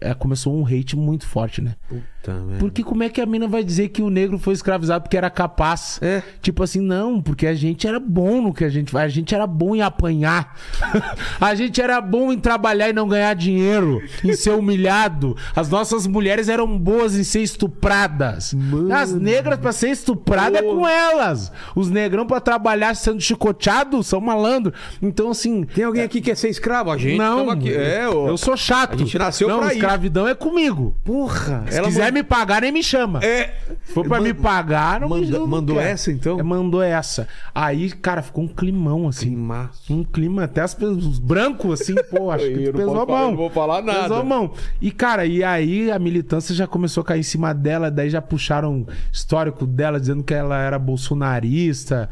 é, 0.00 0.14
começou 0.14 0.56
um 0.56 0.66
hate 0.66 0.96
muito 0.96 1.26
forte, 1.26 1.60
né? 1.60 1.74
Puta, 1.88 2.32
merda. 2.32 2.58
Porque 2.58 2.82
como 2.82 3.02
é 3.02 3.08
que 3.08 3.20
a 3.20 3.26
mina 3.26 3.46
vai 3.46 3.62
dizer 3.62 3.88
que 3.88 4.00
o 4.00 4.08
negro 4.08 4.38
foi 4.38 4.54
escravizado 4.54 5.02
porque 5.02 5.16
era 5.16 5.28
capaz? 5.28 5.98
É. 6.00 6.22
Tipo 6.40 6.62
assim, 6.62 6.80
não, 6.80 7.20
porque 7.20 7.46
a 7.46 7.54
gente 7.54 7.86
era 7.86 8.00
bom 8.00 8.40
no 8.40 8.54
que 8.54 8.64
a 8.64 8.70
gente 8.70 8.90
faz. 8.90 9.04
A 9.06 9.14
gente 9.14 9.34
era 9.34 9.46
bom 9.46 9.74
em 9.76 9.82
apanhar. 9.82 10.56
a 11.40 11.54
gente 11.54 11.80
era 11.80 12.00
bom 12.00 12.32
em 12.32 12.38
trabalhar 12.38 12.88
e 12.88 12.92
não 12.92 13.08
ganhar 13.08 13.34
dinheiro, 13.34 14.02
em 14.24 14.32
ser 14.34 14.52
humilhado. 14.52 15.36
As 15.54 15.68
nossas 15.68 16.06
mulheres 16.06 16.48
eram 16.48 16.78
boas 16.78 17.16
em 17.16 17.24
ser 17.24 17.42
estupradas. 17.42 18.54
As 18.92 19.12
negras 19.12 19.58
pra 19.58 19.72
ser 19.72 19.90
estuprada 19.90 20.58
é 20.58 20.62
com 20.62 20.88
elas. 20.88 21.52
Os 21.74 21.90
negrão 21.90 22.26
pra 22.26 22.40
trabalhar 22.40 22.77
sendo 22.94 23.20
chicoteado 23.20 24.02
são 24.02 24.20
malandro. 24.20 24.72
Então 25.00 25.30
assim, 25.30 25.64
Tem 25.64 25.84
alguém 25.84 26.02
aqui 26.02 26.20
que 26.20 26.30
quer 26.30 26.36
ser 26.36 26.48
escravo? 26.48 26.90
A 26.90 26.96
gente 26.98 27.16
não, 27.18 27.50
aqui. 27.50 27.72
É, 27.74 28.08
ô. 28.08 28.28
eu 28.28 28.36
sou 28.36 28.56
chato. 28.56 28.94
A 28.94 28.96
gente 28.98 29.18
nasceu 29.18 29.48
não, 29.48 29.58
pra 29.60 29.72
escravidão 29.72 30.26
é 30.26 30.34
comigo. 30.34 30.96
Porra. 31.04 31.64
Se 31.68 31.80
quiser 31.82 32.12
me 32.12 32.22
pagar, 32.22 32.62
nem 32.62 32.72
me 32.72 32.82
chama. 32.82 33.20
É. 33.22 33.54
Se 33.84 33.92
for 33.92 34.06
pra 34.06 34.20
me 34.20 34.32
pagar, 34.34 35.00
não 35.00 35.08
me 35.08 35.24
Manda- 35.24 35.38
não 35.38 35.46
mandou 35.46 35.76
quero. 35.76 35.88
essa, 35.88 36.10
então? 36.12 36.38
É, 36.38 36.42
mandou 36.42 36.82
essa. 36.82 37.28
Aí, 37.54 37.90
cara, 37.90 38.22
ficou 38.22 38.44
um 38.44 38.48
climão, 38.48 39.08
assim. 39.08 39.26
Climaço. 39.28 39.92
Um 39.92 40.04
clima, 40.04 40.44
até 40.44 40.60
as 40.60 40.74
pessoas, 40.74 41.04
os 41.04 41.18
brancos, 41.18 41.80
assim, 41.80 41.94
pô, 42.10 42.30
acho 42.32 42.46
que 42.46 42.72
pesou 42.72 43.02
a 43.02 43.06
falar, 43.06 43.20
mão. 43.20 43.30
não 43.30 43.36
vou 43.36 43.50
falar 43.50 43.82
nada. 43.82 44.02
Pesou 44.02 44.16
a 44.18 44.24
mão. 44.24 44.52
E, 44.80 44.90
cara, 44.90 45.26
e 45.26 45.42
aí 45.44 45.90
a 45.90 45.98
militância 45.98 46.54
já 46.54 46.66
começou 46.66 47.02
a 47.02 47.04
cair 47.04 47.20
em 47.20 47.22
cima 47.22 47.52
dela, 47.54 47.90
daí 47.90 48.10
já 48.10 48.20
puxaram 48.20 48.86
histórico 49.12 49.66
dela, 49.66 49.98
dizendo 50.00 50.22
que 50.22 50.34
ela 50.34 50.58
era 50.58 50.78
bolsonarista, 50.78 52.08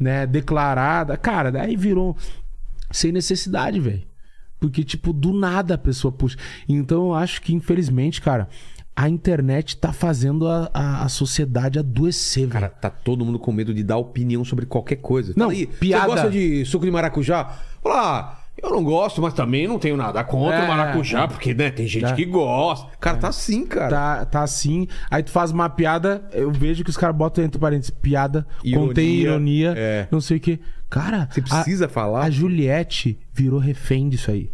né, 0.00 0.26
declarada. 0.26 1.16
Cara, 1.16 1.52
daí 1.52 1.76
virou 1.76 2.16
sem 2.90 3.12
necessidade, 3.12 3.78
velho. 3.78 4.02
Porque, 4.58 4.82
tipo, 4.82 5.12
do 5.12 5.32
nada 5.32 5.74
a 5.74 5.78
pessoa 5.78 6.10
puxa. 6.12 6.36
Então 6.68 7.06
eu 7.08 7.14
acho 7.14 7.40
que, 7.42 7.54
infelizmente, 7.54 8.20
cara, 8.20 8.48
a 8.94 9.08
internet 9.08 9.76
tá 9.76 9.92
fazendo 9.92 10.46
a, 10.48 10.70
a, 10.74 11.04
a 11.04 11.08
sociedade 11.08 11.78
adoecer, 11.78 12.40
velho. 12.42 12.52
Cara, 12.52 12.68
tá 12.68 12.90
todo 12.90 13.24
mundo 13.24 13.38
com 13.38 13.52
medo 13.52 13.72
de 13.72 13.82
dar 13.82 13.96
opinião 13.96 14.44
sobre 14.44 14.66
qualquer 14.66 14.96
coisa. 14.96 15.32
Não, 15.36 15.46
Fala 15.46 15.52
aí, 15.58 15.66
piada- 15.66 16.02
Você 16.04 16.10
gosta 16.14 16.30
de 16.30 16.64
suco 16.66 16.84
de 16.84 16.90
maracujá? 16.90 17.58
Fala, 17.82 18.39
eu 18.62 18.70
não 18.70 18.82
gosto, 18.84 19.20
mas 19.22 19.32
também 19.34 19.66
não 19.66 19.78
tenho 19.78 19.96
nada 19.96 20.22
contra 20.24 20.58
É. 20.58 20.64
o 20.64 20.68
maracujá, 20.68 21.26
porque, 21.28 21.52
né, 21.54 21.70
tem 21.70 21.86
gente 21.86 22.06
É. 22.06 22.14
que 22.14 22.24
gosta. 22.24 22.90
Cara, 23.00 23.16
tá 23.16 23.28
assim, 23.28 23.66
cara. 23.66 23.90
Tá, 23.90 24.24
tá 24.26 24.42
assim. 24.42 24.86
Aí 25.10 25.22
tu 25.22 25.30
faz 25.30 25.50
uma 25.50 25.68
piada, 25.68 26.28
eu 26.32 26.50
vejo 26.50 26.82
que 26.84 26.90
os 26.90 26.96
caras 26.96 27.16
botam 27.16 27.42
entre 27.44 27.58
parênteses 27.60 27.90
piada, 27.90 28.46
Ironia, 28.62 28.88
contém 28.88 29.08
ironia, 29.14 29.74
é. 29.76 30.08
não 30.10 30.20
sei 30.20 30.36
o 30.36 30.40
que. 30.40 30.60
Cara, 30.88 31.28
Você 31.30 31.40
precisa 31.40 31.86
a, 31.86 31.88
falar. 31.88 32.24
A 32.24 32.30
Juliette 32.30 33.18
virou 33.32 33.58
refém 33.60 34.08
disso 34.08 34.30
aí. 34.30 34.50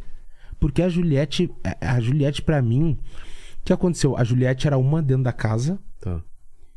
Porque 0.61 0.83
a 0.83 0.89
Juliette, 0.89 1.51
a 1.81 2.01
Juliette 2.01 2.43
pra 2.43 2.61
mim, 2.63 2.99
o 3.61 3.65
que 3.65 3.73
aconteceu? 3.73 4.17
A 4.17 4.25
Juliette 4.25 4.67
era 4.67 4.77
uma 4.79 5.03
dentro 5.03 5.23
da 5.25 5.33
casa, 5.33 5.79
Tá, 6.01 6.21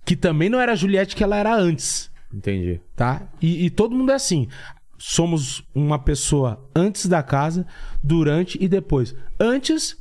que 0.05 0.15
também 0.15 0.49
não 0.49 0.59
era 0.59 0.71
a 0.71 0.75
Juliette 0.75 1.15
que 1.15 1.23
ela 1.23 1.35
era 1.37 1.53
antes, 1.55 2.09
entendi. 2.33 2.79
tá? 2.95 3.23
E, 3.41 3.65
e 3.65 3.69
todo 3.69 3.95
mundo 3.95 4.11
é 4.11 4.15
assim. 4.15 4.47
Somos 4.99 5.63
uma 5.73 5.97
pessoa 5.97 6.69
antes 6.75 7.07
da 7.07 7.23
casa, 7.23 7.65
durante 8.03 8.57
e 8.61 8.67
depois. 8.67 9.15
Antes, 9.39 9.97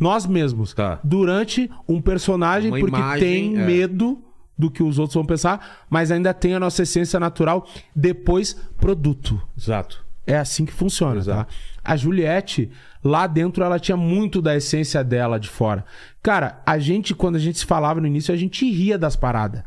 nós 0.00 0.26
mesmos. 0.26 0.72
Tá. 0.72 0.98
Durante, 1.04 1.70
um 1.86 2.00
personagem 2.00 2.70
Uma 2.70 2.80
porque 2.80 2.96
imagem, 2.96 3.20
tem 3.20 3.56
é. 3.56 3.66
medo 3.66 4.22
do 4.56 4.70
que 4.70 4.82
os 4.82 4.98
outros 4.98 5.14
vão 5.14 5.24
pensar, 5.24 5.84
mas 5.88 6.10
ainda 6.10 6.34
tem 6.34 6.54
a 6.54 6.60
nossa 6.60 6.82
essência 6.82 7.20
natural. 7.20 7.68
Depois, 7.94 8.54
produto. 8.78 9.40
Exato. 9.56 10.04
É 10.26 10.36
assim 10.36 10.66
que 10.66 10.72
funciona, 10.72 11.20
Exato. 11.20 11.50
tá? 11.50 11.56
A 11.84 11.96
Juliette, 11.96 12.70
lá 13.02 13.26
dentro, 13.26 13.62
ela 13.62 13.78
tinha 13.78 13.96
muito 13.96 14.42
da 14.42 14.56
essência 14.56 15.02
dela 15.04 15.38
de 15.38 15.48
fora. 15.48 15.84
Cara, 16.22 16.60
a 16.66 16.78
gente, 16.78 17.14
quando 17.14 17.36
a 17.36 17.38
gente 17.38 17.58
se 17.58 17.64
falava 17.64 18.00
no 18.00 18.06
início, 18.06 18.34
a 18.34 18.36
gente 18.36 18.70
ria 18.70 18.98
das 18.98 19.16
paradas. 19.16 19.62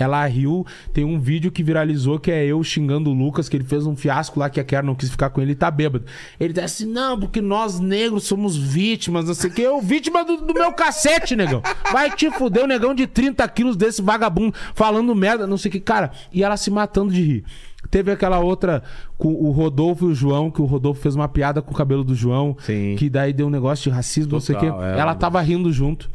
Ela 0.00 0.24
riu, 0.24 0.66
tem 0.94 1.04
um 1.04 1.18
vídeo 1.18 1.52
que 1.52 1.62
viralizou 1.62 2.18
que 2.18 2.30
é 2.30 2.44
eu 2.46 2.64
xingando 2.64 3.10
o 3.10 3.12
Lucas, 3.12 3.48
que 3.50 3.56
ele 3.56 3.64
fez 3.64 3.86
um 3.86 3.94
fiasco 3.94 4.40
lá 4.40 4.48
que 4.48 4.58
a 4.58 4.64
Kerr 4.64 4.82
não 4.82 4.94
quis 4.94 5.10
ficar 5.10 5.28
com 5.28 5.42
ele 5.42 5.52
e 5.52 5.54
tá 5.54 5.70
bêbado. 5.70 6.06
Ele 6.40 6.54
tá 6.54 6.64
assim, 6.64 6.86
não, 6.86 7.20
porque 7.20 7.42
nós 7.42 7.78
negros 7.78 8.24
somos 8.24 8.56
vítimas, 8.56 9.26
não 9.26 9.34
sei 9.34 9.50
o 9.50 9.52
que. 9.52 9.60
Eu, 9.60 9.80
vítima 9.80 10.24
do, 10.24 10.38
do 10.38 10.54
meu 10.54 10.72
cacete, 10.72 11.36
negão. 11.36 11.62
Vai 11.92 12.10
te 12.10 12.30
fuder, 12.30 12.64
o 12.64 12.66
negão 12.66 12.94
de 12.94 13.06
30 13.06 13.46
quilos 13.48 13.76
desse 13.76 14.00
vagabundo 14.00 14.54
falando 14.74 15.14
merda, 15.14 15.46
não 15.46 15.58
sei 15.58 15.68
o 15.68 15.72
que. 15.72 15.80
Cara, 15.80 16.10
e 16.32 16.42
ela 16.42 16.56
se 16.56 16.70
matando 16.70 17.12
de 17.12 17.22
rir. 17.22 17.44
Teve 17.90 18.12
aquela 18.12 18.38
outra 18.38 18.82
com 19.18 19.32
o 19.32 19.50
Rodolfo 19.50 20.08
e 20.08 20.12
o 20.12 20.14
João, 20.14 20.50
que 20.50 20.62
o 20.62 20.64
Rodolfo 20.64 21.00
fez 21.00 21.14
uma 21.14 21.28
piada 21.28 21.60
com 21.60 21.72
o 21.72 21.76
cabelo 21.76 22.04
do 22.04 22.14
João. 22.14 22.56
Sim. 22.60 22.94
Que 22.98 23.10
daí 23.10 23.32
deu 23.32 23.46
um 23.46 23.50
negócio 23.50 23.90
de 23.90 23.94
racismo, 23.94 24.32
não 24.32 24.40
sei 24.40 24.56
o 24.56 24.58
quê. 24.58 24.66
Total, 24.66 24.84
é, 24.84 24.98
Ela 24.98 25.14
tava 25.14 25.40
rindo 25.40 25.72
junto. 25.72 26.10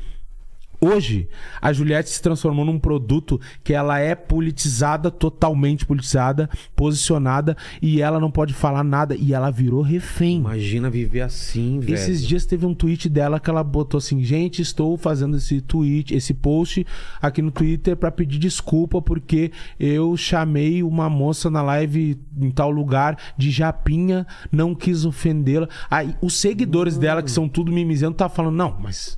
Hoje, 0.85 1.27
a 1.59 1.73
Juliette 1.73 2.09
se 2.09 2.21
transformou 2.21 2.63
num 2.63 2.77
produto 2.77 3.41
que 3.63 3.73
ela 3.73 3.97
é 3.99 4.13
politizada, 4.13 5.09
totalmente 5.09 5.83
politizada, 5.83 6.47
posicionada, 6.75 7.57
e 7.81 8.01
ela 8.01 8.19
não 8.19 8.29
pode 8.29 8.53
falar 8.53 8.83
nada, 8.83 9.15
e 9.15 9.33
ela 9.33 9.49
virou 9.49 9.81
refém. 9.81 10.37
Imagina 10.37 10.89
viver 10.89 11.21
assim, 11.21 11.79
velho. 11.79 11.95
Esses 11.95 12.25
dias 12.25 12.45
teve 12.45 12.67
um 12.67 12.75
tweet 12.75 13.09
dela 13.09 13.39
que 13.39 13.49
ela 13.49 13.63
botou 13.63 13.97
assim: 13.97 14.23
gente, 14.23 14.61
estou 14.61 14.95
fazendo 14.95 15.37
esse 15.37 15.59
tweet, 15.59 16.13
esse 16.13 16.35
post 16.35 16.85
aqui 17.19 17.41
no 17.41 17.49
Twitter 17.49 17.97
pra 17.97 18.11
pedir 18.11 18.37
desculpa 18.37 19.01
porque 19.01 19.51
eu 19.79 20.15
chamei 20.15 20.83
uma 20.83 21.09
moça 21.09 21.49
na 21.49 21.63
live 21.63 22.19
em 22.39 22.51
tal 22.51 22.69
lugar 22.69 23.17
de 23.35 23.49
japinha, 23.49 24.27
não 24.51 24.75
quis 24.75 25.03
ofendê-la. 25.03 25.67
Aí 25.89 26.15
os 26.21 26.35
seguidores 26.35 26.97
dela, 26.97 27.23
que 27.23 27.31
são 27.31 27.49
tudo 27.49 27.71
mimizendo, 27.71 28.15
tá 28.15 28.29
falando: 28.29 28.55
não, 28.55 28.77
mas. 28.79 29.17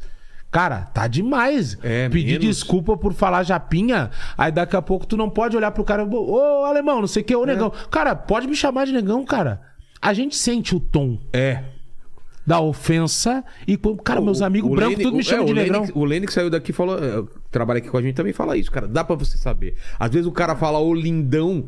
Cara, 0.50 0.82
tá 0.94 1.08
demais. 1.08 1.78
É, 1.84 2.08
Pedir 2.10 2.40
menos. 2.40 2.46
desculpa 2.46 2.96
por 2.98 3.14
falar 3.14 3.44
japinha. 3.44 4.10
Aí 4.38 4.52
daqui 4.52 4.76
a 4.76 4.82
pouco 4.82 5.06
tu 5.06 5.18
não 5.18 5.30
pode 5.30 5.58
olhar 5.58 5.72
pro 5.72 5.84
cara, 5.84 6.06
ô 6.06 6.64
alemão, 6.66 7.00
não 7.02 7.08
sei 7.08 7.22
o 7.22 7.26
que, 7.26 7.36
ô 7.36 7.44
É. 7.44 7.48
negão. 7.48 7.72
Cara, 7.92 8.16
pode 8.16 8.48
me 8.48 8.56
chamar 8.56 8.86
de 8.86 8.94
negão, 8.94 9.26
cara. 9.26 9.62
A 10.02 10.14
gente 10.14 10.36
sente 10.36 10.76
o 10.76 10.80
tom 10.80 11.20
É. 11.34 11.64
da 12.46 12.62
ofensa 12.62 13.44
e 13.68 13.78
cara, 14.06 14.22
meus 14.22 14.42
amigos 14.42 14.72
brancos 14.74 15.04
tudo 15.04 15.18
me 15.18 15.24
chamam 15.24 15.44
é, 15.44 15.48
de 15.48 15.52
o 15.52 15.56
negrão. 15.56 15.82
Lenny, 15.82 15.92
o 15.94 16.06
Lenny 16.06 16.26
que 16.28 16.34
saiu 16.34 16.50
daqui 16.50 16.72
falou, 16.72 16.98
é, 16.98 17.24
trabalha 17.52 17.80
aqui 17.80 17.90
com 17.90 17.98
a 17.98 18.02
gente 18.02 18.16
também 18.16 18.32
fala 18.32 18.56
isso, 18.56 18.72
cara. 18.72 18.88
Dá 18.88 19.04
pra 19.04 19.18
você 19.18 19.38
saber. 19.38 19.76
Às 20.00 20.10
vezes 20.12 20.26
o 20.28 20.32
cara 20.32 20.56
fala 20.56 20.80
o 20.80 20.94
lindão 20.94 21.66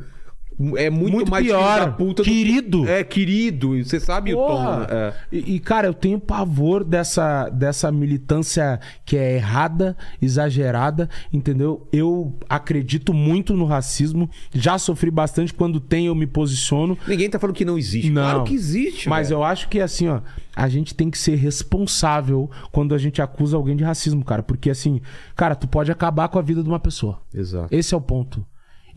é 0.76 0.90
muito, 0.90 1.14
Muito 1.14 1.32
mais 1.32 1.46
pior. 1.46 1.96
puta 1.96 2.22
do- 2.22 2.26
Querido. 2.26 2.88
É, 2.88 3.04
querido. 3.04 3.82
Você 3.84 4.00
sabe 4.00 4.34
o 4.34 4.38
tom. 4.38 4.48
Porra. 4.48 4.88
É. 4.90 5.14
E, 5.32 5.56
e, 5.56 5.60
cara, 5.60 5.88
eu 5.88 5.94
tenho 5.94 6.20
pavor 6.20 6.84
dessa, 6.84 7.48
dessa 7.50 7.92
militância 7.92 8.80
que 9.06 9.16
é 9.16 9.36
errada, 9.38 9.96
exagerada, 10.22 11.10
entendeu? 11.32 11.88
Eu 11.92 12.36
acredito 12.50 13.14
muito 13.14 13.54
no 13.56 13.66
racismo, 13.66 14.30
já 14.54 14.78
sofri 14.78 15.10
bastante 15.10 15.54
quando 15.54 15.80
tem 15.80 16.08
eu 16.08 16.16
me 16.16 16.28
posiciono. 16.28 16.98
Ninguém 17.08 17.30
tá 17.30 17.40
falando 17.40 17.56
que 17.56 17.66
não 17.66 17.78
existe. 17.78 18.10
Não. 18.10 18.22
Claro 18.22 18.44
que 18.44 18.54
existe, 18.54 19.08
Mas 19.10 19.30
velho. 19.30 19.40
eu 19.40 19.44
acho 19.44 19.70
que 19.70 19.80
assim, 19.80 20.08
ó, 20.08 20.20
a 20.56 20.68
gente 20.68 20.94
tem 20.94 21.10
que 21.10 21.18
ser 21.18 21.36
responsável 21.36 22.50
quando 22.72 22.94
a 22.94 22.98
gente 22.98 23.22
acusa 23.22 23.56
alguém 23.56 23.76
de 23.76 23.84
racismo, 23.84 24.24
cara. 24.24 24.44
Porque 24.44 24.70
assim, 24.70 25.02
cara, 25.36 25.56
tu 25.56 25.68
pode 25.68 25.92
acabar 25.92 26.28
com 26.28 26.38
a 26.38 26.42
vida 26.42 26.62
de 26.62 26.70
uma 26.70 26.80
pessoa. 26.80 27.22
Exato. 27.34 27.74
Esse 27.74 27.94
é 27.94 27.98
o 27.98 28.02
ponto. 28.02 28.46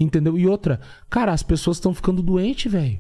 Entendeu? 0.02 0.38
E 0.38 0.46
outra, 0.46 0.80
cara, 1.08 1.32
as 1.32 1.42
pessoas 1.42 1.76
estão 1.76 1.94
ficando 1.94 2.22
doentes, 2.22 2.70
velho. 2.70 2.98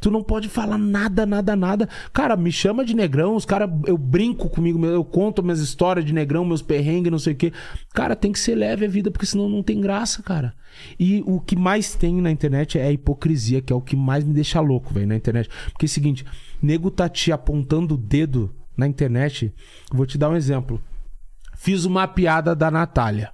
Tu 0.00 0.10
não 0.10 0.22
pode 0.22 0.48
falar 0.48 0.78
nada, 0.78 1.26
nada, 1.26 1.54
nada. 1.54 1.88
Cara, 2.10 2.34
me 2.34 2.50
chama 2.50 2.84
de 2.84 2.94
negrão, 2.94 3.36
os 3.36 3.44
caras, 3.44 3.68
eu 3.86 3.98
brinco 3.98 4.48
comigo, 4.48 4.82
eu 4.86 5.04
conto 5.04 5.42
minhas 5.42 5.60
histórias 5.60 6.06
de 6.06 6.14
negrão, 6.14 6.42
meus 6.42 6.62
perrengues, 6.62 7.12
não 7.12 7.18
sei 7.18 7.34
o 7.34 7.36
quê. 7.36 7.52
Cara, 7.92 8.16
tem 8.16 8.32
que 8.32 8.38
ser 8.38 8.54
leve 8.54 8.86
a 8.86 8.88
vida, 8.88 9.10
porque 9.10 9.26
senão 9.26 9.46
não 9.48 9.62
tem 9.62 9.78
graça, 9.78 10.22
cara. 10.22 10.54
E 10.98 11.22
o 11.26 11.38
que 11.38 11.54
mais 11.54 11.94
tem 11.94 12.18
na 12.22 12.30
internet 12.30 12.78
é 12.78 12.86
a 12.86 12.92
hipocrisia, 12.92 13.60
que 13.60 13.72
é 13.72 13.76
o 13.76 13.80
que 13.80 13.94
mais 13.94 14.24
me 14.24 14.32
deixa 14.32 14.58
louco, 14.58 14.94
velho, 14.94 15.06
na 15.06 15.16
internet. 15.16 15.50
Porque 15.70 15.84
é 15.84 15.88
o 15.88 15.90
seguinte, 15.90 16.24
nego 16.62 16.90
tá 16.90 17.06
te 17.06 17.30
apontando 17.30 17.94
o 17.94 17.98
dedo 17.98 18.54
na 18.74 18.86
internet. 18.86 19.52
Vou 19.92 20.06
te 20.06 20.16
dar 20.16 20.30
um 20.30 20.36
exemplo. 20.36 20.82
Fiz 21.54 21.84
uma 21.84 22.08
piada 22.08 22.56
da 22.56 22.70
Natália, 22.70 23.32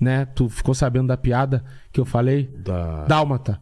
né? 0.00 0.24
Tu 0.24 0.48
ficou 0.48 0.74
sabendo 0.74 1.06
da 1.06 1.16
piada 1.16 1.64
que 1.94 2.00
eu 2.00 2.04
falei? 2.04 2.50
Da... 2.58 3.04
Dálmata. 3.06 3.58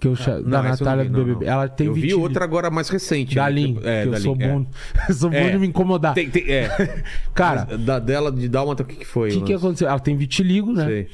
Que 0.00 0.08
eu 0.08 0.16
cha- 0.16 0.36
da 0.40 0.40
Não, 0.40 0.62
não 0.62 0.70
Natália 0.70 1.04
vi, 1.04 1.10
do 1.10 1.18
não, 1.18 1.24
BBB. 1.26 1.44
não. 1.44 1.52
Ela 1.52 1.68
tem 1.68 1.86
Eu 1.86 1.92
vi 1.92 2.14
outra 2.14 2.42
agora 2.42 2.70
mais 2.70 2.88
recente. 2.88 3.34
da 3.34 3.44
né? 3.44 3.50
Lin, 3.50 3.78
É, 3.84 4.06
eu 4.06 4.10
da 4.12 4.16
sou 4.20 4.34
Lin, 4.34 4.42
é. 4.42 4.48
bom, 4.48 4.66
eu 5.08 5.12
sou 5.14 5.28
bom 5.30 5.36
É. 5.36 5.50
de 5.50 5.58
me 5.58 5.66
incomodar. 5.66 6.14
Tem, 6.14 6.30
tem, 6.30 6.44
é. 6.50 7.02
Cara, 7.34 7.66
Mas 7.70 7.80
da, 7.84 7.98
dela 7.98 8.32
de 8.32 8.48
Dálmata, 8.48 8.82
o 8.82 8.86
que, 8.86 8.96
que 8.96 9.04
foi? 9.06 9.28
o 9.28 9.32
que, 9.32 9.40
que 9.42 9.52
aconteceu? 9.52 9.86
Ela 9.88 9.98
tem 10.00 10.16
vitiligo, 10.16 10.72
né? 10.72 10.86
Sei. 10.86 11.08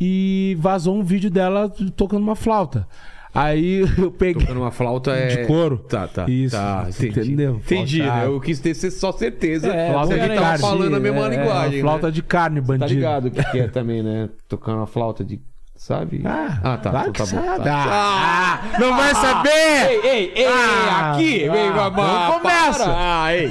E 0.00 0.56
vazou 0.58 0.96
um 0.98 1.04
vídeo 1.04 1.30
dela 1.30 1.72
tocando 1.94 2.22
uma 2.24 2.34
flauta. 2.34 2.88
Aí 3.32 3.82
eu 3.96 4.10
peguei. 4.10 4.42
Tocando 4.42 4.60
uma 4.60 4.72
flauta 4.72 5.12
é... 5.12 5.26
De 5.28 5.46
couro? 5.46 5.78
Tá, 5.78 6.08
tá. 6.08 6.28
Isso, 6.28 6.56
Tá, 6.56 6.86
entendi. 6.90 7.20
entendeu? 7.20 7.56
Entendi, 7.64 7.98
Flauta- 8.02 8.16
né? 8.22 8.26
Eu 8.26 8.40
quis 8.40 8.58
ter 8.58 8.74
só 8.74 9.12
certeza 9.12 9.68
É, 9.72 9.86
se 9.86 9.92
flauta 9.92 10.14
a 10.14 10.18
gente 10.18 10.28
de 10.28 10.34
tava 10.34 10.46
carne, 10.48 10.60
falando 10.62 10.96
a 10.96 11.00
mesma 11.00 11.26
é, 11.26 11.28
linguagem, 11.38 11.80
flauta 11.80 12.06
né? 12.08 12.12
de 12.12 12.22
carne, 12.24 12.60
Tá 12.60 12.66
bandido. 12.66 12.92
ligado 12.94 13.26
o 13.28 13.30
que, 13.30 13.44
que 13.52 13.58
é 13.60 13.68
também, 13.68 14.02
né? 14.02 14.28
Tocando 14.48 14.78
uma 14.78 14.86
flauta 14.88 15.24
de... 15.24 15.40
Sabe? 15.82 16.22
Ah, 16.24 16.78
tá. 16.80 16.90
claro 16.90 17.08
então 17.10 17.26
tá 17.26 17.34
bom. 17.36 17.44
sabe. 17.44 17.64
tá. 17.64 17.84
Ah, 17.90 18.60
não 18.78 18.96
vai 18.96 19.12
saber! 19.16 19.50
Ei, 19.90 20.00
ei, 20.04 20.32
ei, 20.36 20.46
Ah, 20.46 21.12
aqui! 21.14 21.48
ah, 21.48 21.52
vem, 21.52 21.66
não 21.70 21.74
babá, 21.74 22.38
começa. 22.40 22.84
Ah, 22.86 23.34
ei. 23.34 23.50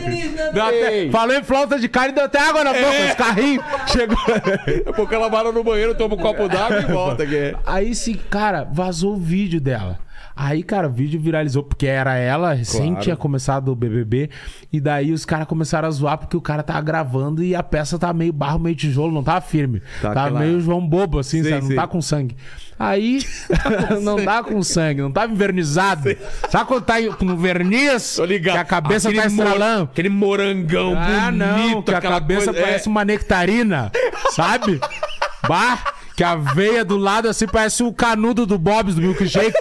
Até- 0.50 0.94
Ei. 0.94 1.12
falou 1.12 1.36
em 1.36 1.44
flauta 1.44 1.78
de 1.78 1.90
carne, 1.90 2.14
deu 2.14 2.24
até 2.24 2.40
água 2.40 2.64
na 2.64 2.72
boca, 2.72 2.86
É. 2.86 3.10
os 3.10 3.16
carrinhos. 3.16 3.66
Chegou. 3.88 4.16
Daqui 4.28 4.84
a 4.88 4.94
pouco 4.94 5.14
ela 5.14 5.30
para 5.30 5.52
no 5.52 5.62
banheiro, 5.62 5.94
toma 5.94 6.16
um 6.16 6.18
copo 6.18 6.48
d'água 6.48 6.80
e 6.80 6.86
volta. 6.86 7.26
É. 7.26 7.54
Aí 7.66 7.94
sim, 7.94 8.16
cara, 8.30 8.66
vazou 8.72 9.16
o 9.16 9.18
vídeo 9.18 9.60
dela. 9.60 10.00
Aí, 10.36 10.64
cara, 10.64 10.88
o 10.88 10.92
vídeo 10.92 11.20
viralizou 11.20 11.62
porque 11.64 11.86
era 11.86 12.16
ela, 12.16 12.54
recém 12.54 12.88
Claro. 12.92 13.02
tinha 13.04 13.16
começado 13.16 13.70
o 13.72 13.76
BBB. 13.76 14.30
E 14.72 14.80
daí 14.80 15.12
os 15.12 15.26
caras 15.26 15.48
começaram 15.48 15.88
a 15.88 15.92
zoar 15.92 16.18
porque 16.18 16.38
o 16.38 16.42
cara 16.42 16.64
tava 16.64 16.82
gravando 16.82 17.44
e 17.44 17.54
a 17.56 17.62
peça 17.62 18.00
tava 18.00 18.14
meio 18.14 18.32
barro, 18.34 18.58
meio 18.60 18.76
tijolo, 18.76 19.12
não 19.14 19.24
tava 19.24 19.42
firme. 19.42 19.82
Tá 20.02 20.14
tava 20.14 20.28
aquela- 20.28 20.40
meio 20.40 20.60
João 20.62 20.86
Bobo, 20.88 21.20
assim, 21.20 21.42
Sei, 21.44 21.52
sabe? 21.52 21.62
Não 21.62 21.68
sei. 21.68 21.76
tá 21.76 21.88
com 21.88 22.02
sangue. 22.02 22.36
Aí, 22.80 23.20
não 24.02 24.24
tá 24.24 24.42
com 24.44 24.64
sangue, 24.64 25.02
não 25.02 25.12
tava 25.12 25.32
invernizado. 25.32 26.16
Sabe 26.50 26.66
quando 26.66 26.84
tá 26.84 26.96
no 27.22 27.38
verniz? 27.38 28.16
Tô 28.16 28.26
ligado. 28.26 28.56
Que 28.56 28.62
a 28.62 28.66
cabeça 28.66 29.10
Aquele 29.10 29.22
tá 29.22 29.28
estralando. 29.28 29.80
mor- 29.82 29.90
Aquele 29.92 30.10
morangão 30.10 30.94
Ah, 30.98 31.26
bonito. 31.32 31.38
não, 31.38 31.82
que 31.84 31.94
a 31.94 32.02
cabeça 32.02 32.46
coisa- 32.46 32.62
parece 32.62 32.88
é. 32.88 32.92
uma 32.92 33.06
nectarina, 33.06 33.92
sabe? 34.32 34.80
Bah, 35.48 35.80
que 36.16 36.24
a 36.24 36.36
veia 36.36 36.86
do 36.86 36.96
lado 36.98 37.28
assim 37.28 37.48
parece 37.48 37.82
o 37.84 37.92
canudo 37.92 38.46
do 38.46 38.58
Bob's 38.60 38.94
do 38.96 39.02
milkshake. 39.02 39.52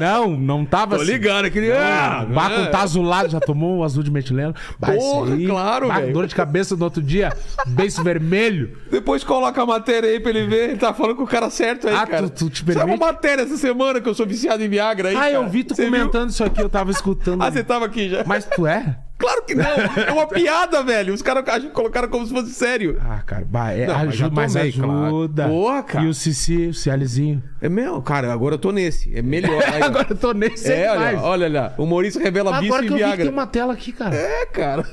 Não, 0.00 0.30
não 0.36 0.64
tava 0.64 0.96
Tô 0.96 1.02
assim. 1.02 1.12
ligado, 1.12 1.44
aquele... 1.44 1.70
Ah, 1.72 2.26
Bah, 2.28 2.50
é. 2.50 2.66
tá 2.66 2.80
azulado, 2.82 3.28
já 3.30 3.40
tomou 3.40 3.78
o 3.78 3.84
azul 3.84 4.02
de 4.02 4.10
metileno. 4.10 4.54
Porra, 4.80 5.36
claro, 5.46 5.88
velho. 5.92 6.12
Dor 6.12 6.26
de 6.26 6.34
cabeça 6.34 6.74
no 6.76 6.84
outro 6.84 7.02
dia, 7.02 7.32
beijo 7.66 8.02
vermelho. 8.02 8.76
Depois 8.90 9.22
coloca 9.22 9.62
a 9.62 9.66
matéria 9.66 10.08
aí 10.08 10.18
pra 10.20 10.30
ele 10.30 10.46
ver. 10.46 10.70
Ele 10.70 10.78
tá 10.78 10.94
falando 10.94 11.16
com 11.16 11.24
o 11.24 11.26
cara 11.26 11.50
certo 11.50 11.88
aí, 11.88 11.94
Ah, 11.94 12.06
cara. 12.06 12.28
tu- 12.28 12.48
tu 12.48 12.50
te 12.50 12.62
uma 12.62 12.74
permite? 12.74 12.98
matéria 13.00 13.42
essa 13.42 13.56
semana 13.56 14.00
que 14.00 14.08
eu 14.08 14.14
sou 14.14 14.26
viciado 14.26 14.62
em 14.64 14.68
Viagra 14.68 15.10
aí, 15.10 15.16
Ah, 15.16 15.30
eu 15.30 15.40
cara. 15.40 15.52
vi 15.52 15.64
tu 15.64 15.74
Você 15.74 15.82
viu? 15.82 15.92
comentando 15.92 16.30
isso 16.30 16.42
aqui, 16.44 16.60
eu 16.62 16.68
tava 16.70 16.90
escutando. 16.90 17.42
Ah, 17.42 17.50
você 17.50 17.62
tava 17.62 17.84
aqui 17.86 18.08
já. 18.08 18.24
Mas 18.26 18.44
tu 18.44 18.66
é? 18.66 18.96
Claro 19.22 19.42
que 19.44 19.54
não. 19.54 19.64
É 19.64 20.12
uma 20.12 20.26
piada, 20.26 20.82
velho. 20.82 21.14
Os 21.14 21.22
caras 21.22 21.44
colocaram 21.72 22.08
como 22.08 22.26
se 22.26 22.32
fosse 22.32 22.50
sério. 22.52 22.98
Ah, 23.00 23.22
cara, 23.24 23.44
bah, 23.48 23.72
é, 23.72 23.86
Não, 23.86 23.94
mas 23.94 24.08
ajuda, 24.08 24.30
mas, 24.34 24.52
tomei, 24.52 24.72
claro. 24.72 24.92
ajuda. 25.06 25.48
Porra, 25.48 25.82
cara. 25.82 26.04
E 26.04 26.08
o 26.08 26.14
Cici, 26.14 26.66
o 26.66 26.74
Cializinho. 26.74 27.42
É 27.60 27.68
meu, 27.68 28.02
cara, 28.02 28.32
agora 28.32 28.56
eu 28.56 28.58
tô 28.58 28.72
nesse. 28.72 29.16
É 29.16 29.22
melhor. 29.22 29.62
Aí. 29.72 29.82
Agora 29.82 30.06
eu 30.10 30.16
tô 30.16 30.32
nesse 30.32 30.70
É, 30.72 30.88
mais. 30.94 31.18
olha, 31.18 31.46
olha 31.46 31.60
lá. 31.60 31.74
O 31.78 31.86
Maurício 31.86 32.20
revela 32.20 32.58
vício 32.58 32.74
Agora 32.74 32.84
em 32.84 32.88
que 32.88 32.92
eu 32.92 32.96
vi 32.96 33.02
que 33.02 33.06
Viagra. 33.08 33.24
tem 33.24 33.32
uma 33.32 33.46
tela 33.46 33.72
aqui, 33.72 33.92
cara. 33.92 34.14
É, 34.16 34.46
cara. 34.46 34.84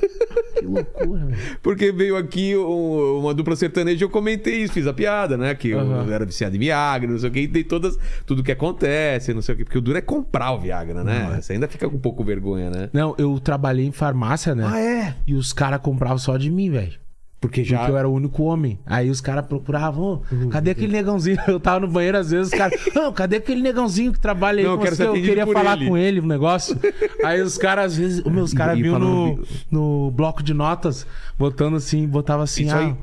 Que 0.60 0.66
loucura, 0.66 1.26
velho. 1.26 1.38
Porque 1.64 1.90
veio 1.92 2.18
aqui 2.18 2.54
um- 2.58 3.20
uma 3.22 3.34
dupla 3.34 3.56
sertaneja 3.56 4.04
e 4.04 4.06
eu 4.06 4.10
comentei 4.10 4.56
isso, 4.64 4.74
fiz 4.74 4.86
a 4.88 4.92
piada, 4.94 5.38
né? 5.38 5.56
Que 5.56 5.70
eu 5.70 5.80
Aham. 5.80 6.12
era 6.12 6.26
viciado 6.26 6.54
em 6.54 6.60
Viagra, 6.60 7.10
não 7.10 7.18
sei 7.18 7.30
o 7.30 7.32
que, 7.32 7.40
e 7.42 7.48
dei 7.48 7.64
todas, 7.64 7.98
tudo 8.26 8.44
que 8.44 8.52
acontece, 8.52 9.34
não 9.34 9.42
sei 9.42 9.56
o 9.56 9.58
que. 9.58 9.64
Porque 9.64 9.78
o 9.78 9.82
duro 9.82 9.98
é 9.98 10.02
comprar 10.02 10.52
o 10.52 10.60
Viagra, 10.60 11.02
né? 11.02 11.40
Você 11.42 11.54
ainda 11.54 11.66
fica 11.68 11.88
com 11.90 11.96
um 11.96 12.00
pouco 12.00 12.26
vergonha, 12.26 12.70
né? 12.70 12.90
Não, 12.92 13.16
eu 13.18 13.40
trabalhei 13.40 13.86
em 13.86 13.92
farmácia, 13.94 14.19
né? 14.56 14.66
é? 14.82 15.16
E 15.26 15.34
os 15.34 15.54
caras 15.54 15.80
compravam 15.82 16.18
só 16.18 16.38
de 16.38 16.50
mim, 16.52 16.70
velho. 16.70 17.00
Porque 17.42 17.64
já. 17.64 17.80
Porque 17.80 17.92
eu 17.92 17.98
era 17.98 18.10
o 18.10 18.14
único 18.14 18.44
homem. 18.44 18.78
Aí 18.86 19.10
os 19.10 19.22
caras 19.22 19.46
procuravam, 19.46 20.22
"Ô, 20.32 20.50
cadê 20.50 20.72
aquele 20.72 20.92
negãozinho? 20.92 21.38
Eu 21.48 21.60
tava 21.60 21.80
no 21.80 21.88
banheiro, 21.88 22.18
às 22.18 22.32
vezes 22.32 22.52
os 22.52 22.58
caras, 22.58 22.78
não, 22.94 23.14
cadê 23.14 23.38
aquele 23.38 23.62
negãozinho 23.62 24.12
que 24.12 24.20
trabalha 24.20 24.60
aí 24.60 24.66
Não, 24.66 24.74
eu 24.74 24.78
com 24.78 24.84
quero 24.84 24.96
você? 24.96 25.08
Eu 25.08 25.14
queria 25.14 25.48
falar 25.48 25.78
ele." 25.78 25.88
com 25.88 25.98
ele 25.98 26.20
um 26.20 26.28
negócio. 26.28 26.78
Aí 27.24 27.42
os 27.42 27.58
caras, 27.58 27.86
às 27.94 27.98
vezes, 27.98 28.26
os 28.26 28.32
meus 28.32 28.54
caras 28.54 28.78
vinham 28.78 29.00
no, 29.00 29.44
no 29.72 30.12
bloco 30.12 30.44
de 30.44 30.54
notas, 30.54 31.08
botando 31.38 31.78
assim, 31.78 32.08
botava 32.08 32.44
assim, 32.44 32.70
ah, 32.70 32.78
aí? 32.78 32.96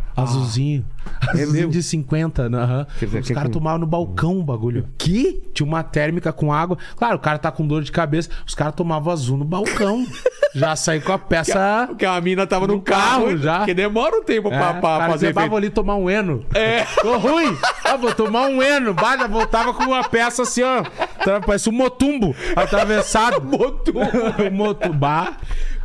Mesmo? 1.35 1.71
de 1.71 1.83
50, 1.83 2.49
né? 2.49 2.59
aham. 2.59 2.87
Quer 2.99 3.07
dizer, 3.07 3.19
Os 3.21 3.27
que 3.27 3.33
é 3.33 3.35
caras 3.35 3.49
com- 3.49 3.59
tomavam 3.59 3.81
no 3.81 3.87
balcão 3.87 4.39
o 4.39 4.43
bagulho. 4.43 4.89
Que? 4.99 5.43
Tinha 5.55 5.67
uma 5.67 5.83
térmica 5.83 6.33
com 6.33 6.53
água. 6.53 6.77
Claro, 6.97 7.17
o 7.17 7.21
cara 7.21 7.39
tá 7.39 7.51
com 7.51 7.67
dor 7.67 7.83
de 7.83 7.93
cabeça. 7.93 8.29
Os 8.47 8.55
caras 8.55 8.75
tomavam 8.75 9.13
azul 9.13 9.37
no 9.39 9.45
balcão. 9.45 10.07
já 10.55 10.75
saí 10.77 11.01
com 11.01 11.13
a 11.13 11.19
peça. 11.19 11.85
Porque 11.89 12.05
a 12.07 12.21
mina 12.21 12.47
tava 12.47 12.67
no, 12.67 12.75
No 12.77 12.81
carro 12.81 13.27
carro, 13.27 13.37
já. 13.39 13.59
Porque 13.59 13.75
demora 13.75 14.17
um 14.17 14.23
tempo 14.25 14.49
É, 14.49 14.59
pra, 14.59 14.75
pra 14.75 14.81
cara, 14.99 15.05
fazer 15.13 15.19
você 15.19 15.27
efeito. 15.27 15.45
tava 15.45 15.57
ali 15.57 15.71
tomar 15.71 15.97
um 15.97 16.09
eno. 16.11 16.45
É. 16.55 16.85
Tô 17.03 17.17
ruim. 17.19 17.57
Ah, 17.85 17.97
vou 17.97 18.13
tomar 18.15 18.47
um 18.49 18.63
eno. 18.63 18.95
Bah, 18.95 19.17
já 19.17 19.27
voltava 19.27 19.73
com 19.75 19.85
uma 19.85 20.03
peça 20.05 20.43
assim, 20.43 20.63
ó. 20.63 20.83
Parece 21.47 21.69
um 21.69 21.73
motumbo 21.73 22.35
atravessado. 22.57 23.41
Motum. 23.43 23.93
um 24.51 24.55
motumbá. 24.55 25.37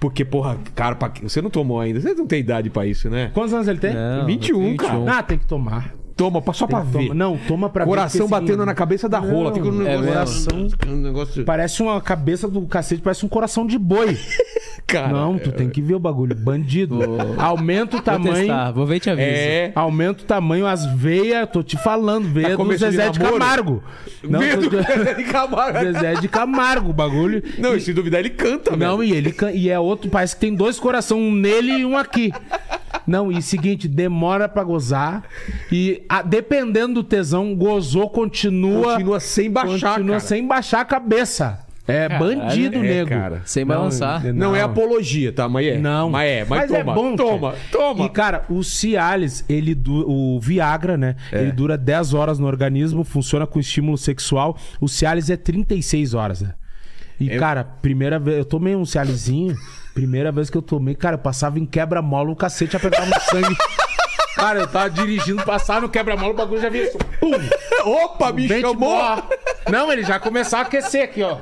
Porque, 0.02 0.26
porra, 0.26 0.58
cara, 0.74 0.96
pra... 0.96 1.14
você 1.22 1.44
não 1.44 1.52
tomou 1.52 1.80
ainda. 1.80 2.02
Você 2.02 2.16
não 2.16 2.26
tem 2.26 2.40
idade 2.40 2.72
pra 2.72 2.88
isso, 2.88 3.08
né? 3.08 3.30
Quantos 3.36 3.54
anos 3.54 3.68
ele 3.68 3.78
tem? 3.78 3.94
Não, 3.94 4.26
21, 4.26 4.76
cara. 4.76 5.20
Ah, 5.20 5.22
tem 5.22 5.38
que 5.38 5.46
tomar. 5.46 5.94
Toma, 6.30 6.54
só 6.54 6.68
pra 6.68 6.80
ver. 6.82 7.04
tomar. 7.04 7.14
Não, 7.16 7.38
toma 7.48 7.70
pra 7.70 7.84
ver, 7.86 7.90
Coração 7.90 8.22
assim, 8.26 8.30
batendo 8.32 8.66
na 8.66 8.74
cabeça 8.74 9.10
da 9.10 9.20
rola. 9.20 9.50
Não, 9.50 9.54
Fica 9.56 9.68
um 9.68 9.88
é 9.88 9.98
negócio. 9.98 10.56
mesmo. 10.56 10.78
um 10.88 10.96
negócio. 10.98 11.44
Parece 11.46 11.82
uma 11.82 12.00
cabeça 12.02 12.48
do 12.48 12.62
cacete, 12.64 13.02
parece 13.02 13.26
um 13.26 13.30
coração 13.30 13.66
de 13.66 13.78
boi. 13.78 14.18
Cara. 14.88 15.08
não, 15.10 15.38
tu 15.38 15.52
tem 15.54 15.70
que 15.70 15.82
ver 15.82 15.96
o 15.96 16.00
bagulho. 16.00 16.36
Bandido. 16.36 17.00
Aumenta 17.38 17.92
o 17.96 18.00
Vou 18.00 18.02
tamanho. 18.02 18.34
testar, 18.36 18.72
vou 18.72 18.86
ver 18.86 18.96
e 18.96 19.00
te 19.00 19.10
aviso. 19.10 19.28
É. 19.30 19.72
Aumenta 19.74 20.24
o 20.24 20.26
tamanho, 20.26 20.68
as 20.68 20.86
veias, 20.86 21.48
tô 21.50 21.64
te 21.64 21.78
falando, 21.78 22.28
veia 22.28 22.50
do 22.52 22.58
começo 22.58 22.84
de 22.86 22.92
Zezé 22.92 23.10
de, 23.10 23.20
namoro? 23.20 23.40
Camargo. 23.40 23.84
Não, 24.24 24.40
Veio 24.40 24.58
do 24.58 24.70
tô- 24.70 25.14
de 25.16 25.24
Camargo. 25.24 25.80
Zezé 25.80 26.14
de 26.16 26.28
Camargo, 26.28 26.90
o 26.90 26.94
bagulho. 26.94 27.42
Não, 27.58 27.74
e 27.76 27.80
se 27.80 27.94
duvidar, 27.94 28.20
ele 28.20 28.32
canta, 28.32 28.76
Não, 28.76 28.98
velho. 28.98 29.04
e 29.14 29.16
ele 29.18 29.32
can- 29.32 29.52
e 29.52 29.70
é 29.70 29.80
outro, 29.80 30.10
parece 30.10 30.36
que 30.36 30.42
tem 30.42 30.54
dois 30.54 30.78
coração, 30.80 31.18
um 31.20 31.32
nele 31.34 31.72
e 31.72 31.86
um 31.86 31.96
aqui. 31.98 32.34
Não, 33.08 33.32
e 33.32 33.42
seguinte, 33.42 33.88
demora 33.88 34.48
pra 34.48 34.64
gozar 34.64 35.24
e 35.72 36.04
a- 36.08 36.22
dependendo 36.22 36.96
do 36.96 37.04
tesão, 37.04 37.56
gozou, 37.56 38.10
continua 38.10 38.94
Continua 38.94 39.20
sem 39.20 39.50
baixar, 39.50 39.90
continua 39.96 40.18
cara. 40.18 40.20
sem 40.20 40.48
baixar 40.48 40.82
a 40.82 40.86
cabeça. 40.86 41.60
É 41.88 42.08
Caralho, 42.08 42.38
bandido, 42.38 42.78
é, 42.78 42.82
nego. 42.82 43.10
cara. 43.10 43.42
Sem 43.44 43.66
balançar. 43.66 44.24
Não, 44.34 44.56
é 44.56 44.62
apologia, 44.62 45.34
tá? 45.34 45.50
Mas 45.50 45.66
é. 45.68 45.78
Não. 45.80 46.12
Mas 46.12 46.30
é. 46.30 46.46
Mas, 46.46 46.68
toma. 46.72 46.80
é 46.80 46.84
bom, 46.84 47.16
toma, 47.16 47.52
cara. 47.52 47.64
toma. 47.72 48.06
E, 48.06 48.10
cara, 48.10 48.46
o 48.50 48.64
Cialis, 48.64 49.44
ele 49.50 49.74
du- 49.74 50.08
o 50.10 50.40
Viagra, 50.40 50.96
né? 50.96 51.16
É. 51.32 51.42
Ele 51.42 51.52
dura 51.52 51.78
10 51.78 52.14
horas 52.14 52.38
no 52.40 52.46
organismo, 52.46 53.04
funciona 53.04 53.48
com 53.48 53.60
estímulo 53.60 53.98
sexual. 53.98 54.56
O 54.80 54.88
Cialis 54.88 55.30
é 55.32 55.36
36 55.36 56.14
horas, 56.14 56.42
né? 56.42 56.54
E, 57.24 57.30
É. 57.32 57.38
cara, 57.38 57.64
primeira 57.82 58.18
vez... 58.20 58.38
Eu 58.38 58.46
tomei 58.46 58.76
um 58.76 58.86
Cialisinho, 58.86 59.56
primeira 59.94 60.32
vez 60.32 60.50
que 60.50 60.58
eu 60.58 60.62
tomei, 60.62 60.96
cara, 60.96 61.16
eu 61.16 61.20
passava 61.20 61.60
em 61.60 61.66
quebra-mola, 61.66 62.32
o 62.32 62.36
cacete 62.36 62.76
apertava 62.76 63.06
no 63.06 63.20
sangue. 63.22 63.56
Cara, 64.36 64.60
eu 64.62 64.68
tava 64.68 64.90
dirigindo, 64.90 65.44
passava 65.44 65.82
no 65.82 65.90
quebra-mola, 65.90 66.34
o 66.34 66.36
bagulho 66.36 66.62
já 66.62 66.70
vinha 66.70 66.86
assim, 66.86 66.98
pum! 67.20 67.32
Opa, 67.86 68.32
me 68.32 68.48
Vem-te 68.48 68.68
chamou. 68.68 68.96
embora. 68.96 69.24
Não, 69.70 69.92
ele 69.92 70.04
já 70.04 70.20
começava 70.20 70.64
a 70.64 70.66
aquecer 70.66 71.04
aqui, 71.04 71.22
ó. 71.22 71.38
Eu. 71.38 71.42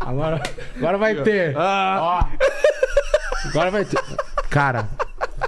Agora, 0.00 0.42
agora 0.76 0.98
vai 0.98 1.14
ter. 1.16 1.54
Ah. 1.56 1.98
Ó. 2.24 3.48
Agora 3.48 3.70
vai 3.70 3.84
ter. 3.84 4.00
Cara. 4.50 4.88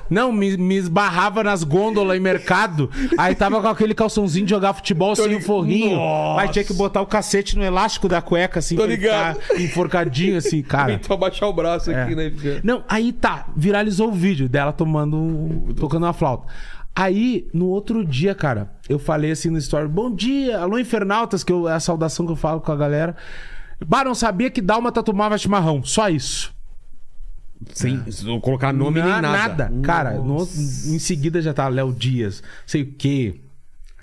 Não, 0.09 0.33
me, 0.33 0.57
me 0.57 0.75
esbarrava 0.77 1.43
nas 1.45 1.63
gôndolas 1.65 2.17
em 2.17 2.21
mercado. 2.21 2.91
Aí 3.17 3.35
tava 3.35 3.61
com 3.61 3.69
aquele 3.69 3.95
calçãozinho 3.95 4.45
de 4.47 4.51
jogar 4.51 4.73
futebol 4.75 5.15
sem 5.17 5.35
o 5.35 5.41
forrinho. 5.41 5.97
Nossa. 5.97 6.41
Aí 6.43 6.49
tinha 6.49 6.65
que 6.65 6.73
botar 6.73 7.01
o 7.01 7.07
cacete 7.07 7.57
no 7.57 7.65
elástico 7.65 8.09
da 8.09 8.21
cueca, 8.21 8.59
assim, 8.59 8.77
Tô 8.77 8.85
ligado. 8.87 9.39
enforcadinho, 9.59 10.37
assim, 10.37 10.63
cara. 10.65 10.93
Então 10.93 11.15
abaixar 11.17 11.49
o 11.49 11.53
braço 11.53 11.91
aqui, 11.91 12.13
É. 12.13 12.15
né? 12.17 12.31
Fica- 12.37 12.61
Não, 12.65 12.83
aí 12.89 13.13
tá, 13.13 13.47
viralizou 13.57 14.09
o 14.09 14.13
vídeo 14.13 14.49
dela 14.49 14.73
tomando, 14.73 15.73
tocando 15.79 16.05
uma 16.07 16.13
flauta. 16.13 16.47
Aí, 16.95 17.47
no 17.55 17.67
outro 17.69 18.05
dia, 18.05 18.35
cara, 18.35 18.73
eu 18.89 18.99
falei 18.99 19.31
assim 19.31 19.49
no 19.49 19.59
story, 19.59 19.87
bom 19.89 20.13
dia, 20.13 20.59
alô 20.59 20.77
infernautas, 20.79 21.45
que 21.45 21.53
eu, 21.53 21.69
é 21.69 21.73
a 21.75 21.81
saudação 21.81 22.27
que 22.27 22.33
eu 22.33 22.37
falo 22.37 22.61
com 22.61 22.73
a 22.73 22.77
galera. 22.77 23.15
Bah, 23.87 24.05
não 24.05 24.15
sabia 24.15 24.51
que 24.51 24.61
Dálmata 24.61 25.03
tomava 25.03 25.39
chimarrão. 25.39 25.83
Só 25.85 26.09
isso. 26.11 26.53
Sem 27.75 28.03
não 28.25 28.41
colocar 28.41 28.73
nome 28.73 29.01
nem 29.03 29.11
Na- 29.11 29.21
nada. 29.23 29.73
Cara, 29.83 30.15
no- 30.15 30.43
em 30.43 30.99
seguida 30.99 31.41
já 31.43 31.53
tá 31.53 31.69
Léo 31.69 31.93
Dias, 31.93 32.43
sei 32.67 32.83
o 32.83 32.93
quê. 32.95 33.41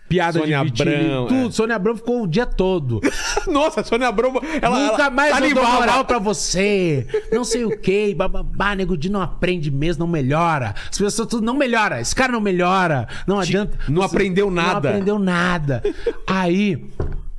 Piada 0.07 0.39
Sônia 0.39 0.63
de 0.63 0.81
Abrão, 0.83 1.27
tudo. 1.27 1.47
é. 1.49 1.51
Sônia 1.51 1.75
Abrão 1.75 1.97
ficou 1.97 2.23
o 2.23 2.27
dia 2.27 2.45
todo. 2.45 3.01
Nossa, 3.45 3.83
Sônia 3.83 4.07
Abrão, 4.07 4.31
ela, 4.61 4.79
Nunca 4.87 5.01
ela 5.01 5.09
mais 5.09 5.33
salivava. 5.33 5.79
moral 5.81 6.05
pra 6.05 6.17
você. 6.17 7.05
Não 7.29 7.43
sei 7.43 7.65
o 7.65 7.77
quê. 7.77 8.13
Bababá, 8.15 8.73
nego 8.73 8.95
de 8.95 9.09
não 9.09 9.21
aprende 9.21 9.69
mesmo, 9.69 10.05
não 10.05 10.07
melhora. 10.11 10.73
As 10.89 10.97
pessoas 10.97 11.27
tudo 11.27 11.45
não 11.45 11.57
melhora. 11.57 11.99
Esse 11.99 12.15
cara 12.15 12.31
não 12.31 12.39
melhora. 12.39 13.05
Não 13.27 13.37
adianta. 13.37 13.77
não 13.89 14.01
aprendeu 14.01 14.49
nada. 14.49 14.71
Não 14.71 14.77
aprendeu 14.91 15.19
nada. 15.19 15.83
Aí, 16.25 16.85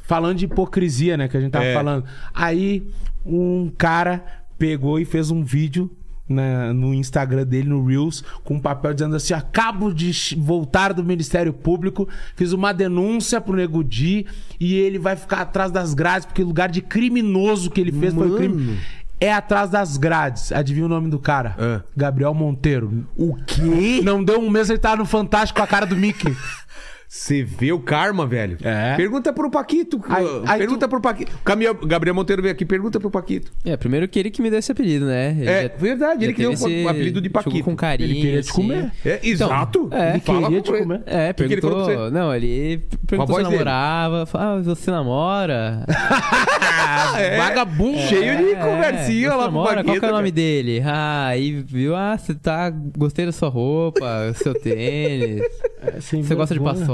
falando 0.03 0.37
de 0.37 0.45
hipocrisia, 0.45 1.17
né, 1.17 1.27
que 1.27 1.39
a 1.39 1.41
gente 1.41 1.53
tava 1.53 1.65
É. 1.65 1.73
falando. 1.73 2.05
Aí, 2.35 2.87
um 3.25 3.73
cara 3.79 4.23
pegou 4.59 5.01
e 5.01 5.07
fez 5.07 5.31
um 5.31 5.43
vídeo 5.43 5.91
na- 6.29 6.73
no 6.75 6.93
Instagram 6.95 7.45
dele, 7.47 7.69
no 7.69 7.85
Reels, 7.85 8.23
com 8.45 8.55
um 8.55 8.61
papel 8.61 8.93
dizendo 8.95 9.17
assim: 9.17 9.35
acabo 9.35 9.93
de 9.93 10.13
voltar 10.37 10.93
do 10.93 11.03
Ministério 11.05 11.53
Público, 11.53 12.09
fiz 12.37 12.53
uma 12.53 12.73
denúncia 12.73 13.41
pro 13.41 13.55
Nego 13.57 13.83
Di 13.83 14.27
e 14.61 14.75
ele 14.75 14.99
vai 14.99 15.17
ficar 15.17 15.41
atrás 15.43 15.71
das 15.71 15.95
grades, 15.95 16.27
porque 16.27 16.43
o 16.43 16.47
lugar 16.47 16.69
de 16.69 16.81
criminoso 16.83 17.71
que 17.71 17.81
ele 17.81 17.93
fez 17.93 18.13
foi 18.15 18.37
crime. 18.37 18.79
É 19.21 19.33
atrás 19.33 19.69
das 19.69 19.97
grades. 19.97 20.53
Adivinha 20.53 20.87
o 20.87 20.89
nome 20.89 21.11
do 21.11 21.19
cara? 21.19 21.57
Ah. 21.59 21.81
Gabriel 21.97 22.33
Monteiro. 22.33 23.05
O 23.17 23.35
quê? 23.45 24.01
Não 24.05 24.23
deu 24.23 24.39
um 24.41 24.49
mês, 24.49 24.71
ele 24.71 24.79
tava 24.79 24.99
no 24.99 25.05
Fantástico 25.05 25.59
com 25.59 25.65
a 25.65 25.67
cara 25.67 25.85
do 25.87 25.97
Mickey. 25.97 26.37
Você 27.11 27.43
vê 27.43 27.73
o 27.73 27.81
karma, 27.81 28.27
velho. 28.27 28.59
É. 28.63 28.95
Pergunta 28.95 29.33
pro 29.33 29.51
Paquito. 29.51 29.99
Aí- 30.11 30.27
aí 30.47 30.59
pergunta 30.59 30.87
pro 30.87 31.01
Paquito. 31.01 31.33
Camila- 31.43 31.73
Gabriel 31.87 32.15
Monteiro 32.15 32.43
veio 32.43 32.53
aqui, 32.53 32.67
pergunta 32.67 33.01
pro 33.01 33.11
Paquito. 33.11 33.51
É, 33.65 33.79
primeiro 33.79 34.07
que 34.07 34.19
ele 34.19 34.31
que 34.31 34.43
me 34.43 34.51
deu 34.51 34.59
esse 34.59 34.71
apelido, 34.71 35.07
né? 35.07 35.31
Ele 35.39 35.49
É, 35.49 35.63
já- 35.63 35.71
verdade, 35.79 36.25
ele 36.25 36.33
já 36.33 36.37
que 36.37 36.43
deu 36.43 36.51
teve 36.55 36.85
o 36.85 36.89
apelido 36.89 37.21
de 37.23 37.31
Paquito. 37.31 37.65
com 37.65 37.75
carinho. 37.75 38.11
Ele 38.11 38.21
queria 38.21 38.43
te 38.43 38.51
assim. 38.51 38.63
comer. 38.63 38.93
É, 39.07 39.21
exato. 39.23 39.89
é. 39.91 40.11
Ele 40.11 40.21
Fala 40.21 40.43
queria 40.43 40.59
com 40.59 40.63
te 40.65 40.71
ele. 40.73 40.83
comer. 40.83 41.03
É, 41.07 41.33
que 41.33 41.47
que 41.47 41.53
ele 41.55 41.61
perguntou. 41.63 42.11
Não, 42.11 42.35
ele 42.35 42.83
perguntou 43.07 43.37
se 43.37 43.43
namorava. 43.43 44.27
Falou, 44.27 44.59
ah, 44.59 44.63
você 44.63 44.91
namora? 44.91 45.87
É, 47.17 47.37
Vagabundo. 47.37 47.99
Cheio 47.99 48.37
de 48.37 48.53
É, 48.53 48.55
conversinha 48.57 49.31
você 49.31 49.37
lá 49.37 49.43
pro 49.45 49.53
namora? 49.53 49.69
Paquito. 49.77 49.87
Qual 49.93 50.01
que 50.01 50.07
é 50.07 50.09
o 50.09 50.13
nome 50.13 50.31
dele? 50.31 50.83
Ah, 50.85 51.27
aí 51.29 51.53
viu, 51.67 51.97
ah, 51.97 52.17
você 52.17 52.35
tá. 52.35 52.71
Gostei 52.71 53.27
da 53.27 53.33
sua 53.33 53.49
roupa, 53.49 54.33
seu 54.35 54.55
tênis. 54.55 55.43
É, 55.83 56.01
Você 56.01 56.35
gosta 56.35 56.55
de 56.55 56.61
vergonha. 56.61 56.85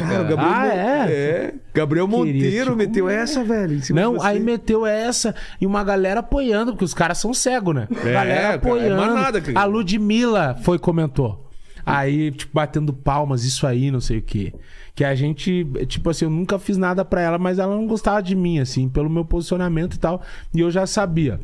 Cara, 0.00 0.22
Gabriel 0.24 0.38
Ah, 0.40 0.60
Mon- 0.64 0.66
é? 0.72 1.12
é. 1.12 1.54
Gabriel 1.74 2.08
Monteiro 2.08 2.70
te 2.72 2.76
meteu 2.76 3.04
comer. 3.04 3.18
essa, 3.18 3.44
velho. 3.44 3.80
Não, 3.90 4.22
aí 4.22 4.40
meteu 4.40 4.84
essa 4.86 5.34
e 5.60 5.66
uma 5.66 5.82
galera 5.84 6.20
apoiando, 6.20 6.72
porque 6.72 6.84
os 6.84 6.94
caras 6.94 7.18
são 7.18 7.32
cegos, 7.34 7.74
né? 7.74 7.88
É, 7.90 8.12
galera 8.12 8.40
cara, 8.40 8.52
é 8.52 8.54
apoiando. 8.54 8.96
manada, 9.00 9.40
cara. 9.40 9.60
a 9.60 9.64
Ludmilla 9.64 10.56
foi 10.62 10.78
comentou. 10.78 11.46
Aí, 11.86 12.30
tipo, 12.32 12.52
batendo 12.52 12.92
palmas, 12.92 13.44
isso 13.44 13.66
aí, 13.66 13.90
não 13.90 14.00
sei 14.00 14.18
o 14.18 14.22
quê. 14.22 14.52
Que 14.94 15.04
a 15.04 15.14
gente, 15.14 15.64
tipo 15.86 16.10
assim, 16.10 16.26
eu 16.26 16.30
nunca 16.30 16.58
fiz 16.58 16.76
nada 16.76 17.02
pra 17.04 17.22
ela, 17.22 17.38
mas 17.38 17.58
ela 17.58 17.74
não 17.74 17.86
gostava 17.86 18.22
de 18.22 18.34
mim, 18.34 18.58
assim, 18.58 18.88
pelo 18.88 19.08
meu 19.08 19.24
posicionamento 19.24 19.94
e 19.94 19.98
tal. 19.98 20.20
E 20.52 20.60
eu 20.60 20.70
já 20.70 20.86
sabia. 20.86 21.40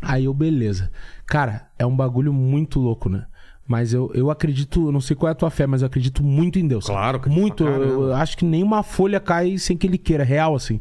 Aí 0.00 0.26
eu, 0.26 0.34
beleza. 0.34 0.90
Cara, 1.26 1.66
é 1.78 1.84
um 1.86 1.96
bagulho 1.96 2.32
muito 2.32 2.78
louco, 2.78 3.08
né? 3.08 3.24
Mas 3.66 3.94
eu, 3.94 4.10
eu 4.14 4.30
acredito, 4.30 4.92
não 4.92 5.00
sei 5.00 5.16
qual 5.16 5.28
é 5.28 5.32
a 5.32 5.34
tua 5.34 5.48
fé, 5.50 5.66
mas 5.66 5.80
eu 5.82 5.86
acredito 5.86 6.22
muito 6.22 6.58
em 6.58 6.68
Deus. 6.68 6.84
Claro, 6.86 7.16
acredito 7.16 7.40
Muito. 7.40 7.64
Eu, 7.64 8.02
eu 8.08 8.14
acho 8.14 8.36
que 8.36 8.44
nenhuma 8.44 8.82
folha 8.82 9.18
cai 9.18 9.56
sem 9.56 9.76
que 9.76 9.86
ele 9.86 9.96
queira, 9.96 10.22
real, 10.22 10.54
assim. 10.54 10.80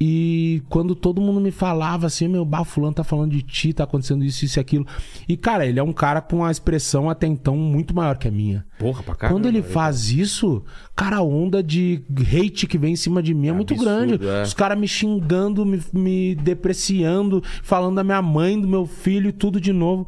E 0.00 0.62
quando 0.68 0.94
todo 0.94 1.20
mundo 1.20 1.40
me 1.40 1.50
falava 1.50 2.06
assim, 2.06 2.28
meu, 2.28 2.44
bah, 2.44 2.64
fulano 2.64 2.94
tá 2.94 3.02
falando 3.02 3.32
de 3.32 3.42
ti, 3.42 3.72
tá 3.72 3.82
acontecendo 3.82 4.24
isso, 4.24 4.44
isso 4.44 4.58
e 4.58 4.60
aquilo. 4.60 4.86
E, 5.28 5.36
cara, 5.36 5.66
ele 5.66 5.80
é 5.80 5.82
um 5.82 5.92
cara 5.92 6.20
com 6.20 6.36
uma 6.36 6.50
expressão 6.52 7.10
até 7.10 7.26
então 7.26 7.56
muito 7.56 7.92
maior 7.94 8.16
que 8.16 8.28
a 8.28 8.30
minha. 8.30 8.64
Porra, 8.78 9.02
pra 9.02 9.16
caramba. 9.16 9.34
Quando 9.36 9.46
ele 9.48 9.58
eu- 9.58 9.64
faz 9.64 10.08
isso, 10.10 10.62
cara, 10.94 11.16
a 11.16 11.22
onda 11.22 11.60
de 11.64 12.04
hate 12.32 12.68
que 12.68 12.78
vem 12.78 12.92
em 12.92 12.96
cima 12.96 13.20
de 13.20 13.34
mim 13.34 13.48
é, 13.48 13.52
muito 13.52 13.74
absurdo, 13.74 14.18
grande. 14.18 14.24
é. 14.28 14.42
Os 14.44 14.54
caras 14.54 14.78
me 14.78 14.86
xingando, 14.86 15.66
me, 15.66 15.82
me 15.92 16.34
depreciando, 16.36 17.42
falando 17.64 17.96
da 17.96 18.04
minha 18.04 18.22
mãe, 18.22 18.58
do 18.58 18.68
meu 18.68 18.86
filho 18.86 19.28
e 19.30 19.32
tudo 19.32 19.60
de 19.60 19.72
novo. 19.72 20.06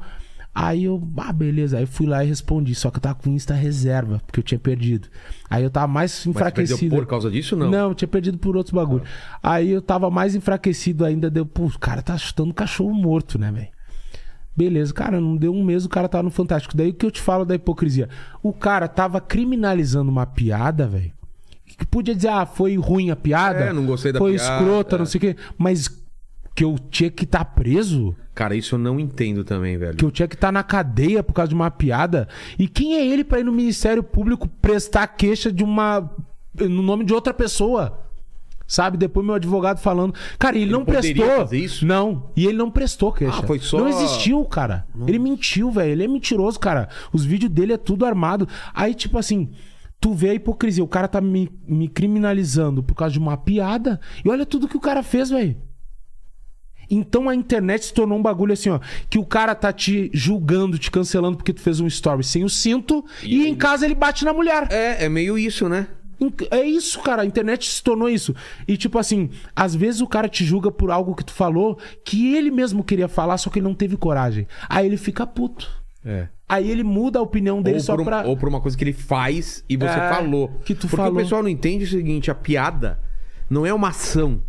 Aí 0.55 0.85
eu, 0.85 1.01
ah, 1.16 1.32
beleza. 1.32 1.78
Aí 1.78 1.86
fui 1.86 2.06
lá 2.06 2.24
e 2.24 2.28
respondi. 2.28 2.74
Só 2.74 2.90
que 2.90 2.98
eu 2.98 3.01
tava 3.01 3.14
com 3.16 3.31
Insta 3.31 3.55
reserva, 3.55 4.20
porque 4.27 4.40
eu 4.40 4.44
tinha 4.44 4.59
perdido. 4.59 5.09
Aí 5.48 5.62
eu 5.62 5.70
tava 5.70 5.86
mais 5.86 6.12
Mas 6.12 6.27
enfraquecido. 6.27 6.81
perdeu 6.81 6.98
por 6.98 7.06
causa 7.06 7.31
disso, 7.31 7.56
não? 7.56 7.70
Não, 7.70 7.89
eu 7.90 7.94
tinha 7.94 8.09
perdido 8.09 8.39
por 8.39 8.56
outros 8.56 8.74
bagulho. 8.74 9.05
Aí 9.43 9.70
eu 9.70 9.81
tava 9.81 10.10
mais 10.10 10.35
enfraquecido 10.35 11.05
ainda. 11.05 11.31
Deu, 11.31 11.47
pô, 11.47 11.66
o 11.66 11.78
cara 11.78 12.02
tá 12.02 12.18
chutando 12.18 12.52
cachorro 12.52 12.93
morto, 12.93 13.39
né, 13.39 13.51
velho? 13.52 13.68
Beleza, 14.56 14.93
cara, 14.93 15.20
não 15.20 15.36
deu 15.36 15.55
um 15.55 15.64
mês, 15.64 15.85
o 15.85 15.89
cara 15.89 16.09
tava 16.09 16.24
no 16.24 16.31
Fantástico. 16.31 16.77
Daí 16.77 16.90
o 16.90 16.94
que 16.94 17.06
eu 17.06 17.10
te 17.10 17.20
falo 17.20 17.44
da 17.44 17.55
hipocrisia? 17.55 18.09
O 18.43 18.52
cara 18.52 18.89
tava 18.89 19.20
criminalizando 19.20 20.10
uma 20.10 20.27
piada, 20.27 20.86
velho. 20.86 21.12
Que 21.64 21.86
podia 21.86 22.14
dizer, 22.14 22.28
ah, 22.28 22.44
foi 22.44 22.77
ruim 22.77 23.10
a 23.10 23.16
piada. 23.16 23.60
É, 23.60 23.72
não 23.72 23.86
gostei 23.86 24.12
da 24.12 24.18
foi 24.18 24.35
piada, 24.35 24.52
escrota, 24.52 24.97
é. 24.97 24.98
não 24.98 25.06
sei 25.06 25.18
o 25.18 25.20
quê. 25.20 25.36
Mas 25.56 25.89
que 26.60 26.64
eu 26.64 26.76
tinha 26.90 27.10
que 27.10 27.24
estar 27.24 27.42
preso, 27.42 28.14
Cara, 28.34 28.54
isso 28.54 28.74
eu 28.74 28.78
não 28.78 29.00
entendo 29.00 29.42
também, 29.44 29.78
velho. 29.78 29.96
que 29.96 30.04
eu 30.04 30.10
tinha 30.10 30.28
que 30.28 30.34
estar 30.34 30.52
na 30.52 30.62
cadeia 30.62 31.22
por 31.22 31.32
causa 31.32 31.48
de 31.48 31.54
uma 31.54 31.70
piada. 31.70 32.28
E 32.58 32.68
quem 32.68 32.96
é 32.96 33.06
ele 33.06 33.24
pra 33.24 33.40
ir 33.40 33.44
no 33.44 33.52
Ministério 33.52 34.02
Público 34.02 34.46
prestar 34.60 35.06
queixa 35.06 35.50
de 35.50 35.64
uma. 35.64 36.10
no 36.58 36.82
nome 36.82 37.06
de 37.06 37.14
outra 37.14 37.32
pessoa? 37.32 37.98
Sabe? 38.66 38.98
Depois 38.98 39.24
meu 39.24 39.34
advogado 39.36 39.78
falando. 39.78 40.14
Cara, 40.38 40.58
ele, 40.58 40.70
não 40.70 40.84
poderia 40.84 41.24
prestou. 41.36 41.58
isso? 41.58 41.86
Não. 41.86 42.30
E 42.36 42.44
ele 42.46 42.58
não 42.58 42.70
prestou 42.70 43.10
queixa. 43.10 43.40
Ah, 43.42 43.46
foi 43.46 43.58
só- 43.58 43.78
Não 43.78 43.88
existiu, 43.88 44.44
cara. 44.44 44.86
Ele 45.06 45.18
mentiu, 45.18 45.70
velho. 45.70 45.92
Ele 45.92 46.04
é 46.04 46.08
mentiroso, 46.08 46.60
cara. 46.60 46.90
Os 47.10 47.24
vídeos 47.24 47.50
dele 47.50 47.72
é 47.72 47.78
tudo 47.78 48.04
armado. 48.04 48.46
Aí, 48.74 48.92
tipo 48.94 49.16
assim. 49.16 49.48
Tu 49.98 50.12
vê 50.12 50.28
a 50.30 50.34
hipocrisia. 50.34 50.84
O 50.84 50.88
cara 50.88 51.08
tá 51.08 51.22
me, 51.22 51.50
me 51.66 51.88
criminalizando 51.88 52.82
por 52.82 52.94
causa 52.94 53.14
de 53.14 53.18
uma 53.18 53.36
piada. 53.38 53.98
E 54.22 54.28
olha 54.28 54.44
tudo 54.44 54.68
que 54.68 54.76
o 54.76 54.80
cara 54.80 55.02
fez, 55.02 55.30
velho. 55.30 55.56
Então 56.90 57.28
a 57.28 57.34
internet 57.34 57.84
se 57.86 57.94
tornou 57.94 58.18
um 58.18 58.22
bagulho 58.22 58.52
assim, 58.52 58.68
ó. 58.70 58.80
Que 59.08 59.18
o 59.18 59.24
cara 59.24 59.54
tá 59.54 59.72
te 59.72 60.10
julgando, 60.12 60.78
te 60.78 60.90
cancelando 60.90 61.36
porque 61.36 61.52
tu 61.52 61.60
fez 61.60 61.78
um 61.80 61.86
story 61.86 62.24
sem 62.24 62.42
o 62.44 62.48
cinto. 62.48 63.04
E, 63.22 63.46
em 63.46 63.54
casa 63.54 63.84
ele 63.84 63.94
bate 63.94 64.24
na 64.24 64.32
mulher. 64.32 64.66
É, 64.70 65.04
é 65.04 65.08
meio 65.08 65.38
isso, 65.38 65.68
né? 65.68 65.86
É 66.50 66.62
isso, 66.62 67.00
cara. 67.00 67.22
A 67.22 67.24
internet 67.24 67.66
se 67.70 67.82
tornou 67.82 68.08
isso. 68.08 68.34
E, 68.68 68.76
tipo 68.76 68.98
assim, 68.98 69.30
às 69.56 69.74
vezes 69.74 70.00
o 70.02 70.06
cara 70.06 70.28
te 70.28 70.44
julga 70.44 70.70
por 70.70 70.90
algo 70.90 71.14
que 71.14 71.24
tu 71.24 71.32
falou 71.32 71.78
que 72.04 72.34
ele 72.34 72.50
mesmo 72.50 72.84
queria 72.84 73.08
falar, 73.08 73.38
só 73.38 73.48
que 73.48 73.58
ele 73.58 73.66
não 73.66 73.74
teve 73.74 73.96
coragem. 73.96 74.46
Aí 74.68 74.84
ele 74.84 74.98
fica 74.98 75.26
puto. 75.26 75.70
É. 76.04 76.28
Aí 76.48 76.70
ele 76.70 76.82
muda 76.82 77.18
a 77.18 77.22
opinião 77.22 77.62
dele 77.62 77.76
Ou 77.76 77.82
só 77.82 77.94
um- 77.94 78.04
pra. 78.04 78.26
ou 78.26 78.36
por 78.36 78.48
uma 78.48 78.60
coisa 78.60 78.76
que 78.76 78.82
ele 78.84 78.92
faz 78.92 79.64
e 79.68 79.76
você 79.76 79.98
É, 79.98 80.08
falou. 80.10 80.48
que 80.64 80.74
tu 80.74 80.80
Porque 80.88 80.96
falou. 80.96 81.12
o 81.12 81.16
pessoal 81.22 81.42
não 81.42 81.48
entende 81.48 81.84
o 81.84 81.88
seguinte: 81.88 82.30
a 82.30 82.34
piada 82.34 82.98
não 83.48 83.64
é 83.64 83.72
uma 83.72 83.88
ação. 83.88 84.42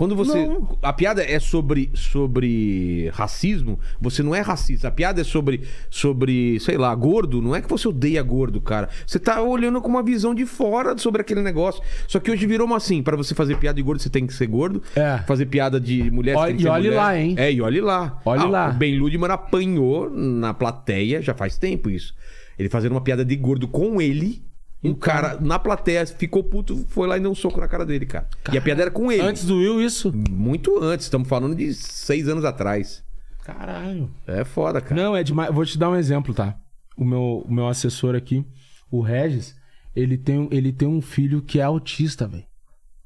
Quando 0.00 0.16
você. 0.16 0.46
Não. 0.46 0.78
A 0.80 0.94
piada 0.94 1.22
é 1.22 1.38
sobre, 1.38 1.90
sobre 1.92 3.10
racismo, 3.12 3.78
você 4.00 4.22
não 4.22 4.34
é 4.34 4.40
racista. 4.40 4.88
A 4.88 4.90
piada 4.90 5.20
é 5.20 5.24
sobre, 5.24 5.60
sobre, 5.90 6.58
sei 6.60 6.78
lá, 6.78 6.94
gordo. 6.94 7.42
Não 7.42 7.54
é 7.54 7.60
que 7.60 7.68
você 7.68 7.86
odeia 7.86 8.22
gordo, 8.22 8.62
cara. 8.62 8.88
Você 9.06 9.18
tá 9.18 9.42
olhando 9.42 9.78
com 9.82 9.88
uma 9.90 10.02
visão 10.02 10.34
de 10.34 10.46
fora 10.46 10.96
sobre 10.96 11.20
aquele 11.20 11.42
negócio. 11.42 11.82
Só 12.08 12.18
que 12.18 12.30
hoje 12.30 12.46
virou 12.46 12.66
uma 12.66 12.78
assim: 12.78 13.02
pra 13.02 13.14
você 13.14 13.34
fazer 13.34 13.58
piada 13.58 13.76
de 13.76 13.82
gordo, 13.82 14.00
você 14.00 14.08
tem 14.08 14.26
que 14.26 14.32
ser 14.32 14.46
gordo. 14.46 14.82
É. 14.96 15.18
Fazer 15.26 15.44
piada 15.44 15.78
de 15.78 16.10
mulher, 16.10 16.34
você 16.34 16.46
tem 16.46 16.56
que 16.56 16.62
e 16.62 16.64
ser 16.64 16.70
olhe 16.70 16.84
mulher. 16.88 16.96
lá, 16.96 17.18
hein? 17.18 17.34
É, 17.36 17.52
e 17.52 17.60
olhe 17.60 17.82
lá. 17.82 18.18
Olhe 18.24 18.44
Ah, 18.44 18.48
lá. 18.48 18.70
O 18.70 18.72
Ben 18.78 18.98
Ludman 18.98 19.30
apanhou 19.30 20.08
na 20.08 20.54
plateia 20.54 21.20
já 21.20 21.34
faz 21.34 21.58
tempo 21.58 21.90
isso. 21.90 22.14
Ele 22.58 22.70
fazendo 22.70 22.92
uma 22.92 23.02
piada 23.02 23.22
de 23.22 23.36
gordo 23.36 23.68
com 23.68 24.00
ele. 24.00 24.42
Um 24.82 24.94
cara 24.94 25.38
na 25.40 25.58
plateia 25.58 26.06
ficou 26.06 26.42
puto, 26.42 26.86
foi 26.88 27.06
lá 27.06 27.16
e 27.18 27.20
deu 27.20 27.30
um 27.30 27.34
soco 27.34 27.60
na 27.60 27.68
cara 27.68 27.84
dele, 27.84 28.06
cara. 28.06 28.26
E 28.52 28.56
a 28.56 28.62
piada 28.62 28.80
era 28.82 28.90
com 28.90 29.12
ele. 29.12 29.20
Antes 29.22 29.44
do 29.44 29.56
Will, 29.58 29.80
isso. 29.80 30.10
Muito 30.30 30.82
antes, 30.82 31.04
estamos 31.06 31.28
falando 31.28 31.54
de 31.54 31.72
seis 31.74 32.28
anos 32.28 32.44
atrás. 32.46 33.04
Caralho. 33.44 34.10
É 34.26 34.44
foda, 34.44 34.80
cara. 34.80 34.94
Não, 35.02 35.16
é 35.16 35.22
demais. 35.22 35.52
Vou 35.52 35.64
te 35.66 35.78
dar 35.78 35.90
um 35.90 35.96
exemplo, 35.96 36.32
tá? 36.32 36.56
O 36.96 37.04
meu, 37.04 37.44
o 37.46 37.52
meu 37.52 37.68
assessor 37.68 38.14
aqui, 38.14 38.44
o 38.90 39.00
Regis, 39.00 39.54
ele 39.94 40.16
tem, 40.16 40.38
um- 40.38 40.48
ele 40.50 40.72
tem 40.72 40.88
um 40.88 41.00
filho 41.02 41.42
que 41.42 41.58
é 41.60 41.62
autista, 41.62 42.26
velho. 42.26 42.44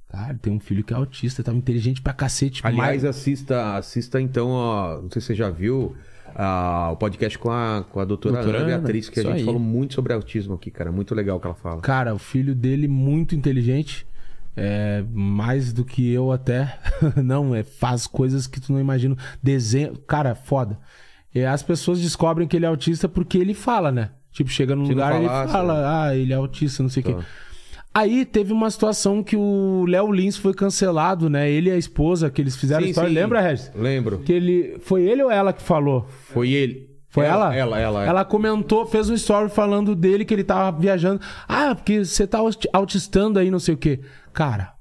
Tá? 0.08 0.28
Ele 0.30 0.38
tem 0.38 0.52
um 0.52 0.60
filho 0.60 0.84
que 0.84 0.92
é 0.92 0.96
autista, 0.96 1.42
tá 1.42 1.52
inteligente 1.52 2.00
pra 2.00 2.12
cacete. 2.12 2.60
Aliás, 2.64 3.02
mais- 3.02 3.04
assista, 3.04 3.76
assista 3.76 4.20
então, 4.20 4.48
ó, 4.50 5.02
não 5.02 5.10
sei 5.10 5.20
se 5.20 5.26
você 5.28 5.34
já 5.34 5.50
viu, 5.50 5.96
ah, 6.34 6.90
o 6.92 6.96
podcast 6.96 7.38
com 7.38 7.50
a, 7.50 7.84
com 7.90 8.00
a 8.00 8.04
doutora, 8.04 8.36
Doutora 8.36 8.58
Ana 8.58 8.66
Beatriz, 8.78 9.08
que 9.08 9.20
a 9.20 9.22
gente 9.22 9.32
aí. 9.36 9.44
falou 9.44 9.60
muito 9.60 9.94
sobre 9.94 10.12
autismo 10.12 10.54
aqui, 10.54 10.70
cara. 10.70 10.90
Muito 10.90 11.14
legal 11.14 11.36
o 11.36 11.40
que 11.40 11.46
ela 11.46 11.54
fala. 11.54 11.80
Cara, 11.80 12.14
o 12.14 12.18
filho 12.18 12.54
dele 12.54 12.88
muito 12.88 13.34
inteligente. 13.34 14.06
É, 14.56 15.04
mais 15.12 15.72
do 15.72 15.84
que 15.84 16.12
eu 16.12 16.30
até. 16.30 16.78
não, 17.22 17.54
é, 17.54 17.62
faz 17.64 18.06
coisas 18.06 18.46
que 18.46 18.60
tu 18.60 18.72
não 18.72 18.80
imagina. 18.80 19.16
Desenho. 19.42 19.96
Cara, 20.06 20.34
foda. 20.34 20.78
E 21.34 21.44
as 21.44 21.62
pessoas 21.62 22.00
descobrem 22.00 22.46
que 22.46 22.56
ele 22.56 22.64
é 22.64 22.68
autista 22.68 23.08
porque 23.08 23.36
ele 23.36 23.54
fala, 23.54 23.90
né? 23.90 24.10
Tipo, 24.30 24.50
chega 24.50 24.76
num 24.76 24.84
a 24.84 24.88
lugar 24.88 25.12
e 25.14 25.18
ele 25.18 25.28
fala, 25.28 26.04
ah, 26.04 26.16
ele 26.16 26.32
é 26.32 26.36
autista, 26.36 26.82
não 26.82 26.90
sei 26.90 27.02
o 27.02 27.06
Tá. 27.06 27.12
quê. 27.14 27.24
Aí 27.94 28.24
teve 28.24 28.52
uma 28.52 28.68
situação 28.70 29.22
que 29.22 29.36
o 29.36 29.84
Léo 29.86 30.10
Lins 30.10 30.36
foi 30.36 30.52
cancelado, 30.52 31.30
né? 31.30 31.48
Ele 31.48 31.70
e 31.70 31.72
a 31.72 31.76
esposa 31.76 32.28
que 32.28 32.42
eles 32.42 32.56
fizeram 32.56 32.82
Sim, 32.82 32.88
história. 32.90 33.08
sim. 33.08 33.14
Lembra, 33.14 33.40
Regis? 33.40 33.70
Lembro. 33.74 34.18
Que 34.18 34.32
ele. 34.32 34.76
Foi 34.80 35.02
ele 35.04 35.22
ou 35.22 35.30
ela 35.30 35.52
que 35.52 35.62
falou? 35.62 36.04
Foi 36.32 36.50
ele. 36.50 36.90
Foi 37.08 37.24
ela? 37.24 37.54
Ela, 37.54 37.78
ela. 37.78 38.04
Ela 38.04 38.24
comentou, 38.24 38.84
fez 38.86 39.08
um 39.08 39.14
story 39.14 39.48
falando 39.48 39.94
dele 39.94 40.24
que 40.24 40.34
ele 40.34 40.42
tava 40.42 40.76
viajando. 40.76 41.20
Ah, 41.46 41.72
porque 41.72 42.04
você 42.04 42.26
tá 42.26 42.38
aut- 42.38 42.66
autistando 42.72 43.38
aí, 43.38 43.48
não 43.52 43.60
sei 43.60 43.74
o 43.74 43.78
quê. 43.78 44.00
Cara, 44.32 44.72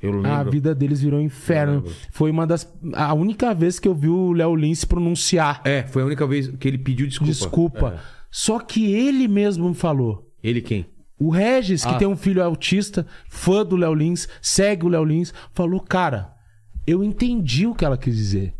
Eu 0.00 0.12
lembro. 0.12 0.30
a 0.30 0.44
vida 0.44 0.72
deles 0.72 1.00
virou 1.02 1.18
um 1.18 1.22
inferno. 1.24 1.82
Foi 2.12 2.30
uma 2.30 2.46
das. 2.46 2.72
A 2.94 3.12
única 3.12 3.52
vez 3.52 3.80
que 3.80 3.88
eu 3.88 3.94
vi 3.96 4.08
o 4.08 4.30
Léo 4.32 4.54
Lins 4.54 4.78
se 4.78 4.86
pronunciar. 4.86 5.60
É, 5.64 5.82
foi 5.82 6.02
a 6.02 6.06
única 6.06 6.24
vez 6.24 6.46
que 6.46 6.68
ele 6.68 6.78
pediu 6.78 7.08
desculpa. 7.08 7.32
Desculpa. 7.32 7.94
É. 7.96 8.00
Só 8.30 8.60
que 8.60 8.94
ele 8.94 9.26
mesmo 9.26 9.74
falou. 9.74 10.30
Ele 10.44 10.60
quem? 10.60 10.86
O 11.20 11.28
Regis, 11.28 11.84
que 11.84 11.90
Ah. 11.94 11.98
tem 11.98 12.08
um 12.08 12.16
filho 12.16 12.42
autista, 12.42 13.06
fã 13.28 13.64
do 13.64 13.76
Léo 13.76 13.92
Lins, 13.94 14.26
segue 14.40 14.86
o 14.86 14.88
Léo 14.88 15.04
Lins, 15.04 15.34
falou: 15.52 15.78
Cara, 15.80 16.32
eu 16.86 17.04
entendi 17.04 17.66
o 17.66 17.74
que 17.74 17.84
ela 17.84 17.98
quis 17.98 18.16
dizer. 18.16 18.54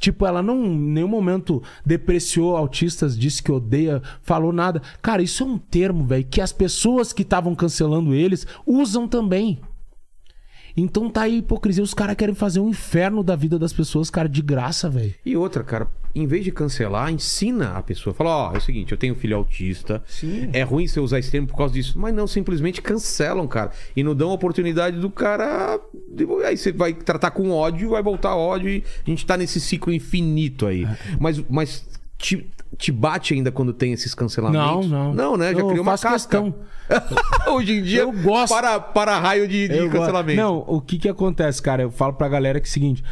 Tipo, 0.00 0.26
ela 0.26 0.42
não 0.42 0.64
em 0.64 0.76
nenhum 0.76 1.06
momento 1.06 1.62
depreciou 1.86 2.56
autistas, 2.56 3.16
disse 3.16 3.40
que 3.42 3.52
odeia, 3.52 4.02
falou 4.22 4.52
nada. 4.52 4.82
Cara, 5.00 5.22
isso 5.22 5.44
é 5.44 5.46
um 5.46 5.56
termo, 5.58 6.04
velho, 6.04 6.26
que 6.28 6.40
as 6.40 6.52
pessoas 6.52 7.12
que 7.12 7.22
estavam 7.22 7.54
cancelando 7.54 8.12
eles 8.12 8.44
usam 8.66 9.06
também. 9.06 9.60
Então 10.76 11.08
tá 11.10 11.22
aí 11.22 11.34
a 11.34 11.38
hipocrisia. 11.38 11.84
Os 11.84 11.94
caras 11.94 12.16
querem 12.16 12.34
fazer 12.34 12.58
um 12.58 12.68
inferno 12.70 13.22
da 13.22 13.36
vida 13.36 13.58
das 13.58 13.72
pessoas, 13.72 14.10
cara, 14.10 14.28
de 14.28 14.40
graça, 14.42 14.88
velho. 14.88 15.14
E 15.24 15.36
outra, 15.36 15.62
cara, 15.62 15.86
em 16.14 16.26
vez 16.26 16.44
de 16.44 16.52
cancelar, 16.52 17.10
ensina 17.10 17.70
a 17.78 17.82
pessoa. 17.82 18.12
Fala, 18.12 18.50
ó, 18.50 18.54
é 18.54 18.58
o 18.58 18.60
seguinte, 18.60 18.92
eu 18.92 18.98
tenho 18.98 19.14
um 19.14 19.16
filho 19.16 19.36
autista. 19.36 20.02
Sim. 20.06 20.50
É 20.52 20.62
ruim 20.62 20.86
você 20.86 21.00
usar 21.00 21.18
esse 21.18 21.30
termo 21.30 21.46
por 21.48 21.56
causa 21.56 21.72
disso. 21.72 21.98
Mas 21.98 22.14
não, 22.14 22.26
simplesmente 22.26 22.82
cancelam, 22.82 23.46
cara. 23.48 23.70
E 23.96 24.02
não 24.02 24.14
dão 24.14 24.30
a 24.30 24.34
oportunidade 24.34 24.98
do 24.98 25.08
cara. 25.10 25.80
Aí 26.46 26.56
você 26.56 26.70
vai 26.72 26.92
tratar 26.92 27.30
com 27.30 27.50
ódio, 27.50 27.90
vai 27.90 28.02
voltar 28.02 28.36
ódio 28.36 28.68
e 28.68 28.84
a 29.06 29.10
gente 29.10 29.24
tá 29.24 29.36
nesse 29.36 29.58
ciclo 29.60 29.92
infinito 29.92 30.66
aí. 30.66 30.86
Mas, 31.18 31.42
mas 31.48 31.86
te, 32.18 32.46
te 32.76 32.92
bate 32.92 33.32
ainda 33.34 33.50
quando 33.50 33.72
tem 33.72 33.92
esses 33.92 34.14
cancelamentos? 34.14 34.86
Não, 34.88 35.12
não. 35.12 35.14
Não, 35.14 35.36
né? 35.36 35.52
Já 35.54 35.60
Eu 35.60 35.68
criou 35.68 35.82
uma 35.82 35.92
casca. 35.92 36.10
questão. 36.12 36.54
Hoje 37.48 37.72
em 37.78 37.82
dia, 37.82 38.00
Eu 38.00 38.12
gosto. 38.12 38.52
para, 38.52 38.78
para 38.78 39.18
raio 39.18 39.48
de, 39.48 39.66
de 39.66 39.76
Eu 39.76 39.84
gosto. 39.86 39.98
cancelamento. 40.00 40.40
Não, 40.40 40.58
o 40.66 40.80
que 40.80 40.98
que 40.98 41.08
acontece, 41.08 41.62
cara? 41.62 41.82
Eu 41.82 41.90
falo 41.90 42.12
pra 42.12 42.28
galera 42.28 42.60
que 42.60 42.66
é 42.66 42.70
o 42.70 42.72
seguinte: 42.72 43.02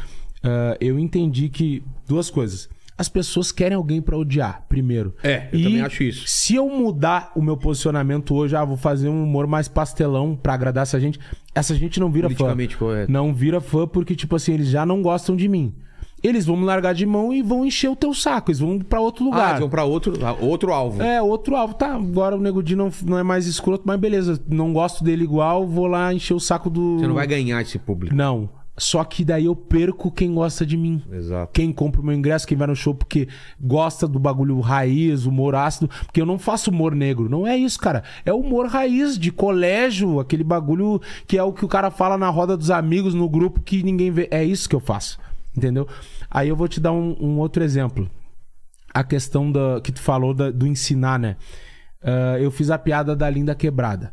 ah, 0.42 0.76
eu 0.80 0.98
entendi 0.98 1.48
que 1.48 1.82
duas 2.06 2.30
coisas. 2.30 2.68
As 3.00 3.08
pessoas 3.08 3.50
querem 3.50 3.74
alguém 3.76 4.02
pra 4.02 4.14
odiar, 4.14 4.66
primeiro. 4.68 5.14
É, 5.22 5.48
eu 5.50 5.58
E 5.58 5.62
também 5.64 5.80
acho 5.80 6.02
isso. 6.02 6.24
Se 6.26 6.54
eu 6.54 6.68
mudar 6.68 7.32
o 7.34 7.40
meu 7.40 7.56
posicionamento 7.56 8.34
hoje, 8.34 8.54
ah, 8.54 8.62
vou 8.62 8.76
fazer 8.76 9.08
um 9.08 9.24
humor 9.24 9.46
mais 9.46 9.68
pastelão 9.68 10.36
pra 10.36 10.52
agradar 10.52 10.82
essa 10.82 11.00
gente, 11.00 11.18
essa 11.54 11.74
gente 11.74 11.98
não 11.98 12.10
vira 12.12 12.28
fã. 12.28 12.54
Correto. 12.78 13.10
Não 13.10 13.32
vira 13.32 13.58
fã 13.58 13.88
porque, 13.88 14.14
tipo 14.14 14.36
assim, 14.36 14.52
eles 14.52 14.68
já 14.68 14.84
não 14.84 15.00
gostam 15.00 15.34
de 15.34 15.48
mim. 15.48 15.74
Eles 16.22 16.44
vão 16.44 16.58
me 16.58 16.66
largar 16.66 16.92
de 16.92 17.06
mão 17.06 17.32
e 17.32 17.40
vão 17.40 17.64
encher 17.64 17.88
o 17.88 17.96
teu 17.96 18.12
saco. 18.12 18.50
Eles 18.50 18.60
vão 18.60 18.78
pra 18.78 19.00
outro 19.00 19.24
Ah, 19.24 19.28
lugar. 19.28 19.48
eles 19.48 19.60
vão 19.60 19.70
pra 19.70 19.84
outro, 19.84 20.12
outro 20.38 20.70
alvo. 20.70 21.02
É, 21.02 21.22
outro 21.22 21.56
alvo. 21.56 21.72
Tá, 21.72 21.94
agora 21.94 22.36
o 22.36 22.40
Nego 22.42 22.62
Di 22.62 22.76
não, 22.76 22.90
não 23.06 23.16
é 23.18 23.22
mais 23.22 23.46
escroto, 23.46 23.84
mas 23.86 23.98
beleza. 23.98 24.38
Não 24.46 24.74
gosto 24.74 25.02
dele 25.02 25.24
igual, 25.24 25.66
vou 25.66 25.86
lá 25.86 26.12
encher 26.12 26.34
o 26.34 26.40
saco 26.40 26.68
do. 26.68 26.98
Você 26.98 27.06
não 27.06 27.14
vai 27.14 27.26
ganhar 27.26 27.62
esse 27.62 27.78
público. 27.78 28.14
Não. 28.14 28.50
Só 28.82 29.04
que 29.04 29.22
daí 29.26 29.44
eu 29.44 29.54
perco 29.54 30.10
quem 30.10 30.32
gosta 30.32 30.64
de 30.64 30.74
mim. 30.74 31.02
Exato. 31.12 31.52
Quem 31.52 31.70
compra 31.70 32.00
o 32.00 32.04
meu 32.04 32.14
ingresso, 32.14 32.46
quem 32.46 32.56
vai 32.56 32.66
no 32.66 32.74
show 32.74 32.94
porque 32.94 33.28
gosta 33.60 34.08
do 34.08 34.18
bagulho 34.18 34.58
raiz, 34.60 35.26
humor 35.26 35.54
ácido. 35.54 35.86
Porque 36.06 36.18
eu 36.18 36.24
não 36.24 36.38
faço 36.38 36.70
humor 36.70 36.94
negro. 36.94 37.28
Não 37.28 37.46
é 37.46 37.54
isso, 37.58 37.78
cara. 37.78 38.02
É 38.24 38.32
humor 38.32 38.66
raiz 38.68 39.18
de 39.18 39.30
colégio, 39.30 40.18
aquele 40.18 40.42
bagulho 40.42 40.98
que 41.26 41.36
é 41.36 41.42
o 41.42 41.52
que 41.52 41.62
o 41.62 41.68
cara 41.68 41.90
fala 41.90 42.16
na 42.16 42.30
roda 42.30 42.56
dos 42.56 42.70
amigos, 42.70 43.12
no 43.12 43.28
grupo 43.28 43.60
que 43.60 43.82
ninguém 43.82 44.10
vê. 44.10 44.26
É 44.30 44.42
isso 44.42 44.66
que 44.66 44.74
eu 44.74 44.80
faço. 44.80 45.18
Entendeu? 45.54 45.86
Aí 46.30 46.48
eu 46.48 46.56
vou 46.56 46.66
te 46.66 46.80
dar 46.80 46.92
um, 46.92 47.14
um 47.20 47.38
outro 47.38 47.62
exemplo. 47.62 48.08
A 48.94 49.04
questão 49.04 49.52
da, 49.52 49.78
que 49.84 49.92
tu 49.92 50.00
falou 50.00 50.32
da- 50.32 50.50
do 50.50 50.66
ensinar, 50.66 51.18
né? 51.18 51.36
Ah, 52.02 52.38
eu 52.40 52.50
fiz 52.50 52.70
a 52.70 52.78
piada 52.78 53.14
da 53.14 53.28
linda 53.28 53.54
quebrada. 53.54 54.12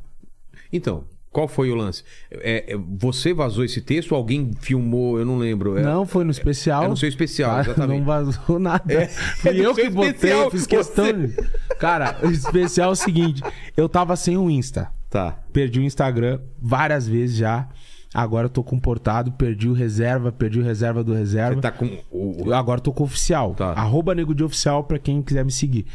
Então, 0.74 1.06
qual 1.32 1.48
foi 1.48 1.70
o 1.70 1.76
lance? 1.76 2.04
É, 2.32 2.74
é, 2.74 2.78
você 2.78 3.34
vazou 3.34 3.64
esse 3.64 3.82
texto 3.82 4.12
ou 4.14 4.18
alguém 4.18 4.52
filmou? 4.60 5.20
Eu 5.20 5.26
não 5.26 5.38
lembro. 5.38 5.78
É, 5.78 5.84
Não, 5.84 6.06
foi 6.06 6.24
no 6.24 6.32
especial. 6.32 6.84
é 6.84 6.88
no 6.88 6.98
seu 6.98 7.08
especial, 7.10 7.58
Ah, 7.58 7.62
exatamente. 7.62 8.00
Não 8.00 8.06
vazou 8.06 8.58
nada. 8.60 8.92
É, 8.92 9.08
Fui 9.08 9.52
é 9.62 9.66
eu 9.66 9.76
que 9.76 9.90
botei, 9.90 10.34
eu 10.34 10.50
fiz 10.50 10.66
questão. 10.66 11.06
você- 11.06 11.50
Cara, 11.80 12.18
o 12.24 12.32
especial 12.32 12.90
é 12.90 12.94
o 12.94 12.96
seguinte: 12.96 13.44
eu 13.76 13.88
tava 13.88 14.16
sem 14.16 14.38
o 14.38 14.50
Insta. 14.50 14.90
Tá. 15.10 15.40
Perdi 15.54 15.80
o 15.80 15.84
Instagram 15.84 16.40
várias 16.60 17.08
vezes 17.08 17.38
já. 17.38 17.68
Agora 18.14 18.46
eu 18.46 18.50
tô 18.50 18.64
comportado, 18.64 19.32
perdi 19.34 19.68
o 19.68 19.74
reserva, 19.74 20.32
perdi 20.32 20.60
o 20.60 20.64
reserva 20.64 21.04
do 21.04 21.14
reserva. 21.14 21.56
Você 21.56 21.62
tá 21.62 21.72
com 21.72 21.86
o. 22.10 22.44
Eu 22.48 22.54
agora 22.56 22.80
tô 22.82 22.92
com 22.92 23.04
o 23.04 23.06
oficial. 23.06 23.54
Tá. 23.54 23.74
Arroba 23.74 24.16
nego 24.16 24.34
de 24.34 24.44
oficial 24.44 24.84
pra 24.86 24.98
quem 24.98 25.22
quiser 25.22 25.46
me 25.46 25.52
seguir. 25.52 25.86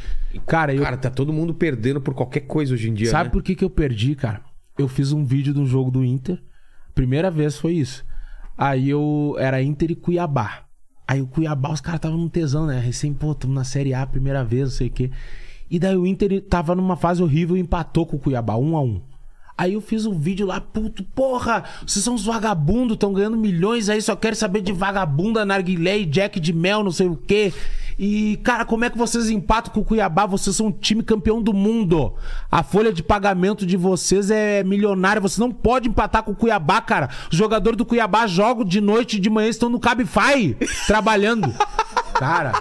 Cara, 0.46 0.74
eu. 0.74 0.82
Cara, 0.82 0.96
tá 0.96 1.10
todo 1.10 1.32
mundo 1.32 1.52
perdendo 1.52 2.00
por 2.00 2.14
qualquer 2.14 2.40
coisa 2.40 2.74
hoje 2.74 2.90
em 2.90 2.94
dia. 2.94 3.10
Sabe 3.10 3.24
né? 3.24 3.30
por 3.32 3.42
que, 3.42 3.54
que 3.56 3.64
eu 3.64 3.70
perdi, 3.70 4.14
cara? 4.14 4.40
Eu 4.82 4.88
fiz 4.88 5.12
um 5.12 5.24
vídeo 5.24 5.54
do 5.54 5.64
jogo 5.64 5.90
do 5.90 6.04
Inter. 6.04 6.42
Primeira 6.94 7.30
vez 7.30 7.56
foi 7.56 7.74
isso. 7.74 8.04
Aí 8.58 8.90
eu. 8.90 9.36
Era 9.38 9.62
Inter 9.62 9.90
e 9.92 9.94
Cuiabá. 9.94 10.64
Aí 11.06 11.20
o 11.20 11.26
Cuiabá, 11.26 11.72
os 11.72 11.80
caras 11.80 11.98
estavam 11.98 12.18
num 12.18 12.28
tesão, 12.28 12.66
né? 12.66 12.78
Recém, 12.78 13.12
pô, 13.12 13.34
tamo 13.34 13.54
na 13.54 13.64
Série 13.64 13.94
A, 13.94 14.06
primeira 14.06 14.44
vez, 14.44 14.64
não 14.64 14.70
sei 14.70 14.86
o 14.88 14.90
quê. 14.90 15.10
E 15.70 15.78
daí 15.78 15.96
o 15.96 16.06
Inter 16.06 16.42
tava 16.42 16.74
numa 16.74 16.96
fase 16.96 17.22
horrível 17.22 17.56
e 17.56 17.60
empatou 17.60 18.06
com 18.06 18.16
o 18.16 18.18
Cuiabá, 18.18 18.56
um 18.56 18.76
a 18.76 18.82
um. 18.82 19.00
Aí 19.56 19.74
eu 19.74 19.80
fiz 19.80 20.06
um 20.06 20.18
vídeo 20.18 20.46
lá, 20.46 20.60
puto, 20.60 21.04
porra, 21.04 21.64
vocês 21.86 22.04
são 22.04 22.14
uns 22.14 22.24
vagabundos, 22.24 22.94
estão 22.94 23.12
ganhando 23.12 23.36
milhões 23.36 23.88
aí, 23.88 24.00
só 24.00 24.16
quero 24.16 24.34
saber 24.34 24.62
de 24.62 24.72
vagabunda, 24.72 25.44
narguilé 25.44 25.98
e 25.98 26.06
jack 26.06 26.40
de 26.40 26.52
mel, 26.52 26.82
não 26.82 26.90
sei 26.90 27.06
o 27.06 27.16
quê. 27.16 27.52
E, 28.04 28.36
cara, 28.38 28.64
como 28.64 28.84
é 28.84 28.90
que 28.90 28.98
vocês 28.98 29.30
empatam 29.30 29.72
com 29.72 29.78
o 29.78 29.84
Cuiabá? 29.84 30.26
Vocês 30.26 30.56
são 30.56 30.66
um 30.66 30.72
time 30.72 31.04
campeão 31.04 31.40
do 31.40 31.54
mundo. 31.54 32.14
A 32.50 32.60
folha 32.64 32.92
de 32.92 33.00
pagamento 33.00 33.64
de 33.64 33.76
vocês 33.76 34.28
é 34.28 34.64
milionária. 34.64 35.22
Você 35.22 35.40
não 35.40 35.52
pode 35.52 35.88
empatar 35.88 36.24
com 36.24 36.32
o 36.32 36.34
Cuiabá, 36.34 36.80
cara. 36.80 37.10
Os 37.30 37.38
jogadores 37.38 37.76
do 37.76 37.86
Cuiabá 37.86 38.26
jogam 38.26 38.64
de 38.64 38.80
noite 38.80 39.18
e 39.18 39.20
de 39.20 39.30
manhã, 39.30 39.48
estão 39.48 39.68
no 39.68 39.78
Cabify, 39.78 40.56
trabalhando. 40.84 41.54
Cara, 42.18 42.52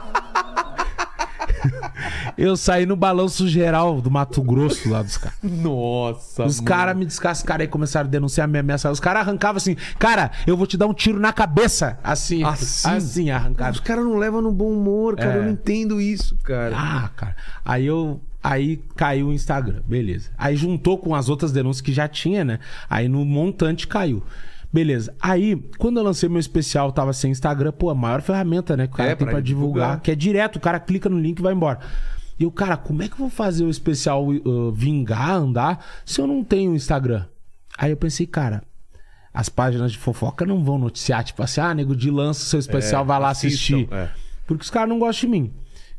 eu 2.38 2.56
saí 2.58 2.86
no 2.86 2.95
balanço 2.95 3.48
geral 3.48 4.02
do 4.02 4.10
Mato 4.12 4.41
Grosso 4.41 4.90
lá 4.90 5.02
dos 5.02 5.18
caras. 5.18 5.38
Nossa. 5.41 6.45
Os 6.45 6.60
caras 6.60 6.95
me 6.95 7.06
descascaram 7.06 7.64
e 7.64 7.68
começaram 7.68 8.08
a 8.08 8.10
denunciar 8.12 8.48
me 8.48 8.60
ameaçar. 8.60 8.91
Os 8.91 8.99
caras 8.99 9.22
arrancavam 9.28 9.58
assim, 9.58 9.76
cara, 9.99 10.32
eu 10.48 10.56
vou 10.58 10.66
te 10.68 10.78
dar 10.78 10.88
um 10.88 10.94
tiro 10.94 11.20
na 11.20 11.32
cabeça. 11.34 11.98
Assim, 12.03 12.44
Assim? 12.44 12.90
assim, 12.90 13.24
Os 13.30 13.36
arrancado. 13.36 13.82
caras 13.82 14.03
não 14.06 14.18
levam 14.18 14.41
no 14.41 14.52
bom 14.52 14.72
humor, 14.72 15.16
cara. 15.16 15.34
É. 15.34 15.38
Eu 15.38 15.44
não 15.44 15.52
entendo 15.52 15.99
isso, 16.02 16.36
cara. 16.44 16.76
Ah, 16.78 17.10
cara. 17.16 17.36
Aí 17.66 17.86
eu. 17.86 18.22
Aí 18.44 18.78
caiu 18.95 19.28
o 19.28 19.34
Instagram, 19.34 19.82
beleza. 19.88 20.32
Aí 20.36 20.56
juntou 20.56 20.98
com 20.98 21.14
as 21.14 21.30
outras 21.30 21.52
denúncias 21.52 21.80
que 21.82 21.94
já 21.94 22.08
tinha, 22.08 22.44
né? 22.44 22.58
Aí 22.90 23.08
no 23.08 23.24
montante 23.24 23.86
caiu. 23.88 24.24
Beleza. 24.74 25.14
Aí, 25.22 25.58
quando 25.78 25.98
eu 25.99 26.03
lancei 26.03 26.28
meu 26.30 26.40
especial, 26.40 26.91
tava 26.91 27.12
sem 27.14 27.30
Instagram, 27.30 27.72
pô, 27.74 27.90
a 27.90 27.94
maior 27.94 28.22
ferramenta, 28.22 28.76
né? 28.76 28.88
Que 28.88 28.94
o 28.94 28.98
cara 28.98 29.10
É, 29.12 29.16
tem 29.16 29.26
pra 29.28 29.34
pra 29.36 29.41
divulgar, 29.41 29.74
divulgar. 29.84 30.02
que 30.02 30.10
é 30.10 30.16
direto, 30.16 30.56
o 30.56 30.60
cara 30.60 30.80
clica 30.80 31.08
no 31.10 31.20
link 31.20 31.38
e 31.38 31.41
vai 31.41 31.53
embora. 31.53 31.80
E 32.41 32.43
eu, 32.43 32.51
cara, 32.51 32.76
como 32.76 33.03
é 33.03 33.07
que 33.07 33.13
eu 33.13 33.18
vou 33.19 33.30
fazer 33.30 33.63
o 33.63 33.69
especial 33.69 34.27
uh, 34.27 34.72
vingar, 34.72 35.30
andar, 35.35 35.85
se 36.03 36.19
eu 36.19 36.26
não 36.26 36.43
tenho 36.43 36.73
Instagram? 36.73 37.26
Aí 37.77 37.91
eu 37.91 37.97
pensei, 37.97 38.26
cara, 38.26 38.63
as 39.31 39.47
páginas 39.47 39.91
de 39.91 39.99
fofoca 39.99 40.43
não 40.43 40.63
vão 40.63 40.80
noticiar, 40.80 41.23
tipo 41.23 41.43
assim, 41.43 41.61
ah, 41.61 41.72
nego 41.73 41.95
de 41.95 42.09
lança 42.09 42.43
seu 42.43 42.57
especial, 42.59 43.03
É, 43.03 43.05
vai 43.05 43.19
lá 43.19 43.30
assistam, 43.30 43.76
assistir. 43.77 43.88
é. 43.93 44.09
Porque 44.47 44.63
os 44.63 44.72
caras 44.72 44.89
não 44.89 44.97
gostam 44.97 45.30
de 45.30 45.39
mim. 45.39 45.53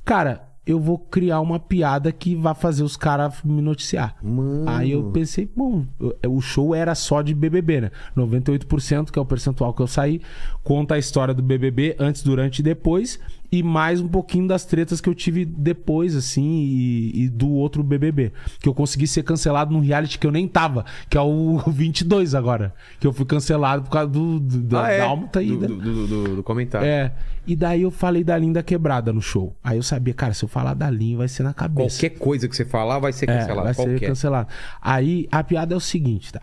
Cara, 0.04 0.48
eu 0.66 0.80
vou 0.80 0.98
criar 0.98 1.40
uma 1.40 1.60
piada 1.60 2.10
que 2.10 2.34
vai 2.34 2.54
fazer 2.54 2.82
os 2.82 2.96
caras 2.96 3.34
me 3.44 3.62
noticiar. 3.62 4.16
Mano. 4.20 4.68
Aí 4.68 4.90
eu 4.92 5.10
pensei, 5.12 5.48
bom, 5.56 5.86
eu- 5.98 6.34
o 6.34 6.40
show 6.40 6.74
era 6.74 6.94
só 6.96 7.22
de 7.22 7.34
BBB, 7.34 7.80
né? 7.82 7.90
98%, 8.16 9.12
que 9.12 9.18
é 9.18 9.22
o 9.22 9.26
percentual 9.26 9.72
que 9.72 9.80
eu 9.82 9.86
saí, 9.86 10.20
conta 10.62 10.94
a 10.96 10.98
história 10.98 11.32
do 11.32 11.42
BBB 11.42 11.96
antes, 11.98 12.22
durante 12.22 12.58
e 12.58 12.62
depois, 12.62 13.18
e 13.52 13.62
mais 13.62 14.00
um 14.00 14.08
pouquinho 14.08 14.48
das 14.48 14.64
tretas 14.64 14.98
que 14.98 15.08
eu 15.10 15.14
tive 15.14 15.44
depois, 15.44 16.16
assim, 16.16 16.42
e, 16.64 17.24
e 17.24 17.28
do 17.28 17.50
outro 17.50 17.82
BBB. 17.82 18.32
Que 18.58 18.66
eu 18.68 18.72
consegui 18.72 19.06
ser 19.06 19.22
cancelado 19.22 19.70
num 19.74 19.80
reality 19.80 20.18
que 20.18 20.26
eu 20.26 20.32
nem 20.32 20.48
tava, 20.48 20.86
que 21.10 21.18
é 21.18 21.20
o 21.20 21.58
22 21.68 22.34
agora. 22.34 22.74
Que 22.98 23.06
eu 23.06 23.12
fui 23.12 23.26
cancelado 23.26 23.82
por 23.82 23.90
causa 23.90 24.08
do, 24.08 24.40
do- 24.40 24.62
da, 24.62 24.84
Ah, 24.86 24.90
é? 24.90 24.98
da 24.98 25.04
alma 25.04 25.28
tá 25.28 25.40
do, 25.40 25.60
né? 25.60 25.66
do, 25.68 26.06
do- 26.06 26.36
do- 26.36 26.42
comentário. 26.42 26.86
É. 26.86 27.12
E 27.46 27.54
daí 27.54 27.82
eu 27.82 27.90
falei 27.90 28.24
da 28.24 28.38
linda 28.38 28.62
quebrada 28.62 29.12
no 29.12 29.20
show. 29.20 29.54
Aí 29.62 29.76
eu 29.76 29.82
sabia, 29.82 30.14
cara, 30.14 30.32
se 30.32 30.44
eu 30.44 30.48
falar 30.48 30.72
da 30.74 30.88
linha 30.88 31.18
vai 31.18 31.28
ser 31.28 31.42
na 31.42 31.52
cabeça. 31.52 31.96
Qualquer 32.00 32.18
coisa 32.18 32.48
que 32.48 32.56
você 32.56 32.64
falar 32.64 32.98
vai 33.00 33.12
ser 33.12 33.28
É, 33.28 33.36
cancelado. 33.38 33.64
vai 33.64 33.74
Qualquer. 33.74 33.98
ser 33.98 34.06
cancelado. 34.06 34.48
Aí 34.80 35.28
a 35.30 35.44
piada 35.44 35.74
é 35.74 35.76
o 35.76 35.80
seguinte, 35.80 36.32
tá? 36.32 36.40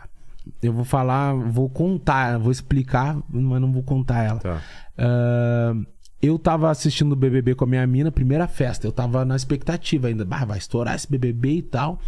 Eu 0.61 0.73
vou 0.73 0.83
falar, 0.83 1.33
vou 1.33 1.69
contar, 1.69 2.37
vou 2.37 2.51
explicar, 2.51 3.17
mas 3.29 3.61
não 3.61 3.71
vou 3.71 3.81
contar 3.83 4.23
ela. 4.23 4.39
Tá. 4.39 4.61
Ah, 4.97 5.73
eu 6.21 6.37
tava 6.37 6.69
assistindo 6.69 7.13
o 7.13 7.15
BBB 7.15 7.55
com 7.55 7.63
a 7.63 7.67
minha 7.67 7.87
mina, 7.87 8.11
primeira 8.11 8.47
festa. 8.47 8.85
Eu 8.85 8.91
tava 8.91 9.23
na 9.23 9.35
expectativa 9.35 10.07
ainda. 10.07 10.25
Bah, 10.25 10.45
vai 10.45 10.57
estourar 10.57 10.95
esse 10.95 11.09
BBB 11.09 11.57
e 11.57 11.61
tal. 11.61 11.99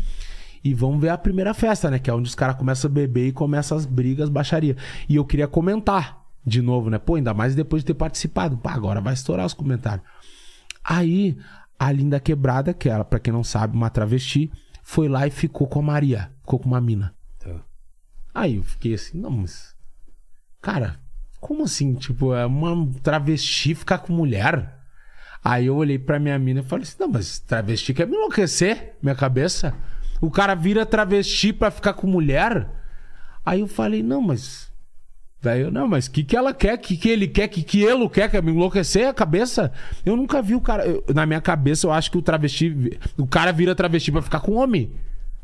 e 0.64 0.74
vamos 0.74 1.02
ver 1.02 1.10
a 1.10 1.18
primeira 1.18 1.54
festa, 1.54 1.90
né? 1.90 1.98
Que 1.98 2.10
é 2.10 2.14
onde 2.14 2.30
os 2.30 2.36
caras 2.36 2.56
começam 2.56 2.90
a 2.90 2.94
beber 2.94 3.28
e 3.28 3.32
começam 3.32 3.78
as 3.78 3.86
brigas, 3.86 4.30
baixaria. 4.30 4.76
E 5.10 5.16
eu 5.16 5.26
queria 5.26 5.48
comentar 5.48 6.24
de 6.46 6.62
novo, 6.62 6.90
né? 6.90 7.00
Pô, 7.00 7.16
ainda 7.16 7.34
mais 7.34 7.56
depois 7.56 7.82
de 7.84 7.88
ter 7.88 7.94
participado. 7.94 8.58
Pá, 8.58 8.74
agora 8.74 9.02
vai 9.02 9.14
estourar 9.14 9.46
os 9.46 9.54
comentários. 9.54 10.06
Aí, 10.84 11.38
a 11.80 11.92
Linda 11.92 12.20
Quebrada, 12.20 12.74
que 12.74 12.90
era, 12.90 13.04
pra 13.04 13.20
quem 13.20 13.34
não 13.34 13.44
sabe, 13.44 13.76
uma 13.76 13.90
travesti, 13.90 14.52
foi 14.84 15.08
lá 15.08 15.26
e 15.26 15.32
ficou 15.32 15.68
com 15.68 15.80
a 15.80 15.84
Maria. 15.84 16.32
Ficou 16.42 16.60
com 16.60 16.68
uma 16.68 16.82
mina. 16.82 17.16
Tá. 17.40 17.64
Aí 18.34 18.58
eu 18.58 18.64
fiquei 18.64 18.94
assim, 18.94 19.18
não, 19.18 19.32
mas. 19.32 19.76
Cara, 20.62 21.00
como 21.42 21.64
assim? 21.64 21.94
Tipo, 21.96 22.34
é 22.34 22.46
uma 22.46 22.88
travesti 23.04 23.76
ficar 23.76 23.98
com 23.98 24.14
mulher? 24.14 24.78
Aí 25.44 25.66
eu 25.66 25.76
olhei 25.76 25.98
pra 26.00 26.20
minha 26.20 26.38
mina 26.40 26.62
e 26.62 26.64
falei 26.64 26.84
assim: 26.84 26.96
não, 27.00 27.10
mas 27.10 27.40
travesti 27.40 27.94
quer 27.94 28.08
me 28.08 28.16
enlouquecer, 28.16 28.94
minha 29.02 29.16
cabeça. 29.16 29.74
O 30.22 30.30
cara 30.32 30.54
vira 30.56 30.86
travesti 30.86 31.52
pra 31.52 31.72
ficar 31.72 31.94
com 31.94 32.06
mulher? 32.08 32.70
Aí 33.46 33.60
eu 33.62 33.68
falei: 33.68 34.02
não, 34.04 34.22
mas. 34.22 34.72
Daí 35.42 35.62
eu, 35.62 35.72
não, 35.72 35.88
mas 35.88 36.06
o 36.06 36.12
que, 36.12 36.24
que 36.24 36.38
ela 36.38 36.54
quer? 36.54 36.76
O 36.76 36.78
que, 36.78 36.96
que 36.96 37.10
ele 37.10 37.28
quer? 37.28 37.46
O 37.48 37.50
que, 37.50 37.64
que 37.64 37.82
ele 37.84 38.08
quer? 38.08 38.30
Quer 38.30 38.44
me 38.44 38.52
enlouquecer 38.52 39.08
a 39.08 39.14
cabeça? 39.14 39.72
Eu 40.06 40.16
nunca 40.16 40.40
vi 40.40 40.54
o 40.54 40.62
cara. 40.62 40.86
eu- 40.86 41.04
na 41.16 41.26
minha 41.26 41.42
cabeça, 41.42 41.88
eu 41.88 41.92
acho 41.92 42.12
que 42.12 42.18
o 42.20 42.22
travesti. 42.22 43.00
O 43.18 43.26
cara 43.26 43.52
vira 43.52 43.74
travesti 43.74 44.12
pra 44.12 44.22
ficar 44.22 44.42
com 44.42 44.54
homem. 44.54 44.92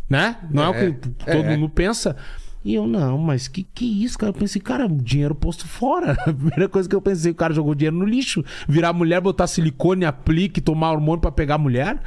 Né? 0.08 0.38
Não 0.52 0.64
é, 0.74 0.86
É, 0.86 0.90
o 0.90 0.94
que 0.94 1.10
todo 1.10 1.48
é. 1.48 1.58
mundo 1.58 1.68
pensa. 1.70 2.16
E 2.68 2.74
eu, 2.76 2.86
não, 2.86 3.18
mas 3.18 3.48
que 3.48 3.64
que 3.64 4.04
isso, 4.04 4.18
cara? 4.20 4.32
Eu 4.32 4.34
pensei, 4.34 4.62
cara, 4.62 4.90
dinheiro 4.90 5.34
posto 5.34 5.66
fora. 5.66 6.12
A 6.28 6.34
primeira 6.34 6.68
coisa 6.68 6.90
que 6.90 6.94
eu 6.94 7.02
pensei, 7.02 7.32
o 7.32 7.36
cara 7.36 7.54
jogou 7.54 7.74
dinheiro 7.74 7.96
no 7.96 8.04
lixo. 8.04 8.44
Virar 8.68 8.92
mulher, 8.92 9.22
botar 9.22 9.48
silicone, 9.48 10.04
aplique, 10.04 10.60
tomar 10.60 10.92
hormônio 10.92 11.22
pra 11.22 11.32
pegar 11.32 11.58
mulher. 11.58 12.02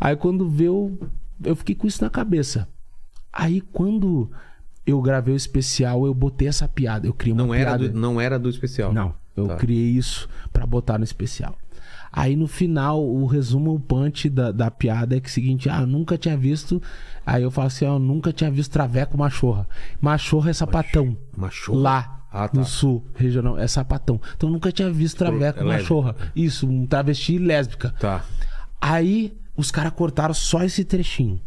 Aí 0.00 0.16
quando 0.16 0.48
veio, 0.48 0.98
eu 1.44 1.54
fiquei 1.54 1.74
com 1.74 1.86
isso 1.86 2.02
na 2.02 2.08
cabeça. 2.08 2.66
Aí 3.30 3.60
quando 3.60 4.30
eu 4.86 5.02
gravei 5.02 5.34
o 5.34 5.36
especial, 5.36 6.06
eu 6.06 6.14
botei 6.14 6.48
essa 6.48 6.66
piada. 6.66 7.06
Eu 7.06 7.12
criei 7.12 7.34
uma 7.34 7.44
Não 7.44 7.52
era, 7.52 7.76
piada. 7.76 7.88
do, 7.90 7.98
não 8.00 8.18
era 8.18 8.38
do 8.38 8.48
especial. 8.48 8.94
Não, 8.94 9.12
eu 9.36 9.48
Tá. 9.48 9.56
criei 9.56 9.90
isso 9.90 10.26
pra 10.50 10.64
botar 10.64 10.96
no 10.96 11.04
especial. 11.04 11.54
Aí 12.16 12.34
no 12.34 12.48
final, 12.48 13.06
o 13.06 13.26
resumo, 13.26 13.74
o 13.74 13.78
punch 13.78 14.30
da, 14.30 14.50
da 14.50 14.70
piada 14.70 15.14
é 15.14 15.20
que 15.20 15.26
é 15.26 15.30
o 15.30 15.32
seguinte: 15.32 15.68
ah, 15.68 15.82
eu 15.82 15.86
nunca 15.86 16.16
tinha 16.16 16.34
visto. 16.34 16.80
Aí 17.26 17.42
eu 17.42 17.50
falo 17.50 17.66
assim: 17.66 17.84
ó, 17.84 17.96
eu 17.96 17.98
nunca 17.98 18.32
tinha 18.32 18.50
visto 18.50 18.72
traveco 18.72 19.18
machorra. 19.18 19.68
Machorra 20.00 20.48
é 20.48 20.52
sapatão. 20.54 21.14
Machorra? 21.36 21.78
Lá. 21.78 22.22
Ah, 22.32 22.48
tá. 22.48 22.58
No 22.58 22.64
sul, 22.64 23.04
regional, 23.14 23.58
é 23.58 23.68
sapatão. 23.68 24.18
Então 24.34 24.48
eu 24.48 24.52
nunca 24.54 24.72
tinha 24.72 24.90
visto 24.90 25.18
traveco 25.18 25.60
é 25.60 25.62
lésbica. 25.62 25.64
machorra. 25.64 26.16
Isso, 26.34 26.66
um 26.66 26.86
travesti 26.86 27.36
lésbica. 27.38 27.94
Tá. 28.00 28.24
Aí 28.80 29.36
os 29.54 29.70
caras 29.70 29.92
cortaram 29.92 30.32
só 30.32 30.62
esse 30.62 30.84
trechinho. 30.86 31.38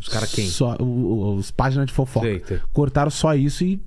Os 0.00 0.08
caras 0.08 0.32
quem? 0.32 0.48
Só, 0.48 0.78
os 0.80 1.50
páginas 1.50 1.86
de 1.86 1.92
fofoca. 1.92 2.26
Sei, 2.26 2.42
sei. 2.46 2.60
Cortaram 2.72 3.10
só 3.10 3.34
isso 3.34 3.64
e. 3.64 3.82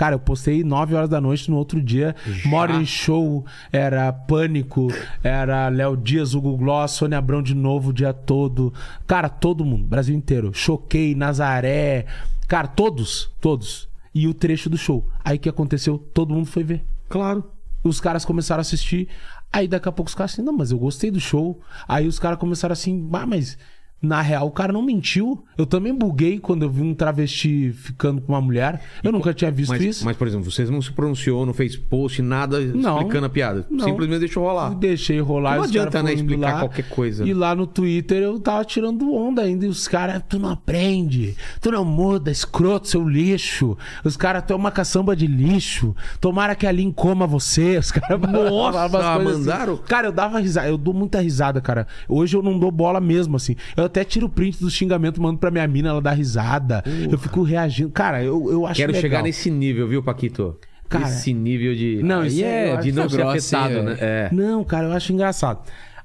Cara, 0.00 0.14
eu 0.14 0.18
postei 0.18 0.64
9 0.64 0.94
horas 0.94 1.10
da 1.10 1.20
noite 1.20 1.50
no 1.50 1.58
outro 1.58 1.78
dia. 1.78 2.16
Morning 2.46 2.86
Show, 2.86 3.44
era 3.70 4.10
Pânico, 4.10 4.88
era 5.22 5.68
Léo 5.68 5.94
Dias, 5.94 6.32
Hugo 6.32 6.56
Gloss, 6.56 6.92
Sônia 6.92 7.18
Abrão 7.18 7.42
de 7.42 7.54
novo 7.54 7.90
o 7.90 7.92
dia 7.92 8.14
todo. 8.14 8.72
Cara, 9.06 9.28
todo 9.28 9.62
mundo, 9.62 9.86
Brasil 9.86 10.16
inteiro. 10.16 10.54
Choquei, 10.54 11.14
Nazaré. 11.14 12.06
Cara, 12.48 12.66
todos, 12.66 13.30
todos. 13.42 13.90
E 14.14 14.26
o 14.26 14.32
trecho 14.32 14.70
do 14.70 14.78
show. 14.78 15.06
Aí 15.22 15.36
o 15.36 15.38
que 15.38 15.50
aconteceu? 15.50 15.98
Todo 15.98 16.32
mundo 16.32 16.46
foi 16.46 16.64
ver. 16.64 16.82
Claro. 17.06 17.44
Os 17.84 18.00
caras 18.00 18.24
começaram 18.24 18.60
a 18.60 18.62
assistir. 18.62 19.06
Aí 19.52 19.68
daqui 19.68 19.86
a 19.86 19.92
pouco 19.92 20.08
os 20.08 20.14
caras 20.14 20.32
assim, 20.32 20.40
não, 20.40 20.54
mas 20.54 20.70
eu 20.70 20.78
gostei 20.78 21.10
do 21.10 21.20
show. 21.20 21.60
Aí 21.86 22.08
os 22.08 22.18
caras 22.18 22.38
começaram 22.38 22.72
assim, 22.72 23.06
ah, 23.12 23.26
mas 23.26 23.58
na 24.02 24.22
real 24.22 24.46
o 24.46 24.50
cara 24.50 24.72
não 24.72 24.82
mentiu. 24.82 25.44
Eu 25.58 25.66
também 25.66 25.94
buguei 25.94 26.38
quando 26.38 26.62
eu 26.62 26.70
vi 26.70 26.82
um 26.82 26.94
travesti 26.94 27.72
ficando 27.72 28.20
com 28.20 28.32
uma 28.32 28.40
mulher. 28.40 28.80
Eu 29.02 29.12
nunca 29.12 29.34
tinha 29.34 29.50
visto 29.50 29.70
Mas, 29.70 29.82
isso. 29.82 30.04
mas, 30.04 30.16
por 30.16 30.26
exemplo, 30.26 30.50
vocês 30.50 30.70
não 30.70 30.80
se 30.80 30.90
pronunciou, 30.90 31.44
não 31.44 31.52
fez 31.52 31.76
post, 31.76 32.22
nada 32.22 32.58
Não. 32.60 32.98
explicando 32.98 33.26
a 33.26 33.28
piada. 33.28 33.66
Não. 33.70 33.84
Simplesmente 33.84 34.20
deixou 34.20 34.44
rolar. 34.44 34.74
Deixei 34.74 35.20
rolar. 35.20 35.56
Não 35.56 35.64
adianta, 35.64 36.02
né, 36.02 36.14
explicar 36.14 36.54
lá. 36.54 36.60
qualquer 36.60 36.88
coisa. 36.88 37.26
E 37.26 37.34
lá 37.34 37.54
no 37.54 37.66
Twitter 37.66 38.22
eu 38.22 38.40
tava 38.40 38.64
tirando 38.64 39.12
onda 39.14 39.42
ainda. 39.42 39.66
E 39.66 39.68
os 39.68 39.86
caras, 39.86 40.22
tu 40.28 40.38
não 40.38 40.48
aprende, 40.48 41.36
tu 41.60 41.70
não 41.70 41.84
muda, 41.84 42.30
escroto, 42.30 42.88
seu 42.88 43.06
lixo. 43.06 43.76
Os 44.02 44.16
caras, 44.16 44.44
tu 44.46 44.52
é 44.52 44.56
uma 44.56 44.70
caçamba 44.70 45.14
de 45.14 45.26
lixo. 45.26 45.94
Tomara 46.20 46.54
que 46.54 46.66
a 46.66 46.72
Lin 46.72 46.90
coma 46.90 47.26
você. 47.26 47.76
Os 47.80 47.90
caras 47.90 48.20
Nossa, 48.20 48.88
coisas 48.88 49.38
mandaram? 49.38 49.76
Cara, 49.76 50.08
eu 50.08 50.12
dava 50.12 50.38
risada, 50.38 50.68
eu 50.68 50.78
dou 50.78 50.94
muita 50.94 51.20
risada, 51.20 51.60
cara. 51.60 51.86
Hoje 52.08 52.36
eu 52.36 52.42
não 52.42 52.58
dou 52.58 52.70
bola 52.70 53.00
mesmo, 53.00 53.36
assim. 53.36 53.56
Eu 53.76 53.89
até 53.90 54.04
tiro 54.04 54.28
print 54.28 54.58
do 54.60 54.70
xingamento, 54.70 55.20
mando 55.20 55.38
pra 55.38 55.50
minha 55.50 55.66
mina, 55.66 55.90
ela 55.90 56.00
dá 56.00 56.12
risada. 56.12 56.82
Eu 57.10 57.18
fico 57.18 57.42
reagindo. 57.42 57.90
Cara, 57.90 58.22
eu, 58.22 58.50
eu 58.50 58.66
acho 58.66 58.76
Quero 58.76 58.92
legal. 58.92 59.02
chegar 59.02 59.22
nesse 59.22 59.50
nível, 59.50 59.86
viu, 59.88 60.02
Paquito? 60.02 60.56
Cara, 60.88 61.04
Esse 61.08 61.32
nível 61.32 61.74
de. 61.74 62.00
Não, 62.02 62.24
isso 62.24 62.42
é- 62.42 62.70
é 62.70 62.76
de 62.78 62.90
não 62.90 63.08
ser 63.08 63.16
grossa, 63.18 63.58
afetado, 63.58 63.82
né? 63.84 63.96
É. 64.00 64.28
Não, 64.32 64.64
cara, 64.64 64.86
eu 64.88 64.92
acho 64.92 65.12
engraçado. 65.12 65.60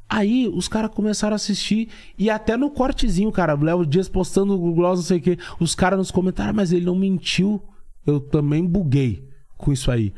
Aí 0.07 0.47
os 0.53 0.67
caras 0.67 0.91
começaram 0.93 1.33
a 1.33 1.37
assistir 1.37 1.89
e 2.19 2.29
até 2.29 2.55
no 2.55 2.69
cortezinho, 2.69 3.31
cara, 3.31 3.55
o 3.55 3.63
Léo 3.63 3.83
Dias 3.85 4.07
postando 4.07 4.53
o 4.53 4.73
Gloss, 4.73 4.99
não 4.99 5.03
sei 5.05 5.17
o 5.17 5.21
quê, 5.21 5.37
os 5.59 5.73
caras 5.73 5.97
nos 5.97 6.11
comentários, 6.11 6.55
mas 6.55 6.71
ele 6.71 6.85
não 6.85 6.95
mentiu. 6.95 7.59
Eu 8.05 8.19
também 8.19 8.63
buguei 8.63 9.23
com 9.57 9.73
isso 9.73 9.89
aí. 9.89 10.13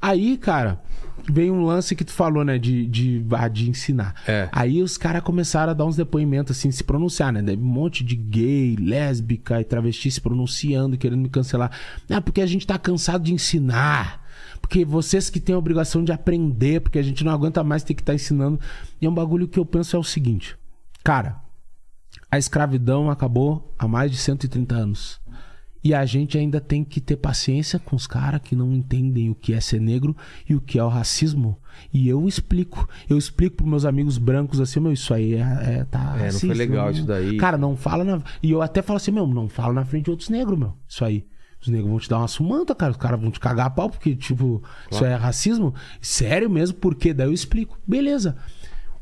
Aí, 0.00 0.38
cara, 0.38 0.80
veio 1.30 1.52
um 1.52 1.64
lance 1.64 1.94
que 1.94 2.04
tu 2.04 2.12
falou, 2.12 2.44
né, 2.44 2.58
de, 2.58 2.86
de, 2.86 3.26
ah, 3.32 3.48
de 3.48 3.68
ensinar. 3.68 4.14
É. 4.26 4.48
Aí 4.52 4.82
os 4.82 4.96
caras 4.96 5.22
começaram 5.22 5.70
a 5.70 5.74
dar 5.74 5.84
uns 5.84 5.96
depoimentos, 5.96 6.56
assim, 6.56 6.70
se 6.70 6.82
pronunciar, 6.82 7.32
né? 7.32 7.42
Um 7.52 7.56
monte 7.56 8.02
de 8.02 8.16
gay, 8.16 8.76
lésbica 8.76 9.60
e 9.60 9.64
travesti 9.64 10.10
se 10.10 10.20
pronunciando, 10.20 10.96
querendo 10.96 11.20
me 11.20 11.28
cancelar. 11.28 11.70
Ah, 12.10 12.20
porque 12.20 12.40
a 12.40 12.46
gente 12.46 12.66
tá 12.66 12.78
cansado 12.78 13.24
de 13.24 13.32
ensinar. 13.32 14.26
Porque 14.60 14.84
vocês 14.84 15.30
que 15.30 15.40
têm 15.40 15.54
a 15.54 15.58
obrigação 15.58 16.04
de 16.04 16.12
aprender, 16.12 16.80
porque 16.80 16.98
a 16.98 17.02
gente 17.02 17.24
não 17.24 17.32
aguenta 17.32 17.62
mais 17.62 17.82
ter 17.82 17.94
que 17.94 18.02
estar 18.02 18.14
ensinando. 18.14 18.60
E 19.00 19.06
é 19.06 19.08
um 19.08 19.14
bagulho 19.14 19.48
que 19.48 19.58
eu 19.58 19.64
penso 19.64 19.96
é 19.96 19.98
o 19.98 20.04
seguinte. 20.04 20.56
Cara, 21.04 21.36
a 22.30 22.38
escravidão 22.38 23.10
acabou 23.10 23.74
há 23.78 23.88
mais 23.88 24.10
de 24.10 24.16
130 24.16 24.74
anos. 24.74 25.20
E 25.82 25.94
a 25.94 26.04
gente 26.04 26.36
ainda 26.36 26.60
tem 26.60 26.82
que 26.84 27.00
ter 27.00 27.16
paciência 27.16 27.78
com 27.78 27.94
os 27.94 28.06
caras 28.06 28.40
que 28.42 28.56
não 28.56 28.72
entendem 28.72 29.30
o 29.30 29.34
que 29.34 29.52
é 29.52 29.60
ser 29.60 29.80
negro 29.80 30.16
e 30.48 30.54
o 30.54 30.60
que 30.60 30.78
é 30.78 30.84
o 30.84 30.88
racismo. 30.88 31.56
E 31.92 32.08
eu 32.08 32.26
explico. 32.26 32.88
Eu 33.08 33.16
explico 33.16 33.56
pros 33.58 33.68
meus 33.68 33.84
amigos 33.84 34.18
brancos 34.18 34.60
assim, 34.60 34.80
meu, 34.80 34.92
isso 34.92 35.14
aí 35.14 35.34
é, 35.34 35.40
é 35.40 35.86
tá 35.88 36.16
É, 36.18 36.32
não 36.32 36.40
foi 36.40 36.54
legal 36.54 36.90
isso 36.90 37.04
daí. 37.04 37.36
Cara, 37.36 37.56
não 37.56 37.76
fala 37.76 38.02
na. 38.04 38.20
E 38.42 38.50
eu 38.50 38.60
até 38.60 38.82
falo 38.82 38.96
assim, 38.96 39.12
meu, 39.12 39.26
não 39.26 39.48
fala 39.48 39.72
na 39.72 39.84
frente 39.84 40.06
de 40.06 40.10
outros 40.10 40.28
negros, 40.28 40.58
meu. 40.58 40.74
Isso 40.88 41.04
aí. 41.04 41.24
Os 41.60 41.68
negros 41.68 41.90
vão 41.90 41.98
te 41.98 42.08
dar 42.08 42.18
uma 42.18 42.28
sumanta, 42.28 42.74
cara. 42.74 42.92
Os 42.92 42.98
caras 42.98 43.20
vão 43.20 43.30
te 43.30 43.40
cagar 43.40 43.66
a 43.66 43.70
pau, 43.70 43.90
porque, 43.90 44.14
tipo, 44.14 44.62
isso 44.90 45.04
é 45.04 45.14
racismo. 45.14 45.74
Sério 46.00 46.48
mesmo, 46.48 46.76
porque 46.76 47.12
daí 47.12 47.26
eu 47.26 47.32
explico. 47.32 47.78
Beleza. 47.86 48.36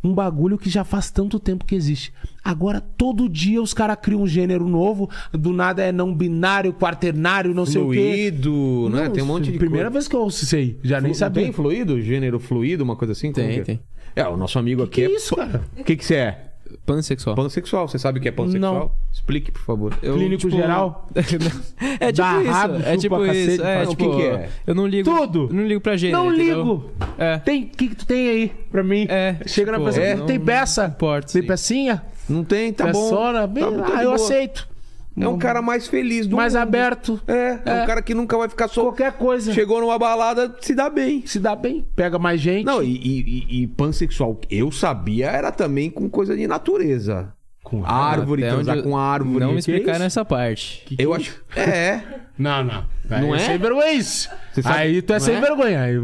Um 0.07 0.15
bagulho 0.15 0.57
que 0.57 0.71
já 0.71 0.85
faz 0.85 1.11
tanto 1.11 1.41
tempo 1.41 1.65
que 1.65 1.75
existe. 1.75 2.13
Agora, 2.45 2.81
todo 2.81 3.29
dia 3.29 3.61
os 3.61 3.75
caras 3.75 3.97
criam 4.01 4.23
um 4.23 4.27
gênero 4.27 4.69
novo. 4.69 5.11
Do 5.33 5.53
nada 5.53 5.83
é 5.83 5.91
não 5.91 6.15
binário, 6.15 6.73
quaternário, 6.73 7.53
não 7.53 7.67
sei 7.67 7.81
o 7.83 7.91
quê. 7.91 7.97
Fluido, 7.97 8.89
né? 8.91 9.05
Não, 9.09 9.13
Tem 9.13 9.23
um 9.25 9.27
monte 9.27 9.51
de 9.51 9.59
Primeira 9.59 9.87
coisa. 9.87 9.91
vez 9.95 10.07
que 10.09 10.15
eu 10.15 10.21
ouço 10.21 10.45
isso 10.45 10.55
aí. 10.55 10.79
Já 10.83 11.01
nem 11.01 11.11
Não 11.11 11.15
sabia. 11.19 11.43
Tem 11.43 11.53
fluido? 11.53 12.01
Gênero 12.01 12.39
fluido, 12.39 12.85
uma 12.85 12.95
coisa 12.95 13.13
assim? 13.13 13.33
Como 13.33 13.45
Tem, 13.45 13.55
que 13.57 13.61
é? 13.61 13.65
tem. 13.65 13.81
É, 14.15 14.27
o 14.29 14.37
nosso 14.37 14.59
amigo 14.59 14.87
Que 14.87 15.03
aqui 15.03 15.09
que 15.09 15.13
é. 15.13 15.15
é 15.15 15.17
isso, 15.17 15.35
cara? 15.37 15.65
O 15.77 15.83
que 15.85 15.97
que 15.97 16.05
você 16.05 16.15
é? 16.15 16.46
Pansexual. 16.85 17.37
Pansexual. 17.37 17.89
Você 17.89 17.99
sabe 17.99 18.19
o 18.19 18.23
que 18.23 18.29
é 18.29 18.33
pansexual? 18.33 18.75
Não. 18.75 18.91
Explique, 19.13 19.51
por 19.51 19.61
favor. 19.63 19.95
Eu, 20.03 20.15
Clínico 20.15 20.43
tipo, 20.43 20.57
geral? 20.57 21.09
é 21.15 21.23
tipo 21.23 21.43
Dá 22.17 22.43
isso. 22.43 22.51
rabo, 22.51 22.75
é 22.85 22.97
tipo 22.97 23.19
cacete, 23.19 23.51
isso. 23.53 23.65
É, 23.65 23.77
faz- 23.77 23.89
o 23.89 23.91
tipo, 23.97 24.11
que 24.11 24.17
que 24.17 24.23
é? 24.23 24.49
Eu 24.67 24.75
não 24.75 24.87
ligo. 24.87 25.11
Tudo. 25.11 25.49
eu 25.51 25.55
Não 25.55 25.67
ligo 25.67 25.81
pra 25.81 25.97
gênero. 25.97 26.19
Não 26.25 26.35
entendeu? 26.35 26.59
ligo. 26.65 26.91
É. 27.19 27.39
Tem, 27.39 27.65
o 27.65 27.67
que, 27.69 27.89
que 27.89 27.95
tu 27.97 28.07
tem 28.07 28.29
aí 28.29 28.49
pra 28.71 28.83
mim? 28.83 29.07
É, 29.09 29.37
Chega 29.47 29.73
na 29.73 29.79
tipo, 29.79 29.89
pessoa, 29.91 30.07
é, 30.07 30.17
tem 30.17 30.39
peça? 30.41 30.83
não 30.83 30.89
importa, 30.91 31.33
Tem 31.33 31.43
sim. 31.43 31.49
pecinha? 31.49 32.03
Não 32.29 32.45
tem, 32.45 32.73
tá 32.73 32.87
bom. 32.87 33.09
Peçona? 33.11 33.47
Bem, 33.47 33.65
Tá- 33.65 33.71
tá 33.83 33.93
ah, 33.99 34.03
eu 34.03 34.11
boa. 34.11 34.15
aceito. 34.17 34.69
É 35.19 35.27
um 35.29 35.39
cara 35.39 35.63
mais 35.63 35.87
feliz 35.87 36.27
do 36.27 36.37
Mais 36.37 36.53
mundo. 36.53 36.63
aberto. 36.63 37.21
É, 37.27 37.33
é, 37.33 37.61
É. 37.65 37.83
um 37.83 37.87
cara 37.87 38.03
que 38.03 38.15
nunca 38.15 38.37
vai 38.37 38.49
ficar 38.49 38.69
só. 38.69 38.83
Qualquer 38.83 39.13
coisa. 39.13 39.53
Chegou 39.55 39.81
numa 39.81 39.99
balada, 39.99 40.55
se 40.61 40.75
dá 40.75 40.91
bem. 40.91 41.23
Se 41.27 41.39
dá 41.39 41.57
bem, 41.57 41.87
pega 41.97 42.19
mais 42.19 42.41
gente. 42.41 42.67
Não, 42.67 42.83
e, 42.83 42.97
e- 42.97 43.63
e- 43.63 43.67
pansexual, 43.67 44.39
eu 44.51 44.71
sabia, 44.71 45.29
era 45.31 45.51
também 45.51 45.89
com 45.91 46.09
coisa 46.09 46.37
de 46.37 46.47
natureza. 46.47 47.33
Com 47.65 47.85
Árvore, 47.85 48.43
transar 48.43 48.81
com 48.83 48.97
árvore. 48.97 49.41
Não 49.41 49.53
me 49.53 49.63
Que 49.63 49.71
é 49.73 49.75
explicaram 49.77 50.05
essa 50.05 50.25
parte. 50.25 50.85
Eu 50.99 51.13
acho. 51.15 51.43
É. 51.57 52.01
Não, 52.39 52.63
não. 52.63 52.85
Não 53.09 53.33
Aí 53.33 53.41
é? 53.41 53.47
Sem 53.47 53.59
vergonha 53.59 53.93
isso. 53.93 54.29
Você 54.53 54.63
sabe- 54.63 54.79
Aí 54.79 55.01
tu 55.03 55.13
é 55.13 55.17
não 55.19 55.21
sem 55.21 55.37
é? 55.37 55.41
vergonha. 55.41 55.81
Aí... 55.81 55.95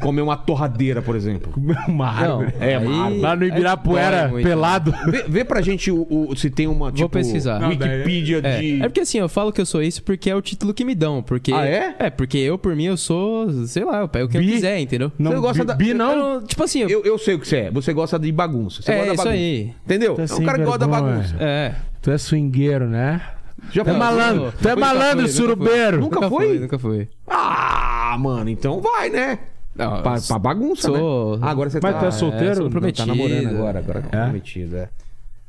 Comer 0.00 0.22
uma 0.22 0.36
torradeira, 0.36 1.02
por 1.02 1.14
exemplo. 1.14 1.52
uma 1.86 2.08
árvore. 2.08 2.54
É, 2.58 2.76
aí- 2.76 2.86
uma 2.86 3.04
árvore. 3.04 3.20
Lá 3.20 3.36
no 3.36 3.44
Ibirapuera, 3.44 4.28
muito. 4.28 4.44
pelado. 4.46 4.92
Vê, 5.08 5.24
vê 5.28 5.44
pra 5.44 5.60
gente 5.60 5.90
o, 5.90 6.06
o- 6.10 6.34
se 6.36 6.50
tem 6.50 6.66
uma, 6.66 6.90
tipo, 6.90 7.08
pesquisar. 7.08 7.60
Não, 7.60 7.74
daí- 7.76 7.98
Wikipedia 7.98 8.40
É, 8.42 8.60
de... 8.60 8.82
é 8.82 8.88
porque 8.88 9.00
assim, 9.00 9.18
eu 9.18 9.28
falo 9.28 9.52
que 9.52 9.60
eu 9.60 9.66
sou 9.66 9.82
isso 9.82 10.02
porque 10.02 10.30
é 10.30 10.34
o 10.34 10.40
título 10.42 10.72
que 10.74 10.84
me 10.84 10.94
dão. 10.94 11.22
Porque, 11.22 11.52
Ah, 11.52 11.66
é? 11.66 11.94
É, 11.98 12.10
porque 12.10 12.38
eu, 12.38 12.56
por 12.58 12.74
mim, 12.74 12.84
eu 12.86 12.96
sou, 12.96 13.50
sei 13.66 13.84
lá, 13.84 14.00
eu 14.00 14.08
pego 14.08 14.26
o 14.26 14.28
que 14.28 14.38
Bi? 14.38 14.46
eu 14.48 14.54
quiser, 14.54 14.80
entendeu? 14.80 15.12
Não, 15.18 15.32
Você 15.32 15.38
gosta 15.38 15.62
bi, 15.62 15.66
da- 15.68 15.74
bi 15.74 15.88
Eu 15.90 15.94
não? 15.96 16.16
não- 16.40 16.46
tipo 16.46 16.62
assim, 16.64 16.80
eu- 16.80 16.88
Eu, 16.88 17.04
eu 17.04 17.18
sei 17.18 17.34
o 17.34 17.38
que 17.38 17.46
você 17.46 17.56
é. 17.58 17.70
Você 17.70 17.92
gosta 17.92 18.18
de 18.18 18.32
bagunça. 18.32 18.82
Você 18.82 18.90
É, 18.90 18.94
gosta 18.96 19.08
da 19.08 19.14
isso 19.14 19.24
bagunça. 19.24 19.38
aí. 19.42 19.72
Entendeu? 19.84 20.14
Tá 20.16 20.22
é 20.22 20.34
um 20.34 20.44
cara 20.44 20.58
que 20.58 20.64
gosta 20.64 20.78
da 20.80 20.86
bagunça. 20.88 21.36
É. 21.38 21.74
Tu 22.00 22.10
é 22.10 22.18
swingueiro, 22.18 22.88
né? 22.88 23.20
Já 23.70 23.84
Tu 23.84 23.88
é 23.90 23.92
foi? 23.92 23.98
malandro, 23.98 24.52
tu 24.60 24.68
é 24.68 24.74
Nunca 24.74 24.80
malandro, 24.86 25.08
foi, 25.10 25.16
nunca 25.22 25.32
surubeiro. 25.32 26.00
Nunca 26.00 26.28
foi? 26.28 26.58
Nunca 26.58 26.78
foi. 26.78 27.08
Ah, 27.26 28.16
mano, 28.18 28.50
então 28.50 28.80
vai, 28.80 29.08
né? 29.08 29.38
Não, 29.74 30.02
Pra, 30.02 30.20
pra 30.20 30.38
bagunça, 30.38 30.82
sou- 30.88 31.36
né? 31.38 31.46
Ah, 31.46 31.50
agora 31.50 31.70
você 31.70 31.80
Mas 31.82 31.94
tá... 31.94 32.00
tu 32.00 32.04
é 32.06 32.10
solteiro? 32.10 32.54
sou 32.56 32.64
Não, 32.64 32.70
prometido. 32.70 33.06
Tá 33.08 33.14
namorando 33.14 33.46
agora, 33.48 33.78
agora 33.78 34.02
tá 34.02 34.18
É? 34.18 34.22
prometido, 34.24 34.76
é. 34.76 34.88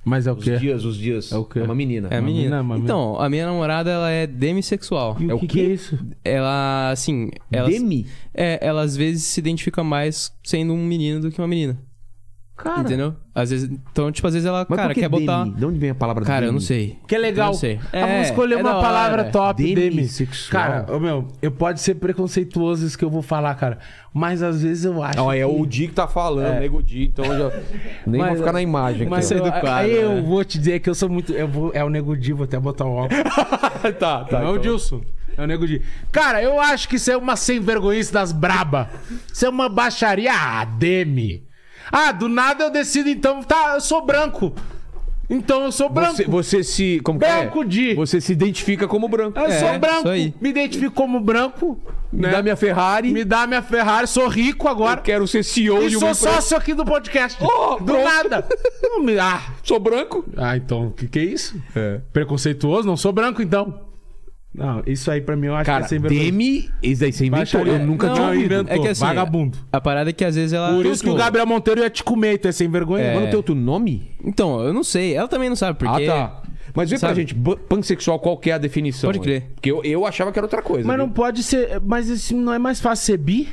Mas 0.05 0.27
é 0.27 0.31
o 0.31 0.35
Os 0.35 0.43
quê? 0.43 0.57
dias, 0.57 0.83
os 0.85 0.97
dias. 0.97 1.31
É 1.31 1.37
o 1.37 1.43
quê? 1.45 1.59
uma 1.61 1.73
menina. 1.75 2.07
É 2.11 2.17
a 2.17 2.19
Uma 2.19 2.25
menina. 2.27 2.61
uma 2.61 2.73
mina. 2.75 2.85
Então, 2.85 3.19
a 3.19 3.29
minha 3.29 3.45
namorada, 3.45 3.89
ela 3.89 4.09
é 4.09 4.27
demissexual. 4.27 5.15
E 5.19 5.29
É 5.29 5.33
o 5.33 5.37
o 5.37 5.39
que, 5.39 5.47
que 5.47 5.59
é 5.61 5.63
isso? 5.63 5.97
Ela, 6.23 6.91
assim... 6.91 7.29
Ela, 7.51 7.69
Demi? 7.69 8.07
É, 8.33 8.59
ela 8.65 8.81
às 8.81 8.95
vezes 8.97 9.23
se 9.23 9.39
identifica 9.39 9.81
mais 9.83 10.31
sendo 10.43 10.73
um 10.73 10.85
menino 10.85 11.21
do 11.21 11.31
que 11.31 11.39
uma 11.41 11.47
menina. 11.47 11.77
Cara. 12.55 12.81
Entendeu? 12.81 13.15
Às 13.33 13.49
vezes... 13.49 13.67
Então, 13.91 14.11
tipo, 14.11 14.27
às 14.27 14.33
vezes 14.35 14.47
ela, 14.47 14.63
Mas 14.69 14.75
cara, 14.77 14.89
por 14.89 14.93
que 14.93 14.99
quer 15.01 15.09
botar... 15.09 15.43
Demi? 15.43 15.55
De 15.57 15.65
onde 15.65 15.79
vem 15.79 15.89
a 15.89 15.95
palavra 15.95 16.23
Cara, 16.23 16.41
Demi? 16.41 16.49
eu 16.49 16.53
não 16.53 16.59
sei. 16.59 16.97
Que 17.07 17.15
é 17.15 17.17
legal. 17.17 17.47
Eu 17.47 17.51
não 17.53 17.59
sei. 17.59 17.79
Ah, 17.91 18.05
vamos 18.05 18.27
escolher 18.27 18.53
é 18.53 18.57
uma 18.57 18.63
da 18.69 18.75
hora. 18.77 18.85
palavra 18.87 19.23
top, 19.31 19.63
Demi. 19.63 19.75
Demissexual. 19.89 20.61
Cara, 20.63 20.85
ô, 20.95 20.99
meu, 20.99 21.27
eu 21.41 21.51
pode 21.51 21.81
ser 21.81 21.95
preconceituoso 21.95 22.85
isso 22.85 22.95
que 22.97 23.03
eu 23.03 23.09
vou 23.09 23.23
falar, 23.23 23.55
cara. 23.55 23.79
Mas 24.13 24.43
às 24.43 24.61
vezes 24.61 24.85
eu 24.85 25.01
acho. 25.01 25.19
Ó, 25.19 25.33
é 25.33 25.37
que- 25.39 25.45
o 25.45 25.65
Di 25.65 25.87
que 25.87 25.93
tá 25.95 26.07
falando, 26.07 26.45
É. 26.57 26.59
nego 26.59 26.81
Di, 26.83 27.05
então 27.05 27.25
eu 27.25 27.49
já... 27.51 27.57
Nem 28.05 28.21
Mas- 28.21 28.29
vou 28.29 28.37
ficar 28.37 28.51
na 28.53 28.61
imagem 28.61 29.07
Mas 29.09 29.31
aqui. 29.31 29.39
eu, 29.41 29.43
do 29.45 29.51
quadro, 29.51 29.69
aí 29.71 29.91
eu 29.95 30.15
né? 30.15 30.21
vou 30.21 30.45
te 30.45 30.59
dizer 30.59 30.79
que 30.79 30.89
eu 30.89 30.95
sou 30.95 31.09
muito. 31.09 31.33
Eu 31.33 31.47
vou, 31.47 31.71
é 31.73 31.83
o 31.83 31.89
Nego 31.89 32.15
Di, 32.15 32.33
vou 32.33 32.43
até 32.43 32.59
botar 32.59 32.85
o 32.85 32.93
óculos. 32.93 33.23
tá, 33.99 34.25
tá. 34.25 34.39
Não 34.39 34.47
é 34.47 34.51
o 34.51 34.51
então. 34.51 34.61
Dilson. 34.61 35.01
É 35.35 35.41
o 35.41 35.47
Nego 35.47 35.65
Di. 35.65 35.81
Cara, 36.11 36.43
eu 36.43 36.59
acho 36.59 36.87
que 36.87 36.97
isso 36.97 37.09
é 37.09 37.17
uma 37.17 37.35
sem 37.35 37.59
vergonhice 37.59 38.13
das 38.13 38.31
braba. 38.31 38.91
Isso 39.33 39.43
é 39.43 39.49
uma 39.49 39.67
baixaria. 39.67 40.31
Ah, 40.31 40.63
Demi. 40.65 41.43
Ah, 41.95 42.11
do 42.11 42.27
nada 42.27 42.63
eu 42.63 42.69
decido 42.71 43.07
então. 43.07 43.43
Tá, 43.43 43.73
eu 43.75 43.81
sou 43.81 44.03
branco. 44.03 44.51
Então 45.29 45.63
eu 45.63 45.71
sou 45.71 45.89
branco. 45.89 46.15
Você, 46.17 46.25
você 46.25 46.63
se... 46.63 46.99
Como 47.01 47.17
que 47.17 47.25
Branco 47.25 47.61
é? 47.63 47.65
Di. 47.65 47.93
Você 47.95 48.19
se 48.19 48.33
identifica 48.33 48.87
como 48.87 49.07
branco. 49.07 49.39
Eu 49.39 49.45
É, 49.45 49.59
sou 49.59 49.79
branco. 49.79 49.99
isso 49.99 50.07
aí. 50.09 50.33
Me 50.41 50.49
identifico 50.49 50.93
como 50.93 51.19
branco. 51.19 51.79
Me 52.11 52.23
né? 52.23 52.29
dá 52.31 52.43
minha 52.43 52.55
Ferrari. 52.55 53.09
Me 53.11 53.23
dá 53.23 53.47
minha 53.47 53.61
Ferrari. 53.61 54.05
Sou 54.07 54.27
rico 54.27 54.67
agora. 54.67 54.99
Eu 54.99 55.03
quero 55.03 55.27
ser 55.27 55.43
CEO 55.43 55.83
E 55.83 55.87
de 55.87 55.93
sou 55.93 56.03
uma 56.03 56.11
empresa. 56.11 56.35
sócio 56.35 56.57
aqui 56.57 56.73
do 56.73 56.83
podcast. 56.83 57.37
Oh, 57.41 57.75
do 57.77 57.85
pronto. 57.85 58.03
nada. 58.03 58.45
Não 58.83 59.01
me- 59.01 59.17
ah, 59.17 59.41
Sou 59.63 59.79
branco. 59.79 60.25
ah, 60.35 60.57
então, 60.57 60.87
o 60.87 60.91
que, 60.91 61.07
que 61.07 61.19
é 61.19 61.23
isso? 61.23 61.55
É. 61.75 62.01
Preconceituoso? 62.11 62.87
Não 62.87 62.97
sou 62.97 63.11
branco, 63.13 63.41
então. 63.41 63.79
Não, 64.53 64.83
isso 64.85 65.09
aí 65.09 65.19
pra 65.19 65.35
mim 65.35 65.47
eu 65.47 65.55
acho 65.55 65.65
Cara, 65.65 65.79
que 65.79 65.85
é 65.85 65.89
sem 65.89 65.99
vergonha. 65.99 66.23
Demi... 66.25 66.69
Isso 66.81 67.01
daí 67.01 67.11
você 67.11 67.25
inventou. 67.25 67.39
Baixaria. 67.39 67.73
Eu 67.73 67.79
nunca 67.87 68.07
Não, 68.07 68.13
tinha 68.13 68.27
ouvido. 68.27 68.45
inventou. 68.45 68.75
É 68.75 68.79
que 68.79 68.87
assim, 68.87 69.01
Vagabundo. 69.05 69.57
A 69.71 69.81
parada 69.81 70.09
é 70.09 70.13
que 70.13 70.23
às 70.23 70.35
vezes 70.35 70.53
ela... 70.53 70.71
Por 70.73 70.85
isso 70.85 71.03
que 71.03 71.09
o 71.09 71.15
Gabriel 71.15 71.47
Monteiro 71.47 71.81
ia 71.81 71.89
te 71.89 72.03
comer, 72.03 72.37
tu 72.37 72.47
é 72.47 72.51
sem 72.51 72.69
vergonha. 72.69 73.03
É. 73.03 73.13
Mas 73.13 73.21
não 73.23 73.29
tem 73.29 73.37
outro 73.37 73.55
nome? 73.55 74.11
Então, 74.23 74.61
eu 74.61 74.71
não 74.71 74.83
sei. 74.83 75.15
Ela 75.15 75.27
também 75.27 75.49
não 75.49 75.55
sabe, 75.55 75.79
porque... 75.79 76.05
Ah, 76.05 76.07
tá. 76.07 76.41
Mas 76.75 76.89
vê 76.89 76.97
pra 76.97 77.09
Sabe? 77.09 77.21
gente, 77.21 77.35
ban- 77.35 77.57
pansexual, 77.69 78.19
qual 78.19 78.35
que 78.37 78.49
é 78.49 78.53
a 78.53 78.57
definição? 78.57 79.07
Pode 79.07 79.19
aí? 79.19 79.23
crer. 79.23 79.51
Porque 79.53 79.71
eu, 79.71 79.83
eu 79.83 80.05
achava 80.07 80.31
que 80.31 80.39
era 80.39 80.45
outra 80.45 80.61
coisa. 80.61 80.87
Mas 80.87 80.97
viu? 80.97 81.05
não 81.05 81.13
pode 81.13 81.43
ser. 81.43 81.79
Mas 81.85 82.07
isso 82.09 82.35
não 82.35 82.51
é 82.51 82.57
mais 82.57 82.79
fácil 82.81 83.05
ser 83.05 83.17
bi? 83.17 83.47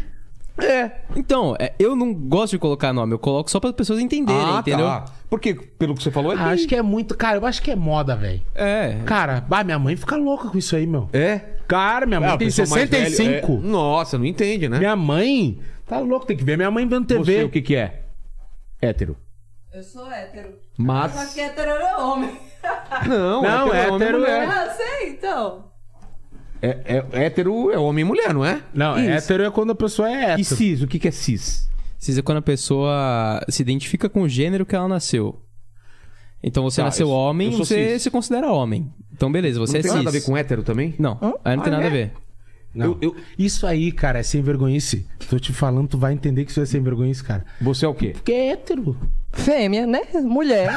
É. 0.63 0.91
Então, 1.17 1.57
é, 1.59 1.73
eu 1.79 1.95
não 1.97 2.13
gosto 2.15 2.53
de 2.53 2.59
colocar 2.59 2.93
nome. 2.93 3.13
Eu 3.15 3.19
coloco 3.19 3.51
só 3.51 3.59
para 3.61 3.71
as 3.71 3.77
pessoas 3.77 4.01
entenderem, 4.01 4.43
Ah, 4.43 4.59
entendeu? 4.61 4.87
tá. 4.87 5.05
Porque, 5.29 5.55
pelo 5.55 5.95
que 5.95 6.03
você 6.03 6.11
falou, 6.11 6.33
é 6.33 6.37
Ah, 6.37 6.47
acho 6.51 6.67
que 6.67 6.75
é 6.75 6.83
muito. 6.83 7.17
Cara, 7.17 7.39
eu 7.39 7.47
acho 7.47 7.63
que 7.63 7.71
é 7.71 7.77
moda, 7.77 8.17
velho. 8.17 8.43
É. 8.55 8.99
Cara, 9.07 9.41
bah, 9.41 9.63
minha 9.65 9.79
mãe 9.79 9.97
fica 9.97 10.17
louca 10.17 10.49
com 10.49 10.59
isso 10.59 10.75
aí, 10.77 10.87
meu. 10.87 11.09
É? 11.13 11.41
Cara, 11.69 12.05
minha 12.07 12.21
mãe 12.21 12.31
Ah, 12.31 12.35
o 12.35 12.39
tem 12.39 12.49
pessoal 12.49 12.69
mais 12.69 12.89
65. 12.91 13.47
velho 13.47 13.67
é- 13.67 13.71
Nossa, 13.71 14.19
não 14.19 14.25
entende, 14.25 14.69
né? 14.69 14.79
Minha 14.79 14.97
mãe 14.97 15.61
tá 15.87 15.99
louca, 16.01 16.27
tem 16.27 16.37
que 16.37 16.45
ver 16.45 16.57
minha 16.57 16.71
mãe 16.71 16.87
vendo 16.87 17.07
TV. 17.07 17.21
Você, 17.25 17.45
o 17.45 17.49
que 17.51 17.63
que 17.63 17.77
é? 17.77 18.03
Hétero. 18.83 19.17
Eu 19.73 19.83
sou 19.83 20.11
hétero. 20.11 20.55
Mas- 20.77 21.13
Só 21.13 21.33
que 21.35 21.41
hétero 21.41 21.71
era 21.71 21.99
homem. 21.99 22.37
Não, 23.07 23.43
Não, 23.43 23.67
hétero, 23.69 23.75
é 23.77 23.91
homem 23.93 24.03
hétero 24.09 24.19
mulher. 24.19 24.49
Ah, 24.49 24.71
sei, 24.77 25.11
então. 25.11 25.70
É, 26.63 26.79
é- 27.13 27.25
hétero 27.25 27.71
é 27.71 27.79
homem 27.79 28.03
e 28.03 28.05
mulher, 28.07 28.35
não 28.35 28.45
é? 28.45 28.63
Não, 28.75 28.99
Isso. 28.99 29.09
hétero 29.11 29.45
é 29.45 29.51
quando 29.51 29.71
a 29.71 29.75
pessoa 29.75 30.11
é 30.11 30.23
hétero. 30.33 30.41
E 30.41 30.45
cis? 30.45 30.83
O 30.83 30.87
que 30.87 30.99
que 30.99 31.09
é 31.09 31.11
cis? 31.11 31.69
Cis 31.99 32.19
é 32.19 32.23
quando 32.23 32.39
a 32.39 32.43
pessoa 32.43 33.45
se 33.49 33.63
identifica 33.63 34.09
com 34.09 34.23
o 34.23 34.29
gênero 34.29 34.65
que 34.67 34.75
ela 34.75 34.89
nasceu. 34.89 35.41
Então 36.43 36.63
você 36.63 36.81
Tá, 36.81 36.87
nasceu 36.87 37.09
eu- 37.09 37.13
homem, 37.13 37.53
eu 37.53 37.59
você 37.59 37.93
cis. 37.95 38.03
se 38.03 38.11
considera 38.11 38.51
homem. 38.51 38.91
Então 39.13 39.31
beleza, 39.31 39.59
você 39.59 39.75
não 39.75 39.79
é 39.81 39.83
tem 39.83 39.91
cis. 39.91 39.99
nada 39.99 40.09
a 40.09 40.13
ver 40.13 40.23
com 40.23 40.37
hétero 40.37 40.63
também? 40.63 40.95
Não, 40.99 41.19
aí 41.45 41.57
não 41.57 41.63
tem 41.63 41.73
Ah, 41.73 41.77
nada 41.77 41.85
é? 41.85 41.89
a 41.89 41.91
ver. 41.91 42.13
Não. 42.75 42.87
Eu- 42.87 42.99
eu- 43.03 43.17
Isso 43.39 43.67
aí, 43.67 43.91
cara, 43.91 44.21
é 44.21 44.23
sem 44.23 44.41
vergonhice. 44.43 45.07
Tô 45.29 45.39
te 45.39 45.53
falando, 45.53 45.89
tu 45.89 45.99
vai 45.99 46.13
entender 46.13 46.45
que 46.45 46.51
isso 46.53 46.61
é 46.61 46.67
sem 46.67 46.81
vergonhice, 46.81 47.23
cara. 47.23 47.45
Você 47.61 47.85
é 47.85 47.89
o 47.89 47.95
quê? 47.95 48.11
Porque 48.15 48.33
é 48.33 48.51
hétero. 48.53 48.97
Fêmea, 49.33 49.87
né? 49.87 50.03
Mulher. 50.23 50.77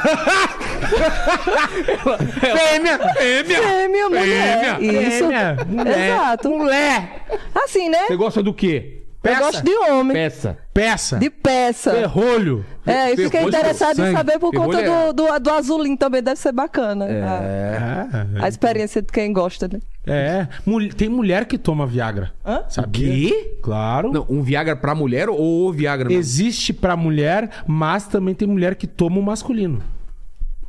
Fêmea! 2.40 2.98
Fêmea! 3.14 3.62
Fêmea, 3.62 4.08
mulher. 4.08 4.80
Isso. 4.80 5.18
Fêmea! 5.18 5.56
Mulher! 5.66 6.08
Exato. 6.08 6.50
Mulher! 6.50 7.26
Assim, 7.54 7.88
né? 7.88 8.06
Você 8.06 8.16
gosta 8.16 8.42
do 8.42 8.54
quê? 8.54 9.03
Peça. 9.24 9.40
Eu 9.40 9.44
gosto 9.46 9.64
de 9.64 9.74
homem. 9.74 10.12
Peça. 10.14 10.58
Peça! 10.74 11.18
De 11.18 11.30
peça. 11.30 11.92
Ferrolho! 11.92 12.64
É, 12.86 13.12
e 13.12 13.16
fiquei 13.16 13.42
interessado 13.42 13.98
em 14.00 14.12
saber 14.12 14.38
por 14.38 14.52
conta 14.52 14.76
Ferrolho 14.78 15.08
é- 15.08 15.12
do, 15.14 15.26
do, 15.26 15.38
do 15.40 15.50
azulinho 15.50 15.96
também. 15.96 16.22
Deve 16.22 16.38
ser 16.38 16.52
bacana. 16.52 17.06
É. 17.06 17.22
A, 17.22 18.44
a 18.44 18.48
experiência 18.48 19.00
de 19.00 19.10
quem 19.10 19.32
gosta, 19.32 19.66
né? 19.66 19.80
É. 20.06 20.46
Tem 20.94 21.08
mulher 21.08 21.46
que 21.46 21.56
toma 21.56 21.86
Viagra. 21.86 22.32
Hã? 22.44 22.64
Sabia? 22.68 23.08
Quê? 23.30 23.58
Claro. 23.62 24.12
Não, 24.12 24.26
um 24.28 24.42
Viagra 24.42 24.76
pra 24.76 24.94
mulher 24.94 25.30
ou 25.30 25.68
o 25.68 25.72
Viagra 25.72 26.08
mesmo? 26.08 26.20
Existe 26.20 26.74
pra 26.74 26.94
mulher, 26.94 27.48
mas 27.66 28.06
também 28.06 28.34
tem 28.34 28.46
mulher 28.46 28.74
que 28.74 28.86
toma 28.86 29.18
o 29.18 29.22
masculino. 29.22 29.82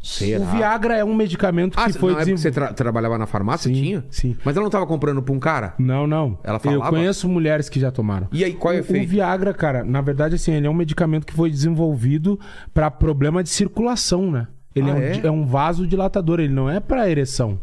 Será? 0.07 0.43
O 0.43 0.47
Viagra 0.51 0.95
é 0.97 1.03
um 1.03 1.15
medicamento 1.15 1.73
Ah, 1.79 1.87
que 1.87 1.93
foi 1.93 2.11
é 2.11 2.15
porque 2.15 2.25
você 2.37 2.49
desenvolvido. 2.51 2.53
tra- 2.53 2.73
trabalhava 2.73 3.17
na 3.17 3.25
farmácia? 3.25 3.73
Sim, 3.73 3.81
tinha? 3.81 4.05
sim. 4.09 4.35
Mas 4.45 4.55
ela 4.55 4.63
não 4.63 4.69
tava 4.69 4.85
comprando 4.85 5.21
pra 5.23 5.33
um 5.33 5.39
cara? 5.39 5.73
Não, 5.79 6.05
não. 6.05 6.37
Ela 6.43 6.57
Eu 6.57 6.59
falava? 6.59 6.89
conheço 6.91 7.27
mulheres 7.27 7.67
que 7.69 7.79
já 7.79 7.89
tomaram. 7.91 8.27
E 8.31 8.43
aí, 8.43 8.53
qual 8.53 8.73
é 8.73 8.77
o 8.77 8.79
efeito? 8.81 9.05
o 9.05 9.09
Viagra, 9.09 9.53
cara, 9.53 9.83
na 9.83 10.01
verdade, 10.01 10.35
assim, 10.35 10.51
ele 10.53 10.67
é 10.67 10.69
um 10.69 10.73
medicamento 10.75 11.25
que 11.25 11.33
foi 11.33 11.49
desenvolvido 11.49 12.39
pra 12.73 12.91
problema 12.91 13.41
de 13.41 13.49
circulação, 13.49 14.29
né? 14.29 14.47
Ele 14.75 14.91
Ah, 14.91 14.93
é, 14.93 14.95
um, 14.95 15.01
é? 15.01 15.21
é 15.27 15.31
um 15.31 15.45
vasodilatador, 15.45 16.39
ele 16.39 16.53
não 16.53 16.69
é 16.69 16.79
pra 16.79 17.09
ereção. 17.09 17.59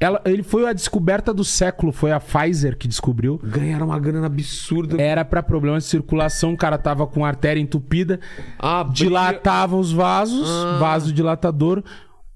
Ela, 0.00 0.20
ele 0.24 0.42
foi 0.42 0.66
a 0.68 0.72
descoberta 0.72 1.32
do 1.32 1.44
século, 1.44 1.92
foi 1.92 2.12
a 2.12 2.20
Pfizer 2.20 2.76
que 2.76 2.88
descobriu. 2.88 3.40
ganharam 3.42 3.86
uma 3.86 3.98
grana 3.98 4.26
absurda. 4.26 5.00
Era 5.00 5.24
pra 5.24 5.42
problema 5.42 5.78
de 5.78 5.84
circulação, 5.84 6.52
o 6.52 6.56
cara 6.56 6.76
tava 6.78 7.06
com 7.06 7.24
a 7.24 7.28
artéria 7.28 7.60
entupida, 7.60 8.18
Ah, 8.58 8.86
dilatava 8.92 9.76
os 9.76 9.92
vasos, 9.92 10.48
Ah. 10.50 10.78
vasodilatador. 10.78 11.82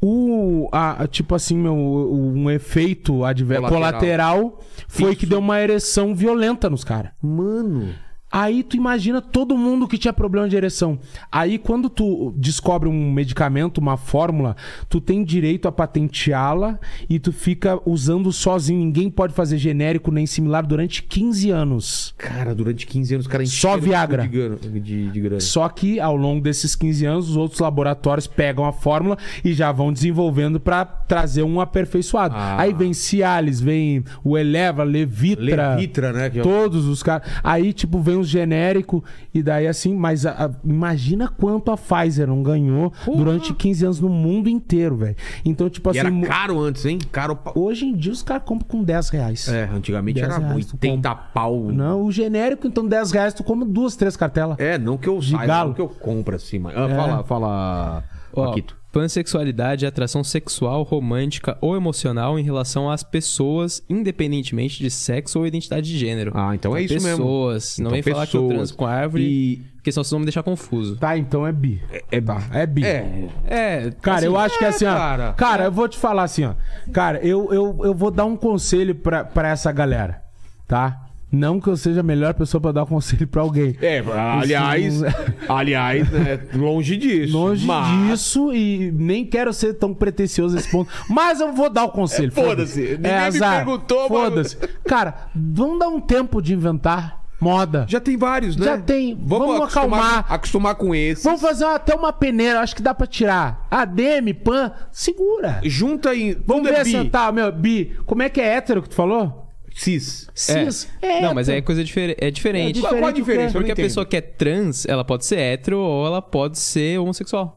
O, 0.00 0.68
a, 0.70 1.08
tipo 1.08 1.34
assim, 1.34 1.56
meu, 1.56 1.74
um 1.74 2.48
efeito 2.48 3.24
adver- 3.24 3.58
Colateral. 3.60 3.80
colateral, 3.90 4.60
foi 4.86 5.06
Fixo. 5.10 5.20
que 5.20 5.26
deu 5.26 5.40
uma 5.40 5.60
ereção 5.60 6.14
violenta 6.14 6.70
nos 6.70 6.84
caras. 6.84 7.10
Mano. 7.20 7.88
Aí 8.30 8.62
tu 8.62 8.76
imagina 8.76 9.22
todo 9.22 9.56
mundo 9.56 9.88
que 9.88 9.96
tinha 9.96 10.12
problema 10.12 10.48
de 10.48 10.56
ereção. 10.56 10.98
Aí 11.32 11.58
quando 11.58 11.88
tu 11.88 12.32
descobre 12.36 12.88
um 12.88 13.10
medicamento, 13.10 13.78
uma 13.78 13.96
fórmula, 13.96 14.54
tu 14.88 15.00
tem 15.00 15.24
direito 15.24 15.66
a 15.66 15.72
patenteá-la 15.72 16.78
e 17.08 17.18
tu 17.18 17.32
fica 17.32 17.80
usando 17.88 18.30
sozinho. 18.32 18.78
Ninguém 18.80 19.10
pode 19.10 19.32
fazer 19.32 19.56
genérico 19.56 20.10
nem 20.10 20.26
similar 20.26 20.66
durante 20.66 21.02
15 21.02 21.50
anos. 21.50 22.14
Cara, 22.18 22.54
durante 22.54 22.86
15 22.86 23.14
anos, 23.14 23.26
o 23.26 23.28
cara 23.30 23.46
Só 23.46 23.76
Viagra. 23.78 24.28
De, 24.28 24.80
de, 24.80 25.10
de 25.10 25.20
grana. 25.20 25.40
Só 25.40 25.68
que 25.68 25.98
ao 25.98 26.16
longo 26.16 26.42
desses 26.42 26.76
15 26.76 27.06
anos, 27.06 27.30
os 27.30 27.36
outros 27.36 27.60
laboratórios 27.60 28.26
pegam 28.26 28.64
a 28.66 28.72
fórmula 28.72 29.16
e 29.44 29.52
já 29.54 29.72
vão 29.72 29.92
desenvolvendo 29.92 30.60
pra 30.60 30.84
trazer 30.84 31.42
um 31.42 31.60
aperfeiçoado. 31.60 32.34
Ah. 32.36 32.60
Aí 32.60 32.74
vem 32.74 32.92
Cialis, 32.92 33.60
vem 33.60 34.04
o 34.22 34.36
Eleva, 34.36 34.82
Levitra. 34.84 35.74
Levitra, 35.74 36.12
né? 36.12 36.30
que 36.30 36.40
é- 36.40 36.42
Todos 36.42 36.86
os 36.86 37.02
caras. 37.02 37.26
Aí, 37.42 37.72
tipo, 37.72 37.98
vem 38.00 38.17
os 38.18 38.28
genéricos 38.28 39.02
e 39.32 39.42
daí 39.42 39.66
assim, 39.66 39.94
mas 39.94 40.26
a- 40.26 40.46
a- 40.46 40.50
imagina 40.64 41.28
quanto 41.28 41.70
a 41.70 41.76
Pfizer 41.76 42.26
não 42.26 42.42
ganhou 42.42 42.92
durante 43.06 43.52
15 43.54 43.84
anos 43.84 44.00
no 44.00 44.08
mundo 44.08 44.48
inteiro, 44.48 44.96
velho. 44.96 45.16
Então, 45.44 45.68
tipo 45.70 45.88
E 45.94 45.98
assim. 45.98 46.18
era 46.18 46.26
caro 46.28 46.60
antes, 46.60 46.84
hein? 46.86 46.98
Caro 47.10 47.36
pra... 47.36 47.52
Hoje 47.54 47.86
em 47.86 47.94
dia 47.96 48.12
os 48.12 48.22
caras 48.22 48.42
compram 48.44 48.68
com 48.68 48.82
10 48.82 49.08
reais. 49.10 49.48
É, 49.48 49.64
antigamente 49.72 50.20
10 50.20 50.32
era 50.34 50.38
reais 50.46 50.66
tu 50.66 50.72
80 50.74 51.14
pau. 51.14 51.70
Não, 51.72 52.02
o 52.04 52.12
genérico, 52.12 52.66
então 52.66 52.86
10 52.86 53.10
reais 53.12 53.34
tu 53.34 53.42
compra 53.44 53.66
duas, 53.66 53.96
três 53.96 54.16
cartelas. 54.16 54.58
É, 54.58 54.78
não 54.78 54.96
que 54.96 55.08
eu 55.08 55.18
De 55.18 55.30
saiba, 55.30 55.46
galo. 55.46 55.68
não 55.68 55.74
que 55.74 55.80
eu 55.80 55.88
compro 55.88 56.36
assim, 56.36 56.58
mas... 56.58 56.76
Ah, 56.76 56.88
É. 56.88 56.96
Fala, 56.96 57.24
fala... 57.24 58.04
Ó, 58.32 58.46
Paquito. 58.46 58.76
Pansexualidade 58.92 59.84
é 59.84 59.88
atração 59.88 60.24
sexual, 60.24 60.82
romântica 60.82 61.56
ou 61.60 61.76
emocional 61.76 62.38
em 62.38 62.42
relação 62.42 62.90
às 62.90 63.02
pessoas, 63.02 63.82
independentemente 63.88 64.78
de 64.78 64.90
sexo 64.90 65.38
ou 65.38 65.46
identidade 65.46 65.88
de 65.90 65.98
gênero. 65.98 66.32
Ah, 66.34 66.54
então 66.54 66.76
é 66.76 66.82
isso 66.82 66.94
mesmo. 66.94 67.08
Pessoas. 67.18 67.78
Não 67.78 67.90
Então, 67.90 67.92
vem 67.92 68.02
falar 68.02 68.26
que 68.26 68.36
eu 68.36 68.42
pessoas. 68.42 68.54
transo 68.56 68.74
com 68.76 68.86
árvore, 68.86 69.22
E... 69.24 69.56
porque 69.76 69.92
senão 69.92 70.04
vocês 70.04 70.10
vão 70.10 70.20
me 70.20 70.26
deixar 70.26 70.42
confuso. 70.42 70.96
Tá, 70.96 71.16
então 71.16 71.46
é 71.46 71.52
bi. 71.52 71.82
É, 72.10 72.20
Tá, 72.20 72.42
é 72.52 72.66
bi. 72.66 72.84
é, 72.84 73.28
É, 73.46 73.90
Cara, 74.00 74.18
assim, 74.18 74.26
eu 74.26 74.36
acho 74.36 74.58
que 74.58 74.64
é, 74.64 74.68
assim, 74.68 74.86
ó. 74.86 74.94
cara. 74.94 75.32
Cara, 75.34 75.64
eu 75.64 75.72
vou 75.72 75.88
te 75.88 75.98
falar 75.98 76.24
assim, 76.24 76.44
ó. 76.44 76.54
Cara, 76.92 77.18
eu, 77.24 77.52
eu, 77.52 77.80
eu 77.84 77.94
vou 77.94 78.10
dar 78.10 78.24
um 78.24 78.36
conselho 78.36 78.94
pra, 78.94 79.24
pra 79.24 79.48
essa 79.48 79.70
galera, 79.70 80.22
tá? 80.66 81.04
Não 81.30 81.60
que 81.60 81.68
eu 81.68 81.76
seja 81.76 82.00
a 82.00 82.02
melhor 82.02 82.32
pessoa 82.34 82.60
pra 82.60 82.72
dar 82.72 82.84
conselho 82.86 83.26
pra 83.28 83.42
alguém. 83.42 83.76
É, 83.82 84.02
aliás, 84.40 84.94
Isso 84.94 85.04
aliás, 85.48 86.10
né, 86.10 86.40
longe 86.54 86.96
disso. 86.96 87.32
Longe 87.36 87.66
Mas- 87.66 88.08
disso 88.10 88.52
e 88.52 88.90
nem 88.92 89.24
quero 89.26 89.52
ser 89.52 89.74
tão 89.74 89.92
pretencioso 89.92 90.54
nesse 90.54 90.70
ponto. 90.70 90.90
Mas 91.08 91.40
eu 91.40 91.52
vou 91.52 91.68
dar 91.70 91.84
o 91.84 91.90
conselho. 91.90 92.32
É, 92.34 92.42
foda-se. 92.42 92.80
Ninguém 92.80 93.30
me 93.32 93.38
perguntou, 93.40 94.08
mas- 94.08 94.28
Foda-se. 94.28 94.56
Cara, 94.86 95.28
vamos 95.34 95.78
dar 95.78 95.88
um 95.88 96.00
tempo 96.00 96.40
de 96.40 96.54
inventar 96.54 97.22
moda. 97.40 97.84
Já 97.88 98.00
tem 98.00 98.16
vários, 98.16 98.56
né? 98.56 98.64
Já 98.64 98.78
tem. 98.78 99.14
Vamos 99.22 99.56
acostumar, 99.56 100.00
acalmar. 100.00 100.32
acostumar 100.32 100.74
com 100.74 100.94
esse. 100.94 101.22
Vamos 101.24 101.40
fazer 101.40 101.66
até 101.66 101.94
uma 101.94 102.12
peneira, 102.12 102.60
acho 102.60 102.74
que 102.74 102.82
dá 102.82 102.92
pra 102.94 103.06
tirar. 103.06 103.66
ADM, 103.70 104.32
pan, 104.42 104.72
segura. 104.90 105.60
Junta 105.62 106.14
em. 106.16 106.36
Vamos 106.46 106.66
é 106.68 106.72
ver 106.72 106.84
bi. 106.84 106.90
se 106.90 107.04
tá, 107.04 107.30
meu, 107.30 107.52
bi. 107.52 107.96
Como 108.06 108.22
é 108.22 108.28
que 108.28 108.40
é 108.40 108.54
hétero 108.56 108.82
que 108.82 108.88
tu 108.88 108.94
falou? 108.96 109.44
Cis. 109.78 110.28
Cis. 110.34 110.88
É. 111.00 111.20
Não, 111.20 111.32
mas 111.34 111.48
é 111.48 111.60
coisa 111.60 111.82
diferente. 111.84 112.18
É 112.20 112.30
diferente. 112.30 112.78
É 112.78 112.82
Qual, 112.82 112.94
qual 112.96 113.08
a 113.08 113.12
diferença? 113.12 113.50
Eu 113.56 113.60
não 113.60 113.60
Porque 113.60 113.70
a 113.70 113.74
entendo. 113.74 113.84
pessoa 113.84 114.04
que 114.04 114.16
é 114.16 114.20
trans, 114.20 114.84
ela 114.86 115.04
pode 115.04 115.24
ser 115.24 115.36
hétero 115.38 115.78
ou 115.78 116.06
ela 116.06 116.20
pode 116.20 116.58
ser 116.58 116.98
homossexual. 116.98 117.54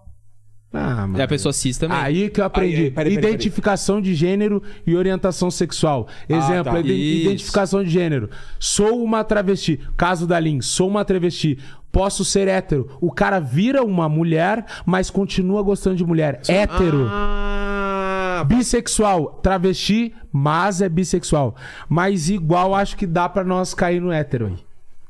Ah, 0.74 1.04
E 1.04 1.08
mano. 1.10 1.22
a 1.22 1.28
pessoa 1.28 1.52
cis 1.52 1.78
também. 1.78 1.98
Aí 1.98 2.30
que 2.30 2.40
eu 2.40 2.46
aprendi. 2.46 2.76
Aí, 2.76 2.84
aí, 2.84 2.92
peraí, 2.92 3.16
peraí, 3.16 3.30
identificação 3.34 4.00
de 4.00 4.14
gênero 4.16 4.64
e 4.88 4.96
orientação 4.96 5.52
sexual. 5.52 6.08
Exemplo, 6.30 6.72
tá. 6.74 6.80
iden- 6.80 6.96
Isso. 6.98 7.22
identificação 7.28 7.84
de 7.84 7.90
gênero. 7.90 8.30
Sou 8.58 9.04
uma 9.04 9.22
travesti. 9.24 9.80
Caso 9.98 10.26
da 10.26 10.40
Lin, 10.40 10.62
sou 10.62 10.88
uma 10.88 11.04
travesti. 11.04 11.58
Posso 11.92 12.24
ser 12.24 12.48
hétero. 12.48 12.90
O 13.02 13.12
cara 13.12 13.38
vira 13.42 13.84
uma 13.84 14.08
mulher, 14.08 14.64
mas 14.86 15.10
continua 15.10 15.62
gostando 15.62 15.98
de 15.98 16.06
mulher. 16.06 16.40
Hétero. 16.48 17.06
Ah, 17.10 18.01
Bissexual, 18.44 19.40
travesti, 19.44 20.14
mas 20.32 20.82
é 20.82 20.90
bissexual. 20.90 21.56
Mas 21.90 22.30
igual 22.30 22.74
acho 22.76 22.96
que 22.98 23.06
dá 23.08 23.28
pra 23.30 23.44
nós 23.44 23.74
cair 23.74 24.02
no 24.02 24.12
hétero 24.12 24.48
aí. 24.48 24.58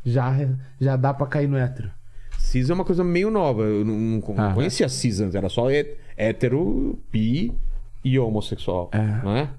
Já, 0.05 0.33
já 0.79 0.95
dá 0.95 1.13
pra 1.13 1.27
cair 1.27 1.47
no 1.47 1.57
hétero. 1.57 1.89
cis 2.39 2.69
é 2.69 2.73
uma 2.73 2.83
coisa 2.85 3.03
meio 3.03 3.29
nova. 3.31 3.61
Eu 3.63 3.85
não, 3.85 3.95
não 3.97 4.21
Ah. 4.37 4.53
conhecia 4.53 4.89
cis 4.89 5.19
antes. 5.21 5.35
Era 5.35 5.47
só 5.47 5.69
hé- 5.69 5.95
hétero, 6.17 6.99
bi 7.11 7.53
e 8.03 8.17
homossexual. 8.19 8.89
É. 8.91 8.99
Não 9.23 9.35
é? 9.37 9.49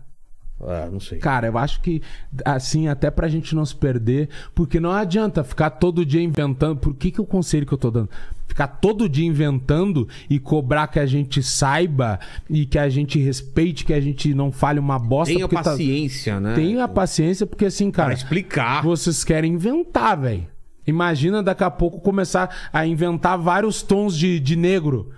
Ah, 0.65 0.89
não 0.93 1.01
sei. 1.01 1.19
Cara, 1.19 1.47
eu 1.49 1.59
acho 1.59 1.81
que, 1.81 2.01
assim, 2.45 2.87
até 2.89 3.11
pra 3.11 3.27
gente 3.29 3.55
não 3.55 3.65
se 3.65 3.75
perder, 3.75 4.29
porque 4.55 4.79
não 4.79 4.93
adianta 4.93 5.43
ficar 5.43 5.71
todo 5.71 6.05
dia 6.07 6.23
inventando. 6.23 6.77
Por 6.79 6.95
que, 6.95 7.11
que 7.11 7.21
o 7.21 7.27
conselho 7.27 7.67
que 7.67 7.73
eu 7.75 7.79
tô 7.79 7.91
dando? 7.91 8.11
Ficar 8.53 8.67
todo 8.69 9.09
dia 9.09 9.25
inventando 9.27 10.07
e 10.29 10.39
cobrar 10.39 10.87
que 10.89 10.99
a 10.99 11.07
gente 11.07 11.43
saiba 11.43 12.21
e 12.51 12.67
que 12.67 12.79
a 12.79 12.87
gente 12.91 13.19
respeite, 13.19 13.83
que 13.83 13.95
a 13.95 14.01
gente 14.01 14.35
não 14.35 14.53
fale 14.53 14.79
uma 14.79 14.99
bosta. 14.99 15.33
Tenha 15.33 15.49
tá- 15.49 15.63
paciência, 15.63 16.39
né? 16.39 16.53
Tenha 16.55 16.87
paciência, 16.87 17.47
porque 17.47 17.65
assim, 17.65 17.91
Pra 17.91 18.05
cara, 18.05 18.15
explicar. 18.15 18.83
vocês 18.83 19.25
querem 19.25 19.55
inventar, 19.55 20.21
velho. 20.21 20.47
Imagina 20.87 21.43
daqui 21.43 21.65
a 21.65 21.71
pouco 21.71 21.99
começar 22.01 22.69
a 22.71 22.87
inventar 22.87 23.39
vários 23.39 23.81
tons 23.83 24.15
de, 24.19 24.39
de 24.39 24.55
negro. 24.55 25.09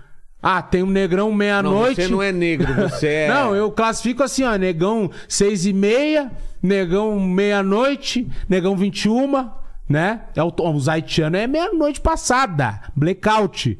Ah, 0.41 0.61
tem 0.61 0.81
um 0.81 0.89
negrão 0.89 1.29
meia-noite. 1.33 2.03
você 2.03 2.07
não 2.07 2.21
é 2.23 2.31
negro, 2.31 2.73
você 2.73 3.07
é. 3.27 3.27
Não, 3.27 3.53
eu 3.53 3.69
classifico 3.69 4.23
assim, 4.23 4.43
ó, 4.43 4.55
negão 4.55 5.11
seis 5.27 5.65
e 5.65 5.73
meia, 5.73 6.31
negão 6.63 7.19
meia-noite, 7.19 8.27
negão 8.47 8.77
21, 8.77 9.49
né? 9.87 10.21
É 10.35 10.43
o, 10.43 10.51
os 10.73 10.87
haitianos 10.89 11.39
é 11.39 11.47
meia-noite 11.47 12.01
passada, 12.01 12.79
blackout. 12.95 13.77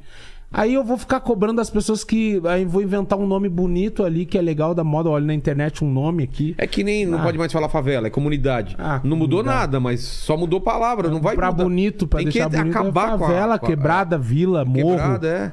Aí 0.54 0.74
eu 0.74 0.86
vou 0.86 0.98
ficar 0.98 1.20
cobrando 1.20 1.60
as 1.60 1.70
pessoas 1.70 2.02
que. 2.06 2.42
Aí 2.46 2.64
vou 2.64 2.82
inventar 2.82 3.20
um 3.20 3.28
nome 3.28 3.50
bonito 3.50 4.06
ali, 4.06 4.26
que 4.26 4.38
é 4.38 4.42
legal 4.42 4.74
da 4.74 4.86
moda. 4.86 5.10
Olha 5.10 5.26
na 5.26 5.34
internet 5.34 5.84
um 5.84 5.92
nome 5.92 6.24
aqui. 6.24 6.56
É 6.58 6.66
que 6.66 6.82
nem 6.82 7.06
não 7.06 7.20
Ah. 7.20 7.24
pode 7.24 7.38
mais 7.38 7.52
falar 7.52 7.68
favela, 7.68 8.08
é 8.08 8.10
comunidade. 8.10 8.74
Ah, 8.80 9.02
não 9.04 9.18
mudou 9.18 9.40
comunidade. 9.40 9.60
nada, 9.66 9.80
mas 9.82 10.00
só 10.02 10.38
mudou 10.38 10.62
palavra, 10.62 11.10
não 11.10 11.20
vai 11.20 11.36
pra 11.36 11.52
mudar. 11.52 11.64
bonito, 11.64 12.08
pra 12.08 12.20
Tem 12.20 12.30
deixar 12.30 12.50
que 12.50 12.56
bonito. 12.56 12.78
acabar 12.78 13.06
é 13.16 13.18
com 13.18 13.26
a 13.26 13.28
favela, 13.28 13.60
com 13.60 13.66
a- 13.66 13.70
quebrada, 13.70 14.18
vila, 14.18 14.64
morro. 14.64 14.92
Quebrada, 14.92 15.28
é. 15.28 15.52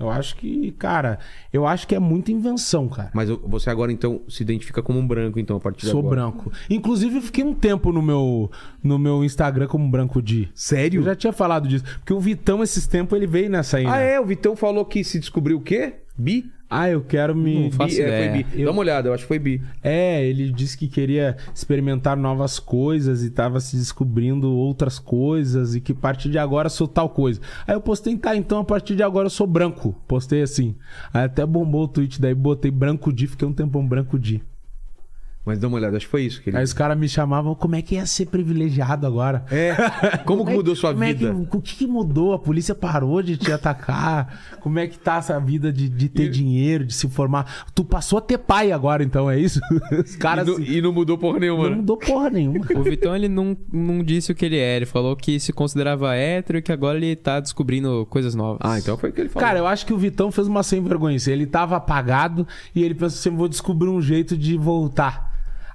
Eu 0.00 0.10
acho 0.10 0.34
que, 0.36 0.72
cara, 0.72 1.18
eu 1.52 1.66
acho 1.66 1.86
que 1.86 1.94
é 1.94 1.98
muita 1.98 2.32
invenção, 2.32 2.88
cara. 2.88 3.10
Mas 3.12 3.28
você 3.28 3.68
agora 3.68 3.92
então 3.92 4.22
se 4.28 4.42
identifica 4.42 4.82
como 4.82 4.98
um 4.98 5.06
branco 5.06 5.38
então 5.38 5.58
a 5.58 5.60
partir 5.60 5.84
de 5.84 5.90
Sou 5.90 6.00
agora. 6.00 6.16
branco. 6.16 6.50
Inclusive, 6.70 7.16
eu 7.16 7.22
fiquei 7.22 7.44
um 7.44 7.54
tempo 7.54 7.92
no 7.92 8.00
meu, 8.00 8.50
no 8.82 8.98
meu 8.98 9.22
Instagram 9.22 9.66
como 9.66 9.86
branco 9.90 10.22
de. 10.22 10.48
Sério? 10.54 11.00
Eu 11.00 11.04
já 11.04 11.14
tinha 11.14 11.32
falado 11.34 11.68
disso. 11.68 11.84
Porque 11.98 12.14
o 12.14 12.18
Vitão, 12.18 12.62
esses 12.62 12.86
tempos, 12.86 13.14
ele 13.14 13.26
veio 13.26 13.50
nessa 13.50 13.76
aí. 13.76 13.84
Ah, 13.84 13.96
né? 13.96 14.14
é? 14.14 14.20
O 14.20 14.24
Vitão 14.24 14.56
falou 14.56 14.86
que 14.86 15.04
se 15.04 15.20
descobriu 15.20 15.58
o 15.58 15.60
quê? 15.60 15.96
Bi? 16.16 16.50
Ah, 16.70 16.88
eu 16.88 17.02
quero 17.02 17.34
me. 17.34 17.64
Não 17.64 17.70
faço 17.72 17.96
Bi, 17.96 18.02
é, 18.02 18.32
foi 18.32 18.42
bi. 18.44 18.64
Dá 18.64 18.70
uma 18.70 18.78
olhada, 18.78 19.08
eu 19.08 19.12
acho 19.12 19.24
que 19.24 19.28
foi 19.28 19.40
bi. 19.40 19.60
É, 19.82 20.24
ele 20.24 20.52
disse 20.52 20.78
que 20.78 20.86
queria 20.86 21.36
experimentar 21.52 22.16
novas 22.16 22.60
coisas 22.60 23.24
e 23.24 23.30
tava 23.30 23.58
se 23.58 23.76
descobrindo 23.76 24.52
outras 24.52 24.96
coisas 24.96 25.74
e 25.74 25.80
que 25.80 25.90
a 25.90 25.96
partir 25.96 26.30
de 26.30 26.38
agora 26.38 26.68
sou 26.68 26.86
tal 26.86 27.08
coisa. 27.10 27.40
Aí 27.66 27.74
eu 27.74 27.80
postei, 27.80 28.16
tá, 28.16 28.36
então 28.36 28.60
a 28.60 28.64
partir 28.64 28.94
de 28.94 29.02
agora 29.02 29.26
eu 29.26 29.30
sou 29.30 29.48
branco. 29.48 29.96
Postei 30.06 30.42
assim. 30.42 30.76
Aí 31.12 31.24
até 31.24 31.44
bombou 31.44 31.84
o 31.84 31.88
tweet, 31.88 32.20
daí 32.20 32.34
botei 32.34 32.70
branco 32.70 33.12
de, 33.12 33.26
fiquei 33.26 33.48
um 33.48 33.52
tempão 33.52 33.84
branco 33.84 34.16
de. 34.16 34.40
Mas 35.50 35.58
dá 35.58 35.66
uma 35.66 35.78
olhada, 35.78 35.96
acho 35.96 36.06
que 36.06 36.10
foi 36.12 36.22
isso 36.22 36.40
que 36.40 36.48
ele. 36.50 36.56
Aí 36.56 36.62
os 36.62 36.72
caras 36.72 36.96
me 36.96 37.08
chamavam, 37.08 37.56
como 37.56 37.74
é 37.74 37.82
que 37.82 37.96
ia 37.96 38.06
ser 38.06 38.26
privilegiado 38.26 39.04
agora? 39.04 39.44
É. 39.50 39.74
Como 40.24 40.44
que 40.44 40.52
é- 40.52 40.54
mudou 40.54 40.76
sua 40.76 40.92
como 40.92 41.02
é 41.02 41.12
vida? 41.12 41.34
que- 41.34 41.56
o 41.56 41.60
que, 41.60 41.76
que 41.76 41.86
mudou? 41.88 42.32
A 42.32 42.38
polícia 42.38 42.72
parou 42.72 43.20
de 43.20 43.36
te 43.36 43.50
atacar? 43.50 44.58
Como 44.60 44.78
é 44.78 44.86
que 44.86 44.96
tá 44.96 45.16
essa 45.16 45.40
vida 45.40 45.72
de, 45.72 45.88
de 45.88 46.08
ter 46.08 46.28
dinheiro, 46.30 46.84
de 46.84 46.94
se 46.94 47.08
formar? 47.08 47.64
Tu 47.74 47.84
passou 47.84 48.18
a 48.18 48.22
ter 48.22 48.38
pai 48.38 48.70
agora, 48.70 49.02
então, 49.02 49.28
é 49.28 49.38
isso? 49.38 49.60
Os 49.92 50.14
caras 50.14 50.46
e, 50.46 50.50
não, 50.50 50.60
e 50.60 50.82
não 50.82 50.92
mudou 50.92 51.18
porra 51.18 51.40
nenhuma. 51.40 51.64
não 51.64 51.70
né? 51.70 51.76
mudou 51.76 51.96
porra 51.96 52.30
nenhuma. 52.30 52.64
O 52.76 52.82
Vitão, 52.82 53.16
ele 53.16 53.28
não, 53.28 53.56
não 53.72 54.04
disse 54.04 54.30
o 54.30 54.34
que 54.34 54.44
ele 54.44 54.56
é. 54.58 54.76
Ele 54.76 54.86
falou 54.86 55.16
que 55.16 55.40
se 55.40 55.52
considerava 55.52 56.14
hétero 56.14 56.58
e 56.58 56.62
que 56.62 56.70
agora 56.70 56.96
ele 56.96 57.16
tá 57.16 57.40
descobrindo 57.40 58.06
coisas 58.08 58.34
novas. 58.36 58.60
Ah, 58.62 58.78
então 58.78 58.96
foi 58.96 59.10
o 59.10 59.12
que 59.12 59.20
ele 59.20 59.28
falou. 59.28 59.46
Cara, 59.46 59.58
eu 59.58 59.66
acho 59.66 59.84
que 59.84 59.92
o 59.92 59.98
Vitão 59.98 60.30
fez 60.30 60.46
uma 60.46 60.62
sem 60.62 60.80
vergonha. 60.82 61.16
Ele 61.26 61.46
tava 61.46 61.76
apagado 61.76 62.46
e 62.74 62.82
ele 62.82 62.94
pensou 62.94 63.18
assim: 63.18 63.36
vou 63.36 63.48
descobrir 63.48 63.88
um 63.88 64.00
jeito 64.00 64.36
de 64.36 64.56
voltar. 64.56 65.30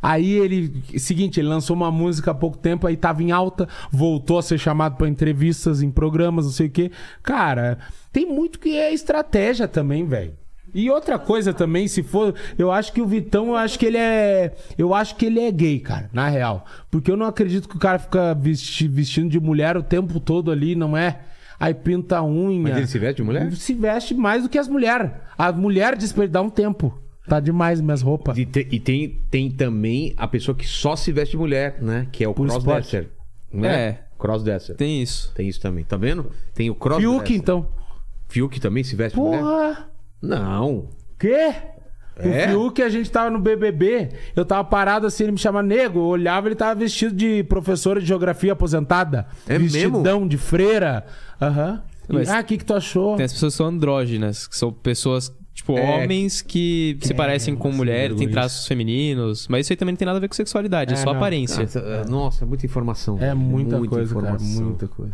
Aí 0.06 0.32
ele, 0.34 0.84
seguinte, 1.00 1.40
ele 1.40 1.48
lançou 1.48 1.76
uma 1.76 1.90
música 1.90 2.30
há 2.30 2.34
pouco 2.36 2.58
tempo, 2.60 2.86
aí 2.86 2.96
tava 2.96 3.24
em 3.24 3.32
alta, 3.32 3.68
voltou 3.92 4.38
a 4.38 4.44
ser 4.44 4.60
chamado 4.60 4.98
pra 4.98 5.08
entrevistas 5.10 5.82
em 5.82 5.90
programas, 5.90 6.46
não 6.46 6.52
sei 6.52 6.68
o 6.68 6.70
quê. 6.70 6.92
Cara, 7.24 7.80
tem 8.14 8.24
muito 8.26 8.60
que 8.60 8.78
é 8.78 8.94
estratégia 8.94 9.68
também, 9.68 10.06
velho. 10.06 10.34
E 10.76 10.92
outra 10.92 11.18
coisa 11.18 11.54
também, 11.54 11.88
se 11.88 12.04
for, 12.04 12.36
eu 12.58 12.72
acho 12.72 12.94
que 12.94 13.02
o 13.02 13.08
Vitão, 13.08 13.48
eu 13.48 13.56
acho 13.56 13.80
que 13.80 13.86
ele 13.88 13.98
é, 13.98 14.54
eu 14.78 14.94
acho 14.94 15.16
que 15.16 15.26
ele 15.26 15.40
é 15.40 15.50
gay, 15.50 15.80
cara, 15.80 16.08
na 16.14 16.28
real, 16.28 16.66
porque 16.92 17.10
eu 17.10 17.18
não 17.18 17.26
acredito 17.26 17.68
que 17.68 17.78
o 17.78 17.80
cara 17.80 17.98
fica 17.98 18.34
vesti- 18.36 18.88
vestindo 18.88 19.30
de 19.30 19.40
mulher 19.40 19.76
o 19.76 19.82
tempo 19.82 20.20
todo 20.20 20.52
ali, 20.52 20.76
não 20.76 20.96
é? 20.96 21.20
Aí 21.60 21.74
pinta 21.74 22.18
a 22.18 22.24
unha. 22.26 22.62
Mas 22.62 22.78
ele 22.78 22.88
se 22.88 23.00
veste 23.00 23.16
de 23.16 23.24
mulher? 23.24 23.52
Se 23.54 23.74
veste 23.74 24.14
mais 24.14 24.44
do 24.44 24.50
que 24.50 24.58
as 24.60 24.68
mulheres. 24.68 25.10
A 25.38 25.52
mulher 25.52 25.96
diz 25.96 26.12
pra 26.12 26.26
ele 26.26 26.34
dar 26.34 26.42
um 26.42 26.50
tempo. 26.50 27.00
Tá 27.28 27.40
demais 27.40 27.82
minhas 27.82 28.02
roupas. 28.02 28.38
E, 28.38 28.46
te- 28.46 28.68
e 28.72 28.80
tem, 28.80 29.20
tem 29.32 29.50
também 29.50 30.14
a 30.16 30.28
pessoa 30.28 30.56
que 30.56 30.68
só 30.68 30.96
se 30.96 31.12
veste 31.12 31.32
de 31.32 31.38
mulher, 31.38 31.78
né? 31.82 32.08
Que 32.12 32.24
é 32.24 32.28
o 32.28 32.34
Por 32.34 32.48
crossdresser. 32.48 33.10
Né? 33.52 33.76
É. 33.90 34.02
Crossdresser. 34.20 34.76
Tem... 34.76 34.96
Tem 34.96 35.02
isso. 35.02 35.34
isso 35.40 35.62
também, 35.62 35.84
tá 35.84 35.98
vendo? 35.98 36.32
Tem 36.54 36.70
o 36.70 36.76
crossdresser. 36.76 37.18
Fiuk, 37.20 37.34
então. 37.36 37.68
Fiuk 38.28 38.60
também 38.60 38.84
se 38.84 38.96
veste 38.96 39.16
de 39.16 39.22
mulher? 39.22 39.40
Porra! 39.42 39.90
Não. 40.22 40.90
Quê? 41.20 41.54
É? 42.18 42.46
O 42.46 42.50
Fiuk, 42.50 42.82
a 42.82 42.88
gente 42.90 43.12
tava 43.12 43.30
no 43.30 43.40
BBB, 43.40 44.10
eu 44.36 44.46
tava 44.46 44.64
parado 44.64 45.06
assim, 45.06 45.24
ele 45.24 45.34
me 45.34 45.38
chama 45.38 45.62
nego, 45.62 46.00
eu 46.00 46.04
olhava, 46.06 46.48
ele 46.48 46.56
tava 46.56 46.74
vestido 46.80 47.14
de 47.14 47.44
professora 47.44 48.00
de 48.00 48.06
geografia 48.06 48.54
aposentada. 48.54 49.28
É 49.48 49.58
Vestidão 49.60 50.26
de 50.28 50.38
freira. 50.38 51.06
Aham. 51.42 51.84
E, 52.10 52.14
Mas- 52.14 52.30
Ah, 52.30 52.40
o 52.40 52.44
que 52.44 52.58
que 52.58 52.64
tu 52.64 52.74
achou? 52.74 53.16
Tem 53.18 53.26
as 53.26 53.34
pessoas 53.34 53.54
que 53.54 53.58
são 53.58 53.66
andrógenas, 53.68 54.48
que 54.48 54.56
são 54.56 54.72
pessoas, 54.72 55.34
tipo, 55.56 55.76
É. 55.78 55.82
homens 56.04 56.42
que 56.44 56.98
se 57.02 57.14
parecem 57.16 57.56
com 57.56 57.72
mulheres, 57.72 58.16
têm 58.18 58.30
traços 58.30 58.68
femininos. 58.68 59.48
Mas 59.48 59.66
isso 59.66 59.74
aí 59.74 59.78
também 59.78 59.94
não 59.94 59.98
tem 59.98 60.06
nada 60.06 60.18
a 60.18 60.22
ver 60.22 60.28
com 60.28 60.36
sexualidade, 60.36 60.94
é, 60.94 60.98
É, 60.98 60.98
só 61.00 61.06
não. 61.12 61.16
aparência. 61.18 61.62
Nossa, 61.64 61.80
é- 61.80 62.06
Nossa, 62.08 62.46
muita 62.46 62.66
informação. 62.66 63.18
É 63.20 63.34
muita, 63.34 63.78
coisa, 63.88 64.12
informação. 64.12 64.48
cara. 64.54 64.66
Muita 64.66 64.88
coisa. 64.88 65.14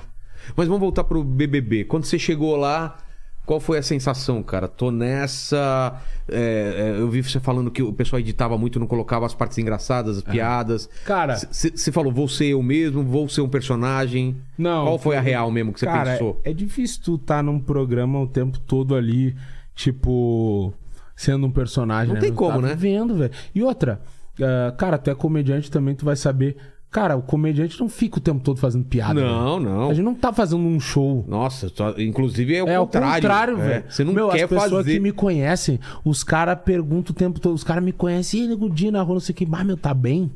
Mas 0.55 0.67
vamos 0.67 0.81
voltar 0.81 1.03
pro 1.05 1.23
BBB. 1.23 1.85
Quando 1.85 2.03
você 2.05 2.17
chegou 2.17 2.55
lá, 2.57 2.97
qual 3.45 3.59
foi 3.59 3.77
a 3.77 3.83
sensação, 3.83 4.41
cara? 4.41 4.67
Tô 4.67 4.89
nessa. 4.91 6.01
é, 6.33 6.93
é, 6.97 7.01
eu 7.01 7.09
vi 7.09 7.21
você 7.21 7.39
falando 7.39 7.69
que 7.69 7.83
o 7.83 7.91
pessoal 7.93 8.19
editava 8.19 8.57
muito, 8.57 8.79
não 8.79 8.87
colocava 8.87 9.25
as 9.25 9.33
partes 9.33 9.57
engraçadas, 9.57 10.17
as 10.17 10.23
piadas. 10.23 10.89
Cara, 11.05 11.35
Você 11.51 11.91
falou, 11.91 12.11
vou 12.11 12.27
ser 12.27 12.45
eu 12.47 12.63
mesmo, 12.63 13.03
vou 13.03 13.27
ser 13.29 13.41
um 13.41 13.49
personagem. 13.49 14.35
Não. 14.57 14.85
Qual 14.85 14.97
foi 14.99 15.17
a 15.17 15.21
real 15.21 15.51
mesmo 15.51 15.73
que 15.73 15.79
você 15.79 15.85
Cara, 15.85 16.13
pensou? 16.13 16.39
é 16.43 16.53
difícil 16.53 17.01
tu 17.03 17.15
estar 17.15 17.43
num 17.43 17.59
programa 17.59 18.19
o 18.19 18.27
tempo 18.27 18.57
todo 18.59 18.95
ali, 18.95 19.35
tipo, 19.81 20.73
sendo 21.15 21.47
um 21.47 21.51
personagem. 21.51 22.07
Não 22.09 22.15
né? 22.15 22.21
tem 22.21 22.33
como, 22.33 22.53
tá 22.61 22.67
né? 22.67 22.75
Vivendo, 22.75 23.15
velho. 23.15 23.31
E 23.53 23.63
outra, 23.63 24.01
ah, 24.41 24.71
cara, 24.77 24.97
tu 24.97 25.09
é 25.09 25.15
comediante 25.15 25.69
também, 25.71 25.95
tu 25.95 26.05
vai 26.05 26.15
saber. 26.15 26.55
Cara, 26.89 27.15
o 27.15 27.21
comediante 27.21 27.79
não 27.79 27.87
fica 27.87 28.17
o 28.17 28.19
tempo 28.21 28.41
todo 28.43 28.57
fazendo 28.59 28.83
piada. 28.83 29.13
Não, 29.13 29.59
velho. 29.61 29.69
não. 29.71 29.89
A 29.91 29.93
gente 29.93 30.03
não 30.03 30.13
tá 30.13 30.33
fazendo 30.33 30.61
um 30.61 30.77
show. 30.77 31.23
Nossa, 31.25 31.69
só- 31.69 31.95
inclusive 31.97 32.53
é 32.53 32.61
o 32.61 32.67
É 32.67 32.77
o 32.77 32.83
contrário. 32.85 33.13
contrário, 33.15 33.53
É, 33.61 33.67
velho. 33.67 33.85
Você 33.87 34.03
não 34.03 34.11
Meu, 34.13 34.27
quer 34.27 34.43
as 34.43 34.49
pessoas 34.49 34.71
fazer. 34.71 34.93
que 34.93 34.99
me 34.99 35.13
conhecem, 35.13 35.79
os 36.03 36.21
caras 36.21 36.59
perguntam 36.65 37.13
o 37.13 37.15
tempo 37.15 37.39
todo. 37.39 37.55
Os 37.55 37.63
caras 37.63 37.81
me 37.81 37.93
conhecem, 37.93 38.43
e 38.43 38.47
nego 38.49 38.69
Di 38.69 38.91
na 38.91 39.01
rua, 39.03 39.13
não 39.13 39.19
sei 39.21 39.31
o 39.31 39.35
que. 39.37 39.47
Ah, 39.49 39.63
meu, 39.63 39.77
tá 39.77 39.93
bem? 39.93 40.29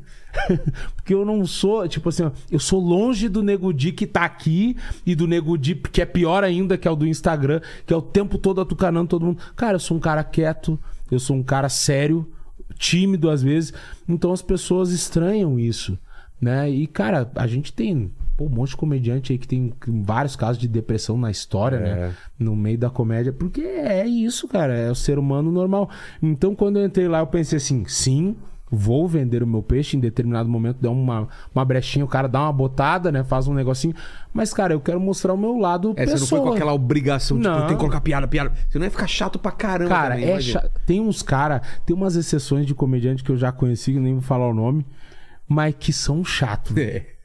Porque 0.96 1.14
eu 1.14 1.24
não 1.24 1.46
sou, 1.46 1.86
tipo 1.88 2.08
assim, 2.08 2.24
ó, 2.24 2.30
eu 2.50 2.58
sou 2.58 2.80
longe 2.80 3.28
do 3.28 3.42
Nego 3.42 3.72
Di 3.72 3.92
que 3.92 4.06
tá 4.06 4.24
aqui 4.24 4.76
e 5.04 5.14
do 5.14 5.26
Nego 5.26 5.56
Di 5.56 5.74
que 5.74 6.00
é 6.00 6.06
pior 6.06 6.44
ainda, 6.44 6.76
que 6.76 6.86
é 6.86 6.90
o 6.90 6.96
do 6.96 7.06
Instagram, 7.06 7.60
que 7.86 7.92
é 7.92 7.96
o 7.96 8.02
tempo 8.02 8.38
todo 8.38 8.60
atucanando 8.60 9.08
todo 9.08 9.26
mundo. 9.26 9.42
Cara, 9.54 9.76
eu 9.76 9.80
sou 9.80 9.96
um 9.96 10.00
cara 10.00 10.22
quieto, 10.24 10.78
eu 11.10 11.18
sou 11.18 11.36
um 11.36 11.42
cara 11.42 11.68
sério, 11.68 12.26
tímido 12.78 13.30
às 13.30 13.42
vezes. 13.42 13.72
Então 14.08 14.32
as 14.32 14.42
pessoas 14.42 14.90
estranham 14.90 15.58
isso, 15.58 15.98
né? 16.40 16.68
E, 16.70 16.86
cara, 16.86 17.30
a 17.34 17.46
gente 17.46 17.72
tem 17.72 18.10
pô, 18.36 18.44
um 18.44 18.50
monte 18.50 18.70
de 18.70 18.76
comediante 18.76 19.32
aí 19.32 19.38
que 19.38 19.48
tem 19.48 19.72
vários 19.86 20.36
casos 20.36 20.58
de 20.58 20.68
depressão 20.68 21.16
na 21.16 21.30
história, 21.30 21.80
né? 21.80 22.14
No 22.38 22.54
meio 22.54 22.78
da 22.78 22.90
comédia. 22.90 23.32
Porque 23.32 23.62
é 23.62 24.06
isso, 24.06 24.46
cara. 24.46 24.74
É 24.74 24.90
o 24.90 24.94
ser 24.94 25.18
humano 25.18 25.50
normal. 25.50 25.88
Então, 26.22 26.54
quando 26.54 26.78
eu 26.78 26.84
entrei 26.84 27.08
lá, 27.08 27.20
eu 27.20 27.26
pensei 27.26 27.56
assim, 27.56 27.84
sim. 27.86 28.36
Vou 28.70 29.06
vender 29.06 29.42
o 29.42 29.46
meu 29.46 29.62
peixe 29.62 29.96
em 29.96 30.00
determinado 30.00 30.48
momento, 30.48 30.78
dá 30.80 30.90
uma, 30.90 31.28
uma 31.54 31.64
brechinha, 31.64 32.04
o 32.04 32.08
cara 32.08 32.26
dá 32.26 32.42
uma 32.42 32.52
botada, 32.52 33.12
né? 33.12 33.22
Faz 33.22 33.46
um 33.46 33.54
negocinho. 33.54 33.94
Mas, 34.32 34.52
cara, 34.52 34.74
eu 34.74 34.80
quero 34.80 34.98
mostrar 34.98 35.32
o 35.32 35.38
meu 35.38 35.56
lado. 35.56 35.94
É, 35.96 36.04
você 36.04 36.12
não 36.12 36.20
pessoa. 36.20 36.40
foi 36.40 36.50
com 36.50 36.54
aquela 36.54 36.72
obrigação, 36.74 37.40
tipo, 37.40 37.58
tem 37.58 37.68
que 37.68 37.76
colocar 37.76 38.00
piada, 38.00 38.26
piada. 38.26 38.52
Você 38.68 38.78
não 38.78 38.84
ia 38.84 38.90
ficar 38.90 39.06
chato 39.06 39.38
pra 39.38 39.52
caramba 39.52 39.90
Cara, 39.90 40.14
também, 40.16 40.30
é 40.30 40.70
tem 40.84 41.00
uns 41.00 41.22
cara, 41.22 41.62
tem 41.84 41.94
umas 41.94 42.16
exceções 42.16 42.66
de 42.66 42.74
comediante 42.74 43.22
que 43.22 43.30
eu 43.30 43.36
já 43.36 43.52
conheci, 43.52 43.92
que 43.92 44.00
nem 44.00 44.14
vou 44.14 44.22
falar 44.22 44.48
o 44.48 44.54
nome, 44.54 44.84
mas 45.48 45.74
que 45.78 45.92
são 45.92 46.24
chatos. 46.24 46.72
velho. 46.72 47.04
É. 47.12 47.15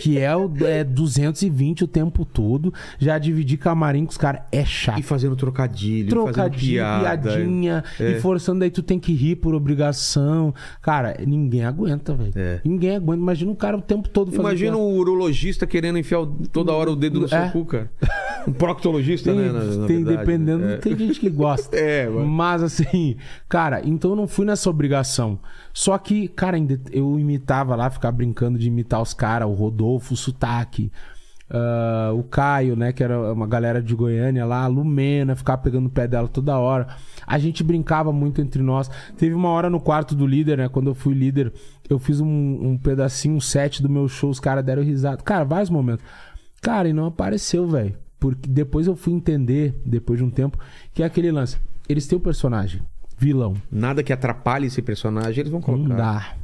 Que 0.00 0.18
é, 0.18 0.34
o, 0.36 0.50
é 0.64 0.84
220 0.84 1.84
o 1.84 1.86
tempo 1.88 2.24
todo. 2.24 2.72
Já 2.98 3.18
dividir 3.18 3.58
camarim 3.58 4.04
com 4.04 4.10
os 4.10 4.16
caras 4.16 4.42
é 4.52 4.64
chato. 4.64 4.98
E 4.98 5.02
fazendo 5.02 5.34
trocadilho, 5.36 6.08
fazendo 6.10 6.24
Trocadilho, 6.32 6.72
piada. 6.74 7.30
piadinha, 7.32 7.84
É. 7.98 8.10
e 8.12 8.20
forçando 8.20 8.64
aí 8.64 8.70
tu 8.70 8.82
tem 8.82 8.98
que 8.98 9.12
rir 9.12 9.36
por 9.36 9.54
obrigação. 9.54 10.54
Cara, 10.82 11.16
ninguém 11.26 11.64
aguenta, 11.64 12.14
velho. 12.14 12.32
É. 12.36 12.60
Ninguém 12.64 12.96
aguenta. 12.96 13.20
Imagina 13.22 13.50
um 13.50 13.54
cara 13.54 13.76
o 13.76 13.82
tempo 13.82 14.08
todo 14.08 14.30
fazendo 14.30 14.40
Imagina 14.48 14.76
um 14.76 14.96
urologista 14.96 15.66
querendo 15.66 15.98
enfiar 15.98 16.20
o- 16.20 16.26
toda 16.52 16.72
hora 16.72 16.90
o 16.90 16.96
dedo 16.96 17.20
no 17.20 17.28
seu 17.28 17.38
É. 17.38 17.48
cu, 17.50 17.64
cara. 17.64 17.90
Um 18.46 18.52
proctologista, 18.52 19.30
Tem, 19.32 19.40
né? 19.40 19.52
na- 19.52 19.64
na 19.64 19.86
tem 19.86 19.96
verdade. 20.04 20.18
dependendo, 20.18 20.64
É. 20.64 20.76
tem 20.78 20.96
gente 20.96 21.20
que 21.20 21.28
gosta. 21.28 21.76
É, 21.88 22.08
mano. 22.08 22.26
Mas 22.26 22.62
assim, 22.62 23.16
cara, 23.48 23.80
então 23.84 24.10
eu 24.12 24.16
não 24.16 24.26
fui 24.26 24.44
nessa 24.46 24.68
obrigação. 24.70 25.38
Só 25.78 25.96
que, 25.96 26.26
cara, 26.26 26.58
eu 26.90 27.20
imitava 27.20 27.76
lá, 27.76 27.88
ficava 27.88 28.16
brincando 28.16 28.58
de 28.58 28.66
imitar 28.66 29.00
os 29.00 29.14
caras, 29.14 29.46
o 29.46 29.52
Rodolfo, 29.52 30.14
o 30.14 30.16
Sotaque, 30.16 30.90
ah, 31.48 32.10
o 32.16 32.24
Caio, 32.24 32.74
né, 32.74 32.92
que 32.92 33.00
era 33.00 33.32
uma 33.32 33.46
galera 33.46 33.80
de 33.80 33.94
Goiânia 33.94 34.44
lá, 34.44 34.64
a 34.64 34.66
Lumena, 34.66 35.36
ficava 35.36 35.62
pegando 35.62 35.86
o 35.86 35.88
pé 35.90 36.08
dela 36.08 36.26
toda 36.26 36.58
hora. 36.58 36.88
A 37.24 37.38
gente 37.38 37.62
brincava 37.62 38.12
muito 38.12 38.40
entre 38.40 38.60
nós. 38.60 38.90
Teve 39.16 39.36
uma 39.36 39.50
hora 39.50 39.70
no 39.70 39.78
quarto 39.78 40.16
do 40.16 40.26
líder, 40.26 40.58
né, 40.58 40.68
quando 40.68 40.88
eu 40.88 40.96
fui 40.96 41.14
líder, 41.14 41.52
eu 41.88 42.00
fiz 42.00 42.20
um, 42.20 42.26
um 42.26 42.76
pedacinho, 42.76 43.36
um 43.36 43.40
set 43.40 43.80
do 43.80 43.88
meu 43.88 44.08
show, 44.08 44.30
os 44.30 44.40
caras 44.40 44.64
deram 44.64 44.82
risada. 44.82 45.22
Cara, 45.22 45.44
vários 45.44 45.70
momentos. 45.70 46.04
Cara, 46.60 46.88
e 46.88 46.92
não 46.92 47.06
apareceu, 47.06 47.68
velho. 47.68 47.94
Porque 48.18 48.48
depois 48.48 48.88
eu 48.88 48.96
fui 48.96 49.12
entender, 49.12 49.80
depois 49.86 50.18
de 50.18 50.24
um 50.24 50.30
tempo, 50.30 50.58
que 50.92 51.04
é 51.04 51.06
aquele 51.06 51.30
lance. 51.30 51.56
Eles 51.88 52.04
têm 52.08 52.18
o 52.18 52.20
personagem, 52.20 52.82
vilão. 53.18 53.54
Nada 53.70 54.02
que 54.02 54.12
atrapalhe 54.12 54.66
esse 54.66 54.80
personagem, 54.80 55.40
eles 55.40 55.50
vão 55.50 55.60
colocar. 55.60 55.88
Não 55.88 55.96
dá. 55.96 56.34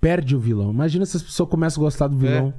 Perde 0.00 0.34
o 0.34 0.40
vilão. 0.40 0.70
Imagina 0.70 1.04
se 1.04 1.16
as 1.16 1.22
pessoas 1.22 1.48
começam 1.48 1.82
a 1.82 1.86
gostar 1.86 2.08
do 2.08 2.16
vilão. 2.16 2.54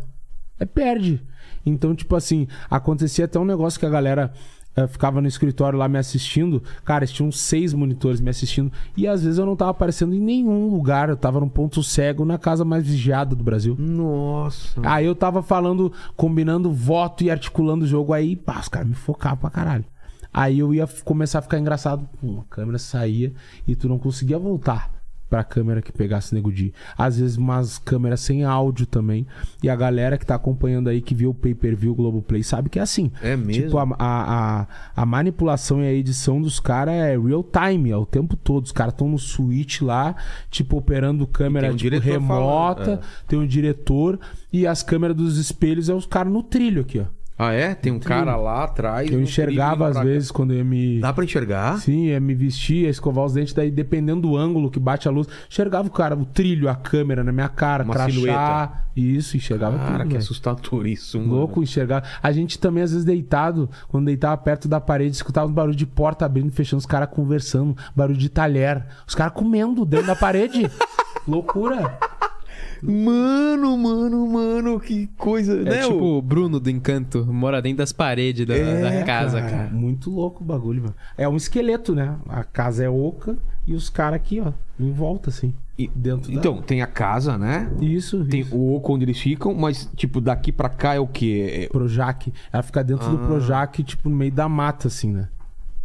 É, 0.60 0.66
perde. 0.66 1.22
Então, 1.66 1.96
tipo 1.96 2.16
assim, 2.16 2.48
acontecia 2.70 3.26
até 3.26 3.40
um 3.40 3.46
negócio 3.46 3.80
que 3.80 3.86
a 3.86 3.90
galera 3.90 4.34
eh, 4.76 4.88
ficava 4.88 5.22
no 5.22 5.28
escritório 5.28 5.80
lá 5.80 5.88
me 5.88 5.98
assistindo. 5.98 6.62
Cara, 6.84 7.06
tinham 7.06 7.32
seis 7.32 7.74
monitores 7.74 8.20
me 8.20 8.30
assistindo. 8.30 8.72
E 8.96 9.08
às 9.08 9.24
vezes 9.24 9.40
eu 9.40 9.46
não 9.46 9.56
tava 9.56 9.72
aparecendo 9.72 10.14
em 10.14 10.20
nenhum 10.20 10.70
lugar. 10.70 11.10
Eu 11.10 11.18
tava 11.18 11.40
num 11.40 11.50
ponto 11.50 11.82
cego 11.82 12.26
na 12.26 12.38
casa 12.38 12.64
mais 12.64 12.86
vigiada 12.86 13.36
do 13.36 13.44
Brasil. 13.44 13.76
Nossa. 13.80 14.80
Aí 14.84 15.06
eu 15.06 15.16
tava 15.16 15.42
falando, 15.42 15.92
combinando 16.16 16.72
voto 16.72 17.24
e 17.24 17.32
articulando 17.32 17.86
o 17.86 17.88
jogo. 17.88 18.14
Aí, 18.14 18.36
pá, 18.36 18.60
os 18.60 18.68
caras 18.68 18.88
me 18.88 18.96
focavam 18.96 19.38
pra 19.38 19.50
caralho. 19.50 19.86
Aí 20.34 20.60
eu 20.60 20.74
ia 20.74 20.88
começar 21.04 21.40
a 21.40 21.42
ficar 21.42 21.60
engraçado. 21.60 22.08
Pum, 22.20 22.40
a 22.40 22.44
câmera 22.54 22.78
saía 22.78 23.34
e 23.68 23.76
tu 23.76 23.90
não 23.90 23.98
conseguia 23.98 24.38
voltar 24.38 25.00
pra 25.30 25.44
câmera 25.44 25.82
que 25.82 25.92
pegasse 25.92 26.34
Nego 26.34 26.52
Di. 26.52 26.74
Às 26.98 27.20
vezes 27.20 27.38
umas 27.38 27.78
câmeras 27.78 28.20
sem 28.20 28.44
áudio 28.44 28.86
também. 28.86 29.28
E 29.62 29.70
a 29.70 29.76
galera 29.76 30.18
que 30.18 30.26
tá 30.26 30.36
acompanhando 30.36 30.90
aí, 30.90 31.02
que 31.02 31.14
viu 31.14 31.30
o 31.30 31.34
pay-per-view 31.34 31.94
Globoplay, 31.94 32.44
sabe 32.44 32.70
que 32.70 32.80
é 32.80 32.82
assim. 32.82 33.12
É 33.22 33.38
mesmo? 33.38 33.64
Tipo, 33.64 33.78
a, 33.78 33.84
a, 34.00 34.62
a, 34.62 34.68
a 34.96 35.06
manipulação 35.06 35.82
e 35.84 35.88
a 35.88 35.94
edição 35.94 36.42
dos 36.42 36.60
caras 36.60 36.96
é 36.96 37.18
real 37.18 37.44
time, 37.44 37.92
é 37.92 37.98
o 37.98 38.06
tempo 38.06 38.36
todo. 38.36 38.66
Os 38.66 38.72
caras 38.72 38.94
estão 38.94 39.08
no 39.08 39.20
switch 39.20 39.82
lá, 39.82 40.16
tipo, 40.50 40.78
operando 40.78 41.28
câmera 41.28 41.72
um 41.72 41.76
tipo, 41.76 42.00
remota, 42.00 42.94
é. 42.94 43.28
tem 43.28 43.38
um 43.38 43.46
diretor 43.46 44.20
e 44.52 44.66
as 44.66 44.82
câmeras 44.82 45.16
dos 45.16 45.38
espelhos 45.38 45.90
é 45.90 45.94
os 45.94 46.08
caras 46.08 46.34
no 46.34 46.42
trilho 46.42 46.82
aqui, 46.82 47.00
ó. 47.00 47.19
Ah, 47.42 47.54
é? 47.54 47.74
Tem 47.74 47.90
um 47.90 48.00
cara 48.00 48.36
lá 48.36 48.66
atrás. 48.66 49.10
Eu 49.10 49.22
enxergava 49.22 49.88
às 49.88 49.98
vezes 50.02 50.30
quando 50.30 50.52
eu 50.52 50.58
ia 50.58 50.64
me. 50.66 51.00
Dá 51.00 51.14
pra 51.14 51.24
enxergar? 51.24 51.80
Sim, 51.80 52.08
ia 52.08 52.20
me 52.20 52.36
vestir, 52.36 52.84
ia 52.84 52.90
escovar 52.90 53.24
os 53.24 53.32
dentes, 53.32 53.54
daí 53.54 53.72
dependendo 53.72 54.24
do 54.28 54.36
ângulo 54.36 54.70
que 54.70 54.78
bate 54.78 55.08
a 55.08 55.12
luz, 55.12 55.26
enxergava 55.50 55.88
o 55.88 55.92
cara, 55.92 56.18
o 56.18 56.26
trilho, 56.26 56.68
a 56.68 56.76
câmera 56.76 57.24
na 57.24 57.32
minha 57.32 57.48
cara, 57.48 57.86
Uma 57.86 57.94
crachá. 57.94 58.12
silhueta. 58.12 58.72
Isso, 58.94 59.38
enxergava 59.38 59.78
Cara, 59.78 59.92
tudo. 59.92 60.02
que 60.02 60.08
velho. 60.08 60.18
assustador 60.18 60.86
isso, 60.86 61.18
mano. 61.18 61.34
Louco 61.36 61.64
enxergar. 61.64 62.20
A 62.22 62.30
gente 62.34 62.60
também, 62.60 62.84
às 62.84 62.92
vezes, 62.92 63.06
deitado, 63.06 63.70
quando 63.88 64.08
deitava 64.08 64.36
perto 64.36 64.68
da 64.68 64.82
parede, 64.82 65.16
escutava 65.16 65.48
um 65.48 65.54
barulho 65.54 65.74
de 65.78 65.86
porta 65.86 66.26
abrindo 66.26 66.50
e 66.50 66.52
fechando, 66.52 66.80
os 66.82 66.86
caras 66.86 67.08
conversando, 67.10 67.78
barulho 67.96 68.18
de 68.18 68.28
talher. 68.28 68.86
Os 69.08 69.16
caras 69.16 69.32
comendo 69.34 69.86
dentro 69.86 70.08
da 70.08 70.16
parede. 70.18 70.70
Loucura. 71.26 71.98
Mano, 72.86 73.78
mano, 73.78 74.28
mano, 74.28 74.80
que 74.80 75.08
coisa, 75.18 75.54
É 75.62 75.64
né? 75.64 75.82
tipo 75.84 75.96
o- 76.18 76.22
Bruno 76.22 76.60
do 76.60 76.70
Encanto, 76.70 77.26
mora 77.26 77.62
dentro 77.62 77.80
das 77.80 77.92
paredes 77.92 78.46
da, 78.46 78.56
É, 78.56 79.00
da 79.00 79.04
casa, 79.06 79.42
cara. 79.42 79.70
Muito 79.70 80.10
louco 80.10 80.44
o 80.44 80.46
bagulho, 80.46 80.82
mano. 80.84 80.96
É 81.18 81.28
um 81.28 81.36
esqueleto, 81.36 81.94
né? 81.96 82.16
A 82.28 82.44
casa 82.44 82.84
é 82.84 82.90
oca 82.90 83.38
e 83.68 83.74
os 83.74 83.90
caras 83.90 84.16
aqui, 84.18 84.40
ó, 84.40 84.52
em 84.80 84.92
volta, 84.92 85.30
assim. 85.30 85.54
E- 85.78 85.90
Dentro 85.96 86.32
da- 86.32 86.38
Então, 86.38 86.62
tem 86.62 86.82
a 86.82 86.88
casa, 86.88 87.38
né? 87.38 87.70
Isso, 87.80 88.26
Tem 88.26 88.42
isso. 88.42 88.56
o 88.56 88.76
oco 88.76 88.94
onde 88.94 89.06
eles 89.06 89.20
ficam, 89.20 89.54
mas, 89.54 89.90
tipo, 89.96 90.20
daqui 90.20 90.52
pra 90.52 90.68
cá 90.70 90.94
é 90.96 91.00
o 91.00 91.08
quê? 91.08 91.66
É- 91.66 91.68
Projac. 91.70 92.34
Ela 92.52 92.64
fica 92.64 92.84
dentro 92.84 93.10
do 93.10 93.24
Ah. 93.24 93.28
Projac, 93.28 93.84
tipo, 93.84 94.10
no 94.10 94.16
meio 94.16 94.32
da 94.32 94.50
mata, 94.50 94.88
assim, 94.88 95.12
né? 95.12 95.30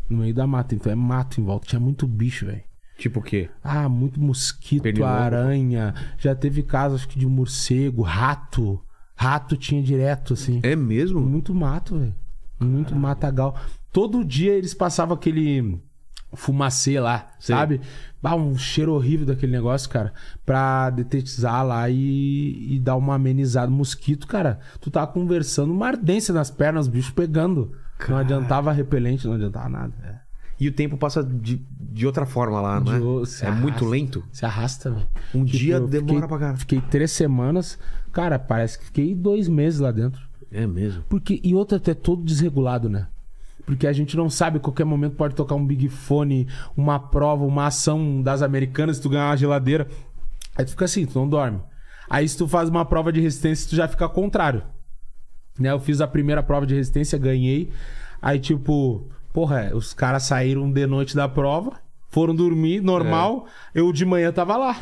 No 0.08 0.18
meio 0.18 0.34
da 0.34 0.46
mata. 0.46 0.74
Então 0.74 0.90
é 0.92 0.94
mato 0.94 1.40
em 1.40 1.44
volta. 1.44 1.66
Tinha 1.66 1.80
muito 1.80 2.06
bicho, 2.06 2.44
velho. 2.46 2.62
Tipo 2.96 3.20
o 3.20 3.22
quê? 3.22 3.48
Ah, 3.62 3.88
muito 3.88 4.20
mosquito, 4.20 4.82
Pernilongo. 4.82 5.12
aranha. 5.12 5.94
Já 6.18 6.34
teve 6.34 6.62
casos, 6.62 7.00
acho 7.00 7.08
que 7.08 7.18
de 7.18 7.26
morcego, 7.26 8.02
rato. 8.02 8.80
Rato 9.16 9.56
tinha 9.56 9.82
direto, 9.82 10.34
assim. 10.34 10.60
É 10.62 10.74
mesmo? 10.76 11.20
Muito 11.20 11.54
mato, 11.54 11.98
velho. 11.98 12.14
Muito 12.60 12.94
matagal. 12.94 13.56
Todo 13.92 14.24
dia 14.24 14.52
eles 14.52 14.74
passavam 14.74 15.14
aquele 15.14 15.80
fumacê 16.32 16.98
lá, 16.98 17.30
Sei. 17.38 17.54
sabe? 17.54 17.80
Ah, 18.22 18.34
um 18.36 18.56
cheiro 18.56 18.92
horrível 18.94 19.26
daquele 19.26 19.52
negócio, 19.52 19.88
cara. 19.90 20.12
Pra 20.46 20.90
detetizar 20.90 21.64
lá 21.64 21.88
e, 21.90 22.74
e 22.74 22.80
dar 22.80 22.96
uma 22.96 23.14
amenizada. 23.16 23.70
Mosquito, 23.70 24.26
cara, 24.26 24.58
tu 24.80 24.90
tava 24.90 25.08
conversando, 25.08 25.72
uma 25.72 25.86
ardência 25.88 26.32
nas 26.32 26.50
pernas, 26.50 26.86
os 26.86 26.92
bichos 26.92 27.12
pegando. 27.12 27.72
Não 28.08 28.16
adiantava 28.16 28.72
repelente, 28.72 29.26
não 29.26 29.34
adiantava 29.34 29.68
nada. 29.68 29.94
E 30.64 30.68
o 30.68 30.72
tempo 30.72 30.96
passa 30.96 31.22
de, 31.22 31.60
de 31.78 32.06
outra 32.06 32.24
forma 32.24 32.60
lá, 32.60 32.80
não 32.80 33.18
é? 33.20 33.22
De 33.22 33.28
se 33.28 33.44
é 33.44 33.50
muito 33.50 33.68
arrasta. 33.84 33.84
lento. 33.90 34.24
Se 34.32 34.44
arrasta, 34.46 34.90
velho. 34.90 35.06
Um 35.34 35.44
Tipo, 35.44 35.58
dia 35.58 35.80
demora 35.80 36.06
fiquei- 36.14 36.28
pra 36.28 36.38
caralho. 36.38 36.58
Fiquei 36.58 36.80
três 36.80 37.10
semanas. 37.12 37.78
Cara, 38.12 38.38
parece 38.38 38.78
que 38.78 38.86
fiquei 38.86 39.14
dois 39.14 39.48
meses 39.48 39.80
lá 39.80 39.90
dentro. 39.90 40.22
É 40.50 40.66
mesmo. 40.66 41.02
Porque, 41.08 41.40
e 41.44 41.54
outra, 41.54 41.76
até 41.78 41.92
todo 41.92 42.22
desregulado, 42.22 42.88
né? 42.88 43.08
Porque 43.66 43.86
a 43.86 43.92
gente 43.92 44.16
não 44.16 44.30
sabe, 44.30 44.58
a 44.58 44.60
qualquer 44.60 44.84
momento 44.84 45.16
pode 45.16 45.34
tocar 45.34 45.54
um 45.54 45.66
Big 45.66 45.88
Fone, 45.88 46.46
uma 46.76 46.98
prova, 46.98 47.44
uma 47.44 47.66
ação 47.66 48.22
das 48.22 48.40
americanas, 48.42 48.96
se 48.96 49.02
tu 49.02 49.08
ganhar 49.08 49.26
uma 49.30 49.36
geladeira. 49.36 49.86
Aí 50.56 50.64
tu 50.64 50.70
fica 50.70 50.84
assim, 50.84 51.04
tu 51.06 51.18
não 51.18 51.28
dorme. 51.28 51.60
Aí 52.08 52.28
se 52.28 52.36
tu 52.38 52.46
faz 52.46 52.68
uma 52.68 52.84
prova 52.84 53.12
de 53.12 53.20
resistência, 53.20 53.68
tu 53.68 53.76
já 53.76 53.88
fica 53.88 54.08
contrário. 54.08 54.62
Né? 55.58 55.70
Eu 55.70 55.80
fiz 55.80 56.00
a 56.00 56.06
primeira 56.06 56.42
prova 56.42 56.66
de 56.66 56.74
resistência, 56.74 57.18
ganhei. 57.18 57.70
Aí, 58.22 58.38
tipo, 58.38 59.08
porra, 59.34 59.72
os 59.74 59.92
caras 59.92 60.22
saíram 60.22 60.70
de 60.70 60.86
noite 60.86 61.16
da 61.16 61.28
prova, 61.28 61.72
foram 62.08 62.32
dormir, 62.32 62.80
normal. 62.80 63.46
Eu 63.74 63.92
de 63.92 64.06
manhã 64.06 64.32
tava 64.32 64.56
lá. 64.56 64.76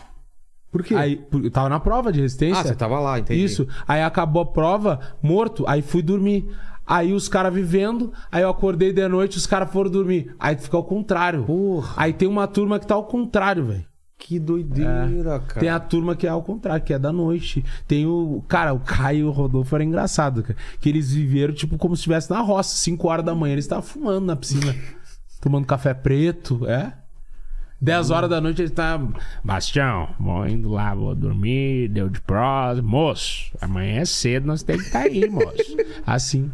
Por 0.70 0.82
quê? 0.82 0.94
Aí, 0.94 1.26
eu 1.32 1.50
tava 1.50 1.70
na 1.70 1.80
prova 1.80 2.12
de 2.12 2.20
resistência. 2.20 2.60
ah, 2.60 2.64
você 2.64 2.74
tava 2.74 3.00
lá, 3.00 3.18
entendi. 3.18 3.42
Isso. 3.42 3.66
Aí 3.88 4.02
acabou 4.02 4.42
a 4.42 4.46
prova, 4.46 5.00
morto, 5.22 5.64
aí 5.66 5.80
fui 5.80 6.02
dormir. 6.02 6.46
Aí 6.86 7.14
os 7.14 7.28
caras 7.28 7.54
vivendo, 7.54 8.12
aí 8.30 8.42
eu 8.42 8.50
acordei 8.50 8.92
de 8.92 9.08
noite, 9.08 9.38
os 9.38 9.46
caras 9.46 9.70
foram 9.72 9.90
dormir. 9.90 10.34
Aí 10.38 10.56
fica 10.56 10.76
ao 10.76 10.84
contrário. 10.84 11.44
Porra. 11.44 11.94
Aí 11.96 12.12
tem 12.12 12.28
uma 12.28 12.46
turma 12.46 12.78
que 12.78 12.86
tá 12.86 12.94
ao 12.94 13.04
contrário, 13.04 13.64
velho. 13.64 13.86
Que 14.24 14.38
doideira, 14.38 15.40
cara. 15.40 15.60
Tem 15.60 15.68
a 15.68 15.80
turma 15.80 16.14
que 16.14 16.26
é 16.28 16.30
ao 16.30 16.42
contrário, 16.42 16.84
que 16.84 16.94
é 16.94 16.98
da 16.98 17.12
noite. 17.12 17.64
Tem 17.88 18.06
o. 18.06 18.42
Cara, 18.46 18.72
o 18.72 18.78
Caio 18.78 19.18
e 19.18 19.24
o 19.24 19.30
Rodolfo 19.32 19.74
era 19.74 19.82
engraçado, 19.82 20.42
cara. 20.44 20.56
Que 20.80 20.88
eles 20.88 21.12
viveram, 21.12 21.52
tipo, 21.52 21.76
como 21.76 21.96
se 21.96 22.00
estivesse 22.00 22.30
na 22.30 22.40
roça, 22.40 22.76
5 22.76 23.08
horas 23.08 23.24
da 23.24 23.34
manhã. 23.34 23.54
Eles 23.54 23.64
estavam 23.64 23.82
fumando 23.82 24.24
na 24.26 24.36
piscina. 24.36 24.74
tomando 25.42 25.66
café 25.66 25.92
preto, 25.92 26.66
é? 26.68 26.92
10 27.80 28.10
horas 28.10 28.30
da 28.30 28.40
noite 28.40 28.62
ele 28.62 28.70
tá. 28.70 28.96
Bastião, 29.42 30.10
vou 30.20 30.46
indo 30.46 30.70
lá, 30.70 30.94
vou 30.94 31.16
dormir, 31.16 31.88
deu 31.88 32.08
de 32.08 32.20
prós. 32.20 32.78
Moço, 32.80 33.50
amanhã 33.60 34.00
é 34.02 34.04
cedo, 34.04 34.46
nós 34.46 34.62
temos 34.62 34.82
que 34.82 34.88
estar 34.88 35.00
aí, 35.00 35.28
moço. 35.28 35.76
Assim. 36.06 36.48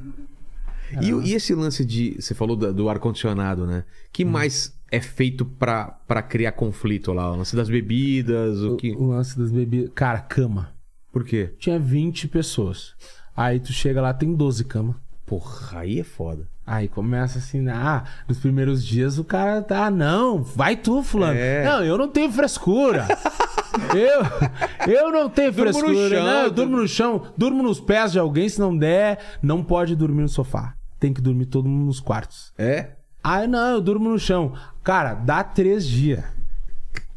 E, 1.02 1.10
e 1.10 1.34
esse 1.34 1.54
lance 1.54 1.84
de. 1.84 2.16
Você 2.18 2.34
falou 2.34 2.56
da- 2.56 2.72
do, 2.72 2.88
ar-condicionado, 2.88 3.66
né? 3.66 3.84
que 4.10 4.24
Hum. 4.24 4.30
mais 4.30 4.74
é 4.90 5.00
feito 5.00 5.44
pra, 5.44 5.98
pra 6.06 6.22
criar 6.22 6.52
conflito 6.52 7.12
lá? 7.12 7.30
O 7.32 7.36
lance 7.36 7.54
das 7.54 7.68
bebidas, 7.68 8.60
o 8.62 8.76
que. 8.76 8.92
O 8.92 9.08
lance 9.08 9.38
das 9.38 9.50
bebidas. 9.50 9.90
Cara, 9.94 10.20
cama. 10.20 10.72
Por 11.12 11.24
quê? 11.24 11.54
Tinha 11.58 11.78
20 11.78 12.28
pessoas. 12.28 12.94
Aí 13.36 13.60
tu 13.60 13.72
chega 13.72 14.00
lá, 14.00 14.12
tem 14.12 14.34
12 14.34 14.64
camas. 14.64 14.96
Porra, 15.24 15.80
aí 15.80 16.00
é 16.00 16.04
foda. 16.04 16.48
Aí 16.66 16.86
começa 16.86 17.38
assim, 17.38 17.60
né? 17.60 17.72
ah, 17.74 18.04
nos 18.28 18.38
primeiros 18.38 18.84
dias 18.84 19.18
o 19.18 19.24
cara 19.24 19.62
tá, 19.62 19.86
ah, 19.86 19.90
não, 19.90 20.42
vai 20.42 20.76
tu, 20.76 21.02
fulano. 21.02 21.38
É. 21.38 21.64
Não, 21.64 21.82
eu 21.82 21.96
não 21.96 22.08
tenho 22.08 22.30
frescura. 22.30 23.06
eu, 23.96 24.92
eu 24.92 25.10
não 25.10 25.30
tenho 25.30 25.50
Durmo 25.50 25.72
no 25.72 25.78
frescura. 25.78 26.08
chão, 26.08 26.26
não, 26.26 26.42
eu 26.42 26.50
durmo 26.50 26.76
no 26.76 26.88
chão, 26.88 27.22
durmo 27.36 27.62
nos 27.62 27.80
pés 27.80 28.12
de 28.12 28.18
alguém, 28.18 28.48
se 28.48 28.60
não 28.60 28.76
der, 28.76 29.18
não 29.42 29.64
pode 29.64 29.96
dormir 29.96 30.22
no 30.22 30.28
sofá. 30.28 30.74
Tem 31.00 31.12
que 31.12 31.22
dormir 31.22 31.46
todo 31.46 31.68
mundo 31.68 31.86
nos 31.86 32.00
quartos. 32.00 32.52
É? 32.58 32.97
Ah, 33.30 33.46
não, 33.46 33.74
eu 33.74 33.80
durmo 33.80 34.08
no 34.08 34.18
chão. 34.18 34.54
Cara, 34.82 35.12
dá 35.14 35.44
três 35.44 35.86
dias. 35.86 36.24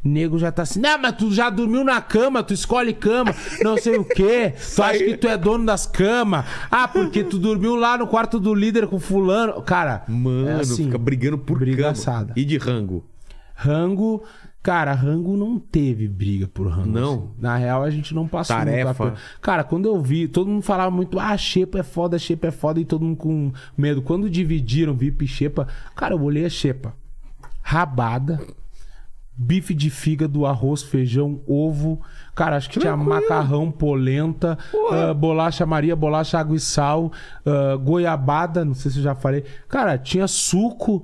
Nego 0.03 0.39
já 0.39 0.51
tá 0.51 0.63
assim, 0.63 0.79
não, 0.79 0.97
mas 0.99 1.15
tu 1.15 1.31
já 1.31 1.47
dormiu 1.49 1.83
na 1.83 2.01
cama, 2.01 2.41
tu 2.41 2.53
escolhe 2.55 2.91
cama, 2.91 3.35
não 3.63 3.77
sei 3.77 3.97
o 3.97 4.03
quê. 4.03 4.53
Tu 4.75 4.81
acha 4.81 4.97
que 4.97 5.15
tu 5.15 5.27
é 5.27 5.37
dono 5.37 5.63
das 5.65 5.85
camas. 5.85 6.43
Ah, 6.71 6.87
porque 6.87 7.23
tu 7.23 7.37
dormiu 7.37 7.75
lá 7.75 7.97
no 7.99 8.07
quarto 8.07 8.39
do 8.39 8.53
líder 8.53 8.87
com 8.87 8.99
fulano. 8.99 9.61
Cara, 9.61 10.03
Mano, 10.07 10.49
é 10.49 10.61
assim, 10.61 10.85
fica 10.85 10.97
brigando 10.97 11.37
por 11.37 11.59
briga 11.59 11.83
cama. 11.83 11.91
assada. 11.91 12.33
E 12.35 12.43
de 12.43 12.57
rango? 12.57 13.05
rango. 13.53 14.23
Cara, 14.63 14.93
rango 14.93 15.35
não 15.35 15.57
teve 15.57 16.07
briga 16.07 16.47
por 16.47 16.67
rango. 16.67 16.87
Não? 16.87 17.13
assim. 17.13 17.29
Na 17.39 17.57
real, 17.57 17.81
a 17.81 17.89
gente 17.89 18.13
não 18.13 18.27
passou 18.27 18.55
Tarefa. 18.55 19.15
Cara, 19.41 19.63
quando 19.63 19.87
eu 19.87 19.99
vi, 19.99 20.27
todo 20.27 20.47
mundo 20.47 20.61
falava 20.61 20.91
muito, 20.91 21.19
ah, 21.19 21.35
Xepa 21.35 21.79
é 21.79 21.83
foda, 21.83 22.19
Xepa 22.19 22.47
é 22.47 22.51
foda, 22.51 22.79
e 22.79 22.85
todo 22.85 23.03
mundo 23.03 23.17
com 23.17 23.51
medo. 23.75 24.03
Quando 24.03 24.29
dividiram 24.29 24.93
VIP 24.93 25.25
e 25.25 25.27
Xepa, 25.27 25.67
cara, 25.95 26.13
eu 26.13 26.21
olhei 26.21 26.45
a 26.45 26.49
Xepa. 26.49 26.93
Rabada, 27.63 28.39
bife 29.35 29.73
de 29.73 29.89
fígado, 29.89 30.45
arroz, 30.45 30.83
feijão, 30.83 31.41
ovo. 31.47 31.99
Cara, 32.35 32.55
acho 32.55 32.69
que 32.69 32.79
tinha 32.79 32.95
macarrão, 32.95 33.71
polenta, 33.71 34.59
ah, 34.91 35.13
bolacha 35.13 35.65
Maria, 35.65 35.95
bolacha 35.95 36.37
água 36.37 36.55
e 36.55 36.59
sal, 36.59 37.11
ah, 37.43 37.75
goiabada, 37.77 38.63
não 38.63 38.75
sei 38.75 38.91
se 38.91 38.99
eu 38.99 39.03
já 39.03 39.15
falei. 39.15 39.43
Cara, 39.67 39.97
tinha 39.97 40.27
suco. 40.27 41.03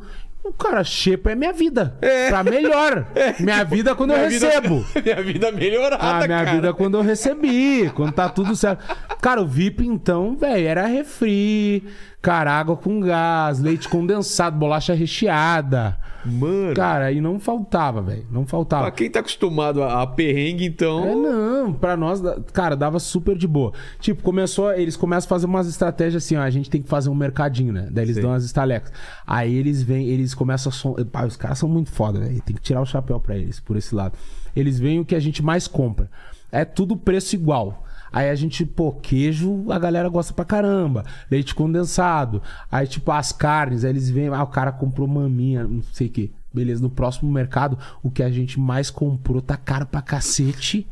Cara, 0.57 0.83
xepa 0.83 1.31
é 1.31 1.35
minha 1.35 1.53
vida. 1.53 1.97
Pra 2.29 2.43
melhor. 2.43 3.07
Minha 3.39 3.63
vida 3.63 3.95
quando 3.95 4.11
eu 4.13 4.17
recebo. 4.29 4.85
minha 5.03 5.21
vida 5.23 5.51
melhorada, 5.51 6.03
Ah, 6.03 6.15
minha 6.27 6.27
cara. 6.43 6.51
vida 6.51 6.73
quando 6.73 6.97
eu 6.97 7.01
recebi, 7.01 7.89
quando 7.95 8.11
tá 8.13 8.29
tudo 8.29 8.55
certo. 8.55 8.83
Cara, 9.21 9.41
o 9.41 9.47
VIP 9.47 9.85
então, 9.85 10.35
velho, 10.35 10.67
era 10.67 10.85
refri, 10.85 11.83
cara, 12.21 12.51
água 12.51 12.75
com 12.75 12.99
gás, 12.99 13.59
leite 13.59 13.87
condensado, 13.87 14.57
bolacha 14.57 14.93
recheada. 14.93 15.97
Mano, 16.25 16.73
Cara, 16.75 17.05
aí 17.05 17.21
não 17.21 17.39
faltava, 17.39 18.01
velho, 18.01 18.27
não 18.29 18.45
faltava. 18.45 18.83
pra 18.83 18.91
quem 18.91 19.09
tá 19.09 19.21
acostumado 19.21 19.81
a, 19.81 20.01
a 20.01 20.07
perrengue, 20.07 20.65
então... 20.65 21.03
É, 21.05 21.15
não, 21.15 21.71
pra 21.73 21.95
nós, 21.95 22.21
cara, 22.51 22.75
dava 22.75 22.99
super 22.99 23.37
de 23.37 23.47
boa. 23.47 23.71
Tipo, 23.99 24.21
começou, 24.23 24.73
eles 24.73 24.97
começam 24.97 25.25
a 25.27 25.29
fazer 25.29 25.45
umas 25.45 25.69
estratégias 25.69 26.25
assim, 26.25 26.35
ó, 26.35 26.41
a 26.41 26.49
gente 26.49 26.69
tem 26.69 26.81
que 26.81 26.89
fazer 26.89 27.09
um 27.09 27.15
mercadinho, 27.15 27.71
né? 27.71 27.87
Daí 27.89 28.03
eles 28.03 28.15
Sim. 28.17 28.23
dão 28.23 28.33
as 28.33 28.43
estalecas. 28.43 28.91
Aí 29.25 29.55
eles 29.55 29.81
vêm, 29.81 30.07
eles 30.09 30.33
começam 30.33 30.69
a... 30.99 31.05
Pá, 31.05 31.25
os 31.25 31.37
caras 31.37 31.59
são 31.59 31.69
muito 31.69 31.91
foda, 31.91 32.19
velho. 32.19 32.41
Tem 32.41 32.55
que 32.55 32.61
tirar 32.61 32.81
o 32.81 32.85
chapéu 32.85 33.21
pra 33.21 33.37
eles, 33.37 33.61
por 33.61 33.77
esse 33.77 33.95
lado. 33.95 34.17
Eles 34.53 34.79
veem 34.79 34.99
o 34.99 35.05
que 35.05 35.15
a 35.15 35.19
gente 35.19 35.41
mais 35.41 35.65
compra. 35.65 36.09
É 36.51 36.65
tudo 36.65 36.97
preço 36.97 37.35
igual. 37.35 37.85
Aí 38.17 38.31
a 38.31 38.35
gente, 38.35 38.65
pô, 38.65 38.93
queijo, 38.93 39.71
a 39.71 39.77
galera 39.77 40.09
gosta 40.09 40.33
pra 40.33 40.43
caramba. 40.43 41.05
Leite 41.29 41.53
condensado. 41.53 42.41
Aí, 42.71 42.87
tipo, 42.87 43.11
as 43.11 43.31
carnes, 43.31 43.83
aí 43.83 43.91
eles 43.91 44.09
veem, 44.09 44.29
ah, 44.29 44.41
o 44.41 44.47
cara 44.47 44.71
comprou 44.71 45.07
maminha, 45.07 45.67
não 45.67 45.83
sei 45.93 46.07
o 46.07 46.09
quê. 46.09 46.31
Beleza, 46.51 46.81
no 46.81 46.89
próximo 46.89 47.31
mercado, 47.31 47.77
o 48.01 48.09
que 48.09 48.23
a 48.23 48.31
gente 48.31 48.59
mais 48.59 48.89
comprou 48.89 49.39
tá 49.39 49.55
caro 49.55 49.85
pra 49.85 50.01
cacete. 50.01 50.87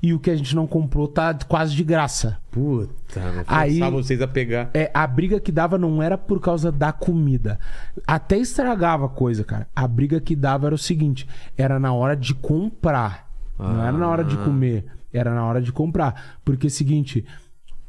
E 0.00 0.14
o 0.14 0.20
que 0.20 0.30
a 0.30 0.36
gente 0.36 0.54
não 0.54 0.64
comprou 0.64 1.08
tá 1.08 1.36
quase 1.48 1.74
de 1.74 1.82
graça. 1.82 2.38
Puta? 2.52 2.94
Aí- 3.48 3.80
vocês 3.90 4.22
a 4.22 4.28
pegar... 4.28 4.70
É, 4.72 4.88
a 4.94 5.04
briga 5.04 5.40
que 5.40 5.50
dava 5.50 5.76
não 5.76 6.00
era 6.00 6.16
por 6.16 6.40
causa 6.40 6.70
da 6.70 6.92
comida. 6.92 7.58
Até 8.06 8.38
estragava 8.38 9.06
a 9.06 9.08
coisa, 9.08 9.42
cara. 9.42 9.66
A 9.74 9.88
briga 9.88 10.20
que 10.20 10.36
dava 10.36 10.66
era 10.66 10.76
o 10.76 10.78
seguinte: 10.78 11.26
era 11.58 11.80
na 11.80 11.92
hora 11.92 12.14
de 12.16 12.32
comprar. 12.34 13.28
Não 13.58 13.82
era 13.82 13.98
na 13.98 14.08
hora 14.08 14.24
de 14.24 14.36
comer, 14.38 14.86
era 15.12 15.34
na 15.34 15.44
hora 15.44 15.60
de 15.60 15.72
comprar. 15.72 16.38
Porque 16.44 16.66
é 16.66 16.68
o 16.68 16.70
seguinte, 16.70 17.24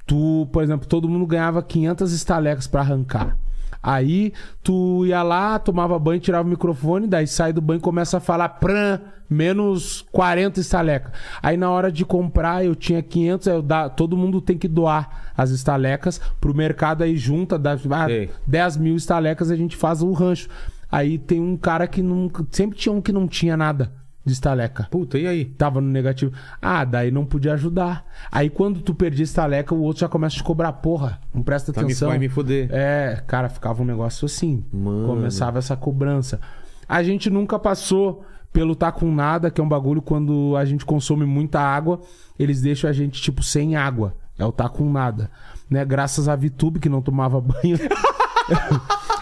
tu, 0.06 0.48
por 0.52 0.64
exemplo, 0.64 0.88
todo 0.88 1.10
mundo 1.10 1.26
ganhava 1.26 1.62
500 1.64 2.12
estalecas 2.12 2.68
pra 2.68 2.82
arrancar. 2.82 3.38
Aí 3.84 4.32
tu 4.64 5.06
ia 5.06 5.22
lá, 5.22 5.60
tomava 5.60 6.00
banho, 6.00 6.22
tirava 6.22 6.48
o 6.48 6.50
microfone, 6.50 7.06
daí 7.06 7.28
sai 7.28 7.52
do 7.52 7.60
banho 7.60 7.80
e 7.80 7.82
começa 7.82 8.16
a 8.16 8.22
falar 8.22 8.48
pran, 8.48 9.02
menos 9.30 10.06
40 10.10 10.58
estalecas. 10.62 11.12
Aí 11.42 11.58
na 11.58 11.70
hora 11.70 11.92
de 11.92 12.06
comprar 12.06 12.64
eu 12.64 12.76
tinha 12.76 13.02
500, 13.02 13.48
aí 13.50 13.56
eu 13.56 13.62
dá, 13.62 13.90
todo 13.90 14.16
mundo 14.16 14.40
tem 14.40 14.58
que 14.58 14.70
doar 14.70 15.34
as 15.36 15.50
estalecas 15.50 16.22
pro 16.40 16.56
mercado 16.56 17.04
aí 17.04 17.18
junta, 17.18 17.60
dá, 17.60 17.74
ah, 17.74 18.06
Sei. 18.06 18.30
10 18.48 18.78
mil 18.78 18.96
estalecas 18.96 19.52
a 19.52 19.56
gente 19.56 19.76
faz 19.76 20.02
o 20.02 20.14
rancho. 20.14 20.48
Aí 20.90 21.18
tem 21.18 21.42
um 21.42 21.58
cara 21.58 21.86
que 21.86 22.02
nunca, 22.02 22.46
sempre 22.52 22.78
tinha 22.78 22.94
um 22.94 23.02
que 23.02 23.12
não 23.12 23.28
tinha 23.28 23.58
nada 23.58 24.03
de 24.26 24.32
estaleca. 24.34 24.88
Puta, 24.90 25.18
e 25.18 25.28
aí? 25.28 25.46
Tava 25.46 25.82
no 25.82 25.88
negativo. 25.88 26.32
Ah, 26.62 26.86
daí 26.86 27.12
não 27.12 27.26
podia 27.26 27.54
ajudar. 27.54 28.06
Aí 28.32 28.50
quando 28.50 28.82
tu 28.82 28.94
perdia 28.94 29.24
estaleca, 29.24 29.76
o 29.76 29.82
outro 29.82 30.02
já 30.02 30.08
começa 30.08 30.36
a 30.36 30.38
te 30.38 30.44
cobrar, 30.44 30.72
porra, 30.74 31.20
não 31.34 31.44
presta 31.44 31.74
Tá 31.74 31.82
atenção. 31.82 32.10
vai 32.10 32.18
me 32.18 32.30
foder. 32.30 32.70
É, 32.72 33.22
cara, 33.28 33.50
ficava 33.50 33.82
um 33.82 33.86
negócio 33.86 34.26
assim. 34.26 34.64
Mano. 34.72 35.08
Começava 35.08 35.60
essa 35.60 35.76
cobrança. 35.76 36.40
A 36.88 37.04
gente 37.04 37.30
nunca 37.30 37.60
passou 37.60 38.24
pelo 38.52 38.76
tá 38.76 38.92
com 38.92 39.12
nada, 39.12 39.50
que 39.50 39.60
é 39.60 39.64
um 39.64 39.68
bagulho 39.68 40.02
quando 40.02 40.56
a 40.56 40.64
gente 40.64 40.86
consome 40.86 41.26
muita 41.26 41.60
água, 41.60 42.00
eles 42.38 42.62
deixam 42.62 42.88
a 42.90 42.94
gente, 42.94 43.20
tipo, 43.22 43.42
sem 43.42 43.76
água. 43.76 44.16
É 44.38 44.46
o 44.46 44.52
tá 44.52 44.70
com 44.70 44.90
nada. 44.92 45.30
Né? 45.70 45.84
Graças 45.86 46.28
a 46.28 46.36
Vitube, 46.36 46.80
que 46.80 46.90
não 46.90 47.02
tomava 47.02 47.40
banho. 47.42 47.78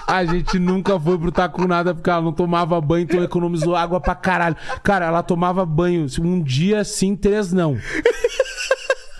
A 0.07 0.25
gente 0.25 0.59
nunca 0.59 0.99
foi 0.99 1.17
pro 1.17 1.31
tá 1.31 1.47
com 1.47 1.65
nada 1.65 1.95
porque 1.95 2.09
ela 2.09 2.21
não 2.21 2.33
tomava 2.33 2.81
banho, 2.81 3.03
então 3.03 3.23
economizou 3.23 3.77
água 3.77 3.97
pra 4.01 4.13
caralho. 4.13 4.57
Cara, 4.83 5.05
ela 5.05 5.23
tomava 5.23 5.65
banho 5.65 6.05
um 6.19 6.41
dia 6.41 6.83
sim, 6.83 7.15
três 7.15 7.53
não. 7.53 7.77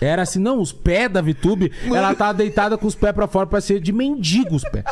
Era 0.02 0.20
assim, 0.20 0.38
não, 0.38 0.60
os 0.60 0.70
pés 0.70 1.08
da 1.08 1.22
Vitube, 1.22 1.72
ela 1.86 2.14
tava 2.14 2.34
deitada 2.34 2.76
com 2.76 2.86
os 2.86 2.94
pés 2.94 3.14
pra 3.14 3.26
fora, 3.26 3.46
parecia 3.46 3.80
de 3.80 3.90
mendigo 3.90 4.54
os 4.54 4.64
pés. 4.64 4.84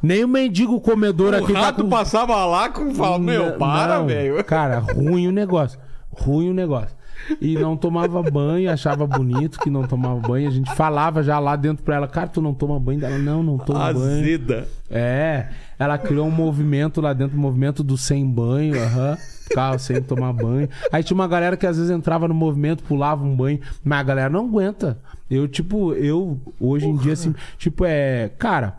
Nem 0.00 0.22
o 0.24 0.28
mendigo 0.28 0.80
comedor 0.80 1.34
O 1.34 1.36
aqui 1.38 1.52
tá 1.52 1.60
rato 1.60 1.82
com... 1.82 1.90
passava 1.90 2.44
lá 2.46 2.68
com... 2.68 2.94
Fala, 2.94 3.18
meu, 3.18 3.50
Não, 3.50 3.58
para, 3.58 4.02
velho. 4.02 4.42
Cara, 4.44 4.78
ruim 4.78 5.26
o 5.26 5.32
negócio. 5.32 5.80
Ruim 6.12 6.50
o 6.50 6.54
negócio. 6.54 6.96
E 7.40 7.54
não 7.54 7.76
tomava 7.76 8.22
banho, 8.22 8.70
achava 8.70 9.06
bonito 9.06 9.58
que 9.60 9.70
não 9.70 9.86
tomava 9.86 10.18
banho. 10.20 10.48
A 10.48 10.50
gente 10.50 10.74
falava 10.74 11.22
já 11.22 11.38
lá 11.38 11.54
dentro 11.56 11.84
pra 11.84 11.96
ela, 11.96 12.08
cara, 12.08 12.28
tu 12.28 12.40
não 12.42 12.52
toma 12.54 12.78
banho? 12.78 13.04
Ela, 13.04 13.18
não, 13.18 13.42
não 13.42 13.58
toma 13.58 13.92
banho. 13.92 14.20
Azeda. 14.22 14.68
É, 14.90 15.48
ela 15.78 15.96
criou 15.98 16.26
um 16.26 16.30
movimento 16.30 17.00
lá 17.00 17.12
dentro, 17.12 17.36
um 17.36 17.40
movimento 17.40 17.82
do 17.84 17.96
sem 17.96 18.26
banho, 18.26 18.74
aham. 18.82 19.16
Ficava 19.48 19.78
sem 19.78 20.00
tomar 20.00 20.32
banho. 20.32 20.68
Aí 20.92 21.02
tinha 21.02 21.14
uma 21.14 21.26
galera 21.26 21.56
que 21.56 21.66
às 21.66 21.76
vezes 21.76 21.90
entrava 21.90 22.28
no 22.28 22.34
movimento, 22.34 22.84
pulava 22.84 23.24
um 23.24 23.34
banho, 23.34 23.58
mas 23.82 23.98
a 23.98 24.02
galera 24.04 24.30
não 24.30 24.46
aguenta. 24.46 24.98
Eu, 25.28 25.48
tipo, 25.48 25.92
eu, 25.94 26.38
hoje 26.60 26.86
em 26.86 26.96
dia, 26.96 27.14
assim, 27.14 27.34
tipo, 27.58 27.84
é. 27.84 28.30
Cara, 28.38 28.76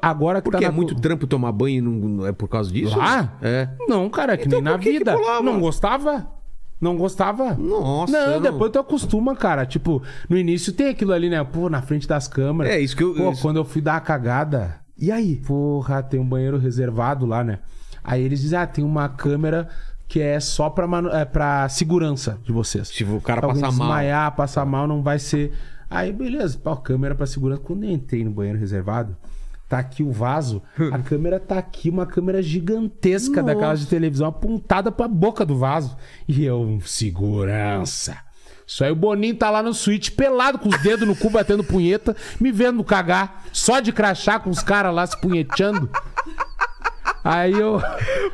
agora 0.00 0.40
que 0.40 0.44
Porque 0.50 0.58
tá 0.58 0.64
é 0.64 0.70
na- 0.70 0.74
muito 0.76 0.94
trampo 0.94 1.26
tomar 1.26 1.52
banho 1.52 1.78
e 1.78 1.80
não, 1.82 1.92
não 1.92 2.26
é 2.26 2.32
por 2.32 2.48
causa 2.48 2.72
disso? 2.72 2.96
Lá? 2.96 3.34
É. 3.42 3.68
Não, 3.88 4.08
cara, 4.08 4.32
é 4.34 4.36
que 4.38 4.46
Então 4.46 4.60
nem 4.62 4.72
na 4.72 4.78
que 4.78 4.90
que 4.90 4.98
vida. 4.98 5.14
pulava? 5.14 5.42
não 5.42 5.60
gostava? 5.60 6.26
Não 6.80 6.96
gostava? 6.96 7.54
Nossa, 7.54 8.12
Não, 8.12 8.20
eu 8.32 8.40
não- 8.40 8.52
depois 8.52 8.70
tu 8.70 8.78
acostuma, 8.78 9.34
cara. 9.34 9.64
Tipo, 9.64 10.02
no 10.28 10.36
início 10.36 10.72
tem 10.72 10.88
aquilo 10.88 11.12
ali, 11.12 11.30
né? 11.30 11.42
Pô, 11.42 11.68
na 11.70 11.80
frente 11.82 12.06
das 12.06 12.28
câmeras. 12.28 12.72
É, 12.72 12.78
isso 12.80 12.94
que 12.96 13.02
eu- 13.02 13.14
Pô, 13.14 13.30
isso- 13.32 13.40
quando 13.42 13.56
eu 13.56 13.64
fui 13.64 13.80
dar 13.80 13.96
a 13.96 14.00
cagada, 14.00 14.76
E 14.98 15.10
aí? 15.10 15.36
porra, 15.46 16.02
tem 16.02 16.20
um 16.20 16.28
banheiro 16.28 16.58
reservado 16.58 17.24
lá, 17.24 17.42
né? 17.42 17.60
Aí 18.04 18.22
eles 18.22 18.40
dizem, 18.40 18.58
ah, 18.58 18.66
tem 18.66 18.84
uma 18.84 19.08
câmera 19.08 19.68
que 20.06 20.20
é 20.20 20.38
só 20.38 20.68
pra, 20.70 20.86
manu... 20.86 21.08
é 21.08 21.24
pra 21.24 21.68
segurança 21.68 22.38
de 22.44 22.52
vocês. 22.52 22.88
Se 22.88 23.02
o 23.04 23.20
cara 23.20 23.40
passar 23.40 23.60
mal. 23.62 23.70
desmaiar, 23.70 24.36
passar 24.36 24.64
mal, 24.66 24.86
não 24.86 25.02
vai 25.02 25.18
ser. 25.18 25.52
Aí, 25.90 26.12
beleza, 26.12 26.58
pô, 26.62 26.76
câmera 26.76 27.14
pra 27.14 27.26
segurança. 27.26 27.60
Quando 27.62 27.84
eu 27.84 27.90
entrei 27.90 28.22
no 28.24 28.30
banheiro 28.30 28.58
reservado, 28.58 29.16
Tá 29.68 29.78
aqui 29.80 30.02
o 30.02 30.12
vaso, 30.12 30.62
a 30.92 30.98
câmera 31.00 31.40
tá 31.40 31.58
aqui, 31.58 31.90
uma 31.90 32.06
câmera 32.06 32.40
gigantesca 32.40 33.42
daquelas 33.42 33.80
de 33.80 33.86
televisão 33.86 34.28
apontada 34.28 34.92
pra 34.92 35.08
boca 35.08 35.44
do 35.44 35.58
vaso. 35.58 35.96
E 36.28 36.44
eu, 36.44 36.78
segurança. 36.84 38.16
Só 38.64 38.84
aí 38.84 38.92
o 38.92 38.96
Boninho 38.96 39.34
tá 39.36 39.50
lá 39.50 39.62
no 39.62 39.74
suíte, 39.74 40.12
pelado 40.12 40.58
com 40.58 40.68
os 40.68 40.78
dedos 40.82 41.06
no 41.06 41.16
cu, 41.16 41.30
batendo 41.30 41.64
punheta, 41.64 42.16
me 42.40 42.52
vendo 42.52 42.82
cagar, 42.84 43.44
só 43.52 43.80
de 43.80 43.92
crachá 43.92 44.38
com 44.38 44.50
os 44.50 44.60
caras 44.60 44.94
lá 44.94 45.04
se 45.06 45.20
punheteando. 45.20 45.90
Aí 47.24 47.52
eu. 47.52 47.80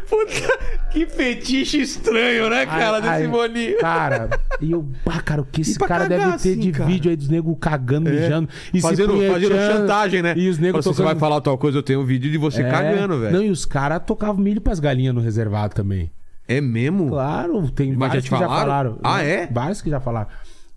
Puta, 0.09 0.59
que 0.91 1.07
fetiche 1.07 1.81
estranho, 1.81 2.51
né, 2.51 2.67
cara, 2.67 2.97
Aí- 2.97 3.03
desse 3.03 3.15
aí- 3.15 3.29
boninho. 3.29 3.79
Cara, 3.79 4.29
e 4.63 4.73
eu, 4.73 4.87
pá, 5.05 5.21
cara, 5.21 5.43
o 5.43 5.45
que 5.45 5.61
esse 5.61 5.79
cara 5.79 6.05
cagar 6.05 6.09
deve 6.09 6.25
ter 6.31 6.35
assim, 6.35 6.59
de 6.61 6.73
cara? 6.73 6.89
vídeo 6.89 7.11
aí 7.11 7.17
dos 7.17 7.29
negros 7.29 7.57
cagando, 7.61 8.09
mijando 8.11 8.49
e 8.73 8.81
se 8.81 8.83
Fazendo, 8.89 9.15
fazendo 9.31 9.55
chantagem, 9.55 10.23
né? 10.23 10.35
E 10.37 10.49
os 10.49 10.59
negros 10.59 10.85
Fala, 10.85 10.95
Se 10.95 10.97
você 10.99 11.03
vai 11.03 11.15
tocando... 11.15 11.21
falar 11.21 11.41
tal 11.41 11.59
coisa, 11.59 11.79
eu 11.79 11.83
tenho 11.83 12.01
um 12.01 12.05
vídeo 12.05 12.31
de 12.31 12.39
você 12.39 12.63
É. 12.63 12.71
cagando, 12.71 13.19
velho. 13.21 13.33
Não, 13.33 13.43
e 13.43 13.51
os 13.51 13.65
caras 13.65 14.01
tocavam 14.07 14.43
milho 14.43 14.61
pras 14.61 14.79
galinhas 14.81 15.15
no 15.15 15.21
reservado 15.21 15.75
também. 15.75 16.11
É 16.49 16.61
mesmo? 16.61 17.09
Claro, 17.09 17.71
tem 17.71 17.89
Mas 17.93 17.99
já 17.99 18.07
vários 18.09 18.25
te 18.25 18.31
que 18.31 18.39
já 18.39 18.49
falaram? 18.49 18.99
Ah, 19.03 19.23
é? 19.23 19.47
Vários 19.47 19.83
que 19.83 19.91
já 19.91 20.01
falaram. 20.01 20.29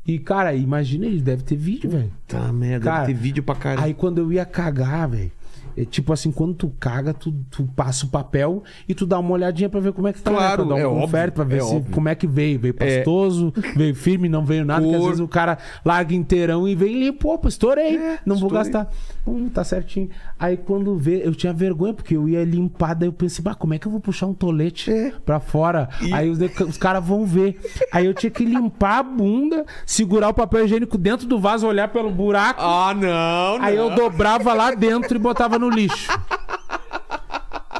E, 0.07 0.19
cara, 0.19 0.53
imagina, 0.53 1.05
ele 1.07 1.19
deve 1.19 1.41
ter 1.43 1.55
vídeo, 1.55 1.89
velho. 1.89 2.11
Tá, 2.27 2.53
merda, 2.53 2.85
Cara, 2.85 2.99
deve 3.07 3.13
ter 3.13 3.19
vídeo 3.19 3.41
pra 3.43 3.55
caralho. 3.55 3.83
Aí 3.87 3.93
quando 3.93 4.19
eu 4.19 4.31
ia 4.31 4.45
cagar, 4.45 5.09
velho. 5.09 5.31
É 5.77 5.83
tipo 5.85 6.13
assim, 6.13 6.31
quando 6.31 6.53
tu 6.53 6.71
caga, 6.79 7.13
tu, 7.13 7.33
tu 7.51 7.63
passa 7.75 8.05
o 8.05 8.09
papel 8.09 8.63
e 8.87 8.93
tu 8.95 9.05
dá 9.05 9.19
uma 9.19 9.31
olhadinha 9.31 9.69
pra 9.69 9.79
ver 9.79 9.91
como 9.93 10.07
é 10.07 10.13
que 10.13 10.21
tá. 10.21 10.31
né? 10.31 10.37
Claro, 10.37 10.65
Pra 10.65 10.75
dar 10.75 10.75
um 10.75 10.83
é 10.83 10.87
óbvio, 10.87 11.31
pra 11.33 11.43
ver 11.43 11.57
é 11.57 11.61
se, 11.63 11.81
como 11.91 12.09
é 12.09 12.15
que 12.15 12.25
veio. 12.27 12.59
Veio 12.59 12.73
pastoso, 12.73 13.53
veio 13.75 13.93
firme, 13.95 14.29
não 14.29 14.45
veio 14.45 14.63
nada. 14.65 14.81
Porque 14.81 14.95
às 14.97 15.03
vezes 15.05 15.19
o 15.19 15.27
cara 15.27 15.57
larga 15.83 16.13
inteirão 16.15 16.67
e 16.67 16.75
vem 16.75 16.97
limpo. 16.99 17.29
Opa, 17.33 17.47
estourei. 17.49 17.97
É, 17.97 18.19
não 18.25 18.35
vou 18.37 18.47
estourei. 18.47 18.71
gastar. 18.71 18.89
Hum, 19.27 19.49
tá 19.49 19.63
certinho. 19.63 20.09
Aí 20.39 20.55
quando 20.57 20.95
vê, 20.97 21.21
eu 21.25 21.33
tinha 21.35 21.51
vergonha, 21.53 21.93
porque 21.93 22.15
eu 22.15 22.29
ia 22.29 22.43
limpar, 22.43 22.93
daí 22.93 23.07
eu 23.09 23.13
pensei, 23.13 23.43
bah, 23.43 23.55
como 23.55 23.73
é 23.73 23.79
que 23.79 23.87
eu 23.87 23.91
vou 23.91 23.99
puxar 23.99 24.27
um 24.27 24.33
tolete 24.33 24.91
É. 24.91 25.11
pra 25.25 25.39
fora? 25.39 25.89
Aí 26.13 26.29
os, 26.29 26.39
os 26.39 26.77
caras 26.77 27.03
vão 27.05 27.25
ver. 27.25 27.59
Aí 27.91 28.05
eu 28.05 28.13
tinha 28.13 28.29
que 28.29 28.45
limpar 28.45 28.99
a 28.99 29.03
bunda, 29.03 29.65
segurar 29.85 30.29
o 30.29 30.33
papel 30.33 30.65
higiênico 30.65 30.97
dentro 30.97 31.27
do 31.27 31.39
vaso, 31.39 31.67
olhar 31.67 31.87
pelo 31.89 32.11
buraco. 32.11 32.61
Ah, 32.61 32.93
não, 32.93 33.63
Aí 33.63 33.75
não. 33.75 33.89
eu 33.89 33.95
dobrava 33.95 34.53
lá 34.53 34.71
dentro 34.73 35.15
e 35.17 35.19
botava 35.19 35.57
no 35.57 35.64
lixo. 35.69 36.11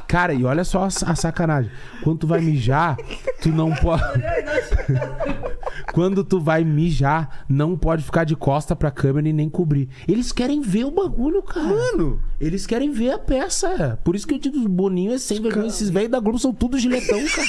Cara, 0.07 0.33
e 0.33 0.45
olha 0.45 0.63
só 0.63 0.83
a 0.83 0.87
a 0.87 1.15
sacanagem. 1.15 1.71
Quando 2.03 2.19
tu 2.19 2.27
vai 2.27 2.39
mijar, 2.39 2.95
tu 3.41 3.49
não 3.49 3.73
pode. 3.73 4.03
Quando 5.93 6.23
tu 6.23 6.39
vai 6.39 6.63
mijar, 6.63 7.45
não 7.47 7.77
pode 7.77 8.03
ficar 8.03 8.23
de 8.23 8.35
costa 8.35 8.75
pra 8.75 8.91
câmera 8.91 9.29
e 9.29 9.33
nem 9.33 9.49
cobrir. 9.49 9.89
Eles 10.07 10.31
querem 10.31 10.61
ver 10.61 10.85
o 10.85 10.91
bagulho, 10.91 11.41
cara. 11.41 11.67
Mano. 11.67 12.21
Eles 12.39 12.67
querem 12.67 12.91
ver 12.91 13.11
a 13.11 13.19
peça. 13.19 13.97
Por 14.03 14.15
isso 14.15 14.27
que 14.27 14.33
eu 14.33 14.39
digo, 14.39 14.57
os 14.57 14.67
boninhos 14.67 15.15
é 15.15 15.17
sem 15.17 15.41
vergonha. 15.41 15.67
Esses 15.67 15.89
velhos 15.89 16.11
da 16.11 16.19
Globo 16.19 16.37
são 16.37 16.53
tudo 16.53 16.77
giletão, 16.77 17.19
cara. 17.27 17.47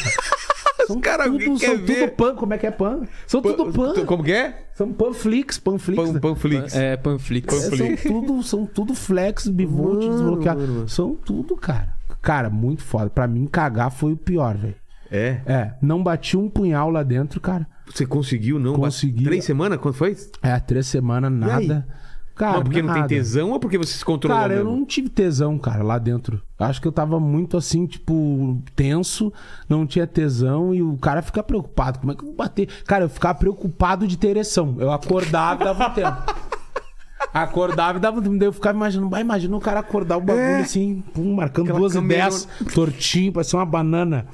São 0.86 1.00
cara, 1.00 1.24
tudo, 1.24 1.44
são 1.44 1.56
quer 1.58 1.70
tudo 1.78 1.86
ver? 1.86 2.10
pan. 2.14 2.34
Como 2.34 2.54
é 2.54 2.58
que 2.58 2.66
é 2.66 2.70
pan? 2.70 3.02
São 3.26 3.40
tudo 3.40 3.72
pan. 3.72 4.04
Como 4.04 4.22
que 4.22 4.32
é? 4.32 4.68
São 4.74 4.92
panflix, 4.92 5.58
panflix. 5.58 6.02
Pan, 6.02 6.20
Panflix. 6.20 6.74
É, 6.74 6.96
Panflix. 6.96 7.54
É, 7.54 7.76
são 7.76 7.96
tudo, 7.96 8.42
são 8.42 8.66
tudo 8.66 8.94
flex, 8.94 9.48
bivolt, 9.48 10.04
Mano, 10.04 10.10
desbloqueado. 10.10 10.60
mano. 10.60 10.88
São 10.88 11.14
tudo, 11.14 11.56
cara. 11.56 11.94
Cara, 12.20 12.50
muito 12.50 12.82
foda. 12.82 13.08
Pra 13.08 13.26
mim, 13.26 13.46
cagar 13.46 13.90
foi 13.90 14.12
o 14.12 14.16
pior, 14.16 14.56
velho. 14.56 14.74
É. 15.10 15.40
É, 15.46 15.72
não 15.80 16.02
bati 16.02 16.36
um 16.36 16.48
punhal 16.50 16.90
lá 16.90 17.02
dentro, 17.02 17.40
cara. 17.40 17.66
Você 17.86 18.04
conseguiu, 18.04 18.58
não? 18.58 18.74
Consegui. 18.74 19.24
Três 19.24 19.44
semanas? 19.44 19.78
Quanto 19.78 19.96
foi? 19.96 20.16
É, 20.42 20.58
três 20.58 20.86
semanas, 20.88 21.30
nada. 21.32 21.86
Cara, 22.36 22.58
não, 22.58 22.62
porque 22.64 22.82
não 22.82 22.88
tem 22.92 23.02
nada. 23.02 23.08
tesão 23.08 23.50
ou 23.50 23.58
porque 23.58 23.78
você 23.78 23.96
se 23.96 24.04
controlou 24.04 24.38
Cara, 24.38 24.52
eu 24.52 24.64
mesmo? 24.64 24.78
não 24.78 24.84
tive 24.84 25.08
tesão, 25.08 25.58
cara, 25.58 25.82
lá 25.82 25.96
dentro. 25.98 26.42
Acho 26.58 26.82
que 26.82 26.86
eu 26.86 26.92
tava 26.92 27.18
muito 27.18 27.56
assim, 27.56 27.86
tipo, 27.86 28.62
tenso, 28.76 29.32
não 29.66 29.86
tinha 29.86 30.06
tesão 30.06 30.74
e 30.74 30.82
o 30.82 30.98
cara 30.98 31.22
fica 31.22 31.42
preocupado. 31.42 31.98
Como 31.98 32.12
é 32.12 32.14
que 32.14 32.20
eu 32.22 32.26
vou 32.26 32.36
bater? 32.36 32.68
Cara, 32.86 33.04
eu 33.04 33.08
ficava 33.08 33.38
preocupado 33.38 34.06
de 34.06 34.18
ter 34.18 34.28
ereção. 34.28 34.76
Eu 34.78 34.92
acordava 34.92 35.62
e 35.62 35.64
dava 35.64 35.86
um 35.88 35.94
tempo. 35.94 36.16
Acordava 37.32 37.98
e 37.98 38.00
dava 38.00 38.20
um 38.20 38.36
eu 38.42 38.52
ficava 38.52 38.76
imaginando, 38.76 39.10
vai, 39.10 39.20
imagina 39.20 39.56
o 39.56 39.60
cara 39.60 39.80
acordar 39.80 40.16
o 40.16 40.20
bagulho 40.20 40.40
É. 40.42 40.60
assim, 40.60 41.02
pum, 41.14 41.34
marcando 41.34 41.64
Aquela 41.64 41.78
duas 41.80 41.94
e 41.94 42.00
dez, 42.00 42.48
tortinho, 42.72 43.32
parecia 43.32 43.58
uma 43.58 43.66
banana. 43.66 44.26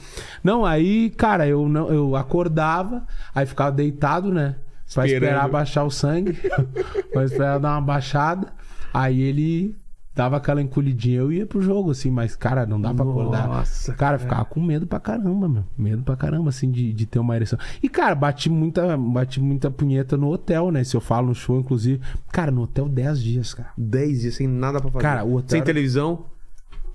Não, 0.43 0.65
aí, 0.65 1.11
cara, 1.11 1.47
eu, 1.47 1.69
não, 1.69 1.89
eu 1.89 2.15
acordava, 2.17 3.05
aí 3.35 3.47
ficava 3.47 3.73
deitado, 3.73 4.33
né? 4.33 4.57
Pra 4.95 5.07
esperar 5.07 5.49
baixar 5.49 5.85
o 5.85 5.91
sangue. 5.91 6.33
pra 7.13 7.25
esperar 7.25 7.59
dar 7.59 7.73
uma 7.73 7.81
baixada. 7.81 8.53
Aí 8.93 9.21
ele 9.23 9.75
dava 10.15 10.37
aquela 10.37 10.61
encolhidinha. 10.61 11.19
Eu 11.21 11.33
ia 11.33 11.47
pro 11.47 11.63
jogo, 11.63 11.91
assim, 11.91 12.11
mas, 12.11 12.37
cara, 12.37 12.67
não 12.67 12.79
dá 12.81 12.93
pra 12.93 13.03
acordar. 13.05 13.49
Nossa, 13.49 13.95
Cara, 13.95 14.17
eu 14.17 14.21
ficava 14.21 14.45
com 14.45 14.61
medo 14.61 14.87
pra 14.87 15.01
caramba, 15.01 15.49
meu. 15.49 15.65
Medo 15.79 16.03
pra 16.03 16.15
caramba, 16.17 16.51
assim, 16.51 16.71
de, 16.71 16.93
de 16.93 17.07
ter 17.07 17.19
uma 17.19 17.35
ereção. 17.35 17.59
E, 17.83 17.89
cara, 17.89 18.15
bati 18.15 18.51
muita, 18.51 18.97
bati 18.97 19.41
muita 19.41 19.71
punheta 19.71 20.17
no 20.17 20.31
hotel, 20.31 20.71
né? 20.71 20.85
Se 20.85 20.95
eu 20.95 21.01
falo 21.01 21.29
no 21.29 21.35
show, 21.35 21.59
inclusive. 21.59 22.01
Cara, 22.31 22.51
no 22.51 22.63
hotel 22.63 22.89
10 22.89 23.23
dias, 23.23 23.55
cara. 23.55 23.71
Dez 23.79 24.21
dias 24.21 24.35
sem 24.35 24.47
nada 24.47 24.81
pra 24.81 24.91
fazer. 24.91 25.03
Cara, 25.03 25.25
o 25.25 25.37
hotel 25.37 25.49
Sem 25.49 25.59
era- 25.61 25.67
televisão, 25.67 26.27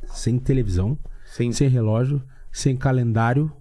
Sem 0.05 0.37
televisão, 0.39 0.97
sem... 1.25 1.51
sem 1.51 1.67
relógio, 1.67 2.21
sem 2.51 2.77
calendário. 2.77 3.51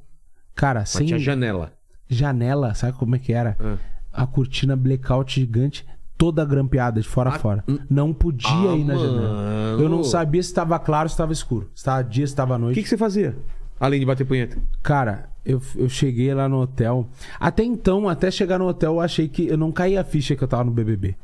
Cara, 0.55 0.81
Mas 0.81 0.91
sem 0.91 1.07
tinha 1.07 1.19
janela. 1.19 1.73
janela, 2.09 2.75
sabe 2.75 2.97
como 2.99 3.17
é 3.17 3.19
que 3.19 3.33
era? 3.33 3.57
Ah. 3.59 3.77
A 4.17 4.27
cortina 4.27 4.75
blackout 4.75 5.35
gigante, 5.41 5.85
toda 6.17 6.45
grampeada 6.45 7.01
de 7.01 7.07
fora 7.09 7.31
a 7.31 7.39
fora. 7.39 7.65
Não 7.91 8.13
podia 8.15 8.49
Ah, 8.51 8.77
ir 8.77 8.85
na 8.85 8.95
mano. 8.95 9.07
janela. 9.15 9.83
Eu 9.83 9.89
não 9.89 10.03
sabia 10.03 10.43
se 10.43 10.49
estava 10.49 10.79
claro 10.79 11.09
se 11.09 11.13
estava 11.15 11.33
escuro. 11.33 11.67
Se 11.75 11.81
estava 11.83 12.03
dia, 12.03 12.27
se 12.27 12.33
estava 12.33 12.55
O 12.55 12.59
noite. 12.59 12.75
que, 12.77 12.83
que 12.83 12.89
você 12.89 12.97
fazia? 12.97 13.37
Além 13.79 14.01
de 14.01 14.07
bater 14.07 14.25
punheta. 14.25 14.57
Cara, 14.83 15.29
eu, 15.45 15.61
eu 15.75 15.89
cheguei 15.89 16.33
lá 16.33 16.49
no 16.49 16.61
hotel. 16.63 17.09
Até 17.39 17.63
então, 17.63 18.09
até 18.09 18.31
chegar 18.31 18.59
no 18.59 18.67
hotel, 18.67 18.95
eu 18.95 19.01
achei 19.01 19.29
que. 19.29 19.47
Eu 19.47 19.59
não 19.59 19.71
caí 19.71 19.99
a 19.99 20.03
ficha 20.05 20.35
que 20.35 20.43
eu 20.43 20.49
tava 20.49 20.65
no 20.65 20.71
BBB. 20.71 21.15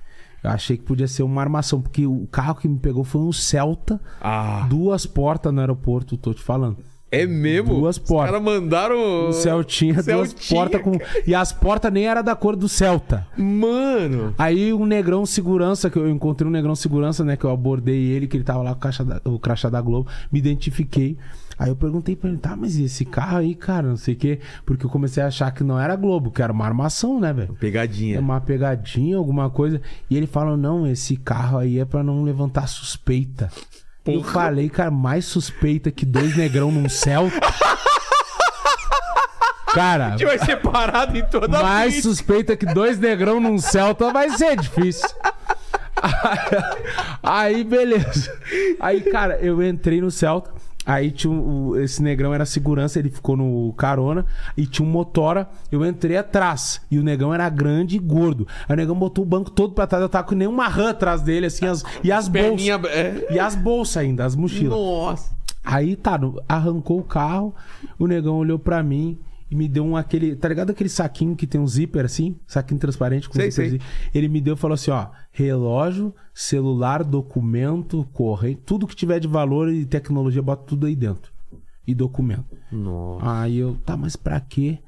Eu 0.45 0.51
achei 0.51 0.77
que 0.77 0.83
podia 0.83 1.07
ser 1.09 1.23
uma 1.23 1.41
armação, 1.41 1.81
porque 1.81 2.05
o 2.07 2.27
carro 2.31 2.57
que 2.57 2.69
me 2.69 2.79
pegou 2.79 3.05
foi 3.05 3.21
um 3.23 3.33
Celta, 3.33 3.99
Ah. 4.21 4.67
duas 4.69 5.07
portas 5.07 5.55
no 5.55 5.61
aeroporto, 5.61 6.17
tô 6.19 6.35
te 6.35 6.43
falando. 6.43 6.77
É 7.13 7.27
mesmo? 7.27 7.75
Duas 7.75 7.99
portas. 7.99 8.35
Os 8.35 8.41
caras 8.41 8.43
mandaram. 8.43 9.29
O 9.29 9.33
Celtinha, 9.35 10.03
duas 10.03 10.31
Celtinha, 10.31 10.59
portas 10.59 10.81
com. 10.81 10.93
E 11.27 11.35
as 11.35 11.53
portas 11.53 11.93
nem 11.93 12.07
era 12.09 12.23
da 12.23 12.35
cor 12.35 12.57
do 12.57 12.71
Celta. 12.71 13.27
Mano. 13.37 14.35
Aí 14.39 14.73
um 14.73 14.87
negrão 14.87 15.27
segurança, 15.27 15.91
que 15.91 15.99
eu 15.99 16.09
encontrei 16.09 16.49
um 16.49 16.51
negrão 16.51 16.75
segurança, 16.75 17.23
né? 17.23 17.37
Que 17.37 17.45
eu 17.45 17.51
abordei 17.51 18.03
ele, 18.03 18.27
que 18.27 18.39
ele 18.39 18.45
tava 18.45 18.63
lá 18.63 18.75
com 18.75 18.89
o 18.89 19.05
da, 19.05 19.21
o 19.27 19.39
crachá 19.39 19.69
da 19.69 19.83
Globo, 19.83 20.09
me 20.33 20.39
identifiquei. 20.39 21.19
Aí 21.59 21.69
eu 21.69 21.77
perguntei 21.77 22.17
pra 22.17 22.31
ele, 22.31 22.39
tá, 22.39 22.57
mas 22.57 22.77
e 22.77 22.85
esse 22.85 23.05
carro 23.05 23.37
aí, 23.37 23.55
cara, 23.55 23.87
não 23.87 23.97
sei 23.97 24.15
o 24.15 24.17
quê. 24.17 24.41
Porque 24.65 24.87
eu 24.87 24.91
comecei 24.91 25.23
a 25.23 25.27
achar 25.27 25.51
que 25.53 25.63
não 25.63 25.79
era 25.79 25.95
Globo, 25.95 26.31
que 26.31 26.43
era 26.43 26.51
uma 26.53 26.65
armação, 26.65 27.21
né, 27.21 27.31
velho? 27.33 27.53
É 27.53 27.61
Pegadinha. 27.61 28.21
uma 28.21 28.41
pegadinha, 28.41 29.19
alguma 29.19 29.51
coisa. 29.51 29.81
E 30.09 30.17
ele 30.17 30.27
falou: 30.27 30.57
não, 30.57 30.87
esse 30.87 31.15
carro 31.17 31.59
aí 31.59 31.79
é 31.79 31.85
pra 31.85 32.03
não 32.03 32.23
levantar 32.23 32.67
suspeita. 32.67 33.51
Eu 34.05 34.23
falei, 34.25 34.69
cara, 34.69 34.91
mais 34.91 35.25
suspeita 35.25 35.91
que 35.91 36.05
dois 36.05 36.37
negrão 36.37 36.71
num 36.73 36.89
Celta. 36.89 37.39
Cara, 39.75 40.09
A 40.09 40.11
gente 40.11 40.25
vai 40.27 40.39
ser 40.39 40.57
parado 40.57 41.17
em 41.17 41.25
toda 41.25 41.59
a 41.59 41.63
mais 41.63 41.95
vida. 41.95 42.03
suspeita 42.03 42.57
que 42.57 42.67
dois 42.67 42.99
negrão 42.99 43.41
num 43.41 43.57
Celta 43.59 44.13
vai 44.13 44.29
ser 44.31 44.57
difícil. 44.61 45.09
Aí, 47.23 47.65
beleza. 47.65 48.37
Aí, 48.81 49.01
cara, 49.01 49.39
eu 49.41 49.63
entrei 49.63 50.01
no 50.01 50.11
Celta. 50.11 50.51
Aí 50.85 51.13
tinha 51.13 51.33
um- 51.33 51.77
esse 51.77 52.03
negrão 52.03 52.35
era 52.35 52.45
segurança, 52.45 52.99
ele 52.99 53.09
ficou 53.09 53.37
no 53.37 53.73
carona 53.75 54.27
e 54.57 54.67
tinha 54.67 54.87
um 54.87 54.91
motora. 54.91 55.49
Eu 55.71 55.87
entrei 55.87 56.17
atrás 56.17 56.81
e 56.91 56.99
o 56.99 57.05
negão 57.05 57.33
era 57.33 57.49
grande 57.49 57.97
e 57.97 57.99
gordo. 58.01 58.49
Aí 58.69 58.75
o 58.75 58.77
negão 58.77 58.97
botou 58.97 59.25
o 59.25 59.27
banco 59.29 59.51
todo 59.51 59.75
pra 59.75 59.87
trás, 59.87 60.03
eu 60.03 60.09
tava 60.09 60.27
com 60.27 60.35
nenhuma 60.35 60.67
rã 60.67 60.91
atrás 60.91 61.23
dele, 61.23 61.47
assim, 61.47 61.67
as, 61.67 61.85
e 62.03 62.11
as 62.11 62.27
bolsas. 62.27 62.49
Perninha. 62.51 62.81
É. 62.89 63.29
E 63.31 63.39
as 63.39 63.55
bolsas 63.55 63.99
ainda, 63.99 64.25
as 64.25 64.35
mochilas. 64.35 64.71
Nossa. 64.77 65.31
Aí 65.65 65.95
tá, 65.95 66.19
arrancou 66.49 66.99
o 66.99 67.05
carro, 67.05 67.55
o 67.97 68.09
negão 68.09 68.35
olhou 68.35 68.59
pra 68.59 68.83
mim 68.83 69.17
e 69.53 69.55
me 69.55 69.69
deu 69.69 69.85
um 69.85 69.97
aquele. 69.97 70.35
Tá 70.35 70.49
ligado 70.49 70.71
aquele 70.71 70.89
saquinho 70.89 71.37
que 71.37 71.47
tem 71.47 71.61
um 71.61 71.67
zíper 71.67 72.07
assim? 72.07 72.37
Saquinho 72.47 72.81
transparente 72.81 73.29
com 73.29 73.35
Sei, 73.35 73.51
zíperzinho. 73.51 73.83
Ele 74.15 74.27
me 74.29 74.41
deu 74.41 74.55
e 74.55 74.57
falou 74.57 74.75
assim: 74.75 74.91
ó, 74.91 75.09
relógio, 75.31 76.15
celular, 76.33 77.05
documento, 77.05 78.09
correio, 78.15 78.57
tudo 78.57 78.87
que 78.87 78.97
tiver 78.97 79.21
de 79.21 79.29
valor 79.29 79.69
e 79.71 79.85
tecnologia, 79.85 80.41
bota 80.41 80.65
tudo 80.65 80.87
aí 80.87 80.97
dentro. 80.97 81.31
E 81.87 81.95
documento. 81.95 82.47
Nossa. 82.71 83.41
Aí 83.41 83.59
eu, 83.59 83.77
tá, 83.85 83.95
mas 83.97 84.17
pra 84.17 84.41
quê? 84.41 84.79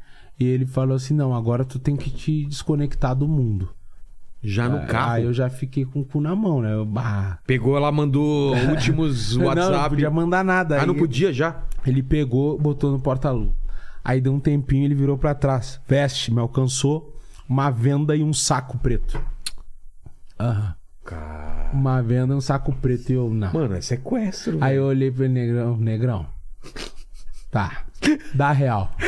E 0.41 0.45
ele 0.47 0.65
falou 0.65 0.97
assim: 0.97 1.13
não, 1.13 1.35
agora 1.35 1.63
tu 1.63 1.79
tem 1.79 1.95
que 1.95 2.09
te 2.11 2.47
desconectar 2.47 3.15
do 3.15 3.29
mundo. 3.29 3.69
Já 4.43 4.69
no 4.69 4.87
carro. 4.87 5.13
Aí 5.13 5.25
eu 5.25 5.33
já 5.33 5.49
fiquei 5.51 5.85
com 5.85 6.01
o 6.01 6.05
cu 6.05 6.21
na 6.21 6.35
mão, 6.37 6.61
né? 6.63 6.75
Eu, 6.75 6.85
bah. 6.85 7.39
Pegou, 7.47 7.77
ela 7.77 7.91
mandou 7.93 8.55
últimos 8.69 9.37
Não, 9.37 9.47
WhatsApp. 9.47 9.73
não 9.77 9.89
podia 9.89 10.11
mandar 10.11 10.45
nada. 10.45 10.77
Ah, 10.77 10.81
Aí- 10.83 10.87
não 10.87 10.95
podia 10.95 11.33
já? 11.33 11.63
Ele 11.87 12.03
pegou, 12.03 12.59
botou 12.59 12.91
no 12.93 12.99
porta-luva. 13.01 13.53
Aí 14.05 14.21
deu 14.21 14.33
um 14.35 14.41
tempinho, 14.41 14.85
ele 14.85 14.95
virou 14.95 15.17
pra 15.17 15.35
trás. 15.35 15.81
Veste, 15.89 16.31
me 16.33 16.39
alcançou 16.41 17.17
uma 17.49 17.71
venda 17.71 18.15
e 18.15 18.23
um 18.23 18.33
saco 18.35 18.77
preto. 18.79 19.19
Aham. 20.39 20.75
uma 21.73 22.03
venda, 22.03 22.35
um 22.37 22.41
saco 22.41 22.73
preto 22.75 23.11
e 23.11 23.15
eu, 23.15 23.31
não. 23.31 23.53
Mano, 23.53 23.75
é 23.75 23.81
sequestro. 23.81 24.59
Aí 24.61 24.77
eu 24.77 24.85
olhei 24.85 25.11
pro 25.11 25.27
negrão, 25.29 25.77
negrão. 25.77 26.27
Tá. 27.51 27.85
Dá 28.35 28.53
real. 28.53 28.91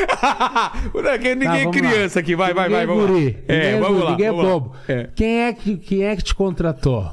É 1.06 1.18
que 1.18 1.34
ninguém 1.34 1.60
é 1.60 1.64
vamos 1.64 1.76
criança 1.76 2.18
lá. 2.18 2.22
aqui. 2.22 2.34
Vai, 2.36 2.54
vai, 2.54 2.68
Ninguém 2.68 2.76
vai. 2.76 2.82
é 2.84 2.86
Vamos 2.86 3.02
lá. 3.02 3.08
guri. 3.08 3.44
É, 3.48 3.56
Ninguém 3.56 3.80
vamos 3.80 3.94
guri, 3.96 4.04
lá. 4.04 4.10
Ninguém 4.10 4.26
é 4.26 4.30
vamos 4.30 4.44
lá. 4.44 4.50
bobo. 4.50 4.76
É. 4.88 5.04
Quem, 5.14 5.40
é 5.42 5.52
que, 5.52 5.76
quem 5.76 6.04
é 6.04 6.16
que 6.16 6.22
te 6.24 6.34
contratou? 6.34 7.12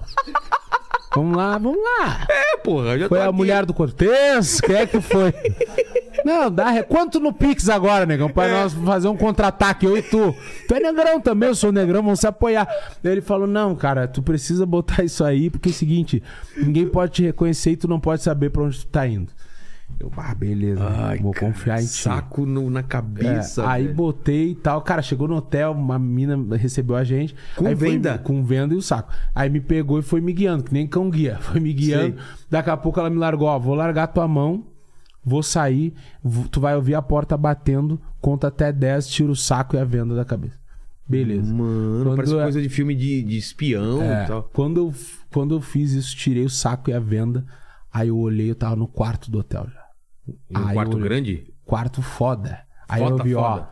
vamos 1.16 1.38
lá, 1.38 1.58
vamos 1.58 1.78
lá. 1.84 2.26
É, 2.30 2.58
porra. 2.58 2.98
Já 2.98 3.08
Foi 3.10 3.18
tô 3.20 3.24
a 3.24 3.28
aqui. 3.28 3.36
mulher 3.36 3.66
do 3.66 3.74
Cortez? 3.74 4.62
Quem 4.62 4.76
é 4.76 4.86
que 4.88 5.00
foi? 5.02 5.34
Não, 6.26 6.50
dá. 6.52 6.84
Quanto 6.84 7.20
no 7.20 7.34
Pix 7.34 7.70
agora, 7.70 8.06
negão? 8.06 8.30
Pra 8.30 8.48
É. 8.48 8.52
nós 8.52 8.74
fazer 8.74 9.08
um 9.08 9.18
contra-ataque, 9.18 9.86
eu 9.86 9.98
e 9.98 10.02
tu. 10.02 10.36
Tu 10.68 10.76
é 10.76 10.80
negrão 10.80 11.20
também, 11.20 11.50
eu 11.50 11.56
sou 11.56 11.72
negrão, 11.72 12.02
vamos 12.04 12.20
se 12.20 12.28
apoiar. 12.28 12.68
Ele 13.04 13.22
falou: 13.22 13.48
Não, 13.48 13.76
cara, 13.76 14.08
tu 14.08 14.22
precisa 14.22 14.66
botar 14.66 15.04
isso 15.04 15.24
aí, 15.24 15.50
porque 15.50 15.70
é 15.70 15.72
o 15.72 15.76
seguinte: 15.76 16.22
ninguém 16.58 16.88
pode 16.88 17.12
te 17.14 17.24
reconhecer 17.24 17.72
e 17.72 17.78
tu 17.78 17.88
não 17.88 18.00
pode 18.00 18.22
saber 18.24 18.50
pra 18.50 18.64
onde 18.64 18.80
tu 18.80 18.88
tá 18.88 19.08
indo. 19.08 19.32
Eu, 20.00 20.12
ah, 20.18 20.34
beleza, 20.34 20.84
Ai, 20.84 21.20
vou 21.20 21.32
cara, 21.32 21.46
confiar 21.46 21.80
em 21.80 21.86
ti. 21.86 21.92
Saco 21.92 22.48
no- 22.48 22.68
na 22.70 22.80
É, 22.80 22.84
cabeça. 22.84 23.70
aí 23.70 23.84
velho. 23.84 23.96
botei 23.96 24.50
e 24.52 24.56
tal. 24.56 24.82
Cara, 24.82 25.04
chegou 25.04 25.28
no 25.28 25.36
hotel, 25.36 25.72
uma 25.72 26.00
mina 26.00 26.58
recebeu 26.58 26.96
a 26.96 27.04
gente. 27.04 27.36
Com 27.56 27.68
aí 27.68 27.76
foi- 27.76 27.92
venda? 27.92 28.18
com 28.18 28.44
venda 28.44 28.74
e 28.74 28.78
o 28.78 28.82
saco. 28.82 29.14
Aí 29.36 29.52
me 29.52 29.62
pegou 29.62 30.00
e 30.00 30.02
foi 30.02 30.20
me 30.20 30.34
guiando, 30.34 30.64
que 30.64 30.74
nem 30.74 30.88
cão 30.88 31.10
guia. 31.12 31.38
Foi 31.42 31.60
me 31.60 31.72
guiando. 31.72 32.16
Sei. 32.18 32.26
Daqui 32.50 32.72
a 32.72 32.78
pouco 32.78 33.00
ela 33.00 33.10
me 33.10 33.18
largou, 33.18 33.48
ó, 33.48 33.60
vou 33.60 33.76
largar 33.76 34.08
tua 34.08 34.28
mão, 34.28 34.64
vou 35.26 35.42
sair, 35.44 35.94
tu 36.52 36.60
vai 36.60 36.76
ouvir 36.76 36.96
a 36.96 37.02
porta 37.02 37.36
batendo, 37.38 38.00
conta 38.22 38.48
até 38.48 38.72
10, 38.72 39.08
tira 39.08 39.32
o 39.32 39.36
saco 39.36 39.76
e 39.76 39.80
a 39.80 39.86
venda 39.86 40.16
da 40.16 40.26
cabeça. 40.26 40.58
Beleza. 41.08 41.54
Mano, 41.54 42.06
Quando 42.06 42.16
parece 42.16 42.36
é- 42.38 42.44
coisa 42.44 42.62
de 42.62 42.70
filme 42.70 42.96
de, 42.96 43.22
de 43.24 43.38
espião 43.38 44.02
É, 44.02 44.24
e 44.24 44.28
tal. 44.28 44.44
quando, 44.54 44.78
eu, 44.78 44.94
quando 45.32 45.54
eu 45.56 45.62
fiz 45.62 45.92
isso, 45.92 46.16
tirei 46.16 46.46
o 46.46 46.50
saco 46.50 46.90
e 46.90 46.94
a 46.94 47.00
venda. 47.00 47.46
Aí 47.92 48.08
eu 48.08 48.18
olhei, 48.18 48.50
eu 48.50 48.56
tava 48.56 48.76
no 48.76 48.88
quarto 48.88 49.30
do 49.30 49.40
hotel 49.40 49.68
já. 49.74 49.84
Um 50.50 50.68
Aí 50.68 50.74
quarto 50.74 50.98
eu- 50.98 51.04
grande? 51.04 51.54
Quarto 51.66 52.02
foda. 52.02 52.60
Aí 52.90 53.02
Foda, 53.02 53.22
eu 53.22 53.24
vi, 53.24 53.36
ó. 53.36 53.42
foda. 53.56 53.70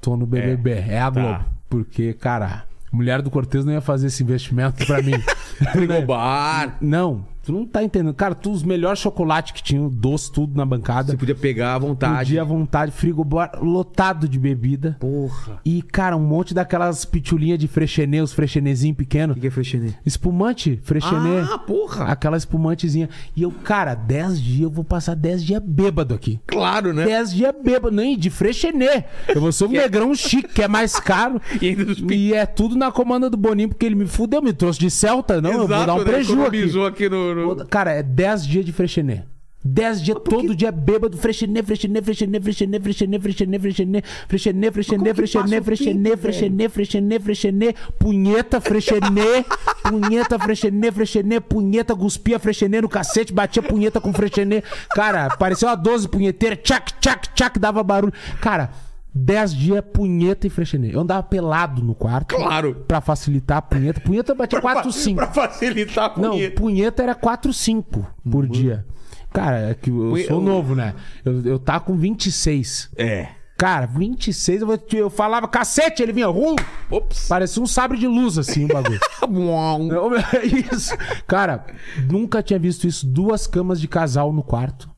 Tô 0.00 0.16
no 0.16 0.26
BBB. 0.26 0.70
É, 0.70 1.00
a 1.00 1.10
Tá. 1.10 1.20
Globo. 1.20 1.44
Porque, 1.68 2.12
cara, 2.14 2.64
mulher 2.92 3.20
do 3.20 3.30
Cortez 3.30 3.64
não 3.64 3.72
ia 3.72 3.80
fazer 3.80 4.06
esse 4.06 4.22
investimento 4.22 4.86
pra 4.86 5.02
mim. 5.02 5.12
Frigobar. 5.72 6.76
não, 6.80 7.24
tu 7.48 7.52
não 7.52 7.64
tá 7.64 7.82
entendendo. 7.82 8.12
Cara, 8.12 8.34
tu 8.34 8.50
os 8.52 8.62
melhores 8.62 8.98
chocolates 8.98 9.52
que 9.52 9.62
tinham, 9.62 9.88
doce, 9.88 10.30
tudo 10.30 10.54
na 10.54 10.66
bancada. 10.66 11.12
Você 11.12 11.16
podia 11.16 11.34
pegar 11.34 11.74
à 11.74 11.78
vontade. 11.78 12.18
Podia 12.18 12.42
à 12.42 12.44
vontade, 12.44 12.92
frigobar 12.92 13.58
lotado 13.62 14.28
de 14.28 14.38
bebida. 14.38 14.98
Porra. 15.00 15.58
E, 15.64 15.80
cara, 15.80 16.14
um 16.14 16.20
monte 16.20 16.52
daquelas 16.52 17.06
pitulinhas 17.06 17.58
de 17.58 17.66
frechenê, 17.66 18.20
os 18.20 18.34
frechenezinhos 18.34 18.94
O 18.94 18.98
pequenos. 18.98 19.34
que 19.34 19.40
que 19.40 19.46
é 19.46 19.50
frechenê? 19.50 19.94
Espumante, 20.04 20.78
frechenê. 20.82 21.40
Ah, 21.50 21.56
porra. 21.56 22.04
Aquela 22.04 22.36
espumantezinha. 22.36 23.08
E 23.34 23.42
eu, 23.42 23.50
cara, 23.50 23.94
10 23.94 24.42
dias, 24.42 24.60
eu 24.60 24.70
vou 24.70 24.84
passar 24.84 25.14
10 25.16 25.42
dias 25.42 25.62
bêbado 25.64 26.14
aqui. 26.14 26.38
Claro, 26.46 26.92
né? 26.92 27.06
10 27.06 27.32
dias 27.32 27.54
bêbado, 27.64 27.96
nem 27.96 28.18
de 28.18 28.28
frechenê. 28.28 29.04
Eu 29.26 29.40
vou 29.40 29.52
ser 29.52 29.64
um 29.64 29.68
negrão 29.72 30.14
chique, 30.14 30.52
que 30.52 30.62
é 30.62 30.68
mais 30.68 31.00
caro. 31.00 31.40
E 31.62 32.14
E 32.14 32.34
é 32.34 32.44
tudo 32.44 32.76
na 32.76 32.92
comanda 32.92 33.30
do 33.30 33.36
Boninho, 33.38 33.70
porque 33.70 33.86
ele 33.86 33.94
me 33.94 34.06
fudeu, 34.06 34.42
me 34.42 34.52
trouxe 34.52 34.78
de 34.78 34.90
Celta. 34.90 35.40
Não, 35.40 35.50
eu 35.50 35.58
vou 35.60 35.68
dar 35.68 35.94
um 35.94 35.98
né? 35.98 36.04
prejuízo 36.04 36.84
aqui. 36.84 36.98
Aqui 36.98 37.08
no... 37.08 37.37
Cara, 37.70 37.92
é 37.92 38.02
10 38.02 38.46
dias 38.46 38.64
de 38.64 38.72
frechenê. 38.72 39.22
10 39.64 40.02
dias, 40.02 40.18
todo 40.24 40.54
dia 40.54 40.70
bêbado, 40.70 41.16
frechenê, 41.16 41.62
frechenê, 41.62 42.00
frechenê, 42.00 42.40
frechenê, 42.40 42.80
frechenê, 42.80 43.18
frechenê, 43.18 43.58
frechenê, 43.58 44.00
frechenê, 44.28 44.72
frechenê, 44.72 44.72
frechenê, 44.72 45.62
frechenê, 45.62 46.16
frechenê, 46.16 46.68
frechenê, 46.68 47.18
frechenê, 47.18 47.74
punheta, 47.98 48.60
frechenê, 48.60 49.44
punheta, 49.82 50.38
frechenê, 50.38 50.92
frechenê, 50.92 51.40
punheta, 51.40 51.96
cuspia 51.96 52.38
frechenê 52.38 52.80
no 52.80 52.88
cacete, 52.88 53.32
batia 53.32 53.62
punheta 53.62 54.00
com 54.00 54.12
frechenê. 54.12 54.62
Cara, 54.90 55.28
parecia 55.36 55.68
uma 55.68 55.74
12 55.74 56.08
punheteira, 56.08 56.56
tchac, 56.56 56.92
tchac, 57.00 57.28
tchac, 57.34 57.58
dava 57.58 57.82
barulho. 57.82 58.12
Cara, 58.40 58.70
10 59.18 59.54
dias, 59.54 59.84
punheta 59.92 60.46
e 60.46 60.50
frechenê. 60.50 60.94
Eu 60.94 61.00
andava 61.00 61.22
pelado 61.22 61.82
no 61.82 61.94
quarto. 61.94 62.34
Claro. 62.36 62.84
Pra 62.86 63.00
facilitar 63.00 63.58
a 63.58 63.62
punheta. 63.62 64.00
Punheta 64.00 64.34
batia 64.34 64.60
4, 64.60 64.90
5. 64.92 65.16
Pra 65.16 65.26
facilitar 65.28 66.12
a 66.16 66.20
Não, 66.20 66.30
punheta. 66.30 66.60
punheta 66.60 67.02
era 67.02 67.14
4, 67.14 67.52
5 67.52 68.06
por 68.30 68.46
dia. 68.46 68.86
Cara, 69.32 69.70
é 69.70 69.74
que 69.74 69.90
eu 69.90 70.10
Punhe- 70.10 70.24
sou 70.26 70.36
eu- 70.38 70.42
novo, 70.42 70.74
né? 70.74 70.94
Eu, 71.24 71.42
eu 71.44 71.58
tava 71.58 71.80
com 71.80 71.96
26. 71.96 72.90
É. 72.96 73.28
Cara, 73.58 73.86
26, 73.86 74.62
eu, 74.62 74.68
eu 74.92 75.10
falava 75.10 75.48
cacete, 75.48 76.00
ele 76.00 76.12
vinha, 76.12 76.28
rum, 76.28 76.54
Ops. 76.88 77.26
parecia 77.26 77.60
um 77.60 77.66
sabre 77.66 77.98
de 77.98 78.06
luz, 78.06 78.38
assim, 78.38 78.64
o 78.64 78.68
bagulho. 78.68 79.00
Eu- 79.90 80.12
isso. 80.72 80.94
Cara, 81.26 81.66
nunca 82.08 82.40
tinha 82.42 82.58
visto 82.58 82.86
isso. 82.86 83.04
Duas 83.04 83.46
camas 83.48 83.80
de 83.80 83.88
casal 83.88 84.32
no 84.32 84.42
quarto. 84.44 84.88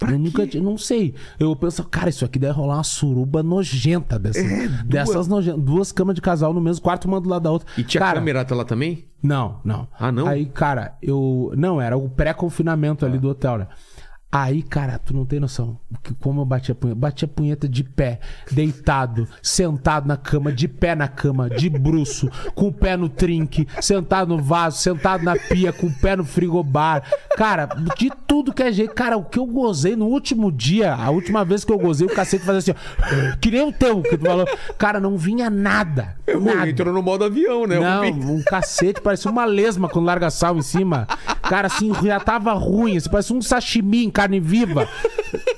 Eu 0.00 0.18
nunca 0.18 0.46
tinha, 0.46 0.62
não 0.62 0.76
sei. 0.76 1.14
Eu 1.38 1.56
penso, 1.56 1.82
cara, 1.84 2.10
isso 2.10 2.24
aqui 2.24 2.38
deve 2.38 2.52
rolar 2.52 2.76
uma 2.76 2.84
suruba 2.84 3.42
nojenta 3.42 4.18
dessas, 4.18 4.44
É, 4.44 4.68
dessas 4.84 5.26
nojentas. 5.26 5.62
Duas 5.62 5.90
camas 5.90 6.14
de 6.14 6.20
casal 6.20 6.52
no 6.52 6.60
mesmo 6.60 6.82
quarto, 6.82 7.06
uma 7.06 7.20
do 7.20 7.28
lado 7.28 7.42
da 7.42 7.50
outra. 7.50 7.66
E 7.78 7.82
tinha 7.82 8.00
cara, 8.00 8.18
câmera 8.18 8.46
lá 8.50 8.64
também? 8.64 9.04
não, 9.22 9.60
não. 9.64 9.88
Ah, 9.98 10.12
não? 10.12 10.26
Aí, 10.26 10.46
cara, 10.46 10.96
eu. 11.02 11.52
Não, 11.56 11.80
era 11.80 11.96
o 11.96 12.08
pré-confinamento 12.08 13.04
ali 13.06 13.18
do 13.18 13.30
hotel, 13.30 13.58
né? 13.58 13.68
Aí, 14.38 14.62
cara, 14.62 14.98
tu 14.98 15.14
não 15.14 15.24
tem 15.24 15.40
noção. 15.40 15.78
Como 16.20 16.42
eu 16.42 16.44
batia 16.44 16.74
punheta. 16.74 17.00
Batia 17.00 17.26
punheta 17.26 17.66
de 17.66 17.82
pé, 17.82 18.20
deitado, 18.52 19.26
sentado 19.42 20.06
na 20.06 20.18
cama, 20.18 20.52
de 20.52 20.68
pé 20.68 20.94
na 20.94 21.08
cama, 21.08 21.48
de 21.48 21.70
bruço, 21.70 22.30
com 22.54 22.68
o 22.68 22.72
pé 22.72 22.98
no 22.98 23.08
trinque, 23.08 23.66
sentado 23.80 24.36
no 24.36 24.42
vaso, 24.42 24.76
sentado 24.76 25.24
na 25.24 25.36
pia, 25.36 25.72
com 25.72 25.86
o 25.86 25.94
pé 25.94 26.16
no 26.16 26.22
frigobar. 26.22 27.02
Cara, 27.34 27.64
de 27.96 28.10
tudo 28.26 28.52
que 28.52 28.62
é 28.62 28.70
jeito. 28.70 28.92
Cara, 28.92 29.16
o 29.16 29.24
que 29.24 29.38
eu 29.38 29.46
gozei 29.46 29.96
no 29.96 30.04
último 30.04 30.52
dia, 30.52 30.94
a 30.94 31.08
última 31.08 31.42
vez 31.42 31.64
que 31.64 31.72
eu 31.72 31.78
gozei, 31.78 32.06
o 32.06 32.14
cacete 32.14 32.44
fazia 32.44 32.58
assim, 32.58 32.72
ó. 32.72 33.36
Que 33.40 33.50
nem 33.50 33.66
o 33.66 33.72
teu 33.72 34.02
que 34.02 34.18
tu 34.18 34.26
falou. 34.26 34.46
Cara, 34.76 35.00
não 35.00 35.16
vinha 35.16 35.48
nada. 35.48 36.14
Nada. 36.38 36.68
Entrou 36.68 36.92
no 36.92 37.02
modo 37.02 37.24
avião, 37.24 37.66
né? 37.66 37.80
Não, 37.80 38.04
Eu 38.04 38.12
um 38.12 38.42
cacete, 38.42 39.00
parecia 39.00 39.30
uma 39.30 39.46
lesma 39.46 39.88
quando 39.88 40.04
larga 40.04 40.28
sal 40.28 40.58
em 40.58 40.62
cima. 40.62 41.06
Cara, 41.48 41.66
assim, 41.66 41.92
já 42.02 42.18
tava 42.20 42.52
ruim, 42.52 42.96
assim, 42.96 43.08
parecia 43.08 43.36
um 43.36 43.42
sashimi 43.42 44.04
em 44.04 44.10
carne 44.10 44.40
viva. 44.40 44.88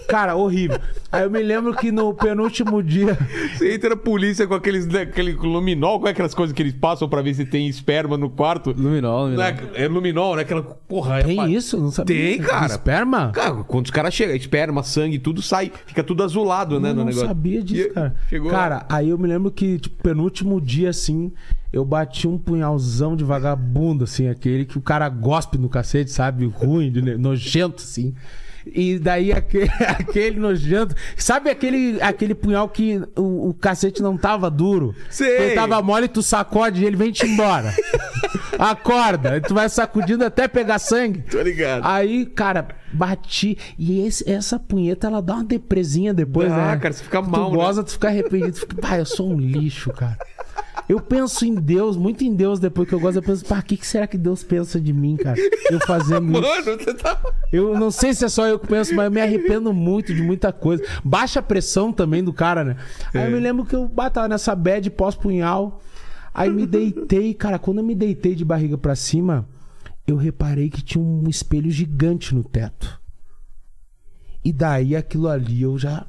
Cara, 0.09 0.37
horrível. 0.37 0.81
Aí 1.11 1.23
eu 1.23 1.31
me 1.31 1.43
lembro 1.43 1.75
que 1.75 1.91
no 1.91 2.13
penúltimo 2.13 2.83
dia. 2.83 3.17
Você 3.57 3.73
entra 3.75 3.91
na 3.91 3.97
polícia 3.97 4.47
com 4.47 4.53
aqueles, 4.55 4.87
né, 4.87 5.03
aquele 5.03 5.33
luminol, 5.33 5.99
qual 5.99 6.09
é 6.09 6.11
aquelas 6.11 6.35
coisas 6.35 6.55
que 6.55 6.61
eles 6.63 6.75
passam 6.75 7.09
pra 7.09 7.23
ver 7.23 7.33
se 7.33 7.47
tem 7.47 7.67
esperma 7.67 8.19
no 8.19 8.29
quarto? 8.29 8.75
Luminol, 8.77 9.29
Não 9.31 9.37
luminol. 9.37 9.45
É, 9.75 9.85
é 9.85 9.89
luminol, 9.89 10.37
né? 10.37 10.43
Aquela. 10.43 10.63
Porra, 10.63 11.21
é 11.21 11.23
Tem 11.23 11.37
pa- 11.37 11.49
isso? 11.49 11.79
Não 11.79 11.91
sabia. 11.91 12.15
Tem, 12.15 12.39
cara. 12.39 12.67
Esperma? 12.67 13.31
Cara, 13.33 13.55
quando 13.65 13.87
os 13.87 13.91
caras 13.91 14.13
chegam, 14.13 14.37
esperma, 14.37 14.83
sangue, 14.83 15.19
tudo 15.19 15.41
sai, 15.41 15.73
fica 15.87 16.05
tudo 16.05 16.23
azulado, 16.23 16.79
né? 16.79 16.91
eu 16.91 16.95
no 16.95 16.99
não 17.01 17.07
negócio. 17.07 17.27
sabia 17.27 17.63
disso, 17.63 17.89
E- 17.89 17.91
cara. 17.95 18.15
Chegou 18.29 18.51
cara, 18.51 18.85
aí 18.91 19.09
eu 19.09 19.17
me 19.17 19.27
lembro 19.27 19.51
que, 19.51 19.79
tipo, 19.79 20.03
penúltimo 20.03 20.61
dia, 20.61 20.91
assim, 20.91 21.33
eu 21.73 21.87
bati 21.87 22.29
um 22.29 22.37
punhalzão 22.37 23.17
de 23.17 23.25
vagabundo, 23.25 24.05
assim, 24.05 24.29
aquele 24.29 24.67
que 24.67 24.77
o 24.77 24.83
cara 24.83 25.09
gospe 25.09 25.57
no 25.57 25.71
cacete, 25.71 26.11
sabe? 26.11 26.45
Ruim, 26.45 26.91
nojento, 27.19 27.83
assim. 27.83 28.15
E 28.75 28.99
daí 28.99 29.33
aquele, 29.33 29.71
aquele 29.81 30.39
nojento. 30.41 30.95
Sabe 31.17 31.51
aquele, 31.51 32.01
aquele 32.01 32.35
punhal 32.35 32.69
que 32.69 33.01
o, 33.17 33.49
o 33.51 33.55
cacete 33.55 34.03
não 34.03 34.17
tava 34.17 34.51
duro? 34.51 34.95
Sei. 35.11 35.29
Ele 35.47 35.55
tava 35.55 35.81
mole, 35.83 36.09
tu 36.09 36.23
sacode 36.23 36.85
ele 36.85 36.97
vem 36.97 37.11
te 37.13 37.27
embora. 37.27 37.73
Acorda, 38.59 39.41
tu 39.41 39.55
vai 39.55 39.69
sacudindo 39.69 40.25
até 40.25 40.49
pegar 40.49 40.79
sangue. 40.79 41.21
Tô 41.31 41.41
ligado. 41.41 41.83
Aí, 41.87 42.27
cara, 42.27 42.69
bati. 42.93 43.57
E 43.79 44.05
esse- 44.07 44.29
essa 44.29 44.59
punheta, 44.59 45.07
ela 45.07 45.23
dá 45.23 45.35
uma 45.35 45.45
depresinha 45.45 46.13
depois, 46.13 46.49
Dá, 46.51 46.57
né? 46.73 46.77
cara, 46.77 46.93
você 46.93 47.05
fica 47.05 47.23
Tu 47.23 47.31
mal, 47.31 47.51
né? 47.51 47.57
goza, 47.57 47.85
tu 47.85 47.93
fica 47.93 48.09
arrependido. 48.09 48.53
Tu 48.53 48.61
fica, 48.61 48.77
pá, 48.81 48.99
eu 48.99 49.07
sou 49.07 49.31
um 49.33 49.39
lixo, 49.39 49.93
cara. 49.93 50.19
Eu 50.89 51.01
penso 51.01 51.45
em 51.45 51.55
Deus, 51.55 51.97
muito 51.99 52.25
em 52.25 52.35
Deus 52.35 52.59
depois 52.59 52.89
que 52.89 52.95
eu 52.95 53.01
gosto. 53.01 53.17
Eu 53.17 53.23
penso, 53.23 53.45
pá, 53.45 53.59
o 53.59 53.63
que, 53.63 53.77
que 53.77 53.87
será 53.87 54.07
que 54.07 54.17
Deus 54.17 54.43
pensa 54.43 54.81
de 54.81 54.93
mim, 54.93 55.17
cara? 55.17 55.39
Eu 55.71 55.79
fazendo 55.81 56.33
isso. 56.33 56.41
Mano, 56.41 56.65
você 56.79 56.95
tá. 56.95 57.21
Eu 57.53 57.79
não 57.79 57.91
sei 57.91 58.15
se 58.15 58.25
é 58.25 58.29
só 58.29 58.47
eu 58.47 58.59
que 58.59 58.67
penso, 58.67 58.95
mas 58.95 59.05
eu 59.05 59.11
me 59.11 59.21
arrependo 59.21 59.73
muito 59.73 60.15
de 60.15 60.23
muita 60.23 60.51
coisa. 60.53 60.83
Baixa 61.05 61.41
a 61.41 61.43
pressão 61.43 61.93
também 61.93 62.25
do 62.25 62.33
cara, 62.33 62.65
né? 62.65 62.77
Aí 63.13 63.21
É. 63.21 63.27
eu 63.27 63.31
me 63.33 63.39
lembro 63.39 63.67
que 63.67 63.77
eu 63.77 63.87
batava 63.87 64.29
nessa 64.29 64.55
bad 64.55 64.89
pós-punhal. 64.91 65.81
Aí 66.33 66.49
me 66.49 66.67
deitei, 66.67 67.35
cara. 67.35 67.59
Quando 67.59 67.79
eu 67.79 67.85
me 67.85 67.95
deitei 67.95 68.35
de 68.35 68.45
barriga 68.45 68.79
pra 68.79 68.95
cima, 68.97 69.47
eu 70.07 70.17
reparei 70.17 70.71
que 70.71 70.81
tinha 70.83 71.03
um 71.05 71.29
espelho 71.29 71.71
gigante 71.71 72.35
no 72.35 72.43
teto. 72.43 72.99
E 74.45 74.53
daí 74.53 74.97
aquilo 74.97 75.29
ali 75.29 75.63
eu 75.63 75.77
já. 75.77 76.07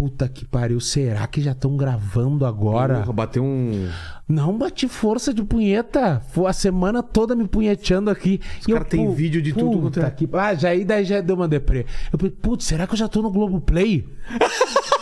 Puta 0.00 0.26
que 0.30 0.46
pariu, 0.46 0.80
será 0.80 1.26
que 1.26 1.42
já 1.42 1.52
estão 1.52 1.76
gravando 1.76 2.46
agora? 2.46 3.00
Porra, 3.00 3.12
bateu 3.12 3.44
um. 3.44 3.86
Não 4.26 4.56
bati 4.56 4.88
força 4.88 5.34
de 5.34 5.44
punheta. 5.44 6.22
Foi 6.30 6.46
a 6.48 6.54
semana 6.54 7.02
toda 7.02 7.36
me 7.36 7.46
punheteando 7.46 8.08
aqui. 8.08 8.40
Os 8.60 8.66
cara 8.66 8.82
tem 8.82 9.12
vídeo 9.12 9.42
de 9.42 9.52
tudo 9.52 9.78
quanto 9.78 10.00
é- 10.00 10.10
Que... 10.10 10.26
Ah, 10.32 10.54
já 10.54 10.70
aí 10.70 10.86
daí 10.86 11.04
já 11.04 11.20
deu 11.20 11.36
uma 11.36 11.46
deprê. 11.46 11.84
Eu 12.10 12.18
falei, 12.18 12.34
putz, 12.34 12.64
será 12.64 12.86
que 12.86 12.94
eu 12.94 12.98
já 12.98 13.08
tô 13.08 13.20
no 13.20 13.30
Globoplay? 13.30 14.08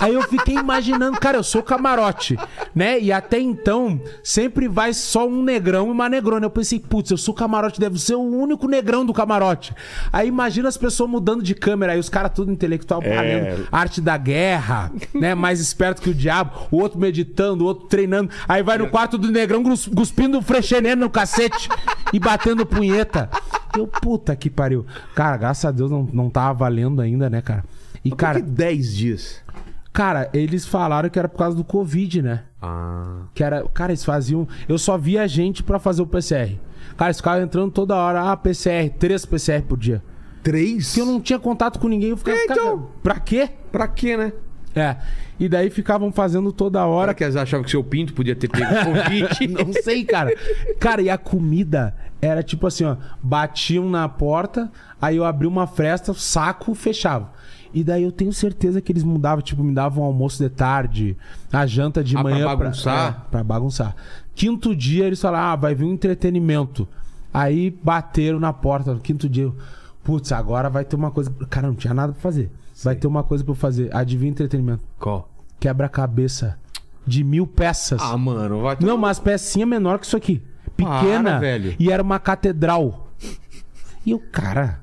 Aí 0.00 0.14
eu 0.14 0.22
fiquei 0.22 0.54
imaginando, 0.56 1.18
cara, 1.18 1.38
eu 1.38 1.42
sou 1.42 1.62
camarote, 1.62 2.36
né? 2.74 3.00
E 3.00 3.10
até 3.12 3.38
então, 3.40 4.00
sempre 4.22 4.68
vai 4.68 4.92
só 4.92 5.26
um 5.26 5.42
negrão 5.42 5.88
e 5.88 5.90
uma 5.90 6.08
negrona. 6.08 6.46
Eu 6.46 6.50
pensei, 6.50 6.78
putz, 6.78 7.10
eu 7.10 7.16
sou 7.16 7.34
camarote, 7.34 7.80
deve 7.80 7.98
ser 7.98 8.14
o 8.14 8.20
único 8.20 8.68
negrão 8.68 9.04
do 9.04 9.12
camarote. 9.12 9.74
Aí 10.12 10.28
imagina 10.28 10.68
as 10.68 10.76
pessoas 10.76 11.10
mudando 11.10 11.42
de 11.42 11.54
câmera, 11.54 11.92
aí 11.92 11.98
os 11.98 12.08
caras 12.08 12.32
tudo 12.34 12.50
intelectual, 12.52 13.02
É. 13.02 13.14
falando 13.14 13.68
arte 13.72 14.00
da 14.00 14.16
guerra, 14.16 14.92
né? 15.14 15.34
Mais 15.34 15.60
esperto 15.60 16.00
que 16.00 16.10
o 16.10 16.14
diabo, 16.14 16.52
o 16.70 16.76
outro 16.78 16.98
meditando, 16.98 17.64
o 17.64 17.66
outro 17.66 17.86
treinando. 17.88 18.30
Aí 18.48 18.62
vai 18.62 18.78
no 18.78 18.88
quarto 18.88 19.18
do 19.18 19.30
negrão 19.30 19.62
cuspindo 19.94 20.40
frecheneno 20.42 21.02
no 21.02 21.10
cacete 21.10 21.68
e 22.12 22.18
batendo 22.18 22.64
punheta. 22.64 23.28
Eu, 23.76 23.86
puta 23.86 24.34
que 24.34 24.48
pariu. 24.48 24.86
Cara, 25.14 25.36
graças 25.36 25.64
a 25.64 25.70
Deus 25.70 25.90
não, 25.90 26.08
não 26.12 26.30
tava 26.30 26.52
valendo 26.58 27.00
ainda, 27.00 27.28
né, 27.28 27.40
cara? 27.42 27.64
E, 28.04 28.10
Cara, 28.10 28.34
cara, 28.34 28.44
que 28.44 28.50
10 28.50 28.96
dias. 28.96 29.42
Cara, 29.92 30.30
eles 30.32 30.66
falaram 30.66 31.08
que 31.08 31.18
era 31.18 31.28
por 31.28 31.38
causa 31.38 31.56
do 31.56 31.64
Covid, 31.64 32.22
né? 32.22 32.44
Ah. 32.60 33.22
Que 33.34 33.42
era. 33.42 33.66
Cara, 33.68 33.92
eles 33.92 34.04
faziam. 34.04 34.46
Eu 34.68 34.78
só 34.78 34.96
via 34.96 35.26
gente 35.28 35.62
pra 35.62 35.78
fazer 35.78 36.02
o 36.02 36.06
PCR. 36.06 36.58
Cara, 36.96 37.10
eles 37.10 37.18
ficavam 37.18 37.42
entrando 37.42 37.70
toda 37.70 37.96
hora. 37.96 38.30
Ah, 38.30 38.36
PCR, 38.36 38.90
três 38.98 39.24
PCR 39.24 39.62
por 39.62 39.78
dia. 39.78 40.02
Três? 40.42 40.88
Porque 40.88 41.00
eu 41.00 41.06
não 41.06 41.20
tinha 41.20 41.38
contato 41.38 41.78
com 41.78 41.88
ninguém. 41.88 42.10
Eu 42.10 42.16
ficava. 42.16 42.36
É, 42.36 42.44
então. 42.44 42.78
cara, 42.78 42.88
pra 43.02 43.20
quê? 43.20 43.50
Pra 43.70 43.88
quê, 43.88 44.16
né? 44.16 44.32
É. 44.74 44.96
E 45.38 45.48
daí 45.48 45.70
ficavam 45.70 46.10
fazendo 46.12 46.52
toda 46.52 46.84
hora. 46.84 47.08
Hora 47.08 47.14
que 47.14 47.22
eles 47.22 47.36
achavam 47.36 47.64
que 47.64 47.70
seu 47.70 47.82
pinto 47.82 48.12
podia 48.12 48.34
ter 48.34 48.48
pego 48.48 48.66
Covid. 48.66 49.46
Não 49.48 49.72
sei, 49.72 50.04
cara. 50.04 50.34
Cara, 50.78 51.00
e 51.00 51.08
a 51.08 51.16
comida 51.16 51.94
era 52.20 52.42
tipo 52.42 52.66
assim, 52.66 52.84
ó. 52.84 52.96
Batiam 53.22 53.88
na 53.88 54.08
porta, 54.08 54.70
aí 55.00 55.16
eu 55.16 55.24
abri 55.24 55.46
uma 55.46 55.66
fresta, 55.66 56.12
saco, 56.12 56.74
fechava. 56.74 57.32
E 57.72 57.84
daí 57.84 58.02
eu 58.02 58.10
tenho 58.12 58.32
certeza 58.32 58.80
que 58.80 58.90
eles 58.92 59.02
mudavam, 59.04 59.42
tipo, 59.42 59.62
me 59.62 59.74
davam 59.74 60.02
almoço 60.04 60.42
de 60.42 60.48
tarde, 60.48 61.16
a 61.52 61.66
janta 61.66 62.02
de 62.02 62.16
Ah, 62.16 62.22
pra 62.22 62.30
manhã. 62.30 62.44
bagunçar? 62.46 63.24
é, 63.26 63.30
pra 63.30 63.44
bagunçar. 63.44 63.94
Quinto 64.34 64.74
dia 64.74 65.04
eles 65.06 65.20
falaram, 65.20 65.52
ah, 65.52 65.56
vai 65.56 65.74
vir 65.74 65.84
um 65.84 65.92
entretenimento. 65.92 66.88
Aí 67.32 67.70
bateram 67.70 68.40
na 68.40 68.52
porta 68.52 68.94
no 68.94 69.00
quinto 69.00 69.28
dia. 69.28 69.52
Putz, 70.02 70.32
agora 70.32 70.70
vai 70.70 70.84
ter 70.84 70.96
uma 70.96 71.10
coisa. 71.10 71.30
Cara, 71.50 71.66
não 71.68 71.74
tinha 71.74 71.92
nada 71.92 72.12
pra 72.12 72.22
fazer. 72.22 72.50
Vai 72.82 72.94
ter 72.96 73.06
uma 73.06 73.22
coisa 73.22 73.44
pra 73.44 73.50
eu 73.52 73.56
fazer. 73.56 73.94
Adivinha 73.94 74.30
o 74.30 74.32
entretenimento? 74.32 74.82
Qual? 74.98 75.28
Quebra-cabeça. 75.60 76.56
De 77.06 77.22
mil 77.24 77.46
peças. 77.46 78.00
Ah, 78.02 78.16
mano, 78.16 78.62
vai 78.62 78.76
Não, 78.80 78.96
mas 78.96 79.18
pecinha 79.18 79.66
menor 79.66 79.98
que 79.98 80.06
isso 80.06 80.16
aqui. 80.16 80.42
Pequena. 80.76 81.30
Para, 81.32 81.38
velho. 81.40 81.74
E 81.78 81.90
era 81.90 82.02
uma 82.02 82.18
catedral. 82.18 83.08
E 84.06 84.10
eu, 84.12 84.22
cara, 84.32 84.80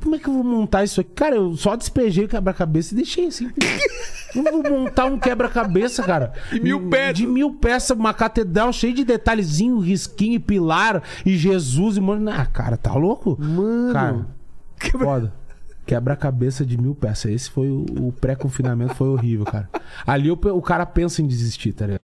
como 0.00 0.14
é 0.16 0.18
que 0.18 0.28
eu 0.28 0.32
vou 0.32 0.44
montar 0.44 0.84
isso 0.84 1.00
aqui? 1.00 1.10
Cara, 1.12 1.36
eu 1.36 1.56
só 1.56 1.76
despejei 1.76 2.24
o 2.24 2.28
quebra-cabeça 2.28 2.94
e 2.94 2.96
deixei 2.96 3.26
assim. 3.26 3.50
Eu 4.34 4.42
vou 4.42 4.62
montar 4.62 5.06
um 5.06 5.18
quebra-cabeça, 5.18 6.02
cara. 6.02 6.32
De 6.50 6.60
mil 6.60 6.88
peças. 6.88 7.14
De 7.16 7.26
mil 7.26 7.54
peças, 7.54 7.96
uma 7.96 8.14
catedral 8.14 8.72
cheia 8.72 8.94
de 8.94 9.04
detalhezinho, 9.04 9.78
risquinho, 9.78 10.34
e 10.34 10.38
pilar, 10.38 11.02
e 11.24 11.36
Jesus 11.36 11.96
e 11.96 12.00
mano. 12.00 12.30
Ah, 12.30 12.46
cara, 12.46 12.76
tá 12.76 12.94
louco? 12.94 13.36
Mano. 13.40 13.92
Cara, 13.92 14.26
foda. 14.92 15.34
Quebra-cabeça 15.86 16.64
de 16.64 16.78
mil 16.78 16.94
peças. 16.94 17.32
Esse 17.32 17.50
foi 17.50 17.68
o, 17.68 17.84
o 17.98 18.12
pré-confinamento, 18.12 18.94
foi 18.94 19.08
horrível, 19.08 19.44
cara. 19.44 19.68
Ali 20.06 20.30
o, 20.30 20.34
o 20.34 20.62
cara 20.62 20.86
pensa 20.86 21.20
em 21.20 21.26
desistir, 21.26 21.72
tá 21.72 21.86
ligado? 21.86 22.00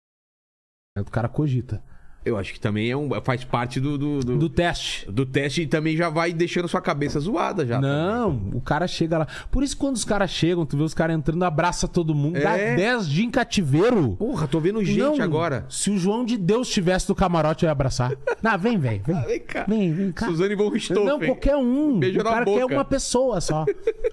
O 0.98 1.10
cara 1.10 1.28
cogita. 1.28 1.82
Eu 2.24 2.38
acho 2.38 2.52
que 2.55 2.60
também 2.60 2.90
é 2.90 2.96
um, 2.96 3.10
faz 3.22 3.44
parte 3.44 3.78
do, 3.78 3.98
do, 3.98 4.20
do, 4.20 4.38
Do 4.38 4.48
teste. 4.48 5.10
do 5.10 5.26
teste 5.26 5.62
e 5.62 5.66
também 5.66 5.94
já 5.96 6.09
vai 6.09 6.32
deixando 6.32 6.66
sua 6.68 6.80
cabeça 6.80 7.20
zoada 7.20 7.66
já. 7.66 7.78
Não, 7.80 8.30
o 8.55 8.60
cara 8.62 8.86
chega 8.86 9.18
lá. 9.18 9.28
Por 9.51 9.62
isso, 9.62 9.76
quando 9.76 9.96
os 9.96 10.05
caras 10.05 10.30
chegam, 10.30 10.64
tu 10.64 10.76
vê 10.76 10.82
os 10.82 10.94
caras 10.94 11.14
entrando, 11.16 11.42
abraça 11.44 11.86
todo 11.86 12.14
mundo, 12.14 12.40
dá 12.40 12.56
É. 12.56 12.76
10 12.76 13.09
dias 13.09 13.26
em 13.26 13.30
cativeiro. 13.30 14.16
Porra, 14.16 14.48
tô 14.48 14.59
vendo 14.59 14.82
gente 14.82 14.98
Não, 14.98 15.20
agora. 15.20 15.66
Se 15.68 15.90
o 15.90 15.98
João 15.98 16.24
de 16.24 16.36
Deus 16.38 16.68
estivesse 16.68 17.09
no 17.09 17.14
camarote, 17.14 17.64
eu 17.64 17.68
ia 17.68 17.72
abraçar. 17.72 18.12
Não, 18.42 18.59
vem, 18.59 18.78
vem, 18.78 19.01
vem. 19.05 19.14
Vem 19.26 19.40
cá. 19.40 19.64
Vem, 19.68 19.92
vem 19.92 20.12
cá. 20.12 20.26
Suzane 20.26 20.55
von 20.55 20.68
Richthofen. 20.68 21.05
Não, 21.05 21.18
qualquer 21.18 21.56
um. 21.56 21.98
Beijo 21.98 22.20
o 22.20 22.24
cara 22.24 22.44
quer 22.44 22.60
boca. 22.60 22.74
uma 22.74 22.84
pessoa 22.84 23.40
só. 23.40 23.64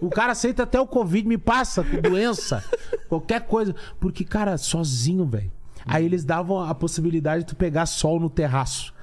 O 0.02 0.10
cara 0.10 0.32
aceita 0.34 0.64
até 0.64 0.80
o 0.80 0.86
Covid, 0.88 1.28
me 1.28 1.38
passa 1.38 1.84
com 1.84 1.98
doença, 2.02 2.64
qualquer 3.08 3.42
coisa. 3.42 3.76
Porque, 4.00 4.24
cara, 4.24 4.58
sozinho, 4.58 5.26
velho. 5.26 5.52
Aí 5.86 6.06
eles 6.06 6.24
davam 6.24 6.60
a 6.60 6.74
possibilidade 6.76 7.44
de 7.44 7.48
tu 7.50 7.56
pegar 7.56 7.86
sol 7.86 8.20
no 8.20 8.30
terraço. 8.30 8.94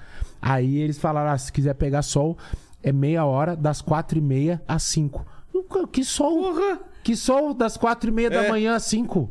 Aí 0.40 0.78
eles 0.78 0.98
falaram: 0.98 1.30
ah, 1.32 1.38
se 1.38 1.52
quiser 1.52 1.74
pegar 1.74 2.02
sol, 2.02 2.36
é 2.82 2.92
meia 2.92 3.24
hora, 3.24 3.56
das 3.56 3.80
quatro 3.82 4.18
e 4.18 4.20
meia 4.20 4.62
às 4.66 4.82
cinco. 4.84 5.24
Que 5.92 6.04
sol? 6.04 6.54
Que 7.02 7.16
sol 7.16 7.52
das 7.54 7.76
quatro 7.76 8.10
e 8.10 8.12
meia 8.12 8.30
da 8.30 8.44
É. 8.44 8.48
manhã 8.48 8.74
às 8.74 8.84
cinco? 8.84 9.30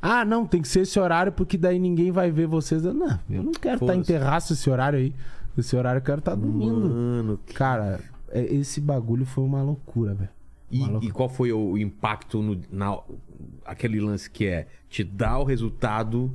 Ah, 0.00 0.24
não, 0.24 0.46
tem 0.46 0.62
que 0.62 0.68
ser 0.68 0.80
esse 0.80 0.98
horário 0.98 1.32
porque 1.32 1.58
daí 1.58 1.78
ninguém 1.78 2.10
vai 2.10 2.30
ver 2.30 2.46
vocês. 2.46 2.82
Não, 2.82 3.18
eu 3.28 3.42
não 3.42 3.52
quero 3.52 3.74
estar 3.74 3.86
em 3.94 3.96
Foda-se. 4.02 4.12
terraço 4.12 4.52
esse 4.52 4.70
horário 4.70 4.98
aí. 4.98 5.14
Esse 5.58 5.76
horário 5.76 5.98
eu 5.98 6.02
quero 6.02 6.20
estar 6.20 6.34
dormindo. 6.34 6.88
Mano. 6.88 7.40
Cara, 7.54 8.00
é- 8.30 8.44
esse 8.54 8.80
bagulho 8.80 9.26
foi 9.26 9.44
uma 9.44 9.60
loucura, 9.62 10.14
velho. 10.14 10.30
E, 10.70 10.84
e 11.06 11.10
qual 11.10 11.28
foi 11.28 11.52
o 11.52 11.76
impacto 11.76 12.40
no, 12.40 12.58
na, 12.70 12.96
aquele 13.66 14.00
lance 14.00 14.30
que 14.30 14.46
é 14.46 14.68
te 14.88 15.02
dá 15.02 15.36
o 15.36 15.42
resultado, 15.44 16.30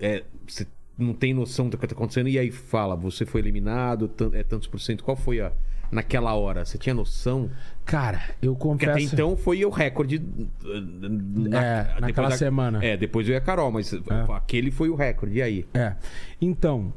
é, 0.00 0.24
você 0.46 0.66
não 0.98 1.14
tem 1.14 1.32
noção 1.32 1.68
do 1.68 1.78
que 1.78 1.86
tá 1.86 1.94
acontecendo 1.94 2.28
e 2.28 2.38
aí 2.38 2.50
fala, 2.50 2.94
você 2.96 3.24
foi 3.24 3.40
eliminado, 3.40 4.10
é 4.32 4.42
tantos 4.42 4.66
por 4.68 4.80
cento. 4.80 5.04
Qual 5.04 5.16
foi 5.16 5.40
a 5.40 5.52
naquela 5.90 6.34
hora? 6.34 6.64
Você 6.64 6.78
tinha 6.78 6.94
noção? 6.94 7.50
Cara, 7.84 8.20
eu 8.40 8.54
Porque 8.54 8.86
confesso. 8.86 9.06
até 9.06 9.14
então 9.14 9.36
foi 9.36 9.64
o 9.64 9.70
recorde. 9.70 10.16
uh, 10.18 11.48
na- 11.48 11.64
É, 11.64 12.00
naquela 12.00 12.30
semana. 12.32 12.84
É, 12.84 12.96
depois 12.96 13.26
eu 13.26 13.32
ia 13.32 13.38
a 13.38 13.40
Carol, 13.40 13.70
mas 13.72 13.92
aquele 14.36 14.70
foi 14.70 14.88
o 14.88 14.94
recorde. 14.94 15.36
E 15.38 15.42
aí? 15.42 15.66
É. 15.74 15.94
Então, 16.40 16.92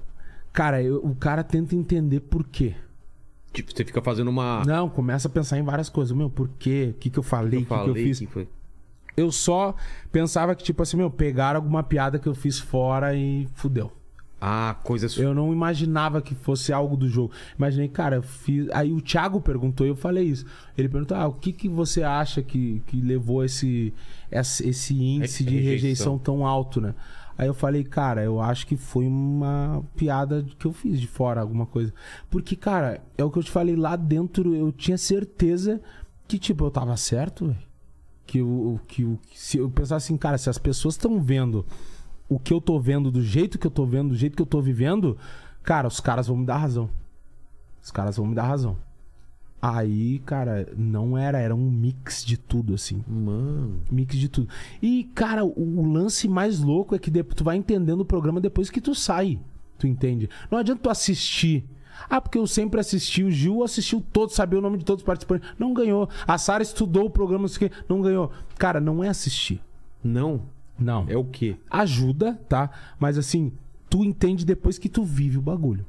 cara, 0.52 0.82
eu- 0.84 1.04
o 1.04 1.16
cara 1.16 1.44
tenta 1.44 1.76
entender 1.76 2.20
por 2.20 2.44
quê. 2.46 2.76
Tipo, 3.52 3.72
você 3.76 3.86
fica 3.86 4.02
fazendo 4.02 4.30
uma. 4.30 4.64
Não, 4.66 4.90
começa 4.90 5.28
a 5.28 5.32
pensar 5.32 5.58
em 5.60 5.64
várias 5.64 5.88
coisas. 5.88 6.16
Meu, 6.16 6.30
por 6.30 6.50
quê? 6.60 6.90
O 6.92 7.00
que, 7.00 7.10
que 7.10 7.20
eu 7.20 7.24
falei? 7.24 7.60
O 7.60 7.66
que, 7.66 7.68
que 7.84 7.90
eu 7.90 7.94
fiz? 7.96 8.20
que 8.20 8.28
foi. 8.28 8.48
Eu 9.16 9.32
só 9.32 9.76
pensava 10.12 10.56
que, 10.56 10.64
tipo 10.64 10.82
assim, 10.82 10.98
meu, 10.98 11.10
pegaram 11.10 11.60
alguma 11.60 11.84
piada 11.84 12.18
que 12.18 12.28
eu 12.28 12.34
fiz 12.36 12.60
fora 12.60 13.16
e 13.16 13.48
fudeu. 13.54 13.92
Ah, 14.46 14.76
coisas. 14.84 15.18
Eu 15.18 15.34
não 15.34 15.54
imaginava 15.54 16.22
que 16.22 16.36
fosse 16.36 16.74
algo 16.74 16.98
do 16.98 17.08
jogo. 17.08 17.32
Imaginei, 17.58 17.88
cara, 17.88 18.18
eu 18.18 18.22
fiz. 18.22 18.70
Aí 18.72 18.92
o 18.92 19.00
Thiago 19.00 19.40
perguntou 19.40 19.86
e 19.86 19.90
eu 19.90 19.96
falei 19.96 20.26
isso. 20.26 20.46
Ele 20.78 20.90
perguntou: 20.90 21.16
ah, 21.16 21.28
o 21.28 21.34
que, 21.34 21.54
que 21.54 21.70
você 21.70 22.04
acha 22.04 22.42
que, 22.44 22.84
que 22.88 23.00
levou 23.00 23.46
esse, 23.46 23.94
esse, 24.30 24.68
esse 24.68 24.94
índice 25.02 25.44
Re- 25.44 25.50
de 25.50 25.56
rejeição. 25.56 25.72
rejeição 25.72 26.18
tão 26.18 26.46
alto, 26.46 26.82
né? 26.82 26.94
Aí 27.38 27.48
eu 27.48 27.54
falei, 27.54 27.84
cara, 27.86 28.22
eu 28.22 28.42
acho 28.42 28.68
que 28.68 28.76
foi 28.76 29.08
uma 29.08 29.82
piada 29.96 30.46
que 30.60 30.66
eu 30.68 30.74
fiz 30.74 31.00
de 31.00 31.08
fora, 31.08 31.40
alguma 31.40 31.66
coisa. 31.66 31.94
Porque, 32.30 32.56
cara, 32.56 33.02
é 33.18 33.24
o 33.24 33.32
que 33.32 33.40
eu 33.40 33.44
te 33.44 33.50
falei 33.50 33.76
lá 33.78 33.96
dentro, 33.96 34.54
eu 34.54 34.72
tinha 34.74 34.98
certeza 34.98 35.82
que, 36.28 36.38
tipo, 36.38 36.66
eu 36.66 36.70
tava 36.70 36.96
certo, 36.98 37.46
velho. 37.48 37.58
Que 38.26 38.42
o 38.42 38.80
que 38.88 39.04
o 39.04 39.20
se 39.34 39.58
eu 39.58 39.70
pensar 39.70 39.98
assim, 39.98 40.16
cara, 40.18 40.38
se 40.38 40.50
as 40.50 40.58
pessoas 40.58 40.96
estão 40.96 41.22
vendo 41.22 41.66
o 42.30 42.40
que 42.40 42.54
eu 42.54 42.62
tô 42.62 42.80
vendo 42.80 43.12
do 43.12 43.22
jeito 43.22 43.60
que 43.60 43.68
eu 43.68 43.72
tô 43.72 43.86
vendo, 43.86 44.10
do 44.10 44.16
jeito 44.16 44.36
que 44.36 44.42
eu 44.42 44.46
tô 44.46 44.62
vivendo, 44.62 45.18
cara, 45.62 45.88
os 45.88 46.00
caras 46.00 46.28
vão 46.28 46.38
me 46.38 46.46
dar 46.46 46.58
razão. 46.58 46.90
Os 47.82 47.92
caras 47.92 48.18
vão 48.18 48.26
me 48.26 48.34
dar 48.34 48.44
razão. 48.44 48.78
Aí, 49.62 50.20
cara, 50.26 50.68
não 50.76 51.18
era, 51.18 51.40
era 51.40 51.56
um 51.56 51.70
mix 51.70 52.26
de 52.26 52.36
tudo 52.36 52.74
assim, 52.74 53.02
Mano. 53.08 53.82
mix 53.90 54.18
de 54.18 54.28
tudo. 54.28 54.50
E, 54.82 55.06
cara, 55.16 55.46
o, 55.46 55.80
o 55.80 55.90
lance 55.90 56.28
mais 56.28 56.60
louco 56.60 56.96
é 56.96 57.00
que 57.00 57.10
depois, 57.10 57.36
tu 57.36 57.44
vai 57.46 57.56
entendendo 57.56 58.02
o 58.02 58.06
programa 58.06 58.42
depois 58.42 58.70
que 58.70 58.82
tu 58.82 58.94
sai. 58.94 59.40
Tu 59.78 59.88
entende? 59.88 60.30
Não 60.52 60.58
adianta 60.58 60.82
tu 60.84 60.90
assistir. 60.90 61.64
Ah, 62.10 62.20
porque 62.20 62.38
eu 62.38 62.48
sempre 62.48 62.80
assisti. 62.80 63.24
O 63.24 63.32
Gil 63.32 63.64
assistiu 63.64 64.04
todos, 64.12 64.36
sabia 64.36 64.60
o 64.60 64.62
nome 64.62 64.78
de 64.78 64.86
todos 64.86 65.02
os 65.02 65.06
participantes. 65.06 65.50
Não 65.58 65.74
ganhou. 65.74 66.10
A 66.28 66.38
Sara 66.38 66.64
estudou 66.64 67.06
o 67.06 67.10
programa, 67.10 67.44
não 67.44 67.48
sei 67.48 67.68
o 67.68 67.70
quê, 67.70 67.76
não 67.88 68.02
ganhou. 68.02 68.32
Cara, 68.58 68.80
não 68.80 69.04
é 69.04 69.10
assistir. 69.10 69.62
Não. 70.04 70.42
Não. 70.78 71.06
É 71.08 71.16
o 71.16 71.24
quê? 71.24 71.56
Ajuda, 71.70 72.40
tá? 72.50 72.70
Mas 73.00 73.18
assim, 73.18 73.52
tu 73.90 74.04
entende 74.04 74.46
depois 74.46 74.78
que 74.78 74.90
tu 74.90 75.04
vive 75.04 75.38
o 75.38 75.42
bagulho. 75.42 75.86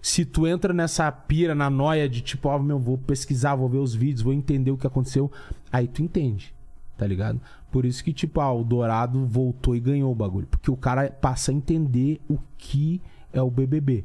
Se 0.00 0.24
tu 0.24 0.46
entra 0.46 0.74
nessa 0.74 1.10
pira, 1.10 1.54
na 1.54 1.70
noia 1.70 2.08
de 2.08 2.20
tipo, 2.20 2.48
ó, 2.48 2.58
meu, 2.58 2.78
vou 2.78 2.98
pesquisar, 2.98 3.54
vou 3.54 3.68
ver 3.68 3.78
os 3.78 3.94
vídeos, 3.94 4.22
vou 4.22 4.34
entender 4.34 4.70
o 4.70 4.76
que 4.76 4.86
aconteceu, 4.86 5.32
aí 5.72 5.88
tu 5.88 6.02
entende, 6.02 6.54
tá 6.96 7.06
ligado? 7.06 7.40
Por 7.74 7.84
isso 7.84 8.04
que, 8.04 8.12
tipo, 8.12 8.40
ah, 8.40 8.52
o 8.52 8.62
Dourado 8.62 9.26
voltou 9.26 9.74
e 9.74 9.80
ganhou 9.80 10.12
o 10.12 10.14
bagulho. 10.14 10.46
Porque 10.46 10.70
o 10.70 10.76
cara 10.76 11.10
passa 11.10 11.50
a 11.50 11.54
entender 11.54 12.20
o 12.28 12.38
que 12.56 13.00
é 13.32 13.42
o 13.42 13.50
BBB. 13.50 14.04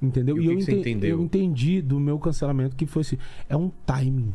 Entendeu? 0.00 0.36
E 0.36 0.40
o 0.40 0.42
que 0.42 0.48
eu, 0.48 0.56
que 0.56 0.62
enten- 0.62 0.80
entendeu? 0.80 1.10
eu 1.18 1.24
entendi 1.24 1.82
do 1.82 1.98
meu 1.98 2.18
cancelamento 2.18 2.76
que 2.76 2.86
foi 2.86 3.02
assim: 3.02 3.18
é 3.48 3.56
um 3.56 3.70
timing 3.84 4.32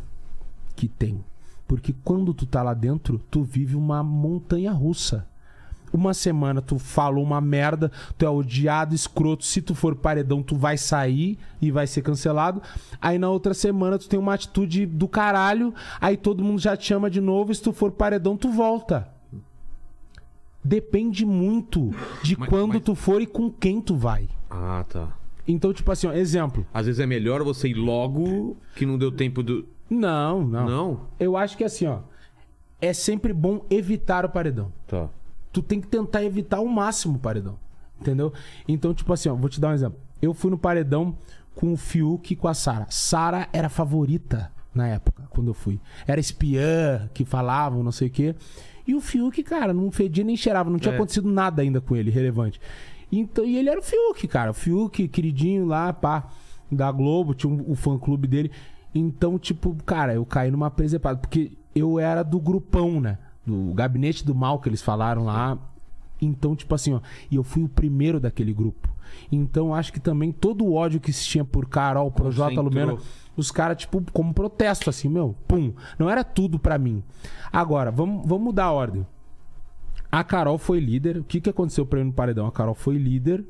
que 0.76 0.88
tem. 0.88 1.24
Porque 1.68 1.96
quando 2.04 2.34
tu 2.34 2.46
tá 2.46 2.62
lá 2.62 2.74
dentro, 2.74 3.20
tu 3.32 3.44
vive 3.44 3.76
uma 3.76 4.04
montanha 4.04 4.72
russa. 4.72 5.26
Uma 5.94 6.14
semana 6.14 6.60
tu 6.60 6.80
falou 6.80 7.24
uma 7.24 7.40
merda, 7.40 7.92
tu 8.18 8.26
é 8.26 8.30
odiado, 8.30 8.96
escroto. 8.96 9.46
Se 9.46 9.62
tu 9.62 9.76
for 9.76 9.96
paredão, 9.96 10.42
tu 10.42 10.56
vai 10.56 10.76
sair 10.76 11.38
e 11.62 11.70
vai 11.72 11.86
ser 11.86 12.02
cancelado. 12.02 12.62
Aí 13.00 13.18
na 13.20 13.30
outra 13.30 13.54
semana 13.54 13.98
tu 14.00 14.10
tem 14.10 14.20
uma 14.20 14.34
atitude 14.34 14.88
do 14.88 15.08
caralho, 15.08 15.72
aí 16.02 16.18
todo 16.18 16.44
mundo 16.44 16.60
já 16.60 16.76
te 16.76 16.86
chama 16.88 17.10
de 17.12 17.22
novo. 17.22 17.52
E 17.52 17.56
se 17.56 17.62
tu 17.62 17.72
for 17.72 17.92
paredão, 17.92 18.36
tu 18.36 18.50
volta. 18.52 19.08
Depende 20.64 21.26
muito 21.26 21.92
de 22.24 22.38
Mas- 22.40 22.50
quando 22.50 22.74
mas- 22.74 22.84
tu 22.84 22.96
for 22.96 23.22
e 23.22 23.28
com 23.28 23.52
quem 23.52 23.82
tu 23.82 23.96
vai. 23.96 24.28
Ah, 24.50 24.84
tá. 24.90 25.16
Então, 25.48 25.74
tipo 25.74 25.92
assim, 25.92 26.08
ó, 26.08 26.14
exemplo. 26.14 26.66
Às 26.74 26.86
vezes 26.86 27.00
é 27.00 27.06
melhor 27.06 27.44
você 27.44 27.68
ir 27.70 27.74
logo 27.74 28.56
que 28.76 28.86
não 28.86 28.98
deu 28.98 29.12
tempo 29.12 29.44
do. 29.44 29.66
Não, 29.90 30.44
não. 30.46 30.66
Não? 30.66 31.02
Eu 31.20 31.36
acho 31.38 31.58
que 31.58 31.64
assim, 31.64 31.86
ó. 31.86 32.00
É 32.82 32.92
sempre 32.94 33.32
bom 33.34 33.66
evitar 33.70 34.26
o 34.26 34.30
paredão. 34.30 34.72
Tá. 34.88 35.10
tu 35.52 35.62
tem 35.62 35.80
que 35.80 35.88
tentar 35.88 36.24
evitar 36.24 36.58
ao 36.58 36.66
máximo 36.66 37.16
o 37.16 37.20
paredão. 37.20 37.58
Entendeu? 38.02 38.34
Então, 38.68 38.94
tipo 38.94 39.14
assim, 39.14 39.30
ó, 39.30 39.36
vou 39.36 39.48
te 39.50 39.60
dar 39.62 39.70
um 39.70 39.74
exemplo. 39.74 40.00
Eu 40.22 40.34
fui 40.34 40.50
no 40.50 40.58
paredão 40.58 41.16
com 41.56 41.72
o 41.72 41.78
Fiuk 41.78 42.34
e 42.34 42.36
com 42.36 42.48
a 42.48 42.54
Sara. 42.54 42.88
Sara 42.90 43.48
era 43.54 43.70
favorita 43.70 44.52
na 44.74 44.88
época, 44.88 45.24
quando 45.30 45.50
eu 45.50 45.54
fui. 45.54 45.80
Era 46.08 46.20
espiã, 46.20 47.08
que 47.14 47.24
falavam, 47.24 47.84
não 47.84 47.92
sei 47.92 48.08
o 48.08 48.12
quê. 48.12 48.36
E 48.88 48.96
o 48.96 49.00
Fiuk, 49.00 49.44
cara, 49.44 49.72
não 49.74 49.92
fedia 49.92 50.24
nem 50.24 50.36
cheirava, 50.36 50.70
não 50.70 50.80
tinha 50.80 50.94
É. 50.94 50.96
acontecido 50.96 51.32
nada 51.32 51.62
ainda 51.62 51.80
com 51.80 51.96
ele, 51.96 52.10
relevante. 52.10 52.60
Então, 53.20 53.46
e 53.46 53.58
ele 53.58 53.70
era 53.70 53.80
o 53.80 53.84
Fiuk, 53.84 54.28
cara. 54.28 54.52
O 54.52 54.54
Fiuk, 54.54 55.08
queridinho 55.08 55.66
lá, 55.66 55.92
pá, 55.94 56.28
da 56.72 56.92
Globo, 56.92 57.34
tinha 57.34 57.52
um- 57.52 57.72
o 57.72 57.76
fã-clube 57.76 58.28
dele. 58.28 58.52
Então, 58.96 59.38
tipo, 59.38 59.76
cara, 59.86 60.14
eu 60.14 60.26
caí 60.26 60.50
numa 60.52 60.72
presepada. 60.72 61.18
Porque 61.20 61.52
eu 61.76 62.00
era 62.00 62.24
do 62.24 62.40
grupão, 62.40 63.00
né? 63.00 63.18
Do 63.46 63.74
gabinete 63.74 64.26
do 64.26 64.34
mal 64.34 64.60
que 64.60 64.70
eles 64.70 64.82
falaram 64.82 65.26
lá. 65.26 65.58
Então, 66.22 66.56
tipo 66.56 66.74
assim, 66.74 66.94
ó, 66.94 67.02
e 67.30 67.36
eu 67.36 67.44
fui 67.44 67.64
o 67.64 67.70
primeiro 67.70 68.20
daquele 68.20 68.54
grupo. 68.54 68.90
Então, 69.32 69.76
acho 69.76 69.92
que 69.94 70.00
também 70.00 70.32
todo 70.32 70.64
o 70.66 70.74
ódio 70.74 71.00
que 71.00 71.12
se 71.12 71.26
tinha 71.26 71.44
por 71.46 71.68
Carol, 71.68 72.10
Projota 72.10 72.50
Concentrou. 72.56 72.86
Lumena, 72.86 73.02
os 73.36 73.52
caras, 73.52 73.78
tipo, 73.78 74.02
como 74.12 74.34
protesto, 74.34 74.90
assim, 74.90 75.10
meu, 75.10 75.36
pum. 75.48 75.74
Não 76.00 76.10
era 76.10 76.24
tudo 76.24 76.58
pra 76.58 76.78
mim. 76.78 77.04
Agora, 77.52 77.92
vamos, 77.92 78.28
vamos 78.28 78.44
mudar 78.46 78.66
a 78.66 78.72
ordem. 78.72 79.06
A 80.14 80.24
Carol 80.24 80.60
foi 80.60 80.80
líder. 80.80 81.18
O 81.18 81.24
que, 81.24 81.42
que 81.42 81.50
aconteceu 81.50 81.88
pra 81.88 81.98
mim 81.98 82.06
no 82.06 82.14
paredão? 82.14 82.46
A 82.46 82.52
Carol 82.52 82.76
foi 82.76 83.00
líder 83.00 83.44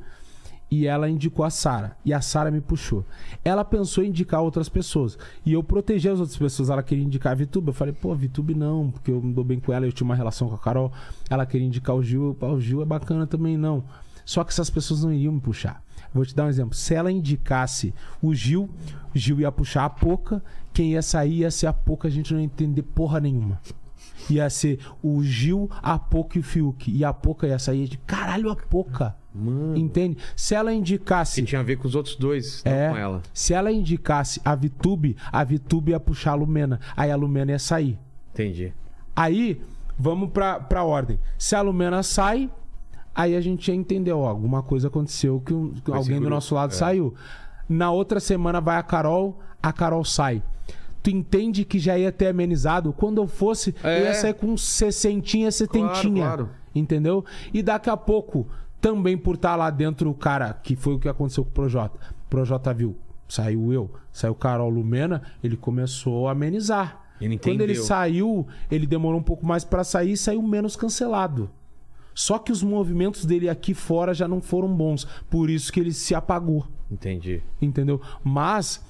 e 0.71 0.87
ela 0.87 1.09
indicou 1.09 1.43
a 1.43 1.49
Sara. 1.49 1.97
E 2.05 2.13
a 2.13 2.21
Sara 2.21 2.49
me 2.49 2.61
puxou. 2.61 3.05
Ela 3.43 3.65
pensou 3.65 4.01
em 4.01 4.07
indicar 4.07 4.41
outras 4.41 4.69
pessoas. 4.69 5.17
E 5.45 5.51
eu 5.51 5.61
protegi 5.61 6.07
as 6.07 6.21
outras 6.21 6.37
pessoas. 6.37 6.69
Ela 6.69 6.81
queria 6.81 7.03
indicar 7.03 7.33
a 7.33 7.35
Vitube. 7.35 7.67
Eu 7.67 7.73
falei, 7.73 7.93
pô, 7.93 8.15
Vitube 8.15 8.55
não, 8.55 8.89
porque 8.91 9.11
eu 9.11 9.21
me 9.21 9.33
dou 9.33 9.43
bem 9.43 9.59
com 9.59 9.73
ela, 9.73 9.85
eu 9.85 9.91
tinha 9.91 10.05
uma 10.05 10.15
relação 10.15 10.47
com 10.47 10.55
a 10.55 10.57
Carol. 10.57 10.89
Ela 11.29 11.45
queria 11.45 11.67
indicar 11.67 11.97
o 11.97 12.01
Gil. 12.01 12.27
Eu, 12.27 12.33
"Pá, 12.33 12.47
o 12.47 12.61
Gil 12.61 12.81
é 12.81 12.85
bacana 12.85 13.27
também, 13.27 13.57
não. 13.57 13.83
Só 14.23 14.41
que 14.45 14.53
essas 14.53 14.69
pessoas 14.69 15.03
não 15.03 15.11
iriam 15.11 15.33
me 15.33 15.41
puxar. 15.41 15.83
Vou 16.13 16.25
te 16.25 16.33
dar 16.33 16.45
um 16.45 16.49
exemplo. 16.49 16.75
Se 16.75 16.95
ela 16.95 17.11
indicasse 17.11 17.93
o 18.21 18.33
Gil, 18.33 18.69
o 19.13 19.19
Gil 19.19 19.41
ia 19.41 19.51
puxar 19.51 19.83
a 19.83 19.89
Poca. 19.89 20.41
Quem 20.73 20.93
ia 20.93 21.01
sair 21.01 21.39
ia 21.39 21.51
ser 21.51 21.67
a 21.67 21.73
Poca, 21.73 22.07
a 22.07 22.11
gente 22.11 22.33
não 22.33 22.39
ia 22.39 22.45
entender 22.45 22.83
porra 22.83 23.19
nenhuma 23.19 23.59
ia 24.31 24.49
ser 24.49 24.79
o 25.01 25.23
Gil, 25.23 25.69
a 25.81 25.97
Poca 25.97 26.37
e 26.37 26.41
o 26.41 26.43
Fiuk. 26.43 26.91
E 26.91 27.03
a 27.03 27.11
Poca 27.11 27.47
ia 27.47 27.57
sair 27.57 27.87
de 27.87 27.97
caralho, 27.97 28.49
a 28.51 28.55
Poca. 28.55 29.15
Mano. 29.33 29.75
Entende? 29.75 30.17
Se 30.35 30.53
ela 30.53 30.71
indicasse. 30.71 31.41
Que 31.41 31.47
tinha 31.47 31.61
a 31.61 31.63
ver 31.63 31.77
com 31.77 31.87
os 31.87 31.95
outros 31.95 32.15
dois, 32.15 32.61
É, 32.63 32.89
com 32.89 32.97
ela. 32.97 33.21
se 33.33 33.51
ela 33.53 33.71
indicasse 33.71 34.39
a 34.45 34.53
Vitube, 34.53 35.17
a 35.31 35.43
Vitube 35.43 35.91
ia 35.91 35.99
puxar 35.99 36.31
a 36.33 36.35
Lumena. 36.35 36.79
Aí 36.95 37.09
a 37.09 37.15
Lumena 37.15 37.51
ia 37.51 37.57
sair. 37.57 37.97
Entendi. 38.31 38.71
Aí, 39.15 39.59
vamos 39.97 40.29
pra, 40.29 40.59
pra 40.59 40.83
ordem. 40.83 41.19
Se 41.37 41.55
a 41.55 41.61
Lumena 41.61 42.03
sai, 42.03 42.47
aí 43.15 43.35
a 43.35 43.41
gente 43.41 43.65
já 43.67 43.73
entendeu, 43.73 44.19
ó, 44.19 44.29
alguma 44.29 44.61
coisa 44.61 44.87
aconteceu 44.87 45.39
que 45.43 45.51
um- 45.53 45.73
alguém 45.91 46.15
do 46.17 46.21
grupo, 46.21 46.29
nosso 46.29 46.53
lado 46.53 46.71
é. 46.71 46.75
saiu. 46.75 47.15
Na 47.67 47.91
outra 47.91 48.19
semana 48.19 48.61
vai 48.61 48.77
a 48.77 48.83
Carol, 48.83 49.39
a 49.61 49.73
Carol 49.73 50.03
sai. 50.05 50.43
Tu 51.03 51.09
entende 51.11 51.65
que 51.65 51.77
já 51.77 51.97
ia 51.97 52.11
ter 52.11 52.27
amenizado? 52.27 52.93
Quando 52.93 53.21
eu 53.21 53.27
fosse, 53.27 53.75
eu 53.83 53.89
É. 53.89 54.03
ia 54.05 54.13
sair 54.13 54.33
com 54.33 54.55
60, 54.55 55.51
70. 55.51 56.01
claro. 56.09 56.49
Entendeu? 56.73 57.23
E 57.53 57.61
daqui 57.61 57.89
a 57.89 57.97
pouco, 57.97 58.47
também 58.79 59.17
por 59.17 59.35
estar 59.35 59.55
lá 59.57 59.69
dentro 59.69 60.09
o 60.09 60.13
cara, 60.13 60.53
que 60.53 60.75
foi 60.75 60.93
o 60.95 60.99
que 60.99 61.09
aconteceu 61.09 61.43
com 61.43 61.49
o 61.51 61.53
Projota. 61.53 61.99
O 62.25 62.29
Projota 62.29 62.73
viu, 62.73 62.95
saiu 63.27 63.71
eu, 63.73 63.91
saiu 64.11 64.33
Carol 64.33 64.69
Lumena, 64.69 65.21
ele 65.43 65.57
começou 65.57 66.27
a 66.27 66.31
amenizar. 66.31 67.01
Ele 67.21 67.37
Quando 67.37 67.61
ele 67.61 67.75
saiu, 67.75 68.47
ele 68.71 68.87
demorou 68.87 69.19
um 69.19 69.23
pouco 69.23 69.45
mais 69.45 69.63
pra 69.63 69.83
sair 69.83 70.13
e 70.13 70.17
saiu 70.17 70.41
menos 70.41 70.75
cancelado. 70.75 71.49
Só 72.13 72.37
que 72.39 72.51
os 72.51 72.61
movimentos 72.63 73.25
dele 73.25 73.49
aqui 73.49 73.73
fora 73.73 74.13
já 74.13 74.27
não 74.27 74.41
foram 74.41 74.67
bons. 74.73 75.05
Por 75.29 75.49
isso 75.49 75.71
que 75.71 75.79
ele 75.79 75.91
se 75.93 76.13
apagou. 76.13 76.65
Entendi. 76.91 77.41
Entendeu? 77.61 77.99
Mas, 78.23 78.83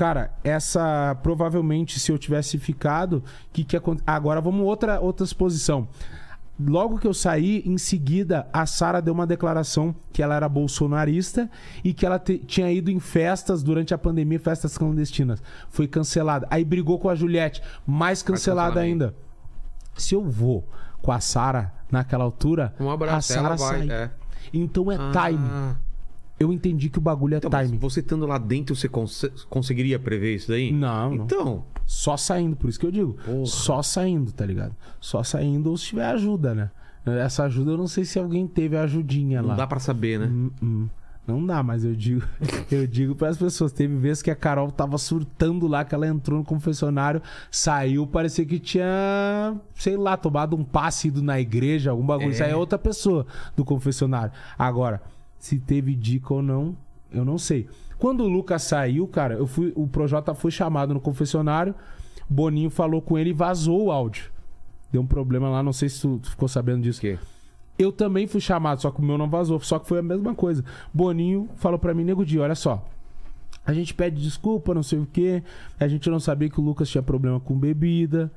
cara, 0.00 0.32
essa. 0.42 1.14
Provavelmente, 1.22 2.00
se 2.00 2.10
eu 2.10 2.16
tivesse 2.18 2.58
ficado. 2.58 3.22
Que 3.52 3.62
que 3.64 3.76
aconte... 3.76 4.02
Agora 4.06 4.40
vamos 4.40 4.64
outra, 4.66 4.98
outra 4.98 5.24
exposição. 5.24 5.86
Logo 6.58 6.98
que 6.98 7.06
eu 7.06 7.14
saí, 7.14 7.62
em 7.66 7.78
seguida, 7.78 8.46
a 8.52 8.64
Sara 8.66 9.00
deu 9.00 9.12
uma 9.14 9.26
declaração 9.26 9.94
que 10.12 10.22
ela 10.22 10.34
era 10.34 10.48
bolsonarista 10.48 11.50
e 11.82 11.92
que 11.94 12.04
ela 12.04 12.18
te- 12.18 12.38
tinha 12.38 12.70
ido 12.70 12.90
em 12.90 13.00
festas 13.00 13.62
durante 13.62 13.94
a 13.94 13.98
pandemia, 13.98 14.38
festas 14.40 14.76
clandestinas. 14.76 15.42
Foi 15.70 15.86
cancelada. 15.86 16.46
Aí 16.50 16.64
brigou 16.64 16.98
com 16.98 17.08
a 17.08 17.14
Juliette, 17.14 17.62
mais 17.86 18.22
cancelada 18.22 18.80
ainda. 18.80 19.14
Se 19.96 20.14
eu 20.14 20.22
vou 20.22 20.66
com 21.02 21.12
a 21.12 21.20
Sara 21.20 21.72
naquela 21.90 22.24
altura, 22.24 22.74
Um 22.80 22.90
a 22.90 22.94
abraço, 22.94 23.32
ela 23.32 23.56
Sara 23.56 23.56
vai. 23.56 23.86
sai. 23.88 23.96
É. 23.96 24.10
Então 24.52 24.90
é 24.92 24.96
time. 24.96 25.76
Eu 26.40 26.50
entendi 26.52 26.88
que 26.88 26.96
o 26.98 27.02
bagulho 27.02 27.34
é 27.34 27.36
Então, 27.36 27.50
time. 27.50 27.76
você 27.76 28.00
estando 28.00 28.26
lá 28.26 28.38
dentro, 28.38 28.74
você 28.74 28.88
cons- 28.88 29.26
conseguiria 29.50 29.98
prever 29.98 30.34
isso 30.36 30.48
daí? 30.48 30.72
Não, 30.72 31.14
não. 31.14 31.24
Então, 31.24 31.64
Só 31.84 32.16
saindo, 32.16 32.56
por 32.56 32.70
isso 32.70 32.80
que 32.80 32.86
eu 32.86 32.90
digo. 32.90 33.12
Porra. 33.24 33.44
Só 33.46 33.82
saindo, 33.82 34.32
tá 34.32 34.46
ligado? 34.46 34.74
Só 34.98 35.22
saindo 35.22 35.68
ou 35.68 35.76
se 35.76 35.86
tiver 35.88 36.06
ajuda, 36.06 36.54
né? 36.54 36.70
Essa 37.04 37.44
ajuda 37.44 37.72
eu 37.72 37.76
não 37.76 37.86
sei 37.86 38.04
se 38.06 38.18
alguém 38.18 38.46
teve 38.46 38.74
a 38.76 38.82
ajudinha 38.82 39.42
não 39.42 39.50
lá. 39.50 39.54
dá 39.54 39.66
pra 39.66 39.78
saber, 39.80 40.18
né? 40.18 40.26
Hum, 40.26 40.50
hum. 40.62 40.88
Não 41.26 41.44
dá, 41.44 41.62
mas 41.62 41.84
eu 41.84 41.94
digo, 41.94 42.22
eu 42.72 42.86
digo 42.86 43.14
para 43.14 43.28
as 43.28 43.36
pessoas. 43.36 43.70
Teve 43.72 43.94
vezes 43.96 44.22
que 44.22 44.30
a 44.30 44.34
Carol 44.34 44.70
tava 44.70 44.96
surtando 44.98 45.66
lá, 45.68 45.84
que 45.84 45.94
ela 45.94 46.06
entrou 46.06 46.38
no 46.38 46.44
confessionário, 46.44 47.20
saiu, 47.50 48.06
parecia 48.06 48.44
que 48.46 48.58
tinha, 48.58 49.54
sei 49.74 49.96
lá, 49.96 50.16
tomado 50.16 50.56
um 50.56 50.64
passe 50.64 51.08
ido 51.08 51.22
na 51.22 51.38
igreja, 51.38 51.90
algum 51.90 52.04
bagulho. 52.04 52.30
É. 52.30 52.32
Isso 52.32 52.42
aí 52.44 52.50
é 52.50 52.56
outra 52.56 52.78
pessoa 52.78 53.26
do 53.54 53.64
confessionário. 53.64 54.32
Agora, 54.58 55.02
se 55.40 55.58
teve 55.58 55.96
dica 55.96 56.34
ou 56.34 56.42
não, 56.42 56.76
eu 57.10 57.24
não 57.24 57.38
sei. 57.38 57.66
Quando 57.98 58.22
o 58.22 58.28
Lucas 58.28 58.62
saiu, 58.62 59.08
cara, 59.08 59.34
eu 59.34 59.46
fui, 59.46 59.72
o 59.74 59.88
Projota 59.88 60.34
foi 60.34 60.50
chamado 60.50 60.94
no 60.94 61.00
confessionário, 61.00 61.74
Boninho 62.28 62.70
falou 62.70 63.02
com 63.02 63.18
ele 63.18 63.30
e 63.30 63.32
vazou 63.32 63.86
o 63.86 63.90
áudio. 63.90 64.30
Deu 64.92 65.02
um 65.02 65.06
problema 65.06 65.48
lá, 65.48 65.62
não 65.62 65.72
sei 65.72 65.88
se 65.88 66.00
tu, 66.00 66.18
tu 66.18 66.30
ficou 66.30 66.46
sabendo 66.46 66.82
disso. 66.82 66.98
O 66.98 67.02
quê? 67.02 67.18
Eu 67.78 67.90
também 67.90 68.26
fui 68.26 68.40
chamado, 68.40 68.80
só 68.82 68.90
que 68.90 69.00
o 69.00 69.04
meu 69.04 69.16
não 69.16 69.28
vazou. 69.28 69.58
Só 69.60 69.78
que 69.78 69.88
foi 69.88 69.98
a 69.98 70.02
mesma 70.02 70.34
coisa. 70.34 70.64
Boninho 70.92 71.48
falou 71.56 71.78
pra 71.78 71.94
mim, 71.94 72.04
Nego 72.04 72.24
Di, 72.24 72.38
olha 72.38 72.54
só. 72.54 72.86
A 73.64 73.72
gente 73.72 73.94
pede 73.94 74.20
desculpa, 74.20 74.74
não 74.74 74.82
sei 74.82 74.98
o 74.98 75.06
quê. 75.10 75.42
A 75.78 75.88
gente 75.88 76.08
não 76.10 76.20
sabia 76.20 76.50
que 76.50 76.60
o 76.60 76.62
Lucas 76.62 76.88
tinha 76.88 77.02
problema 77.02 77.40
com 77.40 77.58
bebida. 77.58 78.30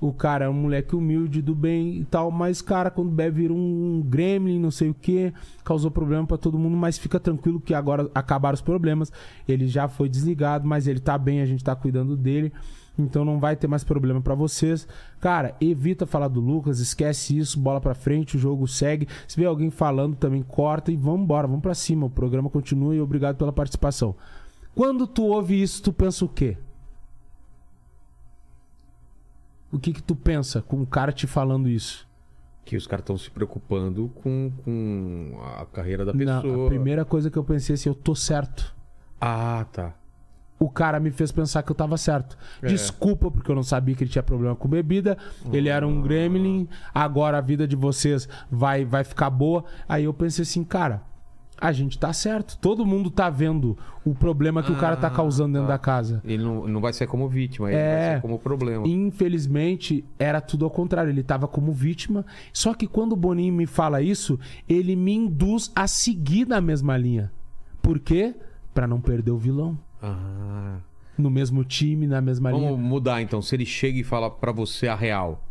O 0.00 0.12
cara 0.12 0.44
é 0.44 0.48
um 0.48 0.54
moleque 0.54 0.94
humilde, 0.94 1.40
do 1.40 1.54
bem 1.54 1.96
e 1.96 2.04
tal. 2.04 2.30
Mas, 2.30 2.60
cara, 2.60 2.90
quando 2.90 3.10
bebe 3.10 3.42
vira 3.42 3.54
um 3.54 4.02
gremlin, 4.04 4.58
não 4.58 4.70
sei 4.70 4.90
o 4.90 4.94
quê. 4.94 5.32
Causou 5.64 5.90
problema 5.90 6.26
pra 6.26 6.36
todo 6.36 6.58
mundo. 6.58 6.76
Mas 6.76 6.98
fica 6.98 7.18
tranquilo 7.18 7.60
que 7.60 7.72
agora 7.72 8.10
acabaram 8.14 8.54
os 8.54 8.60
problemas. 8.60 9.10
Ele 9.48 9.66
já 9.66 9.88
foi 9.88 10.08
desligado, 10.08 10.66
mas 10.66 10.86
ele 10.86 11.00
tá 11.00 11.16
bem, 11.16 11.40
a 11.40 11.46
gente 11.46 11.64
tá 11.64 11.74
cuidando 11.74 12.16
dele. 12.16 12.52
Então 12.98 13.24
não 13.24 13.40
vai 13.40 13.56
ter 13.56 13.66
mais 13.66 13.82
problema 13.82 14.20
pra 14.20 14.34
vocês. 14.34 14.86
Cara, 15.20 15.56
evita 15.60 16.06
falar 16.06 16.28
do 16.28 16.40
Lucas, 16.40 16.78
esquece 16.78 17.36
isso, 17.36 17.58
bola 17.58 17.80
pra 17.80 17.94
frente, 17.94 18.36
o 18.36 18.40
jogo 18.40 18.68
segue. 18.68 19.08
Se 19.26 19.36
vê 19.36 19.46
alguém 19.46 19.70
falando, 19.70 20.14
também 20.16 20.42
corta 20.42 20.92
e 20.92 20.96
vamos 20.96 21.22
embora, 21.22 21.46
vamos 21.46 21.62
pra 21.62 21.74
cima. 21.74 22.06
O 22.06 22.10
programa 22.10 22.48
continua 22.48 22.94
e 22.94 23.00
obrigado 23.00 23.36
pela 23.36 23.52
participação. 23.52 24.14
Quando 24.74 25.06
tu 25.06 25.24
ouve 25.24 25.60
isso, 25.60 25.82
tu 25.82 25.92
pensa 25.92 26.24
o 26.24 26.28
quê? 26.28 26.56
O 29.74 29.78
que 29.78 29.92
que 29.92 30.02
tu 30.02 30.14
pensa 30.14 30.62
com 30.62 30.80
o 30.80 30.86
cara 30.86 31.10
te 31.12 31.26
falando 31.26 31.68
isso? 31.68 32.06
Que 32.64 32.76
os 32.76 32.86
caras 32.86 33.02
estão 33.02 33.18
se 33.18 33.30
preocupando 33.30 34.10
com, 34.22 34.50
com 34.64 35.32
a 35.60 35.66
carreira 35.66 36.04
da 36.04 36.12
Não, 36.14 36.42
pessoa. 36.42 36.66
a 36.66 36.68
primeira 36.68 37.04
coisa 37.04 37.30
que 37.30 37.36
eu 37.36 37.44
pensei 37.44 37.74
é 37.74 37.74
assim, 37.74 37.88
eu 37.88 37.94
tô 37.94 38.14
certo. 38.14 38.74
Ah, 39.20 39.66
tá. 39.72 39.92
o 40.58 40.70
cara 40.70 40.98
me 41.00 41.10
fez 41.10 41.30
pensar 41.32 41.62
que 41.62 41.70
eu 41.72 41.74
tava 41.76 41.96
certo. 41.98 42.38
É. 42.62 42.68
Desculpa, 42.68 43.30
porque 43.30 43.50
eu 43.50 43.54
não 43.54 43.62
sabia 43.62 43.94
que 43.94 44.04
ele 44.04 44.10
tinha 44.10 44.22
problema 44.22 44.54
com 44.56 44.68
bebida. 44.68 45.18
Ele 45.52 45.68
era 45.68 45.86
um 45.86 46.00
gremlin. 46.00 46.68
Agora 46.94 47.36
a 47.38 47.40
vida 47.40 47.66
de 47.66 47.74
vocês 47.76 48.28
vai, 48.50 48.84
vai 48.84 49.02
ficar 49.04 49.28
boa. 49.28 49.64
Aí 49.88 50.04
eu 50.04 50.14
pensei 50.14 50.42
assim, 50.42 50.62
cara, 50.64 51.02
a 51.66 51.72
gente 51.72 51.98
tá 51.98 52.12
certo. 52.12 52.58
Todo 52.58 52.84
mundo 52.84 53.10
tá 53.10 53.30
vendo 53.30 53.74
o 54.04 54.14
problema 54.14 54.62
que 54.62 54.70
o 54.70 54.76
cara 54.76 54.96
tá 54.96 55.06
Ah, 55.06 55.10
causando 55.10 55.54
dentro 55.54 55.66
tá. 55.66 55.72
da 55.72 55.78
casa. 55.78 56.20
Ele 56.22 56.42
não, 56.44 56.68
não 56.68 56.78
vai 56.78 56.92
ser 56.92 57.06
como 57.06 57.26
vítima, 57.26 57.68
ele 57.70 57.78
É. 57.78 57.96
vai 58.06 58.14
ser 58.16 58.20
como 58.20 58.38
problema. 58.38 58.86
Infelizmente, 58.86 60.04
era 60.18 60.40
tudo 60.42 60.66
ao 60.66 60.70
contrário. 60.70 61.10
Ele 61.10 61.22
tava 61.22 61.48
como 61.48 61.72
vítima. 61.72 62.24
Só 62.52 62.74
que 62.74 62.86
quando 62.86 63.12
o 63.12 63.16
Boninho 63.16 63.54
me 63.54 63.66
fala 63.66 64.02
isso, 64.02 64.38
ele 64.68 64.94
me 64.94 65.14
induz 65.14 65.72
a 65.74 65.86
seguir 65.86 66.46
na 66.46 66.60
mesma 66.60 66.96
linha. 66.98 67.32
Por 67.80 67.98
quê? 67.98 68.34
Pra 68.74 68.86
não 68.86 69.00
perder 69.00 69.30
o 69.30 69.38
vilão. 69.38 69.78
Ah. 70.02 70.76
No 71.16 71.30
mesmo 71.30 71.64
time, 71.64 72.06
na 72.06 72.20
mesma 72.20 72.50
linha. 72.50 72.70
Vamos 72.72 72.86
mudar 72.86 73.22
então. 73.22 73.40
Se 73.40 73.54
ele 73.56 73.64
chega 73.64 73.98
e 73.98 74.04
fala 74.04 74.30
pra 74.30 74.52
você 74.52 74.86
a 74.86 74.94
real, 74.94 75.42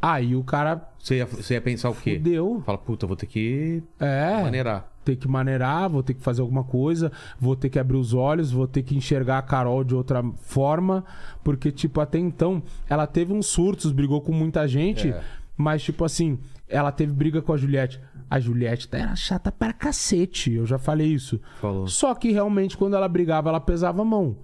Aí 0.00 0.36
o 0.36 0.44
cara 0.44 0.88
Você 0.96 1.16
ia, 1.16 1.26
você 1.26 1.54
ia 1.54 1.60
pensar 1.60 1.90
o 1.90 1.94
quê? 1.94 2.14
fudeu. 2.18 2.62
Fala, 2.64 2.78
puta, 2.78 3.04
vou 3.04 3.16
ter 3.16 3.26
que 3.26 3.82
É. 3.98 4.40
maneirar. 4.40 4.88
Ter 5.08 5.16
que 5.16 5.26
maneirar, 5.26 5.88
vou 5.88 6.02
ter 6.02 6.12
que 6.12 6.20
fazer 6.22 6.42
alguma 6.42 6.62
coisa, 6.62 7.10
vou 7.40 7.56
ter 7.56 7.70
que 7.70 7.78
abrir 7.78 7.96
os 7.96 8.12
olhos, 8.12 8.50
vou 8.52 8.66
ter 8.68 8.82
que 8.82 8.94
enxergar 8.94 9.38
a 9.38 9.42
Carol 9.42 9.82
de 9.82 9.94
outra 9.94 10.22
forma, 10.36 11.02
porque, 11.42 11.72
tipo, 11.72 11.98
até 11.98 12.18
então, 12.18 12.62
ela 12.90 13.06
teve 13.06 13.32
uns 13.32 13.46
surtos, 13.46 13.90
brigou 13.90 14.20
com 14.20 14.32
muita 14.32 14.68
gente, 14.68 15.08
É. 15.08 15.22
mas, 15.56 15.82
tipo 15.82 16.04
assim, 16.04 16.38
ela 16.68 16.92
teve 16.92 17.10
briga 17.14 17.40
com 17.40 17.54
a 17.54 17.56
Juliette. 17.56 17.98
A 18.28 18.38
Juliette 18.38 18.86
era 18.92 19.16
chata 19.16 19.50
para 19.50 19.72
cacete, 19.72 20.52
eu 20.52 20.66
já 20.66 20.76
falei 20.78 21.06
isso. 21.06 21.40
Falou. 21.58 21.86
Só 21.86 22.14
que 22.14 22.30
realmente, 22.30 22.76
quando 22.76 22.94
ela 22.94 23.08
brigava, 23.08 23.48
ela 23.48 23.60
pesava 23.60 24.02
a 24.02 24.04
mão. 24.04 24.36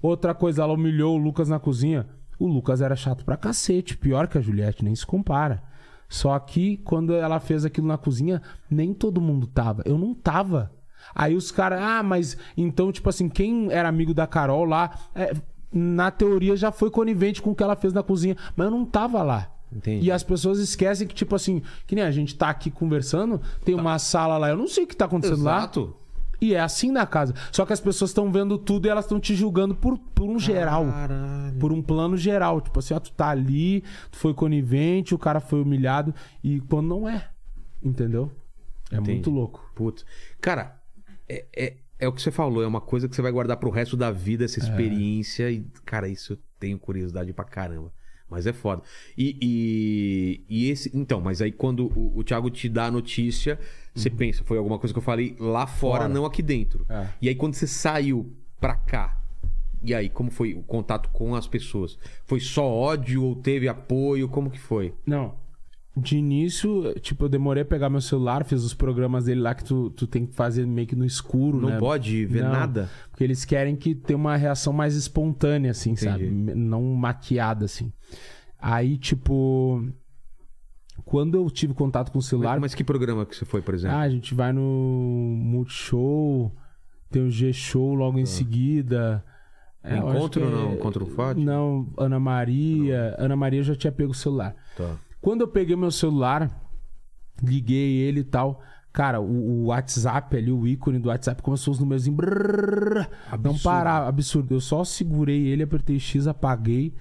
Outra 0.00 0.32
coisa, 0.34 0.62
ela 0.62 0.72
humilhou 0.74 1.16
o 1.16 1.20
Lucas 1.20 1.48
na 1.48 1.58
cozinha. 1.58 2.06
O 2.38 2.46
Lucas 2.46 2.80
era 2.80 2.94
chato 2.94 3.24
pra 3.24 3.36
cacete, 3.36 3.96
pior 3.96 4.28
que 4.28 4.38
a 4.38 4.40
Juliette, 4.40 4.84
nem 4.84 4.94
se 4.94 5.04
compara. 5.04 5.62
Só 6.12 6.38
que 6.38 6.76
quando 6.84 7.14
ela 7.14 7.40
fez 7.40 7.64
aquilo 7.64 7.86
na 7.86 7.96
cozinha, 7.96 8.42
nem 8.70 8.92
todo 8.92 9.18
mundo 9.18 9.46
tava. 9.46 9.82
Eu 9.86 9.96
não 9.96 10.12
tava. 10.12 10.70
Aí 11.14 11.34
os 11.34 11.50
caras, 11.50 11.80
ah, 11.82 12.02
mas 12.02 12.36
então, 12.54 12.92
tipo 12.92 13.08
assim, 13.08 13.30
quem 13.30 13.72
era 13.72 13.88
amigo 13.88 14.12
da 14.12 14.26
Carol 14.26 14.66
lá, 14.66 14.90
é, 15.14 15.32
na 15.72 16.10
teoria 16.10 16.54
já 16.54 16.70
foi 16.70 16.90
conivente 16.90 17.40
com 17.40 17.52
o 17.52 17.54
que 17.54 17.62
ela 17.62 17.74
fez 17.74 17.94
na 17.94 18.02
cozinha, 18.02 18.36
mas 18.54 18.66
eu 18.66 18.70
não 18.70 18.84
tava 18.84 19.22
lá. 19.22 19.50
Entendi. 19.74 20.04
E 20.04 20.12
as 20.12 20.22
pessoas 20.22 20.58
esquecem 20.58 21.08
que, 21.08 21.14
tipo 21.14 21.34
assim, 21.34 21.62
que 21.86 21.94
nem 21.94 22.04
a 22.04 22.10
gente 22.10 22.36
tá 22.36 22.50
aqui 22.50 22.70
conversando, 22.70 23.40
tem 23.64 23.74
uma 23.74 23.98
sala 23.98 24.36
lá, 24.36 24.50
eu 24.50 24.56
não 24.56 24.68
sei 24.68 24.84
o 24.84 24.86
que 24.86 24.94
tá 24.94 25.06
acontecendo 25.06 25.42
lá. 25.42 25.66
E 26.42 26.54
é 26.54 26.60
assim 26.60 26.90
na 26.90 27.06
casa. 27.06 27.32
Só 27.52 27.64
que 27.64 27.72
as 27.72 27.80
pessoas 27.80 28.10
estão 28.10 28.32
vendo 28.32 28.58
tudo 28.58 28.86
e 28.86 28.88
elas 28.88 29.04
estão 29.04 29.20
te 29.20 29.32
julgando 29.32 29.76
por, 29.76 29.96
por 29.96 30.28
um 30.28 30.40
geral. 30.40 30.84
Caralho. 30.86 31.56
Por 31.60 31.72
um 31.72 31.80
plano 31.80 32.16
geral. 32.16 32.60
Tipo 32.60 32.80
assim, 32.80 32.94
ó, 32.94 32.98
tu 32.98 33.12
tá 33.12 33.28
ali, 33.28 33.84
tu 34.10 34.16
foi 34.16 34.34
conivente, 34.34 35.14
o 35.14 35.18
cara 35.18 35.38
foi 35.38 35.62
humilhado. 35.62 36.12
E 36.42 36.58
quando 36.62 36.88
não 36.88 37.08
é. 37.08 37.28
Entendeu? 37.80 38.32
É 38.90 38.96
Entendi. 38.96 39.12
muito 39.12 39.30
louco. 39.30 39.70
Putz. 39.72 40.04
Cara, 40.40 40.82
é, 41.28 41.46
é, 41.56 41.76
é 42.00 42.08
o 42.08 42.12
que 42.12 42.20
você 42.20 42.32
falou, 42.32 42.60
é 42.60 42.66
uma 42.66 42.80
coisa 42.80 43.08
que 43.08 43.14
você 43.14 43.22
vai 43.22 43.30
guardar 43.30 43.56
pro 43.58 43.70
resto 43.70 43.96
da 43.96 44.10
vida, 44.10 44.44
essa 44.44 44.58
experiência. 44.58 45.48
E, 45.48 45.64
cara, 45.84 46.08
isso 46.08 46.32
eu 46.32 46.38
tenho 46.58 46.76
curiosidade 46.76 47.32
pra 47.32 47.44
caramba. 47.44 47.92
Mas 48.28 48.48
é 48.48 48.52
foda. 48.52 48.82
E, 49.16 49.38
e, 49.40 50.44
e 50.48 50.70
esse. 50.70 50.90
Então, 50.92 51.20
mas 51.20 51.40
aí 51.40 51.52
quando 51.52 51.86
o, 51.96 52.18
o 52.18 52.24
Thiago 52.24 52.50
te 52.50 52.68
dá 52.68 52.86
a 52.86 52.90
notícia, 52.90 53.60
você 53.94 54.08
pensa, 54.10 54.42
foi 54.44 54.58
alguma 54.58 54.78
coisa 54.78 54.92
que 54.92 54.98
eu 54.98 55.02
falei 55.02 55.36
lá 55.38 55.66
fora, 55.66 56.02
Fora. 56.02 56.08
não 56.08 56.24
aqui 56.24 56.42
dentro. 56.42 56.84
É. 56.88 57.06
E 57.20 57.28
aí 57.28 57.34
quando 57.34 57.54
você 57.54 57.66
saiu 57.66 58.32
pra 58.60 58.74
cá. 58.74 59.18
E 59.84 59.92
aí, 59.92 60.08
como 60.08 60.30
foi 60.30 60.54
o 60.54 60.62
contato 60.62 61.08
com 61.08 61.34
as 61.34 61.48
pessoas? 61.48 61.98
Foi 62.24 62.38
só 62.38 62.64
ódio 62.64 63.24
ou 63.24 63.34
teve 63.34 63.66
apoio? 63.66 64.28
Como 64.28 64.48
que 64.48 64.60
foi? 64.60 64.94
Não. 65.04 65.34
De 65.96 66.16
início, 66.16 66.94
tipo, 67.00 67.24
eu 67.24 67.28
demorei 67.28 67.64
a 67.64 67.66
pegar 67.66 67.90
meu 67.90 68.00
celular, 68.00 68.44
fiz 68.44 68.62
os 68.62 68.72
programas 68.72 69.24
dele 69.24 69.40
lá 69.40 69.56
que 69.56 69.64
tu, 69.64 69.90
tu 69.90 70.06
tem 70.06 70.24
que 70.24 70.34
fazer 70.36 70.64
meio 70.68 70.86
que 70.86 70.94
no 70.94 71.04
escuro, 71.04 71.60
Não 71.60 71.68
né? 71.70 71.78
pode 71.80 72.24
ver 72.26 72.44
Não, 72.44 72.52
nada? 72.52 72.88
Porque 73.10 73.24
eles 73.24 73.44
querem 73.44 73.74
que 73.74 73.92
tenha 73.92 74.16
uma 74.16 74.36
reação 74.36 74.72
mais 74.72 74.94
espontânea, 74.94 75.72
assim, 75.72 75.96
sabe? 75.96 76.26
Entendi. 76.28 76.54
Não 76.54 76.80
maquiada, 76.94 77.64
assim. 77.64 77.92
Aí, 78.60 78.96
tipo. 78.96 79.84
Quando 81.12 81.36
eu 81.36 81.50
tive 81.50 81.74
contato 81.74 82.10
com 82.10 82.20
o 82.20 82.22
celular. 82.22 82.58
Mas 82.58 82.74
que 82.74 82.82
programa 82.82 83.26
que 83.26 83.36
você 83.36 83.44
foi, 83.44 83.60
por 83.60 83.74
exemplo? 83.74 83.94
Ah, 83.94 84.00
a 84.00 84.08
gente 84.08 84.34
vai 84.34 84.50
no 84.50 84.62
Multishow, 84.62 86.50
tem 87.10 87.26
o 87.26 87.30
G-Show 87.30 87.92
logo 87.92 88.18
em 88.18 88.24
seguida. 88.24 89.22
É, 89.84 89.98
Encontro 89.98 90.40
que 90.40 90.50
não? 90.50 90.72
Encontro 90.72 91.04
Fátima? 91.04 91.44
Não, 91.44 91.92
Ana 91.98 92.18
Maria. 92.18 93.14
Ana 93.18 93.36
Maria 93.36 93.62
já 93.62 93.74
tinha 93.74 93.92
pego 93.92 94.12
o 94.12 94.14
celular. 94.14 94.56
Tá. 94.74 94.96
Quando 95.20 95.42
eu 95.42 95.48
peguei 95.48 95.76
meu 95.76 95.90
celular, 95.90 96.50
liguei 97.42 97.98
ele 97.98 98.20
e 98.20 98.24
tal. 98.24 98.62
Cara, 98.90 99.20
o, 99.20 99.24
o 99.24 99.64
WhatsApp 99.66 100.34
ali, 100.34 100.50
o 100.50 100.66
ícone 100.66 100.98
do 100.98 101.10
WhatsApp 101.10 101.42
começou 101.42 101.72
os 101.72 101.78
números 101.78 102.06
em 102.06 102.12
brrr, 102.12 103.06
não 103.44 103.58
parar, 103.58 104.06
absurdo. 104.08 104.54
Eu 104.54 104.60
só 104.62 104.82
segurei 104.82 105.46
ele, 105.46 105.62
apertei 105.62 106.00
X, 106.00 106.26
apaguei. 106.26 106.94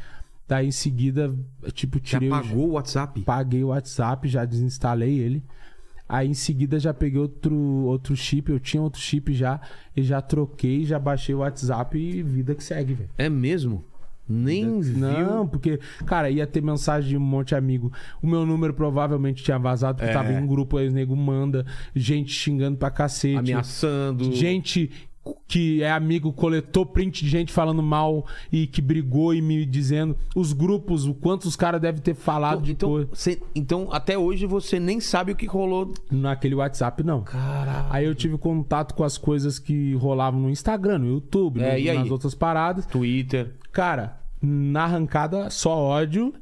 Daí 0.51 0.67
em 0.67 0.71
seguida, 0.71 1.33
tipo, 1.71 1.97
Já 2.03 2.19
tirei 2.19 2.29
o- 2.29 2.33
apagou 2.35 2.67
o 2.67 2.71
WhatsApp? 2.73 3.21
paguei 3.21 3.63
o 3.63 3.67
WhatsApp, 3.67 4.27
já 4.27 4.43
desinstalei 4.43 5.17
ele. 5.17 5.41
Aí 6.09 6.27
em 6.27 6.33
seguida 6.33 6.77
já 6.77 6.93
peguei 6.93 7.21
outro, 7.21 7.55
outro 7.55 8.13
chip, 8.17 8.51
eu 8.51 8.59
tinha 8.59 8.83
outro 8.83 8.99
chip 8.99 9.31
já, 9.33 9.61
e 9.95 10.03
já 10.03 10.21
troquei, 10.21 10.83
já 10.83 10.99
baixei 10.99 11.33
o 11.33 11.37
WhatsApp 11.37 11.97
e 11.97 12.21
vida 12.21 12.53
que 12.53 12.61
segue, 12.65 12.93
velho. 12.95 13.09
É 13.17 13.29
mesmo? 13.29 13.81
Nem 14.27 14.81
viu? 14.81 14.97
Não, 14.99 15.47
porque, 15.47 15.79
cara, 16.05 16.29
ia 16.29 16.45
ter 16.45 16.61
mensagem 16.61 17.11
de 17.11 17.17
um 17.17 17.21
monte 17.21 17.49
de 17.49 17.55
amigo. 17.55 17.89
O 18.21 18.27
meu 18.27 18.45
número 18.45 18.73
provavelmente 18.73 19.41
tinha 19.41 19.57
vazado, 19.57 19.99
porque 19.99 20.09
É. 20.11 20.13
tava 20.13 20.33
em 20.33 20.37
um 20.43 20.47
grupo, 20.47 20.75
aí 20.77 20.89
o 20.89 20.91
nego 20.91 21.15
manda, 21.15 21.65
gente 21.95 22.29
xingando 22.33 22.77
pra 22.77 22.89
cacete. 22.91 23.37
Ameaçando. 23.37 24.33
Gente 24.33 24.91
que 25.47 25.83
é 25.83 25.91
amigo 25.91 26.33
coletou 26.33 26.85
print 26.85 27.23
de 27.23 27.29
gente 27.29 27.51
falando 27.53 27.83
mal 27.83 28.25
e 28.51 28.65
que 28.65 28.81
brigou 28.81 29.33
e 29.33 29.41
me 29.41 29.65
dizendo 29.65 30.17
os 30.35 30.51
grupos, 30.51 31.05
o 31.05 31.13
quanto 31.13 31.45
os 31.45 31.55
caras 31.55 31.79
devem 31.79 32.01
ter 32.01 32.15
falado 32.15 32.61
de 32.63 32.71
então, 32.71 33.05
você- 33.09 33.39
então, 33.53 33.89
até 33.91 34.17
hoje 34.17 34.45
você 34.47 34.79
nem 34.79 34.99
sabe 34.99 35.31
o 35.31 35.35
que 35.35 35.45
rolou. 35.45 35.93
Naquele 36.09 36.55
WhatsApp, 36.55 37.03
não. 37.03 37.21
Caralho. 37.21 37.87
Aí 37.91 38.05
eu 38.05 38.15
tive 38.15 38.37
contato 38.37 38.95
com 38.95 39.03
as 39.03 39.17
coisas 39.17 39.59
que 39.59 39.93
rolavam 39.95 40.39
no 40.39 40.49
Instagram, 40.49 40.99
no 40.99 41.07
YouTube, 41.07 41.61
É, 41.61 41.73
no- 41.73 41.77
e 41.79 41.89
aí? 41.89 41.97
nas 41.99 42.09
outras 42.09 42.33
paradas. 42.33 42.85
Twitter. 42.87 43.53
Cara, 43.71 44.19
na 44.41 44.85
arrancada, 44.85 45.49
só 45.51 45.77
ódio 45.77 46.33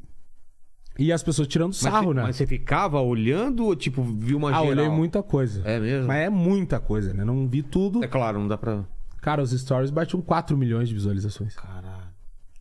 e 0.99 1.13
as 1.13 1.23
pessoas 1.23 1.47
tirando 1.47 1.69
Mas, 1.69 1.77
sarro, 1.77 2.07
você, 2.09 2.13
né? 2.13 2.21
mas 2.23 2.35
você 2.35 2.45
ficava 2.45 2.99
olhando 2.99 3.65
ou, 3.65 3.75
tipo, 3.75 4.03
viu 4.03 4.37
uma 4.37 4.49
ah, 4.49 4.53
geral? 4.53 4.67
olhei 4.67 4.89
muita 4.89 5.23
coisa. 5.23 5.61
É 5.63 5.79
mesmo? 5.79 6.07
Mas 6.07 6.17
é 6.17 6.29
muita 6.29 6.79
coisa, 6.79 7.13
né? 7.13 7.23
Não 7.23 7.47
vi 7.47 7.63
tudo. 7.63 8.03
É 8.03 8.07
claro, 8.07 8.39
não 8.39 8.47
dá 8.47 8.57
pra... 8.57 8.83
Cara, 9.21 9.41
os 9.41 9.51
stories 9.51 9.91
batiam 9.91 10.21
4 10.21 10.57
milhões 10.57 10.89
de 10.89 10.93
visualizações. 10.93 11.55
Caralho. 11.55 12.09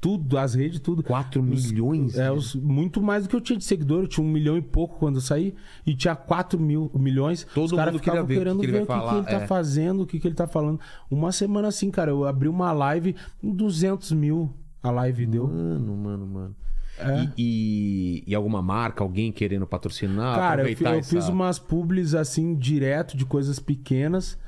Tudo, 0.00 0.38
as 0.38 0.54
redes, 0.54 0.78
tudo. 0.78 1.02
4 1.02 1.42
milhões? 1.42 2.16
É, 2.16 2.30
os- 2.30 2.54
muito 2.54 3.02
mais 3.02 3.24
do 3.24 3.28
que 3.28 3.34
eu 3.34 3.40
tinha 3.40 3.58
de 3.58 3.64
seguidor. 3.64 4.02
Eu 4.02 4.08
tinha 4.08 4.24
um 4.24 4.30
milhão 4.30 4.56
e 4.56 4.62
pouco 4.62 4.96
quando 4.96 5.16
eu 5.16 5.20
saí. 5.20 5.54
E 5.84 5.94
tinha 5.94 6.14
4 6.14 6.58
mil 6.60 6.90
milhões. 6.94 7.44
Todo 7.52 7.64
Os 7.66 7.72
caras 7.72 7.96
ficavam 7.96 8.24
ver 8.24 8.38
querendo 8.38 8.60
que 8.60 8.66
ele 8.66 8.72
ver 8.72 8.82
o 8.82 8.86
que, 8.86 9.08
que 9.08 9.14
ele 9.16 9.24
tá 9.24 9.42
é. 9.42 9.46
fazendo, 9.46 10.02
o 10.02 10.06
que, 10.06 10.20
que 10.20 10.28
ele 10.28 10.36
tá 10.36 10.46
falando. 10.46 10.78
Uma 11.10 11.32
semana 11.32 11.66
assim, 11.66 11.90
cara, 11.90 12.12
eu 12.12 12.24
abri 12.24 12.48
uma 12.48 12.70
live, 12.70 13.16
200 13.42 14.12
mil 14.12 14.54
a 14.82 14.90
live 14.90 15.26
deu. 15.26 15.48
Mano, 15.48 15.96
mano, 15.96 16.26
mano. 16.26 16.56
É. 17.00 17.28
E, 17.36 18.22
e, 18.24 18.24
e 18.26 18.34
alguma 18.34 18.60
marca, 18.62 19.02
alguém 19.04 19.30
querendo 19.32 19.66
patrocinar? 19.66 20.36
Cara, 20.36 20.68
eu, 20.68 20.76
fi- 20.76 20.84
eu 20.84 20.90
essa- 20.94 21.10
fiz 21.10 21.28
umas 21.28 21.58
publis 21.58 22.14
assim, 22.14 22.54
direto, 22.54 23.16
de 23.16 23.24
coisas 23.24 23.58
pequenas. 23.58 24.38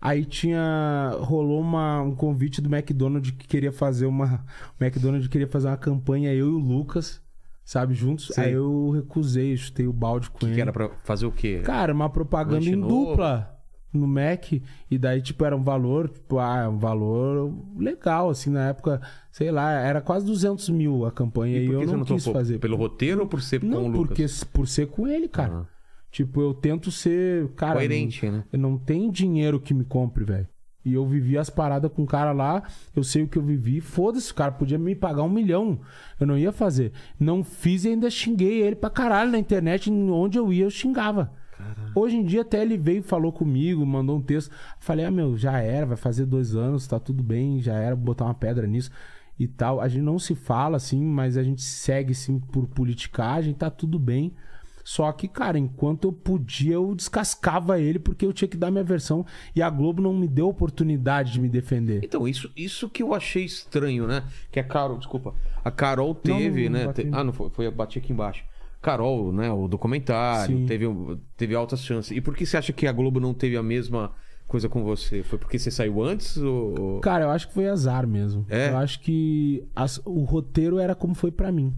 Aí 0.00 0.24
tinha. 0.24 1.16
Rolou 1.20 1.60
uma, 1.60 2.02
um 2.02 2.14
convite 2.14 2.60
do 2.60 2.68
McDonald's 2.74 3.30
que 3.30 3.46
queria 3.48 3.72
fazer 3.72 4.04
uma. 4.06 4.44
O 4.78 4.84
McDonald's 4.84 5.28
queria 5.28 5.48
fazer 5.48 5.68
uma 5.68 5.76
campanha, 5.78 6.32
eu 6.34 6.48
e 6.48 6.52
o 6.52 6.58
Lucas, 6.58 7.22
sabe, 7.64 7.94
juntos. 7.94 8.28
Sei. 8.34 8.44
Aí 8.44 8.52
eu 8.52 8.90
recusei, 8.90 9.56
chutei 9.56 9.86
o 9.86 9.92
balde 9.94 10.28
com 10.30 10.44
ele. 10.46 10.56
Que 10.56 10.60
era 10.60 10.72
pra 10.72 10.90
fazer 11.04 11.24
o 11.24 11.32
quê? 11.32 11.62
Cara, 11.64 11.94
uma 11.94 12.10
propaganda 12.10 12.56
Lanche 12.56 12.70
em 12.72 12.76
novo? 12.76 13.10
dupla 13.12 13.53
no 13.96 14.06
Mac. 14.06 14.52
E 14.90 14.98
daí, 14.98 15.22
tipo, 15.22 15.44
era 15.44 15.56
um 15.56 15.62
valor, 15.62 16.08
tipo, 16.08 16.38
ah, 16.38 16.68
um 16.68 16.78
valor 16.78 17.52
legal, 17.76 18.30
assim, 18.30 18.50
na 18.50 18.68
época, 18.68 19.00
sei 19.30 19.50
lá, 19.50 19.72
era 19.72 20.00
quase 20.00 20.26
200 20.26 20.68
mil 20.70 21.06
a 21.06 21.12
campanha. 21.12 21.58
E, 21.58 21.66
que 21.66 21.72
eu 21.72 21.80
você 21.80 21.96
não, 21.96 22.04
quis 22.04 22.24
fazer. 22.26 22.58
Pelo 22.58 22.76
roteiro 22.76 23.20
ou 23.20 23.26
por 23.26 23.42
ser 23.42 23.60
com 23.60 23.66
o 23.66 23.70
Não, 23.70 23.86
Lucas? 23.86 24.44
porque 24.44 24.48
por 24.52 24.68
ser 24.68 24.86
com 24.88 25.06
ele, 25.06 25.28
cara. 25.28 25.62
Ah. 25.62 25.74
Tipo, 26.10 26.40
eu 26.40 26.54
tento 26.54 26.90
ser, 26.90 27.48
cara. 27.56 27.74
Coerente, 27.74 28.24
né? 28.30 28.44
Não, 28.52 28.70
não 28.70 28.78
tem 28.78 29.10
dinheiro 29.10 29.58
que 29.58 29.74
me 29.74 29.84
compre, 29.84 30.24
velho. 30.24 30.46
E 30.84 30.92
eu 30.92 31.06
vivi 31.06 31.38
as 31.38 31.48
paradas 31.48 31.90
com 31.90 32.02
o 32.02 32.06
cara 32.06 32.30
lá, 32.32 32.62
eu 32.94 33.02
sei 33.02 33.22
o 33.22 33.28
que 33.28 33.38
eu 33.38 33.42
vivi. 33.42 33.80
Foda-se, 33.80 34.30
o 34.30 34.34
cara 34.34 34.52
podia 34.52 34.78
me 34.78 34.94
pagar 34.94 35.22
um 35.22 35.30
milhão. 35.30 35.80
Eu 36.20 36.26
não 36.26 36.36
ia 36.36 36.52
fazer. 36.52 36.92
Não 37.18 37.42
fiz 37.42 37.84
e 37.84 37.88
ainda 37.88 38.10
xinguei 38.10 38.62
ele 38.62 38.76
pra 38.76 38.90
caralho 38.90 39.32
na 39.32 39.38
internet. 39.38 39.90
Onde 39.90 40.38
eu 40.38 40.52
ia, 40.52 40.64
eu 40.64 40.70
xingava. 40.70 41.32
Hoje 41.94 42.16
em 42.16 42.24
dia, 42.24 42.42
até 42.42 42.62
ele 42.62 42.76
veio 42.76 43.02
falou 43.02 43.32
comigo, 43.32 43.84
mandou 43.86 44.16
um 44.16 44.22
texto. 44.22 44.50
Falei, 44.80 45.04
ah, 45.04 45.10
meu, 45.10 45.36
já 45.36 45.58
era, 45.60 45.86
vai 45.86 45.96
fazer 45.96 46.26
dois 46.26 46.54
anos, 46.56 46.86
tá 46.86 46.98
tudo 46.98 47.22
bem, 47.22 47.60
já 47.60 47.74
era, 47.74 47.94
vou 47.94 48.04
botar 48.04 48.24
uma 48.24 48.34
pedra 48.34 48.66
nisso 48.66 48.90
e 49.38 49.46
tal. 49.46 49.80
A 49.80 49.88
gente 49.88 50.02
não 50.02 50.18
se 50.18 50.34
fala 50.34 50.76
assim, 50.76 51.02
mas 51.04 51.36
a 51.36 51.42
gente 51.42 51.62
segue 51.62 52.14
sim 52.14 52.38
por 52.38 52.66
politicagem, 52.66 53.54
tá 53.54 53.70
tudo 53.70 53.98
bem. 53.98 54.32
Só 54.84 55.10
que, 55.12 55.26
cara, 55.26 55.58
enquanto 55.58 56.04
eu 56.08 56.12
podia, 56.12 56.74
eu 56.74 56.94
descascava 56.94 57.80
ele 57.80 57.98
porque 57.98 58.26
eu 58.26 58.34
tinha 58.34 58.46
que 58.46 58.56
dar 58.56 58.70
minha 58.70 58.84
versão 58.84 59.24
e 59.56 59.62
a 59.62 59.70
Globo 59.70 60.02
não 60.02 60.12
me 60.12 60.28
deu 60.28 60.46
oportunidade 60.46 61.32
de 61.32 61.40
me 61.40 61.48
defender. 61.48 62.00
Então, 62.04 62.28
isso, 62.28 62.50
isso 62.54 62.86
que 62.90 63.02
eu 63.02 63.14
achei 63.14 63.44
estranho, 63.44 64.06
né? 64.06 64.24
Que 64.52 64.60
a 64.60 64.64
Carol, 64.64 64.98
desculpa. 64.98 65.34
A 65.64 65.70
Carol 65.70 66.14
teve, 66.14 66.68
não, 66.68 66.80
não 66.80 66.86
né? 66.88 66.92
te- 66.92 67.08
ah, 67.12 67.24
não 67.24 67.32
foi, 67.32 67.48
foi, 67.48 67.66
eu 67.66 67.72
bati 67.72 67.98
aqui 67.98 68.12
embaixo. 68.12 68.44
Carol, 68.84 69.32
né? 69.32 69.50
O 69.50 69.66
documentário, 69.66 70.58
Sim. 70.58 70.66
teve, 70.66 70.86
teve 71.36 71.54
altas 71.54 71.80
chances. 71.82 72.16
E 72.16 72.20
por 72.20 72.36
que 72.36 72.44
você 72.44 72.56
acha 72.56 72.72
que 72.72 72.86
a 72.86 72.92
Globo 72.92 73.18
não 73.18 73.32
teve 73.32 73.56
a 73.56 73.62
mesma 73.62 74.12
coisa 74.46 74.68
com 74.68 74.84
você? 74.84 75.22
Foi 75.22 75.38
porque 75.38 75.58
você 75.58 75.70
saiu 75.70 76.02
antes 76.02 76.36
ou. 76.36 77.00
Cara, 77.00 77.24
eu 77.24 77.30
acho 77.30 77.48
que 77.48 77.54
foi 77.54 77.68
azar 77.68 78.06
mesmo. 78.06 78.44
É? 78.48 78.70
Eu 78.70 78.76
acho 78.76 79.00
que 79.00 79.64
as- 79.74 80.00
o 80.04 80.22
roteiro 80.24 80.78
era 80.78 80.94
como 80.94 81.14
foi 81.14 81.30
pra 81.32 81.50
mim. 81.50 81.72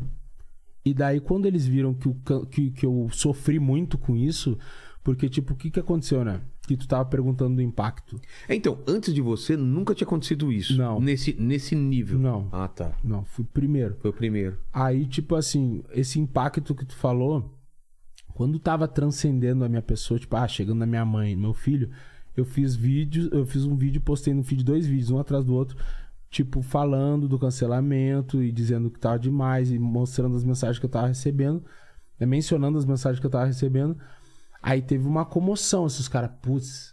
E 0.85 0.93
daí, 0.95 1.19
quando 1.21 1.47
eles 1.47 1.67
viram 1.67 1.93
que, 1.95 2.09
o 2.09 2.15
que, 2.47 2.71
que 2.71 2.87
eu 2.87 3.09
sofri 3.11 3.59
muito 3.59 3.97
com 3.99 4.15
isso, 4.17 4.57
porque, 5.07 5.29
tipo, 5.29 5.53
o 5.53 5.57
que 5.57 5.71
que 5.71 5.79
aconteceu, 5.79 6.25
né? 6.25 6.41
Que 6.67 6.77
tu 6.77 6.89
tava 6.89 7.05
perguntando 7.05 7.55
do 7.55 7.63
impacto. 7.63 8.21
É, 8.49 8.57
Então, 8.57 8.81
antes 8.89 9.15
de 9.15 9.21
você, 9.21 9.57
nunca 9.57 9.95
tinha 9.95 10.05
acontecido 10.05 10.51
isso. 10.51 10.77
Não. 10.77 10.99
Nesse, 10.99 11.33
nesse 11.41 11.77
nível. 11.77 12.19
Não. 12.19 12.49
Ah, 12.51 12.67
tá. 12.67 12.91
Não, 13.05 13.25
fui 13.25 13.45
primeiro. 13.45 13.95
Foi 14.01 14.11
o 14.11 14.13
primeiro. 14.13 14.59
Aí, 14.73 15.07
tipo 15.07 15.37
assim, 15.37 15.85
esse 15.93 16.19
impacto 16.19 16.75
que 16.75 16.85
tu 16.85 16.97
falou, 16.97 17.57
quando 18.35 18.59
tava 18.59 18.89
transcendendo 18.89 19.65
a 19.65 19.69
minha 19.69 19.81
pessoa, 19.81 20.19
tipo, 20.19 20.35
ah, 20.35 20.49
chegando 20.49 20.81
na 20.81 20.87
minha 20.87 21.05
mãe, 21.05 21.37
meu 21.37 21.55
filho, 21.55 21.89
eu 22.37 22.45
fiz 22.45 22.75
vídeos, 22.75 23.31
eu 23.31 23.47
fiz 23.47 23.65
um 23.65 23.77
vídeo, 23.77 24.01
postei 24.01 24.35
no 24.35 24.43
feed 24.43 24.65
dois 24.65 24.89
vídeos, 24.89 25.13
um 25.13 25.21
atrás 25.21 25.45
do 25.45 25.55
outro, 25.55 25.79
tipo, 26.29 26.63
falando 26.63 27.29
do 27.29 27.39
cancelamento 27.39 28.43
e 28.43 28.51
dizendo 28.51 28.91
que 28.91 28.99
tava 28.99 29.21
demais 29.21 29.71
e 29.71 29.79
mostrando 29.79 30.35
as 30.35 30.43
mensagens 30.43 30.81
que 30.81 30.85
eu 30.85 30.91
tava 30.91 31.07
recebendo, 31.07 31.63
né, 32.19 32.27
mencionando 32.27 32.77
as 32.77 32.85
mensagens 32.85 33.21
que 33.21 33.27
eu 33.27 33.31
tava 33.31 33.45
recebendo. 33.45 33.97
Aí 34.67 34.83
teve 34.83 35.07
uma 35.07 35.25
comoção, 35.25 35.87
esses 35.87 36.09
caras, 36.09 36.33
putz. 36.43 36.93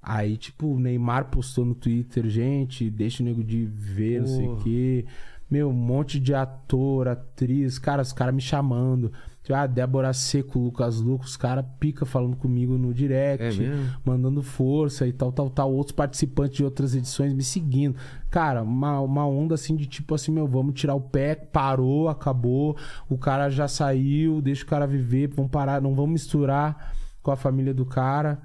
Aí, 0.00 0.36
tipo, 0.36 0.68
o 0.68 0.78
Neymar 0.78 1.24
postou 1.28 1.64
no 1.64 1.74
Twitter, 1.74 2.28
gente, 2.28 2.88
deixa 2.88 3.20
o 3.20 3.26
nego 3.26 3.42
de 3.42 3.66
ver, 3.66 4.20
não 4.20 4.28
sei 4.28 4.46
o 4.46 4.50
Porra. 4.50 4.62
quê. 4.62 5.04
Meu, 5.50 5.70
um 5.70 5.72
monte 5.72 6.20
de 6.20 6.32
ator, 6.32 7.08
atriz, 7.08 7.80
cara, 7.80 8.00
os 8.00 8.12
caras 8.12 8.32
me 8.32 8.40
chamando. 8.40 9.10
Tipo, 9.42 9.54
ah, 9.54 9.66
Débora 9.66 10.12
Seco, 10.12 10.60
Lucas 10.60 11.00
Lucas, 11.00 11.30
os 11.30 11.36
caras 11.36 11.64
pica 11.80 12.06
falando 12.06 12.36
comigo 12.36 12.78
no 12.78 12.94
direct, 12.94 13.60
É 13.60 13.72
mandando 14.04 14.40
força 14.40 15.04
e 15.04 15.12
tal, 15.12 15.32
tal, 15.32 15.50
tal. 15.50 15.74
Outros 15.74 15.96
participantes 15.96 16.58
de 16.58 16.64
outras 16.64 16.94
edições 16.94 17.32
me 17.32 17.42
seguindo. 17.42 17.96
Cara, 18.30 18.62
uma, 18.62 19.00
uma 19.00 19.26
onda 19.26 19.56
assim 19.56 19.74
de 19.74 19.86
tipo 19.86 20.14
assim, 20.14 20.30
meu, 20.30 20.46
vamos 20.46 20.74
tirar 20.74 20.94
o 20.94 21.00
pé, 21.00 21.34
parou, 21.34 22.08
acabou, 22.08 22.76
o 23.08 23.18
cara 23.18 23.50
já 23.50 23.66
saiu, 23.66 24.40
deixa 24.40 24.62
o 24.62 24.68
cara 24.68 24.86
viver, 24.86 25.26
vamos 25.34 25.50
parar, 25.50 25.82
não 25.82 25.92
vamos 25.92 26.12
misturar 26.12 26.99
com 27.22 27.30
a 27.30 27.36
família 27.36 27.74
do 27.74 27.86
cara 27.86 28.40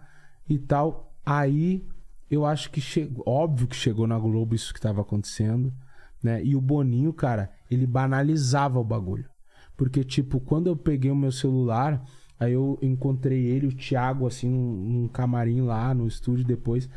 e 0.48 0.58
tal. 0.58 1.14
Aí 1.26 1.86
eu 2.30 2.45
acho 2.45 2.70
que 2.72 2.82
chegou, 2.82 3.24
óbvio 3.28 3.68
que 3.68 3.76
chegou 3.76 4.08
na 4.08 4.18
Globo 4.18 4.56
isso 4.56 4.74
que 4.74 4.82
tava 4.82 5.02
acontecendo, 5.02 5.74
né? 6.22 6.44
E 6.44 6.56
o 6.56 6.62
Boninho, 6.62 7.14
cara, 7.14 7.52
ele 7.70 7.86
banalizava 7.86 8.80
o 8.80 8.84
bagulho. 8.84 9.30
Porque, 9.78 10.04
tipo, 10.04 10.40
quando 10.40 10.68
eu 10.68 10.76
peguei 10.76 11.12
o 11.12 11.16
meu 11.16 11.32
celular, 11.32 12.04
aí 12.40 12.54
eu 12.54 12.80
encontrei 12.82 13.45
ele, 13.45 13.68
o 13.68 13.76
Thiago, 13.76 14.26
assim, 14.26 14.50
num, 14.50 14.76
num 14.76 15.08
camarim 15.08 15.62
lá 15.62 15.94
no 15.94 16.08
estúdio 16.08 16.45
depois. 16.45 16.90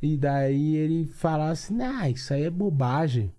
E 0.00 0.16
daí 0.16 0.76
ele 0.76 1.06
falava 1.06 1.52
assim: 1.52 1.76
nah, 1.76 2.08
isso 2.08 2.32
aí 2.34 2.44
é 2.44 2.50
bobagem. 2.50 3.32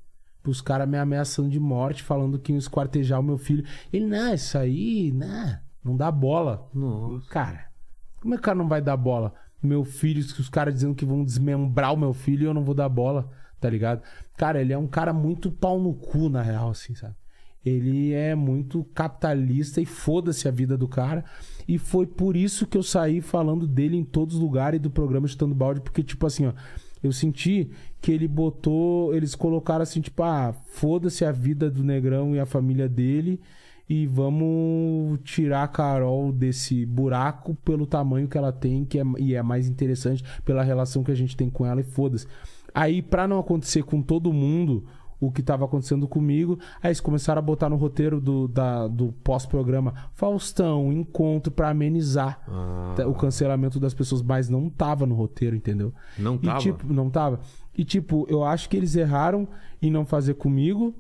Os 0.46 0.62
caras 0.62 0.88
me 0.88 0.98
ameaçando 0.98 1.50
de 1.50 1.60
morte, 1.60 2.04
falando 2.04 2.38
que 2.38 2.52
iam 2.52 2.60
esquartejar 2.60 3.20
o 3.20 3.24
meu 3.24 3.38
filho. 3.38 3.66
Ele, 3.92 4.06
não, 4.06 4.34
isso 4.34 4.58
aí, 4.58 5.12
nah, 5.12 5.62
não 5.84 5.96
dá 5.96 6.12
bola. 6.12 6.70
Nossa. 6.74 7.30
Cara, 7.30 7.66
como 8.24 8.36
é 8.36 8.38
que 8.38 8.42
o 8.42 8.46
cara 8.46 8.58
não 8.58 8.70
vai 8.70 8.82
dar 8.82 8.96
bola? 8.96 9.34
Meu 9.62 9.84
filho, 9.84 10.22
os 10.22 10.48
caras 10.48 10.74
dizendo 10.74 10.96
que 10.96 11.04
vão 11.04 11.26
desmembrar 11.26 11.94
o 11.94 11.98
meu 11.98 12.14
filho 12.14 12.44
e 12.44 12.46
eu 12.46 12.54
não 12.54 12.64
vou 12.64 12.74
dar 12.74 12.88
bola, 12.88 13.30
tá 13.60 13.70
ligado? 13.70 14.02
Cara, 14.38 14.62
ele 14.62 14.72
é 14.72 14.78
um 14.78 14.88
cara 14.88 15.12
muito 15.12 15.52
pau 15.52 15.78
no 15.78 15.94
cu, 15.94 16.30
na 16.30 16.42
real, 16.42 16.70
assim, 16.70 16.96
sabe? 16.96 17.16
Ele 17.66 18.14
é 18.14 18.34
muito 18.34 18.86
capitalista 18.96 19.82
e 19.82 19.86
foda-se 19.86 20.48
a 20.48 20.52
vida 20.52 20.78
do 20.78 20.88
cara. 20.88 21.26
E 21.68 21.78
foi 21.78 22.08
por 22.08 22.38
isso 22.38 22.66
que 22.66 22.78
eu 22.78 22.84
saí 22.84 23.20
falando 23.20 23.68
dele 23.68 23.98
em 23.98 24.06
todos 24.06 24.36
os 24.36 24.42
lugares 24.42 24.80
do 24.80 24.90
programa 24.90 25.28
Chutando 25.28 25.54
Balde, 25.54 25.82
porque, 25.82 26.02
tipo 26.02 26.26
assim, 26.26 26.46
ó, 26.46 26.54
eu 27.04 27.12
senti 27.12 27.70
que 28.02 28.10
ele 28.10 28.28
botou. 28.28 29.14
Eles 29.14 29.36
colocaram 29.36 29.84
assim, 29.84 30.00
tipo, 30.00 30.24
ah, 30.24 30.54
foda-se 30.68 31.26
a 31.26 31.32
vida 31.34 31.70
do 31.70 31.84
Negrão 31.84 32.34
e 32.34 32.40
a 32.40 32.46
família 32.46 32.88
dele. 32.88 33.42
E 33.90 34.08
vamos 34.08 35.20
tirar 35.24 35.64
a 35.64 35.68
Carol 35.68 36.32
desse 36.32 36.86
buraco 36.86 37.54
pelo 37.66 37.86
tamanho 37.86 38.28
que 38.28 38.38
ela 38.38 38.52
tem, 38.52 38.86
que 38.86 39.00
é, 39.00 39.04
e 39.20 39.36
é 39.36 39.42
mais 39.44 39.68
interessante 39.68 40.24
pela 40.46 40.64
relação 40.64 41.04
que 41.04 41.12
a 41.12 41.16
gente 41.16 41.36
tem 41.36 41.50
com 41.50 41.66
ela, 41.66 41.82
e 41.82 41.84
foda-se. 41.84 42.26
Aí, 42.74 43.02
pra 43.02 43.28
não 43.28 43.40
acontecer 43.40 43.84
com 43.84 44.02
todo 44.02 44.32
mundo 44.34 44.86
o 45.20 45.32
que 45.32 45.42
tava 45.44 45.64
acontecendo 45.64 46.06
comigo, 46.08 46.60
aí 46.82 46.90
eles 46.90 47.00
começaram 47.00 47.40
a 47.40 47.42
botar 47.42 47.70
no 47.70 47.76
roteiro 47.78 48.20
do, 48.20 48.48
da- 48.48 48.88
do 48.88 49.14
pós-programa 49.24 49.94
Faustão, 50.16 50.92
encontro 50.92 51.50
pra 51.52 51.70
amenizar 51.70 52.42
Ah. 52.48 52.96
o 53.08 53.14
cancelamento 53.14 53.80
das 53.80 53.94
pessoas, 53.94 54.22
mas 54.22 54.50
não 54.50 54.70
tava 54.70 55.06
no 55.06 55.16
roteiro, 55.16 55.56
entendeu? 55.56 55.94
Não 56.18 56.36
E 56.36 56.40
tava? 56.40 56.60
tipo, 56.60 56.92
não 56.94 57.10
tava. 57.10 57.40
E 57.78 57.86
tipo, 57.86 58.26
eu 58.30 58.44
acho 58.44 58.68
que 58.70 58.76
eles 58.76 58.96
erraram 58.96 59.48
em 59.82 59.90
não 59.92 60.06
fazer 60.06 60.34
comigo. 60.34 60.94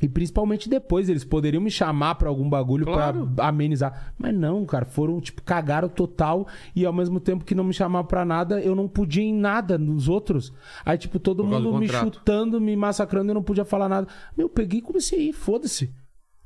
E 0.00 0.08
principalmente 0.08 0.68
depois, 0.68 1.08
eles 1.08 1.24
poderiam 1.24 1.60
me 1.62 1.70
chamar 1.70 2.14
pra 2.14 2.28
algum 2.28 2.48
bagulho 2.48 2.84
Claro. 2.86 3.28
pra 3.34 3.48
amenizar. 3.48 4.12
Mas 4.16 4.34
não, 4.34 4.64
cara, 4.64 4.84
foram, 4.84 5.20
tipo, 5.20 5.42
cagaram 5.42 5.88
total. 5.88 6.46
E 6.74 6.84
ao 6.86 6.92
mesmo 6.92 7.18
tempo 7.18 7.44
que 7.44 7.54
não 7.54 7.64
me 7.64 7.72
chamaram 7.72 8.06
pra 8.06 8.24
nada, 8.24 8.60
eu 8.60 8.74
não 8.74 8.86
podia 8.86 9.24
em 9.24 9.34
nada 9.34 9.76
nos 9.76 10.08
outros. 10.08 10.52
Aí, 10.84 10.96
tipo, 10.96 11.18
todo 11.18 11.42
mundo 11.44 11.72
do 11.72 11.78
me 11.78 11.88
chutando, 11.88 12.60
me 12.60 12.76
massacrando, 12.76 13.30
eu 13.30 13.34
não 13.34 13.42
podia 13.42 13.64
falar 13.64 13.88
nada. 13.88 14.06
Meu, 14.36 14.46
eu 14.46 14.50
peguei 14.50 14.78
e 14.78 14.82
comecei 14.82 15.18
a 15.18 15.22
ir, 15.22 15.32
foda-se. 15.32 15.92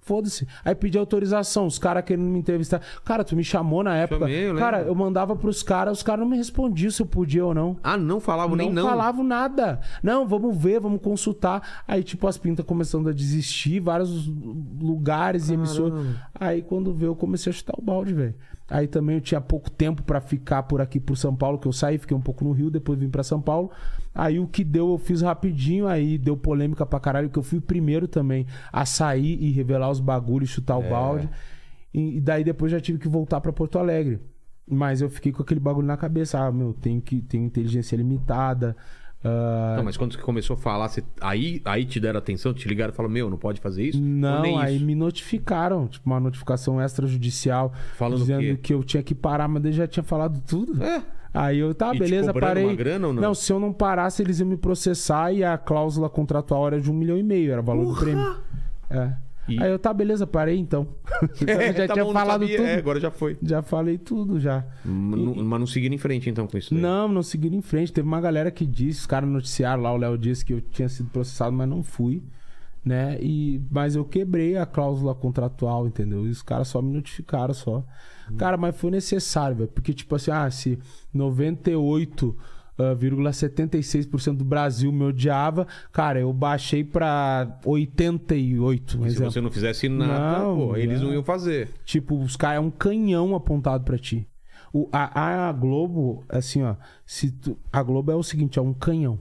Foda-se. 0.05 0.49
Aí 0.65 0.75
pedi 0.75 0.99
autorização, 0.99 1.65
os 1.65 1.79
caras 1.79 2.05
querendo 2.05 2.25
me 2.25 2.37
entrevistar. 2.39 2.81
Cara, 3.05 3.23
tu 3.23 3.37
me 3.37 3.45
chamou 3.45 3.85
na 3.85 3.97
época. 3.97 4.21
Chamei, 4.27 4.51
eu 4.51 4.57
cara, 4.57 4.83
eu 4.83 4.95
mandava 4.97 5.37
pros 5.37 5.63
caras, 5.63 5.99
os 5.99 6.03
caras 6.03 6.21
não 6.25 6.29
me 6.31 6.37
respondiam 6.37 6.91
se 6.91 7.01
eu 7.01 7.07
podia 7.07 7.47
ou 7.47 7.55
não 7.55 7.77
Ah, 7.85 7.97
não 7.97 8.19
falavam 8.19 8.57
nem 8.57 8.71
não. 8.73 8.85
falavam 8.85 9.23
nada. 9.25 9.81
Não, 10.03 10.27
vamos 10.27 10.57
ver, 10.57 10.81
vamos 10.81 11.01
consultar. 11.01 11.83
Aí, 11.87 12.03
tipo, 12.03 12.27
as 12.27 12.37
pintas 12.37 12.67
começando 12.67 13.09
a 13.09 13.13
desistir, 13.13 13.79
vários 13.79 14.27
lugares 14.81 15.49
e 15.51 15.55
emissoras. 15.55 16.05
Aí, 16.35 16.63
quando 16.63 16.93
veio, 16.93 17.11
eu 17.11 17.17
comecei 17.17 17.51
a 17.51 17.55
chutar 17.55 17.75
o 17.79 17.83
balde, 17.83 18.13
velho. 18.13 18.35
Aí 18.69 18.87
também 18.87 19.17
eu 19.17 19.21
tinha 19.21 19.41
pouco 19.41 19.71
tempo 19.71 20.03
pra 20.03 20.21
ficar 20.21 20.63
por 20.63 20.81
aqui 20.81 20.99
por 20.99 21.17
São 21.17 21.35
Paulo, 21.35 21.59
que 21.59 21.69
eu 21.69 21.73
saí, 21.73 21.99
fiquei 21.99 22.17
um 22.17 22.21
pouco 22.21 22.45
no 22.45 22.53
Rio, 22.53 22.71
depois 22.71 22.99
vim 22.99 23.11
pra 23.11 23.23
São 23.23 23.41
Paulo. 23.41 23.71
Aí 24.15 24.39
o 24.39 24.47
que 24.47 24.65
deu, 24.65 24.91
eu 24.91 24.99
fiz 24.99 25.21
rapidinho, 25.21 25.87
aí 25.87 26.17
deu 26.17 26.37
polêmica 26.37 26.87
pra 26.87 27.01
caralho, 27.01 27.29
que 27.29 27.39
eu 27.39 27.43
fui 27.43 27.59
o 27.59 27.63
primeiro 27.63 28.09
também 28.09 28.47
a 28.73 28.87
sair 28.87 29.43
e 29.43 29.51
revelar 29.53 29.91
os 29.91 30.01
bagulhos, 30.01 30.51
chutar 30.51 30.79
o 30.79 30.89
balde. 30.89 31.29
E, 31.93 32.17
e 32.17 32.21
daí 32.21 32.45
depois 32.45 32.73
já 32.73 32.81
tive 32.81 32.99
que 32.99 33.09
voltar 33.09 33.41
pra 33.41 33.53
Porto 33.53 33.79
Alegre. 33.79 34.21
Mas 34.67 35.01
eu 35.03 35.11
fiquei 35.11 35.33
com 35.33 35.43
aquele 35.43 35.61
bagulho 35.61 35.87
na 35.87 35.97
cabeça. 35.97 36.39
Ah, 36.39 36.53
meu, 36.53 36.73
tem 36.73 37.01
que 37.01 37.21
ter 37.21 37.39
inteligência 37.39 37.97
limitada. 37.97 38.77
Ah, 39.25 39.75
Não, 39.77 39.85
mas 39.85 39.97
quando 39.97 40.13
você 40.15 40.21
começou 40.21 40.55
a 40.55 40.57
falar, 40.57 40.89
você- 40.89 41.05
aí, 41.21 41.61
aí 41.65 41.85
te 41.85 42.01
deram 42.01 42.19
atenção, 42.19 42.53
te 42.53 42.69
ligaram 42.69 42.93
e 42.93 42.97
falaram, 42.97 43.13
meu, 43.13 43.31
não 43.31 43.37
pode 43.39 43.61
fazer 43.61 43.85
isso? 43.85 44.01
Não, 44.01 44.59
aí 44.59 44.77
isso? 44.77 44.85
me 44.85 44.95
notificaram, 44.95 45.87
tipo, 45.87 46.09
uma 46.09 46.19
notificação 46.21 46.81
extrajudicial 46.83 47.73
Falando 47.97 48.19
dizendo 48.19 48.59
que 48.59 48.75
eu 48.75 48.83
tinha 48.83 49.03
que 49.03 49.15
parar, 49.15 49.49
mas 49.49 49.65
ele 49.65 49.73
já 49.75 49.87
tinha 49.87 50.03
falado 50.03 50.41
tudo. 50.47 50.83
É. 50.83 51.03
Aí 51.35 51.59
eu, 51.59 51.75
tá, 51.75 51.95
E 51.95 51.99
beleza, 51.99 52.33
parei. 52.35 52.65
uma 52.65 52.75
grana 52.75 53.07
ou 53.07 53.13
não? 53.15 53.35
se 53.35 53.51
eu 53.51 53.59
não 53.59 53.73
parasse, 53.73 54.21
eles 54.23 54.39
iam 54.41 54.49
me 54.49 54.57
processar 54.57 55.33
e 55.33 55.43
a 55.43 55.57
cláusula 55.57 56.11
contratual 56.11 56.67
era 56.67 56.81
de 56.81 56.91
um 56.91 56.95
milhão 56.95 57.17
e 57.17 57.23
meio, 57.23 57.53
era 57.53 57.61
o 57.61 57.65
valor 57.65 57.87
do 57.95 57.99
prêmio. 57.99 58.37
É. 58.91 59.13
E- 59.49 59.61
Aí 59.63 59.71
eu, 59.71 59.79
tá, 59.79 59.93
beleza, 59.93 60.27
parei 60.27 60.57
então. 60.59 60.87
eu 61.41 61.73
já 61.75 61.87
tá 61.89 61.95
tinha 61.95 62.05
bom, 62.05 62.13
falado 62.13 62.41
sabia. 62.43 62.57
tudo. 62.59 62.67
É, 62.69 62.75
agora 62.77 63.01
já 63.01 63.11
foi. 63.11 63.37
Já 63.43 63.63
falei 63.63 63.99
tudo, 63.99 64.39
já. 64.39 64.65
Mas 64.85 65.19
não- 65.21 65.35
Mas 65.45 65.61
não 65.61 65.67
seguiram 65.67 65.95
em 65.95 65.99
frente, 65.99 66.31
então, 66.31 66.47
com 66.47 66.57
isso 66.57 66.73
daí. 66.73 66.83
Não, 66.83 67.09
não 67.09 67.23
seguiram 67.23 67.57
em 67.57 67.63
frente. 67.63 67.93
Teve 67.93 68.07
uma 68.07 68.21
galera 68.21 68.51
que 68.51 68.65
disse, 68.65 69.01
os 69.01 69.07
caras 69.07 69.29
noticiaram 69.29 69.83
lá, 69.83 69.93
o 69.93 69.97
Léo 69.97 70.17
disse 70.17 70.45
que 70.45 70.53
eu 70.53 70.61
tinha 70.61 70.89
sido 70.89 71.09
processado, 71.11 71.53
mas 71.53 71.69
não 71.69 71.83
fui. 71.83 72.23
Né? 72.85 73.17
E, 73.21 73.61
mas 73.71 73.95
eu 73.95 74.05
quebrei 74.05 74.57
a 74.57 74.67
cláusula 74.67 75.15
contratual, 75.15 75.87
entendeu? 75.87 76.27
E 76.27 76.31
os 76.31 76.43
caras 76.43 76.67
só 76.69 76.83
me 76.83 76.93
notificaram 76.93 77.55
só. 77.55 77.85
Cara, 78.37 78.57
mas 78.57 78.77
foi 78.77 78.91
necessário, 78.91 79.57
velho. 79.57 79.69
Porque, 79.69 79.93
tipo 79.93 80.15
assim, 80.17 80.31
ah, 80.33 80.51
se 80.51 80.79
98,76% 82.79 84.37
do 84.37 84.45
Brasil 84.45 84.91
me 84.93 85.05
odiava, 85.05 85.67
cara, 85.93 86.21
eu 86.21 86.33
baixei 86.33 86.83
pra 86.85 87.59
88, 87.65 88.99
um 88.99 89.07
E 89.07 89.11
se 89.11 89.17
exemplo. 89.17 89.33
você 89.33 89.41
não 89.41 89.51
fizesse 89.51 89.89
nada, 89.89 90.39
Não, 90.39 90.57
pô, 90.57 90.77
eles 90.77 91.01
não 91.01 91.13
iam 91.13 91.23
fazer. 91.23 91.71
Tipo, 91.85 92.19
os 92.19 92.37
caras 92.37 92.57
é 92.59 92.61
um 92.61 92.71
canhão 92.71 93.35
apontado 93.35 93.85
pra 93.85 93.99
ti. 93.99 94.27
O, 94.73 94.89
a, 94.91 95.49
a 95.49 95.53
Globo, 95.53 96.25
assim, 96.29 96.63
ó. 96.63 96.77
Se 97.05 97.31
tu, 97.31 97.59
a 97.71 97.83
Globo 97.83 98.11
é 98.11 98.15
o 98.17 98.23
seguinte, 98.23 98.59
é 98.59 98.63
um 98.63 98.73
canhão. 98.73 99.19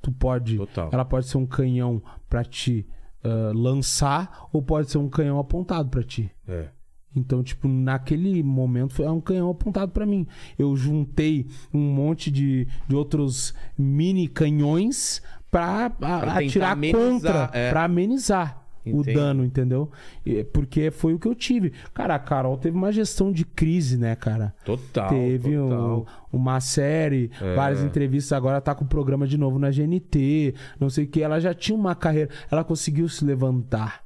Tu 0.00 0.10
pode. 0.10 0.56
Total. 0.56 0.88
Ela 0.92 1.04
pode 1.04 1.26
ser 1.26 1.38
um 1.38 1.46
canhão 1.46 2.02
pra 2.28 2.42
te 2.44 2.84
ah, 3.22 3.52
lançar, 3.54 4.48
ou 4.52 4.60
pode 4.60 4.90
ser 4.90 4.98
um 4.98 5.08
canhão 5.08 5.38
apontado 5.38 5.88
pra 5.88 6.02
ti. 6.02 6.28
É. 6.48 6.68
Então, 7.14 7.42
tipo, 7.42 7.68
naquele 7.68 8.42
momento 8.42 8.94
foi 8.94 9.06
um 9.08 9.20
canhão 9.20 9.50
apontado 9.50 9.92
pra 9.92 10.06
mim. 10.06 10.26
Eu 10.58 10.74
juntei 10.76 11.46
um 11.72 11.80
monte 11.92 12.30
de, 12.30 12.66
de 12.88 12.96
outros 12.96 13.54
mini 13.78 14.26
canhões 14.28 15.22
pra, 15.50 15.86
a- 15.86 15.90
tentar 15.90 16.38
atirar 16.38 16.72
amenizar, 16.72 17.00
contra, 17.10 17.50
é. 17.52 17.70
pra 17.70 17.84
amenizar 17.84 18.62
o 18.84 19.00
Entendi. 19.00 19.12
dano, 19.14 19.44
entendeu? 19.44 19.90
Porque 20.52 20.90
foi 20.90 21.14
o 21.14 21.18
que 21.18 21.28
eu 21.28 21.34
tive. 21.36 21.72
Cara, 21.94 22.16
a 22.16 22.18
Carol 22.18 22.56
teve 22.56 22.76
uma 22.76 22.90
gestão 22.90 23.30
de 23.30 23.44
crise, 23.44 23.96
né, 23.96 24.16
cara? 24.16 24.52
Total. 24.64 25.08
Teve 25.08 25.56
um- 25.56 25.68
total. 25.68 26.06
uma 26.32 26.58
série, 26.60 27.30
É. 27.40 27.54
várias 27.54 27.80
entrevistas, 27.84 28.32
agora 28.32 28.60
tá 28.60 28.74
com 28.74 28.84
o 28.84 28.88
programa 28.88 29.24
de 29.26 29.38
novo 29.38 29.56
na 29.58 29.70
GNT, 29.70 30.54
não 30.80 30.90
sei 30.90 31.04
o 31.04 31.06
que. 31.06 31.22
Ela 31.22 31.38
já 31.38 31.54
tinha 31.54 31.78
uma 31.78 31.94
carreira, 31.94 32.30
ela 32.50 32.64
conseguiu 32.64 33.08
se 33.08 33.24
levantar. 33.24 34.01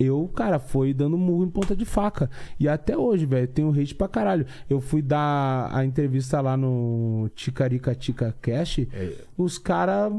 Eu, 0.00 0.26
cara, 0.34 0.58
foi 0.58 0.94
dando 0.94 1.18
murro 1.18 1.44
em 1.44 1.50
ponta 1.50 1.76
de 1.76 1.84
faca. 1.84 2.30
E 2.58 2.66
até 2.66 2.96
hoje, 2.96 3.26
velho, 3.26 3.46
tenho 3.46 3.70
hate 3.70 3.94
pra 3.94 4.08
caralho. 4.08 4.46
Eu 4.68 4.80
fui 4.80 5.02
dar 5.02 5.68
a 5.70 5.84
entrevista 5.84 6.40
lá 6.40 6.56
no 6.56 7.28
Ticarica 7.34 7.94
Tica 7.94 8.34
Cash. 8.40 8.78
É. 8.92 9.12
Os 9.36 9.58
caras 9.58 10.10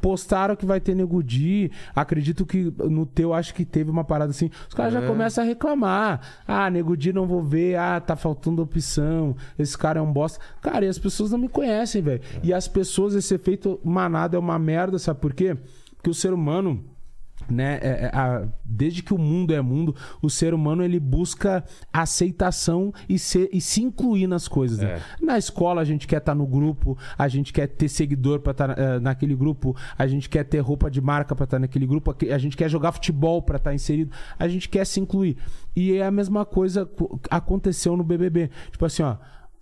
postaram 0.00 0.56
que 0.56 0.64
vai 0.66 0.80
ter 0.80 0.94
Negudi. 0.94 1.70
Acredito 1.94 2.46
que 2.46 2.72
no 2.78 3.04
teu 3.06 3.34
acho 3.34 3.54
que 3.54 3.64
teve 3.64 3.90
uma 3.90 4.02
parada 4.04 4.30
assim. 4.30 4.50
Os 4.68 4.74
caras 4.74 4.94
É. 4.94 5.00
já 5.00 5.06
começam 5.06 5.44
a 5.44 5.46
reclamar. 5.46 6.20
Ah, 6.46 6.70
Negudi 6.70 7.12
não 7.12 7.26
vou 7.26 7.42
ver. 7.42 7.76
Ah, 7.76 8.00
tá 8.00 8.16
faltando 8.16 8.62
opção. 8.62 9.36
Esse 9.58 9.76
cara 9.76 9.98
é 9.98 10.02
um 10.02 10.12
bosta. 10.12 10.40
Cara, 10.62 10.84
e 10.84 10.88
as 10.88 10.98
pessoas 10.98 11.30
não 11.30 11.38
me 11.38 11.48
conhecem, 11.48 12.00
velho. 12.02 12.22
E 12.42 12.52
as 12.52 12.66
pessoas, 12.66 13.14
esse 13.14 13.34
efeito 13.34 13.78
manada 13.84 14.36
é 14.36 14.40
uma 14.40 14.58
merda, 14.58 14.98
sabe 14.98 15.20
por 15.20 15.34
quê? 15.34 15.56
Porque 15.96 16.10
o 16.10 16.14
ser 16.14 16.32
humano 16.32 16.82
né? 17.48 17.78
é- 17.82 18.04
é- 18.04 18.10
a- 18.12 18.46
desde 18.64 19.02
que 19.02 19.12
o 19.14 19.18
mundo 19.18 19.52
é 19.54 19.60
mundo, 19.60 19.94
o 20.22 20.28
ser 20.30 20.52
humano 20.54 20.82
ele 20.84 20.98
busca 21.00 21.64
aceitação 21.92 22.92
e, 23.08 23.18
ser, 23.18 23.48
e 23.52 23.60
se 23.60 23.82
incluir 23.82 24.26
nas 24.26 24.46
coisas. 24.48 24.78
né? 24.78 25.00
Na 25.20 25.38
escola 25.38 25.80
a 25.80 25.84
gente 25.84 26.06
quer 26.06 26.18
estar 26.18 26.34
no 26.34 26.46
grupo, 26.46 26.96
a 27.18 27.26
gente 27.28 27.52
quer 27.52 27.66
ter 27.66 27.88
seguidor 27.88 28.40
para 28.40 28.52
estar 28.52 28.78
eh, 28.78 29.00
naquele 29.00 29.34
grupo, 29.34 29.74
a 29.98 30.06
gente 30.06 30.28
quer 30.28 30.44
ter 30.44 30.58
roupa 30.60 30.90
de 30.90 31.00
marca 31.00 31.34
para 31.34 31.44
estar 31.44 31.58
naquele 31.58 31.86
grupo, 31.86 32.14
a 32.32 32.38
gente 32.38 32.56
quer 32.56 32.68
jogar 32.68 32.92
futebol 32.92 33.42
para 33.42 33.56
estar 33.56 33.74
inserido, 33.74 34.10
a 34.38 34.46
gente 34.48 34.68
quer 34.68 34.86
se 34.86 35.00
incluir. 35.00 35.36
E 35.74 35.92
é 35.96 36.06
a 36.06 36.10
mesma 36.10 36.44
coisa 36.44 36.86
co- 36.86 37.18
aconteceu 37.30 37.96
no 37.96 38.04
BBB. 38.04 38.50
Tipo 38.70 38.84
assim, 38.86 39.02
ó. 39.02 39.16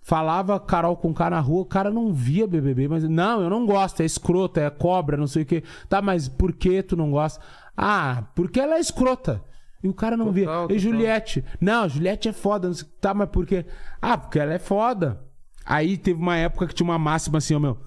Falava 0.07 0.59
Carol 0.59 0.95
com 0.95 1.11
K 1.11 1.31
na 1.31 1.39
rua, 1.39 1.61
o 1.63 1.65
cara 1.65 1.89
não 1.89 2.13
via 2.13 2.45
BBB, 2.45 2.87
mas 2.87 3.03
não, 3.09 3.41
eu 3.41 3.49
não 3.49 3.65
gosto, 3.65 4.01
é 4.01 4.05
escrota, 4.05 4.61
é 4.61 4.69
cobra, 4.69 5.17
não 5.17 5.25
sei 5.25 5.41
o 5.41 5.45
quê. 5.47 5.63
Tá, 5.89 5.99
mas 5.99 6.29
por 6.29 6.53
que 6.53 6.83
tu 6.83 6.95
não 6.95 7.09
gosta? 7.09 7.43
Ah, 7.75 8.27
porque 8.35 8.59
ela 8.59 8.75
é 8.75 8.79
escrota. 8.79 9.43
E 9.83 9.87
o 9.87 9.93
cara 9.93 10.17
não 10.17 10.31
via. 10.31 10.47
E. 10.69 10.79
Juliette? 10.79 11.43
Não, 11.61 11.87
Juliette 11.87 12.29
é 12.29 12.33
foda. 12.33 12.67
Não 12.67 12.73
sei... 12.75 12.87
Tá, 12.99 13.13
mas 13.13 13.29
por 13.29 13.45
quê? 13.45 13.65
Ah, 14.01 14.17
porque 14.17 14.39
ela 14.39 14.53
é 14.53 14.59
foda. 14.59 15.21
Aí 15.65 15.97
teve 15.97 16.19
uma 16.19 16.37
época 16.37 16.67
que 16.67 16.73
tinha 16.73 16.85
uma 16.87 16.97
máxima 16.99 17.37
assim, 17.37 17.53
ó, 17.55 17.59
meu. 17.59 17.77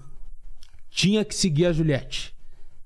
Tinha 0.89 1.23
que 1.25 1.35
seguir 1.35 1.65
a 1.65 1.73
Juliette. 1.73 2.33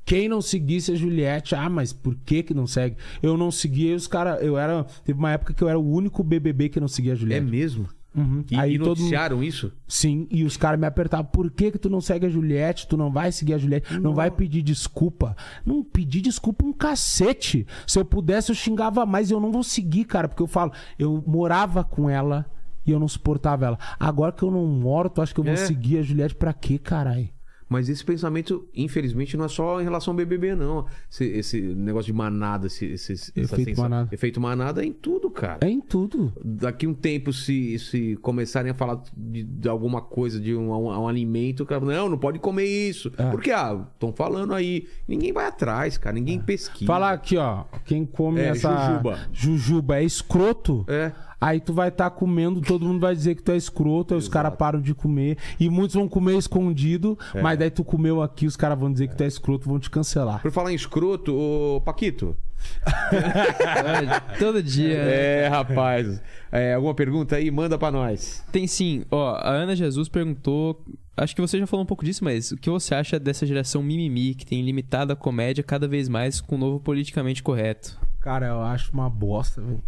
Quem 0.06 0.28
não 0.28 0.42
seguisse 0.42 0.92
a 0.92 0.96
Juliette, 0.96 1.56
ah, 1.56 1.70
mas 1.70 1.94
por 1.94 2.16
que 2.16 2.44
que 2.44 2.54
não 2.54 2.68
segue? 2.68 2.98
Eu 3.22 3.38
não 3.38 3.50
seguia 3.52 3.96
os 3.96 4.08
caras. 4.08 4.42
Eu 4.42 4.58
era. 4.58 4.84
Teve 5.06 5.18
uma 5.18 5.32
época 5.32 5.54
que 5.54 5.64
eu 5.64 5.70
era 5.70 5.80
o 5.80 5.90
único 5.94 6.24
BBB 6.24 6.70
que 6.70 6.80
não 6.80 6.88
seguia 6.90 7.14
a 7.14 7.16
É 7.16 7.18
Juliette. 7.18 7.46
mesmo? 7.50 7.88
Uhum. 8.16 8.44
E, 8.52 8.56
Aí 8.56 8.76
e 8.76 8.78
todo 8.78 8.90
noticiaram 8.90 9.44
isso? 9.44 9.72
Sim, 9.88 10.28
e 10.30 10.44
os 10.44 10.56
caras 10.56 10.80
me 10.80 10.86
apertavam. 10.86 11.26
Por 11.26 11.50
que 11.50 11.72
que 11.72 11.80
tu 11.80 11.90
não 11.90 12.00
segue 12.00 12.26
a 12.26 12.30
Juliette? 12.30 12.88
Tu 12.88 12.96
não 12.96 13.12
vai 13.12 13.32
seguir 13.32 13.54
a 13.56 13.58
Juliette? 13.58 13.98
Não 14.00 14.14
vai 14.14 14.30
pedir 14.30 14.62
desculpa? 14.62 15.36
Não 15.66 15.84
pedir 15.84 16.22
desculpa 16.22 16.64
um 16.66 16.72
cacete. 16.74 17.66
Se 17.88 18.00
eu 18.00 18.06
pudesse, 18.06 18.52
eu 18.52 18.56
xingava 18.56 19.06
mais. 19.06 19.32
Eu 19.32 19.40
não 19.40 19.52
vou 19.52 19.64
seguir, 19.64 20.06
cara, 20.06 20.28
porque 20.28 20.44
eu 20.44 20.48
falo, 20.48 20.72
eu 21.00 21.24
morava 21.26 21.84
com 21.84 22.10
ela 22.10 22.46
e 22.86 22.92
eu 22.92 23.00
não 23.00 23.08
suportava 23.08 23.66
ela. 23.66 23.80
Agora 24.00 24.32
que 24.32 24.44
eu 24.44 24.52
não 24.52 24.66
moro, 24.68 25.10
tu 25.10 25.22
acha 25.22 25.34
que 25.34 25.40
eu 25.40 25.44
vou 25.44 25.54
É. 25.54 25.58
seguir 25.58 25.98
a 25.98 26.02
Juliette 26.04 26.36
pra 26.36 26.54
quê, 26.54 26.78
caralho? 26.78 27.30
Mas 27.74 27.90
esse 27.90 28.06
pensamento, 28.06 28.68
infelizmente, 28.76 29.36
não 29.36 29.46
é 29.46 29.48
só 29.48 29.82
em 29.82 29.84
relação 29.84 30.12
ao 30.12 30.16
BBB, 30.18 30.56
não. 30.56 30.86
Esse, 31.12 31.26
esse 31.26 31.62
negócio 31.62 32.06
de 32.06 32.14
manada, 32.14 32.68
esse, 32.68 32.86
esse- 32.86 33.14
Efeito 33.36 33.56
sensação- 33.56 33.84
manada. 33.84 34.10
Efeito 34.14 34.40
manada 34.40 34.84
é 34.84 34.86
em 34.86 34.94
tudo, 34.94 35.30
cara. 35.32 35.58
É 35.66 35.70
em 35.70 35.82
tudo. 35.82 36.32
Daqui 36.44 36.86
um 36.86 36.94
tempo, 36.94 37.34
se, 37.34 37.80
se 37.80 38.16
começarem 38.22 38.72
a 38.72 38.76
falar 38.76 39.02
de, 39.18 39.44
de 39.44 39.68
alguma 39.68 40.02
coisa, 40.02 40.40
de 40.40 40.54
um, 40.56 40.72
um- 40.72 40.88
um 41.02 41.08
alimento, 41.08 41.64
o 41.64 41.66
cara 41.66 41.84
não, 41.84 42.10
não 42.10 42.18
pode 42.18 42.38
comer 42.38 42.66
isso. 42.66 43.12
É. 43.18 43.30
Porque, 43.32 43.52
ah, 43.52 43.86
estão 43.94 44.14
falando 44.14 44.54
aí. 44.54 44.88
Ninguém 45.08 45.34
vai 45.34 45.48
atrás, 45.48 45.98
cara. 45.98 46.14
Ninguém 46.14 46.40
pesquisa. 46.40 46.86
Falar 46.86 47.12
aqui, 47.14 47.38
ó, 47.38 47.64
quem 47.86 48.06
come 48.06 48.40
É, 48.40 48.50
essa 48.50 48.88
jujuba. 48.88 49.20
jujuba 49.34 49.98
é 49.98 50.04
escroto. 50.04 50.86
É. 50.88 51.12
Aí 51.44 51.60
tu 51.60 51.74
vai 51.74 51.90
estar 51.90 52.10
comendo, 52.12 52.62
todo 52.62 52.86
mundo 52.86 53.00
vai 53.02 53.14
dizer 53.14 53.36
que 53.36 53.44
tu 53.44 53.52
é 53.52 53.58
escroto, 53.58 54.14
aí 54.14 54.18
os 54.18 54.30
caras 54.30 54.56
param 54.56 54.80
de 54.80 54.94
comer. 54.94 55.38
E 55.60 55.70
muitos 55.70 55.96
vão 55.96 56.08
comer 56.08 56.38
escondido, 56.38 57.18
É. 57.34 57.42
mas 57.42 57.60
daí 57.60 57.70
tu 57.70 57.84
comeu 57.84 58.22
aqui, 58.22 58.46
os 58.46 58.56
caras 58.56 58.80
vão 58.80 58.92
dizer 58.92 59.10
que 59.10 59.16
tu 59.16 59.24
é 59.24 59.28
escroto, 59.28 59.68
vão 59.68 59.78
te 59.80 59.90
cancelar. 59.90 60.42
Por 60.42 60.52
falar 60.52 60.72
em 60.72 60.76
escroto, 60.76 61.36
ô 61.36 61.82
Paquito. 61.82 62.36
Todo 64.40 64.62
dia. 64.64 64.94
É, 64.96 65.48
rapaz. 65.48 66.22
É, 66.52 66.74
alguma 66.76 66.94
pergunta 66.94 67.36
aí? 67.36 67.50
Manda 67.52 67.78
pra 67.78 67.92
nós. 67.92 68.44
Tem 68.52 68.68
sim. 68.68 69.04
Ó, 69.12 69.36
a 69.36 69.50
Ana 69.50 69.76
Jesus 69.76 70.08
perguntou. 70.08 70.82
Acho 71.16 71.36
que 71.36 71.42
você 71.42 71.60
já 71.60 71.68
falou 71.68 71.84
um 71.84 71.88
pouco 71.88 72.04
disso, 72.04 72.24
mas 72.24 72.52
o 72.52 72.58
que 72.58 72.70
você 72.70 72.96
acha 72.96 73.20
dessa 73.20 73.46
geração 73.46 73.84
mimimi 73.84 74.34
que 74.34 74.46
tem 74.46 74.64
limitado 74.64 75.14
a 75.14 75.16
comédia 75.16 75.64
cada 75.64 75.88
vez 75.88 76.10
mais 76.10 76.42
com 76.42 76.56
o 76.56 76.58
novo 76.58 76.80
politicamente 76.80 77.44
correto? 77.44 78.00
Cara, 78.20 78.48
eu 78.48 78.62
acho 78.62 78.92
uma 78.94 79.10
bosta, 79.10 79.62
velho. 79.62 79.84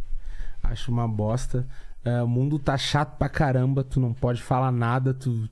Acho 0.72 0.92
uma 0.92 1.08
bosta. 1.08 1.68
É, 2.04 2.22
o 2.22 2.28
mundo 2.28 2.60
tá 2.60 2.78
chato 2.78 3.18
pra 3.18 3.28
caramba, 3.28 3.84
tu 3.84 4.00
não 4.00 4.14
pode 4.14 4.42
falar 4.42 4.72
nada, 4.72 5.12
tu, 5.12 5.50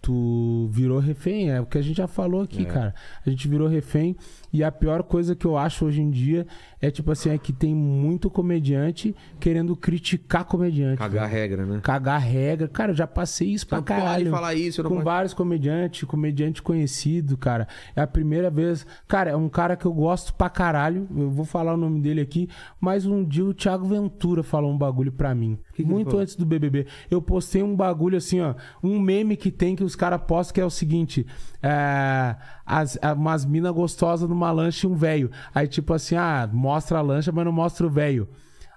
tu 0.00 0.68
virou 0.70 1.00
refém. 1.00 1.50
É 1.50 1.60
o 1.60 1.66
que 1.66 1.78
a 1.78 1.82
gente 1.82 1.96
já 1.96 2.06
falou 2.06 2.42
aqui, 2.42 2.64
cara. 2.64 2.94
A 3.24 3.28
gente 3.28 3.48
virou 3.48 3.66
refém. 3.66 4.16
E 4.52 4.62
a 4.64 4.70
pior 4.72 5.02
coisa 5.02 5.34
que 5.34 5.44
eu 5.44 5.56
acho 5.56 5.84
hoje 5.84 6.00
em 6.00 6.10
dia 6.10 6.46
é, 6.80 6.90
tipo 6.90 7.10
assim, 7.10 7.30
é 7.30 7.38
que 7.38 7.52
tem 7.52 7.74
muito 7.74 8.30
comediante 8.30 9.14
querendo 9.40 9.74
criticar 9.76 10.44
comediante. 10.44 10.98
Cagar 10.98 11.24
a 11.24 11.26
regra, 11.26 11.66
né? 11.66 11.80
Cagar 11.82 12.20
regra. 12.20 12.68
Cara, 12.68 12.92
eu 12.92 12.96
já 12.96 13.06
passei 13.06 13.48
isso 13.48 13.66
pra 13.66 13.78
Não 13.78 13.84
pode 13.84 14.00
caralho. 14.00 14.30
falar 14.30 14.54
isso, 14.54 14.82
não 14.82 14.90
Com 14.90 14.96
pode- 14.96 15.04
vários 15.04 15.34
comediantes, 15.34 16.04
comediante 16.04 16.62
conhecido, 16.62 17.36
cara. 17.36 17.66
É 17.94 18.00
a 18.02 18.06
primeira 18.06 18.50
vez. 18.50 18.86
Cara, 19.08 19.30
é 19.30 19.36
um 19.36 19.48
cara 19.48 19.76
que 19.76 19.86
eu 19.86 19.92
gosto 19.92 20.32
pra 20.34 20.48
caralho. 20.48 21.06
Eu 21.16 21.30
vou 21.30 21.44
falar 21.44 21.74
o 21.74 21.76
nome 21.76 22.00
dele 22.00 22.20
aqui. 22.20 22.48
Mas 22.80 23.06
um 23.06 23.24
dia 23.24 23.44
o 23.44 23.54
Thiago 23.54 23.86
Ventura 23.86 24.42
falou 24.42 24.70
um 24.72 24.78
bagulho 24.78 25.12
pra 25.12 25.34
mim. 25.34 25.58
que 25.74 25.82
ele 25.82 25.90
muito 25.90 26.16
antes 26.16 26.36
do 26.36 26.46
BBB. 26.46 26.86
Eu 27.10 27.20
postei 27.20 27.62
um 27.62 27.74
bagulho 27.76 28.16
assim, 28.16 28.40
ó. 28.40 28.54
Um 28.82 28.98
meme 28.98 29.36
que 29.36 29.50
tem 29.50 29.76
que 29.76 29.84
os 29.84 29.94
caras 29.96 30.20
postam 30.26 30.54
que 30.54 30.60
é 30.60 30.64
o 30.64 30.70
seguinte: 30.70 31.26
é, 31.62 32.36
as, 32.66 32.98
umas 33.16 33.44
minas 33.44 33.72
gostosas 33.72 34.28
numa 34.28 34.50
lancha 34.50 34.86
e 34.86 34.90
um 34.90 34.94
velho. 34.94 35.30
Aí, 35.54 35.68
tipo 35.68 35.94
assim, 35.94 36.16
ah, 36.16 36.48
mostra 36.52 36.98
a 36.98 37.02
lancha, 37.02 37.30
mas 37.30 37.44
não 37.44 37.52
mostra 37.52 37.86
o 37.86 37.90
velho. 37.90 38.28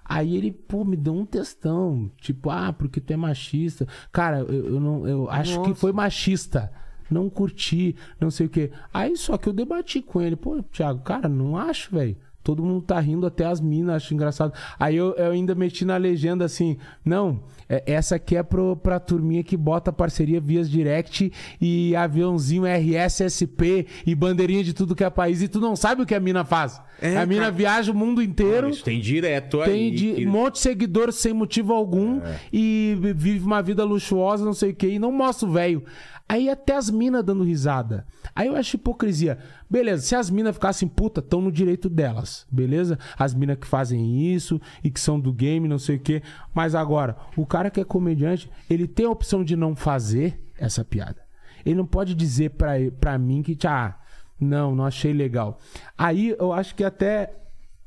Aí 0.04 0.36
ele, 0.36 0.50
pô, 0.50 0.84
me 0.84 0.96
deu 0.96 1.14
um 1.14 1.26
textão. 1.26 2.10
Tipo, 2.20 2.50
ah, 2.50 2.72
porque 2.72 3.00
tu 3.00 3.12
é 3.12 3.16
machista. 3.16 3.86
Cara, 4.12 4.38
eu, 4.40 4.74
eu 4.74 4.80
não, 4.80 5.06
eu 5.06 5.30
acho 5.30 5.60
que 5.62 5.74
foi 5.74 5.92
machista. 5.92 6.72
Não 7.10 7.28
curti, 7.28 7.96
não 8.20 8.30
sei 8.30 8.46
o 8.46 8.48
quê. 8.48 8.70
Aí 8.94 9.16
só 9.16 9.36
que 9.36 9.48
eu 9.48 9.52
debati 9.52 10.00
com 10.00 10.20
ele. 10.20 10.36
Pô, 10.36 10.62
Thiago, 10.62 11.02
cara, 11.02 11.28
não 11.28 11.56
acho, 11.56 11.94
velho. 11.94 12.16
Todo 12.42 12.62
mundo 12.64 12.80
tá 12.82 12.98
rindo, 12.98 13.26
até 13.26 13.44
as 13.44 13.60
minas, 13.60 13.96
acho 13.96 14.14
engraçado. 14.14 14.52
Aí 14.78 14.96
eu, 14.96 15.12
eu 15.14 15.30
ainda 15.32 15.54
meti 15.54 15.84
na 15.84 15.96
legenda 15.98 16.44
assim: 16.44 16.78
não, 17.04 17.40
é- 17.68 17.82
essa 17.86 18.16
aqui 18.16 18.34
é 18.36 18.42
pro, 18.42 18.76
pra 18.76 18.98
turminha 18.98 19.42
que 19.44 19.56
bota 19.58 19.92
parceria 19.92 20.40
vias 20.40 20.68
direct 20.70 21.30
e 21.60 21.94
aviãozinho 21.94 22.64
RSSP 22.66 23.86
e 24.06 24.14
bandeirinha 24.14 24.64
de 24.64 24.72
tudo 24.72 24.94
que 24.94 25.04
é 25.04 25.10
país. 25.10 25.42
E 25.42 25.48
tu 25.48 25.60
não 25.60 25.76
sabe 25.76 26.02
o 26.02 26.06
que 26.06 26.14
a 26.14 26.20
mina 26.20 26.44
faz. 26.44 26.80
É, 27.00 27.16
a 27.16 27.26
mina 27.26 27.42
cara. 27.42 27.52
viaja 27.52 27.92
o 27.92 27.94
mundo 27.94 28.22
inteiro. 28.22 28.68
Isso 28.70 28.84
tem 28.84 29.00
direto 29.00 29.58
Tem 29.64 29.88
aí. 29.88 29.90
de, 29.90 30.12
que- 30.14 30.26
um 30.26 30.30
monte 30.30 30.54
de 30.54 30.60
seguidores 30.60 31.16
sem 31.16 31.32
motivo 31.32 31.72
algum 31.72 32.20
e 32.52 32.96
vive 33.16 33.44
uma 33.44 33.62
vida 33.62 33.84
luxuosa, 33.84 34.44
não 34.44 34.54
sei 34.54 34.70
o 34.70 34.74
que, 34.74 34.86
e 34.86 34.98
não 34.98 35.12
mostra 35.12 35.46
o 35.48 35.52
velho. 35.52 35.82
Aí 36.30 36.48
até 36.48 36.76
as 36.76 36.88
minas 36.88 37.24
dando 37.24 37.42
risada. 37.42 38.06
Aí 38.36 38.46
eu 38.46 38.54
acho 38.54 38.76
hipocrisia. 38.76 39.36
Beleza, 39.68 40.02
se 40.02 40.14
as 40.14 40.30
minas 40.30 40.54
ficassem 40.54 40.86
puta, 40.86 41.18
estão 41.18 41.40
no 41.40 41.50
direito 41.50 41.88
delas, 41.88 42.46
beleza? 42.48 42.96
As 43.18 43.34
minas 43.34 43.58
que 43.58 43.66
fazem 43.66 44.32
isso 44.32 44.60
e 44.84 44.92
que 44.92 45.00
são 45.00 45.18
do 45.18 45.32
game, 45.32 45.66
não 45.66 45.76
sei 45.76 45.96
o 45.96 45.98
que. 45.98 46.22
Mas 46.54 46.76
agora, 46.76 47.16
o 47.36 47.44
cara 47.44 47.68
que 47.68 47.80
é 47.80 47.84
comediante, 47.84 48.48
ele 48.70 48.86
tem 48.86 49.06
a 49.06 49.10
opção 49.10 49.42
de 49.42 49.56
não 49.56 49.74
fazer 49.74 50.40
essa 50.56 50.84
piada. 50.84 51.20
Ele 51.66 51.74
não 51.74 51.84
pode 51.84 52.14
dizer 52.14 52.50
pra, 52.50 52.74
pra 53.00 53.18
mim 53.18 53.42
que, 53.42 53.58
ah, 53.66 53.96
não, 54.38 54.72
não 54.76 54.84
achei 54.84 55.12
legal. 55.12 55.58
Aí 55.98 56.36
eu 56.38 56.52
acho 56.52 56.76
que 56.76 56.84
até 56.84 57.34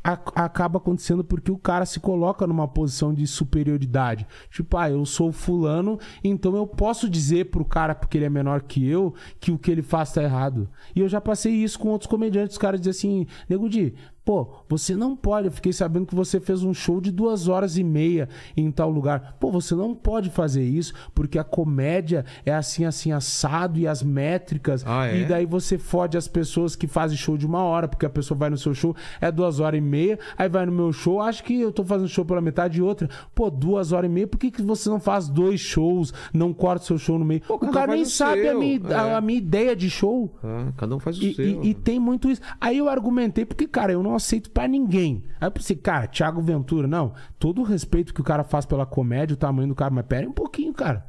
acaba 0.04 0.78
acontecendo 0.78 1.24
porque 1.24 1.52
o 1.52 1.58
cara 1.58 1.86
se 1.86 2.00
coloca 2.00 2.46
numa 2.46 2.68
posição 2.68 3.14
de 3.14 3.26
superioridade. 3.26 4.28
Tipo, 4.52 4.78
ah, 4.78 4.90
eu 4.90 5.06
sou 5.06 5.32
fulano, 5.32 5.98
então 6.24 6.56
eu 6.56 6.68
posso 6.68 7.10
dizer 7.10 7.46
pro 7.46 7.64
cara, 7.64 7.96
porque 7.96 8.18
ele 8.18 8.26
é 8.26 8.30
menor 8.30 8.64
que 8.64 8.86
eu, 8.86 9.14
que 9.40 9.52
o 9.52 9.58
que 9.58 9.72
ele 9.72 9.82
faz 9.82 10.12
tá 10.12 10.22
errado. 10.22 10.70
E 10.94 11.00
eu 11.00 11.08
já 11.08 11.22
passei 11.22 11.54
isso 11.54 11.80
com 11.80 11.90
outros 11.90 12.10
comediantes. 12.10 12.56
Os 12.56 12.58
caras 12.58 12.82
dizem 12.82 13.24
assim, 13.24 13.28
Nego 13.48 13.70
Di, 13.70 13.94
pô, 14.26 14.48
você 14.70 14.96
não 14.96 15.16
pode. 15.16 15.48
Eu 15.48 15.52
fiquei 15.52 15.74
sabendo 15.74 16.06
que 16.06 16.16
você 16.16 16.40
fez 16.40 16.64
um 16.64 16.74
show 16.74 17.02
de 17.02 17.12
duas 17.12 17.48
horas 17.48 17.78
e 17.78 17.84
meia 17.84 18.30
em 18.56 18.72
tal 18.72 18.90
lugar. 18.90 19.36
Pô, 19.40 19.52
você 19.52 19.76
não 19.76 19.94
pode 19.94 20.30
fazer 20.30 20.64
isso, 20.64 20.94
porque 21.14 21.38
a 21.38 21.44
comédia 21.44 22.26
é 22.46 22.54
assim, 22.54 22.86
assim, 22.86 23.12
assado 23.12 23.78
e 23.80 23.88
as 23.88 24.02
métricas. 24.02 24.84
Ah, 24.88 25.08
é? 25.08 25.22
E 25.22 25.26
daí 25.26 25.46
você 25.46 25.78
fode 25.78 26.18
as 26.18 26.28
pessoas 26.28 26.76
que 26.76 26.88
fazem 26.88 27.18
show 27.18 27.38
de 27.38 27.46
uma 27.46 27.64
hora, 27.64 27.88
porque 27.88 28.06
a 28.06 28.10
pessoa 28.10 28.38
vai 28.38 28.50
no 28.50 28.58
seu 28.58 28.74
show, 28.74 28.96
é 29.20 29.32
duas 29.32 29.60
horas 29.60 29.78
e 29.78 29.82
meia, 29.82 30.18
aí 30.38 30.48
vai 30.50 30.66
no 30.66 30.72
meu 30.72 30.92
show, 30.94 31.22
acho 31.22 31.44
que 31.44 31.60
eu 31.60 31.72
tô 31.72 31.84
fazendo 31.84 32.08
show 32.08 32.24
pela 32.26 32.42
metade 32.42 32.80
e 32.80 32.82
outra. 32.82 33.10
Pô, 33.36 33.50
duas 33.50 33.92
horas 33.92 34.10
e 34.10 34.14
meia, 34.14 34.28
por 34.28 34.38
que, 34.38 34.52
que 34.52 34.62
você 34.62 34.90
não 34.90 35.00
faz 35.00 35.28
dois 35.28 35.60
shows, 35.60 36.14
não 36.34 36.54
corta 36.54 36.86
seu 36.86 36.98
show 36.98 37.20
no 37.20 37.26
meio? 37.26 37.42
Pô, 37.42 37.56
o 37.62 37.66
um 37.66 37.72
cara 37.72 37.94
nem 37.94 38.06
sabe 38.06 38.48
a 38.48 38.54
minha, 38.56 38.80
a, 38.88 39.08
é. 39.10 39.16
a 39.16 39.22
minha 39.22 39.38
ideia 39.38 39.76
de 39.76 39.90
show. 39.90 40.34
Ah, 40.44 40.72
cada 40.78 40.96
um 40.96 41.00
faz 41.00 41.18
o 41.20 41.24
E, 41.24 41.34
seu. 41.34 41.46
e- 41.46 41.70
e 41.70 41.74
tem 41.74 42.00
muito 42.00 42.30
isso. 42.30 42.42
Aí 42.60 42.78
eu 42.78 42.88
argumentei, 42.88 43.46
porque, 43.46 43.68
cara, 43.68 43.92
eu 43.92 44.02
não 44.04 44.13
não 44.14 44.18
aceito 44.18 44.52
pra 44.52 44.68
ninguém. 44.68 45.24
Aí 45.42 45.48
eu 45.48 45.52
pensei, 45.52 45.76
cara, 45.76 46.08
Thiago 46.08 46.42
Ventura, 46.42 46.88
não. 46.88 47.14
Todo 47.40 47.62
o 47.62 47.66
respeito 47.66 48.14
que 48.14 48.22
o 48.22 48.24
cara 48.24 48.44
faz 48.44 48.66
pela 48.66 48.86
comédia, 48.86 49.34
o 49.34 49.38
tamanho 49.38 49.70
do 49.70 49.76
cara, 49.76 49.92
mas 49.92 50.06
pera 50.06 50.22
aí 50.22 50.28
um 50.28 50.34
pouquinho, 50.34 50.74
cara. 50.74 51.06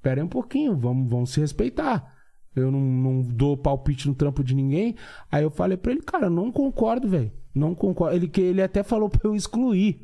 Pera 0.00 0.20
aí 0.20 0.24
um 0.24 0.28
pouquinho, 0.28 0.76
vamos, 0.76 1.10
vamos 1.10 1.30
se 1.30 1.40
respeitar. 1.40 2.14
Eu 2.54 2.70
não, 2.70 2.80
não 2.80 3.22
dou 3.22 3.56
palpite 3.56 4.08
no 4.08 4.14
trampo 4.14 4.44
de 4.44 4.54
ninguém. 4.54 4.94
Aí 5.30 5.42
eu 5.42 5.50
falei 5.50 5.76
pra 5.76 5.90
ele, 5.90 6.02
cara, 6.02 6.30
não 6.30 6.52
concordo, 6.52 7.08
velho. 7.08 7.32
Não 7.52 7.74
concordo. 7.74 8.14
Ele, 8.14 8.28
que 8.28 8.40
ele 8.40 8.62
até 8.62 8.82
falou 8.82 9.08
pra 9.08 9.28
eu 9.28 9.34
excluir. 9.34 10.00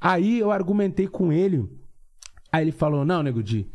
Aí 0.00 0.38
eu 0.38 0.50
argumentei 0.50 1.06
com 1.06 1.30
ele. 1.32 1.68
Aí 2.50 2.64
ele 2.64 2.72
falou, 2.72 3.04
não, 3.04 3.22
Nego 3.22 3.42
Di, 3.42 3.70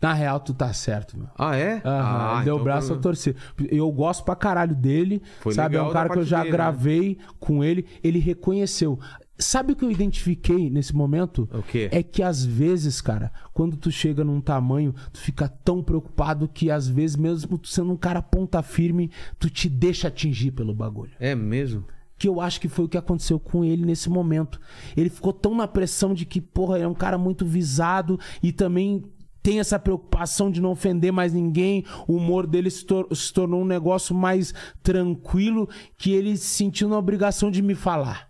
na 0.00 0.12
real 0.12 0.40
tu 0.40 0.52
tá 0.52 0.72
certo, 0.72 1.18
meu. 1.18 1.28
Ah, 1.38 1.56
é? 1.56 1.80
Aham, 1.84 1.84
ah, 1.84 2.34
ele 2.36 2.44
deu 2.44 2.54
o 2.54 2.56
então 2.56 2.64
braço 2.64 2.92
a 2.92 2.96
torcer. 2.96 3.34
Eu 3.70 3.90
gosto 3.90 4.24
pra 4.24 4.36
caralho 4.36 4.74
dele. 4.74 5.22
Foi 5.40 5.54
sabe? 5.54 5.76
É 5.76 5.82
um 5.82 5.90
cara 5.90 6.08
que 6.08 6.18
eu 6.18 6.24
já 6.24 6.38
dele, 6.38 6.50
né? 6.50 6.56
gravei 6.56 7.18
com 7.38 7.64
ele. 7.64 7.86
Ele 8.02 8.18
reconheceu. 8.18 8.98
Sabe 9.38 9.72
o 9.72 9.76
que 9.76 9.84
eu 9.84 9.90
identifiquei 9.90 10.70
nesse 10.70 10.94
momento? 10.94 11.48
O 11.52 11.62
quê? 11.62 11.90
É 11.92 12.02
que 12.02 12.22
às 12.22 12.42
vezes, 12.42 13.02
cara, 13.02 13.30
quando 13.52 13.76
tu 13.76 13.90
chega 13.90 14.24
num 14.24 14.40
tamanho, 14.40 14.94
tu 15.12 15.18
fica 15.20 15.46
tão 15.46 15.82
preocupado 15.82 16.48
que 16.48 16.70
às 16.70 16.88
vezes, 16.88 17.16
mesmo 17.16 17.58
tu 17.58 17.68
sendo 17.68 17.92
um 17.92 17.96
cara 17.96 18.22
ponta 18.22 18.62
firme, 18.62 19.10
tu 19.38 19.50
te 19.50 19.68
deixa 19.68 20.08
atingir 20.08 20.52
pelo 20.52 20.74
bagulho 20.74 21.12
É 21.20 21.34
mesmo? 21.34 21.84
que 22.18 22.26
eu 22.26 22.40
acho 22.40 22.58
que 22.60 22.68
foi 22.68 22.86
o 22.86 22.88
que 22.88 22.96
aconteceu 22.96 23.38
com 23.38 23.62
ele 23.62 23.84
nesse 23.84 24.08
momento. 24.08 24.58
Ele 24.96 25.10
ficou 25.10 25.34
tão 25.34 25.54
na 25.54 25.68
pressão 25.68 26.14
de 26.14 26.24
que, 26.24 26.40
porra, 26.40 26.78
é 26.78 26.88
um 26.88 26.94
cara 26.94 27.18
muito 27.18 27.44
visado 27.44 28.18
e 28.42 28.52
também 28.52 29.04
tem 29.46 29.60
essa 29.60 29.78
preocupação 29.78 30.50
de 30.50 30.60
não 30.60 30.72
ofender 30.72 31.12
mais 31.12 31.32
ninguém. 31.32 31.84
O 32.08 32.16
humor 32.16 32.48
dele 32.48 32.68
se, 32.68 32.84
tor- 32.84 33.06
se 33.14 33.32
tornou 33.32 33.62
um 33.62 33.64
negócio 33.64 34.12
mais 34.12 34.52
tranquilo 34.82 35.68
que 35.96 36.10
ele 36.10 36.36
se 36.36 36.48
sentiu 36.48 36.88
na 36.88 36.98
obrigação 36.98 37.48
de 37.48 37.62
me 37.62 37.76
falar. 37.76 38.28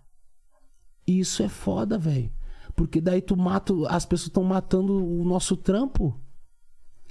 E 1.07 1.19
isso 1.19 1.41
é 1.41 1.49
foda, 1.49 1.97
velho. 1.97 2.31
Porque 2.75 3.01
daí 3.01 3.19
tu 3.19 3.35
mata, 3.35 3.73
as 3.89 4.05
pessoas 4.05 4.27
estão 4.27 4.43
matando 4.43 4.93
o 4.93 5.23
nosso 5.23 5.57
trampo. 5.57 6.13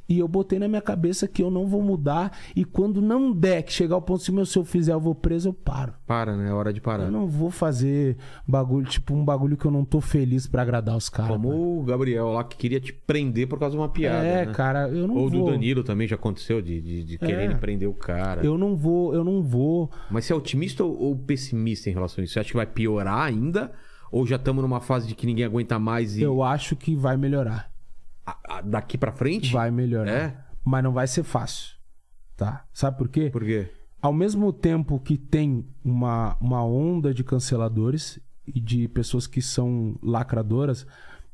E 0.09 0.19
eu 0.19 0.29
botei 0.29 0.59
na 0.59 0.69
minha 0.69 0.81
cabeça 0.81 1.27
que 1.27 1.43
eu 1.43 1.51
não 1.51 1.67
vou 1.67 1.83
mudar. 1.83 2.31
E 2.55 2.65
quando 2.65 3.03
não 3.03 3.33
der, 3.33 3.63
que 3.63 3.73
chegar 3.73 3.97
ao 3.97 4.03
ponto 4.03 4.23
de, 4.25 4.31
meu, 4.31 4.47
se 4.47 4.57
eu 4.57 4.65
fizer, 4.65 4.93
eu 4.93 5.01
vou 5.01 5.15
preso, 5.15 5.49
eu 5.49 5.53
paro. 5.53 5.95
Para, 6.07 6.37
né? 6.37 6.49
É 6.49 6.53
hora 6.53 6.73
de 6.73 6.81
parar. 6.81 7.05
Eu 7.05 7.11
não 7.11 7.27
vou 7.27 7.51
fazer 7.51 8.17
bagulho, 8.47 8.87
tipo, 8.87 9.15
um 9.15 9.25
bagulho 9.25 9.57
que 9.57 9.65
eu 9.65 9.71
não 9.71 9.85
tô 9.85 10.01
feliz 10.01 10.47
pra 10.47 10.63
agradar 10.63 10.97
os 10.97 11.09
caras. 11.09 11.33
mano. 11.39 11.51
Como 11.51 11.81
o 11.81 11.83
Gabriel 11.83 12.29
lá 12.33 12.45
que 12.45 12.57
queria 12.57 12.79
te 12.79 12.93
prender 12.93 13.49
por 13.49 13.59
causa 13.59 13.75
de 13.75 13.81
uma 13.81 13.89
piada. 13.89 14.25
É, 14.25 14.47
né? 14.47 14.53
cara, 14.53 14.89
eu 14.89 15.09
não 15.09 15.17
Ou 15.17 15.29
do 15.29 15.39
vou. 15.41 15.51
Danilo 15.51 15.83
também 15.83 16.07
já 16.07 16.15
aconteceu, 16.15 16.63
de, 16.63 16.81
de, 16.81 17.05
de 17.05 17.19
querer 17.19 17.51
É. 17.51 17.55
prender 17.55 17.89
o 17.89 17.95
cara. 17.95 18.45
Eu 18.45 18.57
não 18.57 18.77
vou, 18.77 19.13
eu 19.13 19.25
não 19.25 19.43
vou. 19.43 19.91
Mas 20.11 20.25
você 20.25 20.33
é 20.33 20.37
otimista 20.37 20.85
ou, 20.85 20.97
ou 20.97 21.17
pessimista 21.17 21.91
em 21.91 21.93
relação 21.93 22.23
a 22.23 22.25
isso? 22.25 22.35
Você 22.35 22.41
acha 22.41 22.51
que 22.51 22.57
vai 22.57 22.67
piorar 22.67 23.21
ainda? 23.27 23.73
Ou 24.13 24.25
já 24.25 24.37
estamos 24.37 24.63
numa 24.63 24.81
fase 24.81 25.09
de 25.09 25.15
que 25.17 25.27
ninguém 25.27 25.45
aguenta 25.45 25.79
mais 25.81 26.17
e 26.17 26.23
Eu 26.23 26.43
acho 26.43 26.77
que 26.77 26.95
vai 26.95 27.17
melhorar. 27.17 27.71
A- 28.27 28.37
a- 28.59 28.61
daqui 28.61 28.99
pra 28.99 29.13
frente? 29.13 29.53
Vai 29.53 29.71
melhorar. 29.71 30.11
É? 30.11 30.45
Mas 30.65 30.83
não 30.83 30.93
vai 30.93 31.07
ser 31.07 31.23
fácil. 31.23 31.77
Tá? 32.37 32.65
Sabe 32.73 32.99
por 32.99 33.09
quê? 33.09 33.31
Por 33.31 33.45
quê? 33.45 33.71
Ao 34.03 34.13
mesmo 34.13 34.53
tempo 34.53 34.99
que 35.01 35.17
tem 35.17 35.65
uma, 35.85 36.37
uma 36.41 36.63
onda 36.65 37.15
de 37.15 37.25
canceladores 37.25 38.19
e 38.47 38.61
de 38.61 38.87
pessoas 38.89 39.27
que 39.27 39.41
são 39.41 39.97
lacradoras, 40.03 40.87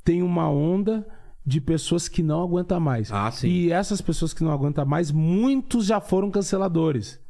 tem 0.04 0.22
uma 0.22 0.48
onda 0.48 1.06
de 1.44 1.60
pessoas 1.60 2.08
que 2.08 2.22
não 2.22 2.40
aguentam 2.42 2.78
mais. 2.78 3.10
Ah, 3.12 3.30
sim. 3.32 3.48
E 3.48 3.72
essas 3.72 4.00
pessoas 4.00 4.32
que 4.32 4.44
não 4.44 4.52
aguentam 4.52 4.86
mais, 4.86 5.10
muitos 5.10 5.86
já 5.86 6.00
foram 6.00 6.30
canceladores. 6.30 7.20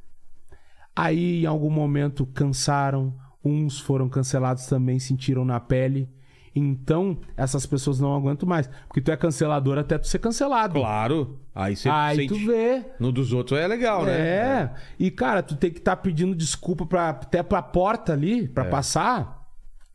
Aí, 0.94 1.42
em 1.44 1.46
algum 1.46 1.70
momento, 1.70 2.26
cansaram, 2.26 3.14
uns 3.42 3.80
foram 3.80 4.08
cancelados 4.08 4.66
também, 4.66 4.98
sentiram 4.98 5.44
na 5.44 5.58
pele. 5.58 6.08
Então, 6.54 7.18
essas 7.36 7.64
pessoas 7.64 7.98
não 7.98 8.14
aguentam 8.14 8.48
mais. 8.48 8.68
Porque 8.86 9.00
tu 9.00 9.10
é 9.10 9.16
cancelador 9.16 9.78
até 9.78 9.96
tu 9.96 10.06
ser 10.06 10.18
cancelado. 10.18 10.74
Claro. 10.74 11.40
Aí 11.54 11.74
você 11.74 11.88
Aí 11.88 12.16
sente... 12.16 12.28
tu 12.28 12.46
vê. 12.46 12.84
No 12.98 13.10
dos 13.10 13.32
outros 13.32 13.58
é 13.58 13.66
legal, 13.66 14.04
né? 14.04 14.12
É. 14.12 14.74
E, 14.98 15.10
cara, 15.10 15.42
tu 15.42 15.56
tem 15.56 15.70
que 15.70 15.78
estar 15.78 15.96
pedindo 15.96 16.34
desculpa 16.34 16.84
pra, 16.84 17.08
até 17.10 17.42
pra 17.42 17.62
porta 17.62 18.12
ali, 18.12 18.48
pra 18.48 18.66
passar. 18.66 19.42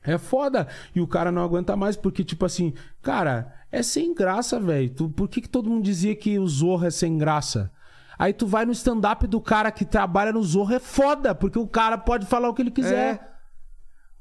É 0.03 0.17
foda. 0.17 0.67
E 0.95 1.01
o 1.01 1.07
cara 1.07 1.31
não 1.31 1.43
aguenta 1.43 1.75
mais, 1.75 1.95
porque, 1.95 2.23
tipo 2.23 2.45
assim, 2.45 2.73
cara, 3.01 3.53
é 3.71 3.83
sem 3.83 4.13
graça, 4.13 4.59
velho. 4.59 4.91
Por 5.09 5.27
que, 5.27 5.41
que 5.41 5.49
todo 5.49 5.69
mundo 5.69 5.83
dizia 5.83 6.15
que 6.15 6.39
o 6.39 6.47
Zorro 6.47 6.85
é 6.85 6.91
sem 6.91 7.17
graça? 7.17 7.71
Aí 8.17 8.33
tu 8.33 8.47
vai 8.47 8.65
no 8.65 8.71
stand-up 8.71 9.27
do 9.27 9.39
cara 9.39 9.69
que 9.69 9.85
trabalha 9.85 10.31
no 10.31 10.41
Zorro, 10.41 10.73
é 10.73 10.79
foda, 10.79 11.35
porque 11.35 11.59
o 11.59 11.67
cara 11.67 11.97
pode 11.97 12.25
falar 12.25 12.49
o 12.49 12.53
que 12.53 12.63
ele 12.63 12.71
quiser. 12.71 13.36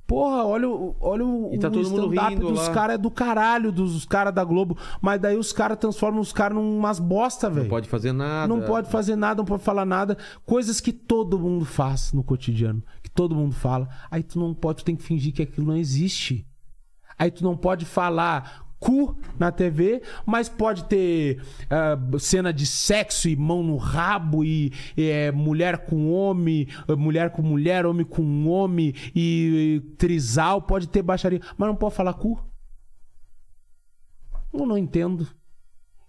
Porra, 0.07 0.45
olha, 0.45 0.69
o- 0.69 0.95
olha 1.01 1.25
o, 1.27 1.53
E 1.53 1.59
tá 1.59 1.67
o 1.67 1.71
todo 1.73 1.91
mundo 1.91 2.03
stand-up 2.15 2.35
rindo 2.35 2.49
dos 2.53 2.69
caras 2.69 2.95
é 2.95 2.99
do 2.99 3.11
caralho, 3.11 3.73
dos 3.73 4.05
caras 4.05 4.33
da 4.33 4.45
Globo. 4.45 4.79
Mas 5.01 5.21
daí 5.21 5.37
os 5.37 5.53
caras 5.53 5.77
transformam 5.79 6.21
os 6.21 6.33
caras 6.33 6.57
numas 6.57 7.01
bosta, 7.01 7.51
velho. 7.51 7.65
Não 7.65 7.71
pode 7.71 7.89
fazer 7.89 8.13
nada. 8.13 8.47
Não 8.47 8.63
pode 8.63 8.89
fazer 8.89 9.17
nada, 9.17 9.39
não 9.39 9.45
pode 9.45 9.63
falar 9.65 9.85
nada. 9.85 10.17
Coisas 10.45 10.81
que 10.81 10.93
todo 10.93 11.39
mundo 11.39 11.65
faz 11.65 12.13
no 12.13 12.23
cotidiano. 12.23 12.83
Que 13.03 13.11
todo 13.11 13.35
mundo 13.35 13.55
fala. 13.55 13.89
Aí 14.09 14.23
tu 14.23 14.39
não 14.39 14.55
pode, 14.55 14.79
tu 14.79 14.85
tem 14.85 14.95
que 14.95 15.03
fingir 15.03 15.33
que 15.35 15.43
aquilo 15.43 15.67
não 15.67 15.77
existe. 15.77 16.47
Aí 17.19 17.31
tu 17.31 17.43
não 17.43 17.57
pode 17.57 17.85
falar 17.85 18.66
cu 18.79 19.17
na 19.39 19.51
TV, 19.51 20.03
mas 20.25 20.49
pode 20.49 20.85
ter 20.85 21.43
ah, 21.71 21.99
cena 22.19 22.53
de 22.53 22.67
sexo 22.67 23.29
e 23.29 23.37
mão 23.37 23.63
no 23.63 23.77
rabo 23.77 24.45
e 24.45 24.73
eh, 24.97 25.33
mulher 25.33 25.87
com 25.87 26.11
homem, 26.13 26.69
eh, 26.89 26.95
mulher 26.95 27.31
com 27.31 27.43
mulher, 27.43 27.87
homem 27.87 28.05
com 28.05 28.47
homem 28.47 28.95
e, 29.15 29.81
e 29.85 29.97
trisal, 29.97 30.63
pode 30.63 30.89
ter 30.89 31.03
baixaria, 31.03 31.41
mas 31.57 31.69
não 31.69 31.77
pode 31.77 31.95
falar 31.95 32.15
cu. 32.15 32.39
Eu 34.53 34.67
não 34.67 34.79
entendo. 34.79 35.27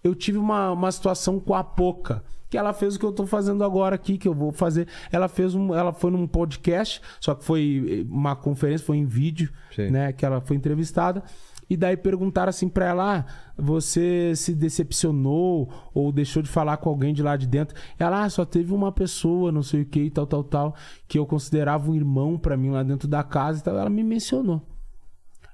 Eu 0.03 0.15
tive 0.15 0.37
uma, 0.37 0.71
uma 0.71 0.91
situação 0.91 1.39
com 1.39 1.53
a 1.53 1.63
Poca, 1.63 2.23
que 2.49 2.57
ela 2.57 2.71
fez 2.71 2.95
o 2.95 2.99
que 2.99 3.05
eu 3.05 3.11
tô 3.11 3.25
fazendo 3.25 3.63
agora 3.63 3.95
aqui, 3.95 4.17
que 4.17 4.27
eu 4.27 4.33
vou 4.33 4.51
fazer. 4.51 4.87
Ela 5.11 5.27
fez 5.27 5.53
um. 5.53 5.73
Ela 5.73 5.91
foi 5.91 6.11
num 6.11 6.25
podcast, 6.25 7.01
só 7.19 7.35
que 7.35 7.43
foi 7.43 8.07
uma 8.09 8.35
conferência, 8.35 8.85
foi 8.85 8.97
em 8.97 9.05
vídeo, 9.05 9.51
Sim. 9.75 9.89
né? 9.89 10.13
Que 10.13 10.25
ela 10.25 10.39
foi 10.39 10.55
entrevistada. 10.55 11.23
E 11.69 11.75
daí 11.75 11.97
perguntaram 11.97 12.49
assim 12.49 12.69
pra 12.69 12.85
ela: 12.85 13.19
ah, 13.19 13.25
você 13.57 14.33
se 14.35 14.55
decepcionou 14.55 15.69
ou 15.93 16.11
deixou 16.11 16.41
de 16.41 16.49
falar 16.49 16.77
com 16.77 16.89
alguém 16.89 17.13
de 17.13 17.21
lá 17.21 17.35
de 17.35 17.47
dentro? 17.47 17.75
Ela, 17.99 18.23
ah, 18.23 18.29
só 18.29 18.45
teve 18.45 18.73
uma 18.73 18.91
pessoa, 18.91 19.51
não 19.51 19.63
sei 19.63 19.81
o 19.81 19.85
que, 19.85 20.09
tal, 20.09 20.25
tal, 20.25 20.43
tal, 20.43 20.75
que 21.07 21.19
eu 21.19 21.25
considerava 21.25 21.89
um 21.89 21.95
irmão 21.95 22.37
pra 22.37 22.57
mim 22.57 22.69
lá 22.69 22.83
dentro 22.83 23.07
da 23.07 23.23
casa 23.23 23.59
e 23.59 23.63
tal. 23.63 23.77
Ela 23.77 23.89
me 23.89 24.03
mencionou. 24.03 24.61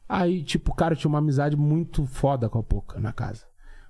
Aí, 0.07 0.43
tipo, 0.43 0.73
cara, 0.75 0.95
tinha 0.95 1.09
uma 1.09 1.19
amizade 1.19 1.57
muito 1.57 2.05
foda 2.05 2.49
com 2.49 2.59
a 2.59 2.63
Poca 2.63 2.99
na 2.99 3.11
casa. 3.11 3.45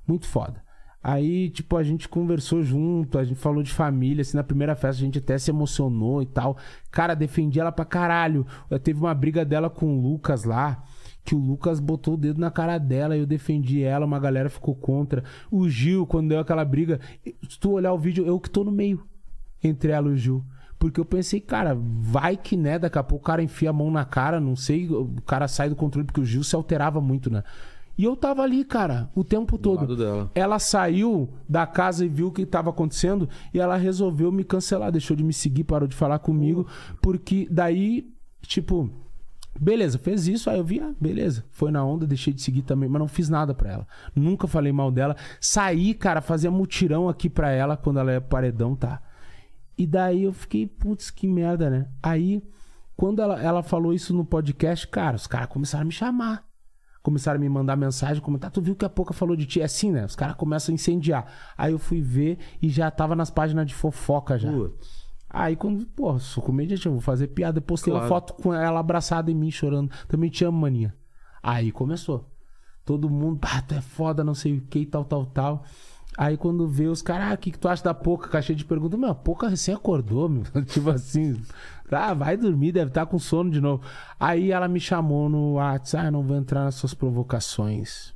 Muito 0.08 0.26
foda. 0.26 0.64
Aí, 1.04 1.50
tipo, 1.50 1.76
a 1.76 1.84
gente 1.84 2.08
conversou 2.08 2.64
junto, 2.64 3.20
a 3.20 3.26
gente 3.26 3.38
falou 3.38 3.62
de 3.62 3.74
família, 3.74 4.22
assim, 4.22 4.38
na 4.38 4.44
primeira 4.44 4.74
festa 4.74 5.02
a 5.02 5.06
gente 5.06 5.20
até 5.20 5.38
se 5.38 5.52
emocionou 5.52 6.22
e 6.22 6.26
tal. 6.26 6.56
Cara, 6.90 7.14
defendi 7.14 7.60
ela 7.60 7.74
pra 7.74 7.84
caralho. 7.84 8.48
Eu 8.70 8.80
teve 8.80 9.02
uma 9.02 9.14
briga 9.14 9.44
dela 9.44 9.70
com 9.70 9.98
o 9.98 10.02
Lucas 10.02 10.46
lá, 10.46 10.82
que 11.24 11.34
o 11.34 11.40
Lucas 11.40 11.80
botou 11.80 12.16
o 12.16 12.18
dedo 12.18 12.40
na 12.40 12.52
cara 12.52 12.78
dela 12.78 13.16
e 13.16 13.20
eu 13.20 13.26
defendi 13.26 13.82
ela, 13.82 14.06
uma 14.06 14.20
galera 14.20 14.50
ficou 14.50 14.76
contra. 14.76 15.24
O 15.50 15.70
Gil, 15.70 16.06
quando 16.06 16.30
deu 16.30 16.40
aquela 16.40 16.66
briga, 16.66 17.00
se 17.48 17.60
tu 17.60 17.72
olhar 17.72 17.94
o 17.94 17.98
vídeo, 17.98 18.26
eu 18.26 18.40
que 18.40 18.50
tô 18.50 18.64
no 18.64 18.72
meio 18.72 19.04
entre 19.64 19.92
ela 19.92 20.10
e 20.10 20.14
o 20.14 20.18
Gil. 20.18 20.44
Porque 20.78 21.00
eu 21.00 21.06
pensei, 21.06 21.40
cara, 21.40 21.78
vai 21.80 22.36
que 22.36 22.58
né, 22.58 22.78
daqui 22.78 22.98
a 22.98 23.04
pouco 23.04 23.24
o 23.24 23.26
cara 23.26 23.42
enfia 23.42 23.70
a 23.70 23.74
mão 23.74 23.90
na 23.90 24.04
cara, 24.04 24.40
não 24.42 24.56
sei, 24.56 24.90
o 24.90 25.22
cara 25.26 25.48
sai 25.48 25.70
do 25.70 25.78
controle, 25.78 26.06
porque 26.06 26.20
o 26.20 26.26
Gil 26.26 26.44
se 26.44 26.56
alterava 26.56 27.00
muito, 27.00 27.30
né? 27.30 27.42
E 27.98 28.04
eu 28.04 28.16
tava 28.16 28.42
ali, 28.42 28.66
cara, 28.66 29.10
o 29.16 29.24
tempo 29.24 29.58
todo. 29.58 29.86
Ela 30.34 30.60
saiu 30.60 31.30
da 31.48 31.66
casa 31.66 32.04
e 32.04 32.10
viu 32.10 32.28
o 32.28 32.32
que 32.32 32.42
estava 32.42 32.72
acontecendo 32.72 33.30
e 33.54 33.60
ela 33.60 33.78
resolveu 33.78 34.32
me 34.32 34.44
cancelar, 34.44 34.92
deixou 34.92 35.16
de 35.16 35.24
me 35.24 35.32
seguir, 35.32 35.64
parou 35.64 35.88
de 35.88 35.96
falar 35.96 36.20
comigo, 36.20 36.68
porque 37.02 37.48
daí, 37.50 38.12
tipo, 38.42 38.90
beleza, 39.60 39.98
fez 39.98 40.28
isso, 40.28 40.50
aí 40.50 40.58
eu 40.58 40.64
vi, 40.64 40.80
ah, 40.80 40.94
beleza, 41.00 41.46
foi 41.52 41.72
na 41.72 41.84
onda, 41.86 42.08
deixei 42.08 42.34
de 42.34 42.42
seguir 42.42 42.64
também, 42.64 42.90
mas 42.90 43.00
não 43.00 43.08
fiz 43.08 43.30
nada 43.30 43.54
pra 43.54 43.72
ela. 43.72 43.88
Nunca 44.16 44.48
falei 44.48 44.72
mal 44.72 44.92
dela. 44.92 45.16
Saí, 45.40 45.94
cara, 45.94 46.22
fazia 46.22 46.50
mutirão 46.52 47.08
aqui 47.08 47.30
pra 47.30 47.52
ela 47.52 47.78
quando 47.78 48.00
ela 48.00 48.12
é 48.12 48.20
paredão, 48.20 48.76
tá? 48.76 49.02
E 49.78 49.88
daí 49.88 50.24
eu 50.24 50.34
fiquei, 50.34 50.68
putz, 50.68 51.10
que 51.10 51.28
merda, 51.28 51.70
né? 51.70 51.88
Aí, 52.02 52.44
quando 52.96 53.22
ela, 53.22 53.42
ela 53.42 53.64
falou 53.64 53.94
isso 53.94 54.14
no 54.14 54.24
podcast, 54.24 54.88
cara, 54.88 55.16
os 55.16 55.28
caras 55.28 55.48
começaram 55.48 55.84
a 55.84 55.86
me 55.86 55.92
chamar. 55.92 56.46
Começaram 57.02 57.38
a 57.38 57.42
me 57.42 57.50
mandar 57.50 57.76
mensagem, 57.76 58.22
comentar. 58.24 58.50
Tu 58.50 58.62
viu 58.62 58.76
que 58.76 58.86
a 58.86 58.90
pouca 58.90 59.14
falou 59.14 59.36
de 59.36 59.46
ti? 59.46 59.60
É 59.60 59.66
assim, 59.66 59.92
né? 59.92 60.06
Os 60.06 60.16
caras 60.16 60.36
começam 60.36 60.72
a 60.72 60.76
incendiar. 60.76 61.26
Aí 61.58 61.74
eu 61.74 61.80
fui 61.80 62.02
ver 62.02 62.38
e 62.62 62.70
já 62.70 62.90
tava 62.90 63.14
nas 63.14 63.30
páginas 63.30 63.66
de 63.66 63.74
fofoca 63.74 64.38
já. 64.38 64.50
Putz. 64.50 65.03
Aí 65.34 65.56
quando, 65.56 65.84
pô, 65.88 66.20
sou 66.20 66.44
comediante, 66.44 66.86
eu 66.86 66.92
vou 66.92 67.02
fazer 67.02 67.28
piada. 67.28 67.58
Eu 67.58 67.64
postei 67.64 67.92
uma 67.92 68.02
Claro. 68.02 68.14
foto 68.14 68.34
com 68.36 68.54
ela 68.54 68.80
abraçada 68.80 69.32
em 69.32 69.34
mim, 69.36 69.50
chorando. 69.50 69.90
Também 70.08 70.30
te 70.30 70.46
amo, 70.46 70.60
maninha. 70.60 70.96
Aí 71.42 71.72
começou. 71.72 72.30
Todo 72.86 73.10
mundo, 73.10 73.40
ah, 73.44 73.62
tu 73.62 73.74
é 73.74 73.82
foda, 73.82 74.24
não 74.24 74.36
sei 74.36 74.58
o 74.58 74.62
que, 74.62 74.86
tal, 74.86 75.04
tal, 75.04 75.26
tal. 75.26 75.64
Aí 76.16 76.38
quando 76.38 76.68
vê 76.68 76.86
os 76.86 77.02
caras, 77.02 77.32
ah, 77.32 77.34
o 77.34 77.38
que, 77.38 77.50
que 77.50 77.58
tu 77.58 77.68
acha 77.68 77.84
da 77.84 77.94
Poca? 77.96 78.30
Caixa 78.30 78.54
de 78.54 78.64
pergunta, 78.64 78.96
meu, 78.96 79.10
a 79.10 79.16
Poca 79.16 79.48
recém 79.48 79.74
acordou, 79.74 80.30
meu. 80.30 80.44
tipo 80.68 80.90
assim, 80.92 81.42
tá, 81.90 82.14
vai 82.14 82.38
dormir, 82.38 82.72
deve 82.72 82.90
estar 82.90 83.06
com 83.08 83.18
sono 83.18 83.50
de 83.50 83.60
novo. 83.60 83.82
Aí 84.20 84.52
ela 84.52 84.68
me 84.68 84.80
chamou 84.80 85.28
no 85.30 85.54
WhatsApp, 85.54 86.06
ah, 86.08 86.12
não 86.12 86.22
vou 86.22 86.38
entrar 86.38 86.66
nas 86.66 86.76
suas 86.76 86.94
provocações. 86.94 88.14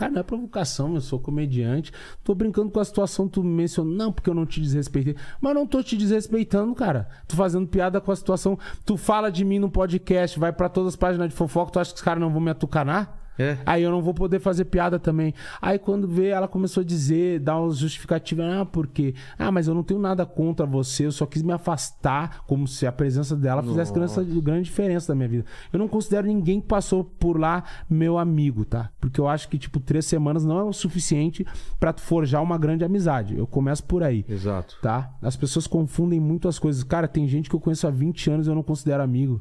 Cara, 0.00 0.12
não 0.12 0.20
é 0.20 0.22
provocação, 0.22 0.94
eu 0.94 1.00
sou 1.02 1.20
comediante. 1.20 1.92
Tô 2.24 2.34
brincando 2.34 2.70
com 2.70 2.80
a 2.80 2.84
situação, 2.86 3.28
tu 3.28 3.44
me 3.44 3.50
mencionou. 3.50 3.92
Não, 3.92 4.10
porque 4.10 4.30
eu 4.30 4.34
não 4.34 4.46
te 4.46 4.58
desrespeitei. 4.58 5.14
Mas 5.42 5.54
não 5.54 5.66
tô 5.66 5.82
te 5.82 5.94
desrespeitando, 5.94 6.74
cara. 6.74 7.06
Tô 7.28 7.36
fazendo 7.36 7.66
piada 7.68 8.00
com 8.00 8.10
a 8.10 8.16
situação. 8.16 8.58
Tu 8.86 8.96
fala 8.96 9.30
de 9.30 9.44
mim 9.44 9.58
no 9.58 9.70
podcast, 9.70 10.38
vai 10.38 10.54
pra 10.54 10.70
todas 10.70 10.94
as 10.94 10.96
páginas 10.96 11.28
de 11.28 11.34
fofoca, 11.34 11.72
tu 11.72 11.78
acha 11.78 11.90
que 11.92 11.98
os 11.98 12.02
caras 12.02 12.18
não 12.18 12.30
vão 12.30 12.40
me 12.40 12.50
atucanar? 12.50 13.29
É. 13.40 13.58
Aí 13.64 13.82
eu 13.82 13.90
não 13.90 14.02
vou 14.02 14.12
poder 14.12 14.38
fazer 14.38 14.66
piada 14.66 14.98
também. 14.98 15.34
Aí 15.60 15.78
quando 15.78 16.06
vê, 16.06 16.28
ela 16.28 16.46
começou 16.46 16.82
a 16.82 16.84
dizer, 16.84 17.40
dar 17.40 17.60
uns 17.60 17.78
justificativas, 17.78 18.46
ah, 18.46 18.64
porque, 18.64 19.14
ah, 19.38 19.50
mas 19.50 19.68
eu 19.68 19.74
não 19.74 19.82
tenho 19.82 20.00
nada 20.00 20.26
contra 20.26 20.66
você, 20.66 21.06
eu 21.06 21.12
só 21.12 21.26
quis 21.26 21.42
me 21.42 21.52
afastar, 21.52 22.44
como 22.46 22.66
se 22.68 22.86
a 22.86 22.92
presença 22.92 23.34
dela 23.36 23.62
fizesse 23.62 23.92
grande, 23.92 24.40
grande 24.40 24.64
diferença 24.64 25.12
na 25.12 25.16
minha 25.16 25.28
vida. 25.28 25.44
Eu 25.72 25.78
não 25.78 25.88
considero 25.88 26.26
ninguém 26.26 26.60
que 26.60 26.66
passou 26.66 27.04
por 27.04 27.38
lá 27.38 27.64
meu 27.88 28.18
amigo, 28.18 28.64
tá? 28.64 28.90
Porque 29.00 29.20
eu 29.20 29.28
acho 29.28 29.48
que, 29.48 29.58
tipo, 29.58 29.80
três 29.80 30.04
semanas 30.04 30.44
não 30.44 30.58
é 30.58 30.62
o 30.62 30.72
suficiente 30.72 31.46
pra 31.78 31.92
tu 31.92 32.00
forjar 32.00 32.42
uma 32.42 32.58
grande 32.58 32.84
amizade. 32.84 33.36
Eu 33.36 33.46
começo 33.46 33.84
por 33.84 34.02
aí. 34.02 34.24
Exato. 34.28 34.76
Tá? 34.82 35.12
As 35.22 35.36
pessoas 35.36 35.66
confundem 35.66 36.20
muito 36.20 36.48
as 36.48 36.58
coisas. 36.58 36.82
Cara, 36.84 37.08
tem 37.08 37.26
gente 37.26 37.48
que 37.48 37.56
eu 37.56 37.60
conheço 37.60 37.86
há 37.86 37.90
20 37.90 38.30
anos 38.30 38.46
e 38.46 38.50
eu 38.50 38.54
não 38.54 38.62
considero 38.62 39.02
amigo. 39.02 39.40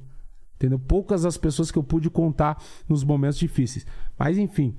Entendeu? 0.60 0.78
Poucas 0.78 1.24
as 1.24 1.38
pessoas 1.38 1.72
que 1.72 1.78
eu 1.78 1.84
pude 1.84 2.10
contar 2.10 2.62
nos 2.88 3.02
momentos 3.02 3.40
difíceis. 3.40 3.88
Mas 4.18 4.38
enfim. 4.38 4.76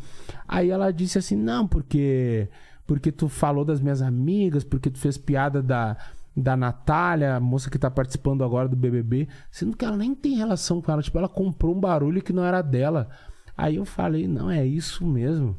Aí 0.47 0.69
ela 0.69 0.93
disse 0.93 1.17
assim: 1.17 1.35
"Não, 1.35 1.67
porque 1.67 2.51
porque 2.87 3.11
tu 3.11 3.31
falou 3.31 3.65
das 3.65 3.81
minhas 3.81 4.03
amigas, 4.03 4.63
porque 4.63 4.91
tu 4.91 4.99
fez 4.99 5.17
piada 5.17 5.63
da 5.63 5.97
da 6.37 6.57
Natália, 6.57 7.35
a 7.35 7.41
moça 7.41 7.71
que 7.71 7.79
tá 7.79 7.91
participando 7.91 8.45
agora 8.45 8.69
do 8.69 8.77
BBB, 8.77 9.27
sendo 9.51 9.77
que 9.77 9.85
ela 9.85 9.97
nem 9.97 10.15
tem 10.15 10.37
relação 10.37 10.81
com 10.81 10.93
ela, 10.93 11.03
tipo, 11.03 11.19
ela 11.19 11.29
comprou 11.29 11.75
um 11.75 11.81
barulho 11.81 12.23
que 12.23 12.33
não 12.33 12.45
era 12.45 12.63
dela. 12.63 13.09
Aí 13.57 13.77
eu 13.77 13.87
falei: 13.87 14.29
"Não, 14.29 14.51
é 14.51 14.67
isso 14.67 15.07
mesmo". 15.07 15.57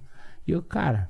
E 0.48 0.52
eu, 0.52 0.62
cara, 0.62 1.10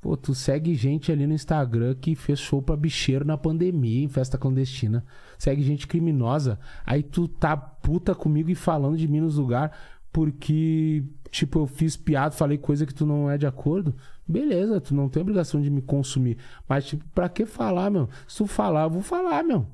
Pô, 0.00 0.16
tu 0.16 0.34
segue 0.34 0.74
gente 0.74 1.12
ali 1.12 1.26
no 1.26 1.34
Instagram 1.34 1.94
que 1.94 2.14
fez 2.14 2.38
show 2.38 2.62
pra 2.62 2.74
bicheiro 2.76 3.24
na 3.24 3.36
pandemia, 3.36 4.02
em 4.02 4.08
festa 4.08 4.38
clandestina. 4.38 5.04
Segue 5.38 5.62
gente 5.62 5.86
criminosa. 5.86 6.58
Aí 6.86 7.02
tu 7.02 7.28
tá 7.28 7.54
puta 7.56 8.14
comigo 8.14 8.48
e 8.50 8.54
falando 8.54 8.96
de 8.96 9.06
mim 9.06 9.20
nos 9.20 9.36
lugar 9.36 9.72
porque, 10.12 11.04
tipo, 11.30 11.60
eu 11.60 11.66
fiz 11.66 11.96
piada, 11.96 12.34
falei 12.34 12.58
coisa 12.58 12.84
que 12.86 12.94
tu 12.94 13.04
não 13.06 13.30
é 13.30 13.36
de 13.38 13.46
acordo. 13.46 13.94
Beleza, 14.26 14.80
tu 14.80 14.94
não 14.94 15.08
tem 15.08 15.20
obrigação 15.22 15.60
de 15.60 15.70
me 15.70 15.82
consumir. 15.82 16.38
Mas, 16.68 16.86
tipo, 16.86 17.04
pra 17.14 17.28
que 17.28 17.44
falar, 17.46 17.90
meu? 17.90 18.08
Se 18.26 18.38
tu 18.38 18.46
falar, 18.46 18.84
eu 18.84 18.90
vou 18.90 19.02
falar, 19.02 19.42
meu. 19.44 19.66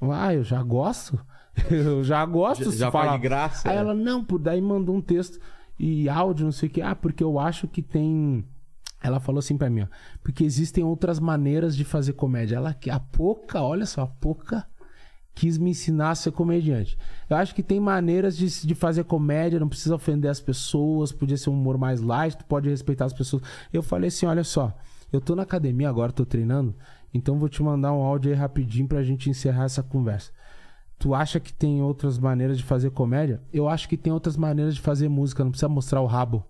Ah, 0.00 0.34
eu 0.34 0.42
já 0.42 0.62
gosto. 0.62 1.18
eu 1.70 2.02
já 2.02 2.24
gosto 2.26 2.64
Já- 2.72 2.76
já 2.86 2.90
falar. 2.90 3.10
faz 3.10 3.20
graça, 3.22 3.70
Aí 3.70 3.76
é. 3.76 3.78
ela, 3.78 3.94
não, 3.94 4.24
por 4.24 4.38
daí 4.38 4.60
mandou 4.60 4.96
um 4.96 5.00
texto 5.00 5.38
e 5.78 6.08
áudio, 6.08 6.44
não 6.44 6.52
sei 6.52 6.68
o 6.68 6.72
que. 6.72 6.82
Ah, 6.82 6.94
porque 6.94 7.22
eu 7.22 7.38
acho 7.38 7.68
que 7.68 7.80
tem. 7.82 8.44
Ela 9.02 9.18
falou 9.18 9.40
assim 9.40 9.56
pra 9.56 9.68
mim, 9.68 9.82
ó. 9.82 9.86
Porque 10.22 10.44
existem 10.44 10.84
outras 10.84 11.18
maneiras 11.18 11.76
de 11.76 11.84
fazer 11.84 12.12
comédia. 12.12 12.56
Ela, 12.56 12.76
a 12.90 13.00
pouca, 13.00 13.60
olha 13.60 13.84
só, 13.84 14.02
a 14.02 14.06
pouca 14.06 14.66
quis 15.34 15.58
me 15.58 15.70
ensinar 15.70 16.10
a 16.10 16.14
ser 16.14 16.32
comediante. 16.32 16.96
Eu 17.28 17.36
acho 17.36 17.54
que 17.54 17.62
tem 17.62 17.80
maneiras 17.80 18.36
de, 18.36 18.66
de 18.66 18.74
fazer 18.74 19.04
comédia, 19.04 19.58
não 19.58 19.68
precisa 19.68 19.94
ofender 19.94 20.30
as 20.30 20.40
pessoas, 20.40 21.12
podia 21.12 21.36
ser 21.36 21.50
um 21.50 21.54
humor 21.54 21.78
mais 21.78 22.00
light, 22.00 22.36
tu 22.36 22.44
pode 22.44 22.68
respeitar 22.68 23.06
as 23.06 23.12
pessoas. 23.12 23.42
Eu 23.72 23.82
falei 23.82 24.08
assim, 24.08 24.26
olha 24.26 24.44
só, 24.44 24.76
eu 25.12 25.20
tô 25.20 25.34
na 25.34 25.42
academia 25.42 25.88
agora, 25.88 26.12
tô 26.12 26.24
treinando, 26.24 26.74
então 27.12 27.38
vou 27.38 27.48
te 27.48 27.62
mandar 27.62 27.92
um 27.92 28.02
áudio 28.02 28.30
aí 28.30 28.36
rapidinho 28.36 28.86
pra 28.86 29.02
gente 29.02 29.30
encerrar 29.30 29.64
essa 29.64 29.82
conversa. 29.82 30.30
Tu 30.98 31.14
acha 31.14 31.40
que 31.40 31.52
tem 31.52 31.82
outras 31.82 32.18
maneiras 32.18 32.56
de 32.58 32.64
fazer 32.64 32.90
comédia? 32.90 33.42
Eu 33.52 33.68
acho 33.68 33.88
que 33.88 33.96
tem 33.96 34.12
outras 34.12 34.36
maneiras 34.36 34.74
de 34.74 34.80
fazer 34.80 35.08
música, 35.08 35.42
não 35.42 35.50
precisa 35.50 35.68
mostrar 35.68 36.00
o 36.00 36.06
rabo. 36.06 36.44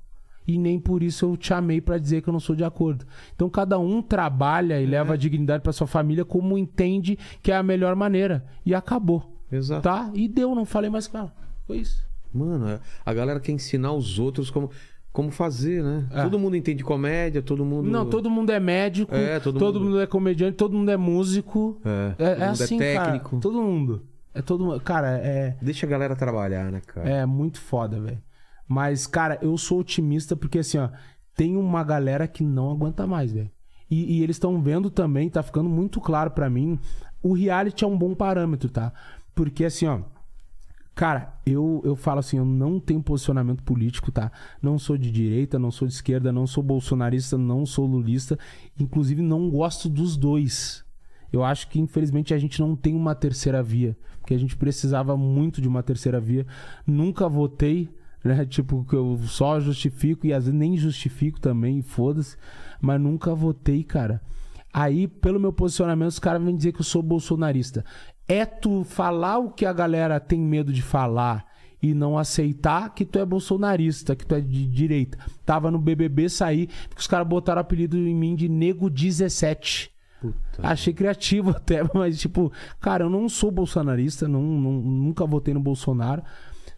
E 0.46 0.58
nem 0.58 0.78
por 0.80 1.02
isso 1.02 1.24
eu 1.26 1.36
te 1.36 1.54
amei 1.54 1.80
pra 1.80 1.98
dizer 1.98 2.20
que 2.22 2.28
eu 2.28 2.32
não 2.32 2.40
sou 2.40 2.56
de 2.56 2.64
acordo. 2.64 3.04
Então 3.34 3.48
cada 3.48 3.78
um 3.78 4.02
trabalha 4.02 4.80
e 4.80 4.86
leva 4.86 5.14
a 5.14 5.16
dignidade 5.16 5.62
pra 5.62 5.72
sua 5.72 5.86
família 5.86 6.24
como 6.24 6.58
entende 6.58 7.18
que 7.42 7.52
é 7.52 7.56
a 7.56 7.62
melhor 7.62 7.94
maneira. 7.94 8.44
E 8.66 8.74
acabou. 8.74 9.40
Exato. 9.50 9.82
Tá? 9.82 10.10
E 10.14 10.26
deu, 10.28 10.54
não 10.54 10.64
falei 10.64 10.90
mais 10.90 11.06
com 11.06 11.18
ela. 11.18 11.32
Foi 11.66 11.76
isso. 11.78 12.04
Mano, 12.32 12.66
é- 12.68 12.80
a 13.04 13.12
galera 13.14 13.38
quer 13.38 13.52
ensinar 13.52 13.92
os 13.92 14.18
outros 14.18 14.50
como, 14.50 14.70
como 15.12 15.30
fazer, 15.30 15.82
né? 15.82 16.06
É. 16.10 16.22
Todo 16.22 16.38
mundo 16.38 16.56
entende 16.56 16.82
comédia, 16.82 17.42
todo 17.42 17.64
mundo. 17.64 17.88
Não, 17.90 18.08
todo 18.08 18.30
mundo 18.30 18.50
é 18.50 18.58
médico, 18.58 19.14
É, 19.14 19.38
todo 19.38 19.58
todo, 19.58 19.78
mundo- 19.78 19.90
mundo... 19.90 20.00
é 20.00 20.06
comediante, 20.06 20.56
todo 20.56 20.74
mundo 20.76 20.90
é 20.90 20.96
músico. 20.96 21.78
É, 21.84 22.14
É, 22.18 22.34
todo 22.34 22.42
é 22.42 22.46
mundo 22.48 22.62
assim, 22.62 22.80
é 22.82 22.94
cara. 22.94 23.12
técnico. 23.12 23.38
Todo 23.40 23.60
mundo. 23.62 24.02
É 24.34 24.40
todo 24.40 24.64
mundo. 24.64 24.80
Cara, 24.80 25.18
é. 25.18 25.56
Deixa 25.60 25.84
a 25.84 25.88
galera 25.88 26.16
trabalhar, 26.16 26.72
né, 26.72 26.80
cara? 26.86 27.06
É 27.08 27.26
muito 27.26 27.60
foda, 27.60 28.00
velho. 28.00 28.18
Mas, 28.66 29.06
cara, 29.06 29.38
eu 29.42 29.56
sou 29.58 29.80
otimista 29.80 30.34
porque, 30.34 30.60
assim, 30.60 30.78
ó, 30.78 30.88
tem 31.36 31.56
uma 31.56 31.82
galera 31.82 32.26
que 32.28 32.42
não 32.42 32.70
aguenta 32.70 33.06
mais, 33.06 33.32
velho. 33.32 33.50
E, 33.90 34.18
e 34.18 34.22
eles 34.22 34.36
estão 34.36 34.62
vendo 34.62 34.90
também, 34.90 35.28
tá 35.28 35.42
ficando 35.42 35.68
muito 35.68 36.00
claro 36.00 36.30
pra 36.30 36.48
mim. 36.48 36.78
O 37.22 37.34
reality 37.34 37.84
é 37.84 37.86
um 37.86 37.96
bom 37.96 38.14
parâmetro, 38.14 38.70
tá? 38.70 38.92
Porque, 39.34 39.64
assim, 39.64 39.86
ó. 39.86 40.00
Cara, 40.94 41.40
eu, 41.46 41.80
eu 41.84 41.96
falo 41.96 42.20
assim, 42.20 42.36
eu 42.36 42.44
não 42.44 42.78
tenho 42.78 43.02
posicionamento 43.02 43.62
político, 43.62 44.12
tá? 44.12 44.30
Não 44.60 44.78
sou 44.78 44.98
de 44.98 45.10
direita, 45.10 45.58
não 45.58 45.70
sou 45.70 45.88
de 45.88 45.94
esquerda, 45.94 46.30
não 46.30 46.46
sou 46.46 46.62
bolsonarista, 46.62 47.38
não 47.38 47.64
sou 47.64 47.86
lulista. 47.86 48.38
Inclusive, 48.78 49.22
não 49.22 49.48
gosto 49.50 49.88
dos 49.88 50.16
dois. 50.16 50.84
Eu 51.32 51.42
acho 51.42 51.68
que, 51.68 51.80
infelizmente, 51.80 52.34
a 52.34 52.38
gente 52.38 52.60
não 52.60 52.76
tem 52.76 52.94
uma 52.94 53.14
terceira 53.14 53.62
via. 53.62 53.96
Porque 54.20 54.34
a 54.34 54.38
gente 54.38 54.56
precisava 54.56 55.16
muito 55.16 55.62
de 55.62 55.68
uma 55.68 55.82
terceira 55.82 56.20
via. 56.20 56.46
Nunca 56.86 57.26
votei, 57.26 57.88
né? 58.24 58.44
Tipo, 58.46 58.84
que 58.84 58.94
eu 58.94 59.18
só 59.24 59.58
justifico 59.60 60.26
e 60.26 60.32
às 60.32 60.44
vezes 60.44 60.58
nem 60.58 60.76
justifico 60.76 61.40
também, 61.40 61.82
foda-se. 61.82 62.36
Mas 62.80 63.00
nunca 63.00 63.34
votei, 63.34 63.82
cara. 63.84 64.20
Aí, 64.72 65.06
pelo 65.06 65.38
meu 65.38 65.52
posicionamento, 65.52 66.08
os 66.10 66.18
caras 66.18 66.42
vêm 66.42 66.56
dizer 66.56 66.72
que 66.72 66.80
eu 66.80 66.84
sou 66.84 67.02
bolsonarista. 67.02 67.84
É 68.26 68.46
tu 68.46 68.84
falar 68.84 69.38
o 69.38 69.50
que 69.50 69.66
a 69.66 69.72
galera 69.72 70.18
tem 70.18 70.40
medo 70.40 70.72
de 70.72 70.80
falar 70.82 71.44
e 71.82 71.92
não 71.92 72.16
aceitar 72.16 72.94
que 72.94 73.04
tu 73.04 73.18
é 73.18 73.24
bolsonarista, 73.26 74.14
que 74.16 74.24
tu 74.24 74.34
é 74.34 74.40
de 74.40 74.66
direita. 74.66 75.18
Tava 75.44 75.70
no 75.70 75.78
BBB, 75.78 76.28
saí, 76.28 76.68
porque 76.88 77.00
os 77.00 77.06
caras 77.06 77.26
botaram 77.26 77.58
o 77.58 77.62
apelido 77.62 77.98
em 77.98 78.14
mim 78.14 78.34
de 78.34 78.48
Nego 78.48 78.88
17. 78.88 79.90
Achei 80.62 80.94
criativo 80.94 81.50
até, 81.54 81.80
mas 81.92 82.18
tipo, 82.20 82.52
cara, 82.80 83.04
eu 83.04 83.10
não 83.10 83.28
sou 83.28 83.50
bolsonarista, 83.50 84.28
não, 84.28 84.40
não- 84.42 84.80
nunca 84.80 85.26
votei 85.26 85.52
no 85.52 85.60
Bolsonaro. 85.60 86.22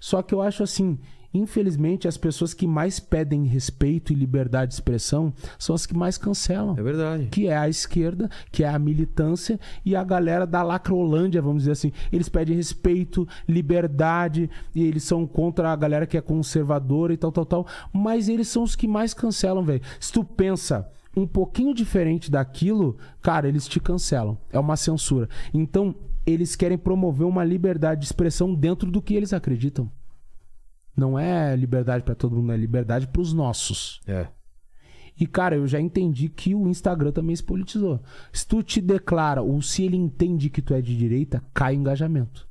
Só 0.00 0.23
que 0.23 0.34
eu 0.34 0.40
acho 0.42 0.62
assim, 0.62 0.98
infelizmente, 1.34 2.06
as 2.06 2.16
pessoas 2.16 2.54
que 2.54 2.66
mais 2.66 3.00
pedem 3.00 3.44
respeito 3.44 4.12
e 4.12 4.16
liberdade 4.16 4.68
de 4.68 4.74
expressão 4.74 5.32
são 5.58 5.74
as 5.74 5.84
que 5.84 5.94
mais 5.94 6.16
cancelam 6.16 6.76
É 6.78 6.82
verdade. 6.82 7.26
que 7.26 7.48
é 7.48 7.56
a 7.56 7.68
esquerda, 7.68 8.30
que 8.52 8.62
é 8.64 8.68
a 8.68 8.78
militância 8.78 9.58
e 9.84 9.96
a 9.96 10.04
galera 10.04 10.46
da 10.46 10.62
lacrolândia, 10.62 11.42
vamos 11.42 11.62
dizer 11.64 11.72
assim. 11.72 11.92
Eles 12.12 12.28
pedem 12.28 12.56
respeito, 12.56 13.26
liberdade, 13.48 14.48
e 14.74 14.82
eles 14.84 15.02
são 15.02 15.26
contra 15.26 15.72
a 15.72 15.76
galera 15.76 16.06
que 16.06 16.16
é 16.16 16.20
conservadora 16.20 17.12
e 17.12 17.16
tal, 17.16 17.32
tal, 17.32 17.44
tal. 17.44 17.66
Mas 17.92 18.28
eles 18.28 18.48
são 18.48 18.62
os 18.62 18.76
que 18.76 18.86
mais 18.86 19.12
cancelam, 19.12 19.64
velho. 19.64 19.82
Se 19.98 20.12
tu 20.12 20.22
pensa 20.22 20.88
um 21.16 21.26
pouquinho 21.26 21.74
diferente 21.74 22.30
daquilo, 22.30 22.96
cara, 23.20 23.48
eles 23.48 23.66
te 23.66 23.80
cancelam. 23.80 24.38
É 24.50 24.58
uma 24.58 24.76
censura. 24.76 25.28
Então, 25.52 25.94
eles 26.26 26.56
querem 26.56 26.78
promover 26.78 27.26
uma 27.26 27.44
liberdade 27.44 28.00
de 28.00 28.06
expressão 28.06 28.54
dentro 28.54 28.90
do 28.90 29.02
que 29.02 29.14
eles 29.14 29.32
acreditam. 29.32 29.90
Não 30.97 31.18
é 31.18 31.55
liberdade 31.56 32.05
pra 32.05 32.14
todo 32.14 32.36
mundo, 32.36 32.52
é 32.52 32.56
liberdade 32.56 33.06
pros 33.08 33.32
nossos. 33.32 34.00
É. 34.06 34.26
E, 35.18 35.26
cara, 35.26 35.56
eu 35.56 35.66
já 35.66 35.81
entendi 35.81 36.28
que 36.28 36.55
o 36.55 36.68
Instagram 36.68 37.12
também 37.12 37.34
se 37.36 37.42
politizou. 37.42 38.00
Se 38.32 38.47
tu 38.47 38.62
te 38.62 38.81
declara, 38.81 39.42
ou 39.42 39.62
se 39.62 39.84
ele 39.84 39.97
entende 39.97 40.50
que 40.50 40.60
tu 40.60 40.74
é 40.74 40.81
de 40.81 40.97
direita, 40.97 41.42
cai 41.55 41.76
o 41.76 41.81
engajamento. 41.81 42.48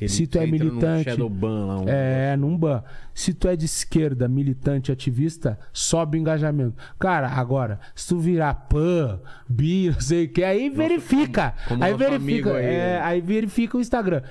Ele- 0.00 0.08
Se 0.08 0.26
tu 0.26 0.38
é 0.38 0.46
militante- 0.46 1.04
Shadowban 1.10 1.66
lá. 1.66 1.80
Um... 1.80 1.84
É, 1.88 2.34
num 2.36 2.56
ban. 2.56 2.82
Se 3.14 3.32
tu 3.34 3.46
é 3.46 3.54
de 3.54 3.66
esquerda, 3.66 4.26
militante, 4.26 4.90
ativista, 4.90 5.58
sobe 5.72 6.16
o 6.16 6.20
engajamento. 6.20 6.74
Cara, 6.98 7.28
agora, 7.28 7.78
se 7.94 8.08
tu 8.08 8.18
virar 8.18 8.54
pan, 8.54 9.20
bi, 9.48 9.90
não 9.90 10.00
sei 10.00 10.24
o 10.24 10.28
que, 10.32 10.42
aí 10.42 10.70
verifica. 10.70 11.54
como 11.68 11.84
aí 11.84 11.92
nosso 11.92 12.04
verifica. 12.04 12.54
aí, 12.56 12.64
é, 12.64 12.68
né? 12.68 13.00
aí 13.02 13.20
verifica 13.20 13.76
o 13.76 13.80
Instagram. 13.80 14.22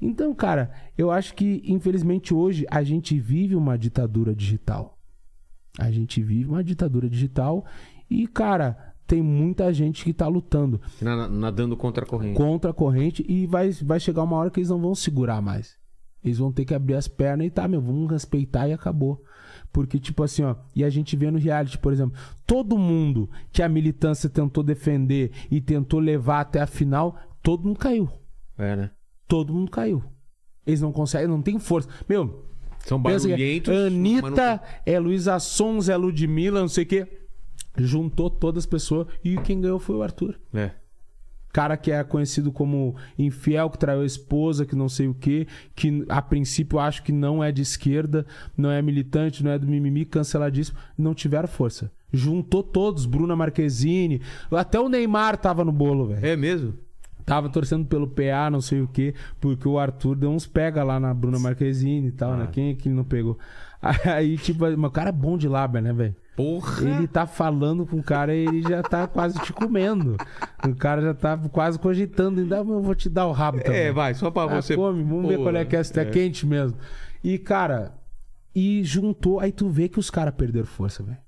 Então, 0.00 0.34
cara, 0.34 0.70
eu 0.96 1.10
acho 1.10 1.34
que, 1.34 1.62
infelizmente, 1.64 2.32
hoje 2.32 2.64
a 2.70 2.82
gente 2.82 3.18
vive 3.18 3.54
uma 3.56 3.76
ditadura 3.76 4.34
digital. 4.34 4.96
A 5.78 5.90
gente 5.90 6.22
vive 6.22 6.48
uma 6.48 6.62
ditadura 6.62 7.08
digital 7.08 7.64
e, 8.10 8.26
cara, 8.26 8.94
tem 9.06 9.22
muita 9.22 9.72
gente 9.72 10.04
que 10.04 10.12
tá 10.12 10.26
lutando 10.28 10.80
Na- 11.00 11.28
nadando 11.28 11.76
contra 11.76 12.04
a 12.04 12.06
corrente. 12.06 12.36
contra 12.36 12.70
a 12.70 12.74
corrente 12.74 13.24
e 13.28 13.46
vai, 13.46 13.70
vai 13.70 13.98
chegar 13.98 14.22
uma 14.22 14.36
hora 14.36 14.50
que 14.50 14.60
eles 14.60 14.70
não 14.70 14.80
vão 14.80 14.94
segurar 14.94 15.40
mais. 15.40 15.76
Eles 16.22 16.38
vão 16.38 16.52
ter 16.52 16.64
que 16.64 16.74
abrir 16.74 16.94
as 16.94 17.06
pernas 17.08 17.46
e 17.46 17.50
tá, 17.50 17.66
meu, 17.68 17.80
vamos 17.80 18.10
respeitar 18.10 18.68
e 18.68 18.72
acabou. 18.72 19.22
Porque, 19.72 19.98
tipo 19.98 20.22
assim, 20.22 20.42
ó, 20.42 20.56
e 20.74 20.82
a 20.84 20.90
gente 20.90 21.16
vê 21.16 21.30
no 21.30 21.38
reality, 21.38 21.78
por 21.78 21.92
exemplo, 21.92 22.18
todo 22.46 22.76
mundo 22.76 23.30
que 23.52 23.62
a 23.62 23.68
militância 23.68 24.28
tentou 24.28 24.62
defender 24.64 25.30
e 25.50 25.60
tentou 25.60 26.00
levar 26.00 26.40
até 26.40 26.60
a 26.60 26.66
final, 26.66 27.16
todo 27.42 27.64
mundo 27.66 27.78
caiu. 27.78 28.08
É, 28.58 28.74
né? 28.76 28.90
Todo 29.28 29.52
mundo 29.54 29.70
caiu. 29.70 30.02
Eles 30.66 30.80
não 30.80 30.90
conseguem, 30.90 31.28
não 31.28 31.40
tem 31.42 31.58
força. 31.58 31.88
Meu, 32.08 32.44
São 32.80 33.00
barulhentos. 33.00 33.72
é 33.72 33.78
não 33.78 33.86
Anitta, 33.86 34.58
tem- 34.84 34.94
é 34.94 34.98
Luísa 34.98 35.38
Sons, 35.38 35.88
é 35.88 35.96
Ludmilla, 35.96 36.60
não 36.60 36.68
sei 36.68 36.84
o 36.84 36.86
quê. 36.86 37.06
Juntou 37.76 38.28
todas 38.28 38.62
as 38.64 38.66
pessoas 38.66 39.06
e 39.22 39.36
quem 39.38 39.60
ganhou 39.60 39.78
foi 39.78 39.96
o 39.96 40.02
Arthur. 40.02 40.38
É. 40.52 40.72
Cara 41.52 41.76
que 41.76 41.90
é 41.90 42.04
conhecido 42.04 42.52
como 42.52 42.94
infiel, 43.18 43.70
que 43.70 43.78
traiu 43.78 44.02
a 44.02 44.06
esposa, 44.06 44.66
que 44.66 44.76
não 44.76 44.88
sei 44.88 45.08
o 45.08 45.14
quê, 45.14 45.46
que 45.74 46.04
a 46.08 46.20
princípio 46.20 46.76
eu 46.76 46.80
acho 46.80 47.02
que 47.02 47.10
não 47.12 47.42
é 47.42 47.50
de 47.50 47.62
esquerda, 47.62 48.26
não 48.56 48.70
é 48.70 48.82
militante, 48.82 49.42
não 49.42 49.50
é 49.52 49.58
do 49.58 49.66
mimimi, 49.66 50.04
canceladíssimo, 50.04 50.78
não 50.96 51.14
tiveram 51.14 51.48
força. 51.48 51.90
Juntou 52.12 52.62
todos, 52.62 53.06
Bruna 53.06 53.34
Marquezine, 53.34 54.20
até 54.50 54.78
o 54.78 54.88
Neymar 54.88 55.36
tava 55.38 55.64
no 55.64 55.72
bolo, 55.72 56.08
velho. 56.08 56.26
É 56.26 56.36
mesmo? 56.36 56.74
Tava 57.28 57.48
torcendo 57.48 57.84
pelo 57.86 58.08
PA, 58.08 58.48
não 58.50 58.60
sei 58.60 58.80
o 58.80 58.88
quê, 58.88 59.14
porque 59.40 59.68
o 59.68 59.78
Arthur 59.78 60.16
deu 60.16 60.30
uns 60.30 60.46
pega 60.46 60.82
lá 60.82 60.98
na 60.98 61.12
Bruna 61.12 61.38
Marquezine 61.38 62.08
e 62.08 62.12
tal, 62.12 62.36
né? 62.36 62.48
Quem 62.50 62.70
é 62.70 62.74
que 62.74 62.88
ele 62.88 62.94
não 62.96 63.04
pegou? 63.04 63.38
Aí, 64.12 64.36
tipo, 64.38 64.64
o 64.66 64.90
cara 64.90 65.10
é 65.10 65.12
bom 65.12 65.36
de 65.36 65.46
lábia, 65.46 65.80
né, 65.80 65.92
velho? 65.92 66.16
Porra. 66.34 66.88
Ele 66.88 67.06
tá 67.08 67.26
falando 67.26 67.84
com 67.84 67.96
o 67.98 68.02
cara 68.02 68.34
e 68.34 68.46
ele 68.46 68.62
já 68.62 68.82
tá 68.82 69.06
quase 69.08 69.38
te 69.40 69.52
comendo. 69.52 70.16
O 70.66 70.74
cara 70.74 71.02
já 71.02 71.12
tá 71.12 71.36
quase 71.36 71.78
cogitando. 71.78 72.40
Ainda 72.40 72.58
eu 72.58 72.80
vou 72.80 72.94
te 72.94 73.08
dar 73.08 73.26
o 73.26 73.32
rabo 73.32 73.60
também. 73.60 73.80
É, 73.80 73.92
vai, 73.92 74.14
só 74.14 74.30
pra 74.30 74.44
Ah, 74.44 74.62
você. 74.62 74.76
come, 74.76 75.02
vamos 75.02 75.28
ver 75.28 75.38
qual 75.38 75.54
é 75.56 75.64
que 75.64 75.74
é, 75.76 75.82
se 75.82 75.92
tá 75.92 76.04
quente 76.04 76.46
mesmo. 76.46 76.78
E, 77.24 77.38
cara, 77.38 77.92
e 78.54 78.82
juntou. 78.84 79.40
Aí 79.40 79.50
tu 79.50 79.68
vê 79.68 79.88
que 79.88 79.98
os 79.98 80.10
caras 80.10 80.32
perderam 80.34 80.66
força, 80.66 81.02
velho. 81.02 81.18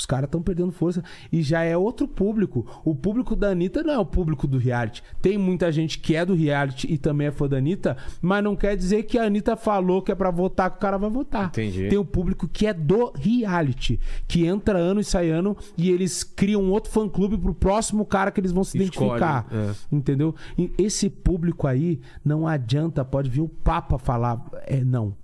Os 0.00 0.06
caras 0.06 0.28
estão 0.28 0.40
perdendo 0.40 0.72
força. 0.72 1.04
E 1.30 1.42
já 1.42 1.62
é 1.62 1.76
outro 1.76 2.08
público. 2.08 2.66
O 2.84 2.94
público 2.94 3.36
da 3.36 3.50
Anitta 3.50 3.82
não 3.82 3.92
é 3.92 3.98
o 3.98 4.04
público 4.04 4.46
do 4.46 4.56
reality. 4.56 5.02
Tem 5.20 5.36
muita 5.36 5.70
gente 5.70 5.98
que 5.98 6.16
é 6.16 6.24
do 6.24 6.34
reality 6.34 6.90
e 6.90 6.96
também 6.96 7.26
é 7.26 7.30
fã 7.30 7.46
da 7.46 7.58
Anitta, 7.58 7.98
mas 8.22 8.42
não 8.42 8.56
quer 8.56 8.76
dizer 8.76 9.02
que 9.02 9.18
a 9.18 9.24
Anitta 9.24 9.56
falou 9.56 10.00
que 10.00 10.10
é 10.10 10.14
pra 10.14 10.30
votar 10.30 10.70
que 10.70 10.78
o 10.78 10.80
cara 10.80 10.96
vai 10.96 11.10
votar. 11.10 11.48
Entendi. 11.48 11.88
Tem 11.88 11.98
o 11.98 12.04
público 12.04 12.48
que 12.48 12.66
é 12.66 12.72
do 12.72 13.12
reality, 13.14 14.00
que 14.26 14.46
entra 14.46 14.78
ano 14.78 15.00
e 15.00 15.04
sai 15.04 15.28
ano 15.28 15.54
e 15.76 15.90
eles 15.90 16.24
criam 16.24 16.70
outro 16.70 16.90
fã-clube 16.90 17.36
pro 17.36 17.54
próximo 17.54 18.06
cara 18.06 18.30
que 18.30 18.40
eles 18.40 18.52
vão 18.52 18.64
se 18.64 18.78
Escolhe, 18.78 19.10
identificar. 19.10 19.46
é. 19.52 19.74
Entendeu? 19.92 20.34
E 20.56 20.72
esse 20.78 21.10
público 21.10 21.66
aí 21.66 22.00
não 22.24 22.46
adianta, 22.46 23.04
pode 23.04 23.28
vir 23.28 23.42
o 23.42 23.48
Papa 23.48 23.98
falar. 23.98 24.42
É 24.66 24.82
não. 24.82 25.14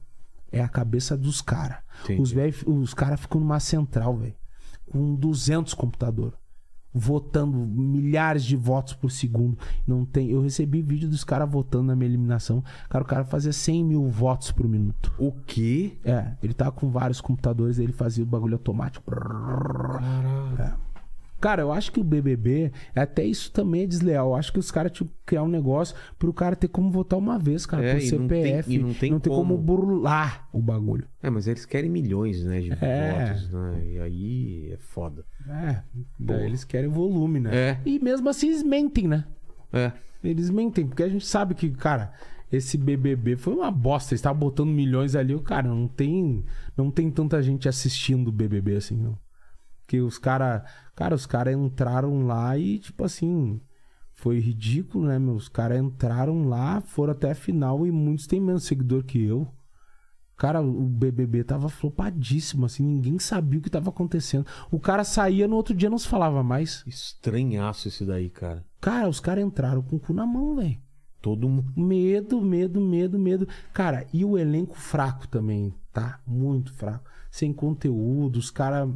É 0.52 0.60
a 0.60 0.68
cabeça 0.68 1.16
dos 1.16 1.40
caras. 1.40 1.78
Os, 2.18 2.32
os 2.66 2.94
caras 2.94 3.20
ficam 3.20 3.40
numa 3.40 3.58
central, 3.58 4.16
velho. 4.16 4.34
Com 4.90 5.14
200 5.14 5.74
computador. 5.74 6.34
Votando 6.92 7.58
milhares 7.58 8.42
de 8.42 8.56
votos 8.56 8.94
por 8.94 9.10
segundo. 9.10 9.58
Não 9.86 10.04
tem. 10.06 10.30
Eu 10.30 10.40
recebi 10.40 10.80
vídeo 10.80 11.08
dos 11.08 11.24
caras 11.24 11.50
votando 11.50 11.84
na 11.84 11.96
minha 11.96 12.08
eliminação. 12.08 12.64
Cara, 12.88 13.04
o 13.04 13.06
cara 13.06 13.24
fazia 13.24 13.52
100 13.52 13.84
mil 13.84 14.08
votos 14.08 14.50
por 14.50 14.66
minuto. 14.66 15.12
O 15.18 15.30
quê? 15.30 15.98
É, 16.02 16.32
ele 16.42 16.54
tava 16.54 16.72
com 16.72 16.88
vários 16.88 17.20
computadores, 17.20 17.78
ele 17.78 17.92
fazia 17.92 18.24
o 18.24 18.26
bagulho 18.26 18.54
automático. 18.54 19.12
É. 20.58 20.85
Cara, 21.40 21.62
eu 21.62 21.70
acho 21.72 21.92
que 21.92 22.00
o 22.00 22.04
BBB, 22.04 22.72
até 22.94 23.24
isso 23.24 23.52
também 23.52 23.82
é 23.82 23.86
desleal. 23.86 24.28
Eu 24.30 24.34
acho 24.36 24.52
que 24.52 24.58
os 24.58 24.70
caras 24.70 24.90
tinham 24.92 25.06
que 25.08 25.14
criar 25.26 25.42
um 25.42 25.48
negócio 25.48 25.94
pro 26.18 26.32
cara 26.32 26.56
ter 26.56 26.68
como 26.68 26.90
votar 26.90 27.18
uma 27.18 27.38
vez, 27.38 27.66
cara, 27.66 27.84
É, 27.84 27.94
por 27.94 28.18
não 28.18 28.26
tem- 28.28 28.42
CPF. 28.44 28.74
e 28.74 28.78
não 28.78 28.94
tem 28.94 29.18
como. 29.18 29.34
como. 29.34 29.58
burlar 29.58 30.48
o 30.52 30.60
bagulho. 30.62 31.06
É, 31.22 31.28
mas 31.28 31.46
eles 31.46 31.66
querem 31.66 31.90
milhões, 31.90 32.42
né, 32.44 32.60
de 32.60 32.72
É. 32.80 33.26
votos, 33.26 33.50
né? 33.50 33.82
E 33.86 33.98
aí 33.98 34.70
é 34.72 34.76
foda. 34.78 35.24
É, 35.48 35.82
Boa. 36.18 36.40
eles 36.42 36.64
querem 36.64 36.88
volume, 36.88 37.38
né? 37.40 37.50
É. 37.54 37.78
E 37.84 37.98
mesmo 37.98 38.28
assim 38.28 38.48
eles 38.48 38.62
mentem, 38.62 39.06
né? 39.06 39.24
É. 39.72 39.92
Eles 40.24 40.48
mentem, 40.50 40.86
porque 40.86 41.02
a 41.02 41.08
gente 41.08 41.26
sabe 41.26 41.54
que, 41.54 41.70
cara, 41.70 42.12
esse 42.50 42.76
BBB 42.78 43.36
foi 43.36 43.54
uma 43.54 43.70
bosta. 43.70 44.12
Eles 44.14 44.20
estavam 44.20 44.38
botando 44.40 44.70
milhões 44.70 45.14
ali. 45.14 45.34
o 45.34 45.40
Cara, 45.40 45.68
não 45.68 45.86
tem, 45.86 46.44
não 46.76 46.90
tem 46.90 47.10
tanta 47.10 47.42
gente 47.42 47.68
assistindo 47.68 48.28
o 48.28 48.32
BBB 48.32 48.76
assim, 48.76 48.96
não. 48.96 49.18
Que 49.86 50.00
os 50.00 50.18
cara, 50.18 50.64
cara, 50.94 51.14
os 51.14 51.26
caras 51.26 51.54
entraram 51.54 52.26
lá 52.26 52.56
e, 52.58 52.78
tipo 52.78 53.04
assim, 53.04 53.60
foi 54.14 54.40
ridículo, 54.40 55.06
né, 55.06 55.18
meu? 55.18 55.34
Os 55.34 55.48
caras 55.48 55.78
entraram 55.78 56.48
lá, 56.48 56.80
foram 56.80 57.12
até 57.12 57.30
a 57.30 57.34
final 57.34 57.86
e 57.86 57.92
muitos 57.92 58.26
têm 58.26 58.40
menos 58.40 58.64
seguidor 58.64 59.04
que 59.04 59.22
eu. 59.22 59.46
Cara, 60.36 60.60
o 60.60 60.86
BBB 60.86 61.44
tava 61.44 61.70
flopadíssimo, 61.70 62.66
assim, 62.66 62.84
ninguém 62.84 63.18
sabia 63.18 63.58
o 63.58 63.62
que 63.62 63.70
tava 63.70 63.88
acontecendo. 63.88 64.46
O 64.70 64.78
cara 64.78 65.02
saía, 65.02 65.48
no 65.48 65.56
outro 65.56 65.74
dia 65.74 65.88
não 65.88 65.98
se 65.98 66.06
falava 66.06 66.42
mais. 66.42 66.84
Estranhaço 66.86 67.88
esse 67.88 68.04
daí, 68.04 68.28
cara. 68.28 68.62
Cara, 68.80 69.08
os 69.08 69.18
caras 69.18 69.44
entraram 69.44 69.80
com 69.82 69.96
o 69.96 70.00
cu 70.00 70.12
na 70.12 70.26
mão, 70.26 70.56
velho. 70.56 70.76
Todo 71.22 71.48
mundo. 71.48 71.72
Medo, 71.74 72.40
medo, 72.40 72.80
medo, 72.80 73.18
medo. 73.18 73.48
Cara, 73.72 74.06
e 74.12 74.24
o 74.24 74.36
elenco 74.36 74.76
fraco 74.76 75.26
também, 75.26 75.74
tá? 75.90 76.20
Muito 76.26 76.72
fraco. 76.74 77.08
Sem 77.30 77.52
conteúdo, 77.52 78.36
os 78.38 78.50
caras. 78.50 78.90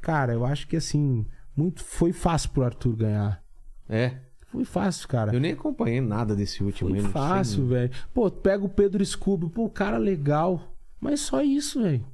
Cara, 0.00 0.32
eu 0.32 0.44
acho 0.44 0.66
que 0.66 0.76
assim, 0.76 1.26
muito 1.56 1.82
foi 1.82 2.12
fácil 2.12 2.50
pro 2.50 2.64
Arthur 2.64 2.96
ganhar. 2.96 3.42
É. 3.88 4.16
Foi 4.46 4.64
fácil, 4.64 5.06
cara. 5.08 5.34
Eu 5.34 5.40
nem 5.40 5.52
acompanhei 5.52 6.00
nada 6.00 6.34
desse 6.34 6.62
último. 6.62 6.90
Foi 6.90 7.00
fácil, 7.10 7.66
velho. 7.66 7.90
Pô, 8.14 8.30
pega 8.30 8.64
o 8.64 8.68
Pedro 8.68 9.04
Scooby, 9.04 9.48
pô, 9.50 9.68
cara 9.68 9.98
legal. 9.98 10.74
Mas 11.00 11.20
só 11.20 11.42
isso, 11.42 11.82
velho. 11.82 12.04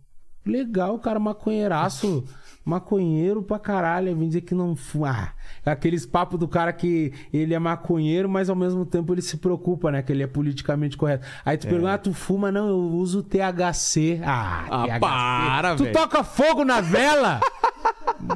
Legal, 0.44 0.98
cara, 0.98 1.18
maconheiraço. 1.18 2.24
Maconheiro 2.64 3.42
pra 3.42 3.58
caralho. 3.58 4.16
Vem 4.16 4.28
dizer 4.28 4.40
que 4.40 4.54
não. 4.54 4.74
Ah, 5.06 5.32
aqueles 5.66 6.06
papos 6.06 6.38
do 6.40 6.48
cara 6.48 6.72
que 6.72 7.12
ele 7.32 7.52
é 7.54 7.58
maconheiro, 7.58 8.28
mas 8.28 8.48
ao 8.48 8.56
mesmo 8.56 8.86
tempo 8.86 9.12
ele 9.12 9.20
se 9.22 9.36
preocupa, 9.36 9.90
né? 9.92 10.02
Que 10.02 10.12
ele 10.12 10.22
é 10.22 10.26
politicamente 10.26 10.96
correto. 10.96 11.26
Aí 11.44 11.56
tu 11.58 11.66
pergunta, 11.66 11.92
ah, 11.94 11.98
tu 11.98 12.14
fuma? 12.14 12.50
Não, 12.50 12.68
eu 12.68 12.78
uso 12.78 13.22
THC. 13.22 14.20
Ah, 14.24 14.64
Ah, 14.70 14.86
THC. 14.86 15.00
para, 15.00 15.76
Tu 15.76 15.82
velho. 15.84 15.94
toca 15.94 16.24
fogo 16.24 16.64
na 16.64 16.80
vela? 16.80 17.40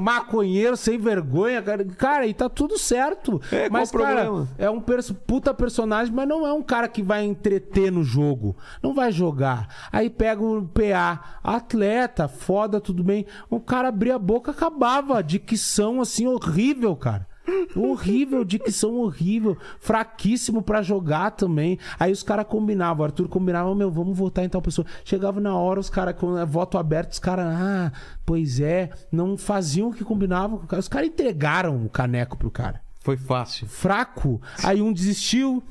Maconheiro 0.00 0.76
sem 0.76 0.98
vergonha, 0.98 1.62
cara. 1.62 1.84
Cara, 1.84 2.26
e 2.26 2.34
tá 2.34 2.48
tudo 2.48 2.76
certo. 2.78 3.40
É, 3.52 3.68
qual 3.68 3.80
mas, 3.80 3.90
o 3.90 3.98
cara, 3.98 4.24
problema? 4.24 4.48
é 4.58 4.68
um 4.70 4.80
perso- 4.80 5.14
puta 5.14 5.54
personagem, 5.54 6.12
mas 6.12 6.26
não 6.28 6.46
é 6.46 6.52
um 6.52 6.62
cara 6.62 6.88
que 6.88 7.02
vai 7.02 7.24
entreter 7.24 7.92
no 7.92 8.02
jogo. 8.02 8.56
Não 8.82 8.94
vai 8.94 9.12
jogar. 9.12 9.68
Aí 9.92 10.10
pega 10.10 10.42
o 10.42 10.66
PA, 10.66 11.38
atleta, 11.42 12.26
foda, 12.28 12.80
tudo 12.80 13.04
bem. 13.04 13.26
O 13.48 13.60
cara 13.60 13.88
abria 13.88 14.16
a 14.16 14.18
boca, 14.18 14.50
acabava. 14.50 15.22
Dicção, 15.22 16.00
assim, 16.00 16.26
horrível, 16.26 16.96
cara. 16.96 17.27
Horrível, 17.76 18.44
dicção 18.44 18.96
horrível. 18.96 19.56
Fraquíssimo 19.80 20.62
pra 20.62 20.82
jogar 20.82 21.30
também. 21.32 21.78
Aí 21.98 22.12
os 22.12 22.22
caras 22.22 22.46
combinavam. 22.46 23.02
O 23.02 23.04
Arthur 23.04 23.28
combinava, 23.28 23.74
meu, 23.74 23.90
vamos 23.90 24.16
votar 24.16 24.44
em 24.44 24.48
tal 24.48 24.62
pessoa. 24.62 24.86
Chegava 25.04 25.40
na 25.40 25.54
hora, 25.54 25.80
os 25.80 25.90
caras, 25.90 26.14
com 26.16 26.44
voto 26.46 26.78
aberto, 26.78 27.12
os 27.12 27.18
caras, 27.18 27.46
ah, 27.46 27.92
pois 28.24 28.60
é. 28.60 28.90
Não 29.10 29.36
faziam 29.36 29.88
o 29.88 29.92
que 29.92 30.04
combinavam. 30.04 30.62
Os 30.76 30.88
caras 30.88 31.08
entregaram 31.08 31.84
o 31.84 31.88
caneco 31.88 32.36
pro 32.36 32.50
cara 32.50 32.80
Foi 33.00 33.16
fácil. 33.16 33.66
fraco. 33.66 34.40
Aí 34.62 34.80
um 34.82 34.92
desistiu, 34.92 35.62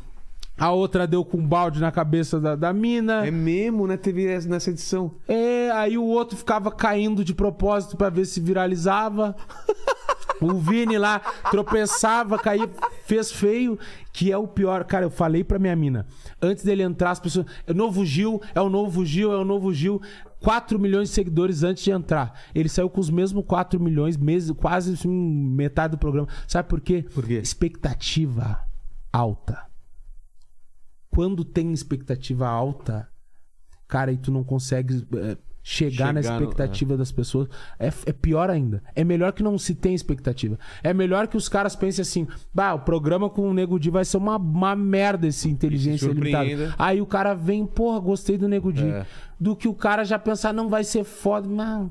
a 0.57 0.71
outra 0.71 1.05
deu 1.05 1.23
com 1.23 1.37
um 1.37 1.47
balde 1.47 1.79
na 1.79 1.91
cabeça 1.91 2.39
da, 2.39 2.55
da 2.55 2.73
mina. 2.73 3.25
É 3.27 3.31
mesmo, 3.31 3.85
né? 3.87 3.95
Teve 3.97 4.25
essa- 4.27 4.49
nessa 4.49 4.69
edição. 4.71 5.15
É, 5.27 5.69
aí 5.71 5.97
o 5.97 6.03
outro 6.05 6.35
ficava 6.37 6.71
caindo 6.71 7.23
de 7.23 7.33
propósito 7.33 7.95
pra 7.95 8.09
ver 8.09 8.25
se 8.25 8.39
viralizava. 8.39 9.35
O 10.39 10.53
Vini 10.53 10.99
lá 10.99 11.19
tropeçava, 11.49 12.37
caía, 12.37 12.69
fez 13.05 13.31
feio, 13.31 13.77
que 14.13 14.31
é 14.31 14.37
o 14.37 14.47
pior. 14.47 14.83
Cara, 14.83 15.05
eu 15.05 15.09
falei 15.09 15.43
pra 15.43 15.57
minha 15.57 15.75
mina, 15.75 16.05
antes 16.39 16.63
dele 16.63 16.83
entrar, 16.83 17.09
as 17.09 17.19
pessoas. 17.19 17.47
É 17.65 17.71
o 17.71 17.75
novo 17.75 18.05
Gil, 18.05 18.39
é 18.53 18.61
o 18.61 18.69
novo 18.69 19.03
Gil, 19.03 19.33
é 19.33 19.37
o 19.37 19.43
novo 19.43 19.73
Gil. 19.73 19.99
4 20.39 20.77
milhões 20.77 21.09
de 21.09 21.15
seguidores 21.15 21.63
antes 21.63 21.83
de 21.83 21.89
entrar. 21.89 22.39
Ele 22.53 22.69
saiu 22.69 22.87
com 22.87 22.99
os 23.01 23.09
mesmos 23.09 23.43
4 23.47 23.79
milhões, 23.79 24.15
meses, 24.15 24.51
quase 24.51 24.93
assim, 24.93 25.09
metade 25.09 25.91
do 25.93 25.97
programa. 25.97 26.27
Sabe 26.47 26.69
por 26.69 26.79
quê? 26.81 27.03
Por 27.15 27.25
quê? 27.25 27.39
Expectativa 27.39 28.59
alta. 29.11 29.65
Quando 31.17 31.43
tem 31.43 31.73
expectativa 31.73 32.47
alta, 32.47 33.09
cara, 33.87 34.11
e 34.11 34.17
tu 34.17 34.31
não 34.31 34.43
consegue 34.43 35.03
eh, 35.15 35.35
chegar, 35.63 36.13
na 36.13 36.21
Chegar 36.21 36.39
no- 36.39 36.43
expectativa 36.45 36.95
das 36.95 37.11
pessoas, 37.11 37.49
é, 37.79 37.87
é 38.05 38.13
pior 38.13 38.51
ainda. 38.51 38.83
É 38.95 39.03
melhor 39.03 39.33
que 39.33 39.41
não 39.41 39.57
se 39.57 39.73
tenha 39.73 39.95
expectativa. 39.95 40.59
É 40.83 40.93
melhor 40.93 41.27
que 41.27 41.35
os 41.35 41.49
caras 41.49 41.75
pensem 41.75 42.03
assim: 42.03 42.27
bah, 42.53 42.75
o 42.75 42.81
programa 42.81 43.31
com 43.31 43.49
o 43.49 43.53
Nego 43.55 43.79
Di 43.79 43.89
vai 43.89 44.05
ser 44.05 44.17
uma, 44.17 44.37
uma 44.37 44.75
merda 44.75 45.25
esse 45.25 45.49
inteligência 45.49 46.05
limitada. 46.07 46.75
Aí 46.77 47.01
o 47.01 47.05
cara 47.07 47.33
vem, 47.33 47.65
porra, 47.65 47.99
gostei 47.99 48.37
do 48.37 48.47
Nego 48.47 48.71
Di. 48.71 48.87
É. 48.87 49.03
Do 49.39 49.55
que 49.55 49.67
o 49.67 49.73
cara 49.73 50.03
já 50.03 50.19
pensar, 50.19 50.53
não 50.53 50.69
vai 50.69 50.83
ser 50.83 51.03
foda. 51.03 51.49
Mas, 51.49 51.89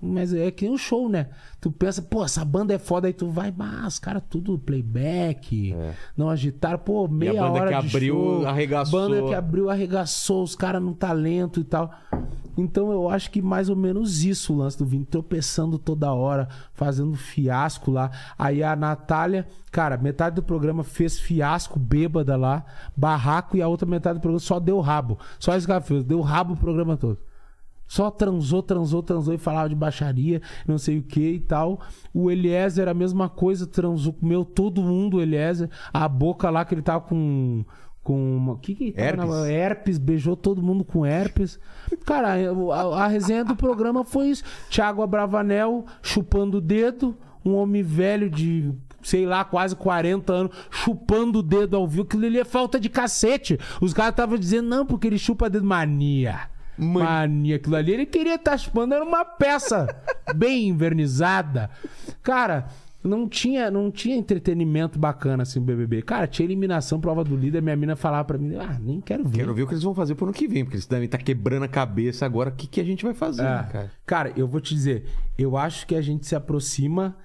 mas 0.00 0.32
é 0.32 0.50
que 0.50 0.64
nem 0.64 0.74
um 0.74 0.78
show, 0.78 1.08
né? 1.08 1.28
Tu 1.60 1.70
pensa, 1.70 2.00
pô, 2.00 2.24
essa 2.24 2.44
banda 2.44 2.72
é 2.72 2.78
foda, 2.78 3.08
aí 3.08 3.12
tu 3.12 3.28
vai, 3.28 3.52
mas 3.56 3.94
os 3.94 3.98
caras 3.98 4.22
tudo 4.28 4.58
playback, 4.58 5.74
não 6.16 6.30
agitaram, 6.30 6.78
pô, 6.78 7.08
meia 7.08 7.42
banda 7.42 7.52
hora 7.52 7.76
que 7.76 7.88
de 7.88 7.96
abriu, 7.96 8.14
show, 8.14 8.46
arregaçou. 8.46 9.00
Banda 9.00 9.22
que 9.28 9.34
abriu, 9.34 9.70
arregaçou 9.70 10.42
os 10.42 10.54
caras 10.54 10.80
no 10.80 10.94
talento 10.94 11.60
e 11.60 11.64
tal. 11.64 11.90
Então 12.56 12.90
eu 12.90 13.08
acho 13.08 13.30
que 13.30 13.40
mais 13.40 13.68
ou 13.68 13.76
menos 13.76 14.24
isso 14.24 14.52
o 14.52 14.56
lance 14.56 14.76
do 14.78 14.84
Vini, 14.84 15.04
tropeçando 15.04 15.78
toda 15.78 16.12
hora, 16.12 16.48
fazendo 16.74 17.14
fiasco 17.14 17.90
lá. 17.90 18.10
Aí 18.36 18.62
a 18.62 18.74
Natália, 18.74 19.46
cara, 19.70 19.96
metade 19.96 20.36
do 20.36 20.42
programa 20.42 20.82
fez 20.82 21.18
fiasco, 21.18 21.78
bêbada 21.78 22.36
lá, 22.36 22.64
barraco, 22.96 23.56
e 23.56 23.62
a 23.62 23.68
outra 23.68 23.86
metade 23.86 24.18
do 24.18 24.22
programa 24.22 24.40
só 24.40 24.58
deu 24.58 24.80
rabo. 24.80 25.18
Só 25.38 25.56
isso 25.56 25.66
que 25.66 25.72
ela 25.72 25.80
fez, 25.80 26.02
deu 26.02 26.20
rabo 26.20 26.54
o 26.54 26.56
programa 26.56 26.96
todo. 26.96 27.18
Só 27.88 28.10
transou, 28.10 28.62
transou, 28.62 29.02
transou 29.02 29.32
e 29.34 29.38
falava 29.38 29.68
de 29.70 29.74
baixaria, 29.74 30.42
não 30.66 30.76
sei 30.76 30.98
o 30.98 31.02
que 31.02 31.20
e 31.32 31.40
tal. 31.40 31.80
O 32.12 32.30
Eliezer, 32.30 32.86
a 32.86 32.92
mesma 32.94 33.28
coisa, 33.30 33.66
transou, 33.66 34.12
comeu 34.12 34.44
todo 34.44 34.82
mundo, 34.82 35.16
o 35.16 35.20
Eliezer. 35.22 35.70
A 35.92 36.06
boca 36.06 36.50
lá 36.50 36.64
que 36.66 36.74
ele 36.74 36.82
tava 36.82 37.00
com. 37.00 37.64
Com 38.02 38.36
uma. 38.36 38.52
O 38.52 38.58
que 38.58 38.74
que 38.74 38.94
Herpes. 38.96 39.28
na- 39.28 39.50
herpes, 39.50 39.98
beijou 39.98 40.36
todo 40.36 40.62
mundo 40.62 40.84
com 40.84 41.04
herpes. 41.04 41.58
Cara, 42.06 42.34
a, 42.34 43.04
a 43.04 43.06
resenha 43.06 43.44
do 43.44 43.56
programa 43.56 44.04
foi 44.04 44.28
isso. 44.28 44.44
Thiago 44.70 45.02
Abravanel 45.02 45.84
chupando 46.02 46.58
o 46.58 46.60
dedo, 46.60 47.16
um 47.44 47.54
homem 47.54 47.82
velho 47.82 48.30
de. 48.30 48.72
Sei 49.02 49.24
lá, 49.24 49.44
quase 49.44 49.76
40 49.76 50.32
anos, 50.32 50.56
chupando 50.70 51.38
o 51.38 51.42
dedo 51.42 51.76
ao 51.76 51.86
vivo. 51.86 52.02
Aquilo 52.02 52.26
ali 52.26 52.38
é 52.38 52.44
falta 52.44 52.78
de 52.80 52.88
cacete. 52.88 53.58
Os 53.80 53.92
caras 53.94 54.10
estavam 54.10 54.36
dizendo, 54.36 54.68
não, 54.68 54.84
porque 54.84 55.06
ele 55.06 55.18
chupa 55.18 55.48
dedo. 55.48 55.64
Mania. 55.64 56.50
Mania, 56.78 57.56
aquilo 57.56 57.76
ali. 57.76 57.92
Ele 57.92 58.06
queria 58.06 58.36
estar 58.36 58.56
chupando, 58.56 58.94
era 58.94 59.04
uma 59.04 59.24
peça 59.24 59.86
bem 60.34 60.68
invernizada. 60.68 61.70
Cara, 62.22 62.68
não 63.02 63.28
tinha, 63.28 63.70
não 63.70 63.90
tinha 63.90 64.16
entretenimento 64.16 64.98
bacana 64.98 65.42
assim, 65.42 65.60
BBB. 65.60 66.02
Cara, 66.02 66.26
tinha 66.26 66.46
eliminação, 66.46 67.00
prova 67.00 67.22
do 67.24 67.36
líder. 67.36 67.62
Minha 67.62 67.76
mina 67.76 67.96
falava 67.96 68.24
pra 68.24 68.38
mim, 68.38 68.54
ah, 68.56 68.78
nem 68.80 69.00
quero 69.00 69.24
ver. 69.24 69.38
Quero 69.38 69.54
ver 69.54 69.62
o 69.62 69.66
que 69.66 69.74
eles 69.74 69.84
vão 69.84 69.94
fazer 69.94 70.14
pro 70.14 70.26
ano 70.26 70.34
que 70.34 70.48
vem, 70.48 70.64
porque 70.64 70.76
eles 70.76 70.86
devem 70.86 71.06
estar 71.06 71.18
quebrando 71.18 71.62
a 71.64 71.68
cabeça 71.68 72.26
agora. 72.26 72.50
O 72.50 72.52
que, 72.52 72.66
que 72.66 72.80
a 72.80 72.84
gente 72.84 73.04
vai 73.04 73.14
fazer, 73.14 73.42
É. 73.42 73.44
né, 73.44 73.68
cara? 73.72 73.92
Cara, 74.06 74.32
eu 74.36 74.46
vou 74.48 74.60
te 74.60 74.74
dizer, 74.74 75.06
eu 75.38 75.56
acho 75.56 75.86
que 75.86 75.94
a 75.94 76.00
gente 76.02 76.26
se 76.26 76.34
aproxima 76.36 77.16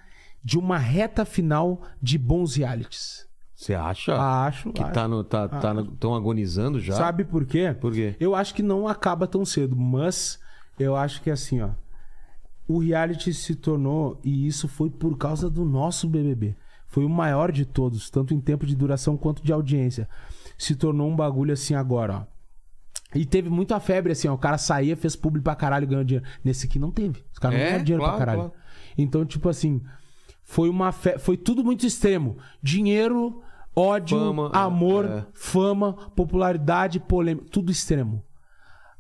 de 0.44 0.58
uma 0.60 0.78
reta 0.78 1.24
final 1.26 1.82
de 2.02 2.18
bons 2.18 2.56
realities. 2.56 3.26
Você 3.64 3.74
acha 3.76 4.14
Acho. 4.16 4.72
que 4.74 4.84
acho. 4.84 4.92
tá 4.94 5.08
no, 5.08 5.24
tá, 5.24 5.48
tá 5.48 5.74
no- 5.74 5.86
tão 5.96 6.14
agonizando 6.14 6.80
já? 6.82 6.96
Sabe 6.96 7.24
por 7.24 7.46
quê? 7.46 7.74
Por 7.80 7.94
quê? 7.94 8.16
Eu 8.20 8.36
acho 8.36 8.54
que 8.54 8.62
não 8.62 8.88
acaba 8.88 9.26
tão 9.26 9.46
cedo, 9.46 9.74
mas 9.76 10.38
eu 10.78 10.96
acho 10.98 11.22
que 11.22 11.32
assim, 11.32 11.62
ó. 11.62 11.70
O 12.68 12.80
reality 12.80 13.34
se 13.34 13.56
tornou, 13.56 14.20
e 14.24 14.48
isso 14.48 14.68
foi 14.68 14.90
por 14.90 15.18
causa 15.18 15.50
do 15.50 15.64
nosso 15.64 16.08
BBB. 16.10 16.56
Foi 16.88 17.06
o 17.06 17.10
maior 17.10 17.52
de 17.52 17.66
todos, 17.66 18.10
tanto 18.10 18.34
em 18.34 18.40
tempo 18.42 18.66
de 18.66 18.76
duração 18.76 19.16
quanto 19.18 19.44
de 19.44 19.52
audiência. 19.54 20.08
Se 20.58 20.76
tornou 20.76 21.10
um 21.10 21.16
bagulho 21.16 21.54
assim 21.54 21.74
agora, 21.74 22.18
ó. 22.30 22.34
E 23.18 23.26
teve 23.26 23.50
muita 23.50 23.80
febre, 23.80 24.12
assim, 24.12 24.28
ó. 24.28 24.34
O 24.34 24.38
cara 24.38 24.58
saía, 24.58 24.98
fez 24.98 25.16
público 25.16 25.44
pra 25.46 25.56
caralho, 25.56 25.88
ganhou 25.88 26.04
dinheiro. 26.04 26.26
Nesse 26.44 26.66
aqui 26.66 26.80
não 26.80 26.92
teve. 26.92 27.24
Os 27.32 27.40
caras 27.40 27.58
não 27.58 27.64
É, 27.64 27.68
ganharam 27.70 27.84
dinheiro 27.86 28.04
claro, 28.04 28.18
pra 28.18 28.26
caralho. 28.26 28.50
claro. 28.50 28.64
Então, 28.98 29.26
tipo 29.26 29.48
assim, 29.50 29.82
foi 30.44 30.68
uma 30.70 30.92
fe... 30.92 31.18
foi 31.20 31.38
tudo 31.38 31.64
muito 31.64 31.86
extremo. 31.86 32.38
Dinheiro, 32.62 33.42
ódio, 33.76 34.18
Fama, 34.18 34.52
amor, 34.54 35.06
é. 35.06 35.26
fama, 35.34 35.94
popularidade, 36.16 37.00
polêmica, 37.00 37.48
tudo 37.50 37.72
extremo. 37.72 38.24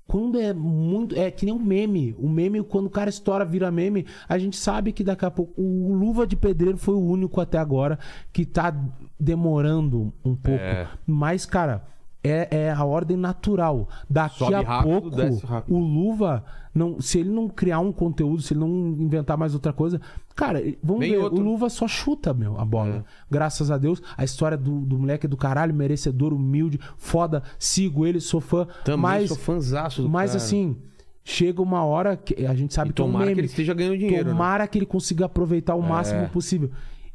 Quando 0.05 0.39
é 0.39 0.53
muito. 0.53 1.15
É 1.17 1.31
que 1.31 1.45
nem 1.45 1.53
um 1.53 1.59
meme. 1.59 2.13
O 2.19 2.29
meme, 2.29 2.61
quando 2.63 2.87
o 2.87 2.89
cara 2.89 3.09
estoura, 3.09 3.45
vira 3.45 3.71
meme, 3.71 4.05
a 4.27 4.37
gente 4.37 4.57
sabe 4.57 4.91
que 4.91 5.03
daqui 5.03 5.25
a 5.25 5.31
pouco. 5.31 5.53
O 5.59 5.93
Luva 5.93 6.27
de 6.27 6.35
Pedreiro 6.35 6.77
foi 6.77 6.93
o 6.93 7.03
único 7.03 7.39
até 7.39 7.57
agora 7.57 7.97
que 8.31 8.45
tá 8.45 8.75
demorando 9.19 10.13
um 10.23 10.35
pouco. 10.35 10.61
É. 10.61 10.87
Mas, 11.07 11.45
cara. 11.45 11.85
É, 12.23 12.47
é 12.51 12.71
a 12.71 12.85
ordem 12.85 13.17
natural. 13.17 13.89
Daqui 14.09 14.39
Sobe 14.39 14.53
a 14.55 14.61
rápido, 14.61 15.11
pouco, 15.11 15.63
o 15.67 15.77
Luva, 15.79 16.43
não, 16.73 17.01
se 17.01 17.19
ele 17.19 17.29
não 17.29 17.49
criar 17.49 17.79
um 17.79 17.91
conteúdo, 17.91 18.41
se 18.41 18.53
ele 18.53 18.61
não 18.61 18.69
inventar 18.69 19.37
mais 19.37 19.53
outra 19.53 19.73
coisa, 19.73 19.99
cara, 20.33 20.61
vamos 20.81 21.01
Vem 21.01 21.11
ver, 21.11 21.17
outro. 21.17 21.39
o 21.39 21.43
Luva 21.43 21.69
só 21.69 21.85
chuta, 21.87 22.33
meu, 22.33 22.57
a 22.57 22.63
bola. 22.63 22.95
É. 22.95 23.03
Graças 23.29 23.69
a 23.69 23.77
Deus, 23.77 24.01
a 24.17 24.23
história 24.23 24.57
do, 24.57 24.79
do 24.81 24.97
moleque 24.97 25.25
é 25.25 25.29
do 25.29 25.35
caralho, 25.35 25.73
merecedor, 25.73 26.33
humilde, 26.33 26.79
foda, 26.97 27.43
sigo 27.59 28.05
ele, 28.05 28.21
sou 28.21 28.39
fã. 28.39 28.65
Também 28.85 29.01
mas, 29.01 29.27
sou 29.27 29.37
fãzaço 29.37 30.01
do 30.03 30.09
mas 30.09 30.31
cara. 30.31 30.37
assim, 30.43 30.77
chega 31.25 31.61
uma 31.61 31.83
hora 31.83 32.15
que 32.15 32.45
a 32.45 32.55
gente 32.55 32.73
sabe 32.73 32.91
E 32.91 32.93
que 32.93 33.01
é 33.01 33.05
um 33.05 33.07
tomara 33.09 33.25
meme. 33.25 33.35
que 33.35 33.39
ele 33.41 33.47
esteja 33.47 33.73
ganhando 33.73 33.97
dinheiro, 33.97 34.25
né? 34.27 34.31
Tomara 34.31 34.65
que 34.65 34.77
ele 34.77 34.85
consiga 34.85 35.25
aproveitar 35.25 35.75
o 35.75 35.83
É. 35.83 35.87
máximo 35.89 36.29
possível. 36.29 36.71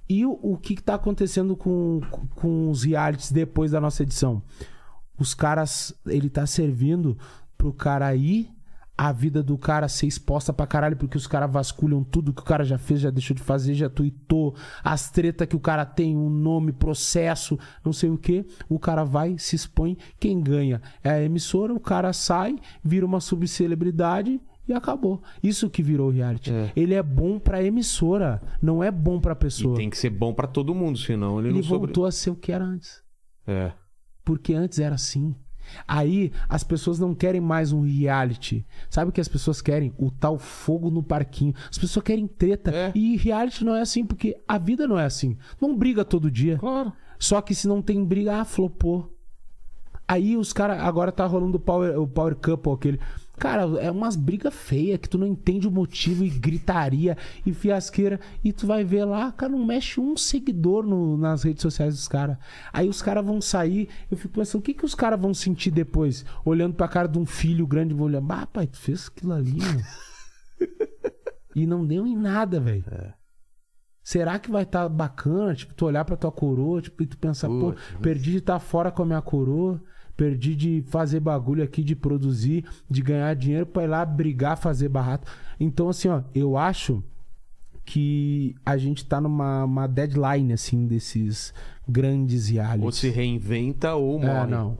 E 0.07 0.27
o, 0.27 0.39
o 0.43 0.57
que, 0.59 0.75
que 0.75 0.83
tá 0.83 0.95
acontecendo 0.95 1.57
com, 1.57 2.01
com 2.35 2.70
os 2.70 2.83
realities 2.85 3.33
depois 3.33 3.70
da 3.70 3.81
nossa 3.81 4.03
edição? 4.03 4.43
Os 5.18 5.34
caras, 5.34 5.94
ele 6.06 6.30
tá 6.30 6.47
servindo 6.47 7.16
pro 7.56 7.72
cara 7.72 8.14
ir, 8.14 8.50
a 8.97 9.12
vida 9.12 9.42
do 9.44 9.56
cara 9.56 9.86
ser 9.86 10.06
exposta 10.08 10.52
pra 10.52 10.66
caralho, 10.66 10.97
porque 10.97 11.16
os 11.16 11.26
caras 11.26 11.50
vasculham 11.52 12.02
tudo 12.02 12.32
que 12.32 12.42
o 12.42 12.44
cara 12.44 12.64
já 12.64 12.76
fez, 12.78 13.00
já 13.00 13.10
deixou 13.10 13.34
de 13.36 13.42
fazer, 13.42 13.74
já 13.74 13.88
tweetou, 13.88 14.56
as 14.82 15.08
tretas 15.10 15.47
que 15.47 15.55
o 15.55 15.60
cara 15.60 15.84
tem, 15.86 16.16
o 16.16 16.28
nome, 16.28 16.72
processo, 16.72 17.56
não 17.84 17.92
sei 17.92 18.10
o 18.10 18.18
que. 18.18 18.44
O 18.68 18.76
cara 18.78 19.05
vai, 19.05 19.38
se 19.38 19.55
expõe, 19.55 19.97
quem 20.18 20.40
ganha 20.40 20.82
é 21.02 21.10
a 21.10 21.22
emissora, 21.22 21.72
o 21.72 21.78
cara 21.78 22.12
sai, 22.12 22.56
vira 22.82 23.06
uma 23.06 23.20
subcelebridade 23.20 24.40
e 24.66 24.72
acabou. 24.72 25.22
Isso 25.42 25.70
que 25.70 25.80
virou 25.82 26.08
o 26.08 26.12
reality. 26.12 26.52
É. 26.52 26.72
Ele 26.74 26.94
é 26.94 27.02
bom 27.02 27.38
pra 27.38 27.62
emissora, 27.62 28.42
não 28.60 28.82
é 28.82 28.90
bom 28.90 29.20
pra 29.20 29.32
E 29.32 29.36
pessoa. 29.36 29.76
tem 29.76 29.88
que 29.90 29.97
ser 29.97 30.10
bom 30.10 30.34
pra 30.34 30.48
todo 30.48 30.74
mundo, 30.74 30.98
senão 30.98 31.38
ele, 31.38 31.48
Ele 31.48 31.56
não 31.58 31.62
sobre... 31.62 31.86
voltou 31.86 32.05
a 32.05 32.10
ser 32.10 32.30
o 32.30 32.36
que 32.36 32.50
era 32.50 32.64
antes. 32.64 33.00
É. 33.47 33.72
Porque 34.28 34.52
antes 34.52 34.78
era 34.78 34.94
assim. 34.94 35.34
Aí 35.86 36.32
as 36.50 36.62
pessoas 36.62 36.98
não 36.98 37.15
querem 37.15 37.40
mais 37.40 37.73
um 37.73 37.81
reality. 37.81 38.62
Sabe 38.90 39.08
o 39.08 39.12
que 39.12 39.23
as 39.23 39.26
pessoas 39.26 39.62
querem? 39.62 39.90
O 39.97 40.10
tal 40.10 40.39
fogo 40.39 40.90
no 40.90 41.02
parquinho. 41.02 41.55
As 41.70 41.78
pessoas 41.78 42.05
querem 42.05 42.26
treta. 42.26 42.70
É. 42.70 42.92
E 42.94 43.16
reality 43.16 43.65
não 43.65 43.74
é 43.74 43.81
assim, 43.81 44.05
porque 44.05 44.39
a 44.47 44.58
vida 44.58 44.86
não 44.86 44.98
é 44.98 45.07
assim. 45.07 45.39
Não 45.58 45.74
briga 45.74 46.05
todo 46.05 46.31
dia. 46.31 46.58
Claro. 46.58 46.92
Só 47.18 47.40
que 47.40 47.55
se 47.55 47.66
não 47.66 47.81
tem 47.81 48.05
briga, 48.05 48.39
ah, 48.39 48.44
flopou. 48.44 49.10
Aí 50.09 50.37
os 50.37 50.53
caras. 50.55 50.81
Agora 50.81 51.12
tá 51.12 51.27
rolando 51.27 51.59
o 51.59 51.61
Power, 51.61 52.01
o 52.01 52.09
power 52.09 52.35
Couple, 52.35 52.73
aquele. 52.73 53.01
Cara, 53.39 53.62
é 53.81 53.89
umas 53.89 54.17
brigas 54.17 54.53
feias 54.53 54.99
que 54.99 55.09
tu 55.09 55.17
não 55.17 55.27
entende 55.27 55.69
o 55.69 55.70
motivo 55.70 56.25
e 56.25 56.28
gritaria 56.31 57.17
e 57.47 57.53
fiasqueira. 57.55 58.19
E 58.43 58.53
tu 58.53 58.67
vai 58.67 58.83
ver 58.83 59.05
lá, 59.05 59.31
cara, 59.31 59.53
não 59.53 59.65
mexe 59.65 60.01
um 60.01 60.17
seguidor 60.17 60.85
no- 60.85 61.17
nas 61.17 61.45
redes 61.45 61.62
sociais 61.62 61.95
dos 61.95 62.09
caras. 62.09 62.37
Aí 62.73 62.89
os 62.89 63.01
caras 63.01 63.25
vão 63.25 63.41
sair. 63.41 63.89
Eu 64.11 64.17
fico 64.17 64.35
pensando, 64.35 64.61
o 64.61 64.65
que, 64.65 64.75
que 64.75 64.85
os 64.85 64.95
caras 64.95 65.20
vão 65.20 65.33
sentir 65.33 65.70
depois? 65.70 66.25
Olhando 66.45 66.75
pra 66.75 66.89
cara 66.89 67.07
de 67.07 67.17
um 67.19 67.25
filho 67.27 67.65
grande, 67.65 67.95
vou 67.95 68.09
olhar, 68.09 68.23
ah, 68.28 68.47
pai, 68.47 68.67
tu 68.67 68.78
fez 68.78 69.07
aquilo 69.15 69.33
ali, 69.35 69.53
meu. 69.53 70.69
e 71.55 71.67
não 71.67 71.87
deu 71.87 72.07
em 72.07 72.17
nada, 72.17 72.59
velho. 72.59 72.85
Será 74.03 74.39
que 74.39 74.51
vai 74.51 74.62
estar 74.62 74.89
bacana, 74.89 75.55
tipo, 75.55 75.75
tu 75.75 75.85
olhar 75.87 76.05
pra 76.05 76.17
tua 76.17 76.33
coroa, 76.33 76.81
tipo, 76.81 77.03
e 77.03 77.07
tu 77.07 77.19
pensar, 77.19 77.49
pô, 77.49 77.75
perdi 78.01 78.33
de 78.33 78.39
estar 78.39 78.59
fora 78.59 78.91
com 78.91 79.03
a 79.03 79.07
minha 79.07 79.20
coroa, 79.23 79.81
perdi 80.18 80.56
de 80.56 80.82
fazer 80.88 81.20
bagulho 81.20 81.62
aqui, 81.62 81.82
de 81.84 81.94
produzir, 81.94 82.64
de 82.90 83.00
ganhar 83.00 83.32
dinheiro 83.34 83.64
pra 83.66 83.84
ir 83.84 83.86
lá 83.86 84.05
brigar, 84.05 84.58
fazer 84.58 84.88
barato. 84.88 85.30
Então, 85.60 85.88
assim, 85.88 86.08
ó, 86.08 86.22
eu 86.34 86.56
acho 86.58 87.02
que 87.84 88.55
a 88.66 88.76
gente 88.76 89.06
tá 89.06 89.20
numa 89.20 89.64
uma 89.64 89.86
deadline, 89.86 90.52
assim, 90.52 90.86
desses 90.86 91.55
grandes 91.88 92.48
realities. 92.48 92.84
Ou 92.84 92.92
se 92.92 93.08
reinventa 93.08 93.94
ou 93.94 94.18
morre. 94.18 94.30
É, 94.30 94.47
não. 94.47 94.76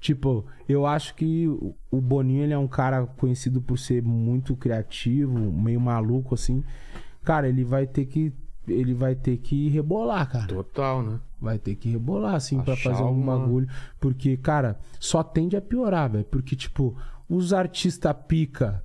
Tipo, 0.00 0.44
eu 0.68 0.84
acho 0.86 1.14
que 1.14 1.48
o- 1.48 1.74
o 1.90 2.00
Boninho 2.00 2.42
ele 2.42 2.52
é 2.52 2.58
um 2.58 2.68
cara 2.68 3.06
conhecido 3.06 3.62
por 3.62 3.78
ser 3.78 4.02
muito 4.02 4.54
criativo, 4.54 5.38
meio 5.50 5.80
maluco 5.80 6.34
assim. 6.34 6.62
Cara, 7.24 7.48
ele 7.48 7.64
vai 7.64 7.86
ter 7.86 8.04
que 8.04 8.32
ele 8.68 8.94
vai 8.94 9.14
ter 9.14 9.36
que 9.38 9.68
rebolar, 9.68 10.30
cara. 10.30 10.46
Total, 10.46 11.02
né? 11.02 11.18
Vai 11.40 11.58
ter 11.58 11.74
que 11.74 11.88
rebolar 11.90 12.34
assim 12.34 12.60
pra 12.60 12.74
Achar 12.74 12.90
fazer 12.90 13.02
algum 13.02 13.20
uma- 13.20 13.38
bagulho, 13.38 13.68
porque 14.00 14.36
cara, 14.36 14.78
só 15.00 15.22
tende 15.22 15.56
a 15.56 15.60
piorar, 15.60 16.10
velho, 16.10 16.24
porque 16.24 16.54
tipo, 16.54 16.96
os 17.28 17.52
artistas 17.52 18.14
pica 18.28 18.84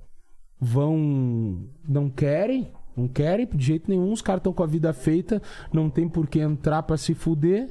vão 0.60 1.64
não 1.88 2.10
querem, 2.10 2.68
não 2.96 3.06
querem 3.08 3.46
de 3.46 3.64
jeito 3.64 3.88
nenhum, 3.88 4.12
os 4.12 4.22
caras 4.22 4.40
estão 4.40 4.52
com 4.52 4.62
a 4.62 4.66
vida 4.66 4.92
feita, 4.92 5.40
não 5.72 5.88
tem 5.88 6.08
por 6.08 6.26
que 6.26 6.40
entrar 6.40 6.82
pra 6.82 6.96
se 6.96 7.14
fuder, 7.14 7.70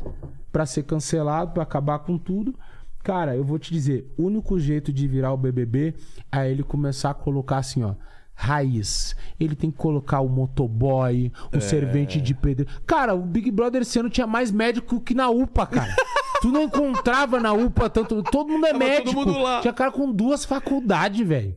pra 0.51 0.65
ser 0.65 0.83
cancelado, 0.83 1.51
pra 1.51 1.63
acabar 1.63 1.99
com 1.99 2.17
tudo. 2.17 2.55
Cara, 3.03 3.35
eu 3.35 3.43
vou 3.43 3.59
te 3.59 3.71
dizer, 3.71 4.13
o 4.17 4.23
único 4.23 4.59
jeito 4.59 4.91
de 4.91 5.07
virar 5.07 5.31
o 5.33 5.37
BBB 5.37 5.93
é 6.31 6.49
ele 6.49 6.63
começar 6.63 7.11
a 7.11 7.13
colocar 7.13 7.57
assim, 7.57 7.83
ó, 7.83 7.93
raiz. 8.39 9.15
Ele 9.39 9.55
tem 9.55 9.71
que 9.71 9.77
colocar 9.77 10.21
o 10.21 10.29
motoboy, 10.29 11.31
É. 11.51 11.57
o 11.57 11.59
servente 11.59 12.21
de 12.21 12.33
pedreiro. 12.35 12.71
Cara, 12.85 13.15
o 13.15 13.21
Big 13.23 13.49
Brother 13.49 13.81
esse 13.81 13.99
ano 13.99 14.09
tinha 14.09 14.27
mais 14.27 14.51
médico 14.51 15.01
que 15.01 15.15
na 15.15 15.27
UPA, 15.29 15.65
cara. 15.65 15.93
tu 16.41 16.51
não 16.51 16.63
encontrava 16.63 17.39
na 17.39 17.51
UPA 17.51 17.89
tanto. 17.89 18.21
Todo 18.23 18.47
mundo 18.49 18.65
é 18.67 18.71
Tava 18.73 18.79
todo 18.85 18.89
médico. 18.89 19.15
mundo 19.19 19.39
lá. 19.39 19.59
Tinha 19.61 19.73
cara 19.73 19.91
com 19.91 20.11
duas 20.11 20.45
faculdades, 20.45 21.27
velho. 21.27 21.55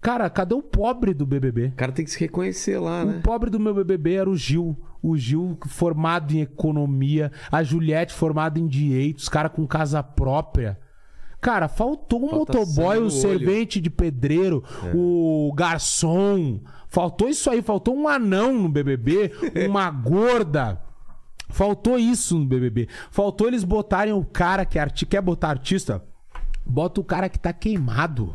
Cara, 0.00 0.28
cadê 0.28 0.54
o 0.54 0.62
pobre 0.62 1.14
do 1.14 1.24
BBB? 1.26 1.68
O 1.68 1.72
cara 1.72 1.92
tem 1.92 2.04
que 2.04 2.10
se 2.10 2.20
reconhecer 2.20 2.78
lá, 2.78 3.02
O 3.02 3.06
né? 3.06 3.20
pobre 3.22 3.48
do 3.50 3.58
meu 3.60 3.74
BBB 3.74 4.14
era 4.14 4.28
o 4.30 4.36
Gil. 4.36 4.76
O 5.02 5.16
Gil 5.16 5.58
formado 5.66 6.32
em 6.34 6.40
economia. 6.40 7.30
A 7.52 7.62
Juliette 7.62 8.12
formada 8.12 8.58
em 8.58 8.66
direito. 8.66 9.18
Os 9.18 9.28
caras 9.28 9.52
com 9.52 9.66
casa 9.66 10.02
própria. 10.02 10.78
Cara, 11.44 11.68
faltou 11.68 12.24
um 12.24 12.30
Falta 12.30 12.58
motoboy, 12.58 12.96
o 13.00 13.10
servente 13.10 13.78
de 13.78 13.90
pedreiro, 13.90 14.64
o 14.94 15.52
garçom. 15.54 16.58
Faltou 16.88 17.28
isso 17.28 17.50
aí, 17.50 17.60
faltou 17.60 17.94
um 17.94 18.08
anão 18.08 18.54
no 18.54 18.68
BBB, 18.70 19.30
uma 19.68 19.90
gorda. 19.90 20.80
Faltou 21.50 21.98
isso 21.98 22.38
no 22.38 22.46
BBB. 22.46 22.88
Faltou 23.10 23.46
eles 23.46 23.62
botarem 23.62 24.14
o 24.14 24.24
cara 24.24 24.64
que 24.64 24.78
é 24.78 24.80
arti 24.80 25.04
quer 25.04 25.20
botar 25.20 25.50
artista, 25.50 26.02
bota 26.64 27.02
o 27.02 27.04
cara 27.04 27.28
que 27.28 27.38
tá 27.38 27.52
queimado. 27.52 28.34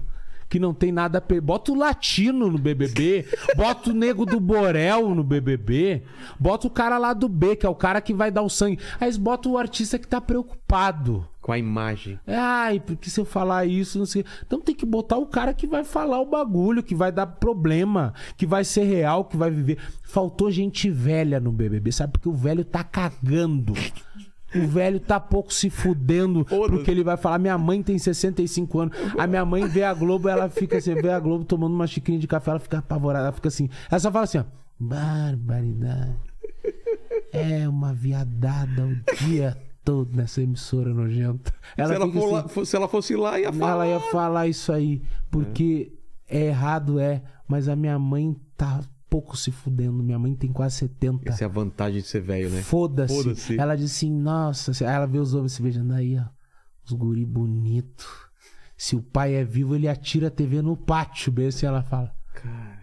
Que 0.49 0.59
não 0.59 0.73
tem 0.73 0.91
nada 0.91 1.19
a 1.19 1.21
per... 1.21 1.39
Bota 1.39 1.71
o 1.71 1.75
latino 1.75 2.49
no 2.49 2.57
BBB. 2.57 3.25
bota 3.55 3.91
o 3.91 3.93
nego 3.93 4.25
do 4.25 4.39
Borel 4.39 5.13
no 5.13 5.23
BBB. 5.23 6.03
Bota 6.39 6.65
o 6.65 6.71
cara 6.71 6.97
lá 6.97 7.13
do 7.13 7.29
B, 7.29 7.55
que 7.55 7.65
é 7.65 7.69
o 7.69 7.75
cara 7.75 8.01
que 8.01 8.13
vai 8.13 8.31
dar 8.31 8.41
o 8.41 8.49
sangue. 8.49 8.79
Aí 8.99 9.07
eles 9.07 9.17
botam 9.17 9.51
o 9.51 9.57
artista 9.57 9.99
que 9.99 10.07
tá 10.07 10.19
preocupado. 10.19 11.27
Com 11.39 11.53
a 11.53 11.57
imagem. 11.57 12.19
Ai, 12.27 12.79
porque 12.79 13.09
se 13.09 13.19
eu 13.19 13.25
falar 13.25 13.65
isso, 13.65 13.97
não 13.97 14.05
sei. 14.05 14.25
Então 14.45 14.59
tem 14.59 14.75
que 14.75 14.85
botar 14.85 15.17
o 15.17 15.25
cara 15.25 15.53
que 15.53 15.65
vai 15.65 15.83
falar 15.83 16.19
o 16.19 16.25
bagulho, 16.25 16.83
que 16.83 16.93
vai 16.93 17.11
dar 17.11 17.25
problema, 17.27 18.13
que 18.35 18.45
vai 18.45 18.63
ser 18.63 18.83
real, 18.83 19.25
que 19.25 19.37
vai 19.37 19.49
viver. 19.49 19.77
Faltou 20.03 20.51
gente 20.51 20.89
velha 20.89 21.39
no 21.39 21.51
BBB, 21.51 21.91
sabe? 21.91 22.13
Porque 22.13 22.29
o 22.29 22.33
velho 22.33 22.65
tá 22.65 22.83
cagando. 22.83 23.73
O 24.55 24.67
velho 24.67 24.99
tá 24.99 25.19
pouco 25.19 25.53
se 25.53 25.69
fudendo 25.69 26.43
porque 26.45 26.89
ele 26.89 27.03
vai 27.03 27.17
falar. 27.17 27.37
Minha 27.39 27.57
mãe 27.57 27.83
tem 27.83 27.97
65 27.97 28.79
anos. 28.79 28.97
A 29.17 29.27
minha 29.27 29.45
mãe 29.45 29.67
vê 29.67 29.83
a 29.83 29.93
Globo, 29.93 30.27
ela 30.27 30.49
fica, 30.49 30.79
você 30.79 30.95
vê 30.95 31.09
a 31.09 31.19
Globo 31.19 31.43
tomando 31.45 31.73
uma 31.73 31.87
xicrinha 31.87 32.19
de 32.19 32.27
café, 32.27 32.51
ela 32.51 32.59
fica 32.59 32.79
apavorada, 32.79 33.25
ela 33.25 33.33
fica 33.33 33.47
assim. 33.47 33.69
Ela 33.89 33.99
só 33.99 34.11
fala 34.11 34.23
assim, 34.23 34.39
ó. 34.39 34.43
Barbaridade. 34.79 36.15
É 37.31 37.67
uma 37.67 37.93
viadada 37.93 38.85
o 38.85 39.25
dia 39.25 39.55
todo 39.83 40.15
nessa 40.15 40.41
emissora 40.41 40.93
nojenta. 40.93 41.51
se, 41.75 41.81
ela 41.81 42.11
for 42.11 42.43
assim, 42.43 42.59
lá- 42.59 42.65
se 42.65 42.75
ela 42.75 42.87
fosse 42.87 43.15
lá, 43.15 43.39
ia 43.39 43.51
falar. 43.51 43.71
ela 43.71 43.87
ia 43.87 43.99
falar 44.11 44.47
isso 44.47 44.71
aí, 44.71 45.01
porque 45.29 45.91
é. 46.27 46.47
errado, 46.47 46.99
é, 46.99 47.21
mas 47.47 47.67
a 47.67 47.75
minha 47.75 47.97
mãe 47.97 48.35
tá 48.55 48.81
pouco 49.09 49.35
se 49.35 49.51
fudendo. 49.51 50.03
Minha 50.03 50.19
mãe 50.19 50.35
tem 50.35 50.51
quase 50.51 50.75
70. 50.75 51.29
Essa 51.29 51.43
é 51.43 51.45
a 51.45 51.49
vantagem 51.49 52.01
de 52.01 52.07
ser 52.07 52.21
velho, 52.21 52.49
né? 52.49 52.61
Foda-se. 52.61 53.13
Foda-se. 53.13 53.59
Ela 53.59 53.75
disse 53.75 54.05
assim, 54.05 54.13
nossa, 54.13 54.71
aí 54.85 54.95
ela 54.95 55.07
vê 55.07 55.17
os 55.17 55.33
homens 55.33 55.53
se 55.53 55.61
beijando 55.61 55.93
aí, 55.93 56.17
ó. 56.17 56.25
Os 56.85 56.93
guri 56.93 57.25
bonito. 57.25 58.29
Se 58.77 58.95
o 58.95 59.01
pai 59.01 59.35
é 59.35 59.43
vivo, 59.43 59.75
ele 59.75 59.87
atira 59.87 60.27
a 60.27 60.31
TV 60.31 60.61
no 60.61 60.77
pátio, 60.77 61.31
bem 61.31 61.47
assim 61.47 61.65
ela 61.65 61.83
fala. 61.83 62.13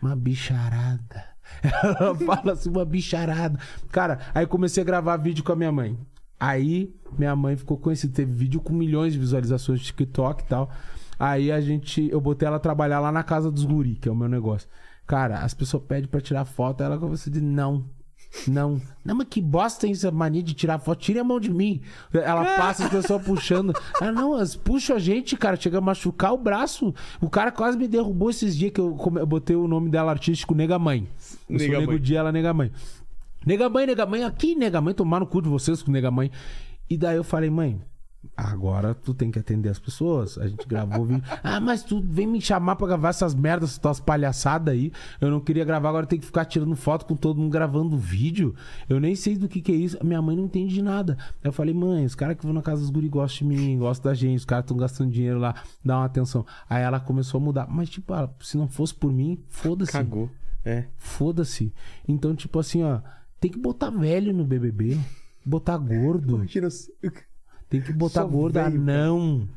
Uma 0.02 0.14
bicharada. 0.14 1.36
Ela 1.62 2.14
fala 2.14 2.52
assim, 2.52 2.68
uma 2.68 2.84
bicharada. 2.84 3.58
Cara, 3.92 4.18
aí 4.34 4.44
comecei 4.46 4.82
a 4.82 4.86
gravar 4.86 5.16
vídeo 5.16 5.44
com 5.44 5.52
a 5.52 5.56
minha 5.56 5.70
mãe. 5.70 5.96
Aí 6.38 6.92
minha 7.16 7.34
mãe 7.36 7.56
ficou 7.56 7.78
conhecida. 7.78 8.12
Teve 8.12 8.32
vídeo 8.32 8.60
com 8.60 8.72
milhões 8.72 9.12
de 9.12 9.18
visualizações 9.18 9.78
de 9.78 9.86
TikTok 9.86 10.42
e 10.42 10.46
tal. 10.46 10.70
Aí 11.18 11.50
a 11.50 11.60
gente. 11.60 12.08
Eu 12.10 12.20
botei 12.20 12.46
ela 12.46 12.58
trabalhar 12.58 12.98
lá 12.98 13.10
na 13.12 13.22
casa 13.22 13.50
dos 13.50 13.64
guri, 13.64 13.94
que 13.94 14.08
é 14.08 14.12
o 14.12 14.16
meu 14.16 14.28
negócio. 14.28 14.68
Cara, 15.06 15.38
as 15.40 15.54
pessoas 15.54 15.82
pedem 15.84 16.08
pra 16.08 16.20
tirar 16.20 16.44
foto, 16.44 16.82
ela 16.82 16.98
começa 16.98 17.28
a 17.28 17.32
dizer 17.32 17.44
não. 17.44 17.84
Não. 18.46 18.80
Não, 19.04 19.14
mas 19.14 19.28
que 19.30 19.40
bosta 19.40 19.82
tem 19.82 19.92
essa 19.92 20.10
mania 20.10 20.42
de 20.42 20.52
tirar 20.52 20.78
foto. 20.78 21.00
Tire 21.00 21.18
a 21.18 21.24
mão 21.24 21.40
de 21.40 21.50
mim. 21.50 21.80
Ela 22.12 22.44
passa 22.56 22.84
as 22.84 22.90
pessoas 22.90 23.22
puxando. 23.22 23.72
Ah, 24.00 24.12
não, 24.12 24.34
elas 24.34 24.56
puxam 24.56 24.96
a 24.96 24.98
gente, 24.98 25.36
cara. 25.36 25.56
Chega 25.56 25.78
a 25.78 25.80
machucar 25.80 26.34
o 26.34 26.38
braço. 26.38 26.94
O 27.20 27.30
cara 27.30 27.50
quase 27.50 27.78
me 27.78 27.88
derrubou 27.88 28.28
esses 28.28 28.56
dias 28.56 28.72
que 28.72 28.80
eu, 28.80 28.96
eu 29.16 29.26
botei 29.26 29.56
o 29.56 29.68
nome 29.68 29.90
dela 29.90 30.10
artístico 30.10 30.54
Nega 30.54 30.78
Mãe. 30.78 31.08
Eu 31.48 31.58
sou 31.58 31.68
Nega 31.68 31.80
Nego 31.80 31.92
Mãe. 31.92 32.00
Dia, 32.00 32.18
ela 32.18 32.32
Nega 32.32 32.52
Mãe. 32.52 32.72
Nega 33.46 33.68
Mãe, 33.70 33.86
Nega 33.86 34.06
Mãe, 34.06 34.24
aqui, 34.24 34.54
Nega 34.56 34.80
Mãe, 34.80 34.92
tomar 34.92 35.20
no 35.20 35.26
cu 35.26 35.40
de 35.40 35.48
vocês 35.48 35.82
com 35.82 35.90
Nega 35.90 36.10
Mãe. 36.10 36.30
E 36.90 36.96
daí 36.96 37.16
eu 37.16 37.24
falei, 37.24 37.48
mãe, 37.48 37.80
agora 38.36 38.94
tu 38.94 39.12
tem 39.12 39.30
que 39.30 39.38
atender 39.38 39.68
as 39.68 39.78
pessoas. 39.78 40.38
A 40.38 40.48
gente 40.48 40.66
gravou 40.66 41.02
o 41.02 41.06
vídeo. 41.06 41.24
Ah, 41.42 41.60
mas 41.60 41.82
tu 41.82 42.00
vem 42.00 42.26
me 42.26 42.40
chamar 42.40 42.76
pra 42.76 42.86
gravar 42.86 43.10
essas 43.10 43.34
merdas, 43.34 43.70
essas 43.70 43.78
tuas 43.78 44.00
palhaçadas 44.00 44.72
aí. 44.74 44.92
Eu 45.20 45.30
não 45.30 45.40
queria 45.40 45.64
gravar, 45.64 45.88
agora 45.88 46.06
tem 46.06 46.18
que 46.18 46.26
ficar 46.26 46.44
tirando 46.44 46.74
foto 46.74 47.06
com 47.06 47.14
todo 47.14 47.40
mundo 47.40 47.52
gravando 47.52 47.96
vídeo. 47.96 48.54
Eu 48.88 48.98
nem 48.98 49.14
sei 49.14 49.36
do 49.36 49.48
que 49.48 49.60
que 49.60 49.72
é 49.72 49.74
isso. 49.74 49.98
Minha 50.04 50.20
mãe 50.20 50.36
não 50.36 50.44
entende 50.44 50.74
de 50.74 50.82
nada. 50.82 51.16
Eu 51.42 51.52
falei, 51.52 51.72
mãe, 51.74 52.04
os 52.04 52.14
caras 52.14 52.36
que 52.36 52.44
vão 52.44 52.52
na 52.52 52.62
casa 52.62 52.80
dos 52.80 52.90
guri 52.90 53.08
gostam 53.08 53.48
de 53.48 53.54
mim, 53.54 53.78
gostam 53.78 54.10
da 54.10 54.14
gente, 54.14 54.38
os 54.38 54.44
caras 54.44 54.64
estão 54.64 54.76
gastando 54.76 55.10
dinheiro 55.10 55.38
lá, 55.38 55.54
dá 55.84 55.98
uma 55.98 56.06
atenção. 56.06 56.44
Aí 56.68 56.82
ela 56.82 56.98
começou 56.98 57.38
a 57.40 57.44
mudar. 57.44 57.66
Mas, 57.68 57.88
tipo, 57.88 58.12
ah, 58.12 58.28
se 58.40 58.56
não 58.56 58.68
fosse 58.68 58.94
por 58.94 59.12
mim, 59.12 59.38
foda-se. 59.48 59.92
Cagou. 59.92 60.30
É. 60.64 60.86
Foda-se. 60.96 61.72
Então, 62.08 62.34
tipo 62.34 62.58
assim, 62.58 62.82
ó, 62.82 63.00
tem 63.40 63.50
que 63.50 63.58
botar 63.58 63.90
velho 63.90 64.32
no 64.32 64.44
BBB. 64.44 64.98
Botar 65.44 65.78
gordo. 65.78 66.36
Imagina. 66.36 66.68
Tem 67.68 67.80
que 67.80 67.92
botar 67.92 68.22
Só 68.22 68.26
gordo. 68.28 68.58
Não. 68.70 69.48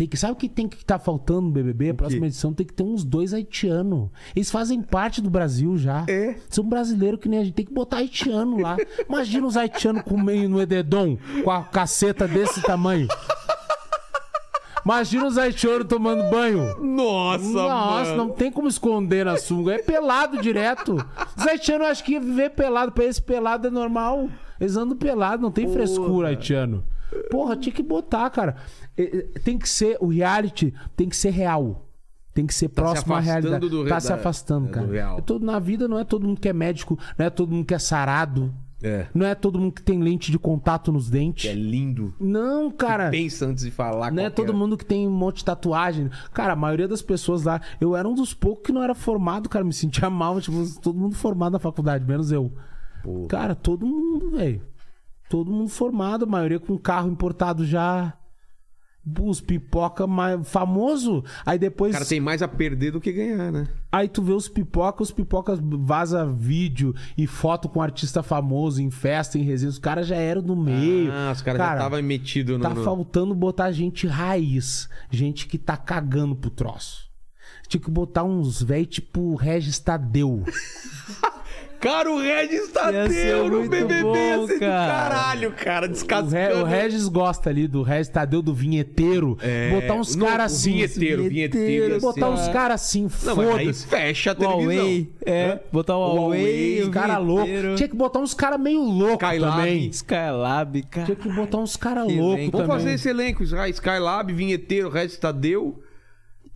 Tem 0.00 0.08
que, 0.08 0.16
sabe 0.16 0.32
o 0.32 0.36
que 0.36 0.48
tem 0.48 0.66
que 0.66 0.78
estar 0.78 0.98
faltando 0.98 1.42
no 1.42 1.50
BBB? 1.50 1.90
A 1.90 1.94
próxima 1.94 2.26
edição 2.26 2.54
tem 2.54 2.64
que 2.66 2.72
ter 2.72 2.82
uns 2.82 3.04
dois 3.04 3.34
haitianos. 3.34 4.08
Eles 4.34 4.50
fazem 4.50 4.80
parte 4.80 5.20
do 5.20 5.28
Brasil 5.28 5.76
já. 5.76 6.06
É. 6.08 6.36
São 6.48 6.64
brasileiros 6.66 7.20
que 7.20 7.28
nem 7.28 7.40
a 7.40 7.44
gente. 7.44 7.52
Tem 7.52 7.66
que 7.66 7.74
botar 7.74 7.98
haitiano 7.98 8.58
lá. 8.58 8.78
Imagina 9.06 9.46
os 9.46 9.58
haitianos 9.58 10.00
comendo 10.02 10.48
no 10.48 10.62
edredom 10.62 11.18
com 11.44 11.50
a 11.50 11.62
caceta 11.64 12.26
desse 12.26 12.62
tamanho. 12.62 13.08
Imagina 14.82 15.26
os 15.26 15.36
haitianos 15.36 15.86
tomando 15.86 16.30
banho. 16.30 16.82
Nossa, 16.82 17.44
Nossa, 17.44 18.10
mano. 18.12 18.16
não 18.16 18.30
tem 18.30 18.50
como 18.50 18.68
esconder 18.68 19.26
na 19.26 19.36
sunga. 19.36 19.74
É 19.74 19.78
pelado 19.78 20.40
direto. 20.40 20.96
Os 21.36 21.46
haitianos 21.46 21.86
acham 21.86 22.06
que 22.06 22.12
ia 22.12 22.20
viver 22.20 22.50
pelado. 22.50 22.90
Pra 22.90 23.04
eles, 23.04 23.20
pelado 23.20 23.66
é 23.66 23.70
normal. 23.70 24.30
Eles 24.58 24.76
andam 24.76 24.96
pelado, 24.96 25.42
não 25.42 25.50
tem 25.50 25.70
frescura 25.70 26.28
haitiano. 26.28 26.82
Porra, 27.30 27.56
tinha 27.56 27.72
que 27.74 27.82
botar, 27.82 28.28
cara. 28.30 28.56
Tem 29.44 29.58
que 29.58 29.68
ser, 29.68 29.96
o 30.00 30.06
reality 30.08 30.72
tem 30.96 31.08
que 31.08 31.16
ser 31.16 31.30
real. 31.30 31.86
Tem 32.32 32.46
que 32.46 32.54
ser 32.54 32.68
Tá 32.68 32.74
se 32.74 32.74
próximo 32.92 33.14
à 33.14 33.20
realidade. 33.20 33.68
do 33.68 33.86
tá 33.88 33.98
se 34.00 34.08
da- 34.08 34.14
afastando, 34.14 34.66
do 34.68 34.72
cara. 34.72 34.96
É 35.18 35.20
todo- 35.20 35.44
na 35.44 35.58
vida 35.58 35.88
não 35.88 35.98
é 35.98 36.04
todo 36.04 36.26
mundo 36.26 36.40
que 36.40 36.48
é 36.48 36.52
médico, 36.52 36.96
não 37.18 37.26
é 37.26 37.30
todo 37.30 37.52
mundo 37.52 37.64
que 37.66 37.74
é 37.74 37.78
sarado. 37.78 38.54
É. 38.82 39.08
Não 39.12 39.26
é 39.26 39.34
todo 39.34 39.58
mundo 39.58 39.72
que 39.74 39.82
tem 39.82 40.00
lente 40.00 40.32
de 40.32 40.38
contato 40.38 40.90
nos 40.90 41.10
dentes. 41.10 41.42
Que 41.42 41.48
é 41.50 41.54
lindo. 41.54 42.14
Não, 42.18 42.70
cara. 42.70 43.10
Pensa 43.10 43.44
antes 43.44 43.62
de 43.64 43.70
falar. 43.70 44.10
Não 44.10 44.22
é 44.22 44.30
todo 44.30 44.54
mundo 44.54 44.74
que 44.74 44.86
tem 44.86 45.06
um 45.06 45.10
monte 45.10 45.38
de 45.38 45.44
tatuagem. 45.44 46.08
Cara, 46.32 46.54
a 46.54 46.56
maioria 46.56 46.88
das 46.88 47.02
pessoas 47.02 47.42
lá. 47.42 47.60
Eu 47.78 47.94
era 47.94 48.08
um 48.08 48.14
dos 48.14 48.32
poucos 48.32 48.64
que 48.64 48.72
não 48.72 48.82
era 48.82 48.94
formado, 48.94 49.50
cara. 49.50 49.62
Me 49.66 49.72
sentia 49.74 50.08
mal. 50.08 50.40
Tipo, 50.40 50.64
todo 50.80 50.98
mundo 50.98 51.14
formado 51.14 51.52
na 51.52 51.58
faculdade, 51.58 52.06
menos 52.06 52.32
eu. 52.32 52.50
Pô. 53.02 53.26
Cara, 53.28 53.54
todo 53.54 53.84
mundo, 53.84 54.30
velho. 54.30 54.62
Todo 55.30 55.50
mundo 55.50 55.70
formado, 55.70 56.24
a 56.24 56.28
maioria 56.28 56.58
com 56.60 56.76
carro 56.76 57.08
importado 57.08 57.64
já. 57.64 58.12
Os 59.18 59.40
pipoca 59.40 60.06
mais 60.06 60.46
famoso. 60.46 61.24
Aí 61.46 61.56
O 61.56 61.60
depois. 61.60 61.92
cara 61.92 62.04
tem 62.04 62.20
mais 62.20 62.42
a 62.42 62.48
perder 62.48 62.90
do 62.90 63.00
que 63.00 63.10
ganhar, 63.12 63.50
né? 63.50 63.66
Aí 63.90 64.08
tu 64.08 64.22
vê 64.22 64.32
os 64.32 64.48
pipocas, 64.48 65.08
os 65.08 65.14
pipocas 65.14 65.58
vaza 65.62 66.26
vídeo 66.26 66.94
e 67.16 67.26
foto 67.26 67.68
com 67.68 67.80
artista 67.80 68.22
famoso 68.22 68.82
em 68.82 68.90
festa, 68.90 69.38
em 69.38 69.42
resenha. 69.42 69.70
Os 69.70 69.78
caras 69.78 70.06
já 70.08 70.16
eram 70.16 70.42
do 70.42 70.54
meio. 70.56 71.10
Ah, 71.12 71.30
os 71.32 71.40
caras 71.42 71.60
já 71.60 71.72
estavam 71.74 72.02
metidos 72.02 72.56
no. 72.58 72.62
Tá 72.62 72.74
no- 72.74 72.82
faltando 72.84 73.34
botar 73.34 73.70
gente 73.72 74.06
raiz. 74.06 74.88
Gente 75.10 75.46
que 75.46 75.56
tá 75.56 75.76
cagando 75.76 76.36
pro 76.36 76.50
troço. 76.50 77.08
Tinha 77.68 77.80
que 77.80 77.90
botar 77.90 78.24
uns 78.24 78.60
véi 78.62 78.84
tipo 78.84 79.34
Regis 79.36 79.78
Tadeu. 79.78 80.42
Cara, 81.80 82.12
o 82.12 82.18
Regis 82.20 82.68
Tadeu 82.68 83.08
ser 83.10 83.36
no 83.36 83.48
muito 83.58 83.70
BBB 83.70 84.02
bom, 84.02 84.14
ia 84.16 84.46
ser 84.46 84.54
do 84.54 84.60
cara. 84.60 84.92
caralho, 85.08 85.52
cara. 85.52 85.86
O, 85.86 85.88
Descascando. 85.88 86.30
Re- 86.36 86.52
o 86.52 86.64
Regis 86.64 87.08
gosta 87.08 87.48
ali 87.48 87.66
do 87.66 87.82
Regis 87.82 88.08
Tadeu, 88.08 88.42
do 88.42 88.52
vinheteiro. 88.54 89.38
É, 89.40 89.70
Botar 89.70 89.94
uns 89.94 90.14
caras 90.14 90.52
o 90.52 90.56
assim. 90.56 90.72
vinheteiro, 90.74 91.22
vinheteiro, 91.28 91.96
assim. 91.96 92.00
Botar 92.06 92.28
uns 92.28 92.48
caras 92.48 92.82
assim, 92.82 93.08
foda-se. 93.08 93.86
fecha 93.86 94.30
a 94.30 94.32
O 94.32 94.36
televisão. 94.36 94.66
Huawei. 94.84 95.12
É, 95.24 95.60
botar 95.72 95.96
o 95.96 96.00
O 96.00 96.14
Huawei. 96.16 96.40
Huawei, 96.42 96.80
o 96.82 96.84
Os 96.84 96.88
caras 96.90 97.18
loucos. 97.24 97.44
vinheteiro. 97.46 97.76
Tinha 97.76 97.88
que 97.88 97.96
botar 97.96 98.18
uns 98.20 98.34
caras 98.34 98.60
meio 98.60 98.80
loucos 98.82 99.14
Skylab. 99.28 99.56
também. 99.56 99.86
Skylab, 99.88 100.82
cara. 100.82 101.06
Tinha 101.06 101.16
que 101.16 101.28
botar 101.30 101.58
uns 101.58 101.76
caras 101.76 102.06
Que 102.06 102.16
loucos. 102.18 102.50
Vamos 102.50 102.66
fazer 102.66 102.92
esse 102.92 103.08
elenco. 103.08 103.42
Sky- 103.42 103.70
Skylab, 103.70 104.32
Vinheteiro, 104.34 104.90
Regis 104.90 105.16
Tadeu. 105.16 105.82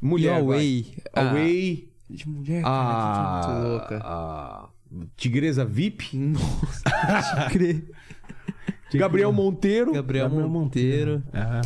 E 0.03 0.07
Mulher. 0.07 0.39
Huawei. 0.43 0.86
vai. 1.15 1.25
Ah, 1.25 1.28
Huawei. 1.31 1.89
De 2.11 2.28
mulher, 2.28 2.61
A... 2.61 2.62
cara. 2.62 3.41
que 3.47 3.53
muito 3.55 3.69
louca. 3.70 4.01
a 4.05 4.69
Tigresa 5.16 5.64
VIP. 5.64 6.16
Nossa, 6.16 7.48
crer. 7.50 7.84
Gabriel 8.92 9.32
Monteiro. 9.32 9.92
Gabriel 9.92 10.28
Gabriel 10.28 10.48
Monteiro. 10.48 11.23
É. 11.32 11.60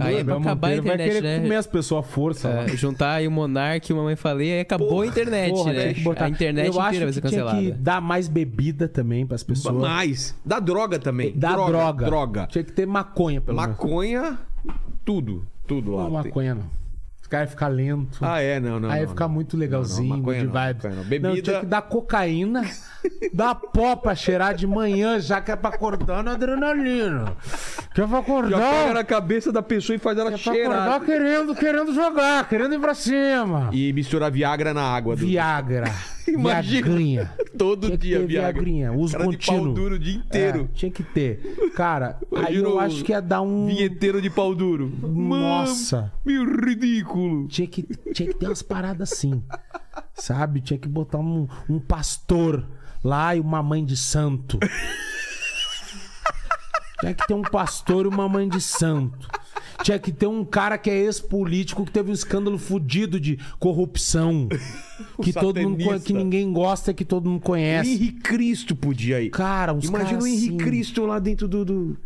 Aí 0.00 0.16
é 0.16 0.24
pra 0.24 0.36
acabar 0.36 0.68
a 0.68 0.70
Monteiro 0.70 0.82
vai 0.82 0.94
internet, 0.94 1.12
querer 1.14 1.36
né? 1.36 1.42
comer 1.42 1.56
as 1.56 1.66
pessoas 1.66 2.04
à 2.04 2.08
força. 2.08 2.48
É, 2.48 2.68
juntar 2.76 3.12
aí 3.12 3.28
o 3.28 3.30
Monark 3.30 3.88
e 3.88 3.92
o 3.92 3.96
Mamãe 3.96 4.16
Falei, 4.16 4.54
aí 4.54 4.60
acabou 4.60 5.02
a 5.02 5.06
internet, 5.06 5.52
Porra, 5.52 5.72
né? 5.72 5.80
tinha 5.82 5.94
que 5.94 6.00
botar. 6.02 6.24
A 6.24 6.28
internet 6.28 6.66
Eu 6.66 6.82
inteira 6.82 7.04
vai 7.04 7.12
ser 7.12 7.20
que 7.20 7.28
tinha 7.28 7.44
cancelada. 7.44 7.60
que 7.60 7.72
dar 7.72 8.00
mais 8.00 8.26
bebida 8.26 8.88
também 8.88 9.26
pras 9.26 9.42
pessoas. 9.44 9.74
Mais. 9.76 10.34
Da 10.44 10.58
droga 10.58 10.98
também. 10.98 11.32
Da 11.36 11.54
droga. 11.54 12.06
Droga. 12.06 12.46
Tinha 12.48 12.64
que 12.64 12.72
ter 12.72 12.86
maconha, 12.86 13.40
pelo 13.40 13.60
menos. 13.60 13.76
Maconha, 13.76 14.38
tudo. 15.04 15.46
Tudo 15.66 15.92
lá. 15.92 16.04
Não, 16.04 16.10
maconha 16.10 16.54
não. 16.56 16.83
Os 17.34 17.36
caras 17.38 17.50
ficam 17.50 17.68
lento. 17.68 18.18
Ah, 18.22 18.40
é, 18.40 18.60
não, 18.60 18.78
não. 18.78 18.90
Aí 18.90 19.02
não, 19.02 19.08
fica 19.08 19.24
não. 19.26 19.34
muito 19.34 19.56
legalzinho, 19.56 20.08
Não, 20.08 20.16
não, 20.16 20.22
maconha 20.22 20.38
de 20.40 20.46
não, 20.46 20.52
vibe. 20.52 20.74
maconha 20.76 20.94
não. 20.94 21.02
Não, 21.02 21.08
Bebida- 21.08 21.42
tinha 21.42 21.60
que 21.60 21.66
dar 21.66 21.82
cocaína, 21.82 22.62
dar 23.34 23.54
pó 23.56 23.96
pra 23.96 24.14
cheirar 24.14 24.54
de 24.54 24.66
manhã, 24.66 25.18
já 25.18 25.40
que 25.40 25.50
é 25.50 25.56
pra 25.56 25.70
acordar 25.70 26.22
na 26.22 26.32
adrenalina. 26.32 27.32
Que 27.94 28.00
é 28.02 28.06
pra 28.06 28.16
Já 28.18 28.22
pega 28.22 28.38
acordar. 28.40 28.94
na 28.94 29.04
cabeça 29.04 29.50
da 29.52 29.62
pessoa 29.62 29.96
e 29.96 29.98
faz 29.98 30.16
ela 30.18 30.28
É 30.28 30.32
pra 30.32 30.38
cheirar. 30.38 30.88
acordar 30.88 31.00
querendo, 31.06 31.54
querendo 31.54 31.94
jogar, 31.94 32.48
querendo 32.48 32.74
ir 32.74 32.80
pra 32.80 32.94
cima. 32.94 33.68
E 33.72 33.92
misturar 33.92 34.30
Viagra 34.30 34.72
na 34.74 34.82
água. 34.82 35.16
Do... 35.16 35.26
Viagra. 35.26 35.90
Imagina. 36.28 36.86
Viagrinha. 36.86 37.32
Todo 37.56 37.86
Tinha 37.86 37.98
dia 37.98 38.26
Viagra. 38.26 38.52
Viagrinha, 38.52 38.92
uso 38.92 39.16
Cara 39.16 39.30
de 39.30 39.38
pau 39.38 39.54
contínuo. 39.56 39.74
duro 39.74 39.94
o 39.94 39.98
dia 39.98 40.14
inteiro. 40.16 40.68
É, 40.70 40.74
tinha 40.74 40.90
que 40.90 41.02
ter. 41.02 41.70
Cara, 41.74 42.18
aí 42.44 42.56
eu 42.56 42.78
acho 42.80 43.04
que 43.04 43.12
ia 43.12 43.20
dar 43.20 43.42
um. 43.42 43.66
Vinheteiro 43.66 44.20
de 44.20 44.30
pau 44.30 44.54
duro. 44.54 44.92
Nossa. 45.02 46.12
Meu 46.24 46.44
ridículo. 46.44 47.46
Tinha 47.48 47.66
que, 47.68 47.82
tinha 48.12 48.28
que 48.28 48.34
ter 48.38 48.46
umas 48.46 48.62
paradas 48.62 49.12
assim. 49.12 49.42
Sabe? 50.14 50.60
Tinha 50.60 50.78
que 50.78 50.88
botar 50.88 51.18
um, 51.18 51.46
um 51.68 51.78
pastor 51.78 52.66
lá 53.02 53.36
e 53.36 53.40
uma 53.40 53.62
mãe 53.62 53.84
de 53.84 53.96
santo. 53.96 54.58
Tinha 57.00 57.14
que 57.14 57.26
ter 57.26 57.34
um 57.34 57.42
pastor 57.42 58.06
e 58.06 58.08
uma 58.08 58.28
mãe 58.28 58.48
de 58.48 58.60
santo. 58.60 59.28
Tinha 59.82 59.98
que 59.98 60.12
ter 60.12 60.26
um 60.26 60.44
cara 60.44 60.78
que 60.78 60.88
é 60.88 60.96
ex-político 60.96 61.84
que 61.84 61.90
teve 61.90 62.10
um 62.10 62.14
escândalo 62.14 62.58
fudido 62.58 63.18
de 63.18 63.38
corrupção. 63.58 64.48
Que 65.20 65.32
todo 65.32 65.60
mundo 65.60 66.00
que 66.00 66.12
ninguém 66.12 66.52
gosta, 66.52 66.94
que 66.94 67.04
todo 67.04 67.28
mundo 67.28 67.40
conhece. 67.40 67.90
Henrique 67.90 68.20
Cristo 68.20 68.76
podia 68.76 69.20
ir. 69.20 69.30
Cara, 69.30 69.72
uns 69.72 69.86
Imagina 69.86 70.22
o 70.22 70.26
Henrique 70.26 70.48
assim. 70.50 70.56
Cristo 70.56 71.04
lá 71.04 71.18
dentro 71.18 71.48
do. 71.48 71.64
do... 71.64 71.98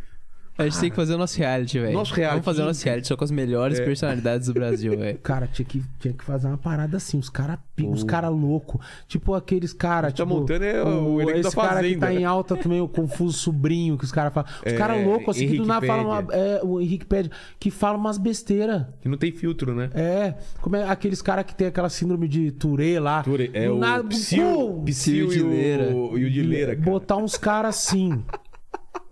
A 0.59 0.65
gente 0.65 0.81
tem 0.81 0.91
que 0.91 0.97
fazer 0.97 1.15
o 1.15 1.19
nosso 1.19 1.39
reality, 1.39 1.79
velho. 1.79 1.93
Nosso 1.93 2.13
reality. 2.13 2.33
Vamos 2.35 2.45
fazer 2.45 2.63
o 2.63 2.65
nosso 2.67 2.85
reality 2.85 3.07
só 3.09 3.17
com 3.17 3.25
as 3.25 3.31
melhores 3.31 3.79
personalidades 3.79 4.49
do 4.49 4.55
Brasil, 4.55 4.91
velho. 4.99 5.19
Cara, 5.21 5.47
tinha 5.47 5.65
que, 5.65 5.83
tinha 6.01 6.13
que 6.13 6.25
fazer 6.25 6.49
uma 6.49 6.59
parada 6.59 6.97
assim, 6.97 7.17
os 7.19 7.31
caras 7.31 7.59
os 7.81 8.03
cara 8.03 8.29
loucos. 8.29 8.85
Tipo 9.07 9.35
aqueles 9.35 9.73
caras. 9.73 10.13
tá 10.13 10.17
Tipo, 10.25 10.29
montando 10.41 10.65
é 10.65 10.83
o 10.83 11.21
elenco 11.21 11.39
esse 11.47 11.57
da 11.57 11.63
cara 11.63 11.77
que 11.81 11.95
Fazenda. 11.95 12.07
tá 12.07 12.13
em 12.13 12.25
alta 12.25 12.57
também, 12.57 12.81
o 12.81 12.89
Confuso 12.89 13.39
Sobrinho, 13.39 13.97
que 13.97 14.05
os 14.05 14.11
caras 14.11 14.35
falam. 14.35 14.51
Os 14.67 14.73
É, 14.73 14.77
caras 14.77 15.05
loucos, 15.05 15.37
assim, 15.37 15.47
que 15.47 15.47
do 15.47 15.55
Henrique 15.63 15.69
nada 15.69 15.87
falam. 15.87 16.07
Uma, 16.09 16.27
é, 16.35 16.61
o 16.65 16.81
Henrique 16.81 17.07
Pede, 17.07 17.31
que 17.61 17.71
falam 17.71 18.01
umas 18.01 18.19
besteiras. 18.19 18.85
Que 19.01 19.09
não 19.09 19.17
tem 19.17 19.31
filtro, 19.31 19.73
né? 19.75 19.91
É, 19.95 20.35
como 20.61 20.75
é 20.75 20.89
aqueles 20.89 21.23
caras 21.23 21.45
que 21.45 21.55
tem 21.55 21.69
aquela 21.69 21.89
síndrome 21.89 22.27
de 22.27 22.51
Tourette 22.51 22.99
lá. 22.99 23.23
Tourette, 23.23 23.57
é 23.57 23.69
Do 23.69 23.77
o 23.77 23.79
nada, 23.79 24.03
Psyu, 24.09 24.83
Psyu 24.87 25.29
Psyu 25.29 25.53
e 25.55 25.95
o, 25.95 26.19
e 26.19 26.25
o 26.25 26.31
Dileira, 26.31 26.75
cara. 26.75 26.91
Botar 26.91 27.17
uns 27.17 27.37
caras 27.37 27.77
assim. 27.77 28.25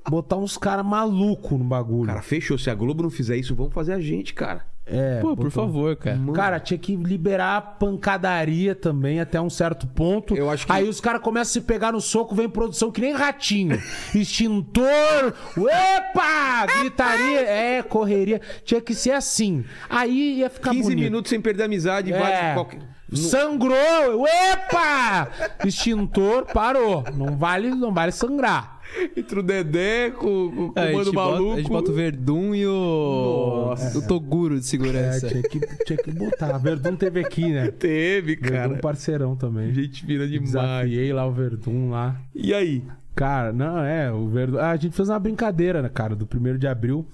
Botar 0.08 0.36
uns 0.36 0.56
caras 0.56 0.84
malucos 0.84 1.58
no 1.58 1.64
bagulho. 1.64 2.06
Cara, 2.06 2.22
fechou. 2.22 2.56
Se 2.58 2.70
a 2.70 2.74
Globo 2.74 3.02
não 3.02 3.10
fizer 3.10 3.36
isso, 3.36 3.54
vamos 3.54 3.72
fazer 3.74 3.92
a 3.92 4.00
gente, 4.00 4.32
cara. 4.34 4.64
é, 4.88 5.18
Pô, 5.20 5.30
por 5.30 5.36
botar- 5.46 5.50
favor, 5.50 5.96
cara. 5.96 6.20
Cara, 6.32 6.60
tinha 6.60 6.78
que 6.78 6.94
liberar 6.94 7.56
a 7.56 7.60
pancadaria 7.60 8.72
também 8.72 9.18
até 9.18 9.40
um 9.40 9.50
certo 9.50 9.84
ponto. 9.88 10.36
Eu 10.36 10.48
acho 10.48 10.64
que- 10.64 10.72
Aí 10.72 10.88
os 10.88 11.00
caras 11.00 11.20
começam 11.20 11.50
a 11.50 11.52
se 11.54 11.60
pegar 11.62 11.90
no 11.90 12.00
soco, 12.00 12.36
vem 12.36 12.48
produção 12.48 12.92
que 12.92 13.00
nem 13.00 13.12
ratinho. 13.12 13.82
Extintor, 14.14 15.34
epa! 15.56 16.66
Gritaria, 16.78 17.40
é, 17.40 17.82
correria. 17.82 18.40
Tinha 18.64 18.80
que 18.80 18.94
ser 18.94 19.10
assim. 19.12 19.64
Aí 19.90 20.38
ia 20.38 20.48
ficar 20.50 20.70
15 20.70 20.82
bonito. 20.84 21.04
minutos 21.04 21.30
sem 21.30 21.40
perder 21.40 21.62
a 21.64 21.66
amizade. 21.66 22.12
É. 22.12 22.18
Vai 22.18 22.54
qualquer... 22.54 22.80
No- 23.10 23.16
Sangrou, 23.16 24.26
epa! 24.26 25.28
Extintor, 25.64 26.46
parou. 26.52 27.04
Não 27.14 27.36
vale, 27.36 27.70
não 27.70 27.92
vale 27.94 28.10
sangrar. 28.12 28.75
Entre 29.16 29.38
o 29.38 29.42
Dedé 29.42 30.10
com, 30.10 30.50
com 30.50 30.62
o 30.68 30.72
É, 30.76 30.82
a, 30.82 30.86
comando 30.90 31.04
gente 31.04 31.14
bota, 31.14 31.30
maluco. 31.32 31.52
a 31.52 31.56
gente 31.58 31.68
bota 31.68 31.90
o 31.90 31.94
Verdun 31.94 32.54
e 32.54 32.66
o. 32.66 33.64
Nossa. 33.68 33.98
O 33.98 34.06
Toguro 34.06 34.54
de 34.54 34.60
É, 34.60 34.62
segurança. 34.64 35.28
tinha 35.28 35.42
que, 35.42 35.60
tinha 35.84 35.96
que 35.98 36.10
botar. 36.12 36.56
Verdun 36.58 36.96
teve 36.96 37.20
aqui, 37.20 37.48
né? 37.52 37.70
Teve, 37.78 38.36
Verdun 38.36 38.48
cara. 38.56 38.76
parceirão 38.78 39.36
também. 39.36 39.72
Gente 39.74 40.04
fina 40.06 40.26
demais. 40.26 40.52
Desafiei 40.52 41.12
lá 41.12 41.26
o 41.26 41.32
Verdun 41.32 41.90
lá. 41.90 42.20
E 42.34 42.54
aí? 42.54 42.82
Cara, 43.14 43.52
não, 43.52 43.78
é, 43.78 44.10
o 44.12 44.28
Verdun. 44.28 44.58
Ah, 44.58 44.70
a 44.70 44.76
gente 44.76 44.94
fez 44.94 45.08
uma 45.08 45.18
brincadeira, 45.18 45.82
né, 45.82 45.88
cara, 45.88 46.14
do 46.14 46.26
primeiro 46.26 46.58
de 46.58 46.66
abril. 46.66 47.06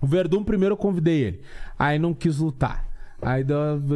O 0.00 0.06
Verdun 0.06 0.42
primeiro 0.44 0.72
eu 0.74 0.76
convidei 0.78 1.22
ele. 1.22 1.40
Aí 1.78 1.98
não 1.98 2.12
quis 2.12 2.38
lutar. 2.38 2.86
Aí 3.22 3.44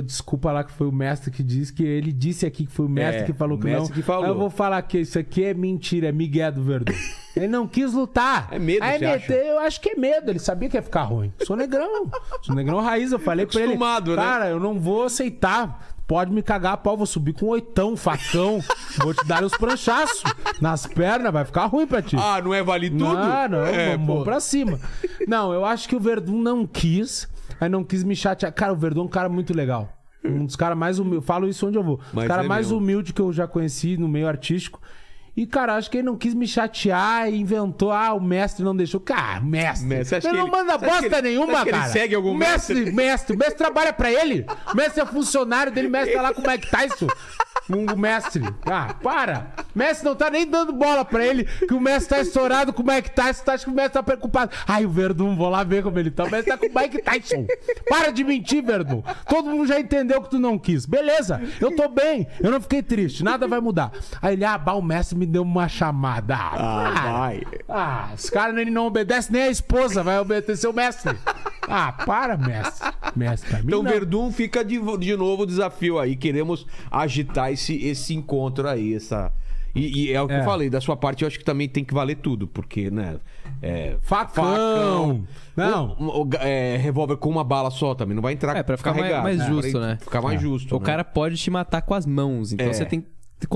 desculpa 0.04 0.50
lá 0.52 0.64
que 0.64 0.72
foi 0.72 0.86
o 0.86 0.92
mestre 0.92 1.30
que 1.30 1.42
disse 1.42 1.72
que 1.72 1.82
ele 1.84 2.12
disse 2.12 2.46
aqui 2.46 2.64
que 2.64 2.72
foi 2.72 2.86
o 2.86 2.88
mestre 2.88 3.22
É, 3.22 3.26
que 3.26 3.32
falou 3.32 3.56
o 3.58 3.60
que 3.60 3.66
mestre 3.66 3.88
não. 3.90 3.94
que 3.94 4.02
falou. 4.02 4.24
Aí 4.24 4.30
eu 4.30 4.38
vou 4.38 4.48
falar 4.48 4.80
que 4.82 4.98
isso 5.00 5.18
aqui 5.18 5.44
é 5.44 5.52
mentira, 5.54 6.08
é 6.08 6.12
Miguel 6.12 6.52
do 6.52 6.62
Verdun. 6.62 6.92
ele 7.36 7.48
não 7.48 7.66
quis 7.66 7.92
lutar. 7.92 8.48
É 8.50 8.58
medo, 8.58 8.82
Aí 8.82 8.98
meteu, 8.98 9.36
eu 9.36 9.58
acho 9.60 9.80
que 9.80 9.90
é 9.90 9.94
medo, 9.96 10.30
ele 10.30 10.38
sabia 10.38 10.68
que 10.68 10.76
ia 10.76 10.82
ficar 10.82 11.02
ruim. 11.02 11.32
Sou 11.44 11.56
negrão. 11.56 12.10
Sou 12.42 12.54
negrão 12.54 12.80
raiz, 12.80 13.12
eu 13.12 13.18
falei 13.18 13.44
pra 13.46 13.60
ele. 13.60 13.76
Né? 13.76 14.16
Cara, 14.16 14.48
eu 14.48 14.58
não 14.58 14.78
vou 14.78 15.04
aceitar. 15.04 15.86
Pode 16.06 16.32
me 16.32 16.42
cagar 16.42 16.72
a 16.72 16.76
pau, 16.78 16.96
vou 16.96 17.04
subir 17.04 17.34
com 17.34 17.44
um 17.44 17.48
oitão, 17.50 17.94
facão. 17.94 18.64
vou 19.02 19.12
te 19.12 19.26
dar 19.26 19.44
os 19.44 19.52
pranchaços 19.54 20.22
nas 20.58 20.86
pernas, 20.86 21.30
vai 21.30 21.44
ficar 21.44 21.66
ruim 21.66 21.86
pra 21.86 22.00
ti. 22.00 22.16
Ah, 22.18 22.40
não 22.42 22.54
é 22.54 22.62
vale 22.62 22.88
tudo? 22.88 23.04
Não, 23.04 23.48
não, 23.50 23.66
é, 23.66 23.94
vamos 23.94 24.24
pra 24.24 24.40
cima. 24.40 24.80
Não, 25.26 25.52
eu 25.52 25.66
acho 25.66 25.86
que 25.86 25.94
o 25.94 26.00
Verdun 26.00 26.40
não 26.40 26.66
quis. 26.66 27.28
Aí 27.60 27.68
não 27.68 27.84
quis 27.84 28.04
me 28.04 28.14
chatear. 28.14 28.52
Cara, 28.52 28.72
o 28.72 28.76
Verdun 28.76 29.02
é 29.02 29.04
um 29.04 29.08
cara 29.08 29.28
muito 29.28 29.54
legal. 29.54 29.92
Um 30.24 30.46
dos 30.46 30.56
caras 30.56 30.76
mais 30.76 30.98
humildes. 30.98 31.26
Falo 31.26 31.48
isso 31.48 31.66
onde 31.66 31.78
eu 31.78 31.82
vou. 31.82 32.00
Mas 32.12 32.24
o 32.24 32.28
cara 32.28 32.44
é 32.44 32.46
mais 32.46 32.66
mesmo. 32.66 32.78
humilde 32.78 33.12
que 33.12 33.20
eu 33.20 33.32
já 33.32 33.46
conheci 33.46 33.96
no 33.96 34.08
meio 34.08 34.28
artístico. 34.28 34.80
E, 35.36 35.46
cara, 35.46 35.76
acho 35.76 35.88
que 35.88 35.98
ele 35.98 36.06
não 36.06 36.16
quis 36.16 36.34
me 36.34 36.48
chatear 36.48 37.32
e 37.32 37.36
inventou. 37.36 37.92
Ah, 37.92 38.12
o 38.12 38.20
mestre 38.20 38.64
não 38.64 38.74
deixou. 38.74 38.98
Cara, 38.98 39.40
mestre. 39.40 39.86
Mestre, 39.86 40.18
ele 40.28 40.36
não 40.36 40.48
manda 40.48 40.76
bosta 40.76 41.22
nenhuma, 41.22 41.62
que 41.62 41.68
ele 41.68 41.78
cara. 41.78 41.92
segue 41.92 42.14
algum 42.16 42.34
mestre? 42.34 42.74
mestre? 42.74 42.92
Mestre. 42.92 43.36
O 43.36 43.38
mestre 43.38 43.56
trabalha 43.56 43.92
pra 43.92 44.10
ele. 44.10 44.44
O 44.72 44.76
mestre 44.76 45.00
é 45.00 45.06
funcionário 45.06 45.70
dele. 45.70 45.86
O 45.86 45.90
mestre 45.92 46.14
tá 46.14 46.22
lá 46.22 46.34
com 46.34 46.42
o 46.42 46.50
Mike 46.50 46.68
Tyson. 46.68 47.06
Um 47.70 47.96
mestre. 47.96 48.42
Ah, 48.66 48.94
para. 49.02 49.52
O 49.74 49.78
mestre 49.78 50.08
não 50.08 50.14
tá 50.16 50.30
nem 50.30 50.46
dando 50.46 50.72
bola 50.72 51.04
pra 51.04 51.24
ele. 51.26 51.44
Que 51.44 51.74
o 51.74 51.80
mestre 51.80 52.16
tá 52.16 52.22
estourado 52.22 52.72
com 52.72 52.82
o 52.82 52.86
Mike 52.86 53.10
Tyson. 53.10 53.44
Tu 53.44 53.50
acha 53.50 53.64
que 53.64 53.70
o 53.70 53.74
mestre 53.74 53.92
tá 53.92 54.02
preocupado? 54.02 54.52
Ai, 54.66 54.86
o 54.86 54.90
Verdun, 54.90 55.36
vou 55.36 55.48
lá 55.48 55.62
ver 55.64 55.82
como 55.82 55.98
ele 55.98 56.10
tá. 56.10 56.24
O 56.24 56.30
mestre 56.30 56.50
tá 56.50 56.58
com 56.58 56.66
o 56.66 56.82
Mike 56.82 57.02
Tyson. 57.02 57.46
Para 57.88 58.10
de 58.10 58.24
mentir, 58.24 58.62
Verdun. 58.64 59.02
Todo 59.28 59.50
mundo 59.50 59.66
já 59.66 59.78
entendeu 59.78 60.22
que 60.22 60.30
tu 60.30 60.38
não 60.38 60.58
quis. 60.58 60.86
Beleza, 60.86 61.40
eu 61.60 61.74
tô 61.76 61.88
bem. 61.88 62.26
Eu 62.40 62.50
não 62.50 62.60
fiquei 62.60 62.82
triste. 62.82 63.22
Nada 63.22 63.46
vai 63.46 63.60
mudar. 63.60 63.92
Aí 64.22 64.34
ele, 64.34 64.44
ah, 64.44 64.56
bah, 64.58 64.74
o 64.74 64.82
mestre 64.82 65.16
me 65.18 65.26
deu 65.26 65.42
uma 65.42 65.68
chamada. 65.68 66.34
Ah, 66.36 66.88
Ah, 66.88 67.12
vai. 67.18 67.42
Ah, 67.68 68.08
os 68.14 68.30
caras 68.30 68.66
não 68.70 68.86
obedecem 68.86 69.32
nem 69.32 69.42
a 69.42 69.48
esposa, 69.50 70.02
vai 70.02 70.18
obedecer 70.18 70.66
o 70.68 70.72
mestre. 70.72 71.16
Ah, 71.68 71.92
para, 71.92 72.36
mestre. 72.36 72.88
Mestre, 73.14 73.50
pra 73.50 73.58
mim 73.58 73.64
Então, 73.66 73.82
não. 73.82 73.90
Verdun, 73.90 74.32
fica 74.32 74.64
de, 74.64 74.80
de 74.98 75.16
novo 75.16 75.42
o 75.42 75.46
desafio 75.46 75.98
aí. 75.98 76.16
Queremos 76.16 76.66
agitar 76.90 77.52
esse, 77.52 77.57
esse 77.74 78.14
encontro 78.14 78.68
aí, 78.68 78.94
essa. 78.94 79.32
E, 79.74 80.06
e 80.06 80.12
é 80.12 80.20
o 80.20 80.26
que 80.26 80.32
É. 80.34 80.40
eu 80.40 80.44
falei, 80.44 80.70
da 80.70 80.80
sua 80.80 80.96
parte, 80.96 81.22
eu 81.22 81.28
acho 81.28 81.38
que 81.38 81.44
também 81.44 81.68
tem 81.68 81.84
que 81.84 81.92
valer 81.94 82.16
tudo, 82.16 82.48
porque, 82.48 82.90
né? 82.90 83.16
É, 83.62 83.96
Facão. 84.00 85.24
Não. 85.56 85.96
O, 85.98 86.22
o- 86.24 86.28
é, 86.40 86.76
revólver 86.78 87.16
com 87.16 87.28
uma 87.28 87.44
bala 87.44 87.70
só 87.70 87.94
também, 87.94 88.14
não 88.14 88.22
vai 88.22 88.32
entrar 88.32 88.56
É, 88.56 88.62
pra 88.62 88.76
ficar 88.76 88.90
mais, 88.90 89.00
carregado. 89.02 89.22
mais 89.24 89.40
É, 89.40 89.46
justo, 89.46 89.70
pra 89.72 89.80
né? 89.80 89.98
Ficar 90.00 90.22
mais 90.22 90.38
É. 90.38 90.42
justo. 90.42 90.76
O 90.76 90.80
né? 90.80 90.84
cara 90.86 91.04
pode 91.04 91.36
te 91.36 91.50
matar 91.50 91.82
com 91.82 91.94
as 91.94 92.06
mãos, 92.06 92.52
então 92.52 92.66
É. 92.66 92.72
você 92.72 92.84
tem 92.84 93.00
que 93.00 93.08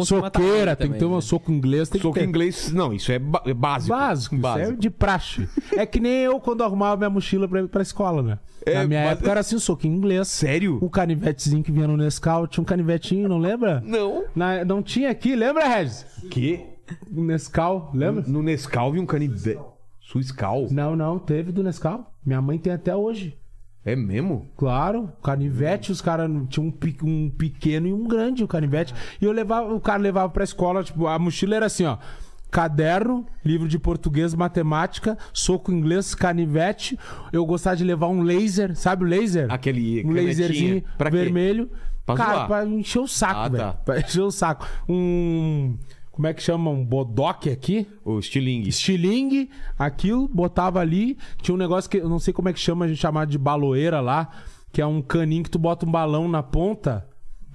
Soqueira, 0.04 0.76
tem 0.76 0.92
que 0.92 0.98
ter 0.98 1.04
um 1.04 1.16
né? 1.16 1.20
soco 1.20 1.50
inglês, 1.52 1.88
tem 1.88 2.00
Soco 2.00 2.14
que 2.14 2.20
ter. 2.20 2.26
inglês, 2.26 2.72
não, 2.72 2.92
isso 2.92 3.10
é, 3.10 3.16
é 3.16 3.54
básico. 3.54 3.90
Básico, 3.94 4.36
isso 4.36 4.46
é 4.46 4.72
de 4.72 4.88
praxe. 4.90 5.48
É 5.76 5.84
que 5.84 5.98
nem 5.98 6.20
eu 6.22 6.38
quando 6.38 6.62
arrumava 6.62 6.96
minha 6.96 7.10
mochila 7.10 7.48
pra 7.48 7.60
ir 7.60 7.68
pra 7.68 7.82
escola, 7.82 8.22
né? 8.22 8.38
É, 8.64 8.74
Na 8.74 8.86
minha 8.86 9.02
mas- 9.02 9.12
época 9.12 9.30
era 9.30 9.40
assim, 9.40 9.56
um 9.56 9.60
soco 9.60 9.86
em 9.86 9.90
inglês. 9.90 10.28
Sério? 10.28 10.78
Um 10.80 10.88
canivetezinho 10.88 11.62
que 11.64 11.72
vinha 11.72 11.88
no 11.88 11.96
Nescau, 11.96 12.46
tinha 12.46 12.62
um 12.62 12.64
canivetinho, 12.64 13.28
não 13.28 13.38
lembra? 13.38 13.82
Não. 13.84 14.24
Na- 14.34 14.64
não 14.64 14.82
tinha 14.82 15.10
aqui, 15.10 15.34
lembra, 15.34 15.66
Regis? 15.66 16.06
Que? 16.30 16.60
Um 17.12 17.24
Nescau, 17.24 17.90
lembra? 17.92 18.22
No 18.26 18.42
Nescau 18.42 18.92
vi 18.92 19.00
um 19.00 19.06
canivete. 19.06 19.60
Suiscal? 20.00 20.66
Não, 20.70 20.94
não, 20.94 21.18
teve 21.18 21.50
do 21.52 21.62
Nescau. 21.62 22.12
Minha 22.24 22.40
mãe 22.42 22.58
tem 22.58 22.72
até 22.72 22.94
hoje. 22.94 23.36
É 23.84 23.96
mesmo? 23.96 24.48
Claro, 24.56 25.10
canivete, 25.22 25.90
os 25.90 26.00
caras 26.00 26.30
tinham 26.48 26.68
um, 26.68 26.70
pe- 26.70 26.96
um 27.02 27.28
pequeno 27.28 27.88
e 27.88 27.92
um 27.92 28.06
grande, 28.06 28.44
o 28.44 28.48
canivete. 28.48 28.94
E 29.20 29.24
eu 29.24 29.32
levava, 29.32 29.74
o 29.74 29.80
cara 29.80 30.00
levava 30.00 30.28
pra 30.32 30.44
escola, 30.44 30.84
tipo, 30.84 31.06
a 31.08 31.18
mochila 31.18 31.56
era 31.56 31.66
assim, 31.66 31.84
ó. 31.84 31.98
Caderno, 32.50 33.26
livro 33.44 33.66
de 33.66 33.78
português, 33.78 34.34
matemática, 34.34 35.16
soco 35.32 35.72
inglês, 35.72 36.14
canivete. 36.14 36.98
Eu 37.32 37.46
gostava 37.46 37.74
de 37.76 37.82
levar 37.82 38.08
um 38.08 38.20
laser, 38.22 38.76
sabe 38.76 39.04
o 39.04 39.06
laser? 39.08 39.46
Aquele 39.50 40.00
um 40.04 40.08
canetinha. 40.08 40.26
laserzinho 40.26 40.84
Pra 40.98 41.10
quê? 41.10 41.16
vermelho. 41.16 41.70
Pra 42.04 42.14
cara, 42.14 42.34
zoar? 42.34 42.46
pra 42.48 42.66
encher 42.66 42.98
o 43.00 43.06
saco, 43.08 43.40
Ah, 43.40 43.48
velho. 43.48 43.64
tá. 43.64 43.72
Pra 43.72 43.98
encher 44.00 44.20
o 44.20 44.30
saco. 44.30 44.68
Um. 44.88 45.76
Como 46.12 46.26
é 46.26 46.34
que 46.34 46.42
chama? 46.42 46.70
Um 46.70 46.84
bodoque 46.84 47.48
aqui? 47.48 47.88
O 48.04 48.18
estilingue. 48.18 48.68
estilingue, 48.68 49.50
aquilo, 49.78 50.28
botava 50.28 50.78
ali. 50.78 51.16
Tinha 51.40 51.54
um 51.54 51.58
negócio 51.58 51.90
que 51.90 51.96
eu 51.96 52.08
não 52.08 52.18
sei 52.18 52.34
como 52.34 52.50
é 52.50 52.52
que 52.52 52.60
chama, 52.60 52.84
a 52.84 52.88
gente 52.88 53.00
chamava 53.00 53.26
de 53.26 53.38
baloeira 53.38 53.98
lá, 54.00 54.28
que 54.70 54.82
é 54.82 54.86
um 54.86 55.00
caninho 55.00 55.42
que 55.42 55.50
tu 55.50 55.58
bota 55.58 55.86
um 55.86 55.90
balão 55.90 56.28
na 56.28 56.42
ponta. 56.42 57.08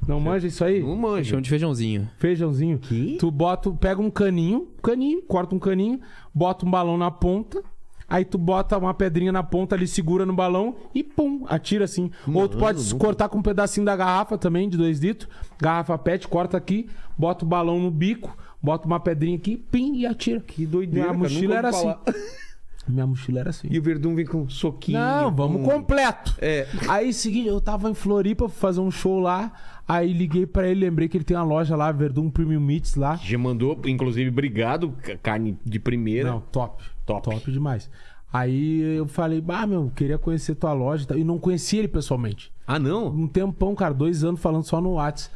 Não 0.07 0.19
manja 0.19 0.47
isso 0.47 0.63
aí? 0.63 0.81
Não 0.81 0.95
manja. 0.95 1.31
Chama 1.31 1.41
de 1.41 1.49
feijãozinho. 1.49 2.09
Feijãozinho. 2.17 2.79
Que? 2.79 3.17
Tu 3.19 3.29
bota, 3.29 3.69
pega 3.71 4.01
um 4.01 4.09
caninho, 4.09 4.67
caninho, 4.81 5.21
corta 5.21 5.53
um 5.53 5.59
caninho, 5.59 5.99
bota 6.33 6.65
um 6.65 6.71
balão 6.71 6.97
na 6.97 7.11
ponta. 7.11 7.63
Aí 8.09 8.23
tu 8.23 8.37
bota 8.37 8.77
uma 8.77 8.93
pedrinha 8.93 9.33
na 9.33 9.43
ponta 9.43 9.75
ali, 9.75 9.85
segura 9.85 10.25
no 10.25 10.33
balão 10.33 10.77
e 10.95 11.03
pum, 11.03 11.43
atira 11.49 11.83
assim. 11.83 12.09
Ou 12.33 12.47
tu 12.47 12.57
pode 12.57 12.95
cortar 12.95 13.27
com 13.27 13.39
um 13.39 13.41
pedacinho 13.41 13.85
da 13.85 13.97
garrafa 13.97 14.37
também, 14.37 14.69
de 14.69 14.77
2 14.77 14.99
litros. 14.99 15.29
Garrafa 15.59 15.97
PET, 15.97 16.25
corta 16.27 16.55
aqui, 16.55 16.89
bota 17.17 17.43
o 17.43 17.47
balão 17.47 17.81
no 17.81 17.91
bico, 17.91 18.37
bota 18.61 18.85
uma 18.87 18.99
pedrinha 18.99 19.37
aqui, 19.37 19.57
pim, 19.57 19.95
e 19.97 20.05
atira. 20.05 20.39
Que 20.39 20.65
doideira, 20.65 21.09
Minha 21.13 21.17
mochila 21.19 21.55
era 21.55 21.69
assim. 21.69 21.93
Minha 22.87 23.05
mochila 23.05 23.41
era 23.41 23.49
assim. 23.49 23.67
E 23.69 23.77
o 23.77 23.81
Verdun 23.83 24.15
vem 24.15 24.25
com 24.25 24.43
um 24.43 24.49
soquinho. 24.49 24.97
Não, 24.97 25.29
vamos 25.35 25.61
com... 25.61 25.71
completo. 25.71 26.33
É. 26.39 26.65
Aí, 26.87 27.11
seguinte, 27.11 27.49
eu 27.49 27.59
tava 27.59 27.89
em 27.89 27.93
Floripa 27.93 28.45
pra 28.47 28.53
fazer 28.57 28.79
um 28.79 28.89
show 28.89 29.19
lá. 29.19 29.51
Aí 29.85 30.13
liguei 30.13 30.45
pra 30.45 30.65
ele, 30.67 30.81
lembrei 30.85 31.09
que 31.09 31.17
ele 31.17 31.25
tem 31.25 31.35
uma 31.35 31.43
loja 31.43 31.75
lá, 31.75 31.91
Verdun 31.91 32.29
Premium 32.29 32.61
Meats 32.61 32.95
lá. 32.95 33.17
Já 33.17 33.37
mandou, 33.37 33.77
inclusive, 33.85 34.29
obrigado, 34.29 34.93
ca- 35.03 35.17
carne 35.17 35.57
de 35.65 35.79
primeira. 35.79 36.31
Não, 36.31 36.39
top. 36.39 36.81
Top. 37.05 37.29
Top 37.29 37.51
demais. 37.51 37.89
Aí 38.31 38.81
eu 38.97 39.05
falei, 39.05 39.41
bah, 39.41 39.65
meu, 39.67 39.91
queria 39.95 40.17
conhecer 40.17 40.55
tua 40.55 40.71
loja. 40.73 41.05
e. 41.13 41.19
E 41.19 41.23
não 41.25 41.37
conhecia 41.39 41.79
ele 41.79 41.87
pessoalmente. 41.89 42.51
Ah, 42.65 42.79
não? 42.79 43.07
Um 43.07 43.27
tempão, 43.27 43.75
cara, 43.75 43.93
dois 43.93 44.23
anos 44.23 44.39
falando 44.41 44.63
só 44.63 44.79
no 44.79 44.93
Whats. 44.93 45.29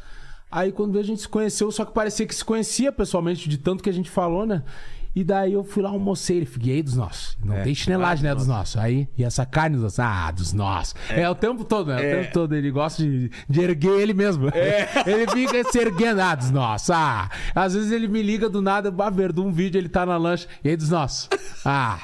Aí 0.52 0.70
quando 0.70 0.98
a 0.98 1.02
gente 1.02 1.22
se 1.22 1.28
conheceu, 1.28 1.72
só 1.72 1.84
que 1.84 1.92
parecia 1.94 2.26
que 2.26 2.34
se 2.34 2.44
conhecia 2.44 2.92
pessoalmente, 2.92 3.48
de 3.48 3.56
tanto 3.56 3.82
que 3.82 3.88
a 3.88 3.92
gente 3.92 4.10
falou, 4.10 4.44
né? 4.46 4.62
E 5.14 5.22
daí 5.22 5.52
eu 5.52 5.62
fui 5.62 5.82
lá, 5.82 5.90
almocei, 5.90 6.38
ele 6.38 6.46
fiquei 6.46 6.76
aí 6.76 6.82
dos 6.82 6.94
nossos. 6.96 7.36
Não 7.44 7.54
É. 7.54 7.62
tem 7.62 7.74
chinelagem, 7.74 8.24
né, 8.24 8.34
dos 8.34 8.46
nossos. 8.46 8.78
Aí, 8.78 9.06
e 9.16 9.22
essa 9.22 9.44
carne 9.44 9.76
dos 9.76 9.82
nossos? 9.82 9.98
Ah, 9.98 10.30
dos 10.30 10.52
nossos. 10.54 10.94
É, 11.10 11.28
o 11.28 11.34
tempo 11.34 11.64
todo, 11.64 11.88
né? 11.88 12.02
É. 12.02 12.14
O 12.14 12.22
tempo 12.22 12.32
todo. 12.32 12.54
Ele 12.54 12.70
gosta 12.70 13.02
de, 13.02 13.30
de 13.46 13.60
erguer 13.60 14.00
ele 14.00 14.14
mesmo. 14.14 14.46
ele 15.06 15.26
fica 15.30 15.70
se 15.70 15.78
erguendo, 15.78 16.18
ah, 16.20 16.34
dos 16.34 16.50
nossos. 16.50 16.88
Ah, 16.90 17.28
às 17.54 17.74
vezes 17.74 17.92
ele 17.92 18.08
me 18.08 18.22
liga 18.22 18.48
do 18.48 18.62
nada, 18.62 18.90
bah, 18.90 19.10
Verdu, 19.10 19.44
um 19.44 19.52
vídeo, 19.52 19.78
ele 19.78 19.90
tá 19.90 20.06
na 20.06 20.16
lancha. 20.16 20.48
E 20.64 20.70
aí, 20.70 20.76
dos 20.78 20.88
nossos? 20.88 21.28
Ah, 21.62 22.00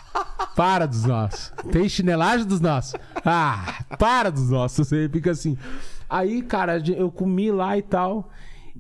para 0.55 0.85
dos 0.85 1.05
nossos. 1.05 1.51
Tem 1.73 1.89
chinelagem 1.89 2.47
dos 2.47 2.61
nossos? 2.61 2.93
Ah, 3.25 3.85
para 3.99 4.31
dos 4.31 4.51
nossos. 4.51 4.93
Ele 4.93 5.09
fica 5.09 5.31
assim. 5.31 5.57
Aí, 6.09 6.43
cara, 6.43 6.83
eu 6.97 7.11
comi 7.11 7.51
lá 7.51 7.77
e 7.77 7.83
tal. 7.83 8.31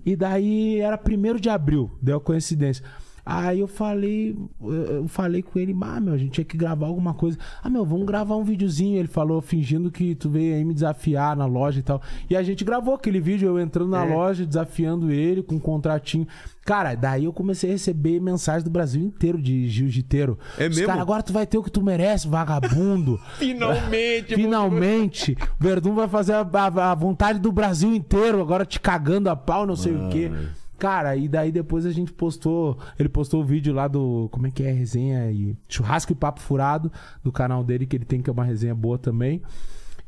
E 0.04 0.16
daí 0.16 0.80
era 0.80 0.96
primeiro 0.96 1.40
de 1.40 1.50
abril, 1.50 1.90
deu 2.00 2.20
coincidência. 2.20 2.84
Aí 3.30 3.60
eu 3.60 3.66
falei, 3.68 4.34
eu 4.62 5.06
falei 5.06 5.42
com 5.42 5.58
ele, 5.58 5.76
ah, 5.82 6.00
meu, 6.00 6.14
a 6.14 6.16
gente 6.16 6.30
tinha 6.30 6.44
que 6.46 6.56
gravar 6.56 6.86
alguma 6.86 7.12
coisa. 7.12 7.36
Ah, 7.62 7.68
meu, 7.68 7.84
vamos 7.84 8.06
gravar 8.06 8.36
um 8.36 8.42
videozinho. 8.42 8.98
Ele 8.98 9.06
falou, 9.06 9.42
fingindo 9.42 9.90
que 9.90 10.14
tu 10.14 10.30
veio 10.30 10.54
aí 10.54 10.64
me 10.64 10.72
desafiar 10.72 11.36
na 11.36 11.44
loja 11.44 11.78
e 11.78 11.82
tal. 11.82 12.00
E 12.30 12.34
a 12.34 12.42
gente 12.42 12.64
gravou 12.64 12.94
aquele 12.94 13.20
vídeo, 13.20 13.46
eu 13.46 13.60
entrando 13.60 13.90
na 13.90 14.02
loja, 14.14 14.46
desafiando 14.46 15.10
ele 15.10 15.42
com 15.42 15.56
um 15.56 15.60
contratinho. 15.60 16.26
Cara, 16.64 16.94
daí 16.94 17.24
eu 17.24 17.32
comecei 17.32 17.68
a 17.70 17.72
receber 17.74 18.18
mensagem 18.20 18.64
do 18.64 18.70
Brasil 18.70 19.02
inteiro 19.02 19.40
de 19.40 19.68
jiu-jiteiro. 19.68 20.38
É 20.58 20.66
Os 20.66 20.76
mesmo? 20.76 20.86
Cara, 20.86 21.00
agora 21.02 21.22
tu 21.22 21.32
vai 21.32 21.46
ter 21.46 21.58
o 21.58 21.62
que 21.62 21.70
tu 21.70 21.82
merece, 21.82 22.26
vagabundo. 22.28 23.18
Finalmente! 23.38 24.34
Finalmente, 24.34 25.36
Verdun 25.58 25.94
vai 25.94 26.08
fazer 26.08 26.32
a, 26.34 26.40
a- 26.40 26.92
a 26.92 26.94
vontade 26.94 27.38
do 27.38 27.52
Brasil 27.52 27.94
inteiro, 27.94 28.40
agora 28.40 28.64
te 28.64 28.80
cagando 28.80 29.28
a 29.30 29.36
pau, 29.36 29.66
não 29.66 29.76
sei 29.76 29.94
o 29.94 30.08
quê. 30.08 30.30
Cara, 30.78 31.16
e 31.16 31.26
daí 31.26 31.50
depois 31.50 31.84
a 31.84 31.90
gente 31.90 32.12
postou. 32.12 32.78
Ele 32.96 33.08
postou 33.08 33.42
o 33.42 33.44
vídeo 33.44 33.74
lá 33.74 33.88
do. 33.88 34.28
Como 34.30 34.46
é 34.46 34.50
que 34.50 34.62
é? 34.62 34.70
Resenha 34.70 35.30
e. 35.30 35.56
Churrasco 35.68 36.12
e 36.12 36.14
Papo 36.14 36.40
Furado, 36.40 36.90
do 37.22 37.32
canal 37.32 37.64
dele, 37.64 37.84
que 37.84 37.96
ele 37.96 38.04
tem, 38.04 38.22
que 38.22 38.30
é 38.30 38.32
uma 38.32 38.44
resenha 38.44 38.74
boa 38.74 38.96
também. 38.96 39.42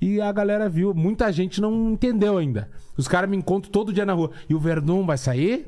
E 0.01 0.21
a 0.21 0.31
galera 0.31 0.69
viu. 0.69 0.95
Muita 0.95 1.31
gente 1.33 1.61
não 1.61 1.91
entendeu 1.91 2.39
ainda. 2.39 2.71
Os 2.97 3.09
caras 3.09 3.29
me 3.29 3.37
encontram 3.37 3.73
todo 3.73 3.93
dia 3.93 4.07
na 4.07 4.13
rua. 4.13 4.31
E 4.49 4.55
o 4.55 4.61
Verdun 4.61 5.05
vai 5.05 5.19
sair? 5.19 5.67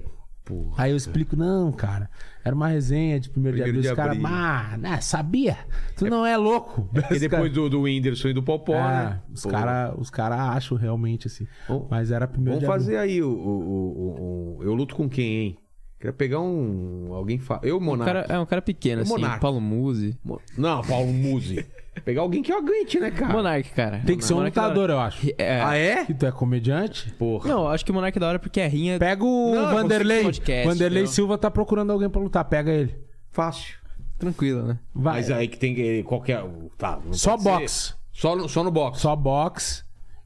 Aí 0.76 0.90
eu 0.90 0.96
explico, 0.96 1.36
não, 1.36 1.70
cara, 1.72 2.08
era 2.44 2.54
uma 2.54 2.68
resenha 2.68 3.18
de 3.20 3.28
primeiro, 3.30 3.56
Primeiro 3.56 3.80
de 3.82 3.88
abril. 3.88 4.14
Os 4.16 4.22
caras, 4.22 4.24
ah, 4.72 4.76
né, 4.78 5.00
sabia? 5.00 5.58
Tu 5.96 6.06
não 6.08 6.24
é 6.26 6.36
louco. 6.36 6.88
E 7.10 7.18
depois 7.18 7.52
do, 7.52 7.68
do 7.68 7.82
Whindersson 7.82 8.28
e 8.28 8.32
do 8.32 8.42
Popó, 8.42 8.74
É, 8.74 8.80
né? 9.04 9.20
os 9.32 9.44
caras 9.44 9.94
os 9.98 10.10
cara 10.10 10.36
acham 10.52 10.76
realmente 10.76 11.26
assim. 11.26 11.46
Vamos- 11.68 11.86
Mas 11.90 12.10
era 12.10 12.26
primeiro 12.26 12.60
Vamos 12.60 12.74
fazer 12.74 12.96
aí 12.96 13.22
o, 13.22 13.28
o- 13.28 13.32
o- 13.32 14.56
o- 14.58 14.62
Eu 14.62 14.74
luto 14.74 14.94
com 14.94 15.08
quem, 15.08 15.26
hein? 15.38 15.58
Queria 15.98 16.12
pegar 16.12 16.40
um. 16.40 17.12
Alguém. 17.12 17.38
Fa... 17.38 17.60
Eu, 17.62 17.76
Um 17.76 17.80
Monark. 17.80 18.12
cara, 18.12 18.26
é 18.28 18.36
um 18.38 18.44
cara 18.46 18.60
pequeno, 18.60 19.00
É 19.00 19.04
assim. 19.04 19.12
Monark. 19.12 19.40
Paulo 19.40 19.60
Musi. 19.60 20.18
Mo- 20.24 20.40
Não, 20.58 20.82
Paulo 20.82 21.12
Musi. 21.12 21.64
pegar 22.00 22.22
alguém 22.22 22.42
que 22.42 22.52
eu 22.52 22.58
aguente, 22.58 22.98
né, 22.98 23.10
cara? 23.10 23.32
Monark, 23.32 23.70
cara. 23.70 24.02
Tem 24.06 24.16
que 24.16 24.24
ser 24.24 24.32
um 24.32 24.36
Monark 24.38 24.56
é 24.56 24.60
da 24.60 24.66
hora. 24.66 24.74
lutador, 24.74 24.90
eu 24.96 25.00
acho. 25.00 25.26
É, 25.38 25.60
Ah, 25.62 25.76
é? 25.76 26.04
Que 26.06 26.14
tu 26.14 26.24
é 26.26 26.32
comediante? 26.32 27.10
Porra. 27.12 27.48
Não, 27.48 27.68
acho 27.68 27.84
que 27.84 27.90
o 27.90 27.94
Monark 27.94 28.16
é 28.16 28.20
da 28.20 28.28
hora 28.28 28.38
porque 28.38 28.60
a 28.60 28.68
rinha. 28.68 28.98
Pega 28.98 29.22
o 29.24 29.54
Não, 29.54 29.68
eu 29.70 29.74
Vanderlei. 29.76 30.22
podcast, 30.22 30.66
Vanderlei 30.68 31.02
entendeu? 31.02 31.12
Silva 31.14 31.36
tá 31.38 31.50
procurando 31.50 31.92
alguém 31.92 32.08
pra 32.08 32.20
lutar. 32.20 32.44
Pega 32.46 32.70
ele. 32.72 32.96
Fácil. 33.30 33.76
Tranquila, 34.18 34.62
né? 34.62 34.78
Vai. 34.94 35.14
Mas 35.14 35.30
aí 35.30 35.48
que 35.48 35.58
tem 35.58 35.74
que. 35.74 36.02
Qualquer. 36.04 36.42
Tá, 36.78 36.98
não 37.04 37.12
Só 37.12 37.32
pode 37.36 37.42
ser- 37.42 37.50
boxe. 37.60 37.94
Só 38.12 38.36
no, 38.36 38.48
só 38.48 38.62
no 38.64 38.70
boxe. 38.70 39.00
Só 39.00 39.16
boxe. 39.16 39.82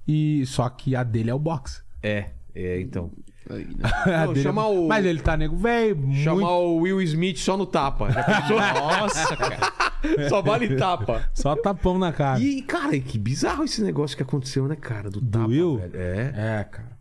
E 0.07 0.45
só 0.47 0.69
que 0.69 0.95
a 0.95 1.03
dele 1.03 1.31
é 1.31 1.35
o 1.35 1.39
boxe. 1.39 1.81
É, 2.03 2.31
é, 2.55 2.81
então. 2.81 3.11
Não, 3.49 4.29
dele 4.35 4.43
chama 4.43 4.63
é... 4.63 4.67
o- 4.67 4.89
Mas 4.89 5.05
ele 5.07 5.21
tá 5.21 5.37
nego 5.37 5.57
velho. 5.57 6.13
Chamar 6.15 6.35
Muito... 6.37 6.49
o 6.51 6.77
Will 6.83 7.01
Smith 7.03 7.39
só 7.39 7.57
no 7.57 7.67
tapa. 7.67 8.09
Nossa, 8.49 9.37
cara. 9.37 9.59
só 10.29 10.43
vale 10.43 10.77
tapa. 10.77 11.29
Só 11.35 11.55
tapão 11.57 11.99
na 11.99 12.13
cara. 12.13 12.41
E, 12.41 12.63
cara, 12.63 12.99
que 12.99 13.19
bizarro 13.19 13.65
esse 13.65 13.83
negócio 13.83 14.17
que 14.17 14.23
aconteceu, 14.23 14.67
né, 14.67 14.77
cara? 14.77 15.11
Do, 15.11 15.21
tapa, 15.21 15.47
Will? 15.47 15.79
velho. 15.79 15.93
É. 15.97 16.33
É, 16.61 16.65
cara. 16.65 16.97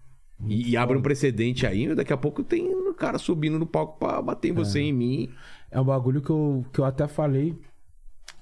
E, 0.45 0.71
e 0.71 0.77
abre 0.77 0.97
um 0.97 1.01
precedente 1.01 1.65
aí, 1.65 1.93
daqui 1.95 2.11
a 2.13 2.17
pouco 2.17 2.43
tem 2.43 2.67
o 2.69 2.93
cara 2.93 3.17
subindo 3.17 3.57
no 3.57 3.65
palco 3.65 3.97
pra 3.97 4.21
bater 4.21 4.49
em 4.49 4.53
você 4.53 4.81
e 4.81 4.89
em 4.89 4.93
mim. 4.93 5.29
É 5.71 5.79
um 5.79 5.85
bagulho 5.85 6.21
que 6.21 6.29
eu, 6.29 6.65
que 6.73 6.79
eu 6.79 6.85
até 6.85 7.07
falei. 7.07 7.55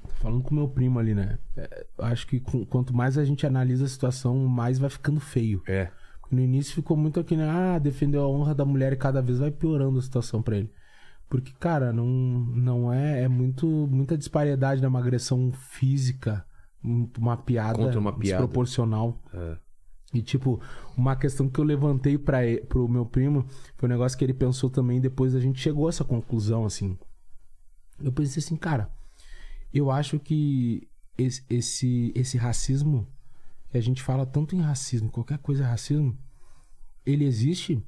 Tô 0.03 0.09
falando 0.15 0.41
com 0.43 0.53
meu 0.55 0.67
primo 0.67 0.99
ali, 0.99 1.13
né? 1.13 1.37
É, 1.55 1.85
acho 1.99 2.27
que 2.27 2.39
com- 2.39 2.65
quanto 2.65 2.95
mais 2.95 3.17
a 3.17 3.23
gente 3.23 3.45
analisa 3.45 3.85
a 3.85 3.87
situação, 3.87 4.35
mais 4.47 4.77
vai 4.79 4.89
ficando 4.89 5.19
feio. 5.19 5.61
É. 5.67 5.89
No 6.33 6.41
início 6.41 6.73
ficou 6.73 6.97
muito 6.97 7.19
aqui, 7.19 7.35
né? 7.37 7.47
Ah, 7.49 7.79
defendeu 7.79 8.21
a 8.23 8.27
honra 8.29 8.55
da 8.55 8.65
mulher 8.65 8.93
e 8.93 8.97
cada 8.97 9.21
vez 9.21 9.39
vai 9.39 9.51
piorando 9.51 9.99
a 9.99 10.01
situação 10.01 10.41
pra 10.41 10.57
ele. 10.57 10.71
Porque, 11.29 11.51
cara, 11.59 11.91
não, 11.93 12.05
não 12.05 12.91
é. 12.93 13.21
É 13.23 13.27
muito, 13.27 13.65
muita 13.67 14.17
disparidade 14.17 14.81
numa 14.81 14.99
agressão 14.99 15.51
física, 15.51 16.45
um- 16.83 17.09
uma 17.17 17.37
piada, 17.37 17.77
Contra 17.77 17.99
uma 17.99 18.11
piada. 18.11 18.43
desproporcional. 18.43 19.19
É. 19.33 19.57
E, 20.13 20.21
tipo, 20.21 20.61
uma 20.95 21.15
questão 21.15 21.49
que 21.49 21.59
eu 21.59 21.63
levantei 21.63 22.17
pra, 22.19 22.45
e- 22.45 22.61
pro 22.61 22.87
meu 22.87 23.05
primo 23.05 23.45
foi 23.77 23.87
um 23.89 23.91
negócio 23.91 24.17
que 24.17 24.23
ele 24.23 24.33
pensou 24.33 24.69
também. 24.69 25.01
Depois 25.01 25.33
a 25.35 25.39
gente 25.39 25.59
chegou 25.59 25.87
a 25.87 25.89
essa 25.89 26.03
conclusão, 26.03 26.65
assim. 26.65 26.97
Eu 27.99 28.11
pensei 28.11 28.41
assim, 28.43 28.55
cara, 28.55 28.91
eu 29.73 29.89
acho 29.89 30.19
que 30.19 30.87
esse, 31.17 31.43
esse, 31.49 32.11
esse 32.15 32.37
racismo, 32.37 33.07
que 33.73 33.77
a 33.79 33.81
gente 33.81 34.03
fala 34.03 34.23
tanto 34.23 34.55
em 34.55 34.61
racismo, 34.61 35.09
qualquer 35.09 35.39
coisa 35.39 35.63
é 35.63 35.65
racismo, 35.65 36.15
ele 37.03 37.25
existe 37.25 37.83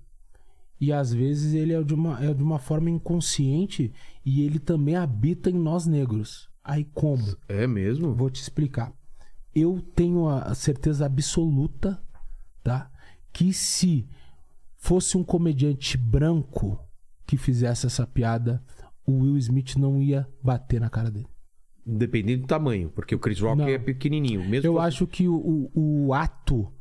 e 0.81 0.91
às 0.91 1.13
vezes 1.13 1.53
ele 1.53 1.73
é 1.73 1.83
de 1.83 1.93
uma, 1.93 2.25
é 2.25 2.33
de 2.33 2.41
uma 2.41 2.57
forma 2.57 2.89
inconsciente 2.89 3.93
e 4.25 4.41
ele 4.41 4.57
também 4.57 4.95
habita 4.95 5.47
em 5.51 5.53
nós 5.53 5.85
negros. 5.85 6.49
Aí 6.63 6.85
como? 6.85 7.23
É 7.47 7.67
mesmo? 7.67 8.15
Vou 8.15 8.31
te 8.31 8.41
explicar. 8.41 8.91
Eu 9.53 9.79
tenho 9.79 10.27
a 10.27 10.55
certeza 10.55 11.05
absoluta, 11.05 12.01
tá? 12.63 12.91
Que 13.31 13.53
se 13.53 14.07
fosse 14.77 15.15
um 15.15 15.23
comediante 15.23 15.99
branco 15.99 16.83
que 17.27 17.37
fizesse 17.37 17.85
essa 17.85 18.07
piada, 18.07 18.63
o 19.05 19.19
Will 19.19 19.37
Smith 19.37 19.75
não 19.75 20.01
ia 20.01 20.27
bater 20.41 20.81
na 20.81 20.89
cara 20.89 21.11
dele. 21.11 21.29
Independente 21.85 22.41
do 22.41 22.47
tamanho, 22.47 22.89
porque 22.89 23.13
o 23.13 23.19
Chris 23.19 23.39
Rock 23.39 23.57
Não. 23.57 23.67
é 23.67 23.77
pequenininho. 23.77 24.43
Mesmo 24.47 24.67
Eu 24.67 24.79
acho 24.79 25.05
que 25.05 25.27
o, 25.27 25.35
o, 25.73 26.05
o 26.07 26.13
ato 26.13 26.71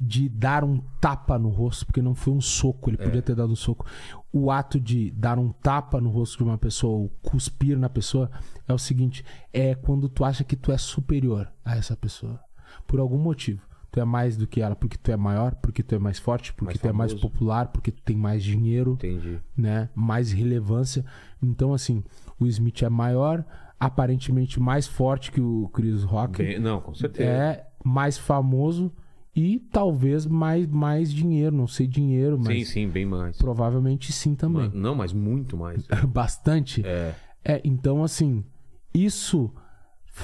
de 0.00 0.28
dar 0.28 0.62
um 0.62 0.78
tapa 1.00 1.36
no 1.40 1.48
rosto, 1.48 1.84
porque 1.86 2.00
não 2.00 2.14
foi 2.14 2.32
um 2.32 2.40
soco, 2.40 2.88
ele 2.88 2.96
podia 2.96 3.20
ter 3.20 3.34
dado 3.34 3.52
um 3.52 3.56
soco. 3.56 3.84
O 4.32 4.48
ato 4.50 4.78
de 4.78 5.10
dar 5.10 5.40
um 5.40 5.50
tapa 5.50 6.00
no 6.00 6.08
rosto 6.08 6.38
de 6.38 6.44
uma 6.44 6.56
pessoa 6.56 6.96
ou 6.96 7.08
cuspir 7.20 7.76
na 7.76 7.88
pessoa 7.88 8.30
é 8.68 8.72
o 8.72 8.78
seguinte: 8.78 9.24
é 9.52 9.74
quando 9.74 10.08
tu 10.08 10.24
acha 10.24 10.44
que 10.44 10.54
tu 10.54 10.70
é 10.70 10.78
superior 10.78 11.52
a 11.64 11.76
essa 11.76 11.96
pessoa. 11.96 12.38
Por 12.86 13.00
algum 13.00 13.18
motivo. 13.18 13.66
Tu 13.90 13.98
é 13.98 14.04
mais 14.04 14.36
do 14.36 14.46
que 14.46 14.60
ela, 14.60 14.76
porque 14.76 14.98
tu 14.98 15.10
é 15.10 15.16
maior, 15.16 15.54
porque 15.56 15.82
tu 15.82 15.94
é 15.94 15.98
mais 15.98 16.18
forte, 16.18 16.52
porque 16.52 16.66
Mais 16.74 16.78
tu 16.78 16.86
é 16.86 16.92
mais 16.92 17.10
famoso. 17.12 17.26
popular, 17.30 17.68
porque 17.68 17.90
tu 17.90 18.02
tem 18.02 18.14
mais 18.14 18.44
dinheiro 18.44 18.92
Entendi. 18.92 19.40
né? 19.56 19.88
Mais 19.94 20.30
relevância. 20.30 21.02
Então, 21.42 21.72
assim, 21.72 22.04
o 22.38 22.46
Smith 22.46 22.82
é 22.82 22.88
maior, 22.90 23.42
aparentemente 23.78 24.60
mais 24.60 24.86
forte 24.86 25.30
que 25.30 25.40
o 25.40 25.68
Chris 25.72 26.02
Rock. 26.02 26.42
Bem- 26.42 26.58
não, 26.58 26.80
com 26.80 26.94
certeza. 26.94 27.28
É 27.30 27.66
mais 27.84 28.18
famoso 28.18 28.92
e 29.34 29.58
talvez 29.72 30.26
mais, 30.26 30.66
mais 30.66 31.12
dinheiro. 31.12 31.54
Não 31.54 31.66
sei 31.66 31.86
dinheiro, 31.86 32.36
sim, 32.38 32.42
mas 32.44 32.68
sim, 32.68 32.88
bem 32.88 33.06
mais. 33.06 33.36
provavelmente 33.38 34.12
sim 34.12 34.34
também. 34.34 34.64
Ma- 34.68 34.74
Não, 34.74 34.94
mas 34.94 35.12
muito 35.12 35.56
mais. 35.56 35.86
Bastante. 36.08 36.82
É. 36.84 37.14
É, 37.44 37.60
então, 37.64 38.02
assim, 38.02 38.44
isso 38.92 39.50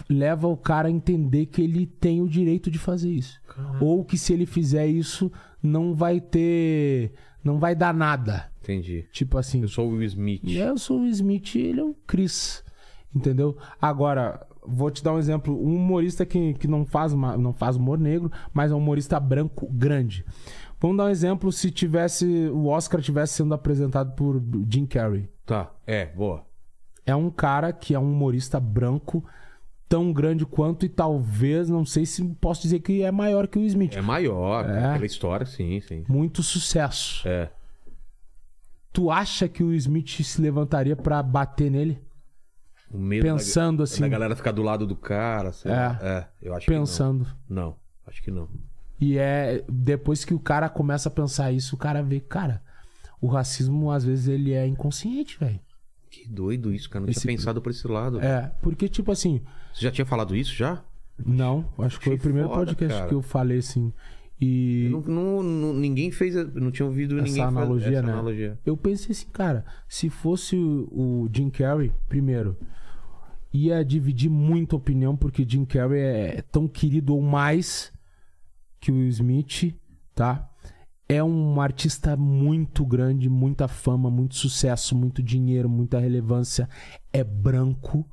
leva 0.08 0.48
o 0.48 0.56
cara 0.56 0.88
a 0.88 0.90
entender 0.90 1.46
que 1.46 1.62
ele 1.62 1.86
tem 1.86 2.20
o 2.20 2.28
direito 2.28 2.70
de 2.70 2.78
fazer 2.78 3.10
isso. 3.12 3.40
Ou 3.80 4.04
que 4.04 4.18
se 4.18 4.32
ele 4.32 4.46
fizer 4.46 4.86
isso, 4.88 5.30
não 5.62 5.94
vai 5.94 6.20
ter. 6.20 7.12
Não 7.44 7.58
vai 7.58 7.74
dar 7.76 7.94
nada. 7.94 8.50
Entendi. 8.62 9.06
Tipo 9.12 9.38
assim. 9.38 9.60
Eu 9.62 9.68
sou 9.68 9.86
o 9.88 9.92
Will 9.92 10.02
Smith. 10.04 10.40
E 10.42 10.56
eu 10.56 10.76
sou 10.76 11.00
o 11.02 11.06
Smith 11.06 11.54
e 11.54 11.60
ele 11.60 11.80
é 11.80 11.84
o 11.84 11.94
Chris. 12.06 12.63
Entendeu? 13.14 13.56
Agora, 13.80 14.46
vou 14.66 14.90
te 14.90 15.02
dar 15.04 15.12
um 15.12 15.18
exemplo. 15.18 15.54
Um 15.54 15.76
humorista 15.76 16.26
que, 16.26 16.54
que 16.54 16.66
não, 16.66 16.84
faz, 16.84 17.14
ma- 17.14 17.36
não 17.36 17.52
faz 17.52 17.76
humor 17.76 17.98
negro, 17.98 18.30
mas 18.52 18.70
é 18.70 18.74
um 18.74 18.78
humorista 18.78 19.20
branco 19.20 19.68
grande. 19.70 20.24
Vamos 20.80 20.96
dar 20.96 21.04
um 21.04 21.08
exemplo 21.10 21.50
se 21.52 21.70
tivesse 21.70 22.26
o 22.52 22.66
Oscar 22.66 23.00
tivesse 23.00 23.34
sendo 23.34 23.54
apresentado 23.54 24.12
por 24.14 24.42
Jim 24.68 24.84
Carrey. 24.86 25.28
Tá, 25.46 25.70
é, 25.86 26.06
boa. 26.06 26.44
É 27.06 27.14
um 27.14 27.30
cara 27.30 27.72
que 27.72 27.94
é 27.94 27.98
um 27.98 28.10
humorista 28.12 28.58
branco 28.58 29.24
tão 29.88 30.12
grande 30.12 30.44
quanto 30.44 30.84
e 30.84 30.88
talvez, 30.88 31.68
não 31.68 31.84
sei 31.86 32.04
se 32.04 32.24
posso 32.40 32.62
dizer 32.62 32.80
que 32.80 33.02
é 33.02 33.10
maior 33.12 33.46
que 33.46 33.58
o 33.58 33.62
Smith. 33.62 33.94
É 33.94 34.00
maior, 34.02 34.68
É. 34.68 34.94
pela 34.94 35.06
história, 35.06 35.46
sim, 35.46 35.80
sim. 35.80 36.04
Muito 36.08 36.42
sucesso. 36.42 37.26
É. 37.28 37.50
Tu 38.92 39.10
acha 39.10 39.48
que 39.48 39.62
o 39.62 39.72
Smith 39.74 40.22
se 40.22 40.40
levantaria 40.40 40.96
pra 40.96 41.22
bater 41.22 41.70
nele? 41.70 41.98
O 42.90 42.98
medo 42.98 43.22
Pensando 43.24 43.78
da, 43.78 43.84
assim. 43.84 44.00
da 44.00 44.08
galera 44.08 44.36
ficar 44.36 44.52
do 44.52 44.62
lado 44.62 44.86
do 44.86 44.94
cara, 44.94 45.52
sei 45.52 45.70
É. 45.70 45.74
lá. 45.74 45.98
É, 46.02 46.26
eu 46.42 46.54
acho 46.54 46.66
Pensando. 46.66 47.24
que 47.24 47.30
não. 47.52 47.64
Não, 47.66 47.76
acho 48.06 48.22
que 48.22 48.30
não. 48.30 48.48
E 49.00 49.18
é 49.18 49.64
depois 49.68 50.24
que 50.24 50.32
o 50.32 50.38
cara 50.38 50.68
começa 50.68 51.08
a 51.08 51.12
pensar 51.12 51.50
isso, 51.52 51.74
o 51.74 51.78
cara 51.78 52.02
vê, 52.02 52.20
cara, 52.20 52.62
o 53.20 53.26
racismo 53.26 53.90
às 53.90 54.04
vezes 54.04 54.28
ele 54.28 54.52
é 54.52 54.66
inconsciente, 54.66 55.38
velho. 55.38 55.58
Que 56.10 56.28
doido 56.28 56.72
isso, 56.72 56.88
cara. 56.88 57.04
Não 57.04 57.10
Esse- 57.10 57.22
tinha 57.22 57.36
pensado 57.36 57.60
por 57.60 57.70
esse 57.70 57.86
lado. 57.88 58.20
É, 58.20 58.52
porque 58.62 58.88
tipo 58.88 59.10
assim, 59.10 59.42
Você 59.72 59.82
já 59.82 59.90
tinha 59.90 60.06
falado 60.06 60.36
isso 60.36 60.54
já? 60.54 60.80
não, 61.18 61.64
acho 61.78 61.98
que 61.98 62.04
foi 62.06 62.14
o 62.14 62.18
primeiro 62.18 62.48
foda, 62.48 62.66
podcast 62.66 62.94
cara. 62.94 63.08
que 63.08 63.14
eu 63.14 63.22
falei 63.22 63.58
assim. 63.58 63.92
E 64.44 64.88
Não, 64.90 65.00
não- 65.02 65.42
não- 65.42 65.72
ninguém 65.74 66.10
fez. 66.10 66.34
Não 66.54 66.70
tinha 66.70 66.86
ouvido 66.86 67.14
Essa 67.16 67.24
ninguém 67.24 67.42
fazer 67.44 67.56
analogia, 67.58 67.98
essa 67.98 68.06
né? 68.06 68.12
analogia. 68.12 68.58
eu 68.66 68.76
pensei 68.76 69.12
assim, 69.12 69.26
cara, 69.32 69.64
se 69.88 70.10
fosse 70.10 70.56
o, 70.56 70.88
o 71.24 71.28
Jim 71.32 71.48
Carrey, 71.50 71.92
primeiro, 72.08 72.56
ia 73.52 73.84
dividir 73.84 74.28
muita 74.30 74.76
opinião, 74.76 75.16
porque 75.16 75.46
Jim 75.48 75.64
Carrey 75.64 76.00
é 76.00 76.42
tão 76.50 76.66
querido 76.68 77.14
ou 77.14 77.22
mais 77.22 77.92
que 78.80 78.90
o 78.92 79.04
Smith, 79.08 79.74
tá? 80.14 80.50
É 81.08 81.22
um 81.22 81.60
artista 81.60 82.16
muito 82.16 82.84
grande, 82.84 83.28
muita 83.28 83.68
fama, 83.68 84.10
muito 84.10 84.34
sucesso, 84.34 84.96
muito 84.96 85.22
dinheiro, 85.22 85.68
muita 85.68 85.98
relevância. 85.98 86.68
É 87.12 87.22
branco. 87.22 88.06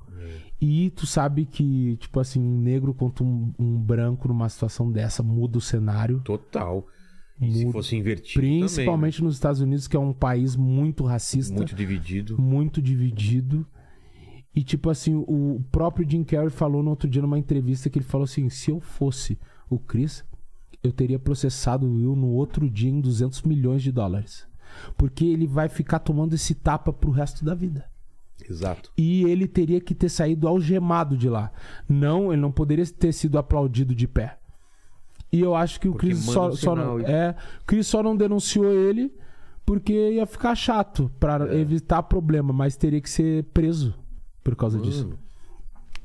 E 0.61 0.91
tu 0.91 1.07
sabe 1.07 1.45
que, 1.45 1.97
tipo 1.97 2.19
assim, 2.19 2.39
um 2.39 2.59
negro 2.59 2.93
contra 2.93 3.23
um, 3.23 3.51
um 3.57 3.79
branco 3.79 4.27
numa 4.27 4.47
situação 4.47 4.91
dessa 4.91 5.23
muda 5.23 5.57
o 5.57 5.61
cenário. 5.61 6.19
Total. 6.19 6.85
E 7.41 7.51
se 7.51 7.61
Muda. 7.65 7.73
fosse 7.73 7.95
invertido. 7.95 8.39
Principalmente 8.39 9.23
nos 9.23 9.33
Estados 9.33 9.59
Unidos, 9.61 9.87
que 9.87 9.97
é 9.97 9.99
um 9.99 10.13
país 10.13 10.55
muito 10.55 10.97
também, 10.97 11.07
né? 11.07 11.13
racista, 11.13 11.53
Muito 11.55 11.73
dividido. 11.73 12.39
muito 12.39 12.79
dividido. 12.79 13.65
E 14.53 14.63
tipo 14.63 14.89
assim, 14.91 15.15
o 15.27 15.63
próprio 15.71 16.07
Jim 16.07 16.23
Carrey 16.23 16.51
falou 16.51 16.83
no 16.83 16.91
outro 16.91 17.09
dia 17.09 17.21
numa 17.21 17.39
entrevista 17.39 17.89
que 17.89 17.97
ele 17.97 18.05
falou 18.05 18.25
assim: 18.25 18.47
se 18.49 18.69
eu 18.69 18.79
fosse 18.79 19.39
o 19.67 19.79
Chris, 19.79 20.23
eu 20.83 20.91
teria 20.91 21.17
processado 21.17 21.87
o 21.87 21.93
Will 21.95 22.15
no 22.15 22.27
outro 22.27 22.69
dia 22.69 22.89
em 22.91 23.01
200 23.01 23.41
milhões 23.43 23.81
de 23.81 23.91
dólares. 23.91 24.45
Porque 24.95 25.25
ele 25.25 25.47
vai 25.47 25.67
ficar 25.67 25.99
tomando 25.99 26.33
esse 26.35 26.53
tapa 26.53 26.93
pro 26.93 27.09
resto 27.11 27.43
da 27.43 27.55
vida. 27.55 27.89
Exato. 28.49 28.91
E 28.97 29.23
ele 29.25 29.47
teria 29.47 29.79
que 29.81 29.93
ter 29.95 30.09
saído 30.09 30.47
algemado 30.47 31.17
de 31.17 31.29
lá. 31.29 31.51
Não, 31.87 32.31
ele 32.31 32.41
não 32.41 32.51
poderia 32.51 32.85
ter 32.85 33.11
sido 33.11 33.37
aplaudido 33.37 33.93
de 33.95 34.07
pé. 34.07 34.37
E 35.31 35.39
eu 35.39 35.55
acho 35.55 35.79
que 35.79 35.87
o 35.87 35.91
Porque 35.93 36.07
Chris 36.07 36.19
só, 36.19 36.49
um 36.49 36.51
só 36.53 36.75
não, 36.75 36.99
é, 36.99 37.35
Chris 37.65 37.87
só 37.87 38.03
não 38.03 38.15
denunciou 38.17 38.71
ele 38.73 39.13
porque 39.65 39.93
ia 40.11 40.25
ficar 40.25 40.55
chato 40.55 41.09
pra 41.19 41.47
É. 41.53 41.59
evitar 41.59 42.03
problema, 42.03 42.51
mas 42.51 42.75
teria 42.75 42.99
que 42.99 43.09
ser 43.09 43.45
preso 43.53 43.95
por 44.43 44.55
causa 44.55 44.77
disso. 44.79 45.05
Mano, 45.05 45.19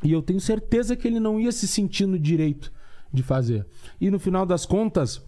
E 0.02 0.12
eu 0.12 0.22
tenho 0.22 0.38
certeza 0.40 0.94
que 0.94 1.08
ele 1.08 1.18
não 1.18 1.40
ia 1.40 1.50
se 1.50 1.66
sentir 1.66 2.06
no 2.06 2.18
direito 2.18 2.70
de 3.12 3.22
fazer. 3.22 3.66
E 4.00 4.10
no 4.10 4.18
final 4.20 4.44
das 4.46 4.64
contas, 4.66 5.24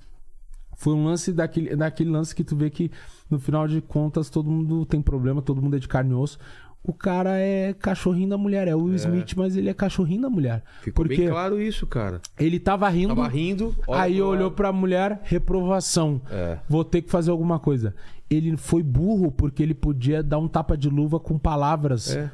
foi 0.76 0.92
um 0.94 1.04
lance 1.06 1.32
daquele, 1.32 1.74
daquele 1.74 2.10
lance 2.10 2.34
que 2.34 2.44
tu 2.44 2.54
vê 2.54 2.70
que 2.70 2.90
no 3.28 3.40
final 3.40 3.66
de 3.66 3.80
contas 3.80 4.30
todo 4.30 4.48
mundo 4.48 4.86
tem 4.86 5.02
problema, 5.02 5.42
todo 5.42 5.60
mundo 5.60 5.74
é 5.74 5.78
de 5.80 5.88
carne 5.88 6.12
e 6.12 6.14
osso. 6.14 6.38
O 6.82 6.92
cara 6.92 7.36
é 7.38 7.74
cachorrinho 7.74 8.30
da 8.30 8.38
mulher, 8.38 8.66
é 8.66 8.74
o 8.74 8.84
Will 8.84 8.94
Smith, 8.94 9.34
mas 9.36 9.56
ele 9.56 9.68
é 9.68 9.74
cachorrinho 9.74 10.22
da 10.22 10.30
mulher. 10.30 10.62
Ficou 10.80 11.04
porque 11.04 11.18
bem 11.18 11.28
claro 11.28 11.60
isso, 11.60 11.86
cara. 11.86 12.20
ele 12.38 12.58
tava 12.58 12.88
rindo, 12.88 13.14
Tava 13.14 13.28
rindo. 13.28 13.76
aí 13.92 14.22
olhou 14.22 14.44
lado. 14.44 14.54
pra 14.54 14.72
mulher, 14.72 15.20
reprovação. 15.24 16.20
É. 16.30 16.58
Vou 16.68 16.84
ter 16.84 17.02
que 17.02 17.10
fazer 17.10 17.30
alguma 17.30 17.58
coisa. 17.58 17.94
Ele 18.30 18.56
foi 18.56 18.82
burro 18.82 19.30
porque 19.30 19.62
ele 19.62 19.74
podia 19.74 20.22
dar 20.22 20.38
um 20.38 20.48
tapa 20.48 20.76
de 20.76 20.88
luva 20.88 21.18
com 21.20 21.38
palavras. 21.38 22.14
É. 22.16 22.30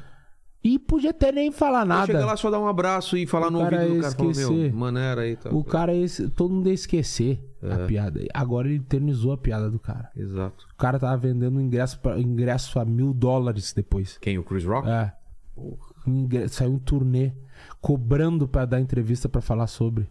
E 0.67 0.79
podia 0.79 1.11
até 1.11 1.31
nem 1.31 1.51
falar 1.51 1.85
Nada. 1.85 2.07
Chega 2.07 2.19
nada. 2.19 2.31
lá 2.31 2.37
só 2.37 2.49
dar 2.49 2.59
um 2.59 2.67
abraço 2.67 3.15
e 3.15 3.27
falar 3.27 3.49
O 3.49 3.51
no 3.51 3.59
cara 3.59 3.81
ouvido 3.83 3.95
do 3.97 4.01
cara. 4.01 4.15
Falar, 4.15 4.31
esquecer. 4.31 4.51
meu, 4.71 4.73
maneira 4.75 5.21
aí. 5.21 5.35
Tá. 5.35 5.49
O 5.51 5.63
cara, 5.63 5.93
ia, 5.93 6.07
todo 6.35 6.51
mundo 6.55 6.67
ia 6.67 6.73
esquecer 6.73 7.39
É. 7.61 7.71
a 7.71 7.85
piada. 7.85 8.19
Agora 8.33 8.67
ele 8.67 8.77
eternizou 8.77 9.31
a 9.31 9.37
piada 9.37 9.69
do 9.69 9.77
cara. 9.79 10.09
Exato. 10.15 10.65
O 10.73 10.75
cara 10.75 10.97
tava 10.97 11.15
vendendo 11.17 11.61
ingresso, 11.61 11.99
pra, 11.99 12.19
ingresso 12.19 12.79
a 12.79 12.83
mil 12.85 13.13
dólares 13.13 13.73
depois. 13.73 14.17
Quem? 14.17 14.39
O 14.39 14.43
Chris 14.43 14.65
Rock? 14.65 14.89
É. 14.89 15.13
Um 15.55 15.77
ingre- 16.07 16.47
Saiu 16.49 16.71
um 16.73 16.79
turnê 16.79 17.31
cobrando 17.79 18.47
pra 18.47 18.65
dar 18.65 18.79
entrevista 18.81 19.29
pra 19.29 19.41
falar 19.41 19.67
sobre. 19.67 20.09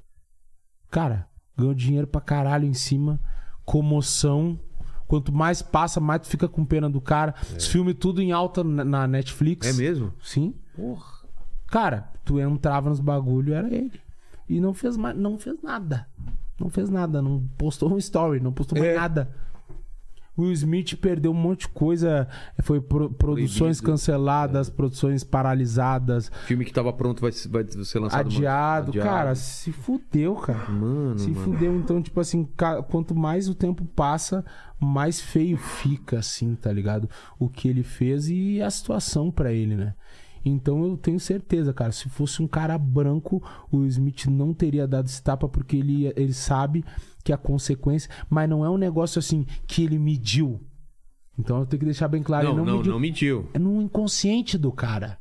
Cara, 0.88 1.26
ganhou 1.58 1.74
dinheiro 1.74 2.06
pra 2.06 2.20
caralho 2.20 2.64
em 2.64 2.74
cima. 2.74 3.20
Comoção. 3.64 4.58
Quanto 5.06 5.32
mais 5.32 5.60
passa, 5.62 6.00
mais 6.00 6.22
tu 6.22 6.28
fica 6.28 6.48
com 6.48 6.64
pena 6.64 6.88
do 6.88 7.00
cara. 7.00 7.34
Os 7.56 7.66
filmes 7.66 7.96
tudo 7.98 8.20
em 8.22 8.32
alta 8.32 8.64
na 8.64 9.06
Netflix. 9.06 9.66
É 9.66 9.72
mesmo? 9.72 10.12
Sim. 10.22 10.54
Porra. 10.74 11.24
Cara, 11.66 12.08
tu 12.24 12.38
entrava 12.40 12.88
nos 12.88 13.00
bagulho, 13.00 13.52
era 13.54 13.66
ele. 13.72 14.00
E 14.48 14.60
não 14.60 14.72
fez 14.74 14.96
mais, 14.96 15.16
não 15.16 15.38
fez 15.38 15.56
nada. 15.62 16.06
Não 16.58 16.68
fez 16.70 16.88
nada, 16.88 17.20
não 17.20 17.42
postou 17.58 17.92
um 17.92 17.98
story, 17.98 18.40
não 18.40 18.52
postou 18.52 18.78
mais 18.78 18.92
É. 18.92 18.96
nada. 18.96 19.30
Will 20.36 20.50
Smith 20.52 20.96
perdeu 20.96 21.30
um 21.30 21.34
monte 21.34 21.60
de 21.60 21.68
coisa, 21.68 22.26
foi 22.62 22.80
pro- 22.80 23.10
produções 23.10 23.78
Proibido. 23.78 23.82
canceladas, 23.84 24.68
produções 24.68 25.22
paralisadas, 25.22 26.30
Filme 26.46 26.64
que 26.64 26.72
tava 26.72 26.92
pronto 26.92 27.20
vai, 27.20 27.30
ser- 27.32 27.48
vai 27.48 27.64
ser 27.66 27.98
lançado. 28.00 28.26
adiado. 28.26 28.90
adiado. 28.90 29.08
Cara, 29.08 29.34
se 29.34 29.70
fudeu, 29.72 30.34
cara. 30.34 30.68
Mano, 30.70 31.18
Se 31.18 31.30
mano. 31.30 31.44
fudeu, 31.44 31.76
então, 31.76 32.02
tipo 32.02 32.20
assim, 32.20 32.48
quanto 32.88 33.14
mais 33.14 33.48
o 33.48 33.54
tempo 33.54 33.84
passa, 33.84 34.44
mais 34.80 35.20
feio 35.20 35.56
fica, 35.56 36.18
assim, 36.18 36.54
tá 36.56 36.72
ligado? 36.72 37.08
O 37.38 37.48
que 37.48 37.68
ele 37.68 37.82
fez 37.82 38.28
e 38.28 38.60
a 38.60 38.70
situação 38.70 39.30
pra 39.30 39.52
ele, 39.52 39.76
né? 39.76 39.94
Então 40.46 40.84
eu 40.84 40.96
tenho 40.98 41.18
certeza, 41.18 41.72
cara, 41.72 41.90
se 41.90 42.06
fosse 42.10 42.42
um 42.42 42.46
cara 42.46 42.76
branco, 42.76 43.42
o 43.72 43.84
Smith 43.86 44.26
não 44.26 44.52
teria 44.52 44.86
dado 44.86 45.06
esse 45.06 45.22
tapa 45.22 45.48
porque 45.48 45.76
ele, 45.76 46.12
ele 46.16 46.34
sabe 46.34 46.84
que 47.24 47.32
a 47.32 47.36
consequência. 47.38 48.08
Mas 48.30 48.48
não 48.48 48.64
é 48.64 48.70
um 48.70 48.76
negócio 48.76 49.18
assim 49.18 49.44
que 49.66 49.82
ele 49.82 49.98
mediu. 49.98 50.60
Então 51.36 51.58
eu 51.60 51.66
tenho 51.66 51.80
que 51.80 51.86
deixar 51.86 52.06
bem 52.06 52.22
claro, 52.22 52.44
Não, 52.48 52.52
ele 52.58 52.64
não, 52.66 52.76
não, 52.76 52.82
não, 52.92 53.00
mediu. 53.00 53.48
É 53.54 53.58
no 53.58 53.82
inconsciente 53.82 54.56
do 54.56 54.70
cara. 54.70 55.18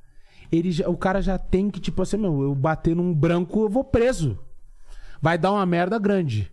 Ele 0.51 0.72
já- 0.72 0.88
o 0.88 0.95
cara 0.95 1.19
já 1.22 1.38
tem 1.40 1.72
que, 1.72 1.80
tipo 1.80 2.01
assim, 2.03 2.17
meu, 2.17 2.43
eu 2.43 2.53
bater 2.53 2.95
num 2.95 3.11
branco, 3.11 3.61
eu 3.61 3.69
vou 3.69 3.83
preso. 3.83 4.38
Vai 5.19 5.38
dar 5.38 5.51
uma 5.53 5.65
merda 5.65 5.98
grande. 5.98 6.51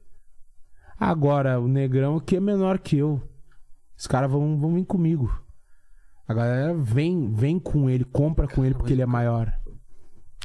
Agora, 0.98 1.58
o 1.60 1.66
negrão 1.68 2.20
que 2.20 2.36
é 2.36 2.40
menor 2.40 2.78
que 2.78 2.96
eu. 2.96 3.20
Os 3.96 4.06
caras 4.06 4.30
vão, 4.30 4.58
vão 4.58 4.74
vir 4.74 4.84
comigo. 4.84 5.30
A 6.26 6.32
galera 6.32 6.74
vem, 6.74 7.32
vem 7.32 7.58
com 7.58 7.90
ele, 7.90 8.04
compra 8.04 8.46
com 8.46 8.64
ele 8.64 8.74
porque 8.74 8.92
ele 8.92 9.02
é 9.02 9.06
maior. 9.06 9.52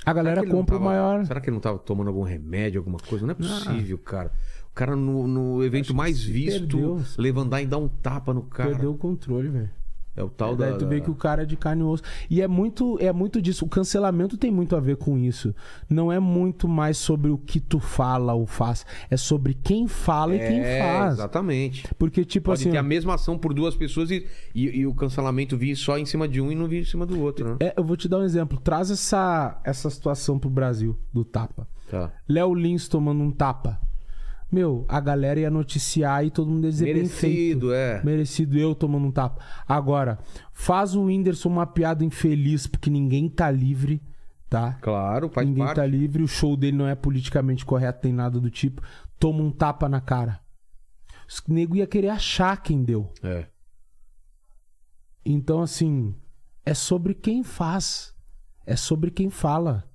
A 0.06 0.14
galera 0.14 0.46
compra 0.46 0.76
o 0.76 0.80
tava- 0.80 0.90
maior. 0.92 1.26
Será 1.26 1.40
que 1.40 1.50
ele 1.50 1.56
não 1.56 1.62
tava 1.62 1.78
tomando 1.80 2.08
algum 2.08 2.24
remédio, 2.24 2.80
alguma 2.80 2.98
coisa? 3.00 3.26
Não 3.26 3.32
é 3.32 3.36
possível, 3.36 3.98
cara. 3.98 4.32
O 4.76 4.78
cara 4.78 4.94
no, 4.94 5.26
no 5.26 5.64
evento 5.64 5.96
mais 5.96 6.22
visto, 6.22 6.60
perdeu. 6.78 7.02
levantar 7.18 7.62
e 7.62 7.66
dar 7.66 7.78
um 7.78 7.88
tapa 7.88 8.34
no 8.34 8.42
cara. 8.42 8.72
Perdeu 8.72 8.92
o 8.92 8.98
controle, 8.98 9.48
velho. 9.48 9.70
É 10.18 10.24
o 10.24 10.30
tal 10.30 10.54
Daí 10.56 10.72
da. 10.72 10.78
tu 10.78 10.86
vê 10.86 11.00
que 11.00 11.10
o 11.10 11.16
cara 11.16 11.44
é 11.44 11.46
de 11.46 11.56
carne 11.56 11.82
e 11.82 11.86
osso. 11.86 12.04
E 12.30 12.42
é 12.42 12.48
muito, 12.48 12.98
é 13.02 13.12
muito 13.14 13.42
disso. 13.42 13.64
O 13.66 13.70
cancelamento 13.70 14.38
tem 14.38 14.52
muito 14.52 14.76
a 14.76 14.80
ver 14.82 14.98
com 14.98 15.18
isso. 15.18 15.56
Não 15.90 16.12
é 16.12 16.20
muito 16.20 16.68
mais 16.68 16.98
sobre 16.98 17.32
o 17.32 17.38
que 17.38 17.60
tu 17.60 17.80
fala 17.80 18.34
ou 18.34 18.46
faz. 18.46 18.86
É 19.10 19.16
sobre 19.16 19.54
quem 19.54 19.88
fala 19.88 20.36
e 20.36 20.40
quem 20.40 20.60
É, 20.60 20.80
faz. 20.82 21.14
Exatamente. 21.14 21.86
Porque, 21.98 22.26
tipo 22.26 22.46
Pode 22.46 22.62
assim. 22.62 22.72
ter 22.72 22.78
a 22.78 22.84
mesma 22.84 23.14
ação 23.16 23.38
por 23.38 23.54
duas 23.54 23.76
pessoas 23.78 24.12
e, 24.12 24.26
e, 24.54 24.80
e 24.80 24.86
o 24.88 24.94
cancelamento 24.94 25.56
vir 25.58 25.76
só 25.78 25.98
em 25.98 26.06
cima 26.06 26.28
de 26.28 26.42
um 26.42 26.52
e 26.52 26.56
não 26.56 26.68
vir 26.68 26.82
em 26.82 26.86
cima 26.86 27.06
do 27.06 27.20
outro, 27.22 27.50
né? 27.52 27.58
é, 27.62 27.74
eu 27.78 27.84
vou 27.84 27.96
te 27.96 28.08
dar 28.10 28.20
um 28.20 28.24
exemplo. 28.24 28.60
Traz 28.60 28.92
essa, 28.92 29.58
essa 29.64 29.90
situação 29.90 30.38
pro 30.38 30.50
Brasil 30.50 30.98
do 31.14 31.24
tapa. 31.26 31.66
Tá. 31.90 32.12
Léo 32.28 32.54
Lins 32.54 32.88
tomando 32.90 33.22
um 33.22 33.32
tapa. 33.32 33.80
Meu, 34.52 34.86
a 34.88 35.00
galera 35.00 35.40
ia 35.40 35.50
noticiar 35.50 36.26
e 36.26 36.30
todo 36.30 36.50
mundo 36.50 36.66
ia 36.66 36.70
dizer. 36.70 36.86
Merecido, 36.86 37.74
é. 37.74 38.04
Merecido 38.04 38.58
eu 38.58 38.76
tomando 38.76 39.08
um 39.08 39.12
tapa. 39.12 39.44
Agora, 39.68 40.20
faz 40.54 40.96
o 40.96 41.04
Whindersson 41.06 41.50
uma 41.50 41.66
piada 41.66 42.06
infeliz 42.06 42.68
porque 42.68 42.90
ninguém 42.90 43.28
tá 43.28 43.50
livre, 43.50 44.02
tá? 44.50 44.74
Claro, 44.82 45.30
faz 45.30 45.48
ninguém 45.48 45.66
parte. 45.66 45.78
tá 45.78 45.86
livre, 45.86 46.24
o 46.24 46.28
show 46.28 46.56
dele 46.56 46.78
não 46.78 46.88
é 46.88 46.96
politicamente 46.96 47.66
correto, 47.66 48.02
tem 48.02 48.14
nada 48.14 48.40
do 48.40 48.50
tipo. 48.50 48.82
Toma 49.20 49.42
um 49.44 49.52
tapa 49.52 49.90
na 49.90 50.00
cara. 50.00 50.40
Os 51.28 51.42
nego 51.48 51.76
ia 51.76 51.88
querer 51.88 52.10
achar 52.10 52.62
quem 52.62 52.84
deu. 52.84 53.12
É. 53.24 53.48
Então, 55.26 55.62
assim, 55.62 56.16
é 56.64 56.74
sobre 56.74 57.16
quem 57.16 57.44
faz. 57.44 58.14
É 58.66 58.76
sobre 58.76 59.10
quem 59.10 59.30
fala. 59.30 59.90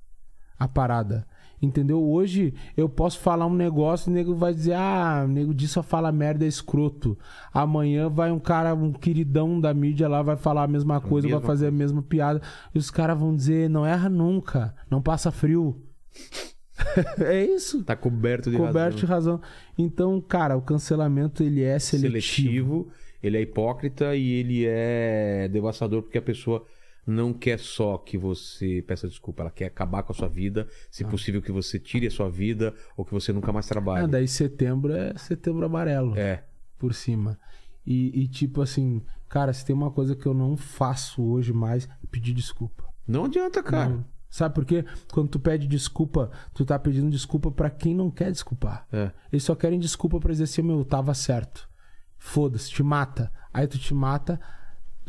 a 0.59 0.69
parada. 0.69 1.27
Entendeu? 1.63 2.03
Hoje 2.03 2.55
eu 2.75 2.89
posso 2.89 3.19
falar 3.19 3.47
um 3.47 3.55
negócio 3.55 4.09
e 4.09 4.13
o 4.13 4.15
nego 4.15 4.35
vai 4.35 4.55
dizer, 4.55 4.73
ah, 4.73 5.25
o 5.27 5.29
nego 5.29 5.53
disso 5.53 5.75
só 5.75 5.83
fala 5.83 6.11
merda, 6.11 6.45
é 6.45 6.49
escroto. 6.49 7.19
Amanhã 7.53 8.09
vai 8.09 8.33
um 8.33 8.39
cara, 8.39 8.75
um 8.75 8.93
queridão 8.93 9.61
da 9.61 9.75
mídia 9.75 10.09
lá, 10.09 10.23
vai 10.23 10.37
falar 10.37 10.63
a 10.63 10.69
mesma 10.69 11.01
coisa, 11.01 11.27
mesma 11.27 11.41
vai 11.41 11.47
fazer 11.47 11.67
a 11.67 11.71
mesma 11.71 12.03
piada. 12.03 12.41
E 12.75 12.79
os 12.79 12.91
caras 12.91 13.19
vão 13.19 13.37
dizer, 13.37 13.69
não 13.69 13.85
erra 13.85 14.09
nunca, 14.09 14.75
não 14.91 15.03
passa 15.03 15.31
frio. 15.31 15.83
é 17.21 17.45
isso. 17.45 17.85
Tá 17.85 17.95
coberto 17.95 18.51
de 18.51 18.57
Coberto 18.57 18.97
de 18.97 19.07
razão. 19.07 19.37
razão. 19.37 19.51
Então, 19.77 20.19
cara, 20.21 20.57
o 20.57 20.63
cancelamento 20.63 21.43
ele 21.43 21.63
é 21.63 21.79
seletivo. 21.79 22.09
seletivo, 22.11 22.89
ele 23.23 23.37
é 23.37 23.43
hipócrita 23.43 24.17
e 24.17 24.31
ele 24.31 24.65
é 24.67 25.47
devastador 25.53 26.03
porque 26.03 26.17
a 26.17 26.23
pessoa 26.23 26.65
não 27.11 27.33
quer 27.33 27.59
só 27.59 27.99
que 27.99 28.17
você 28.17 28.83
peça 28.87 29.09
desculpa, 29.09 29.43
ela 29.43 29.51
quer 29.51 29.67
acabar 29.67 30.03
com 30.03 30.13
a 30.13 30.15
sua 30.15 30.29
vida, 30.29 30.69
se 30.91 31.05
possível 31.05 31.43
que 31.43 31.53
você 31.53 31.79
tire 31.79 32.07
a 32.07 32.11
sua 32.11 32.31
vida 32.31 32.75
ou 32.97 33.05
que 33.05 33.13
você 33.13 33.33
nunca 33.33 33.53
mais 33.53 33.67
trabalhe. 33.67 34.05
Ah, 34.05 34.07
daí 34.07 34.29
setembro 34.29 34.93
é 34.93 35.13
setembro 35.19 35.67
amarelo. 35.67 36.17
É. 36.17 36.45
por 36.79 36.95
cima. 36.95 37.39
E, 37.87 38.23
e, 38.23 38.29
tipo 38.29 38.63
assim, 38.63 39.03
cara, 39.29 39.53
se 39.53 39.65
tem 39.65 39.75
uma 39.75 39.91
coisa 39.91 40.15
que 40.15 40.27
eu 40.27 40.35
não 40.35 40.57
faço 40.57 41.23
hoje 41.23 41.53
mais, 41.53 41.87
é 41.87 42.07
pedir 42.11 42.33
desculpa. 42.33 42.85
Não 43.07 43.25
adianta, 43.25 43.63
cara. 43.63 43.89
Não. 43.89 44.05
Sabe 44.31 44.55
por 44.55 44.65
quê? 44.65 44.85
Quando 45.13 45.29
tu 45.29 45.41
pede 45.41 45.67
desculpa, 45.67 46.31
tu 46.55 46.65
tá 46.65 46.79
pedindo 46.79 47.11
desculpa 47.11 47.51
pra 47.51 47.69
quem 47.69 47.95
não 47.95 48.11
quer 48.11 48.31
desculpar. 48.31 48.87
É. 48.93 49.11
Eles 49.33 49.43
só 49.43 49.57
querem 49.57 49.79
desculpa 49.79 50.21
pra 50.21 50.31
dizer 50.31 50.45
assim, 50.45 50.63
meu, 50.63 50.79
eu 50.79 50.85
tava 50.85 51.13
certo. 51.15 51.69
Foda-se, 52.17 52.71
te 52.71 52.83
mata. 52.83 53.33
Aí 53.53 53.67
tu 53.67 53.77
te 53.77 53.93
mata, 53.93 54.41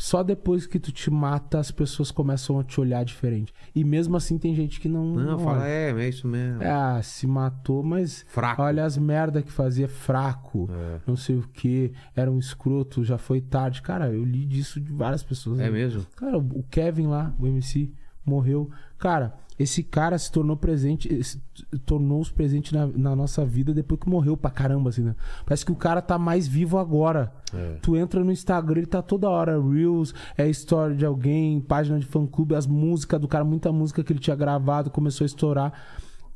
só 0.01 0.23
depois 0.23 0.65
que 0.65 0.79
tu 0.79 0.91
te 0.91 1.11
mata 1.11 1.59
as 1.59 1.69
pessoas 1.69 2.09
começam 2.09 2.59
a 2.59 2.63
te 2.63 2.81
olhar 2.81 3.05
diferente. 3.05 3.53
E 3.75 3.83
mesmo 3.83 4.17
assim 4.17 4.35
tem 4.39 4.55
gente 4.55 4.79
que 4.79 4.89
não. 4.89 5.13
Não, 5.13 5.37
fala, 5.37 5.59
olha. 5.59 5.67
é, 5.67 5.91
é 5.91 6.09
isso 6.09 6.27
mesmo. 6.27 6.59
Ah, 6.63 6.99
se 7.03 7.27
matou, 7.27 7.83
mas 7.83 8.25
Fraco. 8.27 8.63
olha 8.63 8.83
as 8.83 8.97
merda 8.97 9.43
que 9.43 9.51
fazia 9.51 9.87
fraco, 9.87 10.67
É. 10.71 10.99
não 11.05 11.15
sei 11.15 11.35
o 11.35 11.47
que, 11.47 11.93
era 12.15 12.31
um 12.31 12.39
escroto, 12.39 13.03
já 13.03 13.19
foi 13.19 13.41
tarde. 13.41 13.83
Cara, 13.83 14.11
eu 14.11 14.23
li 14.25 14.43
disso 14.47 14.81
de 14.81 14.91
várias 14.91 15.21
pessoas. 15.21 15.59
É 15.59 15.65
né? 15.65 15.69
mesmo? 15.69 16.03
Cara, 16.15 16.35
o 16.35 16.63
Kevin 16.63 17.05
lá, 17.05 17.31
o 17.39 17.45
MC, 17.45 17.93
morreu. 18.25 18.69
Cara, 18.97 19.33
esse 19.61 19.83
cara 19.83 20.17
se 20.17 20.31
tornou 20.31 20.57
presente, 20.57 21.23
se 21.23 21.39
tornou-se 21.85 22.33
presente 22.33 22.73
na, 22.73 22.87
na 22.87 23.15
nossa 23.15 23.45
vida 23.45 23.73
depois 23.73 23.99
que 23.99 24.09
morreu 24.09 24.35
pra 24.35 24.49
caramba, 24.49 24.89
assim, 24.89 25.03
né? 25.03 25.15
Parece 25.45 25.65
que 25.65 25.71
o 25.71 25.75
cara 25.75 26.01
tá 26.01 26.17
mais 26.17 26.47
vivo 26.47 26.77
agora. 26.77 27.31
É. 27.53 27.77
Tu 27.81 27.95
entra 27.95 28.23
no 28.23 28.31
Instagram, 28.31 28.79
ele 28.79 28.87
tá 28.87 29.01
toda 29.01 29.29
hora. 29.29 29.61
Reels, 29.61 30.13
é 30.37 30.49
história 30.49 30.95
de 30.95 31.05
alguém, 31.05 31.61
página 31.61 31.99
de 31.99 32.05
fã 32.05 32.25
clube, 32.25 32.55
as 32.55 32.65
músicas 32.65 33.19
do 33.19 33.27
cara, 33.27 33.43
muita 33.43 33.71
música 33.71 34.03
que 34.03 34.11
ele 34.11 34.19
tinha 34.19 34.35
gravado, 34.35 34.89
começou 34.89 35.25
a 35.25 35.27
estourar. 35.27 35.73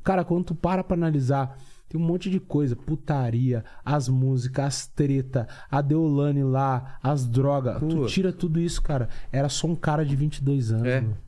Cara, 0.04 0.24
quando 0.24 0.46
tu 0.46 0.56
para 0.56 0.84
pra 0.84 0.96
analisar, 0.96 1.58
tem 1.90 2.00
um 2.00 2.04
monte 2.04 2.30
de 2.30 2.40
coisa. 2.40 2.76
Putaria, 2.76 3.64
as 3.84 4.08
músicas, 4.08 4.66
as 4.66 4.88
treta, 4.88 5.48
a 5.72 5.82
Deolane 5.82 6.44
lá, 6.44 7.00
as 7.02 7.28
drogas. 7.28 7.80
Tu 7.80 8.06
tira 8.06 8.32
tudo 8.32 8.60
isso, 8.60 8.82
cara. 8.82 9.10
Era 9.32 9.50
só 9.50 9.66
um 9.66 9.76
cara 9.76 10.06
de 10.06 10.16
22 10.16 10.72
anos. 10.72 10.86
É. 10.86 11.02
mano. 11.02 11.25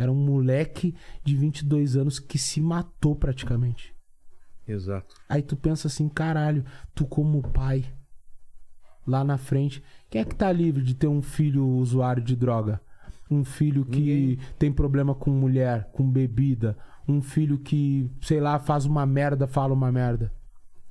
Era 0.00 0.10
um 0.10 0.14
moleque 0.14 0.94
de 1.22 1.36
22 1.36 1.94
anos 1.94 2.18
que 2.18 2.38
se 2.38 2.58
matou 2.58 3.14
praticamente. 3.14 3.94
Exato. 4.66 5.14
Aí 5.28 5.42
tu 5.42 5.56
pensa 5.56 5.88
assim, 5.88 6.08
caralho, 6.08 6.64
tu 6.94 7.04
como 7.04 7.42
pai, 7.42 7.84
lá 9.06 9.22
na 9.22 9.36
frente, 9.36 9.82
quem 10.08 10.22
é 10.22 10.24
que 10.24 10.34
tá 10.34 10.50
livre 10.50 10.82
de 10.82 10.94
ter 10.94 11.06
um 11.06 11.20
filho 11.20 11.66
usuário 11.66 12.22
de 12.22 12.34
droga? 12.34 12.80
Um 13.30 13.44
filho 13.44 13.84
que 13.84 14.00
Ninguém. 14.00 14.38
tem 14.58 14.72
problema 14.72 15.14
com 15.14 15.30
mulher, 15.30 15.90
com 15.92 16.08
bebida, 16.10 16.78
um 17.06 17.20
filho 17.20 17.58
que, 17.58 18.10
sei 18.22 18.40
lá, 18.40 18.58
faz 18.58 18.86
uma 18.86 19.04
merda, 19.04 19.46
fala 19.46 19.74
uma 19.74 19.92
merda. 19.92 20.32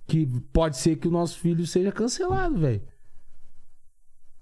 Que 0.05 0.27
pode 0.53 0.77
ser 0.77 0.97
que 0.97 1.07
o 1.07 1.11
nosso 1.11 1.39
filho 1.39 1.65
seja 1.65 1.91
cancelado, 1.91 2.59
velho. 2.59 2.81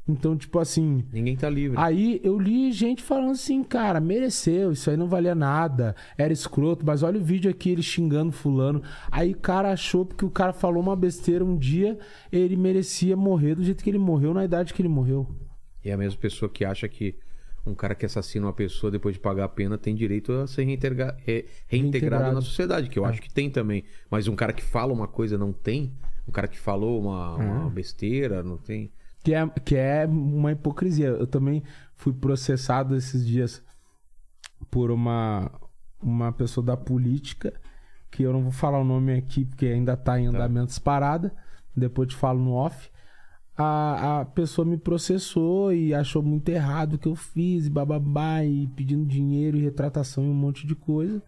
Então, 0.08 0.38
tipo 0.38 0.58
assim, 0.60 1.03
Ninguém 1.11 1.36
tá 1.36 1.50
livre. 1.50 1.77
Aí 1.77 2.22
eu 2.24 2.40
li 2.40 2.72
gente 2.72 3.03
falando 3.03 3.32
assim, 3.32 3.61
cara, 3.64 4.00
mereceu, 4.00 4.72
isso 4.72 4.90
aí 4.90 4.95
não 4.95 5.08
valia 5.08 5.36
nada, 5.36 5.95
era 6.18 6.32
escroto, 6.32 6.86
mas 6.86 7.03
olha 7.03 7.19
o 7.19 7.24
vídeo 7.24 7.52
aqui, 7.52 7.72
ele 7.72 7.84
xingando 7.84 8.32
fulano. 8.32 8.82
Aí 9.11 9.32
o 9.34 9.38
cara 9.38 9.72
achou 9.72 10.06
porque 10.06 10.24
o 10.24 10.30
cara 10.30 10.53
falou 10.53 10.82
uma 10.82 10.95
besteira 10.95 11.44
um 11.44 11.58
dia, 11.58 12.00
ele 12.32 12.56
merecia 12.56 13.18
morrer 13.18 13.56
do 13.56 13.64
jeito 13.64 13.84
que 13.84 13.90
ele 13.90 13.98
morreu, 13.98 14.34
na 14.34 14.45
idade 14.45 14.74
que 14.74 14.82
ele 14.82 14.88
morreu. 14.90 15.27
E 15.84 15.90
é 15.90 15.94
a 15.94 15.98
mesma 15.98 16.19
pessoa 16.19 16.50
que 16.50 16.64
acha 16.64 16.88
que 16.88 17.16
um 17.66 17.76
cara 17.76 17.94
que 17.94 18.06
assassina 18.06 18.45
uma 18.45 18.53
pessoa 18.53 18.90
depois 18.90 19.16
de 19.16 19.19
pagar 19.19 19.44
a 19.44 19.50
pena 19.50 19.77
tem 19.77 19.94
direito 19.94 20.32
a 20.32 20.48
ser 20.48 20.64
reintegra- 20.64 21.18
re- 21.26 21.45
reintegrado 21.68 22.24
Reintegrado. 22.24 22.34
na 22.36 22.42
sociedade, 22.42 22.90
que 22.90 22.98
eu 22.98 23.06
É. 23.06 23.10
acho 23.10 23.22
que 23.22 23.30
tem 23.30 23.50
também. 23.50 23.84
Mas 24.10 24.30
um 24.30 24.36
cara 24.38 24.53
que 24.53 24.64
fala 24.64 24.94
uma 24.94 25.08
coisa 25.08 25.38
não 25.38 25.52
tem, 25.52 25.92
um 26.26 26.32
cara 26.32 26.48
que 26.48 26.58
falou 26.58 27.02
uma, 27.02 27.36
uma 27.36 27.69
besteira 27.69 28.42
não 28.42 28.56
tem. 28.58 28.90
Que 29.28 29.34
é, 29.34 29.46
que 29.66 29.76
é 29.76 30.06
uma 30.06 30.54
hipocrisia. 30.54 31.08
Eu 31.08 31.28
também 31.28 31.62
fui 31.98 32.14
processado 32.14 32.96
esses 32.96 33.28
dias 33.28 33.62
por 34.72 34.90
uma, 34.90 35.52
uma 36.02 36.32
pessoa 36.32 36.66
da 36.66 36.78
política, 36.78 37.54
que 38.10 38.24
eu 38.24 38.32
não 38.32 38.42
vou 38.42 38.54
falar 38.54 38.80
o 38.80 38.86
nome 38.86 39.14
aqui 39.14 39.44
porque 39.44 39.66
ainda 39.66 39.98
tá 39.98 40.18
em 40.18 40.28
andamento 40.28 40.68
disparada, 40.68 41.36
depois 41.76 42.08
te 42.08 42.16
falo 42.16 42.40
no 42.40 42.54
off. 42.54 42.90
A, 43.58 44.22
a 44.22 44.26
pessoa 44.26 44.66
me 44.66 44.78
processou 44.78 45.74
e 45.74 45.94
achou 45.94 46.24
muito 46.24 46.48
errado 46.48 46.94
o 46.94 46.98
que 46.98 47.10
eu 47.10 47.16
fiz, 47.16 47.66
e 47.66 47.70
bababá, 47.70 48.46
e 48.46 48.66
pedindo 48.78 49.06
dinheiro 49.06 49.58
e 49.58 49.62
retratação 49.62 50.24
e 50.24 50.30
um 50.30 50.34
monte 50.34 50.66
de 50.66 50.74
coisa. 50.74 51.22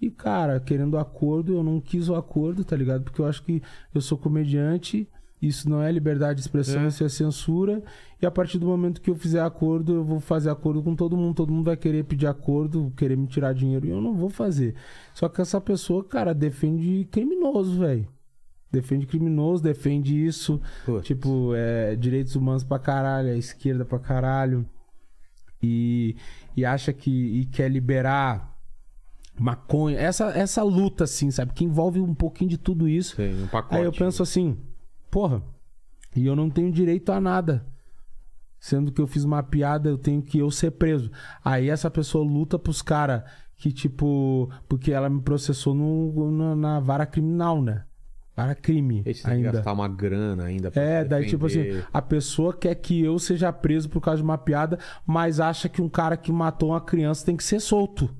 E, 0.00 0.10
cara, 0.10 0.58
querendo 0.58 0.96
acordo, 0.96 1.52
eu 1.52 1.62
não 1.62 1.82
quis 1.82 2.08
o 2.08 2.14
acordo, 2.14 2.64
tá 2.64 2.74
ligado? 2.74 3.04
Porque 3.04 3.20
eu 3.20 3.26
acho 3.26 3.42
que 3.42 3.62
eu 3.94 4.00
sou 4.00 4.16
comediante, 4.16 5.06
isso 5.40 5.68
não 5.68 5.82
é 5.82 5.92
liberdade 5.92 6.36
de 6.36 6.40
expressão, 6.40 6.82
É. 6.82 6.88
isso 6.88 7.04
é 7.04 7.08
censura. 7.08 7.82
E 8.20 8.24
a 8.26 8.30
partir 8.30 8.58
do 8.58 8.66
momento 8.66 9.00
que 9.00 9.10
eu 9.10 9.14
fizer 9.14 9.40
acordo, 9.42 9.94
eu 9.96 10.04
vou 10.04 10.18
fazer 10.18 10.48
acordo 10.50 10.82
com 10.82 10.94
todo 10.96 11.16
mundo. 11.16 11.34
Todo 11.34 11.52
mundo 11.52 11.64
vai 11.66 11.76
querer 11.76 12.04
pedir 12.04 12.26
acordo, 12.26 12.92
querer 12.96 13.16
me 13.16 13.26
tirar 13.26 13.52
dinheiro, 13.52 13.86
e 13.86 13.90
eu 13.90 14.00
não 14.00 14.14
vou 14.14 14.30
fazer. 14.30 14.74
Só 15.12 15.28
que 15.28 15.40
essa 15.40 15.60
pessoa, 15.60 16.02
cara, 16.02 16.32
defende 16.34 17.06
criminoso, 17.10 17.78
velho. 17.80 18.08
Defende 18.72 19.06
criminoso, 19.06 19.62
defende 19.62 20.16
isso. 20.26 20.60
Putz. 20.84 21.06
Tipo, 21.06 21.52
é, 21.54 21.94
direitos 21.96 22.34
humanos 22.34 22.64
pra 22.64 22.78
caralho, 22.78 23.30
a 23.30 23.36
esquerda 23.36 23.84
pra 23.84 23.98
caralho. 23.98 24.66
E, 25.62 26.16
e 26.56 26.64
acha 26.64 26.92
que 26.92 27.10
e 27.10 27.46
quer 27.46 27.70
liberar 27.70 28.54
maconha. 29.38 29.98
Essa, 29.98 30.26
essa 30.30 30.62
luta, 30.62 31.04
assim, 31.04 31.30
sabe? 31.30 31.52
Que 31.52 31.64
envolve 31.64 32.00
um 32.00 32.14
pouquinho 32.14 32.50
de 32.50 32.58
tudo 32.58 32.88
isso. 32.88 33.16
Tem 33.16 33.34
um 33.42 33.46
pacote. 33.46 33.76
Aí 33.76 33.84
eu 33.84 33.92
penso 33.92 34.22
assim, 34.22 34.56
porra, 35.16 35.42
e 36.14 36.26
eu 36.26 36.36
não 36.36 36.50
tenho 36.50 36.70
direito 36.70 37.10
a 37.10 37.18
nada. 37.18 37.66
Sendo 38.60 38.92
que 38.92 39.00
eu 39.00 39.06
fiz 39.06 39.24
uma 39.24 39.42
piada, 39.42 39.88
eu 39.88 39.96
tenho 39.96 40.20
que 40.20 40.38
eu 40.38 40.50
ser 40.50 40.72
preso. 40.72 41.10
Aí 41.42 41.70
essa 41.70 41.90
pessoa 41.90 42.22
luta 42.22 42.58
pros 42.58 42.82
caras 42.82 43.22
que, 43.56 43.72
tipo, 43.72 44.50
porque 44.68 44.92
ela 44.92 45.08
me 45.08 45.22
processou 45.22 45.74
no, 45.74 46.30
na, 46.30 46.54
na 46.54 46.80
vara 46.80 47.06
criminal, 47.06 47.62
né? 47.62 47.86
Vara 48.36 48.54
crime 48.54 49.02
que 49.04 49.26
ainda. 49.26 49.52
gastar 49.52 49.72
uma 49.72 49.88
grana 49.88 50.44
ainda 50.44 50.70
pra 50.70 50.82
É, 50.82 51.02
se 51.02 51.08
daí 51.08 51.26
tipo 51.26 51.46
assim, 51.46 51.82
a 51.90 52.02
pessoa 52.02 52.54
quer 52.54 52.74
que 52.74 53.02
eu 53.02 53.18
seja 53.18 53.50
preso 53.50 53.88
por 53.88 54.02
causa 54.02 54.18
de 54.18 54.22
uma 54.22 54.36
piada, 54.36 54.78
mas 55.06 55.40
acha 55.40 55.66
que 55.66 55.80
um 55.80 55.88
cara 55.88 56.18
que 56.18 56.30
matou 56.30 56.70
uma 56.72 56.80
criança 56.82 57.24
tem 57.24 57.38
que 57.38 57.44
ser 57.44 57.60
solto. 57.60 58.14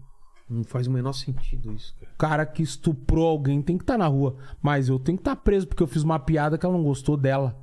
Não 0.48 0.64
faz 0.64 0.86
o 0.86 0.90
menor 0.90 1.12
sentido 1.12 1.74
isso, 1.74 1.94
cara. 2.00 2.05
Cara 2.18 2.46
que 2.46 2.62
estuprou 2.62 3.26
alguém 3.28 3.60
tem 3.60 3.76
que 3.76 3.82
estar 3.84 3.98
na 3.98 4.06
rua, 4.06 4.36
mas 4.62 4.88
eu 4.88 4.98
tenho 4.98 5.18
que 5.18 5.22
estar 5.22 5.36
preso 5.36 5.66
porque 5.66 5.82
eu 5.82 5.86
fiz 5.86 6.02
uma 6.02 6.18
piada 6.18 6.56
que 6.56 6.64
ela 6.64 6.74
não 6.76 6.82
gostou 6.84 7.16
dela, 7.16 7.62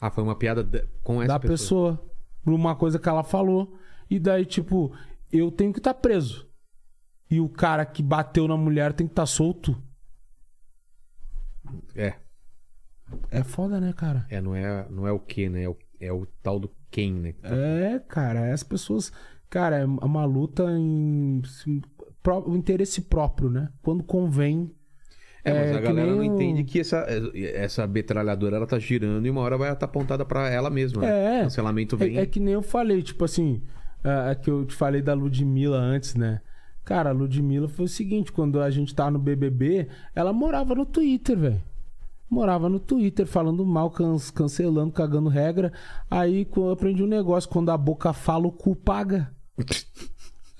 Ah, 0.00 0.10
foi 0.10 0.24
uma 0.24 0.34
piada 0.34 0.64
de- 0.64 0.86
com 1.02 1.20
essa 1.22 1.34
da 1.34 1.38
pessoa. 1.38 2.02
por 2.42 2.54
uma 2.54 2.74
coisa 2.74 2.98
que 2.98 3.06
ela 3.08 3.22
falou. 3.22 3.76
E 4.08 4.18
daí 4.18 4.46
tipo, 4.46 4.92
eu 5.30 5.50
tenho 5.50 5.72
que 5.74 5.78
estar 5.80 5.92
preso. 5.92 6.48
E 7.30 7.38
o 7.40 7.48
cara 7.50 7.84
que 7.84 8.02
bateu 8.02 8.48
na 8.48 8.56
mulher 8.56 8.94
tem 8.94 9.06
que 9.06 9.12
estar 9.12 9.26
solto. 9.26 9.76
É, 11.94 12.14
É 13.30 13.42
foda, 13.44 13.78
né, 13.80 13.92
cara? 13.92 14.26
é 14.30 14.40
não, 14.40 14.54
é, 14.54 14.86
não 14.88 15.06
é 15.06 15.12
o 15.12 15.20
que, 15.20 15.48
né? 15.48 15.64
É 15.64 15.68
o, 15.68 15.76
é 16.00 16.12
o 16.12 16.26
tal 16.42 16.58
do 16.58 16.70
quem, 16.90 17.12
né? 17.12 17.34
É, 17.42 17.98
cara, 18.08 18.52
as 18.54 18.62
pessoas. 18.62 19.12
Cara, 19.50 19.78
é 19.78 19.84
uma 19.84 20.24
luta 20.24 20.64
em. 20.70 21.42
O 22.46 22.54
interesse 22.56 23.00
próprio, 23.02 23.48
né? 23.50 23.68
Quando 23.82 24.02
convém. 24.04 24.70
É, 25.42 25.52
mas 25.54 25.70
É, 25.70 25.76
a 25.76 25.80
galera 25.80 26.14
não 26.14 26.22
entende 26.22 26.64
que 26.64 26.80
essa, 26.80 27.06
essa 27.54 27.86
metralhadora 27.86 28.56
ela 28.56 28.66
tá 28.66 28.78
girando 28.78 29.26
e 29.26 29.30
uma 29.30 29.40
hora 29.40 29.56
vai 29.56 29.72
estar 29.72 29.86
apontada 29.86 30.24
pra 30.24 30.50
ela 30.50 30.68
mesma. 30.68 31.06
É. 31.06 31.40
O 31.40 31.42
cancelamento 31.44 31.96
vem. 31.96 32.18
É, 32.18 32.22
é 32.22 32.26
que 32.26 32.38
nem 32.38 32.52
eu 32.54 32.62
falei, 32.62 33.02
tipo 33.02 33.24
assim. 33.24 33.62
É, 34.04 34.32
é 34.32 34.34
que 34.34 34.50
eu 34.50 34.64
te 34.66 34.74
falei 34.74 35.00
da 35.00 35.14
Ludmilla 35.14 35.78
antes, 35.78 36.14
né? 36.14 36.40
Cara, 36.84 37.10
a 37.10 37.12
Ludmilla 37.12 37.68
foi 37.68 37.86
o 37.86 37.88
seguinte: 37.88 38.32
quando 38.32 38.60
a 38.60 38.68
gente 38.70 38.94
tava 38.94 39.12
no 39.12 39.18
BBB, 39.18 39.88
ela 40.14 40.32
morava 40.32 40.74
no 40.74 40.84
Twitter, 40.84 41.38
velho. 41.38 41.62
Morava 42.28 42.68
no 42.68 42.78
Twitter, 42.78 43.26
falando 43.26 43.64
mal, 43.66 43.90
can- 43.90 44.16
cancelando, 44.34 44.92
cagando 44.92 45.28
regra. 45.28 45.72
Aí 46.10 46.46
eu 46.54 46.70
aprendi 46.70 47.02
um 47.02 47.06
negócio: 47.06 47.48
quando 47.48 47.70
a 47.70 47.78
boca 47.78 48.12
fala, 48.12 48.46
o 48.46 48.52
cu 48.52 48.76
paga. 48.76 49.30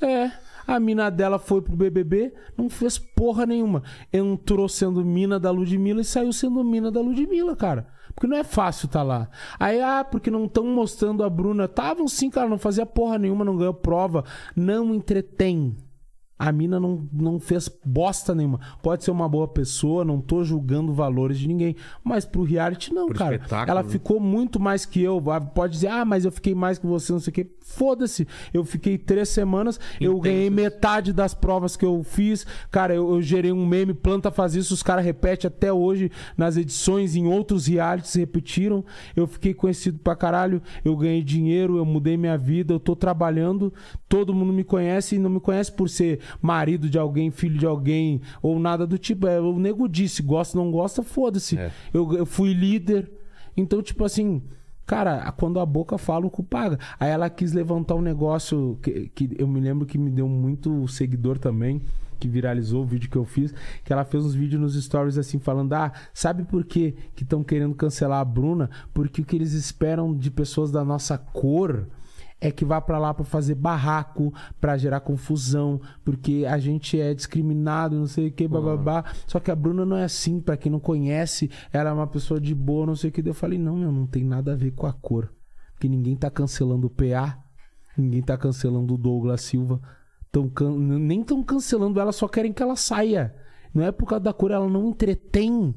É. 0.02 0.30
A 0.70 0.78
mina 0.78 1.10
dela 1.10 1.36
foi 1.36 1.60
pro 1.60 1.74
BBB, 1.74 2.32
não 2.56 2.70
fez 2.70 2.96
porra 2.96 3.44
nenhuma. 3.44 3.82
Entrou 4.12 4.68
sendo 4.68 5.04
mina 5.04 5.40
da 5.40 5.50
Ludmilla 5.50 6.00
e 6.00 6.04
saiu 6.04 6.32
sendo 6.32 6.62
mina 6.62 6.92
da 6.92 7.00
Ludmilla, 7.00 7.56
cara. 7.56 7.88
Porque 8.14 8.28
não 8.28 8.36
é 8.36 8.44
fácil 8.44 8.86
tá 8.86 9.02
lá. 9.02 9.28
Aí, 9.58 9.80
ah, 9.80 10.04
porque 10.04 10.30
não 10.30 10.44
estão 10.44 10.64
mostrando 10.64 11.24
a 11.24 11.28
Bruna. 11.28 11.64
Estavam 11.64 12.06
sim, 12.06 12.30
cara, 12.30 12.48
não 12.48 12.56
fazia 12.56 12.86
porra 12.86 13.18
nenhuma, 13.18 13.44
não 13.44 13.56
ganhou 13.56 13.74
prova. 13.74 14.24
Não 14.54 14.94
entretém. 14.94 15.76
A 16.40 16.50
mina 16.50 16.80
não, 16.80 17.06
não 17.12 17.38
fez 17.38 17.70
bosta 17.84 18.34
nenhuma. 18.34 18.58
Pode 18.82 19.04
ser 19.04 19.10
uma 19.10 19.28
boa 19.28 19.46
pessoa, 19.46 20.06
não 20.06 20.22
tô 20.22 20.42
julgando 20.42 20.94
valores 20.94 21.38
de 21.38 21.46
ninguém. 21.46 21.76
Mas 22.02 22.24
pro 22.24 22.42
reality, 22.42 22.94
não, 22.94 23.10
cara. 23.10 23.42
Ela 23.68 23.82
né? 23.82 23.90
ficou 23.90 24.18
muito 24.18 24.58
mais 24.58 24.86
que 24.86 25.02
eu. 25.02 25.22
Ah, 25.30 25.38
Pode 25.38 25.74
dizer, 25.74 25.88
ah, 25.88 26.02
mas 26.02 26.24
eu 26.24 26.32
fiquei 26.32 26.54
mais 26.54 26.78
que 26.78 26.86
você, 26.86 27.12
não 27.12 27.20
sei 27.20 27.30
o 27.30 27.34
quê. 27.34 27.46
Foda-se. 27.60 28.26
Eu 28.54 28.64
fiquei 28.64 28.96
três 28.96 29.28
semanas, 29.28 29.78
eu 30.00 30.18
ganhei 30.18 30.48
metade 30.48 31.12
das 31.12 31.34
provas 31.34 31.76
que 31.76 31.84
eu 31.84 32.02
fiz. 32.02 32.46
Cara, 32.70 32.94
eu, 32.94 33.12
eu 33.12 33.20
gerei 33.20 33.52
um 33.52 33.66
meme, 33.66 33.92
planta 33.92 34.30
faz 34.30 34.54
isso, 34.54 34.72
os 34.72 34.82
caras 34.82 35.04
repetem 35.04 35.46
até 35.46 35.70
hoje 35.70 36.10
nas 36.38 36.56
edições, 36.56 37.16
em 37.16 37.26
outros 37.26 37.66
realities 37.66 38.14
repetiram. 38.14 38.82
Eu 39.14 39.26
fiquei 39.26 39.52
conhecido 39.52 39.98
pra 39.98 40.16
caralho, 40.16 40.62
eu 40.82 40.96
ganhei 40.96 41.22
dinheiro, 41.22 41.76
eu 41.76 41.84
mudei 41.84 42.16
minha 42.16 42.38
vida, 42.38 42.72
eu 42.72 42.80
tô 42.80 42.96
trabalhando, 42.96 43.70
todo 44.08 44.32
mundo 44.32 44.54
me 44.54 44.64
conhece 44.64 45.16
e 45.16 45.18
não 45.18 45.28
me 45.28 45.38
conhece 45.38 45.70
por 45.70 45.88
ser 45.88 46.18
marido 46.40 46.88
de 46.88 46.98
alguém, 46.98 47.30
filho 47.30 47.58
de 47.58 47.66
alguém 47.66 48.20
ou 48.42 48.58
nada 48.58 48.86
do 48.86 48.98
tipo. 48.98 49.26
É, 49.26 49.40
o 49.40 49.58
nego 49.58 49.88
disse, 49.88 50.22
gosta, 50.22 50.56
não 50.58 50.70
gosta, 50.70 51.02
foda-se. 51.02 51.58
É. 51.58 51.70
Eu, 51.92 52.12
eu 52.14 52.26
fui 52.26 52.52
líder. 52.52 53.10
Então, 53.56 53.82
tipo 53.82 54.04
assim, 54.04 54.42
cara, 54.86 55.30
quando 55.32 55.60
a 55.60 55.66
boca 55.66 55.98
fala, 55.98 56.26
o 56.26 56.30
cu 56.30 56.42
paga. 56.42 56.78
Aí 56.98 57.10
ela 57.10 57.30
quis 57.30 57.52
levantar 57.52 57.94
um 57.94 58.02
negócio 58.02 58.78
que, 58.82 59.10
que 59.14 59.30
eu 59.38 59.46
me 59.46 59.60
lembro 59.60 59.86
que 59.86 59.98
me 59.98 60.10
deu 60.10 60.28
muito 60.28 60.86
seguidor 60.88 61.38
também. 61.38 61.80
Que 62.18 62.28
viralizou 62.28 62.82
o 62.82 62.86
vídeo 62.86 63.08
que 63.08 63.16
eu 63.16 63.24
fiz, 63.24 63.54
que 63.82 63.90
ela 63.90 64.04
fez 64.04 64.22
uns 64.22 64.34
vídeos 64.34 64.60
nos 64.60 64.84
stories 64.84 65.16
assim, 65.16 65.38
falando: 65.38 65.72
Ah, 65.72 65.90
sabe 66.12 66.44
por 66.44 66.64
que 66.64 66.94
estão 67.18 67.42
querendo 67.42 67.74
cancelar 67.74 68.20
a 68.20 68.24
Bruna? 68.26 68.68
Porque 68.92 69.22
o 69.22 69.24
que 69.24 69.34
eles 69.34 69.54
esperam 69.54 70.14
de 70.14 70.30
pessoas 70.30 70.70
da 70.70 70.84
nossa 70.84 71.16
cor 71.16 71.86
é 72.40 72.50
que 72.50 72.64
vá 72.64 72.80
pra 72.80 72.98
lá 72.98 73.12
pra 73.12 73.24
fazer 73.24 73.54
barraco, 73.54 74.32
pra 74.60 74.78
gerar 74.78 75.00
confusão, 75.00 75.80
porque 76.04 76.46
a 76.48 76.58
gente 76.58 76.98
é 76.98 77.12
discriminado, 77.12 77.96
não 77.96 78.06
sei 78.06 78.28
o 78.28 78.32
que, 78.32 78.48
bababá. 78.48 79.04
Só 79.26 79.38
que 79.38 79.50
a 79.50 79.56
Bruna 79.56 79.84
não 79.84 79.96
é 79.96 80.04
assim, 80.04 80.40
pra 80.40 80.56
quem 80.56 80.72
não 80.72 80.80
conhece, 80.80 81.50
ela 81.72 81.90
é 81.90 81.92
uma 81.92 82.06
pessoa 82.06 82.40
de 82.40 82.54
boa, 82.54 82.86
não 82.86 82.96
sei 82.96 83.10
o 83.10 83.12
que. 83.12 83.28
Eu 83.28 83.34
falei, 83.34 83.58
não, 83.58 83.76
meu, 83.76 83.92
não 83.92 84.06
tem 84.06 84.24
nada 84.24 84.52
a 84.52 84.56
ver 84.56 84.70
com 84.70 84.86
a 84.86 84.92
cor. 84.92 85.30
Porque 85.74 85.88
ninguém 85.88 86.16
tá 86.16 86.30
cancelando 86.30 86.86
o 86.86 86.90
PA, 86.90 87.38
ninguém 87.96 88.22
tá 88.22 88.36
cancelando 88.36 88.94
o 88.94 88.98
Douglas 88.98 89.42
Silva, 89.42 89.80
tão 90.32 90.48
can... 90.48 90.70
nem 90.70 91.22
tão 91.22 91.42
cancelando 91.42 92.00
ela, 92.00 92.12
só 92.12 92.26
querem 92.26 92.52
que 92.52 92.62
ela 92.62 92.76
saia. 92.76 93.34
Não 93.74 93.84
é 93.84 93.92
por 93.92 94.06
causa 94.06 94.24
da 94.24 94.32
cor, 94.32 94.50
ela 94.50 94.68
não 94.68 94.88
entretém. 94.88 95.74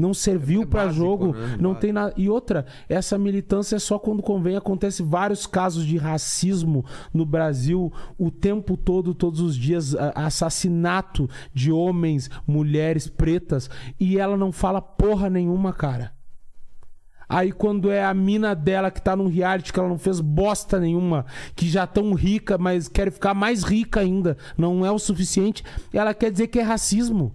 Não 0.00 0.14
serviu 0.14 0.62
É 0.62 0.66
pra 0.66 0.84
básico, 0.86 1.04
jogo, 1.04 1.32
né? 1.34 1.58
não 1.60 1.74
tem 1.74 1.92
nada. 1.92 2.14
E 2.16 2.30
outra, 2.30 2.64
essa 2.88 3.18
militância 3.18 3.76
é 3.76 3.78
só 3.78 3.98
quando 3.98 4.22
convém. 4.22 4.56
Acontece 4.56 5.02
vários 5.02 5.46
casos 5.46 5.84
de 5.84 5.98
racismo 5.98 6.84
no 7.12 7.26
Brasil 7.26 7.92
o 8.16 8.30
tempo 8.30 8.78
todo, 8.78 9.14
todos 9.14 9.40
os 9.40 9.54
dias. 9.54 9.94
Assassinato 10.14 11.28
de 11.52 11.70
homens, 11.70 12.30
mulheres 12.46 13.08
pretas. 13.08 13.68
E 13.98 14.18
ela 14.18 14.38
não 14.38 14.50
fala 14.50 14.80
porra 14.80 15.28
nenhuma, 15.28 15.70
cara. 15.72 16.12
Aí 17.28 17.52
quando 17.52 17.90
é 17.92 18.02
a 18.02 18.12
mina 18.14 18.56
dela 18.56 18.90
que 18.90 19.00
tá 19.00 19.14
num 19.14 19.28
reality 19.28 19.72
que 19.72 19.78
ela 19.78 19.88
não 19.88 19.98
fez 19.98 20.18
bosta 20.18 20.80
nenhuma, 20.80 21.24
que 21.54 21.68
já 21.68 21.86
tão 21.86 22.12
rica, 22.14 22.58
mas 22.58 22.88
quer 22.88 23.12
ficar 23.12 23.34
mais 23.34 23.62
rica 23.62 24.00
ainda, 24.00 24.36
não 24.58 24.84
é 24.84 24.90
o 24.90 24.98
suficiente, 24.98 25.62
ela 25.92 26.12
quer 26.12 26.32
dizer 26.32 26.48
que 26.48 26.58
é 26.58 26.62
racismo. 26.62 27.32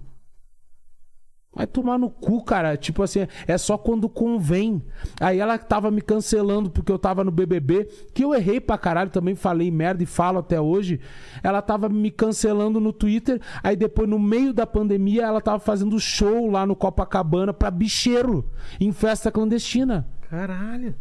Vai 1.55 1.65
tomar 1.65 1.97
no 1.97 2.09
cu, 2.09 2.43
cara. 2.43 2.75
Tipo 2.75 3.01
assim, 3.01 3.25
é 3.47 3.57
só 3.57 3.77
quando 3.77 4.09
convém. 4.09 4.83
Aí 5.21 5.39
ela 5.39 5.57
tava 5.57 5.89
me 5.89 6.01
cancelando 6.01 6.69
porque 6.69 6.91
eu 6.91 6.99
tava 6.99 7.23
no 7.23 7.31
BBB, 7.31 7.85
que 8.13 8.25
eu 8.25 8.35
errei 8.35 8.59
pra 8.59 8.77
caralho, 8.77 9.09
também 9.09 9.35
falei 9.35 9.71
merda 9.71 10.03
e 10.03 10.05
falo 10.05 10.39
até 10.39 10.59
hoje. 10.59 10.99
Ela 11.41 11.61
tava 11.61 11.87
me 11.87 12.11
cancelando 12.11 12.79
no 12.79 12.91
Twitter. 12.91 13.41
Aí 13.63 13.75
depois, 13.75 14.09
no 14.09 14.19
meio 14.19 14.53
da 14.53 14.67
pandemia, 14.67 15.23
ela 15.23 15.39
tava 15.39 15.59
fazendo 15.59 15.99
show 15.99 16.49
lá 16.49 16.65
no 16.65 16.75
Copacabana 16.75 17.53
pra 17.53 17.71
bicheiro, 17.71 18.51
em 18.79 18.91
festa 18.91 19.31
clandestina. 19.31 20.05
Caralho. 20.29 20.95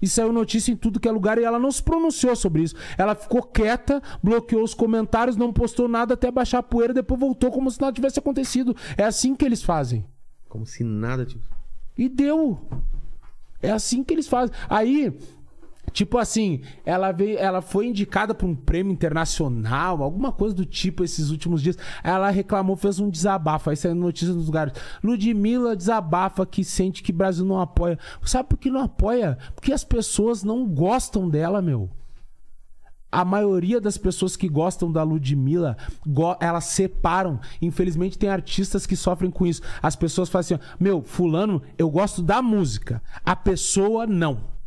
E 0.00 0.08
saiu 0.08 0.32
notícia 0.32 0.72
em 0.72 0.76
tudo 0.76 0.98
que 0.98 1.08
é 1.08 1.10
lugar 1.10 1.38
e 1.38 1.44
ela 1.44 1.58
não 1.58 1.70
se 1.70 1.82
pronunciou 1.82 2.34
sobre 2.34 2.62
isso. 2.62 2.74
Ela 2.96 3.14
ficou 3.14 3.42
quieta, 3.42 4.02
bloqueou 4.22 4.62
os 4.62 4.74
comentários, 4.74 5.36
não 5.36 5.52
postou 5.52 5.88
nada 5.88 6.14
até 6.14 6.30
baixar 6.30 6.58
a 6.58 6.62
poeira, 6.62 6.94
depois 6.94 7.20
voltou 7.20 7.50
como 7.50 7.70
se 7.70 7.80
nada 7.80 7.92
tivesse 7.92 8.18
acontecido. 8.18 8.74
É 8.96 9.04
assim 9.04 9.34
que 9.34 9.44
eles 9.44 9.62
fazem. 9.62 10.04
Como 10.48 10.66
se 10.66 10.82
nada 10.82 11.24
tipo. 11.24 11.44
E 11.96 12.08
deu. 12.08 12.58
É 13.62 13.70
assim 13.70 14.02
que 14.02 14.14
eles 14.14 14.26
fazem. 14.26 14.54
Aí, 14.68 15.12
tipo 15.92 16.18
assim, 16.18 16.62
ela 16.84 17.12
veio, 17.12 17.38
ela 17.38 17.60
foi 17.60 17.86
indicada 17.86 18.34
para 18.34 18.46
um 18.46 18.54
prêmio 18.54 18.92
internacional, 18.92 20.02
alguma 20.02 20.32
coisa 20.32 20.54
do 20.54 20.64
tipo 20.64 21.04
esses 21.04 21.30
últimos 21.30 21.62
dias. 21.62 21.76
Ela 22.02 22.30
reclamou, 22.30 22.76
fez 22.76 22.98
um 22.98 23.10
desabafo. 23.10 23.70
Aí 23.70 23.76
saiu 23.76 23.94
notícia 23.94 24.34
nos 24.34 24.46
lugares. 24.46 24.74
Ludmilla 25.02 25.76
desabafa 25.76 26.46
que 26.46 26.64
sente 26.64 27.02
que 27.02 27.12
Brasil 27.12 27.44
não 27.44 27.60
apoia. 27.60 27.98
Sabe 28.24 28.48
por 28.48 28.58
que 28.58 28.70
não 28.70 28.82
apoia? 28.82 29.38
Porque 29.54 29.72
as 29.72 29.84
pessoas 29.84 30.42
não 30.42 30.66
gostam 30.66 31.28
dela, 31.28 31.60
meu. 31.60 31.90
A 33.12 33.24
maioria 33.24 33.80
das 33.80 33.98
pessoas 33.98 34.36
que 34.36 34.48
gostam 34.48 34.92
da 34.92 35.02
Ludmilla, 35.02 35.76
elas 36.38 36.66
separam. 36.66 37.40
Infelizmente, 37.60 38.16
tem 38.16 38.28
artistas 38.28 38.86
que 38.86 38.94
sofrem 38.94 39.32
com 39.32 39.44
isso. 39.44 39.62
As 39.82 39.96
pessoas 39.96 40.28
falam 40.28 40.40
assim: 40.42 40.58
meu, 40.78 41.02
Fulano, 41.02 41.60
eu 41.76 41.90
gosto 41.90 42.22
da 42.22 42.40
música. 42.40 43.02
A 43.24 43.34
pessoa, 43.34 44.06
não. 44.06 44.59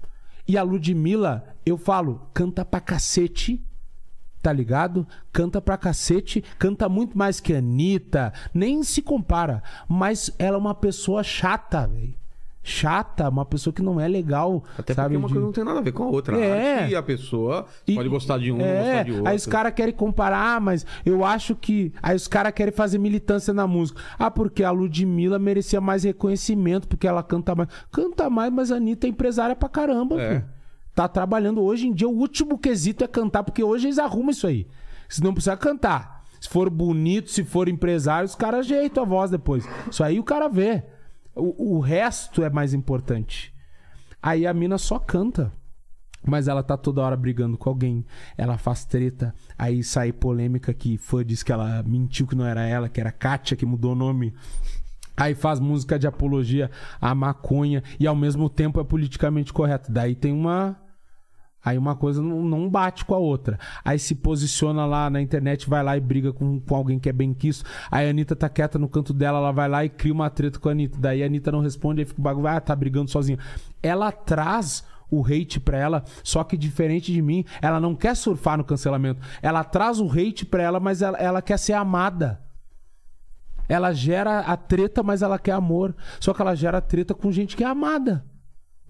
E 0.48 0.58
a 0.58 0.64
Ludmilla, 0.64 1.56
eu 1.66 1.78
falo, 1.78 2.30
canta 2.34 2.66
pra 2.66 2.80
cacete. 2.80 3.66
Tá 4.42 4.52
ligado? 4.52 5.08
Canta 5.32 5.62
pra 5.62 5.78
cacete, 5.78 6.44
canta 6.60 6.90
muito 6.90 7.18
mais 7.18 7.40
que 7.40 7.54
a 7.54 7.60
Anitta, 7.60 8.34
nem 8.54 8.84
se 8.84 9.02
compara. 9.02 9.64
Mas 9.88 10.32
ela 10.38 10.58
é 10.58 10.60
uma 10.60 10.76
pessoa 10.76 11.24
chata, 11.24 11.88
velho. 11.88 12.14
Chata, 12.64 13.28
uma 13.28 13.44
pessoa 13.46 13.74
que 13.74 13.82
não 13.82 14.00
é 14.00 14.08
legal. 14.08 14.64
Até 14.78 14.94
sabe? 14.94 15.10
porque 15.10 15.18
uma 15.18 15.28
de- 15.28 15.34
coisa 15.34 15.46
não 15.46 15.52
tem 15.54 15.64
nada 15.66 15.80
a 15.80 15.82
ver 15.82 15.92
com 15.92 16.04
a 16.04 16.08
outra. 16.08 16.38
É. 16.38 16.78
A 16.78 16.82
arte 16.84 16.92
e 16.92 16.96
a 16.96 17.04
pessoa 17.04 17.66
E- 17.86 17.96
pode 17.96 18.08
gostar 18.08 18.38
de 18.40 18.52
um, 18.54 18.62
é, 18.62 18.78
gostar 18.84 19.04
de 19.04 19.12
outro. 19.12 19.28
Aí 19.28 19.36
os 19.36 19.46
caras 19.46 19.74
querem 19.74 19.94
comparar, 19.94 20.56
ah, 20.56 20.60
mas 20.62 20.86
eu 21.06 21.26
acho 21.26 21.56
que. 21.56 21.92
Aí 22.02 22.16
os 22.16 22.28
caras 22.28 22.54
querem 22.54 22.74
fazer 22.74 22.98
militância 22.98 23.54
na 23.54 23.68
música. 23.68 24.02
Ah, 24.18 24.32
porque 24.32 24.64
a 24.64 24.72
Ludmilla 24.72 25.38
merecia 25.38 25.82
mais 25.82 26.04
reconhecimento, 26.06 26.88
porque 26.88 27.06
ela 27.06 27.22
canta 27.22 27.54
mais. 27.54 27.68
Canta 27.92 28.30
mais, 28.30 28.52
mas 28.52 28.72
a 28.72 28.78
Anitta 28.78 29.08
é 29.08 29.10
empresária 29.10 29.56
pra 29.56 29.68
caramba, 29.68 30.22
É. 30.22 30.30
filho. 30.30 30.46
Tá 30.96 31.08
trabalhando. 31.08 31.62
Hoje 31.62 31.88
em 31.88 31.94
dia, 31.94 32.08
o 32.08 32.16
último 32.18 32.58
quesito 32.58 33.04
é 33.04 33.08
cantar, 33.08 33.44
porque 33.44 33.64
hoje 33.64 33.88
eles 33.88 34.00
arrumam 34.00 34.30
isso 34.30 34.48
aí. 34.48 34.68
Se 35.10 35.22
não 35.22 35.34
precisa 35.34 35.58
cantar. 35.58 36.24
Se 36.40 36.48
for 36.50 36.70
bonito, 36.70 37.30
se 37.30 37.44
for 37.44 37.68
empresário, 37.68 38.26
os 38.26 38.36
caras 38.36 38.62
ajeitam 38.62 39.04
a 39.04 39.06
voz 39.06 39.32
depois. 39.32 39.68
Isso 39.90 40.04
aí 40.04 40.20
o 40.20 40.24
cara 40.24 40.48
vê. 40.48 40.84
O, 41.36 41.78
o 41.78 41.80
resto 41.80 42.44
é 42.44 42.50
mais 42.50 42.74
importante. 42.74 43.54
Aí 44.22 44.48
a 44.48 44.54
mina 44.54 44.78
só 44.78 45.00
canta. 45.00 45.52
Mas 46.26 46.48
ela 46.48 46.64
tá 46.64 46.78
toda 46.78 47.02
hora 47.02 47.18
brigando 47.18 47.58
com 47.58 47.70
alguém. 47.70 48.06
Ela 48.38 48.58
faz 48.58 48.86
treta. 48.86 49.36
Aí 49.58 49.84
sai 49.84 50.14
polêmica 50.14 50.74
que 50.74 50.98
fã 50.98 51.24
diz 51.24 51.44
que 51.44 51.52
ela 51.52 51.84
mentiu 51.84 52.26
que 52.26 52.36
não 52.36 52.46
era 52.46 52.66
ela, 52.66 52.88
que 52.88 53.02
era 53.02 53.12
Kátia 53.12 53.58
que 53.58 53.66
mudou 53.66 53.92
o 53.92 53.96
nome. 53.96 54.34
Aí 55.16 55.36
faz 55.36 55.60
música 55.60 56.00
de 56.00 56.08
apologia 56.08 56.72
à 57.00 57.14
maconha 57.14 57.84
e 58.00 58.08
ao 58.08 58.16
mesmo 58.16 58.50
tempo 58.50 58.80
é 58.80 58.84
politicamente 58.84 59.54
correto. 59.54 59.92
Daí 59.92 60.16
tem 60.16 60.32
uma. 60.32 60.78
Aí 61.64 61.78
uma 61.78 61.96
coisa 61.96 62.22
não, 62.22 62.70
bate 62.70 63.06
com 63.06 63.16
a 63.16 63.18
outra. 63.18 63.58
Aí 63.86 63.98
se 63.98 64.16
posiciona 64.16 64.86
lá 64.86 65.10
na 65.10 65.22
internet, 65.22 65.70
vai 65.70 65.82
lá 65.84 65.96
e 65.96 66.02
briga 66.02 66.34
com, 66.34 66.60
com 66.60 66.76
alguém 66.76 67.00
que 67.00 67.08
é 67.08 67.14
bem 67.14 67.34
quisto. 67.34 67.66
Aí 67.90 68.08
a 68.08 68.10
Anitta 68.10 68.36
tá 68.36 68.50
quieta 68.50 68.78
no 68.78 68.90
canto 68.90 69.14
dela, 69.14 69.38
ela 69.38 69.52
vai 69.52 69.70
lá 69.70 69.86
e 69.86 69.90
cria 69.90 70.14
uma 70.14 70.30
treta 70.30 70.60
com 70.60 70.68
a 70.68 70.72
Anitta. 70.74 70.98
Daí 71.00 71.24
a 71.24 71.26
Anitta 71.26 71.52
não 71.52 71.62
responde, 71.62 72.02
aí 72.02 72.06
fica 72.06 72.20
o 72.20 72.24
bagulho, 72.24 72.48
ah, 72.48 72.60
tá 72.60 72.76
brigando 72.76 73.10
sozinha. 73.10 73.40
Ela 73.82 74.12
traz 74.12 74.84
o 75.10 75.24
hate 75.24 75.60
pra 75.60 75.78
ela, 75.78 76.04
só 76.24 76.44
que 76.44 76.58
diferente 76.58 77.14
de 77.14 77.22
mim, 77.22 77.46
ela 77.62 77.80
não 77.80 77.96
quer 77.96 78.16
surfar 78.16 78.58
no 78.58 78.64
cancelamento. 78.64 79.22
Ela 79.42 79.64
traz 79.64 80.00
o 80.00 80.10
hate 80.12 80.46
pra 80.46 80.64
ela, 80.64 80.80
mas 80.80 81.02
ela, 81.02 81.18
ela 81.18 81.42
quer 81.42 81.58
ser 81.58 81.74
amada. 81.74 82.42
Ela 83.70 83.94
gera 83.94 84.40
a 84.40 84.58
treta, 84.58 85.02
mas 85.02 85.22
ela 85.22 85.40
quer 85.40 85.54
amor. 85.54 85.96
Só 86.20 86.34
que 86.34 86.42
ela 86.42 86.56
gera 86.56 86.82
treta 86.82 87.14
com 87.14 87.32
gente 87.32 87.56
que 87.56 87.64
é 87.64 87.68
amada. 87.68 88.26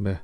É. 0.03 0.17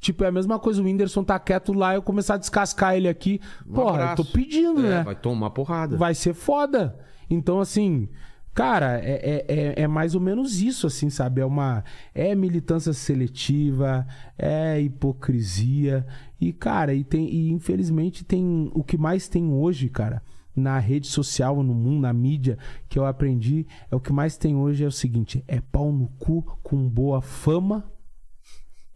Tipo, 0.00 0.24
é 0.24 0.28
a 0.28 0.32
mesma 0.32 0.58
coisa, 0.58 0.80
o 0.80 0.84
Whindersson 0.84 1.22
tá 1.22 1.38
quieto 1.38 1.74
lá, 1.74 1.94
eu 1.94 2.02
começar 2.02 2.34
a 2.34 2.38
descascar 2.38 2.96
ele 2.96 3.06
aqui. 3.06 3.38
Um 3.66 3.74
Porra, 3.74 4.10
eu 4.10 4.16
tô 4.16 4.24
pedindo, 4.24 4.80
É, 4.80 4.88
né? 4.90 5.02
Vai 5.02 5.14
tomar 5.14 5.50
porrada. 5.50 5.96
Vai 5.96 6.14
ser 6.14 6.32
foda. 6.32 6.98
Então, 7.28 7.60
assim, 7.60 8.08
cara, 8.54 8.98
é, 8.98 9.12
é, 9.12 9.44
é, 9.48 9.82
é 9.82 9.86
mais 9.86 10.14
ou 10.14 10.20
menos 10.20 10.62
isso, 10.62 10.86
assim, 10.86 11.10
sabe? 11.10 11.42
É 11.42 11.44
uma. 11.44 11.84
É 12.14 12.34
militância 12.34 12.94
seletiva, 12.94 14.06
é 14.38 14.80
hipocrisia. 14.80 16.06
E, 16.40 16.50
cara, 16.50 16.94
e 16.94 17.04
tem. 17.04 17.28
E 17.28 17.50
infelizmente 17.50 18.24
tem. 18.24 18.70
O 18.74 18.82
que 18.82 18.96
mais 18.96 19.28
tem 19.28 19.52
hoje, 19.52 19.90
cara, 19.90 20.22
na 20.56 20.78
rede 20.78 21.08
social, 21.08 21.62
no 21.62 21.74
mundo, 21.74 22.00
na 22.00 22.12
mídia, 22.12 22.56
que 22.88 22.98
eu 22.98 23.04
aprendi, 23.04 23.66
é 23.90 23.94
o 23.94 24.00
que 24.00 24.12
mais 24.12 24.38
tem 24.38 24.56
hoje 24.56 24.82
é 24.82 24.86
o 24.86 24.92
seguinte: 24.92 25.44
é 25.46 25.60
pau 25.60 25.92
no 25.92 26.08
cu 26.18 26.42
com 26.62 26.88
boa 26.88 27.20
fama, 27.20 27.84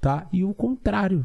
tá? 0.05 0.29
E 0.31 0.45
o 0.45 0.53
contrário. 0.53 1.25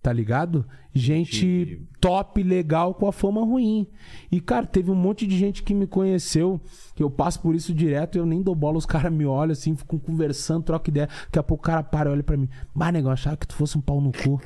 Tá 0.00 0.10
ligado? 0.10 0.66
Gente 0.94 1.44
Entendi. 1.44 1.88
top, 2.00 2.42
legal, 2.42 2.94
com 2.94 3.06
a 3.06 3.12
fama 3.12 3.44
ruim. 3.44 3.86
E, 4.32 4.40
cara, 4.40 4.64
teve 4.64 4.90
um 4.90 4.94
monte 4.94 5.26
de 5.26 5.36
gente 5.36 5.62
que 5.62 5.74
me 5.74 5.86
conheceu, 5.86 6.58
que 6.94 7.02
eu 7.02 7.10
passo 7.10 7.42
por 7.42 7.54
isso 7.54 7.74
direto 7.74 8.16
e 8.16 8.18
eu 8.18 8.24
nem 8.24 8.40
dou 8.40 8.54
bola, 8.54 8.78
os 8.78 8.86
caras 8.86 9.12
me 9.12 9.26
olham 9.26 9.52
assim, 9.52 9.76
ficam 9.76 9.98
conversando, 9.98 10.62
troca 10.64 10.88
ideia. 10.88 11.08
Daqui 11.24 11.38
a 11.38 11.42
pouco 11.42 11.62
o 11.62 11.66
cara 11.66 11.82
para 11.82 12.08
e 12.08 12.12
olha 12.12 12.22
pra 12.22 12.36
mim. 12.38 12.48
Bah, 12.74 12.90
negão, 12.90 13.10
achava 13.10 13.36
que 13.36 13.46
tu 13.46 13.54
fosse 13.54 13.76
um 13.76 13.82
pau 13.82 14.00
no 14.00 14.10
cu. 14.12 14.40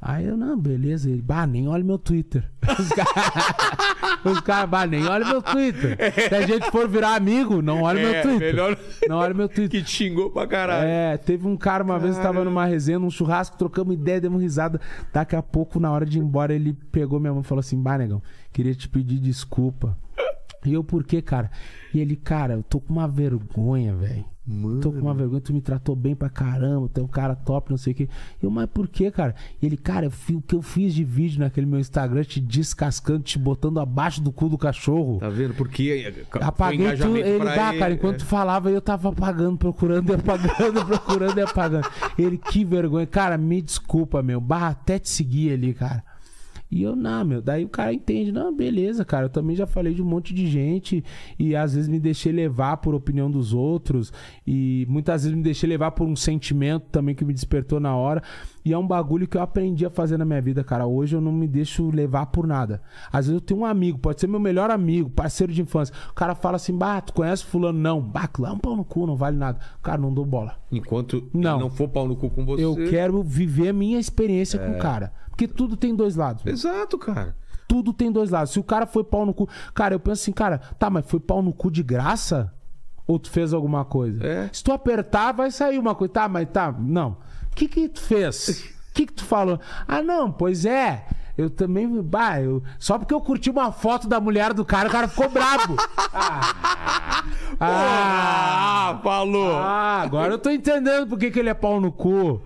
Aí 0.00 0.26
eu, 0.26 0.36
não, 0.36 0.56
beleza. 0.56 1.10
Ele, 1.10 1.20
bah, 1.20 1.44
nem 1.46 1.66
olha 1.66 1.82
meu 1.82 1.98
Twitter. 1.98 2.48
Os 2.78 2.88
caras, 2.88 3.14
os 4.24 4.40
caras, 4.40 4.70
bah, 4.70 4.86
nem 4.86 5.04
olha 5.06 5.24
meu 5.24 5.42
Twitter. 5.42 5.98
Se 6.28 6.34
a 6.34 6.46
gente 6.46 6.70
for 6.70 6.88
virar 6.88 7.16
amigo, 7.16 7.60
não 7.60 7.82
olha 7.82 8.00
meu 8.00 8.14
É, 8.14 8.22
Twitter. 8.22 8.38
melhor 8.52 8.78
Não 9.08 9.16
olha 9.16 9.34
meu 9.34 9.48
Twitter. 9.48 9.82
que 9.82 9.90
xingou 9.90 10.30
pra 10.30 10.46
caralho. 10.46 10.86
É, 10.86 11.16
teve 11.16 11.46
um 11.48 11.56
cara 11.56 11.82
uma 11.82 11.98
vez, 11.98 12.16
tava 12.18 12.44
numa 12.44 12.64
resenha, 12.64 12.98
num 12.98 13.10
churrasco, 13.10 13.56
trocamos 13.58 13.94
ideia, 13.94 14.20
demos 14.20 14.40
risada. 14.40 14.80
Daqui 15.12 15.34
a 15.34 15.42
pouco, 15.42 15.80
na 15.80 15.90
hora 15.90 16.06
de 16.06 16.18
ir 16.18 16.22
embora, 16.22 16.54
ele 16.54 16.74
pegou 16.92 17.18
minha 17.18 17.32
mão 17.32 17.42
e 17.42 17.44
falou 17.44 17.60
assim: 17.60 17.80
Bah, 17.82 17.98
negão, 17.98 18.22
queria 18.52 18.74
te 18.74 18.88
pedir 18.88 19.18
desculpa. 19.18 19.98
E 20.64 20.72
eu, 20.74 20.84
por 20.84 21.02
quê, 21.04 21.20
cara? 21.22 21.50
E 21.92 21.98
ele, 22.00 22.14
cara, 22.16 22.54
eu 22.54 22.62
tô 22.62 22.78
com 22.80 22.92
uma 22.92 23.08
vergonha, 23.08 23.94
velho. 23.96 24.24
Tô 24.80 24.90
com 24.92 25.00
uma 25.00 25.14
vergonha, 25.14 25.40
tu 25.40 25.52
me 25.52 25.60
tratou 25.60 25.94
bem 25.94 26.14
pra 26.14 26.30
caramba, 26.30 26.88
tu 26.92 27.00
é 27.00 27.04
um 27.04 27.08
cara 27.08 27.34
top, 27.36 27.70
não 27.70 27.76
sei 27.76 27.92
o 27.92 27.96
quê. 27.96 28.08
Eu, 28.42 28.50
mas 28.50 28.66
por 28.72 28.88
quê, 28.88 29.10
cara? 29.10 29.34
E 29.60 29.66
ele, 29.66 29.76
cara, 29.76 30.06
eu 30.06 30.10
fi- 30.10 30.34
o 30.36 30.40
que 30.40 30.54
eu 30.54 30.62
fiz 30.62 30.94
de 30.94 31.04
vídeo 31.04 31.40
naquele 31.40 31.66
meu 31.66 31.78
Instagram, 31.78 32.24
te 32.24 32.40
descascando, 32.40 33.22
te 33.22 33.38
botando 33.38 33.78
abaixo 33.80 34.20
do 34.22 34.32
cu 34.32 34.48
do 34.48 34.56
cachorro. 34.56 35.18
Tá 35.18 35.28
vendo? 35.28 35.54
Porque 35.54 36.12
foi 36.30 36.42
Apaguei 36.42 36.78
tudo. 36.78 36.86
engajamento 37.18 37.26
Ele 37.28 37.44
dá, 37.44 37.68
ele. 37.70 37.78
cara. 37.78 37.92
Enquanto 37.94 38.18
tu 38.18 38.24
falava, 38.26 38.70
eu 38.70 38.80
tava 38.80 39.08
apagando, 39.10 39.56
procurando 39.58 40.10
e 40.10 40.14
apagando, 40.14 40.84
procurando 40.86 41.38
e 41.38 41.42
apagando. 41.42 41.88
Ele, 42.18 42.38
que 42.38 42.64
vergonha. 42.64 43.06
Cara, 43.06 43.36
me 43.36 43.60
desculpa, 43.60 44.22
meu. 44.22 44.40
Barra 44.40 44.68
até 44.68 44.98
te 44.98 45.08
seguir 45.08 45.52
ali, 45.52 45.74
cara. 45.74 46.02
E 46.70 46.82
eu, 46.82 46.94
não, 46.94 47.24
meu. 47.24 47.40
Daí 47.40 47.64
o 47.64 47.68
cara 47.68 47.92
entende. 47.92 48.30
Não, 48.30 48.54
beleza, 48.54 49.04
cara. 49.04 49.26
Eu 49.26 49.30
também 49.30 49.56
já 49.56 49.66
falei 49.66 49.94
de 49.94 50.02
um 50.02 50.04
monte 50.04 50.34
de 50.34 50.46
gente. 50.46 51.02
E 51.38 51.56
às 51.56 51.74
vezes 51.74 51.88
me 51.88 51.98
deixei 51.98 52.30
levar 52.30 52.76
por 52.78 52.94
opinião 52.94 53.30
dos 53.30 53.54
outros. 53.54 54.12
E 54.46 54.86
muitas 54.88 55.22
vezes 55.22 55.36
me 55.36 55.42
deixei 55.42 55.68
levar 55.68 55.92
por 55.92 56.06
um 56.06 56.14
sentimento 56.14 56.84
também 56.90 57.14
que 57.14 57.24
me 57.24 57.32
despertou 57.32 57.80
na 57.80 57.96
hora. 57.96 58.22
E 58.64 58.72
é 58.72 58.76
um 58.76 58.86
bagulho 58.86 59.26
que 59.26 59.36
eu 59.36 59.40
aprendi 59.40 59.86
a 59.86 59.90
fazer 59.90 60.18
na 60.18 60.26
minha 60.26 60.42
vida, 60.42 60.62
cara. 60.62 60.86
Hoje 60.86 61.16
eu 61.16 61.22
não 61.22 61.32
me 61.32 61.48
deixo 61.48 61.90
levar 61.90 62.26
por 62.26 62.46
nada. 62.46 62.82
Às 63.10 63.26
vezes 63.26 63.40
eu 63.40 63.40
tenho 63.40 63.60
um 63.60 63.64
amigo, 63.64 63.98
pode 63.98 64.20
ser 64.20 64.26
meu 64.26 64.38
melhor 64.38 64.70
amigo, 64.70 65.08
parceiro 65.08 65.52
de 65.52 65.62
infância. 65.62 65.94
O 66.10 66.14
cara 66.14 66.34
fala 66.34 66.56
assim, 66.56 66.76
bah, 66.76 67.00
tu 67.00 67.14
conhece 67.14 67.44
fulano? 67.44 67.78
Não. 67.78 67.98
Bah, 68.00 68.28
lá 68.38 68.50
é 68.50 68.52
um 68.52 68.58
pau 68.58 68.76
no 68.76 68.84
cu, 68.84 69.06
não 69.06 69.16
vale 69.16 69.38
nada. 69.38 69.58
Cara, 69.82 69.98
não 69.98 70.12
dou 70.12 70.26
bola. 70.26 70.56
Enquanto 70.70 71.28
Não. 71.32 71.58
não 71.58 71.70
for 71.70 71.88
pau 71.88 72.06
no 72.06 72.14
cu 72.14 72.28
com 72.28 72.44
você. 72.44 72.62
Eu 72.62 72.74
quero 72.90 73.22
viver 73.22 73.68
a 73.68 73.72
minha 73.72 73.98
experiência 73.98 74.58
com 74.58 74.72
o 74.72 74.78
cara. 74.78 75.12
Porque 75.38 75.46
tudo 75.46 75.76
tem 75.76 75.94
dois 75.94 76.16
lados. 76.16 76.44
Exato, 76.44 76.98
cara. 76.98 77.36
Tudo 77.68 77.92
tem 77.92 78.10
dois 78.10 78.28
lados. 78.30 78.52
Se 78.52 78.58
o 78.58 78.64
cara 78.64 78.86
foi 78.86 79.04
pau 79.04 79.24
no 79.24 79.32
cu. 79.32 79.48
Cara, 79.72 79.94
eu 79.94 80.00
penso 80.00 80.20
assim, 80.22 80.32
cara, 80.32 80.58
tá, 80.58 80.90
mas 80.90 81.06
foi 81.06 81.20
pau 81.20 81.40
no 81.40 81.52
cu 81.52 81.70
de 81.70 81.80
graça? 81.80 82.52
Ou 83.06 83.20
tu 83.20 83.30
fez 83.30 83.52
alguma 83.52 83.84
coisa? 83.84 84.26
É. 84.26 84.50
Se 84.52 84.64
tu 84.64 84.72
apertar, 84.72 85.30
vai 85.32 85.52
sair 85.52 85.78
uma 85.78 85.94
coisa. 85.94 86.12
Tá, 86.12 86.28
mas 86.28 86.48
tá. 86.52 86.74
Não. 86.76 87.18
O 87.52 87.54
que 87.54 87.68
que 87.68 87.88
tu 87.88 88.00
fez? 88.00 88.48
O 88.48 88.64
que 88.92 89.06
que 89.06 89.12
tu 89.12 89.24
falou? 89.24 89.60
Ah, 89.86 90.02
não, 90.02 90.32
pois 90.32 90.64
é. 90.64 91.06
Eu 91.36 91.48
também. 91.48 92.02
Bah, 92.02 92.40
eu, 92.40 92.60
só 92.80 92.98
porque 92.98 93.14
eu 93.14 93.20
curti 93.20 93.48
uma 93.48 93.70
foto 93.70 94.08
da 94.08 94.18
mulher 94.18 94.52
do 94.52 94.64
cara, 94.64 94.88
o 94.88 94.92
cara 94.92 95.06
ficou 95.06 95.28
brabo. 95.28 95.76
Ah, 97.60 97.60
ah, 97.60 98.90
Ah, 98.90 99.00
falou! 99.04 99.52
ah, 99.56 100.00
agora 100.02 100.32
eu 100.34 100.38
tô 100.38 100.50
entendendo 100.50 101.06
por 101.06 101.18
que, 101.18 101.30
que 101.30 101.38
ele 101.38 101.48
é 101.48 101.54
pau 101.54 101.80
no 101.80 101.92
cu. 101.92 102.40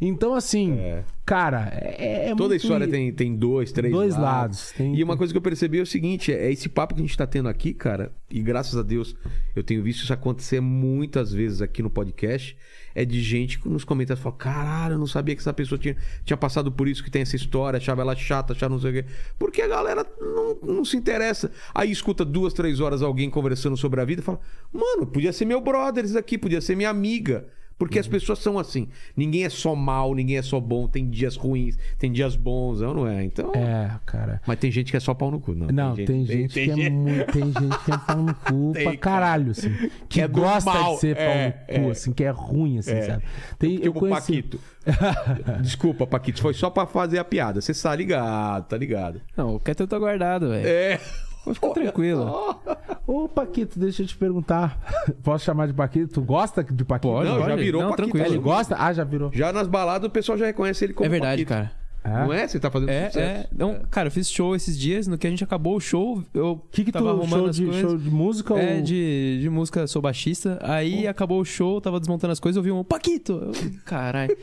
Então, 0.00 0.34
assim, 0.34 0.78
É. 0.78 1.04
cara, 1.26 1.68
é, 1.74 2.26
é 2.26 2.34
Toda 2.36 2.50
muito- 2.50 2.54
história 2.54 2.86
tem, 2.88 3.12
tem 3.12 3.34
dois, 3.36 3.72
três 3.72 3.92
Dois 3.92 4.16
lados, 4.16 4.70
tem- 4.72 4.94
E 4.96 5.02
uma 5.02 5.16
coisa 5.16 5.32
que 5.32 5.36
eu 5.36 5.42
percebi 5.42 5.78
é 5.80 5.82
o 5.82 5.86
seguinte: 5.86 6.32
é 6.32 6.50
esse 6.50 6.68
papo 6.68 6.94
que 6.94 7.00
a 7.02 7.04
gente 7.04 7.18
tá 7.18 7.26
tendo 7.26 7.48
aqui, 7.48 7.74
cara, 7.74 8.12
e 8.30 8.40
graças 8.40 8.76
a 8.78 8.82
Deus 8.82 9.14
eu 9.54 9.62
tenho 9.62 9.82
visto 9.82 10.04
isso 10.04 10.12
acontecer 10.12 10.60
muitas 10.60 11.32
vezes 11.32 11.60
aqui 11.60 11.82
no 11.82 11.90
podcast. 11.90 12.56
É 12.94 13.04
de 13.04 13.20
gente 13.20 13.58
que 13.58 13.68
nos 13.68 13.84
comentários 13.84 14.22
fala: 14.22 14.36
caralho, 14.36 14.94
eu 14.94 14.98
não 14.98 15.06
sabia 15.06 15.34
que 15.34 15.40
essa 15.42 15.52
pessoa 15.52 15.78
tinha, 15.78 15.94
tinha 16.24 16.36
passado 16.36 16.72
por 16.72 16.88
isso, 16.88 17.04
que 17.04 17.10
tem 17.10 17.20
essa 17.20 17.36
história, 17.36 17.76
achava 17.76 18.00
ela 18.00 18.16
chata, 18.16 18.54
achava 18.54 18.72
não 18.72 18.80
sei 18.80 18.90
o 18.90 18.94
quê. 18.94 19.04
Porque 19.38 19.60
a 19.60 19.68
galera 19.68 20.06
não, 20.18 20.76
não 20.76 20.84
se 20.84 20.96
interessa. 20.96 21.50
Aí 21.74 21.90
escuta 21.90 22.24
duas, 22.24 22.54
três 22.54 22.80
horas 22.80 23.02
alguém 23.02 23.28
conversando 23.28 23.76
sobre 23.76 24.00
a 24.00 24.04
vida 24.06 24.22
e 24.22 24.24
fala: 24.24 24.40
mano, 24.72 25.06
podia 25.06 25.30
ser 25.32 25.44
meu 25.44 25.60
brother 25.60 26.04
isso 26.06 26.16
aqui, 26.16 26.38
podia 26.38 26.60
ser 26.62 26.74
minha 26.74 26.88
amiga. 26.88 27.46
Porque 27.78 27.98
as 27.98 28.08
pessoas 28.08 28.38
são 28.38 28.58
assim. 28.58 28.88
Ninguém 29.16 29.44
é 29.44 29.48
só 29.50 29.74
mal, 29.74 30.14
ninguém 30.14 30.38
é 30.38 30.42
só 30.42 30.58
bom. 30.58 30.88
Tem 30.88 31.08
dias 31.08 31.36
ruins, 31.36 31.76
tem 31.98 32.10
dias 32.10 32.34
bons, 32.34 32.80
não 32.80 32.94
não 32.94 33.06
é? 33.06 33.22
Então. 33.22 33.52
É, 33.54 33.90
cara. 34.06 34.40
Mas 34.46 34.58
tem 34.58 34.70
gente 34.70 34.90
que 34.90 34.96
é 34.96 35.00
só 35.00 35.12
pau 35.12 35.30
no 35.30 35.38
cu, 35.40 35.54
não. 35.54 35.66
Não, 35.68 35.94
tem 35.94 36.24
gente, 36.24 36.54
que 36.54 36.70
é 36.70 36.90
muito. 36.90 37.32
Tem 37.32 37.44
gente 37.44 37.84
que 37.84 37.92
é 37.92 37.98
pau 37.98 38.16
no 38.16 38.34
cu 38.34 38.72
Tem, 38.74 38.84
pra 38.84 38.96
cara. 38.96 39.26
caralho, 39.26 39.50
assim. 39.50 39.70
Que 40.08 40.22
é 40.22 40.28
gosta 40.28 40.72
mal, 40.72 40.94
de 40.94 41.00
ser 41.00 41.16
pau 41.16 41.24
é, 41.24 41.46
no 41.46 41.52
cu, 41.66 41.88
é. 41.88 41.90
assim, 41.90 42.12
que 42.12 42.24
é 42.24 42.30
ruim, 42.30 42.78
assim, 42.78 42.92
É. 42.92 43.02
sabe? 43.02 43.24
Tem, 43.58 43.78
eu 43.82 43.92
conheci... 43.92 44.42
Paquito. 44.42 44.60
Desculpa, 45.62 46.06
Paquito. 46.06 46.40
Foi 46.40 46.54
só 46.54 46.70
pra 46.70 46.86
fazer 46.86 47.18
a 47.18 47.24
piada. 47.24 47.60
Você 47.60 47.72
tá 47.74 47.94
ligado, 47.94 48.68
tá 48.68 48.76
ligado. 48.76 49.20
Não, 49.36 49.56
o 49.56 49.60
Ketel 49.60 49.86
tá 49.86 49.98
guardado, 49.98 50.48
velho. 50.48 50.66
É. 50.66 51.00
Pode 51.46 51.54
ficar 51.54 51.70
tranquilo. 51.70 52.60
Ô, 53.06 53.28
Paquito, 53.28 53.78
deixa 53.78 54.02
eu 54.02 54.06
te 54.06 54.16
perguntar. 54.16 54.78
Posso 55.22 55.44
chamar 55.44 55.66
de 55.68 55.72
Paquito? 55.72 56.08
Tu 56.14 56.20
gosta 56.20 56.62
de 56.64 56.84
Paquito? 56.84 57.08
Pode, 57.12 57.28
Não, 57.28 57.38
já 57.46 57.54
virou 57.56 57.82
Não, 57.82 57.90
Paquito. 57.90 58.08
tranquilo. 58.10 58.34
Ele 58.34 58.42
gosta? 58.42 58.76
Ah, 58.78 58.92
já 58.92 59.04
virou. 59.04 59.30
Já 59.32 59.52
nas 59.52 59.66
baladas 59.68 60.08
o 60.08 60.10
pessoal 60.10 60.36
já 60.36 60.46
reconhece 60.46 60.84
ele 60.84 60.92
como 60.92 61.06
É 61.06 61.08
verdade, 61.08 61.44
Paquito. 61.44 61.48
cara. 61.48 61.86
É? 62.04 62.24
Não 62.24 62.32
é? 62.32 62.46
Você 62.46 62.60
tá 62.60 62.70
fazendo 62.70 62.88
É, 62.88 63.06
sucesso. 63.08 63.18
é. 63.18 63.46
Não, 63.52 63.80
cara, 63.90 64.06
eu 64.06 64.12
fiz 64.12 64.30
show 64.30 64.54
esses 64.54 64.78
dias. 64.78 65.08
No 65.08 65.18
que 65.18 65.26
a 65.26 65.30
gente 65.30 65.42
acabou 65.42 65.74
o 65.76 65.80
show, 65.80 66.22
eu 66.32 66.50
O 66.52 66.56
que 66.70 66.84
que 66.84 66.92
tu... 66.92 66.94
tava 66.94 67.10
arrumando 67.10 67.28
Show 67.40 67.46
as 67.48 67.56
de, 67.56 67.64
coisas. 67.64 67.80
show 67.82 67.98
de 67.98 68.10
música 68.10 68.54
É, 68.54 68.76
ou... 68.76 68.82
de, 68.82 69.38
de 69.40 69.50
música, 69.50 69.86
sou 69.88 70.00
baixista. 70.00 70.56
Aí 70.62 71.08
acabou 71.08 71.40
o 71.40 71.44
show, 71.44 71.80
tava 71.80 71.98
desmontando 71.98 72.30
as 72.32 72.38
coisas, 72.38 72.56
eu 72.56 72.62
vi 72.62 72.70
um 72.70 72.84
Paquito. 72.84 73.50
Caralho. 73.84 74.36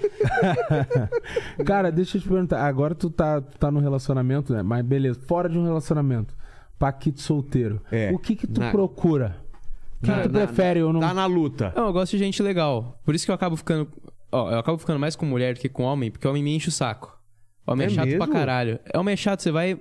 Cara, 1.65 1.89
deixa 1.91 2.17
eu 2.17 2.21
te 2.21 2.27
perguntar. 2.27 2.65
Agora 2.65 2.93
tu 2.93 3.09
tá, 3.09 3.39
tu 3.41 3.57
tá 3.57 3.71
no 3.71 3.79
relacionamento, 3.79 4.53
né? 4.53 4.61
Mas 4.61 4.83
beleza, 4.85 5.19
fora 5.25 5.47
de 5.49 5.57
um 5.57 5.63
relacionamento. 5.63 6.35
Paquito 6.79 7.21
solteiro. 7.21 7.81
É. 7.91 8.11
O 8.11 8.17
que 8.19 8.35
que 8.35 8.47
tu 8.47 8.59
Na- 8.59 8.71
procura? 8.71 9.37
O 10.01 10.05
que, 10.05 10.11
Na- 10.11 10.21
que 10.23 10.29
tu 10.29 10.33
na- 10.33 10.39
prefere 10.47 10.81
ou 10.83 10.91
não? 10.91 10.99
Tá 10.99 11.13
na 11.13 11.25
luta. 11.25 11.71
Não, 11.75 11.87
eu 11.87 11.93
gosto 11.93 12.11
de 12.11 12.17
gente 12.17 12.41
legal. 12.43 12.99
Por 13.05 13.15
isso 13.15 13.25
que 13.25 13.31
eu 13.31 13.35
acabo 13.35 13.55
ficando. 13.55 13.87
Ó, 14.31 14.51
eu 14.51 14.59
acabo 14.59 14.77
ficando 14.77 14.99
mais 14.99 15.15
com 15.15 15.25
mulher 15.25 15.53
do 15.53 15.59
que 15.59 15.69
com 15.69 15.83
homem, 15.83 16.11
porque 16.11 16.27
homem 16.27 16.43
me 16.43 16.55
enche 16.55 16.69
o 16.69 16.71
saco. 16.71 17.17
Homem 17.65 17.85
é, 17.87 17.89
É 17.89 17.93
chato 17.93 18.05
mesmo? 18.07 18.25
pra 18.25 18.33
caralho. 18.33 18.79
Homem 18.95 19.13
é 19.13 19.15
chato, 19.15 19.41
você 19.41 19.51
vai. 19.51 19.79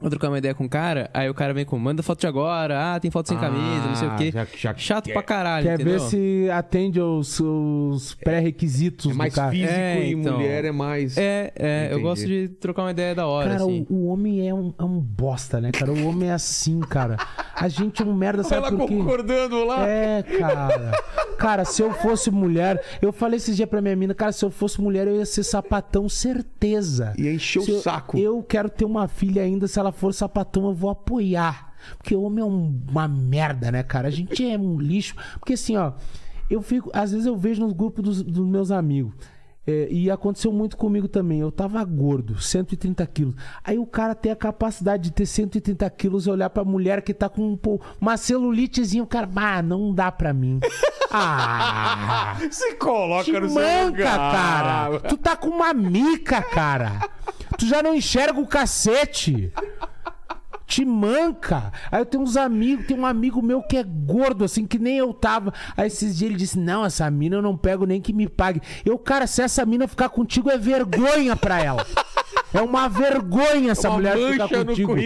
Vou 0.00 0.10
trocar 0.10 0.28
uma 0.28 0.36
ideia 0.36 0.54
com 0.54 0.64
o 0.64 0.68
cara, 0.68 1.08
aí 1.14 1.30
o 1.30 1.34
cara 1.34 1.54
vem 1.54 1.64
com, 1.64 1.78
manda 1.78 2.02
foto 2.02 2.20
de 2.20 2.26
agora, 2.26 2.94
ah, 2.94 3.00
tem 3.00 3.10
foto 3.10 3.28
sem 3.28 3.38
camisa, 3.38 3.86
não 3.86 3.94
sei 3.94 4.08
o 4.08 4.16
quê. 4.16 4.30
já- 4.32 4.46
já 4.54 4.74
Chato 4.76 5.04
quer- 5.06 5.12
pra 5.14 5.22
caralho, 5.22 5.66
Quer 5.66 5.74
entendeu? 5.74 5.94
ver 5.94 6.00
se 6.00 6.48
atende 6.52 7.00
aos, 7.00 7.40
aos 7.40 8.14
pré-requisitos 8.16 9.10
É 9.12 9.14
mais 9.14 9.32
do 9.32 9.36
cara. 9.36 9.50
físico 9.52 9.72
É, 9.72 10.04
e 10.06 10.12
então. 10.12 10.36
mulher 10.36 10.64
é 10.66 10.72
mais. 10.72 11.16
É, 11.16 11.52
é, 11.56 11.88
eu 11.90 12.00
gosto 12.02 12.26
de 12.26 12.48
trocar 12.48 12.82
uma 12.82 12.90
ideia 12.90 13.14
da 13.14 13.26
hora, 13.26 13.50
Cara, 13.52 13.62
assim. 13.62 13.86
o, 13.88 13.94
o 13.94 14.06
homem 14.08 14.46
é 14.46 14.52
um, 14.52 14.74
é 14.78 14.82
um 14.84 14.98
bosta, 15.00 15.58
né, 15.60 15.70
cara? 15.72 15.90
O 15.92 16.06
homem 16.08 16.28
é 16.28 16.32
assim, 16.32 16.80
cara. 16.80 17.16
A 17.54 17.68
gente 17.68 18.02
é 18.02 18.04
um 18.04 18.12
merda, 18.12 18.42
sabe 18.42 18.66
Ela 18.66 18.76
por 18.76 18.86
quê? 18.88 18.96
concordando 18.96 19.64
lá. 19.64 19.88
É, 19.88 20.22
cara. 20.22 20.92
Cara, 21.38 21.64
se 21.64 21.80
eu 21.82 21.92
fosse 21.94 22.30
mulher, 22.30 22.82
eu 23.00 23.12
falei 23.12 23.36
esses 23.38 23.56
dias 23.56 23.68
pra 23.68 23.80
minha 23.80 23.96
mina, 23.96 24.14
cara, 24.14 24.32
se 24.32 24.44
eu 24.44 24.50
fosse 24.50 24.80
mulher, 24.80 25.06
eu 25.06 25.16
ia 25.16 25.26
ser 25.26 25.42
sapatão, 25.44 26.08
certeza. 26.08 27.12
Ia 27.18 27.32
encher 27.32 27.60
o 27.60 27.68
eu- 27.70 27.80
saco. 27.80 28.18
Eu 28.18 28.42
quero 28.42 28.68
ter 28.68 28.84
uma 28.84 29.08
filha 29.08 29.42
ainda, 29.42 29.66
se 29.66 29.78
ela 29.84 29.92
for 29.92 30.12
sapatão, 30.12 30.66
eu 30.66 30.74
vou 30.74 30.90
apoiar. 30.90 31.72
Porque 31.98 32.14
o 32.14 32.22
homem 32.22 32.40
é 32.42 32.44
um- 32.46 32.80
uma 32.88 33.06
merda, 33.06 33.70
né, 33.70 33.82
cara? 33.82 34.08
A 34.08 34.10
gente 34.10 34.48
é 34.48 34.58
um 34.58 34.78
lixo. 34.80 35.14
Porque 35.38 35.52
assim, 35.52 35.76
ó, 35.76 35.92
eu 36.50 36.62
fico. 36.62 36.90
Às 36.94 37.12
vezes 37.12 37.26
eu 37.26 37.36
vejo 37.36 37.62
nos 37.62 37.72
grupos 37.72 38.02
dos, 38.04 38.22
dos 38.22 38.46
meus 38.46 38.70
amigos. 38.70 39.12
É, 39.66 39.88
e 39.90 40.10
aconteceu 40.10 40.52
muito 40.52 40.76
comigo 40.76 41.08
também. 41.08 41.40
Eu 41.40 41.50
tava 41.50 41.82
gordo, 41.84 42.40
130 42.40 43.06
quilos. 43.06 43.34
Aí 43.62 43.78
o 43.78 43.86
cara 43.86 44.14
tem 44.14 44.30
a 44.30 44.36
capacidade 44.36 45.04
de 45.04 45.12
ter 45.12 45.26
130 45.26 45.88
quilos 45.90 46.26
e 46.26 46.30
olhar 46.30 46.50
pra 46.50 46.64
mulher 46.64 47.02
que 47.02 47.14
tá 47.14 47.28
com 47.28 47.52
um, 47.52 47.56
pô, 47.56 47.80
uma 48.00 48.16
celulitezinha. 48.16 49.02
O 49.02 49.06
cara, 49.06 49.28
ah, 49.36 49.62
não 49.62 49.94
dá 49.94 50.12
pra 50.12 50.32
mim. 50.32 50.60
Ah! 51.16 52.36
Se 52.50 52.74
coloca 52.74 53.22
Te 53.22 53.38
no 53.38 53.48
seu 53.48 53.62
manca, 53.62 53.86
lugar. 53.86 54.32
cara. 54.32 55.00
Tu 55.08 55.16
tá 55.16 55.36
com 55.36 55.46
uma 55.48 55.72
mica, 55.72 56.42
cara. 56.42 57.08
Tu 57.56 57.66
já 57.66 57.80
não 57.84 57.94
enxerga 57.94 58.40
o 58.40 58.46
cacete. 58.48 59.52
Te 60.66 60.84
manca. 60.84 61.72
Aí 61.92 62.00
eu 62.00 62.06
tenho 62.06 62.22
uns 62.22 62.36
amigos, 62.36 62.86
tem 62.86 62.98
um 62.98 63.04
amigo 63.06 63.42
meu 63.42 63.62
que 63.62 63.76
é 63.76 63.82
gordo, 63.84 64.44
assim, 64.44 64.66
que 64.66 64.78
nem 64.78 64.96
eu 64.98 65.12
tava. 65.12 65.52
Aí 65.76 65.86
esses 65.86 66.16
dias 66.16 66.30
ele 66.30 66.38
disse: 66.38 66.58
Não, 66.58 66.84
essa 66.84 67.10
mina 67.10 67.36
eu 67.36 67.42
não 67.42 67.56
pego 67.56 67.84
nem 67.84 68.00
que 68.00 68.12
me 68.12 68.28
pague. 68.28 68.60
Eu, 68.84 68.98
cara, 68.98 69.26
se 69.26 69.42
essa 69.42 69.64
mina 69.66 69.86
ficar 69.86 70.08
contigo 70.08 70.50
é 70.50 70.56
vergonha 70.58 71.36
pra 71.36 71.62
ela. 71.62 71.84
É 72.52 72.62
uma 72.62 72.88
vergonha 72.88 73.72
essa 73.72 73.88
Uma 73.88 73.96
mulher 73.96 74.16
ficar 74.32 74.48
contigo. 74.64 74.88
do- 74.94 75.00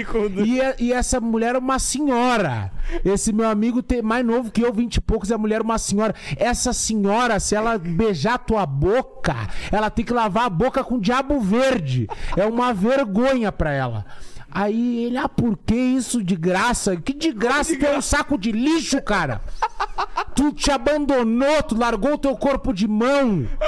E, 0.46 0.60
é- 0.60 0.76
e 0.78 0.92
essa 0.92 1.18
mulher 1.18 1.54
é 1.54 1.58
uma 1.58 1.78
senhora. 1.78 2.70
Esse 3.02 3.32
meu 3.32 3.48
amigo 3.48 3.82
tem 3.82 4.02
mais 4.02 4.24
novo 4.24 4.50
que 4.50 4.60
eu, 4.62 4.70
20 4.72 4.96
e 4.96 5.00
poucos, 5.00 5.32
a 5.32 5.38
mulher 5.38 5.60
é 5.60 5.64
uma 5.64 5.78
senhora. 5.78 6.14
Essa 6.36 6.74
senhora, 6.74 7.40
se 7.40 7.54
ela 7.54 7.78
beijar 7.78 8.38
tua 8.38 8.66
boca, 8.66 9.34
ela 9.72 9.88
tem 9.88 10.04
que 10.04 10.12
lavar 10.12 10.44
a 10.44 10.50
boca 10.50 10.84
com 10.84 10.98
diabo 10.98 11.40
verde. 11.40 12.06
É 12.36 12.44
uma 12.44 12.74
vergonha 12.74 13.50
pra 13.50 13.72
ela. 13.72 14.04
Aí 14.50 15.04
ele, 15.04 15.18
ah, 15.18 15.28
por 15.28 15.56
que 15.58 15.74
isso 15.74 16.22
de 16.22 16.34
graça? 16.34 16.96
Que 16.96 17.12
de 17.12 17.32
graça 17.32 17.76
tem 17.76 17.96
um 17.96 18.00
saco 18.00 18.38
de 18.38 18.52
lixo, 18.52 19.00
cara? 19.02 19.40
Tu 20.34 20.52
te 20.52 20.70
abandonou, 20.70 21.62
tu 21.64 21.76
largou 21.76 22.14
o 22.14 22.18
teu 22.18 22.36
corpo 22.36 22.72
de 22.72 22.86
mão. 22.86 23.48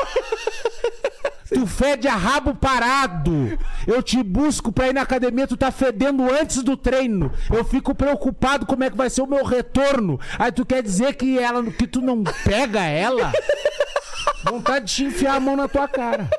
Tu 1.52 1.66
fede 1.66 2.06
a 2.06 2.14
rabo 2.14 2.54
parado. 2.54 3.58
Eu 3.84 4.00
te 4.02 4.22
busco 4.22 4.70
pra 4.70 4.86
ir 4.86 4.94
na 4.94 5.02
academia, 5.02 5.48
tu 5.48 5.56
tá 5.56 5.72
fedendo 5.72 6.32
antes 6.32 6.62
do 6.62 6.76
treino. 6.76 7.32
Eu 7.52 7.64
fico 7.64 7.92
preocupado 7.92 8.66
como 8.66 8.84
é 8.84 8.90
que 8.90 8.96
vai 8.96 9.10
ser 9.10 9.22
o 9.22 9.26
meu 9.26 9.44
retorno. 9.44 10.20
Aí 10.38 10.52
tu 10.52 10.64
quer 10.64 10.80
dizer 10.80 11.14
que 11.14 11.38
ela 11.40 11.64
que 11.64 11.88
tu 11.88 12.00
não 12.00 12.22
pega 12.22 12.82
ela? 12.84 13.32
Vontade 14.44 14.86
de 14.86 14.94
te 14.94 15.04
enfiar 15.04 15.34
a 15.34 15.40
mão 15.40 15.56
na 15.56 15.66
tua 15.66 15.88
cara. 15.88 16.30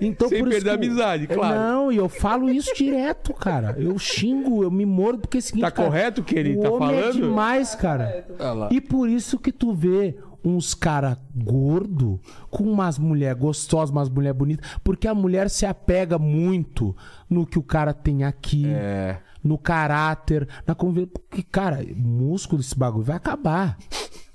Então, 0.00 0.28
Sem 0.28 0.38
por 0.40 0.48
isso 0.48 0.56
perder 0.56 0.70
a 0.70 0.74
amizade, 0.74 1.26
claro. 1.26 1.54
Não, 1.58 1.92
e 1.92 1.96
eu 1.96 2.08
falo 2.08 2.50
isso 2.50 2.74
direto, 2.74 3.32
cara. 3.34 3.74
Eu 3.78 3.98
xingo, 3.98 4.62
eu 4.62 4.70
me 4.70 4.84
mordo 4.86 5.20
porque 5.20 5.38
é 5.38 5.40
o 5.40 5.42
seguinte, 5.42 5.62
Tá 5.62 5.70
cara, 5.70 5.88
correto 5.88 6.20
o 6.20 6.24
que 6.24 6.34
ele 6.34 6.56
o 6.56 6.62
tá 6.62 6.70
homem 6.70 6.88
falando? 7.00 7.08
É 7.08 7.12
demais, 7.12 7.74
cara. 7.74 8.26
Lá. 8.38 8.68
E 8.70 8.80
por 8.80 9.08
isso 9.08 9.38
que 9.38 9.52
tu 9.52 9.72
vê 9.74 10.16
uns 10.44 10.74
cara 10.74 11.16
gordo 11.36 12.20
com 12.50 12.64
umas 12.64 12.98
mulher 12.98 13.34
gostosas, 13.36 13.90
umas 13.90 14.08
mulher 14.08 14.32
bonitas, 14.32 14.68
porque 14.82 15.06
a 15.06 15.14
mulher 15.14 15.48
se 15.48 15.64
apega 15.64 16.18
muito 16.18 16.96
no 17.30 17.46
que 17.46 17.58
o 17.58 17.62
cara 17.62 17.94
tem 17.94 18.24
aqui, 18.24 18.66
É. 18.66 19.18
no 19.44 19.56
caráter, 19.56 20.48
na 20.66 20.74
conversa. 20.74 21.10
Porque, 21.12 21.42
cara, 21.44 21.84
músculo 21.96 22.60
esse 22.60 22.76
bagulho 22.76 23.04
vai 23.04 23.16
acabar. 23.16 23.78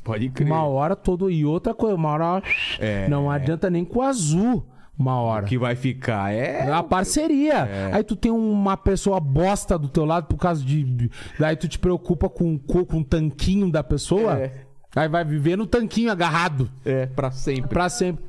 Pode 0.03 0.29
crer. 0.29 0.47
Uma 0.47 0.63
hora 0.63 0.95
todo 0.95 1.29
e 1.29 1.43
outra 1.43 1.73
coisa, 1.73 1.93
uma 1.95 2.09
hora 2.09 2.41
É. 2.79 3.09
não 3.09 3.29
adianta 3.29 3.69
nem 3.69 3.83
com 3.83 3.99
o 3.99 4.01
azul. 4.01 4.65
Uma 4.97 5.19
hora. 5.21 5.45
O 5.45 5.47
que 5.47 5.57
vai 5.57 5.75
ficar 5.75 6.33
é. 6.33 6.67
É 6.67 6.71
uma 6.71 6.83
parceria. 6.83 7.91
Aí 7.93 8.03
tu 8.03 8.15
tem 8.15 8.31
uma 8.31 8.75
pessoa 8.75 9.19
bosta 9.19 9.77
do 9.77 9.87
teu 9.87 10.05
lado 10.05 10.25
por 10.25 10.37
causa 10.37 10.63
de. 10.63 11.09
Daí 11.39 11.55
tu 11.55 11.67
te 11.67 11.77
preocupa 11.77 12.27
com, 12.27 12.57
com, 12.57 12.83
com 12.83 12.97
o 12.99 13.03
tanquinho 13.03 13.71
da 13.71 13.83
pessoa. 13.83 14.39
É. 14.39 14.65
Aí 14.95 15.07
vai 15.07 15.23
viver 15.23 15.55
no 15.55 15.67
tanquinho 15.67 16.11
agarrado. 16.11 16.69
É, 16.83 17.05
pra 17.05 17.29
sempre. 17.29 17.69
Pra 17.69 17.89
sempre. 17.89 18.25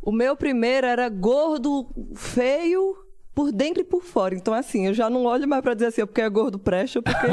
O 0.00 0.12
meu 0.12 0.36
primeiro 0.36 0.86
era 0.86 1.08
gordo, 1.08 1.88
feio, 2.14 2.96
por 3.38 3.52
dentro 3.52 3.80
e 3.80 3.84
por 3.84 4.02
fora. 4.02 4.34
Então, 4.34 4.52
assim, 4.52 4.88
eu 4.88 4.92
já 4.92 5.08
não 5.08 5.24
olho 5.24 5.46
mais 5.46 5.62
pra 5.62 5.72
dizer 5.72 5.86
assim, 5.86 6.04
porque 6.04 6.20
é 6.20 6.28
gordo 6.28 6.58
presta, 6.58 7.00
porque 7.00 7.26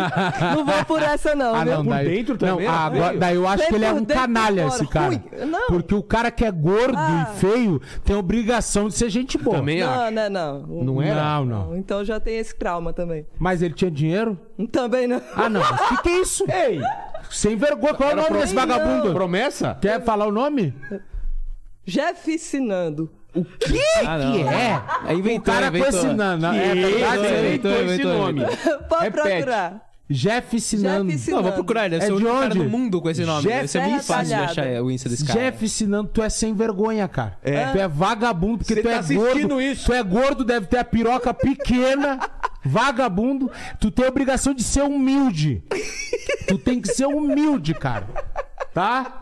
não 0.55 0.63
vou 0.63 0.85
por 0.85 1.01
essa 1.01 1.33
não, 1.33 1.49
Ah, 1.55 1.63
viu? 1.63 1.73
não, 1.77 1.83
Por 1.83 1.89
daí, 1.89 2.07
dentro 2.09 2.37
também 2.37 2.67
não, 2.67 2.73
era 2.73 2.73
agora- 2.85 3.17
daí 3.17 3.35
eu 3.35 3.47
acho 3.47 3.67
que 3.67 3.73
ele 3.73 3.85
é 3.85 3.91
um 3.91 4.05
canalha, 4.05 4.67
esse 4.67 4.85
cara. 4.85 5.19
Não. 5.47 5.65
Porque 5.65 5.95
o 5.95 6.03
cara 6.03 6.29
que 6.29 6.45
é 6.45 6.51
gordo 6.51 6.95
Ah. 6.95 7.31
e 7.35 7.39
feio 7.39 7.81
tem 8.03 8.15
a 8.15 8.19
obrigação 8.19 8.87
de 8.87 8.93
ser 8.93 9.09
gente 9.09 9.35
boa. 9.39 9.57
Também 9.57 9.79
Não, 9.79 9.89
acho. 10.03 10.11
não, 10.13 10.29
não. 10.29 10.59
Não 10.83 11.01
era? 11.01 11.23
Não, 11.39 11.45
não. 11.45 11.75
Então 11.77 12.05
já 12.05 12.19
tem 12.19 12.37
esse 12.37 12.55
trauma 12.55 12.93
também. 12.93 13.25
Mas 13.39 13.63
ele 13.63 13.73
tinha 13.73 13.89
dinheiro? 13.89 14.37
Também 14.71 15.07
não. 15.07 15.19
Ah, 15.35 15.49
não. 15.49 15.61
O 15.61 15.87
que, 15.89 16.03
que 16.03 16.09
é 16.09 16.21
isso? 16.21 16.45
Ei! 16.53 16.79
Sem 17.31 17.55
vergonha. 17.55 17.95
Qual 17.95 18.11
é 18.11 18.13
o 18.13 18.15
nome 18.17 18.27
pro- 18.27 18.37
desse 18.41 18.53
vagabundo? 18.53 19.11
Promessa? 19.11 19.75
Quer 19.81 20.03
falar 20.03 20.27
o 20.27 20.31
nome? 20.31 20.71
Jeff 21.87 22.37
ensinando. 23.35 23.57
Que 23.59 24.05
Ah, 24.07 24.17
não. 24.17 24.31
que 24.33 24.41
é? 24.41 24.81
É, 25.07 25.13
inventou, 25.13 25.53
o 25.53 25.57
cara 25.57 25.71
com 25.71 25.77
inventou. 25.77 25.99
esse 25.99 26.07
não, 26.13 26.37
não, 26.37 26.53
é 26.53 26.75
verdade, 26.75 27.15
isso? 27.17 27.25
é 27.25 27.39
inventou 27.47 27.71
esse 27.71 27.83
inventou, 27.83 28.13
nome. 28.13 28.41
Pode 28.89 29.11
procurar. 29.11 29.81
Jeff 30.07 30.55
ensinando. 30.55 31.09
Jeff 31.11 31.31
Não, 31.31 31.41
vou 31.41 31.51
procurar. 31.51 31.85
Ele 31.87 31.97
deve 31.97 32.03
É 32.03 32.07
ser 32.07 32.13
o 32.13 32.17
de 32.17 32.23
único 32.25 32.39
cara 32.39 32.51
onde? 32.53 32.59
do 32.63 32.69
mundo 32.69 33.01
com 33.01 33.09
esse 33.09 33.25
nome. 33.25 33.41
Jeff 33.41 33.55
Deve 33.55 33.67
ser 33.67 33.81
muito 33.81 34.03
fácil 34.05 34.27
de 34.27 34.33
achar 34.35 34.83
o 34.83 34.91
Insta 34.91 35.09
desse 35.09 35.25
cara. 35.25 35.39
Jeff 35.39 35.65
ensinando, 35.65 36.09
tu 36.13 36.21
é 36.21 36.29
sem 36.29 36.53
vergonha, 36.53 37.07
cara. 37.07 37.37
É. 37.43 37.71
Tu 37.71 37.79
é 37.79 37.87
vagabundo, 37.87 38.59
porque 38.59 38.75
Cê 38.75 38.81
tu 38.81 38.87
tá 38.87 38.91
é 38.91 38.97
assistindo 38.99 39.47
gordo. 39.49 39.61
isso. 39.61 39.85
Tu 39.87 39.93
é 39.93 40.03
gordo, 40.03 40.43
deve 40.45 40.67
ter 40.67 40.77
a 40.77 40.83
piroca 40.85 41.33
pequena. 41.33 42.19
vagabundo. 42.63 43.49
Tu 43.79 43.89
tem 43.89 44.05
a 44.05 44.09
obrigação 44.09 44.53
de 44.53 44.63
ser 44.63 44.83
humilde. 44.83 45.63
tu 46.47 46.57
tem 46.59 46.79
que 46.79 46.87
ser 46.87 47.07
humilde, 47.07 47.73
cara. 47.73 48.05
Tá? 48.75 49.21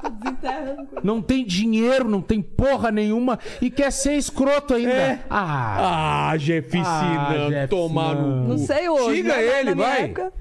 Não 1.03 1.21
tem 1.21 1.45
dinheiro, 1.45 2.09
não 2.09 2.21
tem 2.23 2.41
porra 2.41 2.89
nenhuma 2.89 3.37
e 3.61 3.69
quer 3.69 3.91
ser 3.91 4.13
escroto 4.15 4.73
ainda. 4.73 4.89
É. 4.91 5.19
Ah, 5.29 6.31
Ah, 6.31 6.37
Jeff 6.37 6.75
Ah, 6.75 6.79
ensinando. 6.79 7.49
Jeff 7.51 7.67
tomar 7.67 8.15
no. 8.15 8.47
Não 8.47 8.57
sei 8.57 8.89
hoje. 8.89 9.17
Xinga 9.17 9.35
na 9.35 9.41
ele, 9.43 9.75
minha 9.75 9.87
vai. 9.87 10.01
época- 10.05 10.33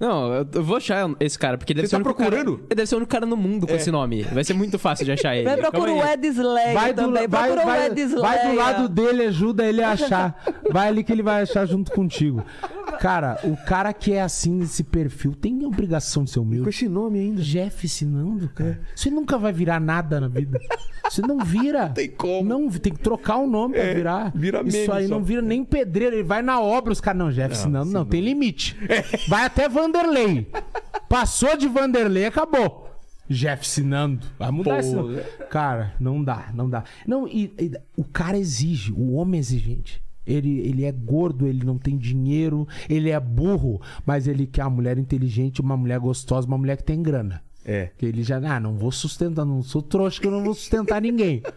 Não, 0.00 0.32
eu 0.52 0.64
vou 0.64 0.78
achar 0.78 1.08
esse 1.20 1.38
cara, 1.38 1.58
porque 1.58 1.72
ele 1.74 1.82
deve 1.82 1.88
Você 1.88 1.96
ser 1.96 2.02
tá 2.02 2.08
o 2.08 2.12
único 2.12 2.18
cara- 2.18 2.30
procurando? 2.36 2.60
ele 2.66 2.74
deve 2.74 2.86
ser 2.86 2.94
o 2.94 2.98
único 2.98 3.10
cara 3.12 3.26
no 3.26 3.36
mundo 3.36 3.66
com 3.66 3.74
esse 3.74 3.90
nome. 3.90 4.22
Vai 4.22 4.42
ser 4.44 4.54
muito 4.54 4.78
fácil 4.78 5.04
de 5.04 5.12
achar 5.12 5.34
ele. 5.36 5.44
Vai 5.44 5.56
procurar 5.58 5.92
o 5.92 6.02
aí. 6.02 6.12
Ed 6.14 6.26
Slayer 6.28 6.74
vai, 6.74 6.92
do, 6.94 7.02
também. 7.02 7.28
vai, 7.28 7.50
Procura 7.50 7.62
o 7.62 7.66
vai, 7.70 7.86
Ed 7.86 8.00
Slayer. 8.00 8.20
vai 8.42 8.50
do 8.50 8.56
lado 8.56 8.88
dele, 8.88 9.22
ajuda 9.24 9.66
ele 9.66 9.82
a 9.82 9.90
achar. 9.92 10.42
Vai 10.72 10.88
ali 10.88 11.04
que 11.04 11.12
ele 11.12 11.22
vai 11.22 11.42
achar 11.42 11.66
junto 11.66 11.92
contigo. 11.92 12.42
Cara, 12.98 13.38
o 13.44 13.56
cara 13.56 13.92
que 13.92 14.12
é 14.12 14.20
assim 14.22 14.50
nesse 14.52 14.82
perfil 14.82 15.32
tem 15.32 15.64
a 15.64 15.68
obrigação 15.68 16.24
de 16.24 16.30
ser 16.30 16.38
Com 16.40 16.44
humilde. 16.46 16.68
esse 16.70 16.88
nome 16.88 17.18
ainda. 17.18 17.40
Jeff 17.42 17.86
ensinando, 17.86 18.48
cara. 18.50 18.80
Você 18.94 19.10
nunca 19.10 19.38
vai 19.38 19.52
virar 19.52 19.80
nada 19.80 20.20
na 20.20 20.28
vida. 20.28 20.58
Você 21.08 21.22
não 21.22 21.38
vira. 21.38 21.88
Tem 21.90 22.08
como. 22.10 22.48
Não, 22.48 22.68
tem 22.68 22.92
que 22.92 23.00
trocar 23.00 23.36
o 23.36 23.46
nome 23.46 23.74
pra 23.74 23.82
É, 23.84 23.94
virar. 23.94 24.32
vira 24.34 24.62
Isso 24.66 24.92
aí 24.92 25.06
só. 25.08 25.14
não 25.14 25.22
vira 25.22 25.40
nem 25.42 25.64
pedreiro. 25.64 26.16
Ele 26.16 26.22
vai 26.22 26.42
na 26.42 26.60
obra, 26.60 26.92
os 26.92 27.00
caras. 27.00 27.18
Não, 27.18 27.30
Jeff 27.30 27.52
ensinando, 27.54 27.90
não, 27.90 28.04
tem 28.04 28.20
limite. 28.20 28.76
É. 28.88 29.02
Vai 29.28 29.44
até 29.44 29.68
Vanderlei. 29.90 30.46
Passou 31.08 31.56
de 31.56 31.66
Vanderlei, 31.66 32.26
acabou. 32.26 32.88
Jeff 33.28 33.64
ensinando. 33.64 34.26
Vai 34.38 34.50
mudar 34.50 34.74
Pô. 34.74 34.80
esse 34.80 34.94
nome. 34.94 35.20
Cara, 35.50 35.94
não 36.00 36.22
dá, 36.22 36.50
não 36.54 36.68
dá. 36.68 36.84
Não, 37.06 37.26
e, 37.26 37.52
e 37.58 37.72
o 37.96 38.04
cara 38.04 38.38
exige, 38.38 38.92
o 38.92 39.14
homem 39.14 39.38
é 39.38 39.40
exigente. 39.40 40.02
Ele, 40.26 40.60
ele 40.60 40.84
é 40.84 40.92
gordo, 40.92 41.46
ele 41.46 41.64
não 41.64 41.78
tem 41.78 41.96
dinheiro, 41.96 42.66
ele 42.88 43.10
é 43.10 43.18
burro, 43.18 43.80
mas 44.06 44.28
ele 44.28 44.46
quer 44.46 44.62
uma 44.64 44.70
mulher 44.70 44.98
inteligente, 44.98 45.60
uma 45.60 45.76
mulher 45.76 45.98
gostosa, 45.98 46.46
uma 46.46 46.58
mulher 46.58 46.76
que 46.76 46.84
tem 46.84 47.02
grana. 47.02 47.42
É. 47.64 47.90
Que 47.96 48.06
ele 48.06 48.22
já, 48.22 48.36
ah, 48.36 48.60
não 48.60 48.76
vou 48.76 48.92
sustentar, 48.92 49.44
não 49.44 49.62
sou 49.62 49.82
trouxa 49.82 50.20
que 50.20 50.26
eu 50.26 50.30
não 50.30 50.44
vou 50.44 50.54
sustentar 50.54 51.00
ninguém. 51.00 51.42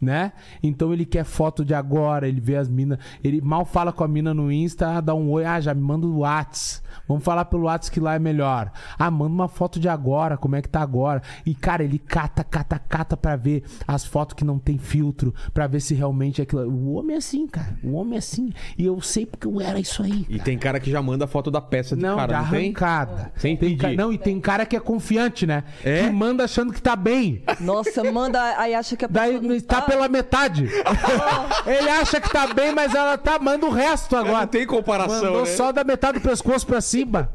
Né? 0.00 0.32
Então 0.62 0.94
ele 0.94 1.04
quer 1.04 1.24
foto 1.24 1.62
de 1.62 1.74
agora, 1.74 2.26
ele 2.26 2.40
vê 2.40 2.56
as 2.56 2.66
minas, 2.66 2.98
ele 3.22 3.38
mal 3.42 3.66
fala 3.66 3.92
com 3.92 4.02
a 4.02 4.08
mina 4.08 4.32
no 4.32 4.50
Insta, 4.50 4.98
dá 5.02 5.14
um 5.14 5.30
oi, 5.30 5.44
ah, 5.44 5.60
já 5.60 5.74
me 5.74 5.82
manda 5.82 6.06
o 6.06 6.20
Whats. 6.20 6.82
Vamos 7.08 7.24
falar 7.24 7.44
pelo 7.46 7.64
Whats 7.64 7.88
que 7.88 8.00
lá 8.00 8.14
é 8.14 8.18
melhor. 8.18 8.70
Ah, 8.98 9.10
manda 9.10 9.32
uma 9.32 9.48
foto 9.48 9.78
de 9.80 9.88
agora, 9.88 10.36
como 10.36 10.56
é 10.56 10.62
que 10.62 10.68
tá 10.68 10.80
agora? 10.80 11.22
E 11.44 11.54
cara, 11.54 11.82
ele 11.84 11.98
cata, 11.98 12.42
cata, 12.44 12.78
cata 12.78 13.16
pra 13.16 13.36
ver 13.36 13.64
as 13.86 14.04
fotos 14.04 14.34
que 14.34 14.44
não 14.44 14.58
tem 14.58 14.78
filtro, 14.78 15.34
pra 15.52 15.66
ver 15.66 15.80
se 15.80 15.94
realmente 15.94 16.40
é 16.40 16.44
aquilo. 16.44 16.62
O 16.70 16.94
homem 16.94 17.14
é 17.14 17.18
assim, 17.18 17.46
cara. 17.46 17.76
O 17.82 17.92
homem 17.94 18.14
é 18.14 18.18
assim. 18.18 18.52
E 18.78 18.84
eu 18.86 19.00
sei 19.00 19.26
porque 19.26 19.46
eu 19.46 19.60
era 19.60 19.78
isso 19.78 20.02
aí. 20.02 20.26
E 20.28 20.32
cara. 20.34 20.44
tem 20.44 20.58
cara 20.58 20.80
que 20.80 20.90
já 20.90 21.00
manda 21.02 21.26
foto 21.26 21.50
da 21.50 21.60
peça 21.60 21.96
de 21.96 22.02
Não, 22.02 22.16
cara, 22.16 22.42
não 22.42 22.50
tem? 22.50 22.60
arrancada. 22.66 23.32
Sem 23.36 23.56
tem 23.56 23.76
ca- 23.76 23.92
Não, 23.92 24.12
e 24.12 24.18
tem 24.18 24.40
cara 24.40 24.64
que 24.66 24.76
é 24.76 24.80
confiante, 24.80 25.46
né? 25.46 25.64
É? 25.84 26.04
Que 26.04 26.10
manda 26.10 26.44
achando 26.44 26.72
que 26.72 26.80
tá 26.80 26.96
bem. 26.96 27.42
Nossa, 27.60 28.04
manda. 28.10 28.40
Aí 28.58 28.74
acha 28.74 28.96
que 28.96 29.04
a 29.04 29.08
Daí 29.08 29.34
pessoa 29.38 29.52
não 29.54 29.60
tá 29.60 29.82
pela 29.82 30.08
metade. 30.08 30.68
Ele 31.66 31.88
acha 31.88 32.20
que 32.20 32.30
tá 32.30 32.46
bem, 32.52 32.72
mas 32.74 32.94
ela 32.94 33.16
tá. 33.18 33.38
Manda 33.38 33.66
o 33.66 33.70
resto 33.70 34.16
agora. 34.16 34.40
Não 34.40 34.46
tem 34.46 34.66
comparação, 34.66 35.22
Mandou 35.22 35.40
né? 35.40 35.46
só 35.46 35.72
da 35.72 35.84
metade 35.84 36.18
do 36.18 36.22
pescoço 36.22 36.66
pra 36.66 36.79
cima. 36.80 37.30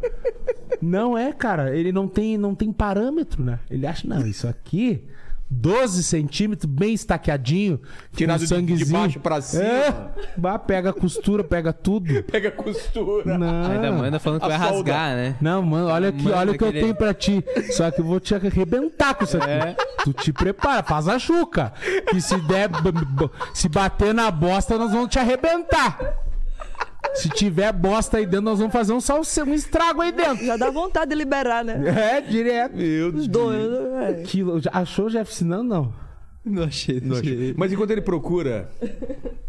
Não 0.81 1.17
é, 1.17 1.31
cara. 1.31 1.75
Ele 1.75 1.91
não 1.91 2.07
tem, 2.07 2.37
não 2.37 2.53
tem 2.55 2.71
parâmetro, 2.71 3.43
né? 3.43 3.59
Ele 3.69 3.85
acha, 3.87 4.07
não, 4.07 4.25
isso 4.27 4.47
aqui. 4.47 5.03
12 5.47 6.03
centímetros, 6.03 6.65
bem 6.69 6.95
estaqueadinho. 6.95 7.79
Tirado 8.15 8.39
com 8.39 8.45
de- 8.45 8.49
de 8.49 8.55
sanguezinho. 8.55 8.99
baixo 8.99 9.19
pra 9.19 9.39
cima. 9.41 9.63
É. 9.63 9.93
Bah, 10.35 10.57
pega 10.57 10.89
a 10.89 10.93
costura, 10.93 11.43
pega 11.43 11.71
tudo. 11.71 12.11
Pega 12.25 12.49
costura. 12.49 13.37
Não. 13.37 13.71
Ainda 13.71 13.91
manda 13.91 14.19
falando 14.19 14.39
que 14.39 14.45
A 14.47 14.49
vai 14.49 14.57
solda. 14.69 14.91
rasgar, 14.91 15.15
né? 15.15 15.35
Não, 15.39 15.61
mano, 15.61 15.87
olha 15.89 16.09
aqui, 16.09 16.23
Manda 16.23 16.37
olha 16.37 16.51
o 16.51 16.57
que 16.57 16.63
eu 16.63 16.71
tenho 16.73 16.95
pra 16.95 17.13
ti. 17.13 17.43
Só 17.71 17.89
que 17.91 18.01
eu 18.01 18.05
vou 18.05 18.19
te 18.19 18.33
arrebentar 18.33 19.13
com 19.13 19.23
isso 19.23 19.37
aqui. 19.37 19.47
É. 19.49 19.75
Tu 20.03 20.13
te 20.13 20.33
prepara, 20.33 20.81
faz 20.81 21.07
a 21.07 21.19
chuca. 21.19 21.71
Que 22.09 22.19
se 22.19 22.35
der. 22.41 22.69
Se 23.53 23.69
bater 23.69 24.15
na 24.15 24.31
bosta, 24.31 24.79
nós 24.79 24.91
vamos 24.91 25.09
te 25.09 25.19
arrebentar. 25.19 26.24
Se 27.15 27.29
tiver 27.29 27.71
bosta 27.71 28.17
aí 28.17 28.25
dentro, 28.25 28.41
nós 28.41 28.59
vamos 28.59 28.73
fazer 28.73 28.93
um, 28.93 28.99
salse... 29.01 29.41
um 29.41 29.53
estrago 29.53 30.01
aí 30.01 30.11
dentro. 30.11 30.45
Já 30.45 30.57
dá 30.57 30.69
vontade 30.69 31.09
de 31.09 31.15
liberar, 31.15 31.63
né? 31.63 31.81
É, 32.17 32.21
direto. 32.21 32.75
Meu 32.75 33.11
Deus. 33.11 33.27
Dois. 33.27 33.67
é. 34.01 34.13
Quilo. 34.23 34.59
Já 34.59 34.69
Achou 34.73 35.05
o 35.05 35.09
Jeff 35.09 35.43
não? 35.43 35.63
Não. 35.63 35.93
Não 36.43 36.63
achei, 36.63 37.01
não 37.01 37.17
achei. 37.17 37.55
Mas 37.57 37.73
enquanto 37.73 37.91
ele 37.91 38.01
procura. 38.01 38.69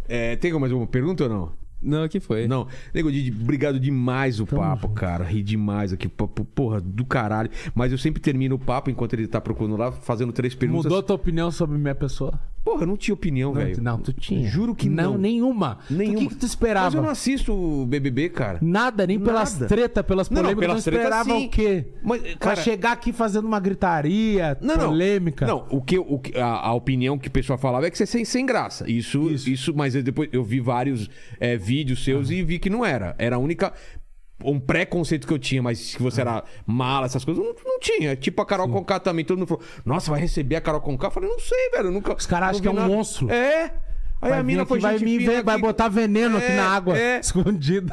é, 0.09 0.37
tem 0.37 0.53
mais 0.55 0.73
alguma 0.73 0.89
pergunta 0.89 1.25
ou 1.25 1.31
não? 1.31 1.53
Não, 1.83 2.09
que 2.09 2.19
foi? 2.19 2.49
Não. 2.49 2.67
Nego 2.95 3.13
Didi, 3.13 3.31
obrigado 3.31 3.79
demais 3.79 4.41
o 4.41 4.47
papo, 4.47 4.89
cara. 4.89 5.23
Ri 5.25 5.43
demais 5.43 5.93
aqui. 5.93 6.09
papo, 6.09 6.45
Porra, 6.45 6.81
do 6.81 7.05
caralho. 7.05 7.51
Mas 7.75 7.93
eu 7.93 7.99
sempre 7.99 8.21
termino 8.21 8.57
o 8.57 8.59
papo 8.59 8.91
enquanto 8.91 9.13
ele 9.13 9.27
tá 9.27 9.41
procurando 9.41 9.77
lá, 9.77 9.93
fazendo 9.93 10.33
três 10.33 10.55
perguntas. 10.55 10.85
Mudou 10.85 11.03
tua 11.03 11.17
opinião 11.17 11.51
sobre 11.51 11.79
minha 11.79 11.95
pessoa? 11.95 12.41
Porra, 12.67 12.83
eu 12.83 12.87
não 12.89 12.97
tinha 12.97 13.15
opinião, 13.15 13.55
Não, 13.55 13.61
velho. 13.61 13.81
não, 13.81 13.97
tu 14.01 14.13
tinha. 14.13 14.49
Juro 14.49 14.75
que 14.75 14.89
não. 14.89 15.17
Nenhuma. 15.17 15.79
Nenhuma. 15.89 16.17
O 16.17 16.19
que, 16.23 16.27
que 16.31 16.35
tu 16.35 16.43
Mas 16.43 16.51
esperava? 16.51 16.97
eu 16.97 17.03
não 17.03 17.09
assisto 17.11 17.53
o 17.55 17.87
BBB, 17.87 18.29
cara. 18.31 18.59
Nada, 18.61 19.07
nem 19.07 19.21
pelas 19.21 19.53
Nada. 19.55 19.67
treta, 19.69 20.03
pelas 20.03 20.29
Não, 20.29 20.43
não, 20.43 20.43
polêmicas. 20.43 20.67
pelas 20.69 20.85
treta, 20.85 21.03
esperava 21.05 21.31
sim. 21.31 21.47
o 21.47 21.49
quê? 21.49 21.87
Mas, 22.03 22.23
Pra 22.23 22.35
cara- 22.39 22.63
chegar 22.63 22.91
aqui 22.91 23.13
fazendo 23.13 23.45
uma 23.47 23.61
gritaria, 23.61 24.59
Não, 24.61 24.77
não. 24.77 24.89
polêmica. 24.89 25.47
Não, 25.47 25.65
o 25.71 25.81
que, 25.81 25.97
o 25.97 26.21
a, 26.35 26.67
a 26.69 26.75
opinião 26.75 27.17
que 27.17 27.29
o 27.29 27.31
pessoal 27.31 27.57
falava 27.57 27.87
é 27.87 27.91
que 27.91 27.97
você 27.97 28.03
é 28.03 28.07
sem, 28.07 28.25
sem 28.25 28.45
graça. 28.45 28.91
Isso, 28.91 29.31
Isso. 29.31 29.49
isso. 29.49 29.73
mas 29.77 29.95
eu 29.95 30.03
depois 30.03 30.29
eu 30.33 30.43
vi 30.43 30.59
vários 30.59 31.09
é, 31.39 31.57
vídeos 31.57 32.03
seus 32.03 32.31
e 32.31 32.43
vi 32.43 32.59
que 32.59 32.69
não 32.69 32.85
era. 32.85 33.15
Era 33.17 33.37
a 33.37 33.39
única. 33.39 33.73
Um 34.45 34.61
preconceito 34.61 35.27
que 35.27 35.33
eu 35.33 35.39
tinha, 35.39 35.63
mas 35.63 35.95
que 35.95 36.03
você 36.03 36.21
era 36.21 36.45
mala, 36.67 37.07
essas 37.07 37.25
coisas, 37.25 37.43
não, 37.43 37.55
não 37.65 37.81
tinha. 37.81 38.15
Tipo 38.17 38.43
a 38.43 38.47
Carol 38.47 38.69
Conká 38.69 39.01
também. 39.01 39.25
Todo 39.25 39.39
mundo 39.39 39.49
falou: 39.49 39.63
Nossa, 39.85 40.11
vai 40.11 40.21
receber 40.21 40.57
a 40.57 40.61
Carol 40.61 40.81
Conká? 40.83 41.07
Eu 41.07 41.11
falei: 41.11 41.29
Não 41.31 41.39
sei, 41.39 41.71
velho. 41.71 41.91
Nunca, 41.91 42.15
Os 42.15 42.27
caras 42.27 42.51
acham 42.51 42.61
que 42.63 42.69
é 42.69 42.71
um 42.71 42.75
nada." 42.75 42.89
monstro. 42.89 43.31
É. 43.31 43.73
Aí 44.21 44.31
Vai 44.31 44.39
a 44.39 44.43
mina 44.43 44.63
aqui, 44.63 44.69
foi 44.71 44.81
vai, 44.81 44.99
gente 44.99 45.05
me 45.05 45.19
ver, 45.25 45.43
vai 45.43 45.57
aqui. 45.57 45.65
botar 45.65 45.89
veneno 45.89 46.39
aqui 46.39 46.47
É, 46.53 46.57
na 46.57 46.69
água, 46.69 46.97
é. 46.99 47.21
escondido. 47.21 47.93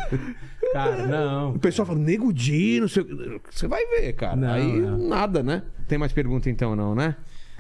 Cara, 0.72 1.06
não. 1.06 1.52
O 1.56 1.60
pessoal 1.60 1.86
fala, 1.86 2.00
nego 2.00 2.32
Di, 2.34 2.80
não 2.80 2.88
sei. 2.88 3.04
o 3.04 3.06
quê." 3.06 3.40
Você 3.52 3.68
vai 3.68 3.86
ver, 3.86 4.14
cara. 4.14 4.36
Não, 4.36 4.50
Aí 4.54 4.80
não. 4.82 4.98
nada, 4.98 5.44
né? 5.44 5.64
Tem 5.88 5.98
mais 5.98 6.12
pergunta 6.14 6.50
então, 6.50 6.76
não, 6.76 6.94
né? 6.96 7.16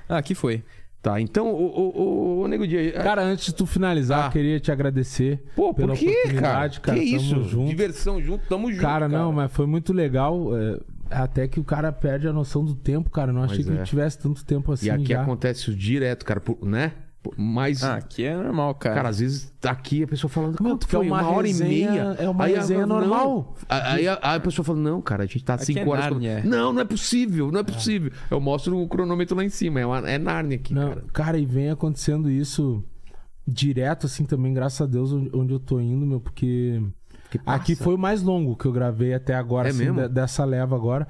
Ah, 0.10 0.18
aqui 0.18 0.34
foi. 0.36 0.64
Tá, 1.04 1.20
então 1.20 1.52
o, 1.52 1.66
o, 1.66 2.42
o, 2.44 2.48
Nego 2.48 2.66
Di. 2.66 2.92
Cara, 2.94 3.22
antes 3.22 3.48
de 3.48 3.54
tu 3.54 3.66
finalizar, 3.66 4.24
Ah. 4.24 4.28
eu 4.28 4.32
queria 4.32 4.58
te 4.58 4.72
agradecer 4.72 5.44
Pô, 5.54 5.74
pela 5.74 5.90
por 5.90 6.00
quê, 6.00 6.06
cara? 6.06 6.18
oportunidade, 6.22 6.80
cara. 6.80 6.98
Que 6.98 7.06
Tamo 7.06 7.18
isso? 7.18 7.44
junto. 7.44 7.68
Diversão 7.70 8.22
junto, 8.22 8.48
tamo 8.48 8.72
junto. 8.72 8.82
Cara, 8.82 9.10
não, 9.10 9.34
mas 9.34 9.52
foi 9.52 9.66
muito 9.66 9.92
legal. 9.92 10.58
é, 10.58 10.80
até 11.12 11.46
que 11.48 11.60
o 11.60 11.64
cara 11.64 11.92
perde 11.92 12.26
a 12.28 12.32
noção 12.34 12.64
do 12.64 12.74
tempo, 12.74 13.10
cara. 13.10 13.34
Não 13.34 13.44
achei 13.44 13.64
que 13.66 13.70
é. 13.70 13.74
ele 13.74 13.84
tivesse 13.84 14.18
tanto 14.18 14.44
tempo 14.46 14.72
assim 14.72 14.88
E 14.88 14.92
aqui 14.92 15.06
já. 15.08 15.22
acontece 15.22 15.76
direto, 15.76 16.24
cara, 16.26 16.40
por- 16.40 16.58
né? 16.66 16.94
Mas, 17.38 17.84
Ah, 17.84 17.96
aqui 17.96 18.24
é 18.26 18.36
normal, 18.36 18.76
cara. 18.76 18.96
cara, 18.96 19.10
às 19.10 19.20
vezes 19.20 19.54
aqui 19.64 20.04
a 20.04 20.08
pessoa 20.08 20.30
falando, 20.30 20.58
Meu, 20.62 20.72
quanto 20.72 20.80
porque 20.82 20.96
é 20.96 21.00
foi? 21.00 21.08
uma 21.08 21.22
Uma, 21.22 21.30
hora 21.32 21.48
resenha- 21.48 21.70
e 21.72 21.92
meia. 21.92 22.16
é 22.20 22.30
uma 22.30 22.44
Aí, 22.44 22.56
resenha 22.56 22.86
normal. 22.86 23.56
Aí 23.70 24.08
a, 24.08 24.20
aí 24.22 24.38
a 24.38 24.40
pessoa 24.40 24.66
fala, 24.66 24.80
não, 24.80 25.02
cara, 25.02 25.24
a 25.24 25.26
gente 25.26 25.44
tá 25.44 25.54
Aqui 25.54 25.66
cinco 25.66 25.80
é 25.80 25.88
horas. 25.88 26.06
Nárnia. 26.10 26.44
Não, 26.44 26.74
não 26.74 26.82
é 26.82 26.86
possível, 26.86 27.52
não 27.52 27.60
é 27.62 27.64
possível. 27.64 28.12
Eu 28.30 28.40
mostro 28.42 28.78
o 28.78 28.88
cronômetro 28.88 29.36
lá 29.38 29.44
em 29.44 29.50
cima, 29.50 29.80
é, 29.80 29.86
uma, 29.86 30.00
é 30.10 30.18
Nárnia 30.18 30.58
aqui, 30.58 30.74
Não, 30.74 30.90
cara. 30.90 31.06
cara. 31.14 31.38
e 31.38 31.46
vem 31.46 31.70
acontecendo 31.70 32.30
isso 32.30 32.84
direto, 33.48 34.06
assim, 34.06 34.26
também, 34.26 34.54
graças 34.54 34.82
a 34.82 34.86
Deus, 34.86 35.12
onde 35.12 35.54
eu 35.54 35.60
tô 35.60 35.80
indo, 35.80 36.06
meu, 36.06 36.20
porque. 36.20 36.82
Aqui 37.46 37.76
foi 37.76 37.96
o 37.96 37.98
mais 37.98 38.22
longo 38.22 38.56
que 38.56 38.66
eu 38.66 38.72
gravei 38.72 39.14
até 39.14 39.34
agora, 39.34 39.68
É 39.68 39.72
assim, 39.72 39.92
de- 39.92 40.08
dessa 40.08 40.46
leva 40.46 40.76
agora. 40.76 41.08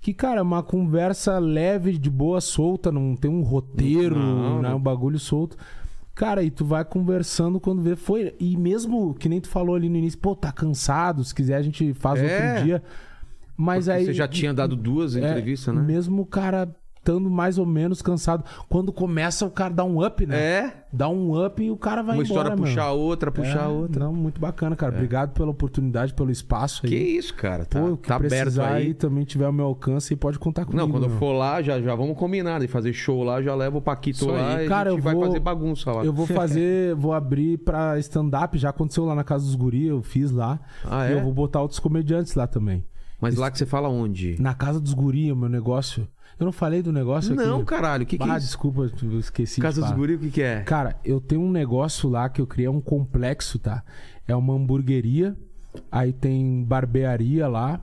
Que, 0.00 0.14
cara, 0.14 0.40
é 0.40 0.42
uma 0.42 0.62
conversa 0.62 1.38
leve, 1.38 1.98
de 1.98 2.08
boa, 2.08 2.40
solta, 2.40 2.90
não 2.90 3.14
tem 3.14 3.30
um 3.30 3.42
roteiro, 3.42 4.18
Não, 4.18 4.62
né? 4.62 4.74
Um 4.74 4.80
bagulho 4.80 5.18
solto. 5.18 5.56
Cara, 6.14 6.42
e 6.42 6.50
tu 6.50 6.64
vai 6.64 6.84
conversando 6.84 7.60
quando 7.60 7.82
vê. 7.82 7.96
Foi. 7.96 8.34
E 8.40 8.56
mesmo 8.56 9.14
que 9.14 9.28
nem 9.28 9.40
tu 9.40 9.48
falou 9.48 9.74
ali 9.74 9.88
no 9.88 9.96
início, 9.96 10.18
pô, 10.18 10.34
tá 10.34 10.50
cansado, 10.52 11.22
se 11.24 11.34
quiser 11.34 11.56
a 11.56 11.62
gente 11.62 11.92
faz 11.94 12.20
É. 12.20 12.24
outro 12.52 12.64
dia. 12.64 12.82
Mas 13.56 13.86
Porque 13.86 13.98
aí. 13.98 14.04
Você 14.06 14.14
já 14.14 14.26
tinha 14.26 14.54
dado 14.54 14.74
duas 14.74 15.16
é, 15.16 15.20
entrevistas, 15.20 15.74
né? 15.74 15.82
Mesmo 15.82 16.22
o 16.22 16.26
cara 16.26 16.74
estando 17.00 17.30
mais 17.30 17.58
ou 17.58 17.64
menos 17.66 18.02
cansado. 18.02 18.44
Quando 18.68 18.92
começa, 18.92 19.44
o 19.46 19.50
cara 19.50 19.72
dá 19.72 19.84
um 19.84 20.04
up, 20.04 20.24
né? 20.26 20.38
É, 20.38 20.76
Dá 20.92 21.08
um 21.08 21.44
up 21.46 21.62
e 21.62 21.70
o 21.70 21.76
cara 21.76 22.02
vai 22.02 22.16
uma 22.16 22.24
embora, 22.24 22.48
história 22.50 22.56
puxar 22.56 22.88
mano. 22.88 22.98
outra, 23.00 23.30
puxar 23.30 23.64
É, 23.64 23.68
outra. 23.68 24.04
Não, 24.06 24.12
muito 24.12 24.40
bacana, 24.40 24.74
cara. 24.74 24.92
Obrigado 24.92 25.30
pela 25.32 25.48
oportunidade, 25.48 26.12
pelo 26.14 26.32
espaço 26.32 26.80
aí. 26.84 26.90
Que 26.90 26.96
isso, 26.96 27.32
cara. 27.34 27.64
Tá, 27.64 27.80
Pô, 27.80 27.90
o 27.92 27.96
que 27.96 28.08
tá 28.08 28.16
aberto 28.16 28.60
aí. 28.60 28.86
aí 28.88 28.94
também 28.94 29.24
tiver 29.24 29.44
ao 29.44 29.52
meu 29.52 29.66
alcance, 29.66 30.12
aí 30.12 30.16
pode 30.16 30.36
contar 30.40 30.64
comigo. 30.64 30.82
Não, 30.84 30.90
quando 30.90 31.04
eu 31.04 31.08
meu. 31.10 31.18
for 31.18 31.32
lá, 31.32 31.62
já, 31.62 31.80
já 31.80 31.94
vamos 31.94 32.18
combinar. 32.18 32.58
De 32.58 32.66
fazer 32.66 32.92
show 32.92 33.22
lá, 33.22 33.40
já 33.40 33.54
levo 33.54 33.78
o 33.78 33.80
Paquito 33.82 34.16
Isso 34.18 34.30
lá 34.30 34.56
aí. 34.56 34.66
e 34.66 34.68
Cara, 34.68 34.88
a 34.88 34.92
gente 34.92 34.98
eu 34.98 35.04
vai 35.04 35.14
vou- 35.14 35.26
fazer 35.26 35.38
bagunça 35.38 35.92
lá. 35.92 36.04
Eu 36.04 36.12
vou 36.12 36.26
fazer, 36.26 36.94
vou 36.98 37.12
abrir 37.12 37.58
pra 37.58 37.96
stand-up. 38.00 38.58
Já 38.58 38.70
aconteceu 38.70 39.04
lá 39.04 39.14
na 39.14 39.22
Casa 39.22 39.44
dos 39.44 39.54
Guri, 39.54 39.86
eu 39.86 40.02
fiz 40.02 40.32
lá. 40.32 40.58
Ah, 40.84 41.08
E 41.08 41.12
é? 41.12 41.14
eu 41.14 41.22
vou 41.22 41.32
botar 41.32 41.60
outros 41.62 41.78
comediantes 41.78 42.34
lá 42.34 42.48
também. 42.48 42.84
Mas 43.20 43.36
lá 43.36 43.48
que 43.50 43.58
você 43.58 43.66
fala 43.66 43.88
onde? 43.88 44.34
Na 44.40 44.54
Casa 44.54 44.80
dos 44.80 44.92
Guri, 44.92 45.30
o 45.30 45.36
meu 45.36 45.48
negócio. 45.48 46.08
Eu 46.40 46.46
não 46.46 46.52
falei 46.52 46.82
do 46.82 46.90
negócio 46.90 47.34
aqui? 47.34 47.44
Não, 47.44 47.62
caralho, 47.62 48.04
o 48.04 48.06
que, 48.06 48.16
que 48.16 48.24
ah, 48.24 48.34
é 48.34 48.38
isso? 48.38 48.46
desculpa, 48.46 48.90
eu 49.02 49.18
esqueci 49.18 49.60
Casa 49.60 49.82
dos. 49.82 49.90
Guri, 49.90 50.14
o 50.14 50.18
que, 50.18 50.30
que 50.30 50.42
é? 50.42 50.62
Cara, 50.62 50.96
eu 51.04 51.20
tenho 51.20 51.42
um 51.42 51.50
negócio 51.50 52.08
lá 52.08 52.30
que 52.30 52.40
eu 52.40 52.46
criei 52.46 52.68
um 52.68 52.80
complexo, 52.80 53.58
tá? 53.58 53.84
É 54.26 54.34
uma 54.34 54.54
hamburgueria, 54.54 55.36
aí 55.92 56.14
tem 56.14 56.64
barbearia 56.64 57.46
lá, 57.46 57.78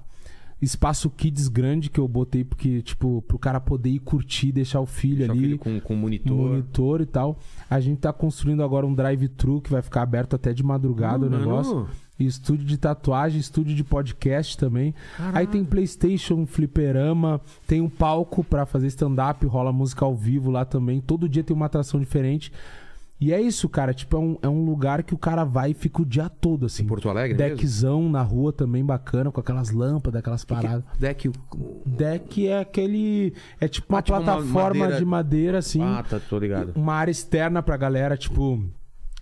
espaço 0.59 1.07
kids 1.09 1.47
grande 1.47 1.89
que 1.89 1.99
eu 1.99 2.07
botei 2.07 2.43
porque, 2.43 2.81
tipo, 2.81 3.21
pro 3.27 3.37
cara 3.37 3.59
poder 3.59 3.89
ir 3.89 3.99
curtir, 3.99 4.51
deixar 4.51 4.79
o 4.79 4.87
filho 4.87 5.17
Deixa 5.17 5.31
o 5.31 5.35
ali, 5.35 5.41
filho 5.43 5.59
com, 5.59 5.79
com 5.79 5.95
monitor. 5.95 6.35
monitor 6.35 7.01
e 7.01 7.05
tal. 7.05 7.37
A 7.69 7.79
gente 7.79 7.99
tá 7.99 8.11
construindo 8.11 8.63
agora 8.63 8.87
um 8.87 8.93
drive-thru 8.93 9.61
que 9.61 9.69
vai 9.69 9.83
ficar 9.83 10.01
aberto 10.01 10.35
até 10.35 10.51
de 10.51 10.63
madrugada 10.63 11.27
o 11.27 11.29
Mano. 11.29 11.39
negócio. 11.39 11.87
E 11.91 12.06
estúdio 12.19 12.65
de 12.65 12.77
tatuagem, 12.77 13.39
estúdio 13.39 13.75
de 13.75 13.83
podcast 13.83 14.57
também. 14.57 14.93
Aí 15.33 15.45
tem 15.47 15.63
PlayStation, 15.63 16.45
fliperama, 16.45 17.39
tem 17.67 17.81
um 17.81 17.89
palco 17.89 18.43
pra 18.43 18.65
fazer 18.65 18.87
stand-up, 18.87 19.45
rola 19.45 19.71
música 19.71 20.03
ao 20.05 20.15
vivo 20.15 20.49
lá 20.51 20.65
também. 20.65 20.99
Todo 21.01 21.29
dia 21.29 21.43
tem 21.43 21.55
uma 21.55 21.65
atração 21.67 21.99
diferente. 21.99 22.51
E 23.19 23.33
é 23.33 23.41
isso, 23.41 23.67
cara. 23.67 23.95
Tipo, 23.95 24.15
é 24.15 24.19
um, 24.19 24.37
é 24.43 24.47
um 24.47 24.63
lugar 24.63 25.01
que 25.01 25.11
o 25.13 25.17
cara 25.17 25.43
vai 25.43 25.71
e 25.71 25.73
fica 25.73 26.03
o 26.03 26.05
dia 26.05 26.29
todo, 26.29 26.67
assim. 26.67 26.83
Em 26.83 26.85
Porto 26.87 27.09
Alegre 27.09 27.35
mesmo? 27.35 27.55
Deckzão 27.55 28.07
na 28.09 28.21
rua 28.21 28.53
também 28.53 28.85
bacana, 28.85 29.31
com 29.31 29.39
aquelas 29.39 29.71
lâmpadas, 29.71 30.19
aquelas 30.19 30.45
paradas. 30.45 30.83
Deck. 30.99 31.31
Deck 31.83 32.47
é 32.47 32.59
aquele. 32.59 33.33
É 33.59 33.67
tipo 33.67 33.91
uma 33.91 33.99
Ah, 33.99 34.01
tipo 34.03 34.17
uma 34.17 34.23
plataforma 34.23 34.79
madeira- 34.81 34.97
de 34.99 35.05
madeira, 35.05 35.57
assim. 35.57 35.81
Ah, 35.81 36.03
tá, 36.07 36.19
tô 36.19 36.37
ligado. 36.37 36.73
Uma 36.75 36.93
área 36.93 37.09
externa 37.11 37.63
pra 37.63 37.75
galera, 37.75 38.15
tipo. 38.15 38.63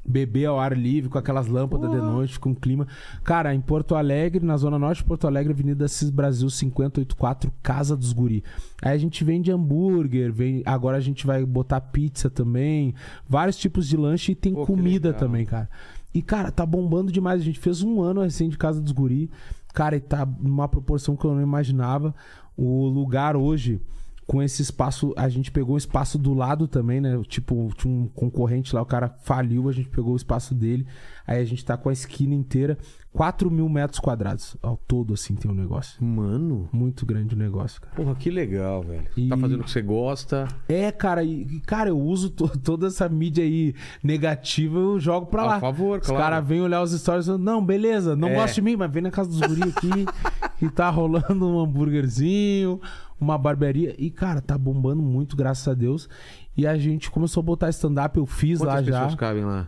Beber 0.06 0.46
ao 0.46 0.60
ar 0.60 0.78
livre 0.78 1.10
com 1.10 1.18
aquelas 1.18 1.48
lâmpadas 1.48 1.90
de 1.90 1.98
noite, 1.98 2.40
com 2.40 2.54
clima. 2.54 2.88
Cara, 3.24 3.56
em 3.56 3.62
Porto 3.62 3.96
Alegre, 3.96 4.46
na 4.46 4.56
Zona 4.56 4.78
Norte 4.78 5.00
de 5.00 5.06
Porto 5.06 5.26
Alegre, 5.26 5.52
Avenida 5.52 5.88
Cis 5.88 6.10
Brasil 6.10 6.48
584, 6.48 7.52
Casa 7.64 7.98
dos 7.98 8.14
Guri. 8.14 8.44
Aí 8.82 8.94
a 8.94 8.98
gente 8.98 9.24
vende 9.24 9.52
hambúrguer, 9.52 10.32
vem... 10.32 10.62
agora 10.66 10.98
a 10.98 11.02
gente 11.02 11.26
vai 11.26 11.44
botar 11.44 11.82
pizza 11.82 12.30
também, 12.30 12.94
vários 13.28 13.58
tipos 13.58 13.88
de 13.88 13.98
lanche 13.98 14.34
e 14.34 14.36
tem 14.36 14.54
Pô, 14.54 14.66
comida 14.66 15.12
também, 15.14 15.46
cara. 15.46 15.70
E, 16.16 16.22
cara, 16.22 16.50
tá 16.50 16.66
bombando 16.66 17.12
demais. 17.12 17.42
A 17.42 17.44
gente 17.44 17.60
fez 17.60 17.84
um 17.84 18.02
ano 18.02 18.22
recém 18.22 18.48
de 18.48 18.58
Casa 18.58 18.80
dos 18.80 18.94
Guri. 18.94 19.30
Cara, 19.74 19.98
e 19.98 20.00
tá 20.00 20.26
numa 20.40 20.66
proporção 20.66 21.18
que 21.18 21.26
eu 21.26 21.36
não 21.36 21.42
imaginava. 21.42 22.16
O 22.56 22.88
lugar 22.88 23.36
hoje, 23.36 23.82
com 24.28 24.42
esse 24.42 24.62
espaço, 24.62 25.14
a 25.16 25.30
gente 25.30 25.52
pegou 25.52 25.76
o 25.76 25.78
espaço 25.78 26.18
do 26.18 26.34
lado 26.34 26.68
também, 26.68 27.00
né? 27.00 27.22
Tipo, 27.28 27.70
tinha 27.78 27.94
um 27.94 28.08
concorrente 28.08 28.74
lá, 28.76 28.82
o 28.82 28.86
cara 28.86 29.16
faliu, 29.24 29.70
a 29.70 29.72
gente 29.72 29.90
pegou 29.90 30.14
o 30.14 30.18
espaço 30.18 30.56
dele. 30.56 30.86
Aí 31.28 31.40
a 31.40 31.46
gente 31.46 31.64
tá 31.64 31.76
com 31.78 31.90
a 31.90 31.94
esquina 31.94 32.34
inteira. 32.34 32.78
4 33.12 33.50
mil 33.50 33.70
metros 33.70 33.98
quadrados 34.00 34.58
ao 34.62 34.76
todo, 34.76 35.14
assim, 35.14 35.36
tem 35.36 35.50
um 35.50 35.54
negócio. 35.54 36.04
Mano. 36.04 36.68
Muito 36.74 37.06
grande 37.06 37.34
o 37.34 37.38
negócio, 37.38 37.80
cara. 37.82 37.96
Porra, 37.96 38.14
que 38.14 38.30
legal, 38.30 38.84
velho. 38.84 39.06
E- 39.16 39.30
Tá 39.30 39.38
fazendo 39.38 39.62
o 39.62 39.64
que 39.64 39.72
você 39.72 39.82
gosta. 39.82 40.48
É, 40.68 40.92
cara, 40.92 41.24
e, 41.24 41.46
cara, 41.62 41.90
eu 41.90 41.98
uso 42.00 42.30
to- 42.30 42.58
toda 42.60 42.88
essa 42.88 43.08
mídia 43.08 43.42
aí 43.44 43.74
negativa, 44.04 44.78
eu 44.78 45.00
jogo 45.00 45.28
pra 45.28 45.46
lá. 45.46 45.60
favor, 45.62 46.00
Os 46.00 46.08
claro. 46.08 46.22
caras 46.24 46.46
vêm 46.48 46.62
olhar 46.62 46.82
os 46.82 46.92
stories 46.92 47.26
e 47.26 47.28
falam, 47.28 47.42
não, 47.42 47.66
beleza, 47.66 48.16
não 48.18 48.28
É. 48.28 48.36
gosta 48.36 48.56
de 48.56 48.62
mim, 48.62 48.76
mas 48.76 48.92
vem 48.92 49.04
na 49.04 49.12
casa 49.12 49.30
dos 49.30 49.40
guri 49.40 49.64
aqui 49.64 50.06
e 50.62 50.70
tá 50.70 50.90
rolando 50.90 51.48
um 51.48 51.60
hambúrguerzinho, 51.60 52.82
uma 53.20 53.38
barbearia. 53.38 53.96
E, 53.98 54.10
cara, 54.12 54.42
tá 54.42 54.58
bombando 54.58 55.02
muito, 55.02 55.36
graças 55.36 55.68
a 55.68 55.74
Deus. 55.74 56.08
E 56.56 56.66
a 56.68 56.78
gente 56.78 57.10
começou 57.12 57.42
a 57.42 57.44
botar 57.46 57.70
stand-up, 57.70 58.18
eu 58.18 58.26
fiz 58.26 58.60
Quantas 58.60 58.76
lá 58.76 58.84
pessoas 58.84 59.12
já. 59.12 59.18
cabem 59.18 59.46
lá 59.46 59.68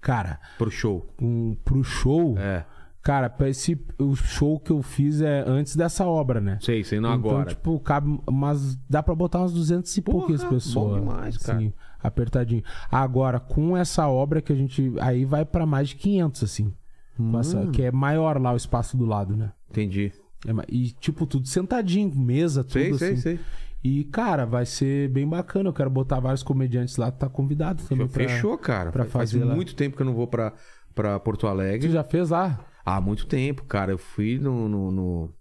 Cara, 0.00 0.38
pro 0.58 0.70
show? 0.70 1.06
um, 1.20 1.56
pro 1.64 1.82
show, 1.82 2.36
É. 2.38 2.64
cara, 3.02 3.34
esse, 3.48 3.80
o 3.98 4.14
show 4.14 4.60
que 4.60 4.70
eu 4.70 4.82
fiz 4.82 5.20
é 5.22 5.42
antes 5.46 5.74
dessa 5.76 6.04
obra, 6.06 6.40
né? 6.42 6.58
Sei, 6.60 6.84
sei, 6.84 7.00
não 7.00 7.14
então, 7.14 7.30
agora. 7.30 7.48
tipo, 7.50 7.80
cabe 7.80 8.20
umas. 8.28 8.76
Dá 8.88 9.02
pra 9.02 9.14
botar 9.14 9.38
umas 9.40 9.52
200 9.54 9.96
e 9.96 10.02
Porra, 10.02 10.18
poucas 10.18 10.42
bom 10.42 10.48
pessoas. 10.50 11.00
demais, 11.00 11.38
cara. 11.38 11.58
assim, 11.58 11.72
apertadinho. 12.02 12.62
Agora, 12.90 13.40
com 13.40 13.74
essa 13.76 14.06
obra 14.06 14.42
que 14.42 14.52
a 14.52 14.56
gente. 14.56 14.92
Aí 15.00 15.24
vai 15.24 15.44
pra 15.44 15.64
mais 15.64 15.88
de 15.88 15.96
500, 15.96 16.42
assim. 16.44 16.74
Com 17.16 17.38
essa- 17.38 17.60
Hum. 17.60 17.70
que 17.72 17.82
é 17.82 17.90
maior 17.90 18.38
lá 18.40 18.52
o 18.52 18.56
espaço 18.56 18.96
do 18.98 19.06
lado, 19.06 19.34
né? 19.36 19.52
Entendi. 19.70 20.12
É 20.46 20.52
e, 20.68 20.90
tipo, 20.92 21.26
tudo 21.26 21.46
sentadinho, 21.48 22.14
mesa, 22.14 22.62
tudo 22.62 22.72
Sei, 22.72 22.90
assim. 22.90 22.98
sei, 22.98 23.16
sei. 23.16 23.40
E, 23.82 24.04
cara, 24.04 24.46
vai 24.46 24.64
ser 24.64 25.08
bem 25.10 25.28
bacana. 25.28 25.68
Eu 25.68 25.72
quero 25.74 25.90
botar 25.90 26.18
vários 26.20 26.42
comediantes 26.42 26.96
lá. 26.96 27.10
Tá 27.10 27.28
convidado 27.28 27.82
também. 27.84 28.06
pra- 28.08 28.28
Fechou, 28.28 28.56
cara. 28.56 28.90
pra 28.90 29.04
Faz 29.04 29.30
fazer 29.32 29.44
lá. 29.44 29.54
muito 29.54 29.74
tempo 29.74 29.94
que 29.96 30.02
eu 30.02 30.06
não 30.06 30.14
vou 30.14 30.26
pra, 30.26 30.52
pra 30.94 31.20
Porto 31.20 31.40
Tu 31.40 31.46
Alegre. 31.46 31.90
já 31.90 32.02
fez 32.02 32.30
lá? 32.30 32.64
Há 32.84 33.00
muito 33.00 33.26
tempo, 33.26 33.64
cara. 33.64 33.92
Eu 33.92 33.98
fui 33.98 34.38
no. 34.38 34.68
no, 34.68 34.90
no- 34.90 35.34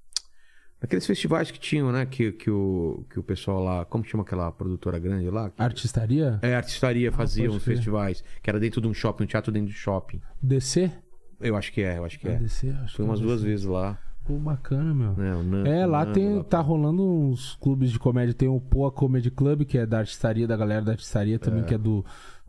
Naqueles 0.82 1.06
festivais 1.08 1.50
que 1.50 1.58
tinham, 1.58 1.94
né? 1.94 2.06
Que, 2.06 2.34
que, 2.34 2.52
o, 2.52 3.06
que 3.10 3.18
o 3.18 3.24
pessoal 3.24 3.64
lá. 3.64 3.86
Como 3.86 4.04
chama 4.04 4.24
aquela 4.24 4.52
produtora 4.52 5.00
grande 5.00 5.30
lá? 5.30 5.50
Artistaria? 5.58 6.40
É, 6.42 6.56
artistaria 6.56 7.10
fazia 7.14 7.46
pode 7.46 7.56
uns 7.58 7.64
crer. 7.64 7.76
festivais. 7.78 8.22
Que 8.42 8.50
era 8.50 8.60
dentro 8.60 8.82
de 8.82 8.88
um 8.90 8.94
shopping, 8.94 9.24
um 9.24 9.28
teatro 9.28 9.50
dentro 9.54 9.70
de 9.70 9.74
shopping. 9.74 10.20
DC? 10.42 10.92
Eu 11.40 11.56
acho 11.56 11.72
que 11.72 11.82
é, 11.82 11.98
eu 11.98 12.04
acho 12.04 12.20
que 12.20 12.28
é. 12.28 12.36
DC? 12.36 12.70
Acho 12.72 12.98
Fui 12.98 13.06
que 13.06 13.10
umas 13.10 13.20
é 13.22 13.24
duas 13.24 13.38
DC. 13.40 13.50
vezes 13.50 13.66
lá. 13.66 13.98
Pô, 14.26 14.38
bacana, 14.38 14.93
meu. 14.93 15.14
né? 15.14 15.34
Nan- 15.43 15.68
É, 15.68 15.85
lá 15.85 16.06
Nando, 16.06 16.14
tem, 16.14 16.43
tá 16.43 16.61
rolando 16.61 17.03
uns 17.03 17.56
clubes 17.60 17.92
de 17.92 18.00
comédia. 18.00 18.34
Tem 18.34 18.48
o 18.48 18.60
Poa 18.60 18.90
Comedy 18.92 19.30
Club, 19.30 19.64
que 19.66 19.77
é 19.77 19.85
da 19.85 20.00
artistaria, 20.00 20.48
da 20.48 20.56
galera 20.56 20.82
da 20.84 20.92
artistaria 20.93 21.38
também, 21.38 21.64
que 21.64 21.74
é 21.74 21.77
do 21.77 22.06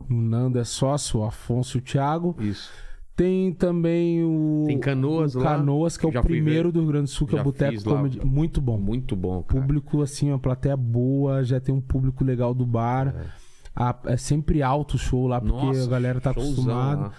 Nando 0.09 0.57
é 0.57 0.63
sócio, 0.63 1.19
o 1.19 1.23
Afonso 1.25 1.77
e 1.77 1.79
o 1.79 1.83
Thiago. 1.83 2.35
Isso. 2.39 2.71
Tem 3.15 3.53
também 3.53 4.23
o. 4.23 4.63
Tem 4.67 4.77
Canoas 4.79 5.35
o 5.35 5.39
lá, 5.39 5.57
Canoas, 5.57 5.95
que 5.97 6.05
é 6.05 6.09
o 6.09 6.21
primeiro 6.21 6.71
do 6.71 6.79
Rio 6.79 6.87
Grande 6.89 7.05
do 7.05 7.09
Sul, 7.11 7.27
que 7.27 7.35
é 7.35 7.37
Já 7.37 7.41
o 7.41 7.45
Boteco 7.45 7.71
fiz 7.73 7.83
lá. 7.85 7.95
Comedy. 7.97 8.25
Muito 8.25 8.59
bom. 8.61 8.77
Muito 8.77 9.15
bom, 9.15 9.41
cara. 9.43 9.61
Público, 9.61 10.01
assim, 10.01 10.29
uma 10.29 10.39
plateia 10.39 10.75
boa, 10.75 11.41
já 11.43 11.59
tem 11.59 11.73
um 11.73 11.79
público 11.81 12.23
legal 12.25 12.53
do 12.53 12.65
bar. 12.65 13.15
A- 13.75 13.97
É, 14.05 14.15
sempre 14.17 14.61
alto 14.61 14.95
o 14.95 14.97
show 14.97 15.27
lá, 15.27 15.39
porque 15.41 15.53
Nossa, 15.65 15.83
a 15.83 15.87
galera 15.87 16.19
tá 16.21 16.31
acostumada. 16.31 17.01
lá. 17.03 17.11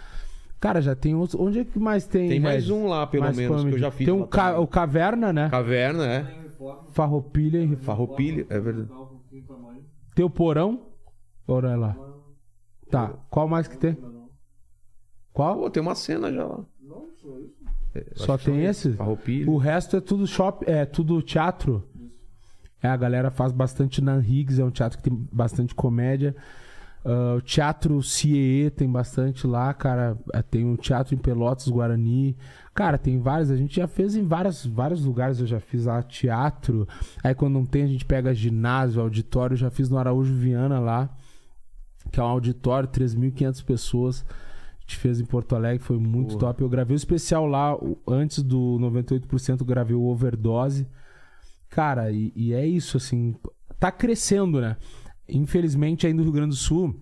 Cara, 0.66 0.80
já 0.82 0.94
tem 0.94 1.14
outros. 1.14 1.40
Onde 1.40 1.60
é 1.60 1.64
que 1.64 1.78
mais 1.78 2.06
tem? 2.06 2.28
Tem 2.28 2.40
mais 2.40 2.54
Regis? 2.64 2.70
um 2.70 2.86
lá, 2.88 3.06
pelo 3.06 3.24
Mais 3.24 3.36
menos, 3.36 3.62
que 3.64 3.70
eu 3.70 3.78
já 3.78 3.90
fiz 3.90 4.06
Tem 4.06 4.16
lá 4.16 4.24
o, 4.24 4.26
ca- 4.26 4.48
também. 4.50 4.64
o 4.64 4.66
Caverna, 4.66 5.32
né? 5.32 5.48
Caverna, 5.48 6.06
é. 6.06 6.36
Farroupilha 6.90 7.62
e 7.62 7.76
Farroupilha, 7.76 8.46
é 8.48 8.58
verdade. 8.58 8.88
Tem 10.14 10.24
o 10.24 10.30
Porão? 10.30 10.82
Ora 11.46 11.72
é 11.72 11.76
lá. 11.76 11.96
Tá. 12.90 13.08
Qual 13.30 13.46
mais 13.48 13.68
que 13.68 13.76
tem? 13.76 13.96
Qual? 15.32 15.56
Pô, 15.58 15.70
tem 15.70 15.82
uma 15.82 15.94
cena 15.94 16.32
já 16.32 16.44
lá. 16.44 16.64
Só 18.14 18.34
Acho 18.34 18.44
que 18.44 18.50
tem 18.50 18.64
esse? 18.64 18.92
Farroupilha. 18.92 19.50
O 19.50 19.56
resto 19.56 19.96
é 19.96 20.00
tudo 20.00 20.26
shop, 20.26 20.64
é 20.70 20.84
tudo 20.84 21.22
teatro. 21.22 21.82
É, 22.82 22.88
a 22.88 22.96
galera 22.96 23.30
faz 23.30 23.52
bastante 23.52 24.02
Nan 24.02 24.20
Higgs, 24.20 24.60
é 24.60 24.64
um 24.64 24.70
teatro 24.70 24.98
que 24.98 25.04
tem 25.08 25.26
bastante 25.32 25.74
comédia. 25.74 26.36
Ah, 27.06 27.36
o 27.36 27.40
teatro 27.40 28.02
CIE 28.02 28.68
tem 28.70 28.90
bastante 28.90 29.46
lá, 29.46 29.72
cara. 29.72 30.18
É, 30.34 30.42
Tem 30.42 30.68
o 30.68 30.76
teatro 30.76 31.14
em 31.14 31.18
Pelotas, 31.18 31.68
Guarani. 31.68 32.36
Cara, 32.74 32.98
tem 32.98 33.20
vários. 33.20 33.48
A 33.50 33.56
gente 33.56 33.76
já 33.76 33.86
fez 33.86 34.16
em 34.16 34.26
vários, 34.26 34.66
vários 34.66 35.04
lugares. 35.04 35.38
Eu 35.38 35.46
já 35.46 35.60
fiz 35.60 35.84
lá 35.86 36.02
teatro. 36.02 36.86
Aí 37.22 37.32
quando 37.32 37.54
não 37.54 37.64
tem, 37.64 37.84
a 37.84 37.86
gente 37.86 38.04
pega 38.04 38.34
ginásio, 38.34 39.00
auditório. 39.00 39.54
Eu 39.54 39.58
já 39.58 39.70
fiz 39.70 39.88
no 39.88 39.98
Araújo 39.98 40.34
Viana 40.34 40.80
lá, 40.80 41.08
que 42.10 42.18
é 42.18 42.22
um 42.22 42.26
auditório, 42.26 42.88
3.500 42.88 43.64
pessoas. 43.64 44.26
A 44.28 44.80
gente 44.80 44.96
fez 44.96 45.20
em 45.20 45.24
Porto 45.24 45.54
Alegre, 45.54 45.78
foi 45.82 45.98
muito 45.98 46.30
Porra. 46.30 46.40
top. 46.40 46.62
Eu 46.62 46.68
gravei 46.68 46.94
o 46.94 46.98
especial 46.98 47.46
lá, 47.46 47.76
antes 48.06 48.42
do 48.42 48.78
98%, 48.80 49.60
eu 49.60 49.66
gravei 49.66 49.94
o 49.94 50.02
Overdose. 50.02 50.88
Cara, 51.70 52.10
e, 52.10 52.32
e 52.34 52.52
é 52.52 52.66
isso, 52.66 52.96
assim, 52.96 53.34
tá 53.78 53.90
crescendo, 53.92 54.60
né? 54.60 54.76
Infelizmente, 55.28 56.06
ainda 56.06 56.22
o 56.22 56.24
Rio 56.24 56.32
Grande 56.32 56.50
do 56.50 56.56
Sul, 56.56 56.94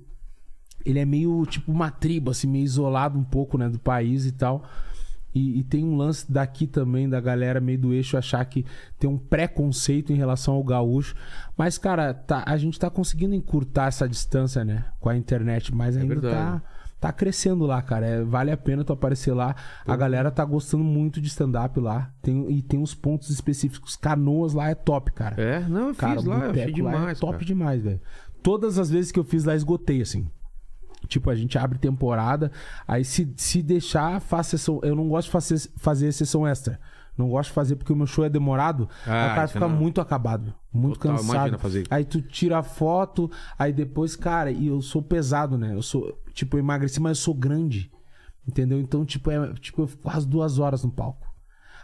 ele 0.85 0.99
é 0.99 1.05
meio 1.05 1.45
tipo 1.47 1.73
uma 1.73 1.91
tribo, 1.91 2.31
assim, 2.31 2.47
meio 2.47 2.65
isolado 2.65 3.19
um 3.19 3.25
pouco, 3.25 3.57
né, 3.59 3.69
do 3.69 3.79
país 3.79 4.27
e 4.27 4.33
tal. 4.33 4.65
E, 5.35 5.59
e 5.59 5.65
tem 5.65 5.85
um 5.85 5.97
lance 5.97 6.31
daqui 6.31 6.67
também, 6.67 7.09
da 7.09 7.21
galera 7.21 7.61
meio 7.61 7.79
do 7.79 7.93
eixo, 7.93 8.17
achar 8.17 8.45
que 8.45 8.65
tem 8.99 9.11
um 9.11 9.19
preconceito 9.19 10.13
em 10.13 10.17
relação 10.17 10.55
ao 10.55 10.63
gaúcho. 10.63 11.17
Mas, 11.57 11.77
cara, 11.77 12.15
tá, 12.15 12.45
a 12.47 12.57
gente 12.57 12.79
tá 12.79 12.89
conseguindo 12.89 13.35
encurtar 13.35 13.89
essa 13.89 14.09
distância, 14.09 14.65
né, 14.65 14.85
com 15.01 15.09
a 15.09 15.17
internet, 15.17 15.75
mas 15.75 15.97
ainda 15.97 16.15
verdade. 16.15 16.35
tá, 16.35 16.63
tá 17.05 17.13
crescendo 17.13 17.67
lá, 17.67 17.83
cara. 17.83 18.07
É, 18.07 18.25
vale 18.25 18.51
a 18.51 18.57
pena 18.57 18.83
tu 18.83 18.91
aparecer 18.91 19.35
lá. 19.35 19.55
A 19.87 19.95
galera 19.95 20.31
tá 20.31 20.43
gostando 20.43 20.83
muito 20.83 21.21
de 21.21 21.29
stand-up 21.29 21.79
lá. 21.79 22.11
Tem, 22.23 22.51
e 22.51 22.63
tem 22.63 22.81
uns 22.81 22.95
pontos 22.95 23.29
específicos. 23.29 23.95
Canoas 23.95 24.55
lá 24.55 24.71
é 24.71 24.75
top, 24.75 25.13
cara. 25.13 25.39
É, 25.39 25.61
não, 25.69 25.89
eu 25.89 25.95
Cara, 25.95 26.15
fiz 26.15 26.25
lá, 26.25 26.35
eu 26.37 26.39
achei 26.39 26.49
boteco 26.49 26.83
lá 26.83 26.93
demais, 26.93 27.19
é 27.19 27.21
top 27.21 27.33
cara. 27.33 27.45
demais, 27.45 27.83
velho. 27.83 28.01
Todas 28.43 28.79
as 28.79 28.89
vezes 28.89 29.13
que 29.13 29.19
eu 29.19 29.25
fiz 29.25 29.45
lá, 29.45 29.55
esgotei, 29.55 30.01
assim. 30.01 30.27
Tipo, 31.07 31.29
a 31.29 31.35
gente 31.35 31.59
abre 31.59 31.79
temporada, 31.79 32.51
aí 32.89 33.05
se, 33.05 33.31
se 33.37 33.63
deixar, 33.63 34.19
faz 34.23 34.47
sessão. 34.47 34.81
Eu 34.83 34.97
não 34.97 35.07
gosto 35.07 35.27
de 35.27 35.33
fazer, 35.33 35.71
fazer 35.77 36.11
sessão 36.11 36.47
extra. 36.47 36.81
Não 37.19 37.29
gosto 37.29 37.51
de 37.51 37.55
fazer 37.55 37.77
porque 37.77 37.93
o 37.93 37.97
meu 37.97 38.07
show 38.07 38.25
é 38.25 38.31
demorado. 38.31 38.89
Ah, 39.07 39.27
aí 39.27 39.33
o 39.33 39.35
cara 39.35 39.49
fica 39.49 39.69
não. 39.69 39.77
muito 39.77 40.01
acabado. 40.01 40.55
Muito 40.73 40.99
Total, 40.99 41.17
cansado. 41.17 41.35
imagina 41.35 41.59
fazer 41.59 41.83
isso. 41.83 41.95
Aí 41.95 42.05
tu 42.05 42.23
tira 42.23 42.59
a 42.59 42.63
foto, 42.63 43.31
aí 43.59 43.75
depois, 43.75 44.17
cara, 44.17 44.51
e 44.51 44.69
eu 44.69 44.81
sou 44.81 45.03
pesado, 45.03 45.59
né? 45.59 45.75
Eu 45.75 45.83
sou, 45.83 46.19
tipo, 46.35 46.57
eu 46.57 46.61
emagreci, 46.61 47.01
mas 47.01 47.19
eu 47.19 47.23
sou 47.25 47.35
grande. 47.35 47.91
Entendeu? 48.47 48.79
Então, 48.81 49.05
tipo, 49.07 49.31
é, 49.31 49.55
tipo, 49.55 49.83
eu 49.83 49.87
fico 49.87 50.03
quase 50.03 50.27
duas 50.29 50.59
horas 50.59 50.85
no 50.85 50.91
palco. 50.91 51.27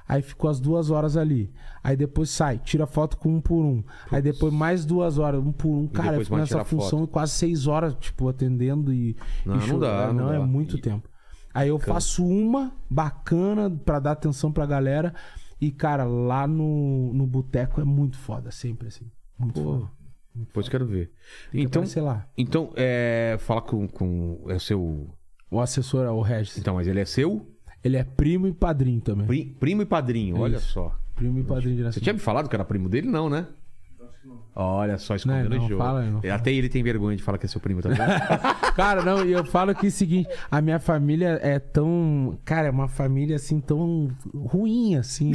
Aí 0.07 0.21
ficou 0.23 0.51
as 0.51 0.59
duas 0.61 0.91
horas 0.91 1.17
ali. 1.17 1.53
Aí 1.85 1.97
depois 1.97 2.29
sai, 2.31 2.59
tira 2.59 2.85
foto 2.87 3.17
com 3.17 3.37
um 3.37 3.41
por 3.41 3.65
um. 3.65 3.83
Aí 4.11 4.21
depois 4.21 4.53
mais 4.53 4.85
duas 4.85 5.17
horas, 5.19 5.41
um 5.41 5.53
por 5.53 5.69
um. 5.71 5.87
Cara, 5.87 6.17
eu 6.17 6.25
fico 6.25 6.37
nessa 6.37 6.65
função 6.65 7.07
quase 7.07 7.33
seis 7.33 7.67
horas, 7.69 7.95
tipo, 7.95 8.29
atendendo 8.29 8.93
e. 8.93 9.17
Não, 9.47 9.57
e 9.57 9.67
não 9.69 9.79
dá, 9.79 10.07
não 10.13 10.27
Não, 10.27 10.33
é 10.35 10.39
dá. 10.39 10.45
muito 10.45 10.77
E- 10.77 10.81
tempo. 10.81 11.09
Aí 11.55 11.69
eu 11.69 11.79
faço 11.79 12.25
uma 12.27 12.73
bacana 12.91 13.71
pra 13.71 13.99
dar 13.99 14.13
atenção 14.13 14.53
pra 14.53 14.67
galera. 14.67 15.15
E, 15.61 15.71
cara, 15.71 16.05
lá 16.05 16.47
no, 16.47 17.13
no 17.15 17.27
boteco 17.27 17.81
é 17.81 17.85
muito 17.85 18.17
foda, 18.19 18.51
sempre 18.51 18.89
assim. 18.89 19.11
Muito 19.39 19.61
Pô, 19.61 19.79
foda. 19.79 19.91
Depois 20.35 20.69
quero 20.69 20.87
ver. 20.87 21.11
Então, 21.53 21.83
Então, 21.83 21.87
sei 21.87 22.03
lá. 22.03 22.27
então 22.37 22.73
é, 22.77 23.37
fala 23.41 23.61
com, 23.63 23.87
com. 23.89 24.45
É 24.49 24.59
seu. 24.59 25.09
O 25.51 25.61
assessor 25.61 26.07
é 26.07 26.11
o 26.11 26.21
Regis. 26.21 26.57
Então, 26.59 26.75
mas 26.77 26.87
ele 26.87 27.01
é 27.01 27.05
seu 27.05 27.47
Ele 27.83 27.97
é 27.97 28.05
primo 28.05 28.47
e 28.47 28.53
padrinho 28.53 29.01
também. 29.01 29.27
pri- 29.27 29.57
primo 29.59 29.83
e 29.83 29.87
padrinho, 29.87 30.39
olha 30.39 30.57
Isso. 30.57 30.73
só. 30.73 30.97
Primo 31.17 31.39
e 31.39 31.43
padrinho 31.45 31.77
de 31.77 31.83
Você 31.83 32.01
tinha 32.01 32.13
me 32.13 32.19
falado 32.21 32.49
que 32.49 32.55
era 32.55 32.65
primo 32.65 32.89
dele, 32.89 33.09
não, 33.09 33.29
né? 33.29 33.47
Olha 34.55 34.99
só, 34.99 35.15
escondendo 35.15 35.49
Não, 35.51 35.57
não 35.59 35.65
o 35.65 35.69
jogo. 35.69 35.83
fala, 35.83 36.03
não. 36.05 36.21
Até 36.35 36.53
ele 36.53 36.69
tem 36.69 36.83
vergonha 36.83 37.17
de 37.17 37.23
falar 37.23 37.39
que 37.39 37.47
é 37.47 37.49
seu 37.49 37.61
primo, 37.61 37.81
tá 37.81 37.89
vendo? 37.89 38.01
Cara, 38.75 39.03
não, 39.03 39.25
e 39.25 39.33
eu 39.33 39.45
falo 39.45 39.75
que 39.75 39.87
é 39.87 39.89
o 39.89 39.93
seguinte, 39.93 40.29
a 40.51 40.61
minha 40.61 40.79
família 40.79 41.39
é 41.43 41.59
tão. 41.59 42.37
Cara, 42.45 42.67
é 42.69 42.71
uma 42.71 42.89
família 42.89 43.37
assim 43.37 43.61
tão 43.61 44.11
ruim, 44.35 44.97
assim. 44.97 45.33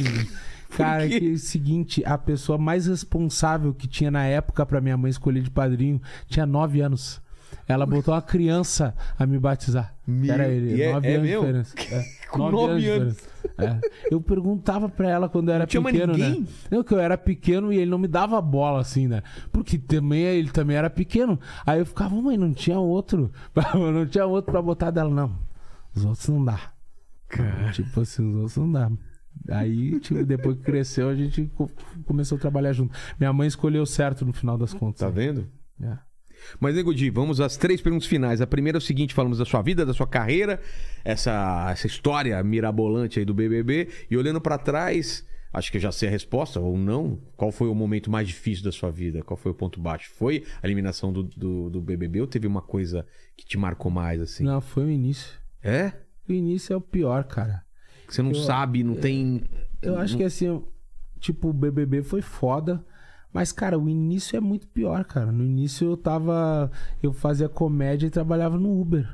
Cara, 0.76 1.08
que 1.08 1.30
é 1.30 1.32
o 1.32 1.38
seguinte, 1.38 2.02
a 2.04 2.16
pessoa 2.18 2.58
mais 2.58 2.86
responsável 2.86 3.72
que 3.74 3.86
tinha 3.86 4.10
na 4.10 4.24
época 4.24 4.64
pra 4.66 4.80
minha 4.80 4.96
mãe 4.96 5.10
escolher 5.10 5.42
de 5.42 5.50
padrinho 5.50 6.00
tinha 6.28 6.44
nove 6.46 6.80
anos. 6.80 7.20
Ela 7.68 7.84
botou 7.86 8.14
uma 8.14 8.22
criança 8.22 8.94
a 9.18 9.26
me 9.26 9.38
batizar. 9.38 9.94
Meu- 10.06 10.32
Era 10.32 10.48
ele, 10.48 10.80
é- 10.80 10.92
nove 10.92 11.08
é 11.08 11.14
anos 11.16 11.28
de 11.28 11.34
diferença. 11.34 11.74
É, 11.94 12.28
Com 12.30 12.50
nove 12.50 12.88
anos. 12.88 13.14
diferença. 13.16 13.36
É. 13.58 13.80
Eu 14.10 14.20
perguntava 14.20 14.88
pra 14.88 15.08
ela 15.08 15.28
quando 15.28 15.48
eu 15.48 15.54
era 15.54 15.66
tinha 15.66 15.80
mais 15.80 15.94
pequeno, 15.94 16.12
ninguém? 16.12 16.40
né? 16.40 16.46
Não, 16.70 16.82
que 16.84 16.92
eu 16.92 16.98
era 17.00 17.16
pequeno 17.16 17.72
e 17.72 17.78
ele 17.78 17.90
não 17.90 17.98
me 17.98 18.08
dava 18.08 18.40
bola, 18.40 18.80
assim, 18.80 19.06
né? 19.08 19.22
Porque 19.52 19.78
também 19.78 20.22
ele 20.22 20.50
também 20.50 20.76
era 20.76 20.90
pequeno. 20.90 21.38
Aí 21.64 21.78
eu 21.78 21.86
ficava, 21.86 22.14
mãe, 22.20 22.36
não 22.36 22.52
tinha 22.52 22.78
outro. 22.78 23.32
não 23.74 24.06
tinha 24.06 24.26
outro 24.26 24.50
pra 24.52 24.60
botar 24.60 24.90
dela, 24.90 25.10
não. 25.10 25.36
Os 25.94 26.04
outros 26.04 26.28
não 26.28 26.44
dá. 26.44 26.58
Tipo 27.72 28.00
assim, 28.00 28.28
os 28.30 28.36
outros 28.36 28.56
não 28.56 28.72
dá. 28.72 28.90
Aí, 29.48 29.98
tipo, 30.00 30.24
depois 30.24 30.56
que 30.56 30.62
cresceu, 30.62 31.08
a 31.08 31.14
gente 31.14 31.46
co- 31.54 31.70
começou 32.04 32.36
a 32.36 32.40
trabalhar 32.40 32.72
junto. 32.72 32.96
Minha 33.18 33.32
mãe 33.32 33.46
escolheu 33.48 33.84
certo 33.86 34.24
no 34.24 34.32
final 34.32 34.56
das 34.58 34.72
contas. 34.74 35.00
tá 35.00 35.08
vendo? 35.10 35.48
É. 35.82 35.98
Mas, 36.60 36.74
Nego 36.74 36.94
Di, 36.94 37.10
vamos 37.10 37.40
às 37.40 37.56
três 37.56 37.80
perguntas 37.80 38.06
finais. 38.06 38.40
A 38.40 38.46
primeira 38.46 38.76
é 38.76 38.80
o 38.80 38.82
seguinte: 38.82 39.14
falamos 39.14 39.38
da 39.38 39.44
sua 39.44 39.62
vida, 39.62 39.86
da 39.86 39.94
sua 39.94 40.06
carreira, 40.06 40.60
essa, 41.04 41.68
essa 41.70 41.86
história 41.86 42.42
mirabolante 42.44 43.18
aí 43.18 43.24
do 43.24 43.34
BBB. 43.34 43.88
E 44.10 44.16
olhando 44.16 44.40
pra 44.40 44.58
trás, 44.58 45.26
acho 45.52 45.70
que 45.70 45.78
eu 45.78 45.80
já 45.80 45.90
sei 45.90 46.08
a 46.08 46.12
resposta, 46.12 46.60
ou 46.60 46.76
não. 46.76 47.20
Qual 47.36 47.50
foi 47.50 47.68
o 47.68 47.74
momento 47.74 48.10
mais 48.10 48.28
difícil 48.28 48.64
da 48.64 48.70
sua 48.72 48.90
vida? 48.90 49.22
Qual 49.22 49.36
foi 49.36 49.50
o 49.52 49.54
ponto 49.54 49.80
baixo? 49.80 50.10
Foi 50.14 50.44
a 50.62 50.66
eliminação 50.66 51.12
do, 51.12 51.22
do, 51.22 51.70
do 51.70 51.80
BBB 51.80 52.20
ou 52.20 52.26
teve 52.26 52.46
uma 52.46 52.62
coisa 52.62 53.06
que 53.36 53.44
te 53.46 53.56
marcou 53.58 53.90
mais, 53.90 54.20
assim? 54.20 54.44
Não, 54.44 54.60
foi 54.60 54.84
o 54.84 54.90
início. 54.90 55.32
É? 55.62 55.92
O 56.28 56.32
início 56.32 56.72
é 56.74 56.76
o 56.76 56.80
pior, 56.80 57.24
cara. 57.24 57.64
Que 58.06 58.14
você 58.14 58.22
não 58.22 58.34
sabe, 58.34 58.82
não 58.82 58.94
tem. 58.94 59.42
Eu 59.82 59.98
acho 59.98 60.16
que 60.16 60.22
assim, 60.24 60.62
tipo, 61.18 61.48
o 61.48 61.52
BBB 61.52 62.02
foi 62.02 62.22
foda. 62.22 62.84
Mas, 63.32 63.52
cara, 63.52 63.78
o 63.78 63.88
início 63.88 64.36
é 64.36 64.40
muito 64.40 64.66
pior, 64.68 65.04
cara. 65.04 65.30
No 65.30 65.44
início 65.44 65.90
eu 65.90 65.96
tava. 65.96 66.70
Eu 67.02 67.12
fazia 67.12 67.48
comédia 67.48 68.06
e 68.06 68.10
trabalhava 68.10 68.56
no 68.56 68.80
Uber. 68.80 69.06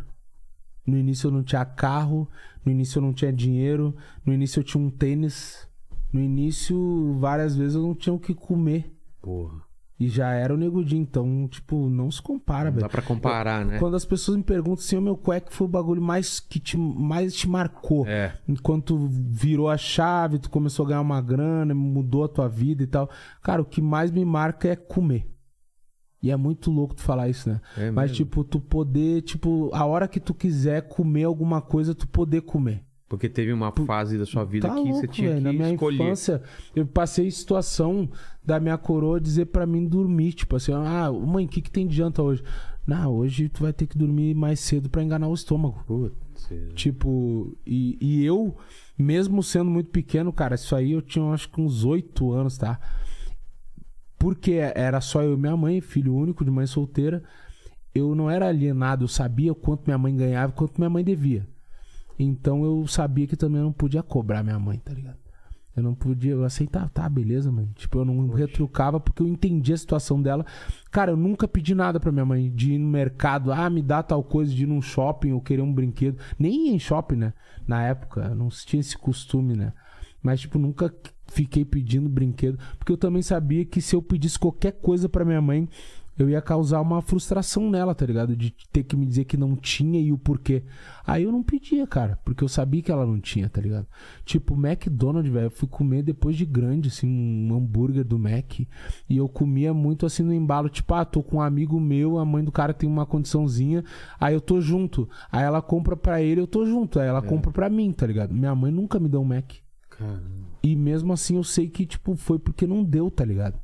No 0.86 0.96
início 0.96 1.28
eu 1.28 1.32
não 1.32 1.42
tinha 1.42 1.64
carro. 1.64 2.28
No 2.64 2.70
início 2.70 2.98
eu 2.98 3.02
não 3.02 3.12
tinha 3.12 3.32
dinheiro. 3.32 3.96
No 4.24 4.32
início 4.32 4.60
eu 4.60 4.64
tinha 4.64 4.82
um 4.82 4.90
tênis. 4.90 5.68
No 6.12 6.20
início, 6.20 7.16
várias 7.18 7.56
vezes 7.56 7.74
eu 7.74 7.82
não 7.82 7.94
tinha 7.94 8.12
o 8.12 8.18
que 8.18 8.34
comer. 8.34 8.92
Porra. 9.20 9.62
E 10.04 10.08
já 10.08 10.32
era 10.32 10.52
o 10.52 10.56
negudinho. 10.56 11.02
Então, 11.02 11.46
tipo, 11.48 11.88
não 11.88 12.10
se 12.10 12.20
compara, 12.20 12.70
velho. 12.70 12.82
dá 12.82 12.88
pra 12.88 13.02
comparar, 13.02 13.64
né? 13.64 13.78
Quando 13.78 13.94
as 13.94 14.04
pessoas 14.04 14.36
me 14.36 14.42
perguntam 14.42 14.82
assim, 14.84 14.96
"Ô, 14.96 15.00
meu, 15.00 15.16
qual 15.16 15.36
é 15.36 15.40
que 15.40 15.52
foi 15.54 15.66
o 15.66 15.70
bagulho 15.70 16.02
mais 16.02 16.40
que 16.40 16.58
te, 16.58 16.76
mais 16.76 17.34
te 17.34 17.48
marcou? 17.48 18.06
É. 18.06 18.36
Enquanto 18.48 19.06
virou 19.08 19.68
a 19.68 19.76
chave, 19.76 20.38
tu 20.38 20.50
começou 20.50 20.84
a 20.84 20.88
ganhar 20.88 21.00
uma 21.00 21.20
grana, 21.20 21.74
mudou 21.74 22.24
a 22.24 22.28
tua 22.28 22.48
vida 22.48 22.82
e 22.82 22.86
tal. 22.86 23.08
Cara, 23.42 23.62
o 23.62 23.64
que 23.64 23.80
mais 23.80 24.10
me 24.10 24.24
marca 24.24 24.68
é 24.68 24.76
comer. 24.76 25.28
E 26.22 26.30
é 26.30 26.36
muito 26.36 26.70
louco 26.70 26.94
tu 26.94 27.02
falar 27.02 27.28
isso, 27.28 27.48
né? 27.48 27.60
É 27.76 27.90
Mas, 27.90 28.12
tipo, 28.12 28.44
tu 28.44 28.60
poder, 28.60 29.22
tipo, 29.22 29.70
a 29.72 29.84
hora 29.84 30.06
que 30.06 30.20
tu 30.20 30.32
quiser 30.32 30.82
comer 30.88 31.24
alguma 31.24 31.60
coisa, 31.60 31.94
tu 31.96 32.06
poder 32.06 32.42
comer. 32.42 32.84
Porque 33.12 33.28
teve 33.28 33.52
uma 33.52 33.70
fase 33.70 34.16
da 34.16 34.24
sua 34.24 34.42
vida 34.42 34.68
Tá 34.68 34.74
que 34.74 34.80
louco, 34.80 34.94
você 34.94 35.06
tinha 35.06 35.28
velho. 35.28 35.40
que 35.40 35.44
Na 35.44 35.52
minha 35.52 35.72
escolher. 35.74 35.96
infância, 36.02 36.42
eu 36.74 36.86
passei 36.86 37.30
situação 37.30 38.08
da 38.42 38.58
minha 38.58 38.78
coroa 38.78 39.20
dizer 39.20 39.44
pra 39.44 39.66
mim 39.66 39.86
dormir. 39.86 40.32
Tipo 40.32 40.56
assim, 40.56 40.72
ah, 40.72 41.12
mãe, 41.12 41.44
o 41.44 41.48
que, 41.48 41.60
que 41.60 41.70
tem 41.70 41.86
de 41.86 41.94
janta 41.94 42.22
hoje? 42.22 42.42
Não, 42.86 43.12
hoje 43.14 43.50
tu 43.50 43.64
vai 43.64 43.72
ter 43.74 43.86
que 43.86 43.98
dormir 43.98 44.34
mais 44.34 44.60
cedo 44.60 44.88
pra 44.88 45.02
enganar 45.02 45.28
o 45.28 45.34
estômago. 45.34 45.84
Putz. 45.86 46.14
ser. 46.36 46.72
Tipo, 46.72 47.54
e, 47.66 47.98
e 48.00 48.24
eu, 48.24 48.56
mesmo 48.98 49.42
sendo 49.42 49.70
muito 49.70 49.90
pequeno, 49.90 50.32
cara, 50.32 50.54
isso 50.54 50.74
aí 50.74 50.92
eu 50.92 51.02
tinha 51.02 51.22
acho 51.32 51.50
que 51.50 51.60
uns 51.60 51.84
oito 51.84 52.32
anos, 52.32 52.56
tá? 52.56 52.80
Porque 54.18 54.52
era 54.52 55.02
só 55.02 55.22
eu 55.22 55.34
e 55.34 55.36
minha 55.36 55.54
mãe, 55.54 55.82
filho 55.82 56.14
único 56.14 56.46
de 56.46 56.50
mãe 56.50 56.66
solteira. 56.66 57.22
Eu 57.94 58.14
não 58.14 58.30
era 58.30 58.48
alienado, 58.48 59.04
eu 59.04 59.08
sabia 59.08 59.54
quanto 59.54 59.84
minha 59.84 59.98
mãe 59.98 60.16
ganhava 60.16 60.50
e 60.50 60.56
quanto 60.56 60.78
minha 60.78 60.88
mãe 60.88 61.04
devia. 61.04 61.46
Então 62.24 62.64
eu 62.64 62.86
sabia 62.86 63.26
que 63.26 63.36
também 63.36 63.58
eu 63.58 63.64
não 63.64 63.72
podia 63.72 64.02
cobrar 64.02 64.42
minha 64.42 64.58
mãe, 64.58 64.78
tá 64.78 64.92
ligado? 64.92 65.16
Eu 65.74 65.82
não 65.82 65.94
podia, 65.94 66.32
eu 66.32 66.44
aceitava, 66.44 66.88
tá, 66.90 67.08
beleza, 67.08 67.50
mãe. 67.50 67.66
Tipo, 67.74 68.00
eu 68.00 68.04
não 68.04 68.28
retrucava 68.28 69.00
porque 69.00 69.22
eu 69.22 69.26
entendia 69.26 69.74
a 69.74 69.78
situação 69.78 70.20
dela. 70.20 70.44
Cara, 70.90 71.12
eu 71.12 71.16
nunca 71.16 71.48
pedi 71.48 71.74
nada 71.74 71.98
pra 71.98 72.12
minha 72.12 72.26
mãe 72.26 72.50
de 72.50 72.74
ir 72.74 72.78
no 72.78 72.88
mercado, 72.88 73.50
ah, 73.50 73.70
me 73.70 73.80
dá 73.80 74.02
tal 74.02 74.22
coisa, 74.22 74.52
de 74.52 74.64
ir 74.64 74.66
num 74.66 74.82
shopping 74.82 75.32
ou 75.32 75.40
querer 75.40 75.62
um 75.62 75.72
brinquedo. 75.72 76.18
Nem 76.38 76.68
ia 76.68 76.74
em 76.74 76.78
shopping, 76.78 77.16
né? 77.16 77.32
Na 77.66 77.82
época, 77.82 78.34
não 78.34 78.48
tinha 78.48 78.80
esse 78.80 78.98
costume, 78.98 79.56
né? 79.56 79.72
Mas, 80.22 80.42
tipo, 80.42 80.58
nunca 80.58 80.94
fiquei 81.26 81.64
pedindo 81.64 82.08
brinquedo, 82.08 82.58
porque 82.78 82.92
eu 82.92 82.96
também 82.96 83.22
sabia 83.22 83.64
que 83.64 83.80
se 83.80 83.96
eu 83.96 84.02
pedisse 84.02 84.38
qualquer 84.38 84.72
coisa 84.72 85.08
pra 85.08 85.24
minha 85.24 85.40
mãe, 85.40 85.66
eu 86.22 86.30
ia 86.30 86.40
causar 86.40 86.80
uma 86.80 87.02
frustração 87.02 87.68
nela, 87.70 87.94
tá 87.94 88.06
ligado? 88.06 88.36
De 88.36 88.54
ter 88.72 88.84
que 88.84 88.96
me 88.96 89.04
dizer 89.04 89.24
que 89.24 89.36
não 89.36 89.56
tinha 89.56 90.00
e 90.00 90.12
o 90.12 90.18
porquê. 90.18 90.62
Aí 91.06 91.24
eu 91.24 91.32
não 91.32 91.42
pedia, 91.42 91.86
cara, 91.86 92.18
porque 92.24 92.44
eu 92.44 92.48
sabia 92.48 92.80
que 92.80 92.92
ela 92.92 93.04
não 93.04 93.20
tinha, 93.20 93.48
tá 93.48 93.60
ligado? 93.60 93.86
Tipo, 94.24 94.54
McDonald's, 94.54 95.32
velho, 95.32 95.46
eu 95.46 95.50
fui 95.50 95.68
comer 95.68 96.02
depois 96.02 96.36
de 96.36 96.46
grande, 96.46 96.88
assim, 96.88 97.08
um 97.08 97.54
hambúrguer 97.54 98.04
do 98.04 98.18
Mac. 98.18 98.60
E 98.60 99.16
eu 99.16 99.28
comia 99.28 99.74
muito 99.74 100.06
assim 100.06 100.22
no 100.22 100.32
embalo, 100.32 100.68
tipo, 100.68 100.94
ah, 100.94 101.04
tô 101.04 101.22
com 101.22 101.36
um 101.36 101.40
amigo 101.40 101.80
meu, 101.80 102.18
a 102.18 102.24
mãe 102.24 102.44
do 102.44 102.52
cara 102.52 102.72
tem 102.72 102.88
uma 102.88 103.04
condiçãozinha, 103.04 103.84
aí 104.20 104.34
eu 104.34 104.40
tô 104.40 104.60
junto. 104.60 105.08
Aí 105.30 105.42
ela 105.42 105.60
compra 105.60 105.96
pra 105.96 106.22
ele, 106.22 106.40
eu 106.40 106.46
tô 106.46 106.64
junto. 106.64 107.00
Aí 107.00 107.08
ela 107.08 107.20
compra 107.20 107.50
pra 107.50 107.68
mim, 107.68 107.92
tá 107.92 108.06
ligado? 108.06 108.32
Minha 108.32 108.54
mãe 108.54 108.70
nunca 108.70 108.98
me 109.00 109.08
deu 109.08 109.20
um 109.20 109.24
Mac. 109.24 109.52
Caramba. 109.90 110.22
E 110.62 110.76
mesmo 110.76 111.12
assim 111.12 111.36
eu 111.36 111.44
sei 111.44 111.68
que, 111.68 111.84
tipo, 111.84 112.14
foi 112.14 112.38
porque 112.38 112.66
não 112.66 112.84
deu, 112.84 113.10
tá 113.10 113.24
ligado? 113.24 113.58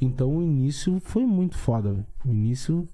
Então 0.00 0.36
o 0.36 0.42
início 0.42 1.00
foi 1.00 1.24
muito 1.24 1.56
foda, 1.56 1.92
velho. 1.92 2.06
O 2.24 2.30
início 2.30 2.88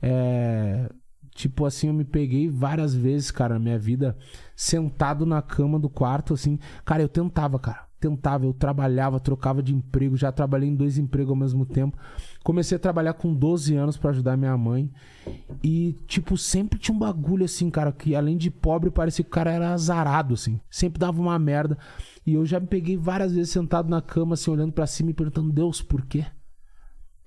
é. 0.00 0.90
Tipo 1.34 1.64
assim, 1.64 1.88
eu 1.88 1.94
me 1.94 2.04
peguei 2.04 2.46
várias 2.48 2.94
vezes, 2.94 3.30
cara, 3.30 3.54
na 3.54 3.60
minha 3.60 3.78
vida, 3.78 4.16
sentado 4.54 5.24
na 5.24 5.40
cama 5.40 5.78
do 5.78 5.88
quarto, 5.88 6.34
assim. 6.34 6.58
Cara, 6.84 7.02
eu 7.02 7.08
tentava, 7.08 7.58
cara. 7.58 7.86
Tentava, 7.98 8.44
eu 8.44 8.52
trabalhava, 8.52 9.20
trocava 9.20 9.62
de 9.62 9.74
emprego, 9.74 10.16
já 10.16 10.30
trabalhei 10.32 10.68
em 10.68 10.74
dois 10.74 10.98
empregos 10.98 11.30
ao 11.30 11.36
mesmo 11.36 11.64
tempo. 11.64 11.96
Comecei 12.42 12.76
a 12.76 12.78
trabalhar 12.80 13.14
com 13.14 13.32
12 13.32 13.74
anos 13.76 13.96
pra 13.96 14.10
ajudar 14.10 14.36
minha 14.36 14.56
mãe. 14.58 14.90
E, 15.62 15.96
tipo, 16.06 16.36
sempre 16.36 16.78
tinha 16.78 16.94
um 16.94 16.98
bagulho 16.98 17.44
assim, 17.44 17.70
cara, 17.70 17.92
que 17.92 18.14
além 18.14 18.36
de 18.36 18.50
pobre, 18.50 18.90
parecia 18.90 19.24
que 19.24 19.30
o 19.30 19.32
cara 19.32 19.52
era 19.52 19.72
azarado, 19.72 20.34
assim. 20.34 20.60
Sempre 20.68 20.98
dava 20.98 21.18
uma 21.18 21.38
merda. 21.38 21.78
E 22.26 22.34
eu 22.34 22.44
já 22.44 22.60
me 22.60 22.66
peguei 22.66 22.96
várias 22.96 23.32
vezes 23.32 23.52
sentado 23.52 23.88
na 23.88 24.02
cama, 24.02 24.34
assim, 24.34 24.50
olhando 24.50 24.72
pra 24.72 24.86
cima 24.86 25.12
e 25.12 25.14
perguntando, 25.14 25.52
Deus, 25.52 25.80
por 25.80 26.04
quê? 26.04 26.26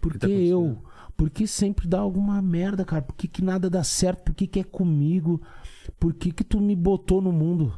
Por 0.06 0.14
que 0.14 0.20
tá 0.20 0.28
eu? 0.28 0.60
acontecendo? 0.60 0.96
Por 1.18 1.30
que 1.30 1.48
sempre 1.48 1.88
dá 1.88 2.00
alguma 2.00 2.42
merda, 2.42 2.84
cara? 2.86 3.02
Por 3.02 3.16
que, 3.16 3.28
que 3.28 3.44
nada 3.44 3.70
dá 3.70 3.84
certo? 3.84 4.26
Por 4.26 4.36
que, 4.36 4.46
que 4.46 4.60
é 4.60 4.64
comigo? 4.64 5.42
Por 6.00 6.14
que, 6.14 6.32
que 6.32 6.44
tu 6.44 6.60
me 6.60 6.76
botou 6.76 7.22
no 7.22 7.32
mundo? 7.32 7.74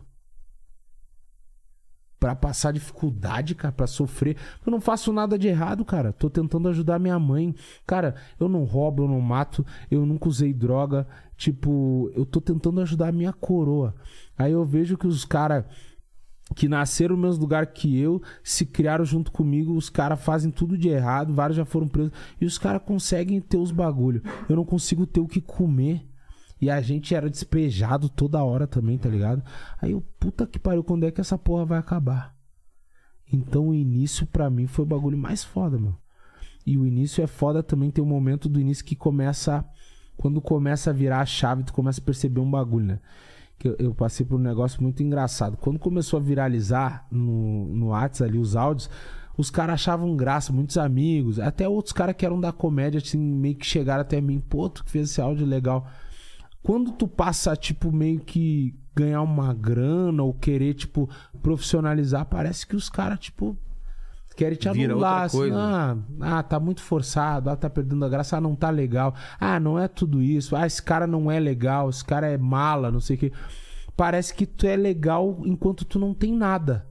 Pra 2.20 2.36
passar 2.36 2.74
dificuldade, 2.74 3.54
cara, 3.54 3.72
pra 3.72 3.86
sofrer. 3.86 4.36
Eu 4.66 4.72
não 4.72 4.82
faço 4.82 5.14
nada 5.14 5.38
de 5.38 5.48
errado, 5.48 5.86
cara. 5.86 6.12
Tô 6.12 6.32
tentando 6.32 6.68
ajudar 6.68 7.00
minha 7.00 7.20
mãe. 7.20 7.54
Cara, 7.86 8.16
eu 8.40 8.50
não 8.50 8.64
roubo, 8.64 9.04
eu 9.04 9.08
não 9.08 9.22
mato, 9.22 9.64
eu 9.90 10.04
nunca 10.04 10.28
usei 10.28 10.52
droga. 10.52 11.08
Tipo, 11.38 12.12
eu 12.16 12.26
tô 12.26 12.42
tentando 12.42 12.82
ajudar 12.82 13.10
a 13.10 13.12
minha 13.12 13.32
coroa. 13.32 13.94
Aí 14.36 14.52
eu 14.52 14.66
vejo 14.66 14.98
que 14.98 15.06
os 15.06 15.24
caras 15.24 15.64
que 16.56 16.67
nasceram 16.67 17.16
no 17.16 17.24
mesmo 17.24 17.42
lugar 17.42 17.67
que 17.67 18.00
eu, 18.00 18.22
se 18.43 18.66
criaram 18.66 19.03
junto 19.03 19.32
comigo, 19.32 19.76
os 19.76 19.90
caras 19.90 20.22
fazem 20.24 20.50
tudo 20.50 20.77
de 20.77 20.88
errado, 20.90 21.34
vários 21.34 21.58
já 21.58 21.66
foram 21.66 21.88
presos, 21.88 22.14
e 22.40 22.45
os 22.45 22.58
caras 22.58 22.82
conseguem 22.84 23.42
ter 23.42 23.58
os 23.58 23.72
bagulho. 23.72 24.22
Eu 24.48 24.56
não 24.56 24.66
consigo 24.66 25.06
ter 25.06 25.19
o 25.19 25.27
que 25.27 25.42
comer. 25.42 26.08
E 26.59 26.72
a 26.72 26.82
gente 26.82 27.14
era 27.14 27.30
despejado 27.30 28.09
toda 28.09 28.43
hora 28.43 28.66
também, 28.66 28.98
tá 28.98 29.08
ligado? 29.08 29.43
Aí 29.80 29.92
eu, 29.92 30.01
puta 30.19 30.48
que 30.48 30.58
pariu, 30.58 30.84
quando 30.84 31.06
é 31.06 31.11
que 31.11 31.22
essa 31.22 31.38
porra 31.38 31.66
vai 31.66 31.77
acabar? 31.77 32.35
Então 33.32 33.67
o 33.67 33.76
início 33.76 34.26
pra 34.26 34.50
mim 34.50 34.66
foi 34.66 34.84
o 34.84 34.88
bagulho 34.88 35.17
mais 35.17 35.43
foda, 35.43 35.77
meu. 35.77 35.95
E 36.66 36.77
o 36.77 36.85
início 36.85 37.24
é 37.24 37.27
foda 37.27 37.61
também, 37.61 37.92
tem 37.92 38.03
um 38.03 38.08
momento 38.08 38.50
do 38.50 38.59
início 38.59 38.84
que 38.84 38.95
começa. 38.95 39.64
Quando 40.16 40.42
começa 40.42 40.90
a 40.90 40.93
virar 40.93 41.22
a 41.22 41.26
chave, 41.26 41.64
tu 41.64 41.72
começa 41.72 42.01
a 42.01 42.03
perceber 42.03 42.40
um 42.40 42.50
bagulho, 42.50 42.85
né? 42.85 43.00
Que 43.58 43.76
eu, 43.80 43.94
passei 43.94 44.26
por 44.26 44.36
um 44.36 44.44
negócio 44.44 44.82
muito 44.82 45.02
engraçado. 45.02 45.58
Quando 45.58 45.80
começou 45.80 46.19
a 46.19 46.24
viralizar 46.24 47.08
no, 47.11 47.68
no 47.74 47.88
WhatsApp 47.88 48.30
ali 48.30 48.40
os 48.40 48.56
áudios, 48.56 48.90
os 49.38 49.50
caras 49.50 49.76
achavam 49.76 50.16
graça, 50.16 50.53
muitos 50.53 50.77
amigos, 50.77 51.40
até 51.40 51.68
outros 51.68 51.94
caras 51.94 52.16
que 52.16 52.26
eram 52.26 52.40
da 52.40 52.52
comédia, 52.52 53.00
assim, 53.00 53.19
meio 53.19 53.56
que 53.56 53.66
chegaram 53.66 54.02
até 54.02 54.19
mim, 54.19 54.40
pô, 54.40 54.69
tu 54.69 54.84
que 54.84 54.92
fez 54.92 55.10
esse 55.10 55.22
áudio 55.22 55.45
legal. 55.45 55.88
Quando 56.64 56.92
tu 56.92 57.08
passa, 57.08 57.56
tipo, 57.56 57.92
meio 57.92 58.19
que 58.19 58.76
ganhar 58.95 59.22
uma 59.22 59.53
grana 59.53 60.24
ou 60.24 60.34
querer, 60.34 60.74
tipo, 60.74 61.10
profissionalizar, 61.42 62.26
parece 62.26 62.66
que 62.66 62.76
os 62.76 62.90
caras, 62.90 63.19
tipo, 63.19 63.58
querem 64.38 64.58
te 64.58 64.70
Vira 64.70 64.94
anular. 64.94 65.24
Assim, 65.24 65.52
ah, 65.52 65.98
ah, 66.22 66.44
tá 66.44 66.60
muito 66.60 66.82
forçado, 66.82 67.50
ah, 67.50 67.56
tá 67.56 67.70
perdendo 67.70 68.06
a 68.06 68.10
graça, 68.10 68.38
ah, 68.38 68.42
não 68.42 68.56
tá 68.56 68.70
legal. 68.70 69.14
Ah, 69.40 69.60
não 69.60 69.80
é 69.80 69.88
tudo 69.88 70.22
isso. 70.22 70.56
Ah, 70.56 70.66
esse 70.66 70.82
cara 70.82 71.08
não 71.08 71.32
é 71.32 71.40
legal, 71.40 71.90
esse 71.90 72.06
cara 72.06 72.28
é 72.28 72.38
mala, 72.38 72.92
não 72.92 73.00
sei 73.00 73.16
o 73.16 73.20
que. 73.20 73.34
Parece 73.96 74.34
que 74.34 74.46
tu 74.46 74.68
é 74.68 74.76
legal 74.76 75.42
enquanto 75.44 75.84
tu 75.84 75.98
não 75.98 76.14
tem 76.14 76.32
nada. 76.32 76.88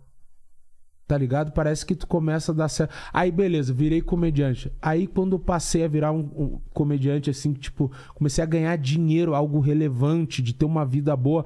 Tá 1.06 1.16
ligado? 1.16 1.52
Parece 1.52 1.86
que 1.86 1.94
tu 1.94 2.04
começa 2.04 2.50
a 2.50 2.54
dar 2.54 2.68
certo. 2.68 2.92
Aí, 3.12 3.30
beleza, 3.30 3.72
virei 3.72 4.02
comediante. 4.02 4.72
Aí, 4.82 5.06
quando 5.06 5.38
passei 5.38 5.84
a 5.84 5.88
virar 5.88 6.10
um, 6.10 6.28
um 6.36 6.60
comediante, 6.74 7.30
assim, 7.30 7.52
tipo, 7.52 7.92
comecei 8.12 8.42
a 8.42 8.46
ganhar 8.46 8.76
dinheiro, 8.76 9.32
algo 9.32 9.60
relevante, 9.60 10.42
de 10.42 10.52
ter 10.52 10.64
uma 10.64 10.84
vida 10.84 11.16
boa, 11.16 11.44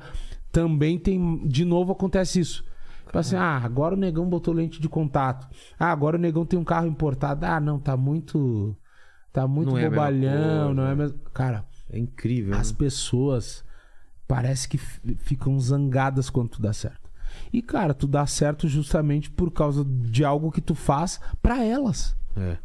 também 0.50 0.98
tem. 0.98 1.46
De 1.46 1.66
novo 1.66 1.92
acontece 1.92 2.40
isso. 2.40 2.64
Tipo 3.10 3.18
assim, 3.18 3.34
ah, 3.34 3.56
agora 3.64 3.96
o 3.96 3.98
negão 3.98 4.24
botou 4.28 4.54
lente 4.54 4.80
de 4.80 4.88
contato. 4.88 5.48
Ah, 5.76 5.90
agora 5.90 6.16
o 6.16 6.20
negão 6.20 6.46
tem 6.46 6.56
um 6.56 6.62
carro 6.62 6.86
importado. 6.86 7.44
Ah, 7.44 7.58
não, 7.58 7.76
tá 7.80 7.96
muito. 7.96 8.76
Tá 9.32 9.48
muito 9.48 9.70
Não 9.72 9.78
é 9.78 9.90
bobalhão, 9.90 10.66
coisa. 10.66 10.74
não 10.74 10.86
é 10.86 10.94
mesmo. 10.94 11.18
Cara, 11.34 11.64
É 11.90 11.98
incrível. 11.98 12.54
as 12.56 12.70
né? 12.70 12.78
pessoas 12.78 13.64
parece 14.28 14.68
que 14.68 14.78
ficam 14.78 15.58
zangadas 15.58 16.30
quando 16.30 16.50
tu 16.50 16.62
dá 16.62 16.72
certo. 16.72 17.10
E, 17.52 17.60
cara, 17.60 17.92
tu 17.92 18.06
dá 18.06 18.24
certo 18.26 18.68
justamente 18.68 19.28
por 19.28 19.50
causa 19.50 19.84
de 19.84 20.24
algo 20.24 20.52
que 20.52 20.60
tu 20.60 20.76
faz 20.76 21.20
pra 21.42 21.64
elas. 21.64 22.16
É. 22.36 22.58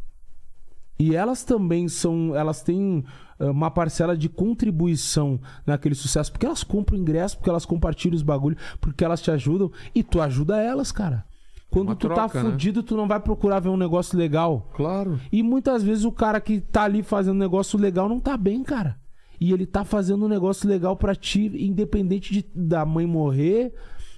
E 0.97 1.15
elas 1.15 1.43
também 1.43 1.87
são. 1.87 2.35
Elas 2.35 2.61
têm 2.61 3.03
eh, 3.39 3.49
uma 3.49 3.69
parcela 3.69 4.15
de 4.15 4.29
contribuição 4.29 5.39
naquele 5.65 5.95
sucesso. 5.95 6.31
Porque 6.31 6.45
elas 6.45 6.63
compram 6.63 6.97
ingresso, 6.97 7.37
porque 7.37 7.49
elas 7.49 7.65
compartilham 7.65 8.15
os 8.15 8.23
bagulho, 8.23 8.57
porque 8.79 9.03
elas 9.03 9.21
te 9.21 9.29
ajudam. 9.31 9.71
E 9.93 10.01
tu 10.03 10.21
ajuda 10.21 10.61
elas, 10.61 10.91
cara. 10.91 11.25
Quando 11.69 11.89
Uma 11.89 11.95
tu 11.95 12.07
troca, 12.07 12.29
tá 12.29 12.43
né? 12.43 12.51
fudido, 12.51 12.81
tu 12.81 12.95
não 12.95 13.07
vai 13.07 13.19
procurar 13.19 13.59
ver 13.59 13.67
um 13.67 13.75
negócio 13.75 14.17
legal. 14.17 14.71
Claro. 14.73 15.19
E 15.29 15.43
muitas 15.43 15.83
vezes 15.83 16.05
o 16.05 16.11
cara 16.11 16.39
que 16.39 16.61
tá 16.61 16.83
ali 16.83 17.03
fazendo 17.03 17.35
um 17.35 17.39
negócio 17.39 17.77
legal 17.77 18.07
não 18.07 18.19
tá 18.19 18.37
bem, 18.37 18.63
cara. 18.63 18.97
E 19.41 19.51
ele 19.51 19.65
tá 19.65 19.83
fazendo 19.83 20.25
um 20.25 20.29
negócio 20.29 20.69
legal 20.69 20.95
pra 20.95 21.13
ti, 21.13 21.51
independente 21.53 22.31
de, 22.33 22.45
da 22.55 22.85
mãe 22.85 23.05
morrer, 23.05 23.73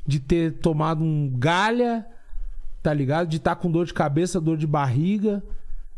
de 0.05 0.19
ter 0.19 0.59
tomado 0.59 1.03
um 1.03 1.33
galha, 1.35 2.05
tá 2.83 2.93
ligado? 2.93 3.27
De 3.27 3.37
estar 3.37 3.55
tá 3.55 3.61
com 3.61 3.71
dor 3.71 3.87
de 3.87 3.93
cabeça, 3.93 4.39
dor 4.39 4.57
de 4.57 4.67
barriga. 4.67 5.43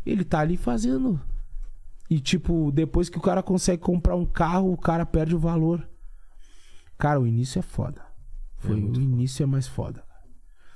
Ele 0.04 0.24
tá 0.24 0.40
ali 0.40 0.56
fazendo. 0.56 1.20
E 2.08 2.18
tipo, 2.18 2.72
depois 2.72 3.08
que 3.08 3.18
o 3.18 3.20
cara 3.20 3.42
consegue 3.42 3.82
comprar 3.82 4.16
um 4.16 4.26
carro, 4.26 4.72
o 4.72 4.76
cara 4.76 5.06
perde 5.06 5.34
o 5.34 5.38
valor. 5.38 5.88
Cara, 6.98 7.20
o 7.20 7.26
início 7.26 7.58
é 7.58 7.62
foda. 7.62 8.02
Foi, 8.56 8.74
o 8.74 8.94
início 9.00 9.42
é 9.42 9.46
mais 9.46 9.66
foda. 9.66 10.02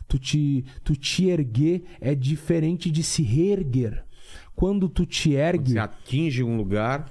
Tu 0.07 0.19
te, 0.19 0.65
tu 0.83 0.95
te 0.97 1.27
erguer 1.27 1.85
é 2.01 2.15
diferente 2.15 2.91
de 2.91 3.03
se 3.03 3.23
reerguer. 3.23 4.05
Quando 4.55 4.89
tu 4.89 5.05
te 5.05 5.31
Quando 5.31 5.39
ergue, 5.39 5.73
você 5.73 5.79
atinge 5.79 6.43
um 6.45 6.57
lugar, 6.57 7.07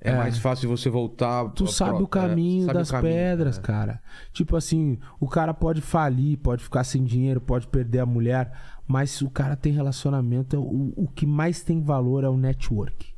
é, 0.00 0.12
mais 0.16 0.38
fácil 0.38 0.68
você 0.68 0.90
voltar. 0.90 1.48
tu 1.50 1.66
sabe 1.66 1.96
pro- 1.96 2.04
o 2.04 2.08
caminho 2.08 2.62
é, 2.64 2.66
sabe 2.66 2.76
o 2.76 2.80
das 2.80 2.90
caminho, 2.90 3.14
pedras, 3.14 3.58
é. 3.58 3.60
cara. 3.62 4.02
Tipo 4.32 4.56
assim, 4.56 4.98
o 5.18 5.28
cara 5.28 5.54
pode 5.54 5.80
falir, 5.80 6.38
pode 6.38 6.62
ficar 6.62 6.84
sem 6.84 7.04
dinheiro, 7.04 7.40
pode 7.40 7.66
perder 7.68 8.00
a 8.00 8.06
mulher, 8.06 8.52
mas 8.90 9.10
se 9.12 9.24
o 9.24 9.30
cara 9.30 9.54
tem 9.54 9.72
relacionamento, 9.72 10.56
é 10.56 10.58
o, 10.58 10.92
o 10.96 11.06
que 11.06 11.24
mais 11.24 11.62
tem 11.62 11.80
valor 11.80 12.24
é 12.24 12.28
o 12.28 12.36
network. 12.36 13.14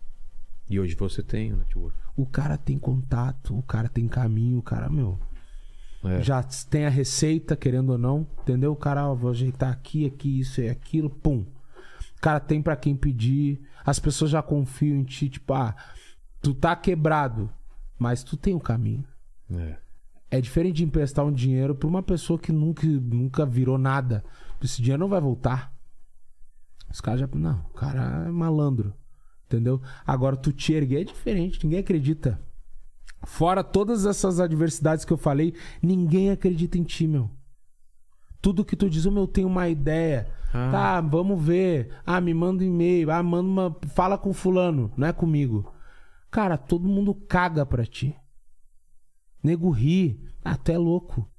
E 0.69 0.79
hoje 0.79 0.95
você 0.95 1.23
tem 1.23 1.51
o 1.51 1.57
network. 1.57 1.97
O 2.15 2.27
cara 2.27 2.59
tem 2.59 2.79
contato, 2.79 3.57
o 3.57 3.63
cara 3.63 3.89
tem 3.89 4.07
caminho, 4.07 4.59
o 4.59 4.63
cara, 4.63 4.91
meu, 4.91 5.19
É. 6.05 6.21
já 6.21 6.43
tem 6.43 6.85
a 6.85 6.91
receita, 6.91 7.57
querendo 7.57 7.91
ou 7.93 7.99
não, 7.99 8.27
entendeu? 8.43 8.73
O 8.73 8.77
cara, 8.77 9.09
ó, 9.09 9.15
vou 9.15 9.31
ajeitar 9.31 9.73
aqui, 9.73 10.05
aqui, 10.05 10.41
isso 10.41 10.61
e 10.61 10.69
aquilo, 10.69 11.09
pum. 11.09 11.47
O 12.19 12.21
cara 12.21 12.39
tem 12.39 12.61
pra 12.61 12.77
quem 12.77 12.95
pedir, 12.95 13.63
as 13.83 13.99
pessoas 13.99 14.31
já 14.31 14.43
confiam 14.43 14.99
em 14.99 15.05
ti, 15.05 15.31
tipo, 15.31 15.55
ah, 15.55 15.75
tu 16.43 16.53
tá 16.53 16.77
quebrado, 16.77 17.49
mas 17.99 18.23
tu 18.23 18.37
tem 18.37 18.55
o 18.55 18.61
caminho. 18.61 19.05
É. 19.51 19.77
É 20.31 20.41
diferente 20.41 20.77
de 20.77 20.85
emprestar 20.85 21.25
um 21.25 21.33
dinheiro 21.33 21.75
pra 21.75 21.89
uma 21.89 22.03
pessoa 22.03 22.39
que 22.39 22.53
nunca, 22.53 22.87
nunca 22.87 23.47
virou 23.47 23.79
nada. 23.79 24.23
Esse 24.63 24.81
dinheiro 24.81 25.01
não 25.01 25.09
vai 25.09 25.21
voltar. 25.21 25.73
Os 26.91 27.01
caras 27.01 27.21
já. 27.21 27.29
Não, 27.35 27.67
o 27.71 27.75
cara 27.75 28.27
é 28.27 28.31
malandro. 28.31 28.95
Entendeu? 29.47 29.83
Agora, 30.07 30.37
tu 30.37 30.53
te 30.53 30.73
erguer 30.73 31.03
é 31.03 31.05
diferente, 31.05 31.63
ninguém 31.65 31.81
acredita. 31.81 32.41
Fora 33.25 33.63
todas 33.63 34.07
essas 34.07 34.41
adversidades 34.41 35.05
que 35.05 35.13
eu 35.13 35.17
falei, 35.17 35.55
ninguém 35.83 36.31
acredita 36.31 36.79
em 36.79 36.83
ti, 36.83 37.07
meu. 37.07 37.31
Tudo 38.41 38.65
que 38.65 38.75
tu 38.75 38.91
diz, 38.91 39.07
oh, 39.07 39.11
meu, 39.11 39.25
eu 39.25 39.29
tenho 39.29 39.49
uma 39.49 39.69
ideia. 39.69 40.29
Ah. 40.53 40.71
Tá, 40.71 41.01
vamos 41.01 41.41
ver. 41.43 41.95
Ah, 42.05 42.21
me 42.21 42.35
manda 42.35 42.65
um 42.65 42.67
e-mail. 42.67 43.11
Ah, 43.11 43.23
manda 43.23 43.49
uma. 43.49 43.77
Fala 43.95 44.19
com 44.19 44.33
fulano, 44.33 44.93
não 44.97 45.07
é 45.07 45.13
comigo. 45.13 45.73
Cara, 46.31 46.59
todo 46.59 46.89
mundo 46.89 47.15
caga 47.15 47.65
pra 47.65 47.87
ti. 47.87 48.17
Nego 49.43 49.71
ri. 49.71 50.21
Ah, 50.45 50.57
tu 50.57 50.73
é 50.73 50.79
louco. 50.79 51.31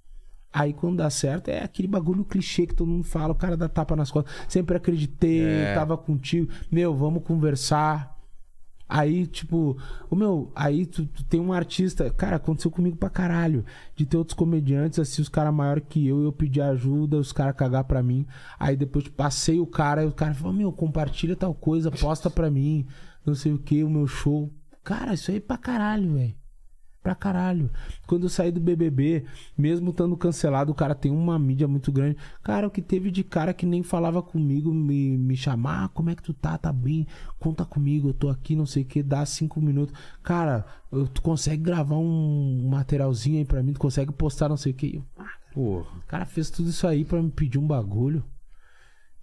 Aí 0.53 0.71
quando 0.71 0.97
dá 0.97 1.09
certo, 1.09 1.47
é 1.49 1.63
aquele 1.63 1.87
bagulho 1.87 2.23
clichê 2.23 2.67
que 2.67 2.75
todo 2.75 2.87
mundo 2.87 3.03
fala, 3.03 3.31
o 3.33 3.35
cara 3.35 3.57
dá 3.57 3.67
tapa 3.67 3.95
nas 3.95 4.11
costas. 4.11 4.31
Sempre 4.47 4.77
acreditei, 4.77 5.43
É. 5.43 5.73
tava 5.73 5.97
contigo. 5.97 6.47
Meu, 6.71 6.95
vamos 6.95 7.23
conversar. 7.23 8.13
Aí, 8.87 9.25
tipo, 9.25 9.75
o 10.07 10.15
meu, 10.15 10.51
aí 10.53 10.85
tu, 10.85 11.07
tu 11.07 11.23
tem 11.23 11.39
um 11.39 11.51
artista, 11.51 12.07
cara, 12.11 12.35
aconteceu 12.35 12.69
comigo 12.69 12.95
pra 12.95 13.09
caralho. 13.09 13.65
De 13.95 14.05
ter 14.05 14.17
outros 14.17 14.35
comediantes, 14.37 14.99
assim, 14.99 15.19
os 15.23 15.29
caras 15.29 15.51
maiores 15.53 15.83
que 15.89 16.05
eu, 16.05 16.21
eu 16.21 16.31
pedi 16.31 16.61
ajuda, 16.61 17.17
os 17.17 17.31
caras 17.31 17.55
cagar 17.55 17.85
pra 17.85 18.03
mim. 18.03 18.27
Aí 18.59 18.75
depois 18.75 19.07
passei 19.07 19.59
o 19.59 19.65
cara, 19.65 20.03
e 20.03 20.05
o 20.05 20.11
cara 20.11 20.35
falou, 20.35 20.53
meu, 20.53 20.71
compartilha 20.71 21.35
tal 21.35 21.55
coisa, 21.55 21.89
posta 21.89 22.29
pra 22.29 22.51
mim, 22.51 22.85
não 23.25 23.33
sei 23.33 23.53
o 23.53 23.57
que, 23.57 23.83
o 23.83 23.89
meu 23.89 24.05
show. 24.05 24.51
Cara, 24.83 25.15
isso 25.15 25.31
aí 25.31 25.37
é 25.37 25.39
pra 25.39 25.57
caralho, 25.57 26.13
velho. 26.13 26.35
Pra 27.03 27.13
caralho. 27.13 27.69
Quando 28.07 28.23
eu 28.23 28.29
saí 28.29 28.49
do 28.49 28.61
BBB, 28.61 29.25
mesmo 29.57 29.89
estando 29.89 30.15
cancelado, 30.15 30.71
o 30.71 30.75
cara 30.75 30.95
tem 30.95 31.11
uma 31.11 31.37
mídia 31.37 31.67
muito 31.67 31.91
grande. 31.91 32.15
Cara, 32.41 32.65
o 32.65 32.71
que 32.71 32.81
teve 32.81 33.11
de 33.11 33.25
cara 33.25 33.53
que 33.53 33.65
nem 33.65 33.83
falava 33.83 34.23
comigo, 34.23 34.73
me, 34.73 35.17
me 35.17 35.35
chamar, 35.35 35.83
ah, 35.83 35.89
como 35.89 36.09
é 36.09 36.15
que 36.15 36.23
tu 36.23 36.33
tá? 36.33 36.57
Tá 36.57 36.71
bem? 36.71 37.05
Conta 37.37 37.65
comigo, 37.65 38.07
eu 38.07 38.13
tô 38.13 38.29
aqui, 38.29 38.55
não 38.55 38.65
sei 38.65 38.83
o 38.83 38.85
que, 38.85 39.03
dá 39.03 39.25
cinco 39.25 39.59
minutos. 39.59 39.93
Cara, 40.23 40.65
tu 41.13 41.21
consegue 41.21 41.61
gravar 41.61 41.97
um 41.97 42.69
materialzinho 42.69 43.39
aí 43.39 43.45
pra 43.45 43.61
mim, 43.61 43.73
tu 43.73 43.79
consegue 43.81 44.13
postar 44.13 44.47
não 44.47 44.57
sei 44.57 44.71
o 44.71 44.75
que. 44.75 45.03
Porra. 45.53 45.85
O 45.97 46.07
cara 46.07 46.25
fez 46.25 46.49
tudo 46.49 46.69
isso 46.69 46.87
aí 46.87 47.03
pra 47.03 47.21
me 47.21 47.29
pedir 47.29 47.59
um 47.59 47.67
bagulho. 47.67 48.23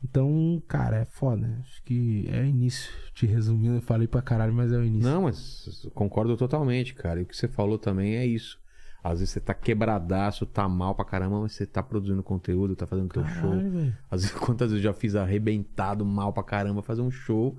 Então, 0.03 0.62
cara, 0.67 0.99
é 0.99 1.05
foda. 1.05 1.59
Acho 1.61 1.83
que 1.85 2.27
é 2.33 2.41
o 2.41 2.45
início. 2.45 2.91
Te 3.12 3.27
resumindo, 3.27 3.77
eu 3.77 3.83
falei 3.83 4.09
pra 4.09 4.23
caralho, 4.23 4.53
mas 4.53 4.73
é 4.73 4.77
o 4.77 4.85
início. 4.85 5.11
Não, 5.11 5.23
mas 5.23 5.87
concordo 5.95 6.37
totalmente, 6.37 6.95
cara. 6.95 7.20
E 7.20 7.23
o 7.23 7.27
que 7.27 7.37
você 7.37 7.47
falou 7.47 7.79
também 7.79 8.17
é 8.17 8.27
isso. 8.27 8.59
Às 9.03 9.20
vezes 9.20 9.31
você 9.31 9.41
tá 9.41 9.55
quebradaço, 9.55 10.45
tá 10.45 10.69
mal 10.69 10.95
pra 10.95 11.05
caramba, 11.05 11.41
mas 11.41 11.53
você 11.53 11.67
tá 11.67 11.83
produzindo 11.83 12.23
conteúdo, 12.23 12.77
tá 12.77 12.87
fazendo 12.87 13.09
teu 13.09 13.25
show. 13.27 13.51
Caralho, 13.51 13.70
velho. 13.70 13.97
Às 14.11 14.23
vezes, 14.23 14.37
quantas 14.37 14.70
vezes 14.70 14.85
eu 14.85 14.93
já 14.93 14.99
fiz 14.99 15.15
arrebentado, 15.15 16.05
mal 16.05 16.33
pra 16.33 16.43
caramba, 16.43 16.83
fazer 16.83 17.01
um 17.01 17.11
show. 17.11 17.57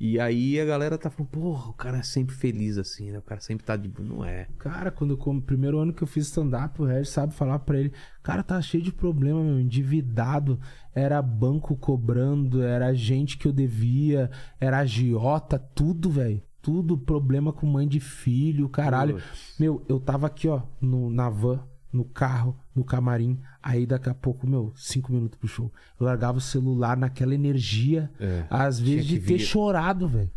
E 0.00 0.20
aí 0.20 0.60
a 0.60 0.64
galera 0.64 0.96
tá 0.96 1.10
falando, 1.10 1.30
porra, 1.30 1.70
o 1.70 1.72
cara 1.72 1.98
é 1.98 2.02
sempre 2.02 2.34
feliz 2.34 2.78
assim, 2.78 3.10
né? 3.10 3.18
O 3.18 3.22
cara 3.22 3.40
sempre 3.40 3.64
tá 3.64 3.76
de. 3.76 3.90
Não 3.98 4.24
é. 4.24 4.46
Cara, 4.58 4.90
quando 4.90 5.16
como, 5.16 5.42
primeiro 5.42 5.78
ano 5.78 5.92
que 5.92 6.02
eu 6.02 6.06
fiz 6.06 6.26
stand-up, 6.26 6.80
o 6.80 6.84
Regis 6.84 7.08
sabe 7.08 7.34
falar 7.34 7.58
pra 7.60 7.78
ele, 7.78 7.92
cara, 8.22 8.42
tá 8.44 8.60
cheio 8.62 8.82
de 8.82 8.92
problema, 8.92 9.42
meu, 9.42 9.58
endividado, 9.58 10.60
era 10.94 11.20
banco 11.20 11.76
cobrando, 11.76 12.62
era 12.62 12.94
gente 12.94 13.36
que 13.36 13.48
eu 13.48 13.52
devia, 13.52 14.30
era 14.60 14.78
agiota, 14.78 15.58
tudo, 15.58 16.10
velho. 16.10 16.42
Tudo 16.62 16.98
problema 16.98 17.52
com 17.52 17.66
mãe 17.66 17.86
de 17.88 17.98
filho, 17.98 18.68
caralho. 18.68 19.14
Putz. 19.14 19.54
Meu, 19.58 19.84
eu 19.88 19.98
tava 19.98 20.26
aqui, 20.26 20.48
ó, 20.48 20.62
no, 20.80 21.08
na 21.08 21.30
van, 21.30 21.64
no 21.92 22.04
carro, 22.04 22.58
no 22.74 22.84
camarim. 22.84 23.40
Aí 23.62 23.86
daqui 23.86 24.08
a 24.08 24.14
pouco, 24.14 24.46
meu, 24.46 24.72
cinco 24.76 25.12
minutos 25.12 25.38
pro 25.38 25.48
show. 25.48 25.72
Eu 25.98 26.06
largava 26.06 26.38
o 26.38 26.40
celular 26.40 26.96
naquela 26.96 27.34
energia, 27.34 28.10
É, 28.20 28.46
às 28.50 28.78
vezes 28.78 29.06
de 29.06 29.18
que 29.18 29.26
ter 29.26 29.36
vir. 29.38 29.40
chorado, 29.40 30.08
velho. 30.08 30.30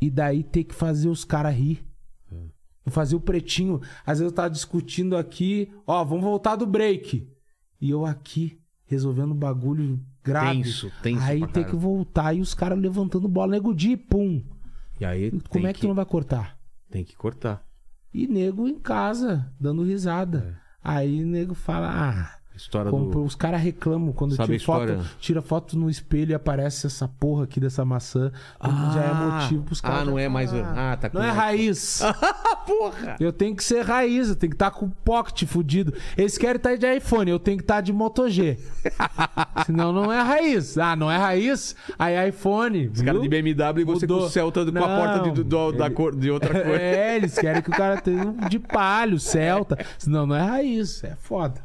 E 0.00 0.10
daí 0.10 0.42
ter 0.42 0.64
que 0.64 0.74
fazer 0.74 1.08
os 1.08 1.24
caras 1.24 1.54
rir. 1.54 1.86
Eu 2.84 2.90
fazia 2.90 3.16
o 3.16 3.20
pretinho. 3.20 3.80
Às 4.04 4.18
vezes 4.18 4.32
eu 4.32 4.34
tava 4.34 4.50
discutindo 4.50 5.16
aqui, 5.16 5.72
ó, 5.86 6.04
vamos 6.04 6.24
voltar 6.24 6.56
do 6.56 6.66
break. 6.66 7.28
E 7.80 7.90
eu 7.90 8.04
aqui, 8.04 8.58
resolvendo 8.86 9.34
bagulho 9.34 10.00
grave. 10.24 10.64
Tenso, 10.64 10.92
tenso 11.00 11.22
Aí 11.22 11.46
tem 11.46 11.62
que 11.64 11.76
voltar 11.76 12.34
e 12.34 12.40
os 12.40 12.54
caras 12.54 12.78
levantando 12.78 13.28
bola. 13.28 13.52
Nego 13.52 13.72
de 13.72 13.96
pum. 13.96 14.42
E 15.00 15.04
aí. 15.04 15.30
Como 15.48 15.66
é 15.66 15.72
que, 15.72 15.80
tu 15.80 15.86
não 15.88 15.94
vai 15.94 16.04
cortar? 16.04 16.58
Tem 16.90 17.04
que 17.04 17.14
cortar. 17.14 17.64
E 18.12 18.26
nego 18.26 18.68
em 18.68 18.78
casa, 18.78 19.50
dando 19.58 19.84
risada. 19.84 20.60
Aí 20.82 21.24
nego 21.24 21.54
fala, 21.54 21.88
ah. 21.90 22.41
História 22.62 22.90
compra- 22.90 23.20
do. 23.20 23.24
Os 23.24 23.34
caras 23.34 23.60
reclamam 23.60 24.12
quando 24.12 24.34
Sabe 24.34 24.58
tira 24.58 24.64
foto, 24.64 25.04
tira 25.18 25.42
foto 25.42 25.78
no 25.78 25.90
espelho 25.90 26.30
e 26.30 26.34
aparece 26.34 26.86
essa 26.86 27.08
porra 27.08 27.44
aqui 27.44 27.58
dessa 27.60 27.84
maçã. 27.84 28.30
já 28.94 29.00
é 29.02 29.14
motivo 29.14 29.62
pros 29.64 29.80
caras. 29.80 30.00
Ah, 30.02 30.04
não 30.04 30.18
é 30.18 30.28
mais. 30.28 30.52
Ah, 30.54 30.96
tá 31.00 31.10
com. 31.10 31.18
Não 31.18 31.24
é 31.24 31.30
raiz. 31.30 32.00
Porra! 32.66 33.16
Eu 33.18 33.32
tenho 33.32 33.56
que 33.56 33.64
ser 33.64 33.84
raiz, 33.84 34.28
eu 34.28 34.36
tenho 34.36 34.50
que 34.50 34.54
estar 34.54 34.70
com 34.70 34.86
o 34.86 34.90
pocket 35.04 35.44
fudido. 35.46 35.92
Eles 36.16 36.38
querem 36.38 36.56
estar 36.56 36.76
de 36.76 36.86
iPhone, 36.96 37.28
eu 37.28 37.38
tenho 37.40 37.56
que 37.58 37.64
estar 37.64 37.80
de 37.80 37.92
Moto 37.92 38.28
G. 38.28 38.56
Senão 39.66 39.92
não 39.92 40.12
é 40.12 40.20
raiz. 40.22 40.78
Ah, 40.78 40.94
não 40.94 41.10
é 41.10 41.16
raiz? 41.16 41.74
Aí 41.98 42.28
iPhone. 42.28 42.88
Os 42.88 43.02
caras 43.02 43.20
de 43.20 43.28
BMW 43.28 43.80
e 43.80 43.84
você 43.84 44.06
com 44.06 44.14
o 44.14 44.28
Celta 44.28 44.62
com 44.64 44.68
a 44.70 44.72
Não, 44.72 44.80
porta 44.80 45.30
de, 45.30 45.42
do- 45.42 45.72
da 45.72 45.86
ele- 45.86 45.94
cor, 45.94 46.14
de 46.14 46.30
outra 46.30 46.52
cor. 46.62 46.74
É, 46.78 47.16
eles 47.16 47.34
querem 47.36 47.60
que 47.62 47.70
o 47.70 47.72
cara 47.72 48.00
tenha 48.00 48.24
um 48.26 48.48
de 48.48 48.58
palho, 48.60 49.18
Celta. 49.18 49.76
Senão 49.98 50.24
não 50.26 50.36
é 50.36 50.42
raiz. 50.42 51.02
É 51.02 51.16
foda. 51.16 51.60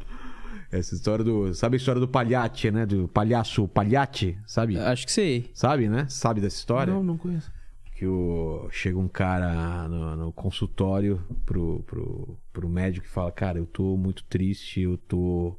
Essa 0.72 0.96
história 0.96 1.24
do. 1.24 1.54
Sabe 1.54 1.76
a 1.76 1.78
história 1.78 2.00
do 2.00 2.08
palhate, 2.08 2.70
né? 2.72 2.86
Do 2.86 3.08
palhaço 3.08 3.68
palhate, 3.68 4.38
sabe? 4.46 4.78
Acho 4.78 5.06
que 5.06 5.12
sei. 5.12 5.50
Sabe, 5.54 5.88
né? 5.88 6.06
Sabe 6.10 6.42
dessa 6.42 6.58
história? 6.58 6.94
Não, 6.94 7.04
não 7.04 7.18
conheço. 7.18 7.52
Que 7.96 8.06
o... 8.06 8.68
chega 8.70 9.00
um 9.00 9.08
cara 9.08 9.88
no, 9.88 10.16
no 10.16 10.32
consultório 10.32 11.24
pro, 11.46 11.82
pro, 11.84 12.38
pro 12.52 12.70
médico 12.70 13.06
e 13.06 13.10
fala: 13.10 13.32
Cara, 13.32 13.58
eu 13.58 13.66
tô 13.66 13.96
muito 13.96 14.24
triste, 14.26 14.82
eu 14.82 14.98
tô. 14.98 15.58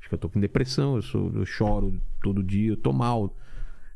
Acho 0.00 0.08
que 0.08 0.14
eu 0.14 0.18
tô 0.18 0.28
com 0.28 0.40
depressão, 0.40 0.96
eu, 0.96 1.02
sou, 1.02 1.32
eu 1.34 1.46
choro 1.46 2.00
todo 2.22 2.42
dia, 2.42 2.70
eu 2.70 2.76
tô 2.76 2.92
mal. 2.92 3.34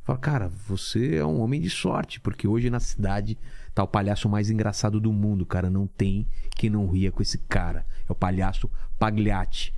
Fala, 0.05 0.19
cara, 0.19 0.49
você 0.49 1.17
é 1.17 1.25
um 1.25 1.41
homem 1.41 1.61
de 1.61 1.71
sorte, 1.71 2.21
porque 2.21 2.49
hoje 2.49 2.69
na 2.69 2.81
cidade 2.81 3.39
tá 3.73 3.85
o 3.85 3.89
palhaço 3.89 4.29
mais 4.29 4.51
engraçado 4.51 5.01
do 5.01 5.13
mundo, 5.13 5.47
cara. 5.47 5.71
Não 5.71 5.87
tem 5.87 6.27
quem 6.57 6.69
não 6.69 6.89
ria 6.89 7.13
com 7.13 7.23
esse 7.23 7.39
cara. 7.39 7.87
É 8.09 8.11
o 8.11 8.15
palhaço 8.15 8.69
Pagliatti. 8.99 9.73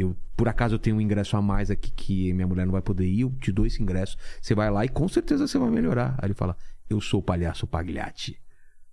Eu, 0.00 0.16
por 0.36 0.48
acaso, 0.48 0.74
eu 0.74 0.78
tenho 0.78 0.96
um 0.96 1.00
ingresso 1.00 1.36
a 1.36 1.42
mais 1.42 1.70
aqui 1.70 1.90
que 1.90 2.32
minha 2.32 2.46
mulher 2.46 2.64
não 2.66 2.72
vai 2.72 2.82
poder 2.82 3.06
ir. 3.06 3.20
Eu 3.22 3.30
te 3.40 3.50
dou 3.52 3.66
esse 3.66 3.82
ingresso. 3.82 4.16
Você 4.40 4.54
vai 4.54 4.70
lá 4.70 4.84
e 4.84 4.88
com 4.88 5.08
certeza 5.08 5.46
você 5.46 5.58
vai 5.58 5.70
melhorar. 5.70 6.14
Aí 6.18 6.26
ele 6.28 6.34
fala: 6.34 6.56
Eu 6.88 7.00
sou 7.00 7.20
o 7.20 7.22
palhaço 7.22 7.66
Pagliatti. 7.66 8.40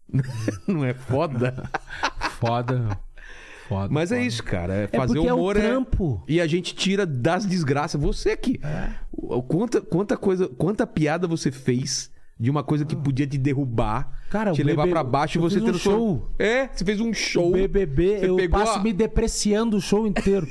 não 0.68 0.86
é 0.86 0.94
foda? 0.94 1.70
Foda. 2.40 2.98
Foda. 3.68 3.94
Mas 3.94 4.12
é 4.12 4.16
foda. 4.18 4.28
isso, 4.28 4.44
cara. 4.44 4.74
É 4.74 4.84
É 4.84 4.88
fazer 4.88 5.16
porque 5.16 5.32
humor 5.32 5.58
é 5.58 5.60
é. 5.60 5.64
o 5.64 5.68
trampo. 5.70 6.24
E 6.28 6.40
a 6.40 6.48
gente 6.48 6.74
tira 6.76 7.06
das 7.06 7.46
desgraças. 7.46 8.00
Você 8.02 8.38
que. 8.38 8.60
O- 9.12 9.42
Quanta, 9.44 9.82
quanta 9.82 10.16
coisa, 10.16 10.48
quanta 10.48 10.86
piada 10.88 11.28
você 11.28 11.52
fez 11.52 12.10
de 12.40 12.50
uma 12.52 12.64
coisa 12.64 12.86
que 12.86 12.96
podia 12.96 13.26
te 13.26 13.38
derrubar, 13.38 14.12
Cara, 14.30 14.52
te 14.52 14.62
levar 14.64 14.84
BB 14.84 14.92
pra 14.92 15.04
baixo 15.04 15.38
e 15.38 15.42
você 15.42 15.60
fiz 15.60 15.70
um 15.70 15.80
show. 15.80 16.32
É, 16.38 16.68
você 16.68 16.86
fez 16.86 17.00
um 17.00 17.14
show. 17.14 17.50
O 17.50 17.54
BBB, 17.54 18.20
Você 18.20 18.30
eu 18.30 18.36
pegou 18.36 18.60
passo 18.60 18.80
a- 18.80 18.84
me 18.84 18.94
depreciando 18.94 19.78
o 19.78 19.82
show 19.82 20.06
inteiro. 20.06 20.48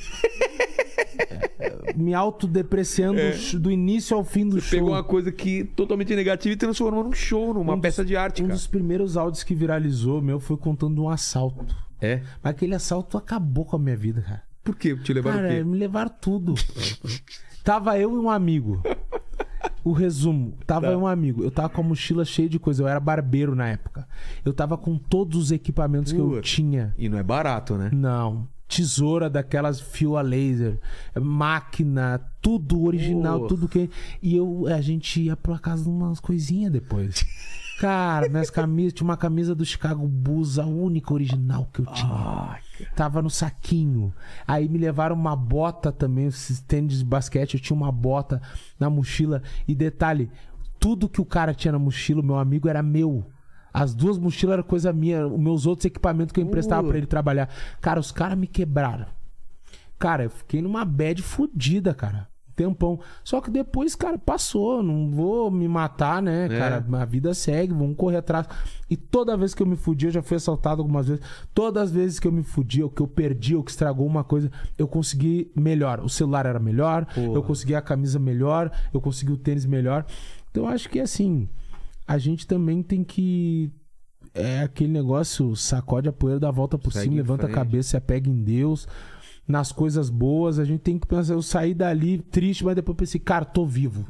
me 1.95 2.13
autodepreciando 2.15 3.19
do 3.61 3.71
início 3.71 4.17
ao 4.17 4.25
fim 4.25 4.47
do 4.49 4.59
É. 4.59 4.61
Você 4.61 4.67
show. 4.69 4.79
pegou 4.79 4.91
uma 4.95 5.03
coisa 5.05 5.33
que 5.33 5.65
totalmente 5.65 6.15
negativa 6.15 6.53
e 6.53 6.57
transformou 6.57 7.05
num 7.05 7.13
show, 7.13 7.55
numa 7.55 7.73
Um 7.73 7.77
dos- 7.77 7.83
peça 7.83 8.05
de 8.05 8.17
arte, 8.17 8.43
Um 8.43 8.47
cara. 8.47 8.55
dos 8.57 8.67
primeiros 8.67 9.17
áudios 9.17 9.43
que 9.43 9.55
viralizou 9.55 10.21
meu 10.21 10.39
foi 10.41 10.57
contando 10.57 11.03
um 11.03 11.09
assalto. 11.09 11.75
É. 12.01 12.21
Mas 12.43 12.51
aquele 12.51 12.75
assalto 12.75 13.17
acabou 13.17 13.65
com 13.65 13.77
a 13.77 13.79
minha 13.79 13.97
vida, 13.97 14.21
cara. 14.21 14.43
Por 14.63 14.77
quê? 14.77 14.95
Te 14.97 15.13
levaram 15.15 15.37
Cara, 15.39 15.49
o 15.49 15.57
quê? 15.57 15.65
me 15.65 15.79
levaram 15.79 16.11
tudo. 16.21 16.55
tava 17.65 17.99
eu 17.99 18.13
e 18.15 18.19
um 18.19 18.29
amigo. 18.29 18.83
O 19.85 19.93
resumo, 19.93 20.55
tava 20.67 20.89
Tá. 20.89 20.97
um 20.97 21.07
amigo. 21.07 21.43
Eu 21.45 21.51
tava 21.51 21.69
com 21.69 21.81
a 21.81 21.85
mochila 21.85 22.25
cheia 22.25 22.49
de 22.49 22.59
coisa. 22.59 22.83
Eu 22.83 22.89
era 22.89 22.99
barbeiro 23.01 23.55
na 23.55 23.69
época. 23.69 24.07
Eu 24.45 24.53
tava 24.53 24.77
com 24.77 24.99
todos 24.99 25.39
os 25.45 25.51
equipamentos 25.53 26.13
que 26.13 26.19
eu 26.19 26.41
tinha. 26.41 26.95
E 26.99 27.09
não 27.09 27.19
é 27.19 27.23
barato, 27.23 27.77
né? 27.77 27.91
Não. 27.93 28.49
Tesoura 28.69 29.31
daquelas 29.31 29.81
fio 29.81 30.17
a 30.17 30.23
laser, 30.23 30.81
máquina, 31.15 32.21
tudo 32.43 32.83
original, 32.85 33.47
tudo 33.47 33.69
que. 33.69 33.89
E 34.21 34.37
eu, 34.37 34.67
a 34.67 34.81
gente 34.81 35.21
ia 35.23 35.37
pra 35.37 35.57
casa 35.59 35.85
de 35.85 35.89
umas 35.89 36.19
coisinhas 36.19 36.73
depois. 36.73 37.25
Cara, 37.79 38.29
minhas 38.29 38.49
camisas, 38.49 38.95
tinha 38.95 39.05
uma 39.05 39.17
camisa 39.17 39.55
do 39.55 39.65
Chicago 39.65 40.07
Bulls, 40.09 40.59
a 40.59 40.65
única 40.65 41.13
original 41.13 41.69
que 41.73 41.81
eu 41.81 41.87
tinha. 41.87 42.09
Cara. 42.09 42.61
Tava 42.95 43.21
no 43.21 43.29
saquinho. 43.29 44.15
Aí 44.47 44.69
me 44.69 44.79
levaram 44.79 45.15
uma 45.15 45.37
bota 45.37 45.93
também, 45.93 46.27
esses 46.27 46.61
tênis 46.61 46.99
de 46.99 47.05
basquete. 47.05 47.55
Eu 47.55 47.61
tinha 47.61 47.77
uma 47.77 47.93
bota 47.93 48.41
na 48.81 48.89
mochila. 48.89 49.43
E 49.69 49.75
detalhe, 49.75 50.31
tudo 50.81 51.09
que 51.09 51.21
o 51.21 51.25
cara 51.25 51.53
tinha 51.53 51.73
na 51.73 51.79
mochila, 51.79 52.23
meu 52.23 52.37
amigo, 52.39 52.69
era 52.69 52.83
meu. 52.83 53.27
As 53.73 53.95
duas 53.95 54.19
mochilas 54.19 54.55
eram 54.55 54.63
coisa 54.63 54.91
minha, 54.91 55.27
os 55.27 55.39
meus 55.39 55.67
outros 55.67 55.85
equipamentos 55.85 56.33
que 56.33 56.41
eu 56.41 56.45
emprestava 56.45 56.87
Uh. 56.87 56.89
pra 56.89 56.97
ele 56.99 57.07
trabalhar. 57.07 57.51
Cara, 57.81 58.01
os 58.01 58.11
caras 58.11 58.39
me 58.39 58.47
quebraram. 58.47 59.07
Cara, 59.99 60.25
eu 60.25 60.31
fiquei 60.31 60.63
numa 60.63 60.83
bad 60.85 61.21
fodida, 61.23 61.93
cara. 61.95 62.27
Tempão. 62.57 62.99
Só 63.23 63.41
que 63.41 63.51
depois, 63.51 63.95
cara, 63.95 64.17
passou. 64.17 64.83
Não 64.83 65.11
vou 65.11 65.51
me 65.51 65.69
matar, 65.69 66.23
né, 66.23 66.47
É. 66.47 66.59
cara? 66.59 66.85
A 66.91 67.05
vida 67.05 67.35
segue, 67.35 67.75
vamos 67.75 67.97
correr 67.97 68.17
atrás. 68.17 68.49
E 68.91 68.97
toda 68.97 69.37
vez 69.37 69.55
que 69.55 69.63
eu 69.63 69.67
me 69.67 69.77
fudi, 69.77 70.07
eu 70.07 70.11
já 70.13 70.23
fui 70.23 70.39
assaltado 70.39 70.81
algumas 70.81 71.07
vezes. 71.07 71.23
Todas 71.55 71.85
as 71.85 71.91
vezes 71.91 72.19
que 72.19 72.27
eu 72.27 72.33
me 72.33 72.43
fudi, 72.43 72.83
ou 72.83 72.89
que 72.89 73.03
eu 73.03 73.07
perdi, 73.07 73.55
ou 73.55 73.63
que 73.63 73.71
estragou 73.71 74.07
uma 74.07 74.25
coisa, 74.25 74.51
eu 74.79 74.89
consegui 74.89 75.53
melhor. 75.55 76.01
O 76.01 76.09
celular 76.09 76.47
era 76.47 76.59
melhor, 76.59 77.05
Porra. 77.15 77.35
eu 77.35 77.43
consegui 77.43 77.75
a 77.75 77.83
camisa 77.83 78.19
melhor, 78.19 78.73
eu 78.93 79.01
consegui 79.01 79.33
o 79.33 79.37
tênis 79.37 79.67
melhor. 79.67 80.07
Então 80.51 80.65
eu 80.65 80.69
acho 80.71 80.89
que 80.89 80.99
assim, 80.99 81.47
a 82.09 82.17
gente 82.17 82.47
também 82.47 82.83
tem 82.83 83.05
que. 83.05 83.71
É 84.33 84.61
aquele 84.61 84.93
negócio, 84.93 85.55
sacode 85.57 86.09
a 86.09 86.13
poeira, 86.13 86.39
dá 86.41 86.49
a 86.49 86.53
volta 86.53 86.77
por 86.77 86.93
Segue 86.93 87.05
cima, 87.05 87.17
levanta 87.17 87.47
a 87.47 87.51
cabeça, 87.51 87.91
se 87.91 87.97
apega 87.97 88.29
em 88.29 88.43
Deus. 88.43 88.87
Nas 89.47 89.71
coisas 89.71 90.11
boas, 90.11 90.59
a 90.59 90.65
gente 90.65 90.81
tem 90.81 90.99
que 90.99 91.07
pensar. 91.07 91.35
Eu 91.35 91.43
saí 91.43 91.73
dali 91.73 92.19
triste, 92.19 92.65
mas 92.65 92.75
depois 92.75 92.97
pensei, 92.97 93.21
cara, 93.21 93.45
tô 93.45 93.65
vivo. 93.65 94.07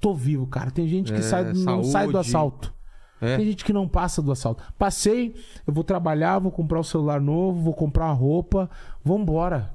Tô 0.00 0.14
vivo, 0.14 0.46
cara. 0.46 0.70
Tem 0.70 0.88
gente 0.88 1.12
que 1.12 1.18
É, 1.18 1.22
sai, 1.22 1.52
não 1.52 1.82
sai 1.82 2.08
do 2.08 2.18
assalto. 2.18 2.74
É. 3.20 3.36
Tem 3.36 3.46
gente 3.46 3.64
que 3.64 3.72
não 3.72 3.88
passa 3.88 4.22
do 4.22 4.30
assalto. 4.30 4.62
Passei, 4.78 5.34
eu 5.66 5.72
vou 5.72 5.82
trabalhar, 5.82 6.38
vou 6.38 6.52
comprar 6.52 6.78
um 6.78 6.84
celular 6.84 7.20
novo, 7.20 7.60
vou 7.60 7.74
comprar 7.74 8.06
uma 8.06 8.14
roupa, 8.14 8.70
vambora. 9.04 9.74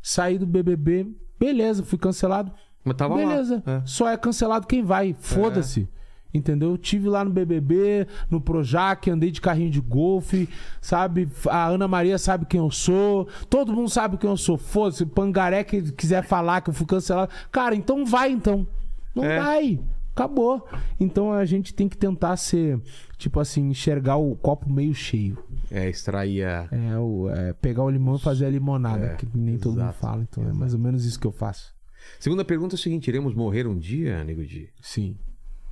Saí 0.00 0.38
do 0.38 0.46
BBB, 0.46 1.08
beleza, 1.38 1.82
fui 1.82 1.98
cancelado. 1.98 2.52
Mas 2.84 2.96
tava 2.96 3.16
beleza, 3.16 3.62
lá. 3.66 3.72
É. 3.74 3.82
só 3.84 4.08
é 4.08 4.16
cancelado 4.16 4.66
quem 4.66 4.82
vai, 4.82 5.14
foda-se. 5.18 5.88
Entendeu? 6.34 6.70
Eu 6.70 6.76
tive 6.78 7.08
lá 7.08 7.24
no 7.24 7.30
BBB, 7.30 8.08
no 8.28 8.40
Projac, 8.40 9.08
andei 9.08 9.30
de 9.30 9.40
carrinho 9.40 9.70
de 9.70 9.80
golfe, 9.80 10.48
sabe? 10.80 11.28
A 11.48 11.68
Ana 11.68 11.86
Maria 11.86 12.18
sabe 12.18 12.44
quem 12.44 12.58
eu 12.58 12.72
sou, 12.72 13.28
todo 13.48 13.72
mundo 13.72 13.88
sabe 13.88 14.16
quem 14.18 14.28
eu 14.28 14.36
sou. 14.36 14.58
Foda-se, 14.58 15.06
Pangaré 15.06 15.62
que 15.62 15.92
quiser 15.92 16.24
falar 16.24 16.60
que 16.60 16.70
eu 16.70 16.74
fui 16.74 16.86
cancelado. 16.86 17.30
Cara, 17.52 17.76
então 17.76 18.04
vai 18.04 18.32
então. 18.32 18.66
Não 19.14 19.24
É. 19.24 19.38
vai. 19.38 19.80
Acabou. 20.12 20.66
Então 20.98 21.32
a 21.32 21.44
gente 21.44 21.74
tem 21.74 21.88
que 21.88 21.96
tentar 21.96 22.36
ser, 22.36 22.80
tipo 23.18 23.40
assim, 23.40 23.68
enxergar 23.70 24.16
o 24.16 24.36
copo 24.36 24.72
meio 24.72 24.94
cheio. 24.94 25.36
É, 25.70 25.88
extrair 25.88 26.44
a. 26.44 26.68
É, 26.70 26.98
o, 26.98 27.28
é, 27.30 27.52
pegar 27.52 27.82
o 27.82 27.90
limão 27.90 28.14
e 28.16 28.20
fazer 28.20 28.46
a 28.46 28.50
limonada, 28.50 29.06
É, 29.06 29.14
que 29.14 29.26
nem 29.34 29.58
todo 29.58 29.72
mundo 29.72 29.82
exato, 29.82 29.98
fala. 29.98 30.22
Então 30.28 30.48
é 30.48 30.52
mais 30.52 30.72
ou 30.72 30.78
menos 30.80 31.04
isso 31.04 31.18
que 31.18 31.26
eu 31.26 31.32
faço. 31.32 31.74
Segunda 32.20 32.44
pergunta 32.44 32.74
é 32.74 32.76
o 32.76 32.78
seguinte: 32.78 33.08
iremos 33.08 33.34
morrer 33.34 33.66
um 33.66 33.76
dia, 33.76 34.22
nego 34.22 34.44
Di? 34.44 34.68
Sim. 34.80 35.16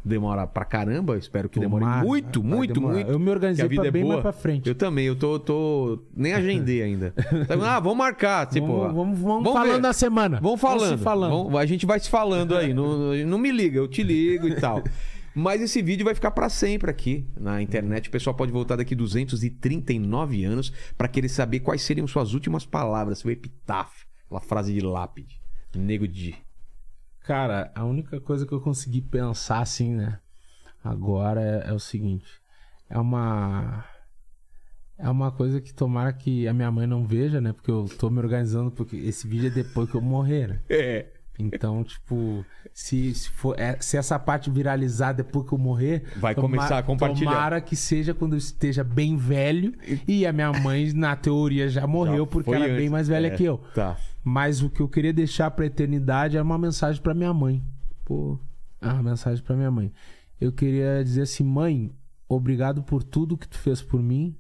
Demora 0.04 0.46
pra 0.48 0.64
caramba, 0.64 1.16
espero 1.16 1.48
que 1.48 1.60
demore 1.60 1.84
Tomara, 1.84 2.04
muito, 2.04 2.42
muito, 2.42 2.74
demorar. 2.74 2.94
muito. 2.94 3.10
Eu 3.10 3.18
me 3.20 3.24
que 3.26 3.30
organizei 3.30 3.64
a 3.64 3.68
vida 3.68 3.86
é 3.86 3.90
bem 3.90 4.02
boa. 4.02 4.14
mais 4.14 4.22
pra 4.22 4.32
frente. 4.32 4.68
Eu 4.68 4.74
também, 4.74 5.06
eu 5.06 5.14
tô. 5.14 5.38
tô... 5.38 6.02
Nem 6.16 6.32
agendei 6.32 6.82
ainda. 6.82 7.14
ah, 7.64 7.78
vamos 7.78 7.98
marcar. 7.98 8.46
Tipo, 8.46 8.66
vamos, 8.66 8.94
vamos, 8.94 9.20
vamos 9.20 9.44
vamos 9.44 9.52
falando 9.52 9.74
ver. 9.76 9.80
na 9.82 9.92
semana. 9.92 10.40
Vamos 10.42 10.60
falando. 10.60 10.98
se 10.98 11.04
falando. 11.04 11.30
Vamos- 11.30 11.54
a 11.60 11.64
gente 11.66 11.86
vai 11.86 12.00
se 12.00 12.10
falando 12.10 12.56
aí. 12.56 12.74
não, 12.74 13.14
não 13.14 13.38
me 13.38 13.52
liga, 13.52 13.78
eu 13.78 13.86
te 13.86 14.02
ligo 14.02 14.48
e 14.48 14.56
tal. 14.56 14.82
Mas 15.34 15.62
esse 15.62 15.80
vídeo 15.80 16.04
vai 16.04 16.14
ficar 16.14 16.30
pra 16.32 16.48
sempre 16.50 16.90
aqui 16.90 17.24
na 17.40 17.62
internet. 17.62 18.08
O 18.08 18.12
pessoal 18.12 18.34
pode 18.34 18.50
voltar 18.52 18.76
daqui 18.76 18.94
239 18.94 20.44
anos 20.44 20.72
pra 20.98 21.08
querer 21.08 21.28
saber 21.28 21.60
quais 21.60 21.80
seriam 21.82 22.06
suas 22.06 22.34
últimas 22.34 22.66
palavras, 22.66 23.20
seu 23.20 23.30
epitáfio, 23.30 24.06
aquela 24.26 24.40
frase 24.40 24.74
de 24.74 24.80
lápide. 24.80 25.40
Nego 25.74 26.06
de. 26.06 26.34
Cara, 27.24 27.70
a 27.74 27.84
única 27.84 28.20
coisa 28.20 28.46
que 28.46 28.52
eu 28.52 28.60
consegui 28.60 29.00
pensar 29.00 29.60
assim, 29.60 29.94
né? 29.94 30.18
Agora 30.82 31.40
é, 31.40 31.70
é 31.70 31.72
o 31.72 31.78
seguinte. 31.78 32.40
É 32.90 32.98
uma. 32.98 33.84
É 34.98 35.08
uma 35.08 35.32
coisa 35.32 35.60
que 35.60 35.72
tomara 35.72 36.12
que 36.12 36.46
a 36.46 36.52
minha 36.52 36.70
mãe 36.70 36.86
não 36.86 37.06
veja, 37.06 37.40
né? 37.40 37.52
Porque 37.52 37.70
eu 37.70 37.86
tô 37.98 38.10
me 38.10 38.18
organizando, 38.18 38.70
porque 38.70 38.96
esse 38.96 39.26
vídeo 39.26 39.48
é 39.48 39.50
depois 39.50 39.90
que 39.90 39.96
eu 39.96 40.00
morrer, 40.00 40.48
né? 40.48 40.60
É. 40.68 41.06
Então, 41.38 41.82
tipo, 41.82 42.44
se, 42.72 43.14
se, 43.14 43.30
for, 43.30 43.58
é, 43.58 43.76
se 43.80 43.96
essa 43.96 44.18
parte 44.18 44.50
viralizar 44.50 45.12
depois 45.12 45.48
que 45.48 45.54
eu 45.54 45.58
morrer. 45.58 46.04
Vai 46.16 46.34
começar 46.34 46.78
a 46.78 46.82
compartilhar. 46.82 47.30
Tomara 47.30 47.60
que 47.60 47.74
seja 47.74 48.14
quando 48.14 48.34
eu 48.34 48.38
esteja 48.38 48.84
bem 48.84 49.16
velho. 49.16 49.74
E 50.06 50.26
a 50.26 50.32
minha 50.32 50.52
mãe, 50.52 50.92
na 50.92 51.16
teoria, 51.16 51.68
já 51.68 51.86
morreu, 51.86 52.24
Já 52.24 52.30
porque 52.30 52.54
ela 52.54 52.66
é 52.66 52.76
bem 52.76 52.90
mais 52.90 53.08
velha 53.08 53.28
É, 53.28 53.30
que 53.30 53.44
eu. 53.44 53.58
Tá. 53.74 53.96
Mas 54.24 54.62
o 54.62 54.70
que 54.70 54.80
eu 54.80 54.88
queria 54.88 55.12
deixar 55.12 55.50
pra 55.50 55.66
eternidade 55.66 56.36
é 56.36 56.42
uma 56.42 56.58
mensagem 56.58 57.02
pra 57.02 57.14
minha 57.14 57.34
mãe. 57.34 57.62
Pô. 58.04 58.38
Ah, 58.80 58.94
uma 58.94 59.10
mensagem 59.10 59.42
pra 59.42 59.56
minha 59.56 59.70
mãe. 59.70 59.92
Eu 60.40 60.52
queria 60.52 61.02
dizer 61.02 61.22
assim, 61.22 61.44
mãe, 61.44 61.92
obrigado 62.28 62.82
por 62.82 63.02
tudo 63.02 63.36
que 63.36 63.48
tu 63.48 63.58
fez 63.58 63.82
por 63.82 64.02
mim. 64.02 64.36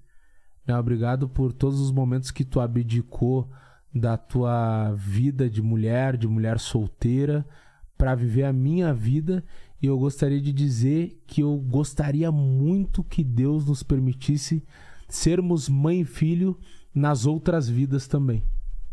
né? 0.66 0.76
Obrigado 0.76 1.28
por 1.28 1.52
todos 1.52 1.80
os 1.80 1.90
momentos 1.90 2.30
que 2.30 2.44
tu 2.44 2.60
abdicou 2.60 3.50
da 3.94 4.16
tua 4.16 4.92
vida 4.94 5.50
de 5.50 5.60
mulher, 5.60 6.16
de 6.16 6.26
mulher 6.26 6.58
solteira, 6.58 7.46
pra 7.96 8.14
viver 8.14 8.44
a 8.44 8.52
minha 8.52 8.92
vida. 8.94 9.44
E 9.80 9.86
eu 9.86 9.98
gostaria 9.98 10.40
de 10.40 10.52
dizer 10.52 11.20
que 11.26 11.42
eu 11.42 11.56
gostaria 11.56 12.30
muito 12.32 13.02
que 13.04 13.22
Deus 13.22 13.66
nos 13.66 13.82
permitisse 13.82 14.64
sermos 15.08 15.68
mãe 15.68 16.00
e 16.00 16.04
filho 16.04 16.58
nas 16.94 17.26
outras 17.26 17.68
vidas 17.68 18.06
também. 18.06 18.42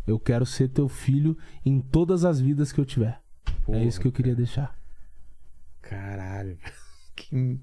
Eu 0.06 0.18
quero 0.18 0.44
ser 0.44 0.68
teu 0.68 0.88
filho 0.88 1.36
em 1.64 1.80
todas 1.80 2.24
as 2.24 2.40
vidas 2.40 2.72
que 2.72 2.80
eu 2.80 2.84
tiver. 2.84 3.20
Porra, 3.64 3.78
é 3.78 3.84
isso 3.84 4.00
que 4.00 4.08
eu 4.08 4.12
queria 4.12 4.34
deixar. 4.34 4.76
Caralho. 5.82 6.58
Que... 7.16 7.60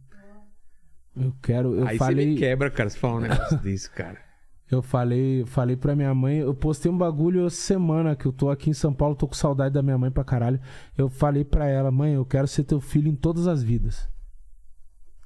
Eu 1.20 1.34
quero, 1.42 1.74
eu 1.74 1.88
Aí 1.88 1.98
você 1.98 2.06
falei, 2.06 2.28
me 2.28 2.38
quebra, 2.38 2.70
cara, 2.70 2.90
se 2.90 2.98
falar 3.00 3.16
um 3.16 3.20
negócio 3.22 3.58
desse, 3.58 3.90
cara. 3.90 4.20
eu 4.70 4.84
falei, 4.84 5.44
falei 5.48 5.76
pra 5.76 5.96
minha 5.96 6.14
mãe, 6.14 6.38
eu 6.38 6.54
postei 6.54 6.92
um 6.92 6.98
bagulho 6.98 7.50
semana 7.50 8.16
que 8.16 8.28
eu 8.28 8.32
tô 8.32 8.52
aqui 8.52 8.70
em 8.70 8.74
São 8.74 8.94
Paulo, 8.94 9.16
tô 9.16 9.28
com 9.28 9.34
saudade 9.34 9.74
da 9.74 9.82
minha 9.82 9.98
mãe 9.98 10.12
pra 10.12 10.24
caralho. 10.24 10.60
Eu 10.96 11.10
falei 11.10 11.44
pra 11.44 11.68
ela, 11.68 11.90
mãe, 11.90 12.14
eu 12.14 12.24
quero 12.24 12.48
ser 12.48 12.66
teu 12.66 12.80
filho 12.80 13.10
em 13.10 13.16
todas 13.16 13.48
as 13.48 13.64
vidas. 13.64 14.08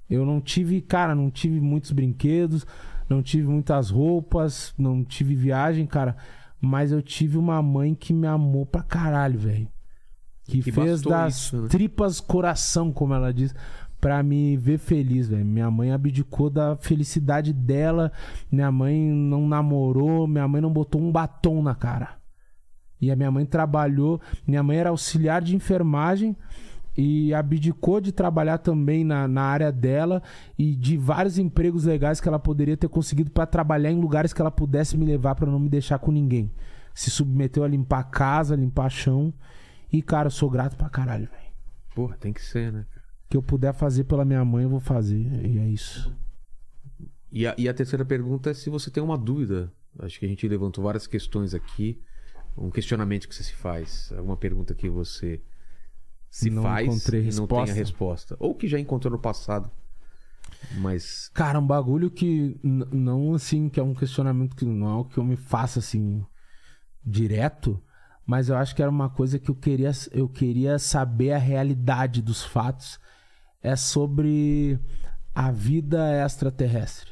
Eu 0.10 0.26
não 0.26 0.40
tive, 0.40 0.82
cara, 0.82 1.14
não 1.14 1.30
tive 1.30 1.60
muitos 1.60 1.92
brinquedos, 1.92 2.66
não 3.10 3.22
tive 3.22 3.48
muitas 3.48 3.90
roupas, 3.90 4.74
não 4.78 5.04
tive 5.04 5.36
viagem, 5.36 5.86
cara, 5.86 6.16
mas 6.62 6.92
eu 6.92 7.02
tive 7.02 7.38
uma 7.38 7.60
mãe 7.62 7.96
que 7.96 8.14
me 8.14 8.28
amou 8.28 8.66
pra 8.66 8.84
caralho, 8.84 9.40
velho. 9.40 9.68
Que, 10.44 10.62
fez 10.72 11.02
das 11.02 11.36
isso, 11.36 11.62
né? 11.62 11.68
tripas 11.70 12.20
coração, 12.20 12.92
como 12.92 13.14
ela 13.14 13.34
diz, 13.34 13.56
pra 14.00 14.22
me 14.22 14.56
ver 14.58 14.78
feliz, 14.78 15.28
velho. 15.28 15.46
Minha 15.46 15.72
mãe 15.72 15.92
abdicou 15.92 16.50
da 16.50 16.76
felicidade 16.76 17.52
dela. 17.52 18.12
Minha 18.52 18.72
mãe 18.72 19.00
não 19.00 19.48
namorou, 19.48 20.28
minha 20.28 20.48
mãe 20.48 20.62
não 20.62 20.72
botou 20.72 21.02
um 21.02 21.12
batom 21.12 21.64
na 21.64 21.74
cara. 21.74 22.18
E 23.00 23.10
a 23.10 23.16
minha 23.16 23.32
mãe 23.32 23.46
trabalhou, 23.46 24.22
minha 24.46 24.62
mãe 24.62 24.78
era 24.78 24.92
auxiliar 24.92 25.42
de 25.42 25.56
enfermagem 25.56 26.36
e 26.98 27.34
abdicou 27.34 28.02
de 28.02 28.12
trabalhar 28.12 28.58
também 28.58 29.04
na, 29.04 29.28
na 29.28 29.44
área 29.44 29.72
dela 29.72 30.22
e 30.58 30.76
de 30.76 30.98
vários 30.98 31.38
empregos 31.38 31.86
legais 31.86 32.20
que 32.20 32.28
ela 32.28 32.40
poderia 32.40 32.76
ter 32.76 32.90
conseguido 32.90 33.32
pra 33.32 33.46
trabalhar 33.46 33.92
em 33.92 34.00
lugares 34.00 34.34
que 34.34 34.42
ela 34.42 34.52
pudesse 34.52 34.98
me 34.98 35.06
levar 35.06 35.36
pra 35.36 35.50
não 35.50 35.60
me 35.60 35.70
deixar 35.70 36.00
com 36.00 36.12
ninguém. 36.12 36.52
Se 36.94 37.10
submeteu 37.10 37.64
a 37.64 37.68
limpar 37.68 38.04
casa, 38.04 38.56
limpar 38.56 38.90
chão. 38.90 39.34
E, 39.92 40.02
cara, 40.02 40.28
eu 40.28 40.32
sou 40.32 40.50
grato 40.50 40.76
pra 40.76 40.90
caralho, 40.90 41.28
velho. 41.30 41.52
Porra, 41.96 42.18
tem 42.18 42.34
que 42.34 42.42
ser, 42.42 42.72
né? 42.72 42.86
que 43.32 43.38
eu 43.38 43.42
puder 43.42 43.74
fazer 43.74 44.04
pela 44.04 44.26
minha 44.26 44.44
mãe, 44.44 44.66
eu 44.66 44.70
vou 44.70 44.82
fazer. 44.82 45.26
E 45.48 45.58
é 45.58 45.66
isso. 45.66 46.14
E 47.32 47.48
a, 47.48 47.56
e 47.58 47.70
a 47.70 47.74
terceira 47.74 48.04
pergunta 48.04 48.50
é 48.50 48.54
se 48.54 48.70
você 48.70 48.92
tem 48.92 49.02
uma 49.02 49.18
dúvida. 49.18 49.72
Acho 50.00 50.20
que 50.20 50.26
a 50.26 50.30
gente 50.30 50.46
levantou 50.50 50.84
várias 50.84 51.08
questões 51.08 51.54
aqui. 51.54 52.02
Um 52.58 52.70
questionamento 52.70 53.30
que 53.30 53.34
você 53.34 53.44
se 53.44 53.54
faz. 53.54 54.12
Alguma 54.18 54.36
pergunta 54.36 54.76
que 54.76 54.90
você 54.90 55.42
se 56.32 56.50
Não 56.50 56.64
faz 56.64 56.88
encontrei 56.88 57.28
e 57.28 57.36
não 57.36 57.46
tem 57.46 57.60
a 57.60 57.74
resposta. 57.74 58.38
Ou 58.40 58.56
que 58.56 58.66
já 58.66 58.80
encontrou 58.80 59.12
no 59.12 59.20
passado. 59.20 59.70
Mas. 60.78 61.30
Cara, 61.34 61.60
um 61.60 61.68
bagulho 61.68 62.10
que 62.10 62.58
não 62.64 63.34
assim, 63.34 63.68
que 63.68 63.80
é 63.80 63.84
um 63.84 63.94
questionamento 63.94 64.56
que 64.56 64.64
não 64.64 64.90
é 64.90 64.96
o 65.02 65.04
que 65.04 65.18
eu 65.18 65.26
me 65.26 65.36
faço 65.36 65.78
assim 65.78 66.26
direto, 67.06 67.82
mas 68.26 68.48
eu 68.48 68.56
acho 68.56 68.74
que 68.74 68.82
era 68.82 68.90
uma 68.90 69.10
coisa 69.10 69.38
que 69.38 69.52
eu 69.52 69.56
queria 69.56 69.92
eu 70.12 70.30
queria 70.30 70.80
saber 70.80 71.34
a 71.34 71.38
realidade 71.38 72.22
dos 72.22 72.44
fatos 72.44 72.98
é 73.62 73.76
sobre 73.76 74.80
a 75.36 75.52
vida 75.52 76.24
extraterrestre. 76.24 77.12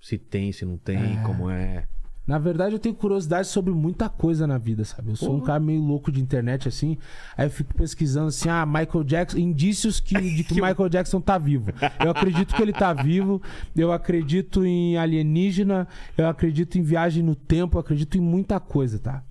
Se 0.00 0.18
tem, 0.18 0.52
se 0.52 0.66
não 0.66 0.76
tem, 0.76 1.22
como 1.22 1.48
é. 1.48 1.88
Na 2.28 2.38
verdade, 2.38 2.74
eu 2.74 2.78
tenho 2.78 2.94
curiosidade 2.94 3.48
sobre 3.48 3.72
muita 3.72 4.06
coisa 4.06 4.46
na 4.46 4.58
vida, 4.58 4.84
sabe? 4.84 5.08
Eu 5.08 5.16
sou 5.16 5.30
um 5.30 5.38
Porra. 5.38 5.46
cara 5.46 5.60
meio 5.60 5.80
louco 5.80 6.12
de 6.12 6.20
internet, 6.20 6.68
assim. 6.68 6.98
Aí 7.34 7.46
eu 7.46 7.50
fico 7.50 7.74
pesquisando 7.74 8.28
assim, 8.28 8.50
ah, 8.50 8.66
Michael 8.66 9.02
Jackson, 9.02 9.38
indícios 9.38 9.98
que, 9.98 10.12
de 10.36 10.44
que 10.44 10.56
Michael 10.56 10.90
Jackson 10.90 11.22
tá 11.22 11.38
vivo. 11.38 11.72
Eu 11.98 12.10
acredito 12.10 12.54
que 12.54 12.60
ele 12.60 12.74
tá 12.74 12.92
vivo, 12.92 13.40
eu 13.74 13.90
acredito 13.90 14.62
em 14.62 14.98
alienígena, 14.98 15.88
eu 16.18 16.28
acredito 16.28 16.76
em 16.76 16.82
viagem 16.82 17.22
no 17.22 17.34
tempo, 17.34 17.78
eu 17.78 17.80
acredito 17.80 18.18
em 18.18 18.20
muita 18.20 18.60
coisa, 18.60 18.98
tá? 18.98 19.24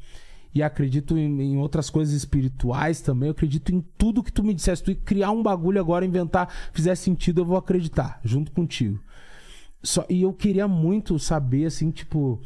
e 0.55 0.63
acredito 0.63 1.15
em, 1.15 1.39
em 1.39 1.57
outras 1.57 1.87
coisas 1.87 2.15
espirituais 2.15 2.99
também. 2.99 3.27
Eu 3.27 3.33
acredito 3.33 3.71
em 3.71 3.79
tudo 3.95 4.23
que 4.23 4.31
tu 4.31 4.43
me 4.43 4.55
dissesse. 4.55 4.81
Tu 4.81 4.95
criar 4.95 5.29
um 5.29 5.43
bagulho 5.43 5.79
agora, 5.79 6.03
inventar, 6.03 6.51
fizer 6.73 6.95
sentido, 6.95 7.41
eu 7.41 7.45
vou 7.45 7.57
acreditar, 7.57 8.19
junto 8.23 8.51
contigo. 8.51 8.99
Só, 9.83 10.03
e 10.09 10.23
eu 10.23 10.33
queria 10.33 10.67
muito 10.67 11.19
saber, 11.19 11.65
assim, 11.65 11.91
tipo, 11.91 12.41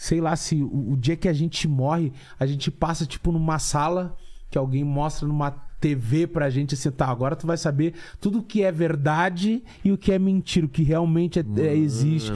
sei 0.00 0.20
lá, 0.20 0.36
se 0.36 0.62
o, 0.62 0.92
o 0.92 0.96
dia 0.96 1.16
que 1.16 1.26
a 1.28 1.32
gente 1.32 1.66
morre, 1.66 2.12
a 2.38 2.46
gente 2.46 2.70
passa, 2.70 3.04
tipo, 3.04 3.32
numa 3.32 3.58
sala 3.58 4.16
que 4.48 4.56
alguém 4.56 4.84
mostra 4.84 5.26
numa 5.26 5.50
TV 5.80 6.26
pra 6.28 6.48
gente 6.50 6.74
assim, 6.74 6.90
tá, 6.90 7.06
agora 7.06 7.34
tu 7.36 7.46
vai 7.48 7.56
saber 7.56 7.94
tudo 8.20 8.42
que 8.42 8.62
é 8.62 8.70
verdade 8.72 9.62
e 9.84 9.90
o 9.92 9.98
que 9.98 10.12
é 10.12 10.18
mentira, 10.18 10.66
o 10.66 10.68
que 10.68 10.82
realmente 10.84 11.38
é- 11.40 11.44
é- 11.62 11.74
existe. 11.76 12.32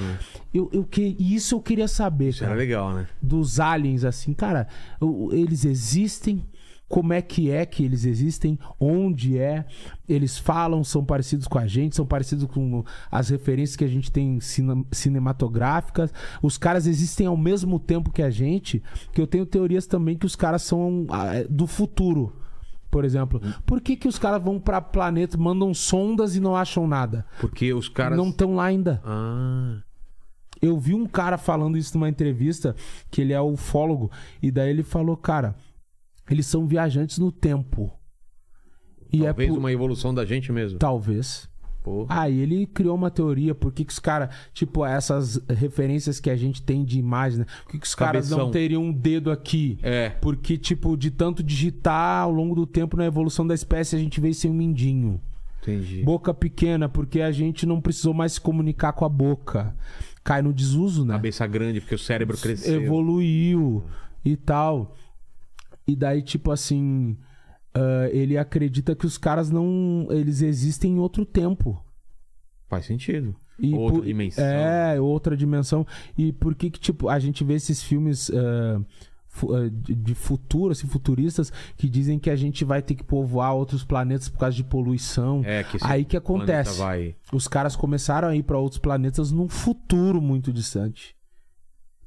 Eu, 0.52 0.68
eu 0.72 0.84
que, 0.84 1.16
isso 1.20 1.54
eu 1.54 1.60
queria 1.60 1.86
saber, 1.88 2.28
Isso 2.30 2.42
era 2.44 2.50
cara. 2.52 2.60
legal, 2.60 2.92
né? 2.94 3.06
Dos 3.22 3.58
aliens, 3.60 4.04
assim, 4.04 4.32
cara, 4.32 4.66
o- 5.00 5.30
eles 5.32 5.64
existem, 5.64 6.44
como 6.92 7.14
é 7.14 7.22
que 7.22 7.50
é 7.50 7.64
que 7.64 7.82
eles 7.82 8.04
existem, 8.04 8.58
onde 8.78 9.38
é, 9.38 9.64
eles 10.06 10.36
falam, 10.36 10.84
são 10.84 11.02
parecidos 11.02 11.48
com 11.48 11.58
a 11.58 11.66
gente, 11.66 11.96
são 11.96 12.04
parecidos 12.04 12.44
com 12.44 12.84
as 13.10 13.30
referências 13.30 13.76
que 13.76 13.84
a 13.84 13.88
gente 13.88 14.12
tem 14.12 14.38
cine- 14.40 14.84
cinematográficas. 14.92 16.12
Os 16.42 16.58
caras 16.58 16.86
existem 16.86 17.26
ao 17.26 17.34
mesmo 17.36 17.78
tempo 17.78 18.12
que 18.12 18.20
a 18.22 18.28
gente, 18.28 18.82
que 19.10 19.22
eu 19.22 19.26
tenho 19.26 19.46
teorias 19.46 19.86
também 19.86 20.18
que 20.18 20.26
os 20.26 20.36
caras 20.36 20.60
são 20.64 21.06
ah, 21.08 21.30
do 21.48 21.66
futuro. 21.66 22.36
Por 22.90 23.06
exemplo, 23.06 23.40
por 23.64 23.80
que, 23.80 23.96
que 23.96 24.06
os 24.06 24.18
caras 24.18 24.42
vão 24.44 24.60
pra 24.60 24.78
planeta, 24.78 25.38
mandam 25.38 25.72
sondas 25.72 26.36
e 26.36 26.40
não 26.40 26.54
acham 26.54 26.86
nada? 26.86 27.24
Porque 27.40 27.72
os 27.72 27.88
caras. 27.88 28.18
Não 28.18 28.28
estão 28.28 28.54
lá 28.54 28.64
ainda. 28.66 29.00
Ah. 29.02 29.78
Eu 30.60 30.78
vi 30.78 30.94
um 30.94 31.06
cara 31.06 31.38
falando 31.38 31.78
isso 31.78 31.96
numa 31.96 32.10
entrevista, 32.10 32.76
que 33.10 33.22
ele 33.22 33.32
é 33.32 33.40
ufólogo, 33.40 34.10
e 34.42 34.50
daí 34.50 34.68
ele 34.68 34.82
falou, 34.82 35.16
cara, 35.16 35.56
eles 36.30 36.46
são 36.46 36.66
viajantes 36.66 37.18
no 37.18 37.30
tempo. 37.30 37.92
E 39.12 39.20
Talvez 39.20 39.48
é 39.48 39.52
por... 39.52 39.58
uma 39.58 39.72
evolução 39.72 40.14
da 40.14 40.24
gente 40.24 40.50
mesmo. 40.50 40.78
Talvez. 40.78 41.50
Pô. 41.82 42.06
Aí 42.08 42.38
ele 42.40 42.64
criou 42.66 42.94
uma 42.94 43.10
teoria, 43.10 43.54
por 43.54 43.72
que, 43.72 43.84
que 43.84 43.92
os 43.92 43.98
caras, 43.98 44.32
tipo, 44.54 44.86
essas 44.86 45.42
referências 45.48 46.20
que 46.20 46.30
a 46.30 46.36
gente 46.36 46.62
tem 46.62 46.84
de 46.84 46.98
imagem, 46.98 47.40
né? 47.40 47.46
Por 47.64 47.72
que, 47.72 47.78
que 47.80 47.86
os 47.86 47.94
caras 47.94 48.30
não 48.30 48.52
teriam 48.52 48.84
um 48.84 48.92
dedo 48.92 49.32
aqui? 49.32 49.78
É. 49.82 50.10
Porque, 50.10 50.56
tipo, 50.56 50.96
de 50.96 51.10
tanto 51.10 51.42
digitar 51.42 52.22
ao 52.22 52.30
longo 52.30 52.54
do 52.54 52.66
tempo 52.66 52.96
na 52.96 53.04
evolução 53.04 53.44
da 53.44 53.54
espécie, 53.54 53.96
a 53.96 53.98
gente 53.98 54.20
veio 54.20 54.34
sem 54.34 54.50
um 54.50 54.54
mindinho. 54.54 55.20
Entendi. 55.60 56.02
Boca 56.02 56.32
pequena, 56.32 56.88
porque 56.88 57.20
a 57.20 57.32
gente 57.32 57.66
não 57.66 57.80
precisou 57.80 58.14
mais 58.14 58.34
se 58.34 58.40
comunicar 58.40 58.92
com 58.92 59.04
a 59.04 59.08
boca. 59.08 59.74
Cai 60.22 60.40
no 60.40 60.52
desuso, 60.52 61.04
né? 61.04 61.14
Cabeça 61.14 61.46
grande, 61.48 61.80
porque 61.80 61.96
o 61.96 61.98
cérebro 61.98 62.36
cresceu. 62.36 62.80
evoluiu 62.80 63.82
e 64.24 64.36
tal. 64.36 64.96
E 65.86 65.96
daí, 65.96 66.22
tipo 66.22 66.50
assim, 66.50 67.16
ah, 67.74 68.08
ele 68.10 68.36
acredita 68.36 68.94
que 68.94 69.06
os 69.06 69.16
caras 69.18 69.50
não. 69.50 70.06
Eles 70.10 70.42
existem 70.42 70.92
em 70.92 70.98
outro 70.98 71.24
tempo. 71.24 71.82
Faz 72.68 72.86
sentido. 72.86 73.34
E 73.58 73.74
Outra 73.74 73.98
por- 73.98 74.06
dimensão. 74.06 74.44
É, 74.44 75.00
outra 75.00 75.36
dimensão. 75.36 75.86
E 76.16 76.32
por 76.32 76.54
que 76.54 76.70
que, 76.70 76.80
tipo, 76.80 77.08
a 77.08 77.18
gente 77.18 77.44
vê 77.44 77.54
esses 77.54 77.82
filmes 77.82 78.30
ah, 78.30 78.80
de, 79.70 80.14
futuro, 80.14 80.72
assim, 80.72 80.86
futuristas, 80.86 81.52
que 81.76 81.88
dizem 81.88 82.18
que 82.18 82.30
a 82.30 82.36
gente 82.36 82.64
vai 82.64 82.82
ter 82.82 82.94
que 82.94 83.04
povoar 83.04 83.54
outros 83.54 83.84
planetas 83.84 84.28
por 84.28 84.38
causa 84.38 84.56
de 84.56 84.64
poluição. 84.64 85.42
É, 85.44 85.62
que 85.64 85.78
Aí 85.82 86.04
que 86.04 86.16
acontece. 86.16 86.78
Vai... 86.78 87.14
Os 87.32 87.46
caras 87.46 87.76
começaram 87.76 88.28
a 88.28 88.36
ir 88.36 88.42
para 88.42 88.58
outros 88.58 88.80
planetas 88.80 89.30
num 89.30 89.48
futuro 89.48 90.20
muito 90.20 90.52
distante. 90.52 91.14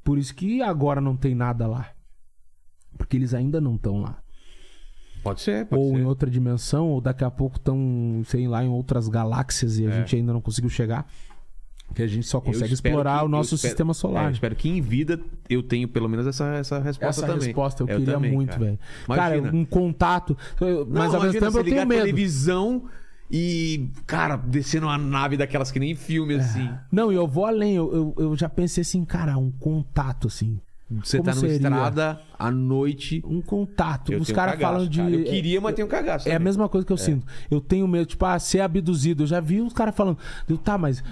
Por 0.04 0.18
isso 0.18 0.36
que 0.36 0.62
agora 0.62 1.00
não 1.00 1.16
tem 1.16 1.34
nada 1.34 1.68
lá. 1.68 1.95
Porque 2.98 3.18
eles 3.18 3.34
ainda 3.34 3.60
não 3.62 3.76
estão 3.76 4.02
lá. 4.02 4.18
Pode 5.24 5.42
ser, 5.42 5.66
pode 5.66 5.82
ou 5.82 5.90
ser. 5.96 6.02
em 6.02 6.06
outra 6.06 6.30
dimensão, 6.30 6.88
ou 6.90 7.02
daqui 7.02 7.24
a 7.24 7.32
pouco 7.32 7.58
estão, 7.58 8.22
sei 8.26 8.48
lá, 8.48 8.64
em 8.64 8.70
outras 8.70 9.08
galáxias 9.10 9.80
e 9.80 9.88
a 9.88 9.90
É. 9.90 9.98
gente 10.00 10.16
ainda 10.18 10.32
não 10.32 10.42
conseguiu 10.42 10.70
chegar. 10.70 11.08
Que 11.94 12.02
a 12.04 12.08
gente 12.08 12.26
só 12.28 12.38
Eu 12.40 12.42
consegue 12.42 12.74
explorar 12.74 13.18
que- 13.20 13.24
o 13.24 13.26
eu 13.26 13.30
nosso 13.30 13.56
espero- 13.56 13.70
sistema 13.72 13.92
É, 13.92 13.94
solar. 13.94 14.26
eu 14.26 14.32
espero 14.32 14.56
que 14.56 14.68
em 14.70 14.82
vida 14.82 15.20
eu 15.50 15.62
tenha 15.64 15.88
pelo 15.88 16.08
menos 16.10 16.26
essa, 16.28 16.46
essa 16.56 16.80
resposta 16.80 17.22
Essa 17.22 17.28
também. 17.34 17.48
resposta 17.48 17.84
eu, 17.84 17.88
queria 17.88 18.06
também, 18.14 18.32
muito, 18.32 18.58
velho. 18.58 18.80
Cara, 19.08 19.40
um 19.42 19.64
contato. 19.66 20.36
eu- 20.62 20.86
Mas 20.90 21.12
Não, 21.12 21.16
ao 21.20 21.24
mesmo 21.26 21.40
tempo 21.40 21.58
eu 21.60 21.64
tenho 21.64 21.88
medo. 21.88 22.02
televisão 22.02 22.86
e, 23.30 23.90
cara, 24.08 24.36
descendo 24.36 24.88
uma 24.88 24.98
nave 24.98 25.38
daquelas 25.38 25.72
que 25.72 25.80
nem 25.80 25.96
filme, 25.96 26.36
assim. 26.36 26.70
Não, 26.92 27.12
e 27.12 27.16
eu 27.16 27.28
vou 27.28 27.46
além. 27.46 27.76
Eu, 27.76 27.94
eu, 27.94 28.16
eu 28.26 28.36
já 28.36 28.50
pensei 28.50 28.82
assim, 28.82 29.06
cara, 29.06 29.38
um 29.38 29.52
contato 29.52 30.28
assim. 30.28 30.60
Você 30.90 31.18
Como 31.18 31.30
tá 31.32 31.36
numa 31.36 31.48
estrada 31.48 32.22
à 32.38 32.52
noite. 32.52 33.24
Um 33.26 33.42
contato. 33.42 34.14
Eu 34.14 34.20
Os 34.22 34.32
caras 34.32 34.60
falam 34.60 34.88
de. 34.88 35.00
cara. 35.00 35.10
Eu 35.10 35.24
queria, 35.24 35.60
mas 35.60 35.74
tenho 35.76 35.88
cagaço. 35.88 36.30
É 36.30 36.36
a 36.36 36.40
mesma 36.40 36.70
coisa 36.70 36.86
que 36.86 36.94
eu 36.94 36.98
sinto. 36.98 37.26
Eu 37.50 37.60
tenho 37.60 37.88
medo, 37.88 38.06
tipo, 38.06 38.24
ah, 38.24 38.38
ser 38.38 38.60
abduzido. 38.62 39.24
Eu 39.24 39.28
já 39.28 39.40
vi 39.40 39.62
os 39.62 39.74
caras 39.74 39.96
falando. 39.96 40.18
Eu, 40.48 40.58
tá, 40.58 40.78
mas. 40.78 41.04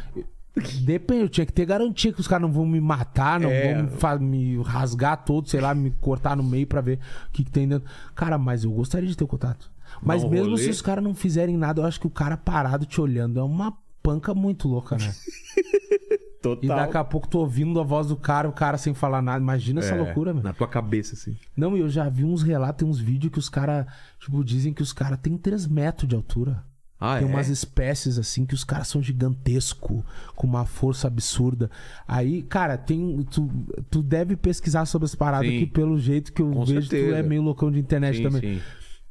Depende, 0.83 1.21
eu 1.23 1.29
tinha 1.29 1.45
que 1.47 1.51
ter 1.51 1.65
garantia 1.65 2.13
que 2.13 2.19
os 2.19 2.27
caras 2.27 2.43
não 2.43 2.51
vão 2.51 2.67
me 2.67 2.79
matar, 2.79 3.39
não 3.39 3.49
É. 3.49 3.81
vão 3.81 4.19
me, 4.19 4.55
me 4.57 4.61
rasgar 4.63 5.25
todo, 5.25 5.49
sei 5.49 5.59
lá, 5.59 5.73
me 5.73 5.89
cortar 5.99 6.37
no 6.37 6.43
meio 6.43 6.67
pra 6.67 6.79
ver 6.79 6.99
o 7.27 7.31
que, 7.31 7.43
que 7.43 7.49
tem 7.49 7.67
dentro. 7.67 7.89
Cara, 8.13 8.37
mas 8.37 8.63
eu 8.63 8.71
gostaria 8.71 9.09
de 9.09 9.17
ter 9.17 9.23
o 9.23 9.27
contato. 9.27 9.71
Mas 9.99 10.23
um 10.23 10.29
mesmo 10.29 10.51
rolê. 10.51 10.61
se 10.61 10.69
os 10.69 10.81
caras 10.81 11.03
não 11.03 11.15
fizerem 11.15 11.57
nada, 11.57 11.81
eu 11.81 11.85
acho 11.87 11.99
que 11.99 12.05
o 12.05 12.11
cara 12.11 12.37
parado 12.37 12.85
te 12.85 13.01
olhando 13.01 13.39
é 13.39 13.43
uma 13.43 13.73
panca 14.03 14.35
muito 14.35 14.67
louca, 14.67 14.95
né? 14.97 15.11
E 16.43 16.67
Total. 16.67 16.75
daqui 16.77 16.97
a 16.97 17.03
pouco 17.03 17.27
tô 17.27 17.39
ouvindo 17.39 17.79
a 17.79 17.83
voz 17.83 18.07
do 18.07 18.17
cara, 18.17 18.49
o 18.49 18.51
cara 18.51 18.77
sem 18.77 18.93
falar 18.93 19.21
nada. 19.21 19.39
Imagina 19.41 19.79
essa 19.79 19.95
É, 19.95 19.97
loucura, 20.01 20.33
velho. 20.33 20.43
Na 20.43 20.51
tua 20.53 20.67
cabeça, 20.67 21.13
assim. 21.15 21.37
Não, 21.55 21.77
e 21.77 21.79
eu 21.79 21.89
já 21.89 22.09
vi 22.09 22.23
uns 22.25 22.43
relatos, 22.43 22.79
tem 22.79 22.87
uns 22.87 22.99
vídeos 22.99 23.31
que 23.31 23.39
os 23.39 23.47
caras, 23.49 23.85
tipo, 24.19 24.43
dizem 24.43 24.73
que 24.73 24.81
os 24.81 24.91
caras 24.91 25.17
têm 25.21 25.37
3 25.37 25.65
metros 25.67 26.07
de 26.09 26.15
altura. 26.15 26.63
Ah, 26.99 27.17
tem 27.19 27.27
é? 27.27 27.31
umas 27.31 27.49
espécies 27.49 28.17
assim 28.17 28.45
que 28.45 28.53
os 28.53 28.63
caras 28.63 28.87
são 28.87 29.01
gigantescos, 29.01 30.03
com 30.35 30.47
uma 30.47 30.65
força 30.65 31.07
absurda. 31.07 31.69
Aí, 32.07 32.41
cara, 32.43 32.77
tem. 32.77 33.25
Tu, 33.29 33.49
tu 33.89 34.01
deve 34.01 34.35
pesquisar 34.37 34.85
sobre 34.85 35.05
as 35.05 35.15
paradas, 35.15 35.49
Sim. 35.49 35.59
que 35.59 35.65
pelo 35.65 35.99
jeito 35.99 36.31
que 36.31 36.41
eu 36.41 36.49
Com 36.51 36.63
vejo, 36.65 36.87
tu 36.87 36.89
certeza. 36.91 37.17
é 37.17 37.23
meio 37.23 37.41
loucão 37.41 37.69
de 37.71 37.79
internet 37.79 38.17
Sim, 38.17 38.23
também. 38.23 38.41
sim. 38.41 38.61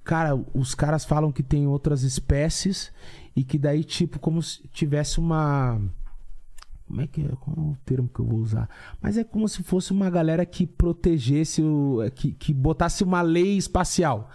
Cara, 0.04 0.34
os 0.54 0.74
caras 0.74 1.04
falam 1.04 1.30
que 1.30 1.42
tem 1.42 1.66
outras 1.66 2.02
espécies 2.02 2.90
e 3.36 3.44
que 3.44 3.58
daí, 3.58 3.84
tipo, 3.84 4.18
como 4.18 4.42
se 4.42 4.66
tivesse 4.68 5.18
uma. 5.20 5.78
Como 6.86 7.00
é 7.00 7.06
que 7.06 7.22
é? 7.22 7.28
Qual 7.40 7.56
é 7.56 7.60
o 7.60 7.76
termo 7.84 8.08
que 8.12 8.20
eu 8.20 8.26
vou 8.26 8.38
usar? 8.40 8.68
Mas 9.00 9.16
é 9.16 9.24
como 9.24 9.48
se 9.48 9.62
fosse 9.62 9.92
uma 9.92 10.10
galera 10.10 10.44
que 10.44 10.66
protegesse 10.66 11.62
o. 11.62 11.98
que, 12.14 12.32
que 12.32 12.52
botasse 12.52 13.02
uma 13.02 13.22
lei 13.22 13.56
espacial. 13.56 14.28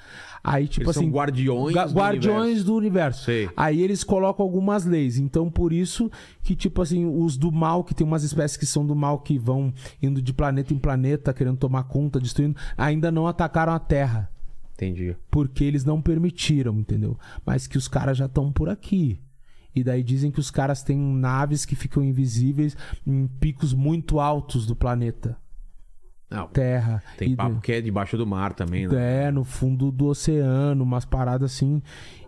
Aí, 0.43 0.67
tipo 0.67 0.85
Eles 0.85 0.97
assim. 0.97 1.05
são 1.07 1.13
guardiões 1.13 1.75
ga- 1.75 1.85
do 1.87 1.93
guardiões 1.93 2.37
universo. 2.39 2.65
do 2.65 2.75
universo. 2.75 3.31
Aí 3.55 3.81
eles 3.81 4.03
colocam 4.03 4.43
algumas 4.45 4.85
leis. 4.85 5.17
Então, 5.17 5.51
por 5.51 5.73
isso 5.73 6.09
que, 6.41 6.55
tipo 6.55 6.81
assim, 6.81 7.05
os 7.05 7.37
do 7.37 7.51
mal, 7.51 7.83
que 7.83 7.93
tem 7.93 8.07
umas 8.07 8.23
espécies 8.23 8.55
que 8.57 8.65
são 8.65 8.85
do 8.85 8.95
mal 8.95 9.19
que 9.19 9.37
vão 9.37 9.73
indo 10.01 10.21
de 10.21 10.33
planeta 10.33 10.73
em 10.73 10.77
planeta, 10.79 11.33
querendo 11.33 11.57
tomar 11.57 11.83
conta, 11.83 12.19
destruindo, 12.19 12.55
ainda 12.77 13.11
não 13.11 13.27
atacaram 13.27 13.73
a 13.73 13.79
Terra 13.79 14.31
Entendi. 14.75 15.15
porque 15.29 15.63
eles 15.65 15.83
não 15.83 16.01
permitiram, 16.01 16.79
entendeu? 16.79 17.17
Mas 17.45 17.67
que 17.67 17.77
os 17.77 17.87
caras 17.89 18.17
já 18.17 18.25
estão 18.25 18.51
por 18.51 18.69
aqui. 18.69 19.19
E 19.77 19.83
daí 19.83 20.01
dizem 20.01 20.31
que 20.31 20.39
os 20.39 20.49
caras 20.49 20.81
têm 20.81 20.97
naves 20.97 21.63
que 21.63 21.75
ficam 21.75 22.03
invisíveis 22.03 22.75
em 23.05 23.27
picos 23.27 23.75
muito 23.75 24.19
altos 24.19 24.65
do 24.65 24.75
planeta 24.75 25.37
Não, 26.31 26.47
Terra. 26.47 27.03
tem 27.15 27.33
E 27.33 27.35
papo 27.35 27.61
que 27.61 27.71
é 27.73 27.79
debaixo 27.79 28.17
do 28.17 28.25
mar 28.25 28.53
também, 28.53 28.87
né? 28.87 29.27
É, 29.27 29.31
no 29.31 29.43
fundo 29.43 29.91
do 29.91 30.07
oceano, 30.07 30.83
umas 30.83 31.05
paradas 31.05 31.51
assim. 31.53 31.79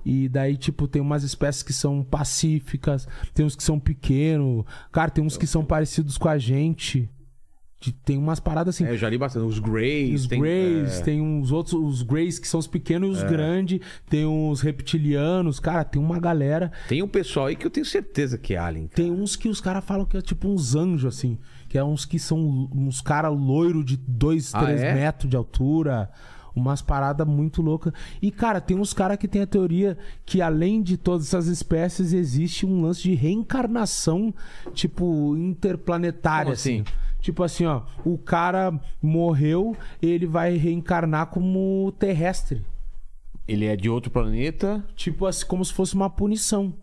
E 0.05 0.29
daí, 0.29 0.57
tipo, 0.57 0.87
tem 0.87 1.01
umas 1.01 1.23
espécies 1.23 1.63
que 1.63 1.73
são 1.73 2.03
pacíficas, 2.03 3.07
tem 3.33 3.43
uns 3.43 3.55
que 3.55 3.63
são 3.63 3.79
pequenos. 3.79 4.63
Cara, 4.91 5.09
tem 5.09 5.23
uns 5.23 5.35
que 5.35 5.47
são 5.47 5.65
parecidos 5.65 6.19
com 6.19 6.29
a 6.29 6.37
gente. 6.37 7.09
De- 7.79 7.93
Tem 7.93 8.17
umas 8.17 8.39
paradas 8.41 8.75
assim. 8.75 8.85
É, 8.85 8.91
eu 8.91 8.97
já 8.97 9.09
li 9.09 9.17
bastante. 9.17 9.45
Os 9.45 9.57
Greys. 9.59 10.21
Os 10.21 10.27
tem, 10.27 10.41
Greys, 10.41 10.99
é, 10.99 11.03
tem 11.03 11.21
uns 11.21 11.51
outros, 11.51 11.73
os 11.75 12.01
Greys 12.01 12.37
que 12.37 12.47
são 12.47 12.59
os 12.59 12.67
pequenos 12.67 13.09
e 13.09 13.23
os 13.23 13.23
grandes, 13.29 13.79
tem 14.09 14.25
uns 14.25 14.59
reptilianos, 14.61 15.59
cara, 15.59 15.83
tem 15.85 16.01
uma 16.01 16.19
galera. 16.19 16.71
tem 16.89 17.01
um 17.01 17.07
pessoal 17.07 17.45
aí 17.45 17.55
que 17.55 17.65
eu 17.65 17.71
tenho 17.71 17.85
certeza 17.85 18.37
que 18.37 18.53
é 18.53 18.57
alien. 18.57 18.87
cara. 18.87 18.95
Tem 18.95 19.11
uns 19.11 19.35
que 19.35 19.47
os 19.47 19.61
caras 19.61 19.83
falam 19.85 20.05
que 20.05 20.17
é 20.17 20.21
tipo 20.21 20.47
uns 20.49 20.75
anjos, 20.75 21.15
assim. 21.17 21.37
Que 21.69 21.77
é 21.77 21.83
uns 21.83 22.03
que 22.03 22.17
são 22.19 22.67
uns 22.73 22.99
caras 22.99 23.31
loiro 23.31 23.83
de 23.83 23.95
2, 23.95 24.53
Ah, 24.55 24.63
3 24.63 24.81
é? 24.81 24.93
metros 24.95 25.29
de 25.29 25.37
altura. 25.37 26.09
Umas 26.55 26.81
paradas 26.81 27.25
muito 27.27 27.61
loucas. 27.61 27.93
E, 28.21 28.31
cara, 28.31 28.59
tem 28.59 28.75
uns 28.77 28.91
caras 28.91 29.17
que 29.17 29.27
tem 29.27 29.41
a 29.43 29.47
teoria 29.47 29.95
que, 30.25 30.41
além 30.41 30.81
de 30.81 30.97
todas 30.97 31.27
essas 31.27 31.45
espécies, 31.47 32.11
existe 32.11 32.65
um 32.65 32.81
lance 32.81 33.03
de 33.03 33.13
reencarnação, 33.13 34.33
tipo, 34.73 35.37
interplanetária, 35.37 36.45
Como 36.45 36.53
assim. 36.53 36.81
assim? 36.81 36.93
Tipo 37.19 37.43
assim, 37.43 37.65
ó, 37.65 37.81
o 38.05 38.17
cara 38.17 38.79
morreu, 39.01 39.75
ele 40.01 40.25
vai 40.25 40.55
reencarnar 40.55 41.27
como 41.27 41.93
terrestre. 41.99 42.65
Ele 43.47 43.65
é 43.65 43.75
de 43.75 43.89
outro 43.89 44.11
planeta. 44.11 44.83
Tipo 44.95 45.25
assim, 45.25 45.45
como 45.45 45.63
se 45.65 45.73
fosse 45.73 45.95
uma 45.95 46.09
punição. 46.09 46.73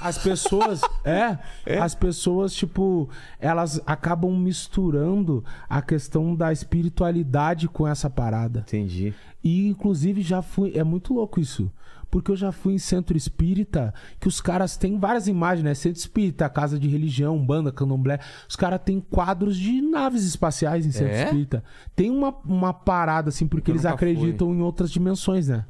As 0.00 0.18
pessoas, 0.22 0.80
é, 1.04 1.38
as 1.78 1.94
pessoas, 1.94 2.52
tipo, 2.52 3.08
elas 3.38 3.80
acabam 3.86 4.36
misturando 4.36 5.44
a 5.68 5.80
questão 5.80 6.34
da 6.34 6.52
espiritualidade 6.52 7.68
com 7.68 7.86
essa 7.86 8.10
parada. 8.10 8.60
Entendi. 8.60 9.14
E, 9.42 9.68
inclusive, 9.68 10.20
já 10.22 10.42
fui. 10.42 10.76
É 10.76 10.82
muito 10.82 11.14
louco 11.14 11.40
isso. 11.40 11.70
Porque 12.10 12.30
eu 12.30 12.36
já 12.36 12.50
fui 12.52 12.72
em 12.74 12.78
centro 12.78 13.16
espírita, 13.16 13.92
que 14.18 14.28
os 14.28 14.40
caras 14.40 14.76
têm 14.76 14.98
várias 14.98 15.28
imagens, 15.28 15.62
né? 15.64 15.74
Centro 15.74 15.98
espírita, 15.98 16.48
casa 16.48 16.78
de 16.78 16.88
religião, 16.88 17.38
banda, 17.44 17.70
candomblé. 17.70 18.18
Os 18.48 18.56
caras 18.56 18.80
têm 18.84 18.98
quadros 19.00 19.56
de 19.56 19.82
naves 19.82 20.24
espaciais 20.24 20.86
em 20.86 20.90
centro 20.92 21.14
É? 21.14 21.24
espírita. 21.24 21.62
Tem 21.94 22.10
uma, 22.10 22.34
uma 22.44 22.72
parada, 22.72 23.28
assim, 23.28 23.46
porque 23.46 23.70
Eu 23.70 23.74
eles 23.74 23.84
acreditam 23.84 24.54
em 24.54 24.60
outras 24.62 24.90
dimensões, 24.90 25.48
né? 25.48 25.66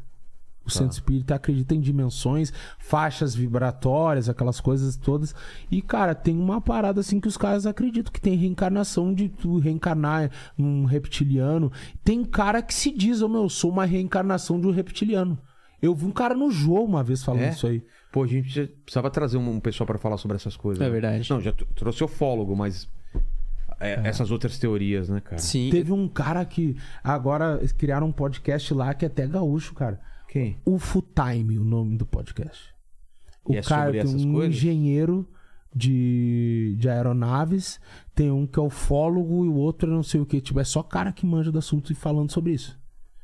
O 0.61 0.71
Tá. 0.71 0.81
centro 0.81 0.93
espírita 0.93 1.35
acredita 1.35 1.75
em 1.75 1.81
dimensões, 1.81 2.53
faixas 2.79 3.35
vibratórias, 3.35 4.29
aquelas 4.29 4.61
coisas 4.61 4.97
todas. 4.97 5.35
E, 5.71 5.81
cara, 5.81 6.15
tem 6.15 6.39
uma 6.39 6.61
parada 6.61 7.01
assim 7.01 7.19
que 7.21 7.27
os 7.27 7.39
caras 7.39 7.65
acreditam 7.67 8.13
que 8.13 8.21
tem 8.21 8.37
reencarnação 8.37 9.15
de 9.15 9.31
tu 9.31 9.59
reencarnar 9.59 10.31
num 10.59 10.85
reptiliano. 10.85 11.73
Tem 12.05 12.23
cara 12.23 12.61
que 12.61 12.75
se 12.75 12.93
diz, 12.95 13.23
ô 13.23 13.29
meu, 13.29 13.45
eu 13.45 13.49
sou 13.49 13.71
uma 13.71 13.87
reencarnação 13.87 14.61
de 14.61 14.67
um 14.67 14.71
reptiliano. 14.71 15.39
Eu 15.81 15.95
vi 15.95 16.07
um 16.07 16.11
cara 16.11 16.35
no 16.35 16.51
jogo 16.51 16.85
uma 16.85 17.05
vez 17.05 17.23
falando 17.23 17.43
É? 17.43 17.51
isso 17.51 17.67
aí. 17.67 17.83
Pô, 18.11 18.25
a 18.25 18.27
gente 18.27 18.67
precisava 18.85 19.11
trazer 19.11 19.37
um, 19.37 19.61
pessoal 19.61 19.87
pra 19.87 19.99
falar 19.99 20.17
sobre 20.17 20.37
essas 20.37 20.57
coisas. 20.57 20.81
É 20.81 20.87
né? 20.87 20.91
verdade. 20.91 21.31
Não, 21.31 21.41
já 21.41 21.53
trouxe 21.53 22.03
o 22.03 22.09
fólogo, 22.09 22.57
mas 22.57 22.89
é, 23.79 24.01
essas 24.09 24.31
outras 24.31 24.59
teorias, 24.59 25.09
né, 25.09 25.21
cara? 25.21 25.39
Sim. 25.39 25.71
Teve 25.71 25.93
um 25.93 26.09
cara 26.09 26.45
que 26.45 26.77
agora 27.03 27.61
criaram 27.77 28.09
um 28.09 28.13
podcast 28.13 28.75
lá 28.75 28.93
que 28.95 29.05
é 29.05 29.09
até 29.09 29.27
gaúcho, 29.27 29.75
cara. 29.75 30.01
Quem? 30.29 30.57
UFO 30.67 31.03
Time, 31.03 31.59
o 31.59 31.65
nome 31.65 31.97
do 31.97 32.05
podcast. 32.05 32.75
O 33.45 33.53
E 33.55 33.57
é 33.59 33.63
cara 33.63 33.85
sobre 33.87 34.01
tem 34.03 34.11
essas 34.11 34.25
um 34.25 34.33
coisas? 34.33 34.55
engenheiro 34.57 35.29
de, 35.75 36.75
de 36.79 36.89
aeronaves, 36.89 37.81
tem 38.15 38.31
um 38.31 38.47
que 38.47 38.59
é 38.59 38.63
ufólogo 38.63 39.45
e 39.45 39.49
o 39.49 39.55
outro 39.55 39.89
é 39.91 39.95
não 39.95 40.03
sei 40.03 40.21
o 40.21 40.27
que. 40.27 40.41
Tipo, 40.41 40.61
é 40.61 40.65
só 40.65 40.83
cara 40.83 41.13
que 41.13 41.25
manja 41.25 41.53
do 41.53 41.59
assunto 41.59 41.93
e 41.93 41.95
falando 41.95 42.33
sobre 42.33 42.53
isso. 42.53 42.77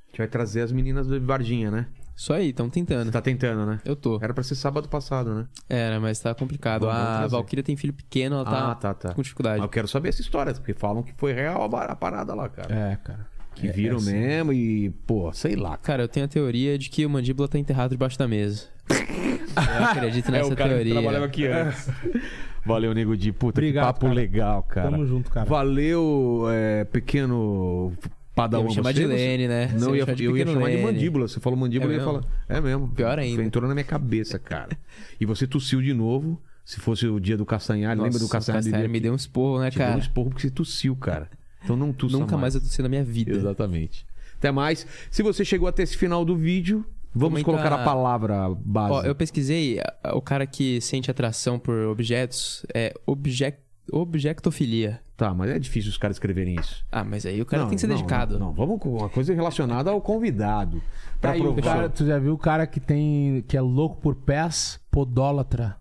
A 0.04 0.06
gente 0.10 0.18
vai 0.18 0.28
trazer 0.28 0.60
as 0.60 0.70
meninas 0.70 1.06
do 1.08 1.20
Varginha, 1.20 1.70
né? 1.70 1.88
Isso 2.16 2.32
aí, 2.32 2.50
estão 2.50 2.70
tentando. 2.70 3.06
Você 3.06 3.12
tá 3.12 3.20
tentando, 3.20 3.66
né? 3.66 3.80
Eu 3.84 3.96
tô. 3.96 4.18
Era 4.22 4.32
pra 4.32 4.44
ser 4.44 4.54
sábado 4.54 4.88
passado, 4.88 5.34
né? 5.34 5.46
Era, 5.68 5.98
mas 5.98 6.20
tá 6.20 6.34
complicado. 6.34 6.82
Vamos 6.86 6.96
a. 6.96 7.26
Valkyria 7.26 7.62
tem 7.62 7.76
filho 7.76 7.92
pequeno, 7.92 8.36
ela 8.36 8.44
tá, 8.44 8.70
ah, 8.70 8.74
tá, 8.74 8.94
tá. 8.94 9.14
com 9.14 9.22
dificuldade. 9.22 9.58
Mas 9.58 9.64
eu 9.64 9.70
quero 9.70 9.88
saber 9.88 10.10
essa 10.10 10.20
história, 10.20 10.54
porque 10.54 10.74
falam 10.74 11.02
que 11.02 11.12
foi 11.16 11.32
real 11.32 11.64
a 11.64 11.96
parada 11.96 12.34
lá, 12.34 12.48
cara. 12.48 12.72
É, 12.72 12.96
cara. 12.96 13.26
Que 13.54 13.68
É, 13.68 13.72
viram 13.72 13.96
é 13.96 13.98
assim. 13.98 14.12
mesmo 14.12 14.52
e, 14.52 14.90
pô, 15.06 15.32
sei 15.32 15.56
lá. 15.56 15.76
Cara, 15.76 16.02
eu 16.02 16.08
tenho 16.08 16.26
a 16.26 16.28
teoria 16.28 16.78
de 16.78 16.88
que 16.90 17.04
o 17.04 17.10
mandíbula 17.10 17.48
tá 17.48 17.58
enterrado 17.58 17.90
debaixo 17.90 18.18
da 18.18 18.26
mesa. 18.28 18.66
eu 18.90 19.84
acredito 19.84 20.30
nessa 20.30 20.54
teoria. 20.54 21.24
aqui 21.24 21.46
antes. 21.46 21.88
Valeu, 22.66 22.94
Nego 22.94 23.14
de 23.16 23.30
puta, 23.30 23.60
Obrigado, 23.60 23.84
que 23.86 23.92
papo 23.92 24.06
cara. 24.06 24.14
legal, 24.14 24.62
cara. 24.62 24.90
Tamo 24.90 25.06
junto, 25.06 25.30
cara. 25.30 25.46
Valeu, 25.46 26.46
é, 26.50 26.84
pequeno 26.84 27.92
Padawan. 28.34 28.64
Eu 28.64 28.68
me 28.68 28.74
chamar 28.74 28.92
você, 28.92 29.00
de 29.00 29.06
Lene, 29.06 29.46
né? 29.48 29.70
Não, 29.78 29.90
eu 29.94 30.06
ia, 30.06 30.14
de 30.14 30.24
eu 30.24 30.36
ia 30.36 30.46
chamar 30.46 30.68
de 30.70 30.76
Lene. 30.76 30.82
mandíbula. 30.82 31.28
Você 31.28 31.38
falou 31.40 31.58
mandíbula, 31.58 31.92
É 31.92 31.94
eu 31.94 31.98
ia 31.98 32.04
falar. 32.04 32.24
É 32.48 32.60
mesmo. 32.60 32.88
Pior 32.88 33.18
ainda. 33.18 33.36
Você 33.42 33.46
entrou 33.46 33.68
na 33.68 33.74
minha 33.74 33.84
cabeça, 33.84 34.38
cara. 34.38 34.76
E 35.20 35.24
você 35.26 35.46
tossiu 35.46 35.80
de 35.80 35.92
novo. 35.94 36.40
Se 36.64 36.80
fosse 36.80 37.06
o 37.06 37.20
dia 37.20 37.36
do 37.36 37.44
Castanhari, 37.44 38.00
lembra 38.00 38.18
do 38.18 38.22
Nossa, 38.22 38.24
o? 38.24 38.54
Castanhari 38.54 38.88
me 38.88 38.98
deu 38.98 39.12
um 39.12 39.16
esporro, 39.16 39.60
né, 39.60 39.70
Te 39.70 39.76
deu 39.76 39.86
um 39.86 39.90
cara? 39.90 40.00
esporro 40.00 40.30
porque 40.30 40.42
você 40.42 40.50
tossiu, 40.50 40.96
cara. 40.96 41.28
Então 41.62 41.76
não 41.76 41.92
tussa 41.92 42.16
Nunca 42.16 42.38
mais 42.38 42.54
eu 42.54 42.60
tossi 42.62 42.80
na 42.80 42.88
minha 42.88 43.04
vida. 43.04 43.32
Exatamente. 43.32 44.06
Até 44.38 44.50
mais. 44.50 44.86
Se 45.10 45.22
você 45.22 45.44
chegou 45.44 45.68
até 45.68 45.82
esse 45.82 45.94
final 45.96 46.24
do 46.24 46.34
vídeo, 46.34 46.84
vamos 47.14 47.42
Comenta- 47.42 47.44
colocar 47.68 47.82
a 47.82 47.84
palavra 47.84 48.48
base. 48.64 48.92
Ó, 48.94 49.02
eu 49.02 49.14
pesquisei, 49.14 49.78
o 50.14 50.22
cara 50.22 50.46
que 50.46 50.80
sente 50.80 51.10
atração 51.10 51.58
por 51.58 51.74
objetos 51.88 52.64
é 52.74 52.94
objec... 53.06 53.58
objectofilia. 53.92 55.00
Tá, 55.16 55.32
mas 55.32 55.48
é 55.50 55.58
difícil 55.60 55.90
os 55.90 55.96
caras 55.96 56.16
escreverem 56.16 56.56
isso. 56.58 56.84
Ah, 56.90 57.04
mas 57.04 57.24
aí 57.24 57.40
o 57.40 57.46
cara 57.46 57.62
Não, 57.62 57.68
tem 57.68 57.76
que 57.76 57.80
ser 57.80 57.86
não, 57.86 57.94
dedicado. 57.94 58.38
Não, 58.38 58.46
não, 58.48 58.52
vamos 58.52 58.80
com 58.80 58.96
uma 58.96 59.08
coisa 59.08 59.32
relacionada 59.32 59.90
ao 59.90 60.00
convidado. 60.00 60.82
Pra 61.20 61.30
Tá 61.30 61.34
aí, 61.36 61.40
o 61.40 61.52
provar. 61.54 61.62
cara, 61.76 61.88
tu 61.88 62.04
já 62.04 62.18
viu 62.18 62.34
o 62.34 62.38
cara 62.38 62.66
que 62.66 62.80
tem. 62.80 63.42
que 63.46 63.56
é 63.56 63.60
louco 63.60 64.00
por 64.00 64.16
pés? 64.16 64.80
Podólatra. 64.90 65.76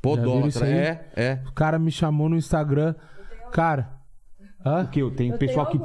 Podólatra. 0.00 0.68
É, 0.68 1.08
é. 1.16 1.40
O 1.48 1.52
cara 1.52 1.78
me 1.78 1.90
chamou 1.90 2.28
no 2.28 2.36
Instagram. 2.36 2.94
Cara. 3.50 3.92
Hã? 4.64 4.86
Que 4.86 5.00
eu 5.00 5.10
tenho 5.10 5.34
Eu 5.34 5.38
pessoal 5.38 5.66
tenho 5.66 5.82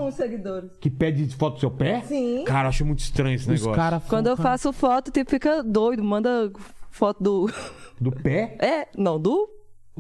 que, 0.70 0.80
que 0.80 0.90
pede 0.90 1.28
foto 1.36 1.56
do 1.56 1.60
seu 1.60 1.72
pé? 1.72 2.02
Sim. 2.02 2.44
Cara, 2.46 2.66
eu 2.66 2.70
acho 2.70 2.86
muito 2.86 3.00
estranho 3.00 3.36
esse 3.36 3.44
Os 3.52 3.60
negócio. 3.60 3.74
caras 3.76 4.04
Quando 4.06 4.28
eu 4.28 4.38
faço 4.38 4.72
foto, 4.72 5.12
tipo, 5.12 5.30
fica 5.30 5.62
doido. 5.64 6.02
Manda 6.04 6.52
foto 6.92 7.22
do. 7.22 7.52
Do 8.00 8.12
pé? 8.12 8.58
É, 8.62 8.88
não, 8.98 9.20
do, 9.20 9.50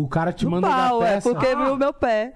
O 0.02 0.08
cara 0.08 0.32
te 0.32 0.46
do 0.46 0.52
manda 0.52 0.68
pau. 0.68 1.00
da 1.00 1.08
É 1.08 1.14
peça. 1.16 1.30
porque 1.30 1.56
viu 1.56 1.74
o 1.74 1.78
meu 1.78 1.94
pé. 1.94 2.34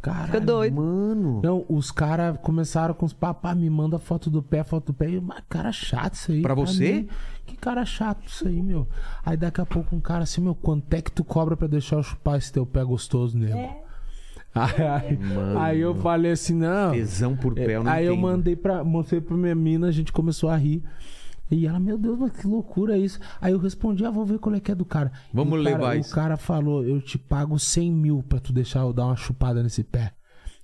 Caralho. 0.00 0.26
Fica 0.26 0.40
doido. 0.40 0.76
Mano. 0.76 1.40
Não, 1.42 1.66
os 1.68 1.90
caras 1.90 2.38
começaram 2.40 2.94
com 2.94 3.04
os 3.04 3.12
papá, 3.12 3.54
me 3.54 3.68
manda 3.68 3.98
foto 3.98 4.30
do 4.30 4.42
pé, 4.42 4.62
foto 4.64 4.86
do 4.86 4.94
pé. 4.94 5.10
E 5.10 5.14
eu, 5.16 5.22
mas 5.22 5.42
cara 5.48 5.72
chato 5.72 6.14
isso 6.14 6.32
aí. 6.32 6.40
Pra 6.40 6.54
você? 6.54 6.92
mim. 6.92 7.08
Que 7.44 7.56
cara 7.56 7.84
chato 7.84 8.26
isso 8.26 8.46
aí, 8.48 8.62
meu. 8.62 8.86
Aí 9.26 9.36
daqui 9.36 9.60
a 9.60 9.66
pouco 9.66 9.94
um 9.94 10.00
cara 10.00 10.22
assim, 10.22 10.40
meu, 10.40 10.54
quanto 10.54 10.94
é 10.94 11.02
que 11.02 11.10
tu 11.12 11.22
cobra 11.24 11.56
pra 11.56 11.66
deixar 11.66 11.96
eu 11.96 12.02
chupar 12.02 12.38
esse 12.38 12.50
teu 12.52 12.64
pé 12.64 12.82
gostoso, 12.84 13.36
nego? 13.36 13.58
Aí, 14.54 14.82
aí- 14.82 15.18
aí 15.58 15.80
eu 15.80 15.94
falei 15.96 16.32
assim, 16.32 16.54
não. 16.54 16.92
Tesão 16.92 17.36
por 17.36 17.54
pé, 17.54 17.76
eu 17.76 17.84
não 17.84 17.92
aí 17.92 18.06
eu 18.06 18.12
entendo. 18.14 18.22
mandei 18.22 18.56
pra. 18.56 18.82
Mostrei 18.82 19.20
pra 19.20 19.36
minha 19.36 19.54
mina, 19.54 19.88
a 19.88 19.92
gente 19.92 20.12
começou 20.12 20.48
a 20.48 20.56
rir. 20.56 20.82
E 21.50 21.66
ela, 21.66 21.80
meu 21.80 21.98
Deus, 21.98 22.18
mas 22.18 22.32
que 22.32 22.46
loucura 22.46 22.94
é 22.96 22.98
isso. 22.98 23.18
Aí 23.40 23.52
eu 23.52 23.58
respondi, 23.58 24.04
ah, 24.04 24.10
vou 24.10 24.24
ver 24.24 24.38
qual 24.38 24.54
é 24.54 24.60
que 24.60 24.70
é 24.70 24.74
do 24.74 24.84
cara. 24.84 25.10
Vamos 25.34 25.58
E 25.58 25.60
o 25.60 25.64
cara, 25.64 25.76
levar 25.76 25.96
O 25.96 26.00
isso. 26.00 26.14
cara 26.14 26.36
falou, 26.36 26.84
eu 26.84 27.00
te 27.00 27.18
pago 27.18 27.58
100 27.58 27.90
mil 27.90 28.22
pra 28.28 28.38
tu 28.38 28.52
deixar 28.52 28.80
eu 28.80 28.92
dar 28.92 29.06
uma 29.06 29.16
chupada 29.16 29.62
nesse 29.62 29.82
pé. 29.82 30.12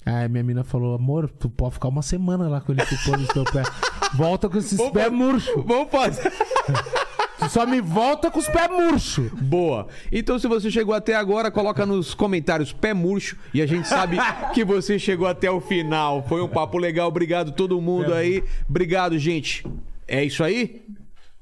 Aí 0.05 0.29
minha 0.29 0.45
mina 0.45 0.63
falou, 0.63 0.95
amor, 0.95 1.29
tu 1.29 1.51
pode 1.51 1.75
ficar 1.75 1.89
uma 1.89 2.03
semana 2.03 2.47
lá 2.49 2.61
com 2.61 2.71
ele 2.71 2.85
chupando 2.87 3.25
esse 3.25 3.33
teu 3.35 3.43
pé. 3.45 3.65
Volta 4.15 4.49
com 4.49 4.57
esses 4.59 4.81
pés 4.91 5.11
murchos. 5.13 5.65
Vamos 5.67 5.91
fazer. 5.91 6.33
Tu 7.39 7.51
só 7.51 7.67
me 7.67 7.83
volta 7.83 8.31
com 8.31 8.39
os 8.39 8.49
pés 8.49 8.67
murchos. 8.71 9.31
Boa. 9.33 9.89
Então, 10.11 10.39
se 10.39 10.49
você 10.49 10.71
chegou 10.71 10.95
até 10.95 11.15
agora, 11.15 11.51
coloca 11.51 11.85
nos 11.85 12.15
comentários 12.15 12.73
pé 12.73 12.95
murcho 12.95 13.37
e 13.53 13.61
a 13.61 13.67
gente 13.67 13.87
sabe 13.87 14.17
que 14.55 14.65
você 14.65 14.99
chegou 14.99 15.27
até 15.27 15.51
o 15.51 15.61
final. 15.61 16.23
Foi 16.27 16.41
um 16.41 16.49
papo 16.49 16.79
legal. 16.79 17.09
Obrigado 17.09 17.53
todo 17.53 17.79
mundo 17.79 18.15
aí. 18.15 18.43
Obrigado, 18.67 19.19
gente. 19.19 19.67
É 20.09 20.25
isso 20.25 20.43
aí? 20.45 20.87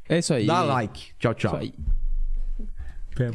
É 0.09 0.18
isso 0.18 0.33
aí. 0.34 0.47
Dá 0.47 0.62
like. 0.62 1.12
Tchau, 1.18 1.34
tchau. 1.34 1.52
Isso 1.52 1.62
aí. 1.62 1.75
Pé- 3.15 3.31